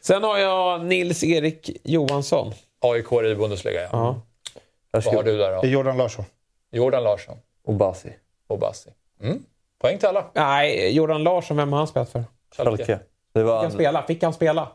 Sen 0.00 0.22
har 0.22 0.38
jag 0.38 0.84
Nils-Erik 0.84 1.70
Johansson. 1.84 2.52
AIK 2.80 3.12
i 3.12 3.34
Bundesliga, 3.34 3.80
ja. 3.92 4.20
Jag 4.90 5.00
Vad 5.00 5.14
har 5.14 5.22
du 5.22 5.38
där 5.38 5.50
Det 5.50 5.56
är 5.56 5.62
då? 5.62 5.68
Jordan 5.68 5.96
Larsson. 5.96 6.24
Jordan 6.72 7.04
Larsson 7.04 7.36
Och 7.66 7.74
Basi. 7.74 8.08
och 8.48 8.58
Bassi. 8.58 8.90
Mm. 9.22 9.42
Poäng 9.80 9.98
till 9.98 10.08
alla. 10.08 10.24
Nej, 10.32 10.94
Jordan 10.96 11.22
Larsson, 11.22 11.56
vem 11.56 11.72
har 11.72 11.78
han 11.78 11.88
spelat 11.88 12.10
för? 12.10 12.24
Schalke. 12.56 12.98
Det 13.34 13.42
var 13.42 13.52
Fick 13.52 13.54
han 13.54 13.62
han. 13.64 13.70
spela? 13.72 14.02
Fick 14.02 14.22
han 14.22 14.32
spela? 14.32 14.68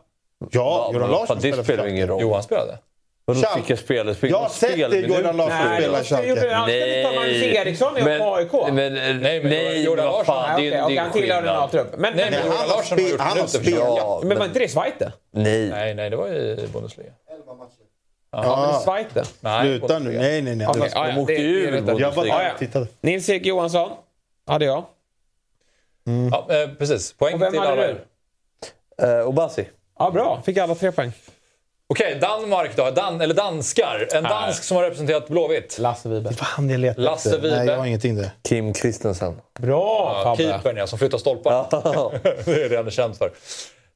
Ja, 0.50 0.90
Jordan 0.92 1.10
Larsson 1.10 1.26
Fan, 1.26 1.36
det 1.36 1.62
spelar 1.62 1.62
för 1.64 1.86
ingen 1.88 2.08
roll. 2.08 2.20
Johan 2.20 2.42
spelade. 2.42 2.78
Vadå 3.24 3.40
Schalke. 3.40 3.60
fick 3.62 3.70
jag 3.70 3.78
spela? 3.78 4.14
Jag 4.22 4.38
har 4.38 4.48
sett 4.48 4.90
det, 4.90 4.98
Jordan 5.00 5.36
Larsson 5.36 5.58
Nej, 5.68 5.80
spela 5.82 6.04
Schalke. 6.04 6.54
Han 6.54 6.68
skulle 6.68 6.96
inte 6.98 7.08
ta 7.08 7.14
Magnus 7.20 7.42
Eriksson 7.42 7.98
i 7.98 8.00
AIK. 8.00 8.52
men, 8.52 8.74
Nej, 8.94 9.40
men 9.40 9.50
nej, 9.50 9.84
Jordan 9.84 10.04
men 10.04 10.12
vad 10.12 10.20
Larsson- 10.20 10.24
fan, 10.24 10.60
Nej, 10.60 10.70
det, 10.70 10.76
är- 10.76 10.78
det 10.78 10.84
och 10.84 10.90
är 10.92 11.00
han 11.00 11.12
tillhör 11.12 11.36
en 11.36 11.42
skillnad. 11.42 11.64
A-trupp. 11.64 11.86
Men, 11.98 12.00
Nej, 12.16 12.24
men, 12.30 12.32
men 12.32 12.42
Jordan 12.46 12.58
har 12.58 12.76
Larsson 12.76 12.98
har 12.98 13.04
spe- 13.04 13.10
gjort 13.10 13.20
han 13.20 13.28
har 13.28 13.36
minuter 13.36 13.58
för. 13.70 13.70
Ja, 13.98 14.20
men 14.24 14.38
var 14.38 14.44
inte 14.46 14.58
det 14.58 14.68
Zweite? 14.68 15.12
Nej. 15.30 15.68
Nej, 15.70 15.94
nej, 15.94 16.10
det 16.10 16.16
var 16.16 16.28
i 16.28 16.68
Bundesliga. 16.72 17.12
Ja, 18.32 18.70
men 18.72 18.80
Zweite. 18.80 19.24
Nej, 19.40 19.66
Sluta 19.78 19.98
nu. 19.98 20.10
Nej, 20.18 20.42
nej, 20.42 20.56
nej. 20.56 20.66
Ja, 20.74 20.86
ja, 20.94 21.06
de 21.06 21.18
åkte 21.18 21.32
ju 21.32 21.48
ur. 21.60 21.80
Bundesliga. 21.80 22.12
Ja, 22.26 22.66
ja. 22.74 22.86
Nils-Erik 23.00 23.46
Johansson 23.46 23.90
hade 24.46 24.64
jag. 24.64 24.84
Ja, 26.30 26.46
eh, 26.50 26.68
precis. 26.78 27.12
Poäng 27.12 27.34
Och 27.34 27.42
vem 27.42 27.50
till 27.52 27.60
hade 27.60 27.72
alla. 27.72 27.86
du? 28.98 29.18
Eh, 29.20 29.26
och 29.26 29.34
Basi. 29.34 29.68
Ja, 29.98 30.10
bra. 30.10 30.42
Fick 30.46 30.58
alla 30.58 30.74
tre 30.74 30.92
poäng. 30.92 31.12
Okej, 31.92 32.18
Danmark 32.20 32.76
då. 32.76 32.90
Dan, 32.90 33.20
eller 33.20 33.34
danskar. 33.34 34.08
En 34.14 34.22
Nej. 34.22 34.32
dansk 34.32 34.64
som 34.64 34.76
har 34.76 34.84
representerat 34.84 35.28
Blåvitt. 35.28 35.78
Lasse 35.78 36.08
Vibe. 36.08 36.30
Han 36.38 36.70
jag 36.70 36.80
letade 36.80 37.02
Lasse 37.04 37.28
efter. 37.28 37.42
Vibe. 37.42 37.56
Nej, 37.56 37.66
jag 37.66 37.76
har 37.76 37.86
ingenting 37.86 38.16
där. 38.16 38.30
Kim 38.48 38.74
Christensen. 38.74 39.40
Bra 39.58 40.12
Ja, 40.16 40.24
Fabbe. 40.24 40.42
keepern 40.42 40.76
ja, 40.76 40.86
som 40.86 40.98
flyttar 40.98 41.18
stolpar. 41.18 41.66
Det 42.44 42.64
är 42.64 42.68
det 42.68 42.76
han 42.76 42.86
är 42.86 42.90
känd 42.90 43.16
för. 43.16 43.32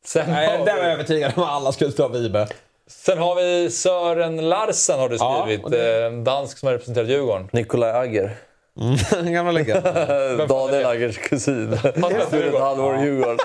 Sen 0.04 0.30
Nej, 0.30 0.58
har, 0.58 0.66
där 0.66 0.76
var 0.76 0.82
jag 0.82 0.92
övertygad 0.92 1.32
om 1.36 1.42
att 1.42 1.48
alla 1.50 1.72
skulle 1.72 1.92
ta 1.92 2.08
Vibe. 2.08 2.48
sen 2.86 3.18
har 3.18 3.34
vi 3.34 3.70
Sören 3.70 4.48
Larsen 4.48 4.98
har 5.00 5.08
du 5.08 5.16
Ja, 5.16 5.42
skrivit. 5.44 5.64
och 5.64 5.70
det- 5.70 6.00
Eh, 6.00 6.06
En 6.06 6.24
dansk 6.24 6.58
som 6.58 6.66
har 6.66 6.72
representerat 6.72 7.08
Djurgården. 7.08 7.48
Nikolaj 7.52 7.90
Agger. 7.92 8.36
Mm. 8.80 9.32
Gamla 9.32 9.52
legend. 9.52 9.84
Daniel 10.48 10.86
Aggers 10.86 11.18
kusin. 11.18 11.76
Spelade 11.78 12.16
ett 12.46 12.60
halvår 12.60 12.98
i 12.98 13.02
Djurgården. 13.02 13.38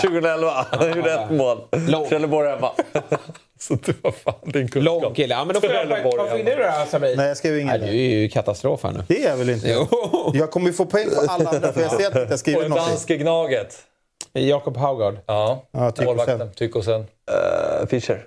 2011. 0.00 0.50
Han 0.70 0.96
gjorde 0.96 1.12
ett 1.12 1.30
mål. 1.30 1.58
Trelleborg 2.08 2.50
hemma. 2.50 2.70
Så 3.60 3.74
det 3.74 3.94
var 4.02 4.10
fan 4.10 4.34
din 4.44 4.68
kunskap. 4.68 5.02
Lång 5.02 5.14
kille. 5.14 5.34
Ja, 5.34 5.44
men 5.44 5.54
då 5.54 5.60
får 5.60 5.70
jag 5.70 5.86
Vad 6.16 6.30
fick 6.30 6.44
du 6.46 6.54
då 6.56 6.86
Sabri? 6.90 7.16
Nej, 7.16 7.28
jag 7.28 7.36
skrev 7.36 7.52
Nej, 7.52 7.62
inget 7.62 7.80
du 7.80 7.86
är 7.88 7.92
ju 7.92 8.28
katastrof 8.28 8.82
här 8.84 8.90
nu. 8.92 9.04
Det 9.08 9.24
är 9.24 9.28
jag 9.30 9.36
väl 9.36 9.50
inte? 9.50 9.70
Jo. 9.70 9.86
Jag 10.34 10.50
kommer 10.50 10.66
ju 10.66 10.72
få 10.72 10.84
poäng 10.86 11.08
på 11.10 11.32
alla 11.32 11.50
andra 11.50 11.72
för 11.72 11.80
jag 11.80 11.90
ser 11.92 12.06
att 12.32 12.46
jag 12.46 12.56
Och 12.56 12.62
den 12.62 12.70
något. 12.70 12.78
danske 12.88 13.16
Gnaget. 13.16 13.78
Jakob 14.32 14.76
Haugard. 14.76 15.18
Ja, 15.26 15.64
Ja, 15.70 15.90
Tykosen. 15.90 16.06
målvakten. 16.06 16.50
Tykosen. 16.54 17.00
Uh, 17.00 17.86
Fischer. 17.86 18.24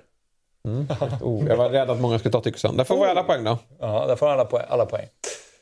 Oh, 1.20 1.48
jag 1.48 1.56
var 1.56 1.68
rädd 1.70 1.90
att 1.90 2.00
många 2.00 2.18
skulle 2.18 2.32
ta 2.32 2.40
Tyckosson. 2.40 2.76
Där 2.76 2.84
får 2.84 2.96
vi 3.04 3.10
alla 3.10 3.22
poäng 3.22 3.44
då. 3.44 3.58
Ja, 3.80 4.06
där 4.06 4.16
får 4.16 4.28
alla 4.28 4.44
poäng. 4.44 4.64
Alla 4.68 4.86
poäng. 4.86 5.06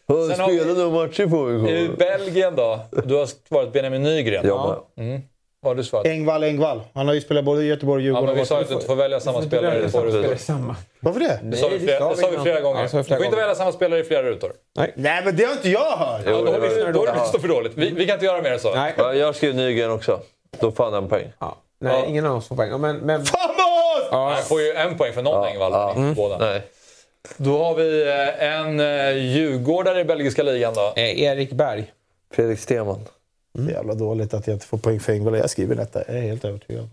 Han 0.08 0.28
Sen 0.30 0.40
har 0.40 0.48
vi- 0.50 0.58
spelade 0.58 0.80
några 0.84 1.06
matcher 1.06 1.26
på 1.26 1.68
I 1.68 1.74
AIK. 1.82 1.98
Belgien 1.98 2.56
då? 2.56 2.80
Du 3.04 3.14
har 3.14 3.26
svarat 3.48 3.72
Benjamin 3.72 4.02
Nygren. 4.02 4.46
Ja, 4.46 4.86
Mm. 4.96 5.20
Vad 5.60 5.70
har 5.70 5.74
du 5.74 5.84
svarat? 5.84 6.06
Engvall, 6.06 6.42
Engvall. 6.44 6.80
Han 6.94 7.06
har 7.06 7.14
ju 7.14 7.20
spelat 7.20 7.44
både 7.44 7.62
i 7.62 7.66
Göteborg 7.66 7.96
och 7.96 8.00
Ja, 8.00 8.04
Djurgården. 8.04 8.26
men 8.26 8.36
vi 8.36 8.44
sa 8.46 8.54
ju 8.56 8.62
att 8.62 8.68
du 8.68 8.74
inte 8.74 8.86
får 8.86 8.96
välja 8.96 9.20
samma 9.20 9.42
spelare 9.42 9.84
i 9.86 9.90
två 9.90 10.00
rutor. 10.00 10.36
samma. 10.36 10.76
Varför 11.00 11.20
det? 11.20 11.40
Det 11.42 11.56
sa 11.56 11.68
vi 11.68 11.78
flera, 11.78 11.98
sa 11.98 12.08
det 12.22 12.30
vi 12.30 12.36
vi 12.36 12.42
flera 12.42 12.56
Ja, 12.56 12.62
gånger. 12.62 12.82
vi 12.92 12.98
Du 12.98 13.04
får 13.16 13.24
inte 13.24 13.36
välja 13.36 13.54
samma 13.54 13.72
spelare 13.72 14.00
i 14.00 14.04
flera 14.04 14.22
rutor. 14.22 14.52
Nej, 14.96 15.22
men 15.24 15.36
det 15.36 15.44
har 15.44 15.52
inte 15.52 15.68
jag 15.68 15.80
hört! 15.96 16.20
Ja, 16.26 16.30
då 16.32 16.44
det 16.44 16.50
har 16.52 16.60
vi 16.60 16.92
då 16.92 17.04
det 17.32 17.38
för 17.40 17.48
dåligt. 17.48 17.72
Vi, 17.74 17.90
vi 17.90 18.06
kan 18.06 18.14
inte 18.14 18.26
göra 18.26 18.42
mer 18.42 18.50
än 18.52 18.60
så. 18.60 18.74
Nej. 18.74 18.94
Ja, 18.96 19.14
jag 19.14 19.34
skrev 19.34 19.54
Nygren 19.54 19.90
också. 19.90 20.20
Då 20.60 20.70
får 20.72 20.84
han 20.84 20.94
en 20.94 21.08
poäng. 21.08 21.32
Ja. 21.38 21.56
Nej, 21.80 22.00
Ja. 22.00 22.06
ingen 22.06 22.26
av 22.26 22.36
oss 22.36 22.48
får 22.48 22.56
poäng. 22.56 22.70
Men, 22.70 22.96
men, 22.96 22.96
Vamos! 23.06 24.08
ja, 24.10 24.34
Jag 24.36 24.44
får 24.48 24.60
ju 24.60 24.70
en 24.72 24.98
poäng 24.98 25.12
för 25.12 25.22
någon 25.22 25.44
Engvall. 25.48 25.72
ja. 25.72 25.94
Båda. 26.16 26.38
Nej. 26.38 26.62
Då 27.36 27.64
har 27.64 27.74
vi 27.74 28.08
eh, 28.08 28.44
en 28.50 28.80
eh, 28.80 29.16
djurgårdare 29.16 30.00
i 30.00 30.04
belgiska 30.04 30.42
ligan 30.42 30.74
då. 30.74 30.92
eh, 30.96 31.20
Erik 31.22 31.52
Berg. 31.52 31.92
Fredrik 32.34 32.58
Stenman. 32.58 33.00
Det 33.58 33.72
är 33.72 33.76
jävla 33.76 33.94
dåligt 33.94 34.34
att 34.34 34.46
jag 34.46 34.54
inte 34.54 34.66
får 34.66 34.78
poäng 34.78 35.00
för 35.00 35.12
Engvall. 35.12 35.36
Jag 35.38 35.50
skriver 35.50 35.74
detta. 35.74 36.02
Jag 36.06 36.16
är 36.16 36.20
helt 36.22 36.44
övertygad. 36.44 36.88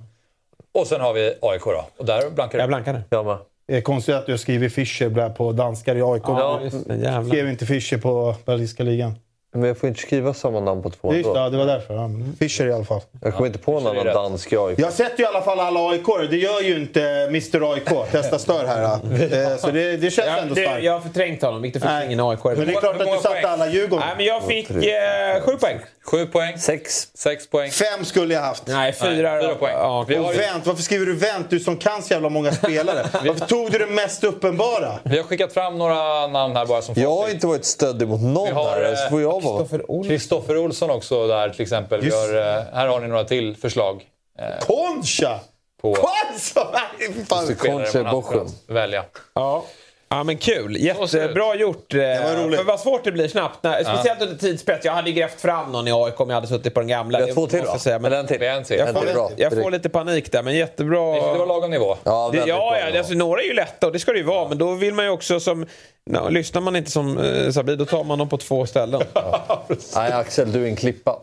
Och 0.71 0.87
sen 0.87 1.01
har 1.01 1.13
vi 1.13 1.33
AIK 1.41 1.63
då. 1.65 1.85
Och 1.97 2.05
där 2.05 2.29
blankar 2.29 2.59
Jag 2.59 2.67
du. 2.67 2.69
blankade. 2.69 3.01
Jag 3.09 3.25
med. 3.25 3.37
Det 3.67 3.77
är 3.77 3.81
konstigt 3.81 4.15
att 4.15 4.25
du 4.25 4.31
har 4.31 4.37
skrivit 4.37 4.73
Fischer 4.73 5.29
på 5.29 5.51
danskar 5.51 5.95
i 5.95 6.01
AIK. 6.01 6.23
Ja, 6.27 6.59
Du 6.63 7.27
skrev 7.29 7.49
inte 7.49 7.65
Fischer 7.65 7.97
på 7.97 8.35
belgiska 8.45 8.83
ligan. 8.83 9.13
Men 9.53 9.63
jag 9.63 9.77
får 9.77 9.89
inte 9.89 10.01
skriva 10.01 10.33
samma 10.33 10.59
namn 10.59 10.83
på 10.83 10.89
två 10.89 11.13
Just 11.13 11.33
det, 11.33 11.39
ja, 11.39 11.49
det 11.49 11.57
var 11.57 11.65
därför. 11.65 11.93
Ja, 11.93 12.09
Fischer 12.39 12.67
i 12.67 12.73
alla 12.73 12.85
fall. 12.85 13.01
Jag 13.21 13.33
kommer 13.33 13.47
inte 13.47 13.59
på 13.59 13.79
någon 13.79 13.87
annan 13.97 14.13
dansk 14.13 14.53
i 14.53 14.57
AIK. 14.57 14.79
Jag 14.79 14.93
sätter 14.93 15.17
ju 15.17 15.23
i 15.23 15.27
alla 15.27 15.41
fall 15.41 15.59
alla 15.59 15.89
aik 15.89 16.01
Det 16.29 16.37
gör 16.37 16.61
ju 16.61 16.75
inte 16.81 17.01
Mr 17.27 17.73
AIK. 17.73 18.11
Testa 18.11 18.39
stör 18.39 18.65
här. 18.67 18.83
Eh, 18.83 19.57
Så 19.57 19.71
det, 19.71 19.97
det 19.97 20.11
känns 20.11 20.27
Ja, 20.27 20.37
ändå 20.37 20.53
det, 20.55 20.61
starkt. 20.63 20.83
jag 20.83 20.93
har 20.93 20.99
förträngt 20.99 21.41
honom. 21.41 21.61
Viktor 21.61 21.79
fick 21.79 21.89
Nej. 21.89 22.05
ingen 22.05 22.19
AIK. 22.19 22.39
Men 22.43 22.55
det 22.55 22.61
är 22.73 22.79
klart 22.79 23.01
att 23.01 23.07
du 23.07 23.19
satte 23.21 23.49
alla 23.49 23.67
Djurgården. 23.69 24.05
Nej, 24.07 24.15
men 24.17 24.25
jag 24.25 24.43
fick 24.43 24.69
eh, 24.69 25.41
sju 25.45 25.51
poäng. 25.57 25.77
Sju 26.11 26.25
poäng. 26.25 26.57
Sex. 26.57 27.07
Sex 27.13 27.49
poäng. 27.49 27.71
Fem 27.71 28.05
skulle 28.05 28.33
jag 28.33 28.41
haft. 28.41 28.67
Nej, 28.67 28.93
fyra. 28.93 29.31
Nej, 29.31 29.41
fyra 29.43 29.55
poäng. 29.55 29.73
Ja, 29.75 30.05
Vi 30.07 30.15
har 30.15 30.25
Och 30.25 30.33
ju- 30.33 30.39
vänt, 30.39 30.65
varför 30.67 30.83
skriver 30.83 31.05
du 31.05 31.15
vänt? 31.15 31.49
Du 31.49 31.59
som 31.59 31.77
kan 31.77 32.01
så 32.01 32.13
jävla 32.13 32.29
många 32.29 32.51
spelare. 32.51 33.05
Varför 33.25 33.45
tog 33.45 33.71
du 33.71 33.77
det 33.77 33.85
mest 33.87 34.23
uppenbara? 34.23 34.99
Vi 35.03 35.17
har 35.17 35.23
skickat 35.23 35.53
fram 35.53 35.77
några 35.77 36.27
namn 36.27 36.55
här 36.55 36.65
bara 36.65 36.81
som 36.81 36.95
Jag 36.97 37.15
har 37.15 37.29
inte 37.29 37.47
varit 37.47 37.65
stöddig 37.65 38.07
mot 38.07 38.21
någon 38.21 38.47
Vi 38.47 38.53
har, 38.53 38.79
där. 38.79 38.95
Så 38.95 39.09
får 39.09 39.21
jag 39.21 39.29
vara. 39.31 39.40
Kristoffer 39.41 39.91
Olsson. 39.91 40.09
Kristoffer 40.09 40.57
Olsson 40.57 40.89
också 40.89 41.27
där 41.27 41.49
till 41.49 41.61
exempel. 41.61 42.03
Just. 42.03 42.17
har, 42.17 42.35
eh, 42.35 42.63
här 42.73 42.87
har 42.87 42.99
ni 42.99 43.07
några 43.07 43.23
till 43.23 43.55
förslag. 43.55 44.03
Eh, 44.39 44.45
Concha! 44.59 45.39
på 45.81 45.95
Concha! 45.95 47.55
Concha 47.57 48.11
Bochum. 48.11 48.47
välja. 48.67 49.05
Ja. 49.33 49.65
Ja 50.13 50.23
men 50.23 50.37
kul, 50.37 50.77
jättebra 50.77 51.55
gjort. 51.55 51.85
Det 51.89 52.21
var 52.23 52.43
roligt. 52.43 52.59
För 52.59 52.65
vad 52.65 52.79
svårt 52.79 53.03
det 53.03 53.11
blir 53.11 53.27
snabbt. 53.27 53.59
Nej, 53.61 53.85
speciellt 53.85 54.21
under 54.21 54.35
tidspress. 54.35 54.85
Jag 54.85 54.93
hade 54.93 55.09
ju 55.09 55.15
grävt 55.15 55.41
fram 55.41 55.71
någon 55.71 55.87
i 55.87 55.91
AIK 55.91 56.19
om 56.19 56.29
jag 56.29 56.35
hade 56.35 56.47
suttit 56.47 56.73
på 56.73 56.79
den 56.79 56.87
gamla. 56.89 57.17
Vi 57.17 57.23
har 57.23 57.27
Det 57.27 57.33
två 57.33 57.47
till 57.47 57.59
jag 57.65 57.81
Säga. 57.81 57.99
Men 57.99 58.13
en 58.13 58.27
till. 58.27 58.41
En 58.41 58.63
till. 58.63 58.77
jag, 58.77 58.87
En 58.89 58.95
till, 58.95 59.13
bra. 59.13 59.29
får, 59.29 59.39
jag 59.39 59.53
får 59.53 59.71
lite 59.71 59.89
panik 59.89 60.31
där, 60.31 60.43
men 60.43 60.55
jättebra. 60.55 61.13
Det 61.13 61.37
var 61.39 61.45
lagom 61.45 61.71
nivå. 61.71 61.97
Ja, 62.03 62.29
Det, 62.33 62.37
ja, 62.37 62.77
ja 62.91 62.97
alltså, 62.97 63.13
några 63.13 63.41
är 63.41 63.45
ju 63.45 63.53
lätta 63.53 63.87
och 63.87 63.93
det 63.93 63.99
ska 63.99 64.11
det 64.11 64.17
ju 64.17 64.23
vara. 64.23 64.49
Men 64.49 64.57
då 64.57 64.73
vill 64.73 64.93
man 64.93 65.05
ju 65.05 65.11
också 65.11 65.39
som... 65.39 65.65
No, 66.05 66.29
lyssnar 66.29 66.61
man 66.61 66.75
inte 66.75 66.91
som 66.91 67.17
eh, 67.17 67.51
Sabri, 67.51 67.75
då 67.75 67.85
tar 67.85 68.03
man 68.03 68.19
dem 68.19 68.29
på 68.29 68.37
två 68.37 68.65
ställen. 68.65 69.01
Nej, 69.95 70.11
Axel, 70.11 70.51
du 70.51 70.63
är 70.63 70.67
en 70.67 70.75
klippa. 70.75 71.19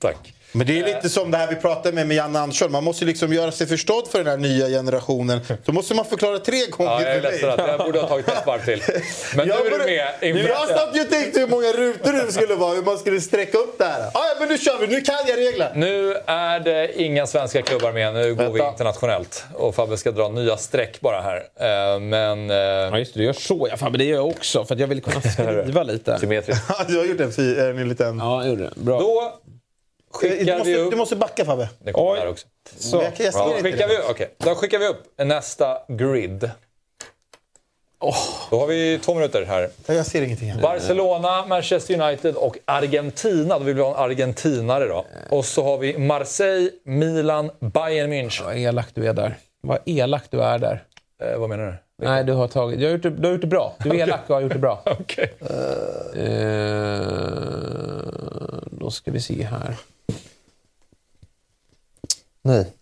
Tack. 0.00 0.34
Men 0.52 0.66
det 0.66 0.80
är 0.80 0.84
lite 0.86 1.08
som 1.08 1.30
det 1.30 1.36
här 1.38 1.48
vi 1.48 1.56
pratade 1.56 1.94
med 1.94 2.06
med 2.06 2.16
Janne 2.16 2.38
Andersson. 2.38 2.72
Man 2.72 2.84
måste 2.84 3.04
liksom 3.04 3.32
göra 3.32 3.52
sig 3.52 3.66
förstådd 3.66 4.08
för 4.08 4.18
den 4.18 4.26
här 4.26 4.36
nya 4.36 4.66
generationen. 4.68 5.40
Så 5.66 5.72
måste 5.72 5.94
man 5.94 6.04
förklara 6.04 6.38
tre 6.38 6.66
gånger 6.66 6.90
Ja, 6.90 7.02
jag 7.02 7.10
är 7.10 7.20
för 7.20 7.30
ledsen 7.30 7.48
mig. 7.48 7.58
att 7.60 7.68
jag 7.68 7.78
borde 7.86 8.00
ha 8.00 8.08
tagit 8.08 8.28
ett 8.28 8.46
varv 8.46 8.64
till. 8.64 8.82
Men 9.36 9.46
nu 9.48 9.52
Jag 9.54 9.60
är 9.60 9.64
du 9.64 9.70
borde- 9.70 9.84
med 9.84 10.08
inför 10.20 10.48
Jag 10.48 10.68
satt 10.68 10.96
ju 10.96 11.00
och 11.00 11.10
tänkte 11.10 11.40
hur 11.40 11.46
många 11.46 11.72
rutor 11.72 12.12
det 12.26 12.32
skulle 12.32 12.54
vara, 12.54 12.74
hur 12.74 12.82
man 12.82 12.98
skulle 12.98 13.20
sträcka 13.20 13.58
upp 13.58 13.78
det 13.78 13.84
här. 13.84 14.00
Ah, 14.02 14.10
ja, 14.14 14.34
men 14.40 14.48
nu 14.48 14.58
kör 14.58 14.78
vi, 14.80 14.86
nu 14.86 15.00
kan 15.00 15.14
jag 15.26 15.38
reglerna. 15.38 15.70
Nu 15.74 16.14
är 16.26 16.60
det 16.60 17.00
inga 17.02 17.26
svenska 17.26 17.62
klubbar 17.62 17.92
med, 17.92 18.14
nu 18.14 18.34
går 18.34 18.44
vi 18.44 18.50
Vänta. 18.50 18.68
internationellt. 18.68 19.44
Och 19.54 19.74
Fabbe 19.74 19.96
ska 19.96 20.10
dra 20.10 20.28
nya 20.28 20.56
streck 20.56 21.00
bara 21.00 21.20
här. 21.20 21.36
Eh, 21.94 22.00
Men... 22.00 22.50
eh, 22.50 22.56
Ja 22.56 22.98
just 22.98 23.14
det, 23.14 23.20
du 23.20 23.24
gör 23.26 23.32
så. 23.32 23.66
Ja, 23.70 23.76
fan, 23.76 23.92
men 23.92 23.98
det 23.98 24.04
gör 24.04 24.16
jag 24.16 24.26
också 24.26 24.64
för 24.64 24.74
att 24.74 24.80
jag 24.80 24.86
vill 24.86 25.02
kunna 25.02 25.20
skriva 25.62 25.82
lite. 25.82 26.18
Symmetriskt. 26.18 26.62
Ja, 26.68 26.84
du 26.88 26.98
har 26.98 27.04
gjort 27.04 27.20
en, 27.20 27.78
en 27.80 27.88
liten... 27.88 28.18
Ja, 28.18 28.40
jag 28.42 28.50
gjorde 28.50 28.62
det. 28.62 28.70
Bra. 28.76 28.98
Då 29.00 29.32
du, 30.12 30.18
skickar 30.18 30.58
måste, 30.58 30.70
vi 30.70 30.76
upp... 30.76 30.90
du 30.90 30.96
måste 30.96 31.16
backa 31.16 31.44
Fabbe. 31.44 31.68
Det 31.78 31.92
kommer 31.92 32.12
Oj. 32.12 32.18
här 32.18 32.28
också. 32.28 32.46
Så. 32.76 32.96
Då 32.96 33.04
skickar, 33.62 33.88
vi, 33.88 34.10
okay. 34.10 34.26
Då 34.38 34.54
skickar 34.54 34.78
vi 34.78 34.86
upp 34.86 35.02
nästa 35.16 35.78
grid. 35.88 36.50
Då 38.50 38.58
har 38.58 38.66
vi 38.66 38.98
två 38.98 39.14
minuter 39.14 39.44
här. 39.44 39.70
Jag 39.86 40.06
ser 40.06 40.22
ingenting 40.22 40.50
här. 40.50 40.60
Barcelona, 40.60 41.46
Manchester 41.46 42.00
United 42.00 42.34
och 42.34 42.58
Argentina. 42.64 43.58
Då 43.58 43.64
vill 43.64 43.74
vi 43.74 43.82
ha 43.82 43.88
en 43.88 44.10
argentinare 44.10 44.86
då. 44.86 45.06
Och 45.30 45.44
så 45.44 45.64
har 45.64 45.78
vi 45.78 45.98
Marseille, 45.98 46.70
Milan, 46.84 47.50
Bayern 47.60 48.12
München. 48.12 48.44
Vad 48.44 48.56
elak 48.56 48.88
du 48.94 49.08
är 49.08 49.12
där. 49.12 49.36
Vad 49.60 49.78
elak 49.84 50.24
du 50.30 50.42
är 50.42 50.58
där. 50.58 50.84
Eh, 51.22 51.38
vad 51.38 51.48
menar 51.48 51.66
du? 51.66 51.74
Nej, 52.06 52.24
du 52.24 52.32
har, 52.32 52.48
tagit, 52.48 52.78
du 52.78 52.84
har, 52.84 52.92
gjort 52.92 53.02
det, 53.02 53.10
du 53.10 53.26
har 53.26 53.32
gjort 53.32 53.40
det 53.40 53.46
bra. 53.46 53.74
Du 53.78 53.90
är 53.90 53.94
elak 53.94 54.20
och 54.26 54.34
har 54.34 54.42
gjort 54.42 54.52
det 54.52 54.58
bra. 54.58 54.82
Okej. 55.00 55.34
Eh, 56.16 56.60
då 58.70 58.90
ska 58.90 59.10
vi 59.10 59.20
se 59.20 59.42
här. 59.44 59.76
Nej. 62.42 62.72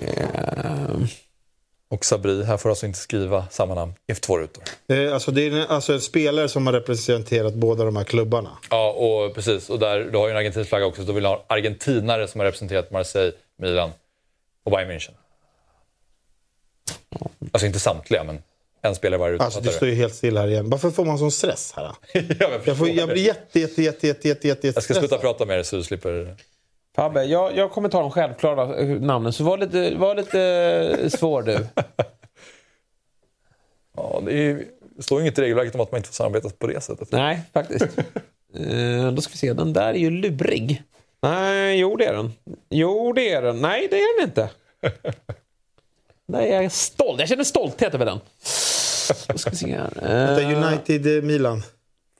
Eh, 0.00 1.00
Och 1.88 2.04
Sabri, 2.04 2.44
här 2.44 2.56
får 2.56 2.68
du 2.68 2.72
alltså 2.72 2.86
inte 2.86 2.98
skriva 2.98 3.46
samma 3.50 3.74
namn 3.74 3.92
i 4.06 4.14
två 4.14 4.38
rutor. 4.38 4.64
Eh, 4.88 5.14
Alltså, 5.14 5.30
det 5.30 5.42
är 5.46 5.66
alltså 5.66 5.92
en 5.92 6.00
spelare 6.00 6.48
som 6.48 6.66
har 6.66 6.72
representerat 6.72 7.54
båda 7.54 7.84
de 7.84 7.96
här 7.96 8.04
klubbarna. 8.04 8.50
Ja, 8.70 8.90
och 8.92 9.34
precis. 9.34 9.70
Och 9.70 9.78
där, 9.78 10.00
du 10.04 10.18
har 10.18 10.26
ju 10.26 10.30
en 10.30 10.36
argentinsk 10.36 10.68
flagga 10.68 10.86
också, 10.86 11.02
så 11.02 11.06
då 11.06 11.12
vill 11.12 11.22
du 11.22 11.28
ha 11.28 11.36
en 11.36 11.42
argentinare 11.48 12.28
som 12.28 12.38
har 12.40 12.46
representerat 12.46 12.90
Marseille, 12.90 13.32
Milan 13.56 13.90
och 14.64 14.72
Bayern 14.72 14.90
München. 14.90 15.12
Alltså 17.52 17.66
inte 17.66 17.78
samtliga, 17.80 18.24
men 18.24 18.42
en 18.82 18.94
spelare 18.94 19.18
varje 19.20 19.38
Alltså, 19.38 19.60
det 19.60 19.70
står 19.70 19.88
ju 19.88 19.94
helt 19.94 20.14
stilla 20.14 20.40
här 20.40 20.48
igen. 20.48 20.70
Varför 20.70 20.90
får 20.90 21.04
man 21.04 21.18
sån 21.18 21.32
stress 21.32 21.72
här? 21.76 21.92
jag, 22.12 22.60
Jag, 22.64 22.76
får, 22.78 22.88
jag 22.88 23.08
blir 23.08 23.24
jätte, 23.26 23.60
jätte, 23.60 23.82
jätte, 23.82 24.06
jätte, 24.06 24.28
jätte, 24.28 24.48
jätte 24.48 24.66
jag 24.66 24.82
ska 24.82 24.94
sluta 24.94 25.18
prata 25.18 25.44
med 25.46 25.58
er 25.58 25.62
så 25.62 25.76
du 25.76 25.82
slipper... 25.84 26.36
Fabbe, 26.98 27.24
jag, 27.24 27.56
jag 27.56 27.70
kommer 27.70 27.88
ta 27.88 28.00
de 28.00 28.10
självklara 28.10 28.76
eh, 28.76 28.88
namnen, 28.88 29.32
så 29.32 29.44
var 29.44 29.58
lite, 29.58 29.94
var 29.94 30.14
lite 30.14 30.40
eh, 31.02 31.08
svår 31.08 31.42
du. 31.42 31.66
Ja, 33.96 34.22
det, 34.24 34.32
är, 34.32 34.64
det 34.96 35.02
står 35.02 35.20
inget 35.20 35.38
i 35.38 35.42
regelverket 35.42 35.74
om 35.74 35.80
att 35.80 35.92
man 35.92 35.98
inte 35.98 36.08
får 36.08 36.14
samarbeta 36.14 36.50
på 36.58 36.66
det 36.66 36.80
sättet. 36.80 37.12
Nej, 37.12 37.40
faktiskt. 37.52 37.98
Eh, 38.54 39.12
då 39.12 39.22
ska 39.22 39.32
vi 39.32 39.38
se, 39.38 39.52
den 39.52 39.72
där 39.72 39.88
är 39.88 39.94
ju 39.94 40.10
lurig. 40.10 40.82
Nej, 41.22 41.78
jo 41.78 41.96
det 41.96 42.04
är 42.04 42.12
den. 42.12 42.32
Jo 42.68 43.12
det 43.12 43.32
är 43.32 43.42
den. 43.42 43.60
Nej, 43.60 43.88
det 43.90 43.96
är 43.96 44.20
den 44.20 44.28
inte. 44.28 44.50
Nej, 46.26 46.50
jag 46.50 46.64
är 46.64 46.68
stolt. 46.68 47.20
Jag 47.20 47.28
känner 47.28 47.44
stolthet 47.44 47.94
över 47.94 48.06
den. 48.06 48.20
Då 49.28 49.38
ska 49.38 49.50
vi 49.50 49.56
se 49.56 49.76
här. 49.76 50.38
Eh, 50.38 50.68
United 50.68 51.24
Milan. 51.24 51.62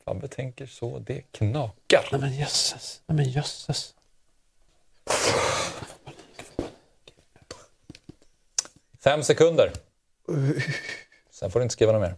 Fabbe 0.05 0.29
tänker 0.29 0.67
så 0.67 0.99
det 0.99 1.23
knakar. 1.33 2.09
Nej 2.13 2.21
men 2.21 2.37
jösses. 2.37 3.01
Nej 3.07 3.17
men 3.17 3.31
jösses. 3.31 3.95
Fem 9.05 9.23
sekunder. 9.23 9.73
Sen 11.31 11.51
får 11.51 11.61
du 11.61 11.63
inte 11.63 11.73
skriva 11.73 11.93
något 11.93 12.01
mer. 12.01 12.15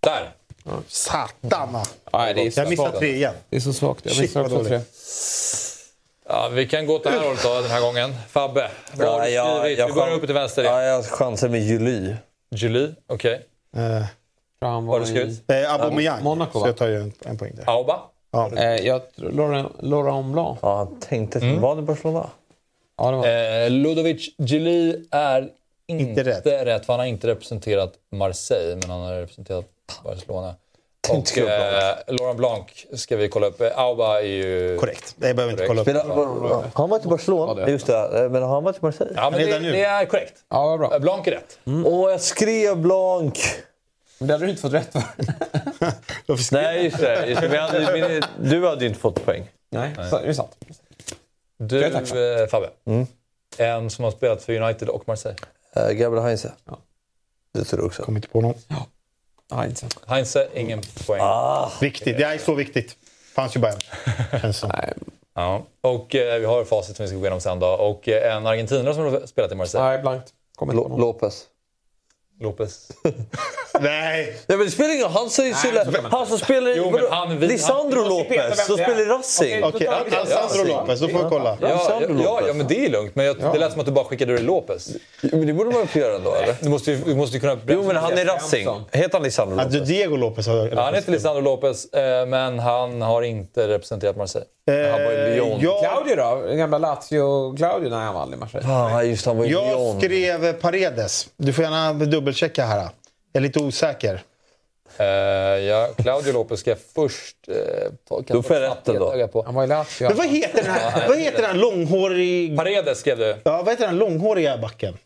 Där! 0.00 0.32
Satan! 0.88 1.72
va. 1.72 1.84
Nej, 2.12 2.34
det 2.34 2.46
är 2.46 2.50
så 2.50 2.60
Jag 2.60 2.68
missade 2.68 2.98
tre 2.98 3.14
igen. 3.14 3.34
Det 3.48 3.56
är 3.56 3.60
så 3.60 3.72
svagt. 3.72 4.04
Jag 4.06 4.14
Shit, 4.14 4.22
missar 4.22 4.42
vad 4.42 4.52
också 4.52 4.64
tre. 4.68 4.80
Ja, 6.28 6.48
vi 6.48 6.68
kan 6.68 6.86
gå 6.86 6.94
åt 6.96 7.04
det 7.04 7.10
här 7.10 7.24
hållet 7.24 7.42
då, 7.42 7.60
den 7.60 7.70
här 7.70 7.80
gången. 7.80 8.14
Fabbe, 8.28 8.70
vad 8.94 9.08
har 9.08 9.20
du 9.20 9.26
skrivit? 9.74 9.88
vi 9.90 9.92
börjar 9.92 10.14
uppe 10.14 10.26
till 10.26 10.34
vänster 10.34 10.62
igen. 10.62 10.74
Ja, 10.74 10.82
jag 10.82 11.04
chansar 11.04 11.48
med 11.48 11.60
July. 11.62 12.14
Julie, 12.50 12.94
okej. 13.06 13.46
Eh, 13.76 13.80
Han 14.60 14.86
Vad 14.86 14.94
har 14.94 15.00
du 15.00 15.06
skrivit? 15.06 15.50
eh, 15.50 15.72
Aubameyang. 15.74 16.22
Monaco, 16.22 16.52
Så 16.52 16.60
va? 16.60 16.66
jag 16.66 16.76
tar 16.76 16.86
ju 16.88 16.96
en, 17.00 17.12
en 17.24 17.38
poäng 17.38 17.54
där. 17.54 17.64
Auba? 17.70 18.00
Ja. 18.32 18.50
Eh, 18.56 18.86
jag 18.86 19.12
tror 19.14 19.30
Laurent 19.30 19.72
Laurent 19.80 20.32
Blanc. 20.32 20.58
Ja, 20.62 20.76
han 20.76 21.00
tänkte... 21.00 21.38
Mm. 21.38 21.60
Var 21.60 21.76
det 21.76 21.82
Barcelona? 21.82 22.30
Ja, 22.98 23.10
det 23.10 23.16
var. 23.16 23.64
Eh, 23.64 23.70
Ludovic 23.70 24.34
Julie 24.38 25.04
är 25.10 25.50
inte, 25.86 26.04
Inte 26.04 26.22
rätt. 26.22 26.46
rätt. 26.46 26.86
för 26.86 26.92
han 26.92 27.00
har 27.00 27.06
inte 27.06 27.26
representerat 27.26 27.92
Marseille, 28.10 28.76
men 28.76 28.90
han 28.90 29.00
har 29.00 29.12
representerat 29.14 29.66
Barcelona. 30.04 30.54
Och 31.10 31.38
eh, 31.38 31.96
Laurent 32.06 32.36
Blanc 32.36 32.66
ska 32.94 33.16
vi 33.16 33.28
kolla 33.28 33.46
upp. 33.46 33.60
Eh, 33.60 33.78
Auba 33.78 34.20
är 34.20 34.26
ju... 34.26 34.76
Korrekt. 34.78 35.14
Det 35.16 35.34
behöver 35.34 35.44
vi 35.44 35.50
inte 35.50 35.66
kolla 35.66 35.80
upp. 35.80 35.84
Spelar, 35.88 36.04
har 36.04 36.70
han 36.74 36.90
varit 36.90 37.04
i 37.04 37.08
Barcelona? 37.08 37.60
Ja, 37.60 37.66
det 37.66 37.72
Just 37.72 37.86
det, 37.86 38.28
men 38.30 38.42
har 38.42 38.48
han 38.48 38.64
varit 38.64 38.76
i 38.76 38.80
Marseille? 38.82 39.12
Ja, 39.16 39.30
men 39.30 39.40
det, 39.40 39.58
det 39.58 39.84
är 39.84 40.04
korrekt. 40.04 40.34
Ja, 40.48 40.76
bra. 40.76 40.94
Eh, 40.94 40.98
Blanc 41.00 41.26
är 41.26 41.30
rätt. 41.30 41.58
Åh, 41.84 42.10
jag 42.10 42.20
skrev 42.20 42.76
Blanc! 42.76 43.38
Men 44.22 44.26
det 44.28 44.34
hade 44.34 44.44
du 44.44 44.50
inte 44.50 44.62
fått 44.62 44.72
rätt 44.72 44.92
för. 44.92 45.02
Nej, 46.52 46.84
just 46.84 46.98
det. 47.00 47.26
Just 47.26 47.40
det. 47.40 47.48
Vi 47.48 47.56
hade, 47.56 47.92
min, 48.08 48.22
du 48.50 48.66
hade 48.68 48.80
ju 48.80 48.88
inte 48.88 49.00
fått 49.00 49.24
poäng. 49.24 49.48
Nej, 49.70 49.94
så, 50.10 50.18
det 50.18 50.26
är 50.28 50.32
sant. 50.32 50.56
Du, 51.58 51.84
eh, 51.84 52.46
Fabbe. 52.46 52.70
Mm. 52.84 53.06
En 53.58 53.90
som 53.90 54.04
har 54.04 54.10
spelat 54.10 54.42
för 54.42 54.52
United 54.60 54.88
och 54.88 55.08
Marseille. 55.08 55.38
Uh, 55.76 55.92
Gabriel 55.92 56.24
Heinze. 56.24 56.52
Ja. 56.64 56.78
Det 57.54 57.64
tror 57.64 57.80
jag 57.80 57.86
också. 57.86 58.02
Kom 58.02 58.16
inte 58.16 58.28
på 58.28 58.40
någon. 58.40 58.54
Ja, 59.50 59.64
sant. 59.74 59.98
Heinze, 60.06 60.48
ingen 60.54 60.80
poäng. 61.06 61.20
Ah, 61.22 61.72
Viktigt. 61.80 62.18
Det 62.18 62.24
är 62.24 62.38
så 62.38 62.54
viktigt. 62.54 62.96
Fanns 63.34 63.56
ju 63.56 63.60
bara 63.60 63.72
en. 63.72 64.40
Känns 64.40 64.58
som. 64.58 64.70
Nej, 64.74 64.92
Ja. 65.34 65.62
Och 65.80 66.14
eh, 66.14 66.38
vi 66.38 66.44
har 66.46 66.64
facit 66.64 66.96
som 66.96 67.02
vi 67.04 67.08
ska 67.08 67.16
gå 67.16 67.22
igenom 67.22 67.40
sen 67.40 67.58
då. 67.58 67.66
Och 67.68 68.08
eh, 68.08 68.36
en 68.36 68.46
argentinare 68.46 68.94
som 68.94 69.04
har 69.04 69.26
spelat 69.26 69.52
i 69.52 69.54
Marseille. 69.54 69.88
nej 69.88 69.98
blankt. 69.98 70.32
Kommer 70.56 70.72
inte 70.72 70.82
på 70.82 70.88
Lo- 70.88 70.96
någon. 70.96 71.00
Lopez. 71.00 71.44
Lopez. 72.42 72.88
Nej! 73.80 74.36
Ja, 74.46 74.56
men 74.56 74.66
det 74.66 74.72
spelar 74.72 74.94
ingen. 74.94 75.10
Han 75.10 75.30
säger 75.30 75.56
Nej, 75.92 76.02
man 76.02 76.12
Han 76.12 76.26
som 76.26 76.38
spelar 76.38 76.70
i... 76.70 76.74
Jo, 76.76 76.90
men 76.90 77.00
han- 77.10 77.38
vi- 77.38 77.46
Lisandro 77.46 78.00
han- 78.00 78.08
Lopez, 78.08 78.66
som 78.66 78.76
spelar 78.76 79.00
i 79.00 79.04
Racing. 79.04 79.64
Okej. 79.64 79.88
Ja, 80.10 80.18
Alessandro. 80.20 80.64
Lopez. 80.76 81.00
Då 81.00 81.08
får 81.08 81.18
vi 81.18 81.24
kolla. 81.28 81.58
Ja, 81.60 81.68
ja, 82.24 82.40
ja, 82.46 82.52
men 82.54 82.66
det 82.68 82.86
är 82.86 82.90
lugnt. 82.90 83.14
Men 83.16 83.26
jag, 83.26 83.36
det 83.52 83.58
lät 83.58 83.72
som 83.72 83.80
att 83.80 83.86
du 83.86 83.92
bara 83.92 84.04
skickade 84.04 84.32
ur 84.32 84.38
Lopez. 84.38 84.88
Men 85.20 85.46
det 85.46 85.52
borde 85.52 85.70
man 85.70 85.86
få 85.86 85.98
göra 85.98 86.16
ändå, 86.16 86.34
eller? 86.34 86.56
Du 86.60 86.68
måste 86.68 86.90
ju, 86.90 86.98
du 87.04 87.14
måste 87.14 87.38
kunna... 87.40 87.58
Jo, 87.68 87.82
men 87.82 87.96
han 87.96 88.12
är 88.18 88.24
Racing. 88.24 88.68
Heter 88.92 89.12
han 89.12 89.22
Lisandro 89.22 89.56
Ja, 89.58 89.64
Lopez? 89.64 89.88
Diego 89.88 90.16
Lopez 90.16 90.46
han 90.46 90.94
heter 90.94 91.12
Lisandro 91.12 91.40
Lopez, 91.40 91.86
eh, 91.92 92.26
men 92.26 92.58
han 92.58 93.02
har 93.02 93.22
inte 93.22 93.68
representerat 93.68 94.16
Marseille. 94.16 94.46
Eh, 94.70 94.90
Han 94.90 95.04
var 95.04 95.12
i 95.12 95.34
Lyon. 95.34 95.60
jag, 95.60 95.80
Claudio 95.80 96.16
då? 96.16 96.42
Den 96.46 96.58
gamla 96.58 96.78
Lazio-Claudio? 96.78 97.90
Nej, 97.90 97.98
han 97.98 98.16
aldrig 98.16 98.38
i 98.38 98.40
Marseille. 98.40 98.68
Ah, 98.68 99.02
just 99.02 99.26
han 99.26 99.36
var 99.38 99.44
i 99.44 99.48
jag 99.50 99.66
Lyon. 99.66 100.00
skrev 100.00 100.52
Paredes. 100.52 101.28
Du 101.36 101.52
får 101.52 101.64
gärna 101.64 101.92
dubbelchecka 101.92 102.64
här. 102.64 102.78
Jag 102.80 102.90
är 103.32 103.40
lite 103.40 103.58
osäker. 103.60 104.22
Eh, 104.96 105.06
ja, 105.06 105.88
Claudio 105.96 106.32
Lopez 106.32 106.60
ska 106.60 106.70
jag 106.70 106.78
först... 106.94 107.36
Eh, 107.48 107.54
ta, 108.08 108.22
kan 108.22 108.36
Då 108.36 108.42
får 108.42 108.54
rätt 108.54 108.88
ändå. 108.88 109.28
På. 109.28 109.42
Han 109.42 109.54
var 109.54 109.64
i 109.64 109.66
Lazio. 109.66 110.08
Men 110.08 110.16
vad 110.16 110.26
heter 110.26 110.62
den 110.62 110.72
här, 110.72 111.08
vad 111.08 111.18
heter 111.18 111.42
den 111.42 111.50
här 111.50 111.56
långhårig... 111.56 112.56
Paredes 112.56 112.98
skrev 112.98 113.18
du. 113.18 113.36
Ja, 113.44 113.62
vad 113.62 113.68
heter 113.68 113.86
den 113.86 113.98
långhåriga 113.98 114.58
backen? 114.58 114.98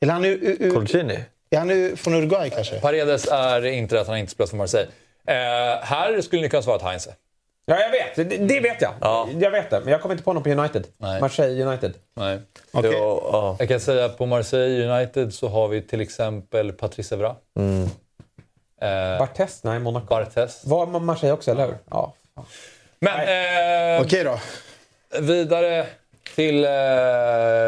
Eller 0.00 0.12
han 0.12 0.24
är, 0.24 0.70
Colcini? 0.74 1.18
är 1.50 1.58
han 1.58 1.96
från 1.96 2.14
Uruguay 2.14 2.50
kanske? 2.50 2.80
Paredes 2.80 3.26
är 3.26 3.64
inte 3.66 3.94
rätt, 3.94 4.06
han 4.06 4.16
inte 4.18 4.32
spelat 4.32 4.50
för 4.50 4.56
Marseille. 4.56 4.88
Eh, 5.26 5.34
här 5.82 6.20
skulle 6.20 6.42
ni 6.42 6.48
kunna 6.48 6.62
svara 6.62 6.78
Heinze. 6.88 7.14
Ja, 7.70 7.80
jag 7.80 7.90
vet. 7.90 8.16
Det, 8.30 8.36
det 8.36 8.60
vet 8.60 8.82
jag. 8.82 8.92
Ja. 9.00 9.28
Jag 9.38 9.50
vet 9.50 9.70
det. 9.70 9.80
Men 9.80 9.92
jag 9.92 10.02
kommer 10.02 10.14
inte 10.14 10.24
på 10.24 10.32
någon 10.32 10.42
på 10.42 10.48
United. 10.50 10.86
Nej. 10.96 11.20
Marseille 11.20 11.64
United. 11.64 11.94
Nej. 12.14 12.40
Okej. 12.72 12.92
Ja, 12.92 13.20
ja. 13.32 13.56
Jag 13.58 13.68
kan 13.68 13.80
säga 13.80 14.08
på 14.08 14.26
Marseille 14.26 14.88
United 14.98 15.34
så 15.34 15.48
har 15.48 15.68
vi 15.68 15.82
till 15.82 16.00
exempel 16.00 16.72
Patrice 16.72 17.12
Evra. 17.12 17.34
Mm. 17.56 17.82
Eh, 18.80 19.18
Barthez? 19.18 19.64
Nej, 19.64 19.78
Monaco. 19.78 20.06
Barthez. 20.06 20.64
Var 20.66 20.86
Marseille 20.86 21.32
också, 21.34 21.50
eller 21.50 21.66
hur? 21.66 21.78
Ja. 21.90 22.12
Men 23.00 23.20
eh, 23.96 24.02
Okej 24.02 24.24
då. 24.24 24.38
vidare 25.20 25.86
till 26.34 26.64
eh, 26.64 26.70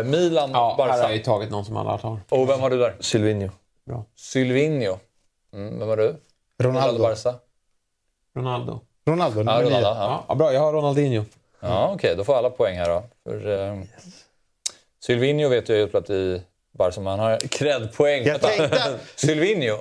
Milan, 0.04 0.50
Ja, 0.52 0.58
här 0.58 0.60
har 0.62 0.76
Barca. 0.76 0.98
jag 1.02 1.12
ju 1.16 1.22
tagit 1.22 1.50
någon 1.50 1.64
som 1.64 1.76
alla 1.76 1.98
tar. 1.98 2.18
Och 2.28 2.48
vem 2.48 2.60
har 2.60 2.70
du 2.70 2.78
där? 2.78 2.96
Silvinho. 3.00 3.50
Sylvinho. 4.16 4.98
Mm, 5.54 5.78
vem 5.78 5.88
har 5.88 5.96
du? 5.96 6.16
Ronaldo. 6.62 7.02
Barca. 7.02 7.34
Ronaldo. 8.36 8.80
Ronaldo, 9.10 9.38
Ja, 9.40 9.44
nummer. 9.44 9.62
Ronaldo. 9.62 9.88
Ja, 9.88 10.24
Ja, 10.28 10.34
bra. 10.34 10.52
Jag 10.52 10.60
har 10.60 10.72
Ronaldinho. 10.72 11.24
ja 11.60 11.90
okej. 11.94 12.16
Då 12.16 12.24
får 12.24 12.36
alla 12.38 12.50
poäng 12.50 12.76
här 12.78 12.88
då. 12.88 13.02
För, 13.24 13.68
eh, 13.68 13.78
Sylvinho 15.04 15.48
vet 15.48 15.68
jag 15.68 15.78
ju 15.78 15.88
spelat 15.88 16.10
i 16.10 16.42
Barca, 16.78 17.00
han 17.00 17.18
har 17.18 17.36
cred-poäng. 17.38 18.24
Jag 18.26 18.40
tänkte, 18.40 18.98
Sylvinho. 19.16 19.76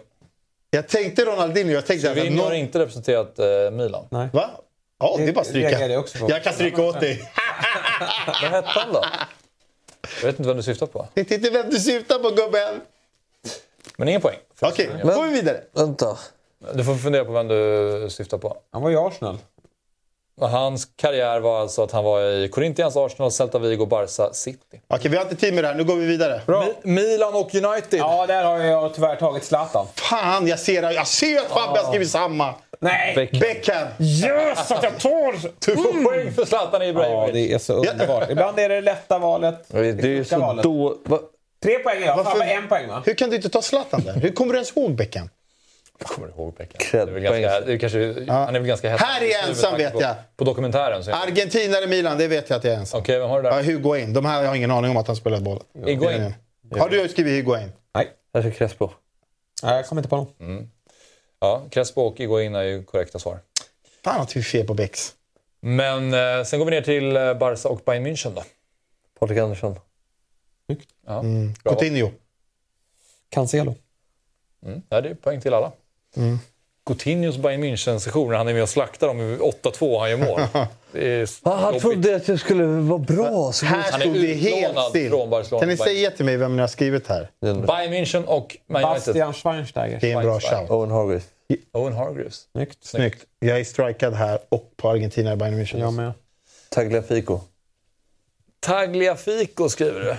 jag 0.70 0.88
tänkte 0.88 1.26
Ronaldinho. 1.26 1.74
Jag 1.74 1.86
tänkte 1.86 2.12
att 2.12 2.18
Sylvinho 2.18 2.44
har 2.44 2.50
någon... 2.50 2.58
inte 2.58 2.80
representerat 2.80 3.40
eh, 3.40 3.72
Milan. 3.72 4.08
Nej. 4.12 4.28
Va? 4.34 4.50
Ja, 5.00 5.16
det 5.18 5.24
är 5.24 5.34
bara 5.34 5.42
att 5.42 5.48
stryka. 5.48 5.88
jag. 5.88 6.06
Jag 6.30 6.44
kan 6.44 6.54
stryka 6.54 6.84
åt 6.84 7.00
dig. 7.00 7.22
Vad 8.42 8.52
hette 8.52 8.68
han 8.68 8.94
då? 8.94 9.04
Jag 10.22 10.26
vet 10.28 10.40
inte 10.40 10.48
vem 10.48 10.58
du 10.58 10.64
syftar 10.64 10.86
på. 10.86 11.08
Vet 11.14 11.32
inte 11.32 11.50
vem 11.50 11.70
du 11.70 11.80
syftar 11.80 12.20
på 12.20 12.30
gubben. 12.30 12.82
Men 13.98 14.08
ingen 14.08 14.22
poäng. 14.22 14.38
Okej, 14.62 14.90
då 15.04 15.08
går 15.08 15.24
vi 15.24 15.34
vidare. 15.34 15.62
Vänta. 15.74 16.18
Du 16.74 16.84
får 16.84 16.96
fundera 16.96 17.26
på 17.26 17.32
vem 17.32 17.48
du 17.48 18.08
syftar 18.10 18.38
på. 18.38 18.58
Han 18.72 18.82
var 18.82 18.92
i 18.92 18.96
Arsenal. 18.96 19.38
Hans 20.42 20.88
karriär 20.96 21.40
var 21.40 21.62
alltså 21.62 21.84
att 21.84 21.92
han 21.92 22.04
var 22.04 22.22
i 22.22 22.50
Corinthians, 22.50 22.96
Arsenal, 22.98 23.32
Celta 23.32 23.60
Vigo, 23.60 23.86
Barca, 23.86 24.34
City. 24.34 24.82
Okej, 24.88 25.12
vi 25.12 25.18
har 25.18 25.24
inte 25.24 25.36
tid 25.36 25.54
med 25.54 25.64
det 25.64 25.68
här. 25.68 25.76
Nu 25.76 25.84
går 25.84 25.96
vi 25.96 26.06
vidare. 26.06 26.42
Mi- 26.46 26.74
Milan 26.84 27.34
och 27.36 27.56
United. 27.56 28.00
Ja, 28.00 28.26
där 28.28 28.44
har 28.44 28.58
jag 28.60 28.94
tyvärr 28.94 29.16
tagit 29.16 29.44
Zlatan. 29.44 29.86
Fan, 29.96 30.48
jag 30.48 30.60
ser, 30.60 30.92
jag 30.92 31.08
ser 31.08 31.38
att 31.38 31.48
Fabbe 31.48 31.80
har 31.80 31.88
skrivit 31.90 32.10
samma. 32.10 32.54
Nej! 32.80 33.30
Beckham. 33.42 33.88
Yes, 34.00 34.72
att 34.72 34.84
jag 34.84 35.00
tål! 35.00 35.34
Du 35.66 35.76
får 35.76 36.04
poäng 36.04 36.32
för 36.32 36.46
Zlatan 36.46 36.82
Ja, 36.82 36.88
Ibrahimovic. 36.88 37.34
det 37.34 37.54
är 37.54 37.58
så 37.60 37.74
underbart. 37.74 38.30
Ibland 38.30 38.60
är 38.60 38.70
det 38.70 38.82
lätta 38.82 39.20
valet. 39.20 39.56
Det 39.68 39.78
är 39.80 39.84
ju 40.06 40.24
Kloka 40.24 40.36
så 40.36 40.40
valet. 40.42 40.64
då... 40.64 40.98
Va? 41.06 41.20
Tre 41.64 41.80
poäng 41.80 42.04
jag. 42.04 42.18
Varför- 42.18 42.32
Fabbe 42.32 42.46
en 42.46 42.68
poäng 42.68 42.88
va? 42.88 43.02
Hur 43.06 43.14
kan 43.14 43.30
du 43.30 43.36
inte 43.36 43.50
ta 43.50 43.62
Zlatan 43.62 44.02
där? 44.06 44.14
Hur 44.14 44.30
kommer 44.32 44.54
du 44.54 44.58
ens 44.58 44.78
ihåg 44.78 44.96
Beckham? 44.96 45.30
Jag 46.00 46.08
kommer 46.08 46.28
ihåg 46.28 46.54
Beckham. 46.54 46.78
Det 46.92 46.98
är 46.98 47.06
väl 47.06 47.24
ganska, 47.24 47.50
poäng. 47.50 47.66
det 47.66 47.74
är 47.74 47.78
kanske, 47.78 48.32
Han 48.32 48.56
är 48.56 48.60
väl 48.60 48.68
ganska 48.68 48.90
häftig. 48.90 49.06
Här 49.08 49.22
är 49.22 49.26
jag 49.32 49.50
ensam, 49.50 49.78
vet 49.78 49.94
jag. 50.00 50.16
På, 50.16 50.22
på 50.36 50.44
dokumentären. 50.44 51.04
så- 51.04 51.12
Okej, 51.12 51.22
Argentinare 51.24 51.88
Milan, 51.88 52.18
det 52.18 52.28
vet 52.28 52.50
jag 52.50 52.58
att 52.58 52.64
jag 52.64 52.74
är 52.74 52.78
ensam. 52.78 53.04
vem 53.08 53.30
har 53.30 53.42
du 53.42 53.50
Ja, 53.50 53.56
där? 53.56 53.64
Hugoin. 53.64 54.14
De 54.14 54.26
här 54.26 54.36
har 54.38 54.44
jag 54.44 54.56
ingen 54.58 54.72
aning 54.72 54.92
om 54.92 54.98
att 54.98 55.08
han 55.08 55.16
spelar 55.16 55.40
boll. 55.40 55.64
Higuain. 55.86 56.34
Har 56.80 56.90
du 56.90 57.10
skrivit 57.10 57.34
Hugoin? 57.46 57.72
Nej. 57.96 58.08
Jag 58.32 58.44
ska 58.44 58.52
Crespo. 58.52 58.90
Nej, 59.64 59.76
jag 59.76 59.86
kommer 59.88 60.00
inte 60.00 60.10
på 60.10 60.16
någon. 60.18 60.70
Ja, 61.40 61.64
Crespo 61.72 62.02
och 62.02 62.18
Higuain 62.18 62.56
är 62.56 62.64
ju 62.64 62.84
korrekta 62.84 63.20
svar. 63.20 63.40
Fan 64.04 64.22
att 64.22 64.36
vi 64.36 64.40
är 64.40 64.44
fel 64.44 64.68
på 64.68 64.74
Becks. 64.74 65.14
Men 65.62 66.14
eh, 66.14 66.44
sen 66.44 66.60
går 66.60 66.66
vi 66.66 66.72
ner 66.72 66.82
till 66.82 67.16
eh, 67.18 67.34
Barca 67.34 67.70
och 67.70 67.82
Bayern 67.86 68.08
München 68.08 68.36
då. 68.36 68.44
Patrik 69.20 69.38
Andersson. 69.40 69.80
Ja, 71.08 71.20
Mm. 71.20 71.54
Coutinho. 71.56 72.12
Cancelo. 73.30 73.76
Mm. 74.66 74.82
Ja, 74.90 75.02
det 75.02 75.10
är 75.10 75.14
poäng 75.16 75.42
till 75.42 75.54
alla. 75.54 75.72
Coutinhos 76.86 77.38
Bayern 77.38 77.64
München-session 77.64 78.30
när 78.32 78.38
han 78.38 78.48
är 78.48 78.54
med 78.54 78.64
och 78.64 78.70
slaktar 78.70 79.08
dem 79.08 79.20
i 79.22 79.38
8-2 79.38 79.94
och 79.94 80.00
han 80.00 80.10
gör 80.10 80.18
mål. 80.18 80.42
Han 81.44 81.80
trodde 81.80 82.16
att 82.16 82.28
jag 82.28 82.40
skulle 82.40 82.64
vara 82.66 83.00
bra. 83.00 83.52
Så 83.52 83.66
Här 83.66 83.92
Han 83.92 84.02
är 84.02 84.06
stod 84.06 84.14
det 84.14 84.34
helt 84.34 84.70
utlånad 84.70 84.90
still. 84.90 85.10
från 85.10 85.30
Barcelona. 85.30 85.60
Kan 85.60 85.70
ni 85.70 85.78
säga 85.78 86.12
till 86.12 86.26
mig 86.26 86.38
vem 86.38 86.56
ni 86.56 86.62
har 86.62 86.68
skrivit 86.68 87.08
här? 87.08 87.30
Bayern 87.42 87.94
München 87.94 88.26
och 88.26 88.58
Man 88.68 88.84
United. 88.84 89.06
Bastian 89.06 89.34
Schweinsteiger. 89.34 90.00
Det 90.02 90.12
är 90.12 90.18
en 90.18 90.24
bra 90.24 90.40
shout. 90.40 90.70
Owen 90.70 90.92
Hargreaves. 90.92 91.24
Owen 91.74 91.94
Hargreaves. 91.94 92.48
Snyggt. 92.52 92.84
Snyggt. 92.86 93.26
Jag 93.40 93.60
är 93.60 93.64
strikad 93.64 94.14
här 94.14 94.40
och 94.50 94.72
på 94.78 94.90
Argentina 94.90 95.34
i 95.34 95.36
Bayern 95.36 95.60
München. 95.62 95.80
Jag 95.80 95.94
med. 95.94 96.12
Tagliafico. 96.70 97.40
Tagliafico 98.60 99.70
skriver 99.70 100.00
du. 100.00 100.16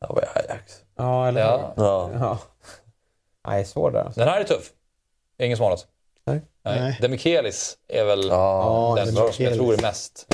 Ja, 0.00 0.06
vad 0.14 0.24
är 0.24 0.38
Ajax? 0.38 0.72
Ja, 0.96 1.28
eller 1.28 1.42
hur? 1.42 1.48
Ja. 1.50 1.74
Ja. 1.76 2.10
Ja. 2.20 2.38
Nej, 3.48 3.64
svår 3.64 3.90
där. 3.90 4.12
Den 4.14 4.28
här 4.28 4.40
är 4.40 4.44
tuff. 4.44 4.70
Ingen 5.38 5.56
som 5.56 5.64
har 5.64 5.70
något. 5.70 5.86
Nej. 6.26 6.40
Nej. 6.64 6.98
Demichelis 7.00 7.76
är 7.88 8.04
väl 8.04 8.28
Ja. 8.28 8.94
den 8.96 9.12
som 9.14 9.32
jag 9.44 9.54
tror 9.54 9.74
är 9.74 9.82
mest 9.82 10.26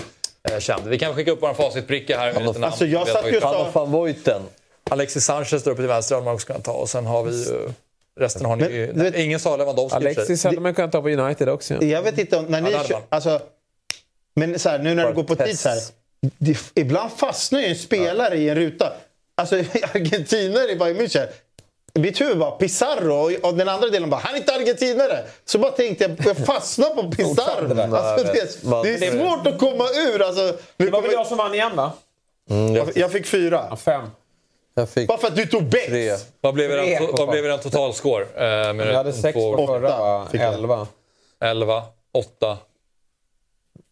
eh, 0.51 0.59
känd. 0.59 0.87
Vi 0.89 0.99
kan 0.99 1.15
skicka 1.15 1.31
upp 1.31 1.43
vår 1.43 1.55
facitbricka 1.55 2.19
här. 2.19 2.33
Med 2.33 2.43
lite 2.43 2.53
namn. 2.59 2.65
Alltså, 2.65 2.87
jag 2.87 2.99
Vi 2.99 3.05
vet 3.05 3.13
satt 3.15 3.23
vad 3.23 3.25
ju 3.25 3.31
vi 3.33 3.39
och 3.39 3.43
tar. 3.43 3.53
sa- 3.53 3.59
Han 3.59 3.67
och 3.67 3.75
van 3.75 3.91
Voiten. 3.91 4.43
Alexis 4.91 5.25
Sanchez 5.25 5.63
där 5.63 5.71
uppe 5.71 5.83
till 5.83 5.89
vänster 5.89 6.15
hade 6.15 6.25
man 6.25 6.35
också 6.35 6.47
kunnat 6.47 6.65
ta. 6.65 6.73
Och 6.73 6.89
sen 6.89 7.07
har 7.07 7.23
vi 7.25 7.45
ju... 7.45 7.73
Resten 8.21 8.45
har 8.47 8.57
ni 8.57 8.63
Men, 8.63 8.73
ju... 8.73 8.93
vet- 8.93 9.15
ingen 9.17 9.41
sa 9.41 9.57
Lewandowski. 9.57 9.97
Alexis 9.97 10.45
hade 10.45 10.61
man 10.61 10.75
kunnat 10.75 10.93
ta 10.93 11.03
på 11.03 11.09
United 11.09 11.49
också. 11.49 11.85
Jag 11.85 12.03
vet 12.03 12.19
inte 12.19 12.37
om... 12.37 12.45
När 12.45 12.61
ni 12.61 12.71
Ja, 12.71 13.03
alltså, 13.09 13.41
men 14.35 14.59
så 14.59 14.69
här, 14.69 14.79
nu 14.79 14.95
när 14.95 15.07
det 15.07 15.13
går 15.13 15.23
på 15.25 15.37
tid 15.37 15.59
så 15.59 15.69
här. 15.69 15.79
Det, 16.39 16.59
ibland 16.75 17.13
fastnar 17.13 17.61
ju 17.61 17.67
en 17.67 17.77
spelare 17.77 18.37
i 18.37 18.49
en 18.49 18.55
ruta. 18.55 18.93
Alltså 19.35 19.57
argentinare 19.95 20.71
i 20.71 20.77
Bayern 20.77 20.97
München. 21.01 21.27
Mitt 21.95 22.21
huvud 22.21 22.39
bara 22.39 22.51
Pizarro 22.51 23.37
och, 23.43 23.55
den 23.55 23.69
andra 23.69 23.89
delen 23.89 24.11
bara 24.11 24.21
han 24.21 24.35
är 24.35 24.39
inte 24.39 24.53
argentinare. 24.55 25.25
Så 25.45 25.59
bara 25.59 25.71
tänkte 25.73 26.05
jag, 26.05 26.27
jag 26.27 26.47
fastnar 26.47 26.91
på 26.91 27.11
Pizarro. 27.17 27.95
Alltså, 27.97 28.27
det, 28.83 28.97
det 28.99 29.07
är 29.07 29.19
svårt 29.19 29.47
att 29.47 29.59
komma 29.59 29.85
ur. 29.91 30.23
Alltså, 30.23 30.59
nu 30.77 30.87
Det 30.87 30.91
var 30.93 31.03
väl 31.03 31.13
jag 31.13 31.27
som 31.27 31.37
vann 31.39 31.55
igen 31.55 31.77
va? 31.77 31.93
Mm, 32.51 32.75
jag, 32.77 32.89
jag 32.97 33.13
fick 33.13 33.27
fyra. 33.27 33.67
Ja, 33.71 33.77
fem. 33.77 34.03
jag 34.75 34.89
fick 34.89 35.09
Bara 35.09 35.19
för 35.19 35.27
att 35.29 35.37
du 35.37 35.47
tog 35.47 35.65
bett. 35.65 36.27
Vad 36.41 36.55
blev 36.55 36.71
er, 36.71 36.99
på 37.07 37.17
vad 37.17 37.31
blev 37.31 37.45
er 37.47 37.59
totalscore? 37.59 38.27
Eh, 38.35 38.47
Jag 38.47 38.95
hade 38.95 39.13
sex 39.13 39.35
två- 39.35 39.57
på 39.57 39.67
förra 39.67 39.89
åtta 39.89 39.99
va? 40.01 40.27
fick 40.31 40.41
jag. 40.41 40.55
Elva. 40.55 40.87
11, 41.41 41.83
8. 42.13 42.59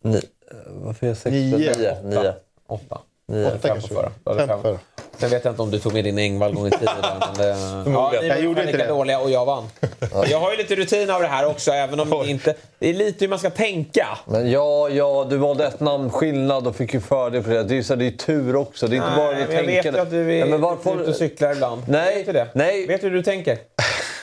Ni, 0.05 0.16
eh, 0.16 0.23
varför 0.66 1.07
är 1.07 1.11
jag 1.11 1.16
sex? 1.16 1.33
Nio. 1.33 1.57
Nio. 1.57 2.03
Nio. 2.03 2.35
Åtta. 2.69 2.99
Nio. 3.28 3.46
Åtta 3.46 3.59
Fem 3.59 3.70
kanske. 3.70 3.94
förra. 3.94 4.10
Fem 4.36 4.48
fem. 4.48 4.62
förra. 4.62 4.78
Sen 5.18 5.30
vet 5.30 5.44
jag 5.44 5.52
inte 5.52 5.62
om 5.62 5.70
du 5.70 5.78
tog 5.78 5.92
med 5.92 6.05
din 6.05 6.18
Engvall 6.18 6.55
gång 6.55 6.66
i 6.66 6.70
tiden. 6.70 6.94
men 7.20 7.34
det, 7.38 7.48
ja, 7.48 8.10
ni 8.20 8.26
Jag 8.28 8.34
var 8.36 8.42
gjorde 8.42 8.60
lika 8.60 8.72
inte 8.72 8.84
det. 8.84 8.88
dåliga 8.92 9.18
och 9.20 9.30
jag 9.30 9.44
vann. 9.46 9.64
Jag 10.26 10.40
har 10.40 10.50
ju 10.50 10.56
lite 10.56 10.74
rutin 10.76 11.10
av 11.10 11.20
det 11.22 11.26
här 11.28 11.46
också, 11.46 11.70
även 11.70 12.00
om 12.00 12.10
det 12.10 12.30
inte... 12.30 12.55
Det 12.78 12.88
är 12.88 12.94
lite 12.94 13.24
hur 13.24 13.28
man 13.28 13.38
ska 13.38 13.50
tänka. 13.50 14.18
Men 14.26 14.50
ja, 14.50 14.88
ja, 14.88 15.26
du 15.30 15.36
valde 15.36 15.66
ett 15.66 15.80
namn 15.80 16.10
skillnad 16.10 16.66
och 16.66 16.76
fick 16.76 16.94
ju 16.94 17.00
fördel 17.00 17.42
på 17.42 17.48
det. 17.50 17.62
Det 17.62 17.74
är 17.74 17.76
ju 17.76 17.82
så, 17.82 17.94
det 17.94 18.06
är 18.06 18.10
tur 18.10 18.56
också. 18.56 18.86
Det 18.86 18.96
är 18.96 18.96
inte 18.96 19.16
bara 19.16 19.30
Nej, 19.30 19.34
det 19.40 19.46
men 19.46 19.56
jag 19.56 19.62
vet 19.62 19.82
tänkandet. 19.82 19.98
ju 19.98 20.02
att 20.02 20.10
du 20.10 20.32
är 20.34 20.38
Ja, 20.38 20.44
men 20.44 20.55
ute 20.55 20.62
varför... 20.62 21.09
och 21.09 21.14
cyklar 21.16 21.52
ibland. 21.52 21.82
Nej, 21.88 22.16
Vet 22.16 22.26
du 22.26 22.32
det? 22.32 22.48
nej. 22.55 22.86
Vet 22.86 23.00
du 23.00 23.09
hur 23.09 23.14
du 23.16 23.22
tänker? 23.22 23.59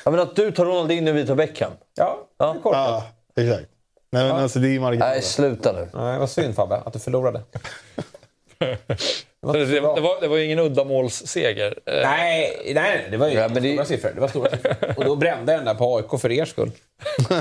Ja, 0.06 0.12
men 0.12 0.20
att 0.20 0.36
du 0.36 0.52
tar 0.52 0.66
Ronaldinho 0.66 1.12
och 1.12 1.18
vi 1.18 1.28
tar 1.28 1.36
Beckham. 1.36 1.72
Ja, 1.96 2.18
Ja. 2.38 2.46
det 2.54 2.60
är 2.60 2.62
kort. 2.64 2.74
Ja, 2.76 3.04
exakt. 3.44 3.70
Nej, 4.12 4.24
men 4.24 4.32
alltså, 4.32 4.60
det 4.60 4.68
är 4.68 4.72
ju 4.72 4.80
marginal. 4.80 5.10
Nej, 5.10 5.22
sluta 5.22 5.72
nu. 5.72 5.88
Nej, 5.94 6.20
vad 6.20 6.30
synd 6.30 6.56
Fabbe, 6.56 6.76
att 6.86 6.94
du 6.94 7.00
förlorade. 7.00 7.42
Det, 8.60 8.78
det, 9.54 9.66
det, 9.66 9.80
var, 9.80 10.22
det 10.22 10.28
var 10.28 10.38
ju 10.38 10.46
ingen 10.46 10.60
uddamålsseger. 10.60 11.80
Nej, 11.86 12.04
nej, 12.66 12.74
nej, 12.74 13.08
det 13.12 13.18
var 13.18 13.28
ju 13.28 13.34
Ja, 13.34 13.48
men 13.48 13.64
det- 13.64 13.72
stora 13.74 13.86
siffror. 13.86 14.12
Det 14.16 14.22
var 14.22 14.28
stora 14.28 14.50
siffror. 14.50 14.94
Och 14.98 15.06
då 15.06 15.16
brände 15.16 15.52
jag 15.52 15.60
den 15.60 15.66
där 15.66 15.74
på 15.74 15.96
AIK 15.98 16.22
för 16.22 16.32
er 16.32 16.46
skull. 16.46 16.72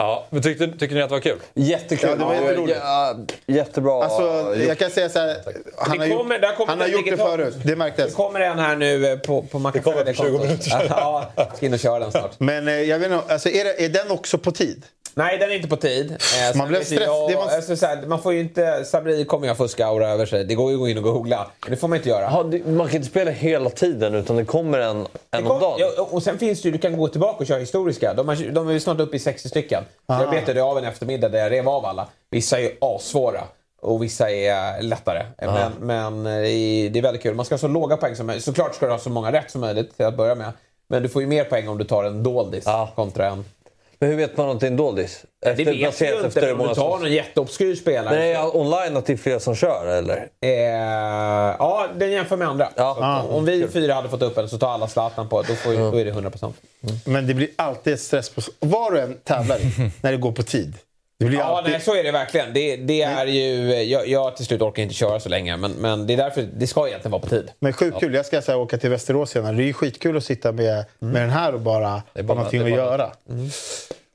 Ja, 0.00 0.26
men 0.30 0.42
tyckte, 0.42 0.66
tyckte 0.66 0.94
ni 0.94 1.02
att 1.02 1.08
det 1.08 1.14
var 1.14 1.20
kul? 1.20 1.38
Jättekul. 1.54 2.08
Ja, 2.10 2.16
det 2.16 2.24
var 2.24 2.34
jätteroligt. 2.34 2.78
Ja, 2.82 3.16
jättebra 3.46 4.04
Alltså, 4.04 4.54
gjort. 4.56 4.68
jag 4.68 4.78
kan 4.78 4.90
säga 4.90 5.08
så 5.08 5.18
här. 5.18 5.36
Han 5.78 5.98
har, 5.98 6.06
Det 6.06 6.14
kommer- 6.14 6.38
där 6.38 6.48
gjort, 6.48 6.56
kommer 6.56 6.68
han 6.70 6.80
har 6.80 6.86
den 6.88 6.96
gjort 6.96 7.10
det 7.10 7.16
förut. 7.16 7.54
Det 7.62 7.68
Det 7.68 7.76
märktes. 7.76 8.14
kommer 8.14 8.40
en 8.40 8.58
här 8.58 8.76
nu 8.76 9.06
eh, 9.12 9.18
på, 9.18 9.42
på 9.42 9.58
Mackan 9.58 9.82
kommer 9.82 10.04
på 10.04 10.12
20 10.12 10.38
minuter. 10.38 10.86
Ja, 10.88 11.30
jag 11.36 11.56
ska 11.56 11.66
in 11.66 11.72
och 11.72 11.78
köra 11.78 11.98
den 11.98 12.10
snart. 12.10 12.30
Men 12.40 12.68
eh, 12.68 12.74
jag 12.74 12.98
vet 12.98 13.12
inte, 13.12 13.32
alltså, 13.32 13.48
är, 13.48 13.64
det, 13.64 13.84
är 13.84 13.88
den 13.88 14.10
också 14.10 14.38
på 14.38 14.52
tid? 14.52 14.84
Nej, 15.18 15.38
den 15.38 15.50
är 15.50 15.54
inte 15.54 15.68
på 15.68 15.76
tid. 15.76 16.10
Eh, 16.12 16.56
Man 16.56 16.68
blev 16.68 16.80
vet 16.80 16.92
ju 16.92 16.96
stress- 16.96 17.06
Jag, 17.06 17.30
det 17.30 17.36
var- 17.36 17.48
alltså, 17.48 18.06
man 18.08 18.22
får 18.22 18.32
ju 18.32 18.40
inte... 18.40 18.84
Sabri 18.84 19.24
kommer 19.24 19.46
ju 19.46 19.50
ha 19.50 19.56
fusk-aura 19.56 20.08
över 20.08 20.26
sig. 20.26 20.44
Det 20.44 20.54
går 20.54 20.70
ju 20.70 20.74
att 20.76 20.80
gå 20.80 20.88
in 20.88 20.96
och 20.98 21.02
googla. 21.04 21.50
Men 21.62 21.70
det 21.70 21.76
får 21.76 21.88
man 21.88 21.96
inte 21.96 22.08
göra. 22.08 22.22
Ja, 22.32 22.42
det, 22.42 22.66
man 22.66 22.86
kan 22.86 22.96
inte 22.96 23.08
spela 23.08 23.30
hela 23.30 23.70
tiden 23.70 24.14
utan 24.14 24.36
det 24.36 24.44
kommer 24.44 24.78
en, 24.78 24.96
en 24.96 25.06
Det 25.30 25.38
om 25.38 25.46
kom, 25.46 25.60
dagen. 25.60 25.78
ja, 25.96 26.08
och 26.10 26.22
sen 26.22 26.38
finns 26.38 26.62
det 26.62 26.68
ju, 26.68 26.72
du 26.72 26.78
kan 26.78 26.96
gå 26.96 27.08
tillbaka 27.08 27.38
och 27.38 27.46
köra 27.46 27.58
historiska. 27.58 28.14
De, 28.14 28.28
har, 28.28 28.36
de 28.52 28.68
är 28.68 28.72
ju 28.72 28.80
snart 28.80 29.00
uppe 29.00 29.16
i 29.16 29.20
60 29.20 29.48
stycken. 29.48 29.82
Så 30.06 30.12
jag 30.12 30.30
betade 30.30 30.62
av 30.62 30.78
en 30.78 30.84
eftermiddag 30.84 31.28
där 31.28 31.38
jag 31.38 31.52
rev 31.52 31.68
av 31.68 31.86
alla. 31.86 32.06
Vissa 32.30 32.58
är 32.58 32.62
ju 32.62 32.70
assvåra 32.80 33.40
och 33.82 34.02
vissa 34.02 34.30
är 34.30 34.82
lättare. 34.82 35.22
Men, 35.38 35.72
men 35.80 36.26
eh, 36.26 36.32
det 36.92 36.98
är 36.98 37.02
väldigt 37.02 37.22
kul. 37.22 37.34
Man 37.34 37.44
ska 37.44 37.54
ha 37.54 37.58
så 37.58 37.68
låga 37.68 37.96
poäng 37.96 38.16
som 38.16 38.26
möjligt. 38.26 38.44
Såklart 38.44 38.74
ska 38.74 38.86
du 38.86 38.92
ha 38.92 38.98
så 38.98 39.10
många 39.10 39.32
rätt 39.32 39.50
som 39.50 39.60
möjligt 39.60 39.96
till 39.96 40.06
att 40.06 40.16
börja 40.16 40.34
med. 40.34 40.52
Men 40.90 41.02
du 41.02 41.08
får 41.08 41.22
ju 41.22 41.28
mer 41.28 41.44
poäng 41.44 41.68
om 41.68 41.78
du 41.78 41.84
tar 41.84 42.04
en 42.04 42.22
doldis 42.22 42.64
kontra 42.94 43.26
en... 43.26 43.44
Men 44.00 44.10
hur 44.10 44.16
vet 44.16 44.36
man 44.36 44.50
att 44.50 44.60
det 44.60 44.66
är 44.66 44.70
en 44.70 44.76
doldis? 44.76 45.24
Det 45.42 45.48
vet 45.54 45.66
du 45.66 45.72
inte. 45.72 46.26
efter 46.26 46.40
men 46.54 46.60
Om 46.60 46.68
du 46.68 46.74
tar 46.74 46.98
någon 46.98 47.12
jätteobskyr 47.12 47.74
spelare. 47.74 48.14
Nej, 48.18 48.30
ja, 48.30 48.50
online 48.54 48.96
att 48.96 49.06
det 49.06 49.12
är 49.12 49.16
fler 49.16 49.38
som 49.38 49.54
kör 49.54 49.86
eller? 49.86 50.28
Eh, 50.40 50.50
ja, 51.58 51.86
den 51.96 52.10
jämför 52.10 52.36
med 52.36 52.48
andra. 52.48 52.68
Ja. 52.76 53.20
Att 53.24 53.30
om 53.30 53.44
vi 53.44 53.68
fyra 53.68 53.94
hade 53.94 54.08
fått 54.08 54.22
upp 54.22 54.34
den 54.34 54.48
så 54.48 54.58
tar 54.58 54.68
alla 54.70 54.88
Zlatan 54.88 55.28
på 55.28 55.42
då, 55.42 55.54
får, 55.54 55.72
ju- 55.72 55.78
då 55.90 56.00
är 56.00 56.04
det 56.04 56.12
100%. 56.12 56.52
Men 57.04 57.26
det 57.26 57.34
blir 57.34 57.48
alltid 57.56 58.00
stress 58.00 58.30
på... 58.30 58.40
Var 58.60 58.90
du 58.90 59.00
än 59.00 59.16
tävlar 59.24 59.58
när 60.02 60.10
det 60.12 60.18
går 60.18 60.32
på 60.32 60.42
tid. 60.42 60.74
Ja, 61.20 61.42
alltid... 61.42 61.72
nej, 61.72 61.80
så 61.80 61.94
är 61.94 62.04
det 62.04 62.12
verkligen. 62.12 62.52
Det, 62.52 62.76
det 62.76 63.02
är 63.02 63.26
ju, 63.26 63.74
jag, 63.82 64.08
jag 64.08 64.36
till 64.36 64.46
slut 64.46 64.62
orkar 64.62 64.82
inte 64.82 64.94
köra 64.94 65.20
så 65.20 65.28
länge, 65.28 65.56
men, 65.56 65.72
men 65.72 66.06
det 66.06 66.12
är 66.12 66.16
därför 66.16 66.48
det 66.56 66.66
ska 66.66 66.88
egentligen 66.88 67.12
vara 67.12 67.22
på 67.22 67.28
tid. 67.28 67.50
Men 67.58 67.72
sjukt 67.72 68.00
kul. 68.00 68.14
Jag 68.14 68.26
ska 68.26 68.42
så 68.42 68.52
här, 68.52 68.58
åka 68.58 68.78
till 68.78 68.90
Västerås 68.90 69.30
senare. 69.30 69.56
Det 69.56 69.62
är 69.62 69.66
ju 69.66 69.72
skitkul 69.72 70.16
att 70.16 70.24
sitta 70.24 70.52
med, 70.52 70.84
med 70.98 71.22
den 71.22 71.30
här 71.30 71.54
och 71.54 71.60
bara 71.60 71.86
ha 71.88 72.02
bara- 72.22 72.34
någonting 72.34 72.60
det 72.64 72.66
att 72.66 72.70
bara- 72.78 72.86
göra. 72.86 73.10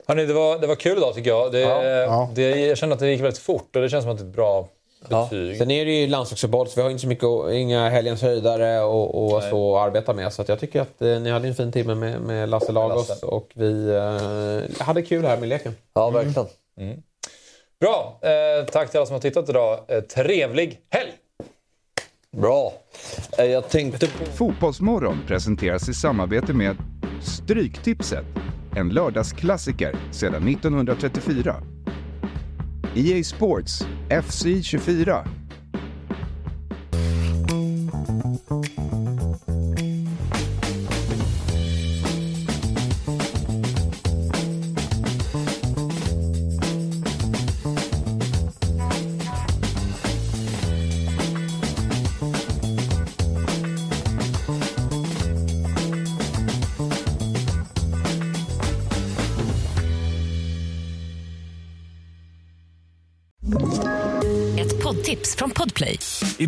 Hörrni, 0.07 0.25
det, 0.25 0.33
var, 0.33 0.59
det 0.59 0.67
var 0.67 0.75
kul 0.75 0.97
idag 0.97 1.15
tycker 1.15 1.29
jag. 1.29 1.51
Det, 1.51 1.59
ja. 1.59 2.29
Det, 2.35 2.49
jag 2.65 2.77
känner 2.77 2.93
att 2.93 2.99
det 2.99 3.09
gick 3.11 3.21
väldigt 3.21 3.37
fort 3.37 3.75
och 3.75 3.81
det 3.81 3.89
känns 3.89 4.03
som 4.03 4.11
att 4.11 4.17
det 4.17 4.23
är 4.23 4.27
ett 4.27 4.35
bra 4.35 4.67
betyg. 5.09 5.57
Sen 5.57 5.71
är 5.71 5.85
det 5.85 5.91
ju 5.91 6.07
landslagsuppehåll 6.07 6.67
så 6.67 6.73
vi 6.75 6.81
har 6.81 6.89
inte 6.89 7.01
så 7.01 7.07
mycket, 7.07 7.27
inga 7.51 7.89
helgens 7.89 8.21
höjdare 8.21 8.81
och, 8.81 9.33
och 9.35 9.43
så 9.43 9.77
att 9.77 9.87
arbeta 9.87 10.13
med. 10.13 10.33
Så 10.33 10.41
att 10.41 10.49
jag 10.49 10.59
tycker 10.59 10.81
att 10.81 11.01
eh, 11.01 11.07
ni 11.19 11.29
hade 11.31 11.47
en 11.47 11.55
fin 11.55 11.71
timme 11.71 11.95
med, 11.95 12.21
med 12.21 12.49
Lasse 12.49 12.71
Lagos 12.71 13.09
Lasse. 13.09 13.25
och 13.25 13.49
vi 13.53 13.89
eh, 13.89 14.83
hade 14.85 15.01
kul 15.01 15.25
här 15.25 15.37
med 15.37 15.49
leken. 15.49 15.75
Ja, 15.93 16.09
verkligen. 16.09 16.45
Bra! 17.79 18.19
Eh, 18.21 18.65
tack 18.65 18.89
till 18.91 18.97
alla 18.97 19.05
som 19.05 19.13
har 19.13 19.21
tittat 19.21 19.49
idag. 19.49 19.79
Eh, 19.87 20.01
trevlig 20.01 20.79
helg! 20.89 21.11
Bra. 22.37 22.73
Eh, 23.37 23.45
Jag 23.45 23.69
tänkte. 23.69 24.07
Fotbollsmorgon 24.07 25.17
presenteras 25.27 25.89
i 25.89 25.93
samarbete 25.93 26.53
med 26.53 26.77
Stryktipset, 27.21 28.25
en 28.77 28.89
lördagsklassiker 28.89 29.95
sedan 30.11 30.47
1934. 30.47 31.55
EA 32.95 33.23
Sports 33.23 33.85
FC 34.23 34.45
24. 34.63 35.25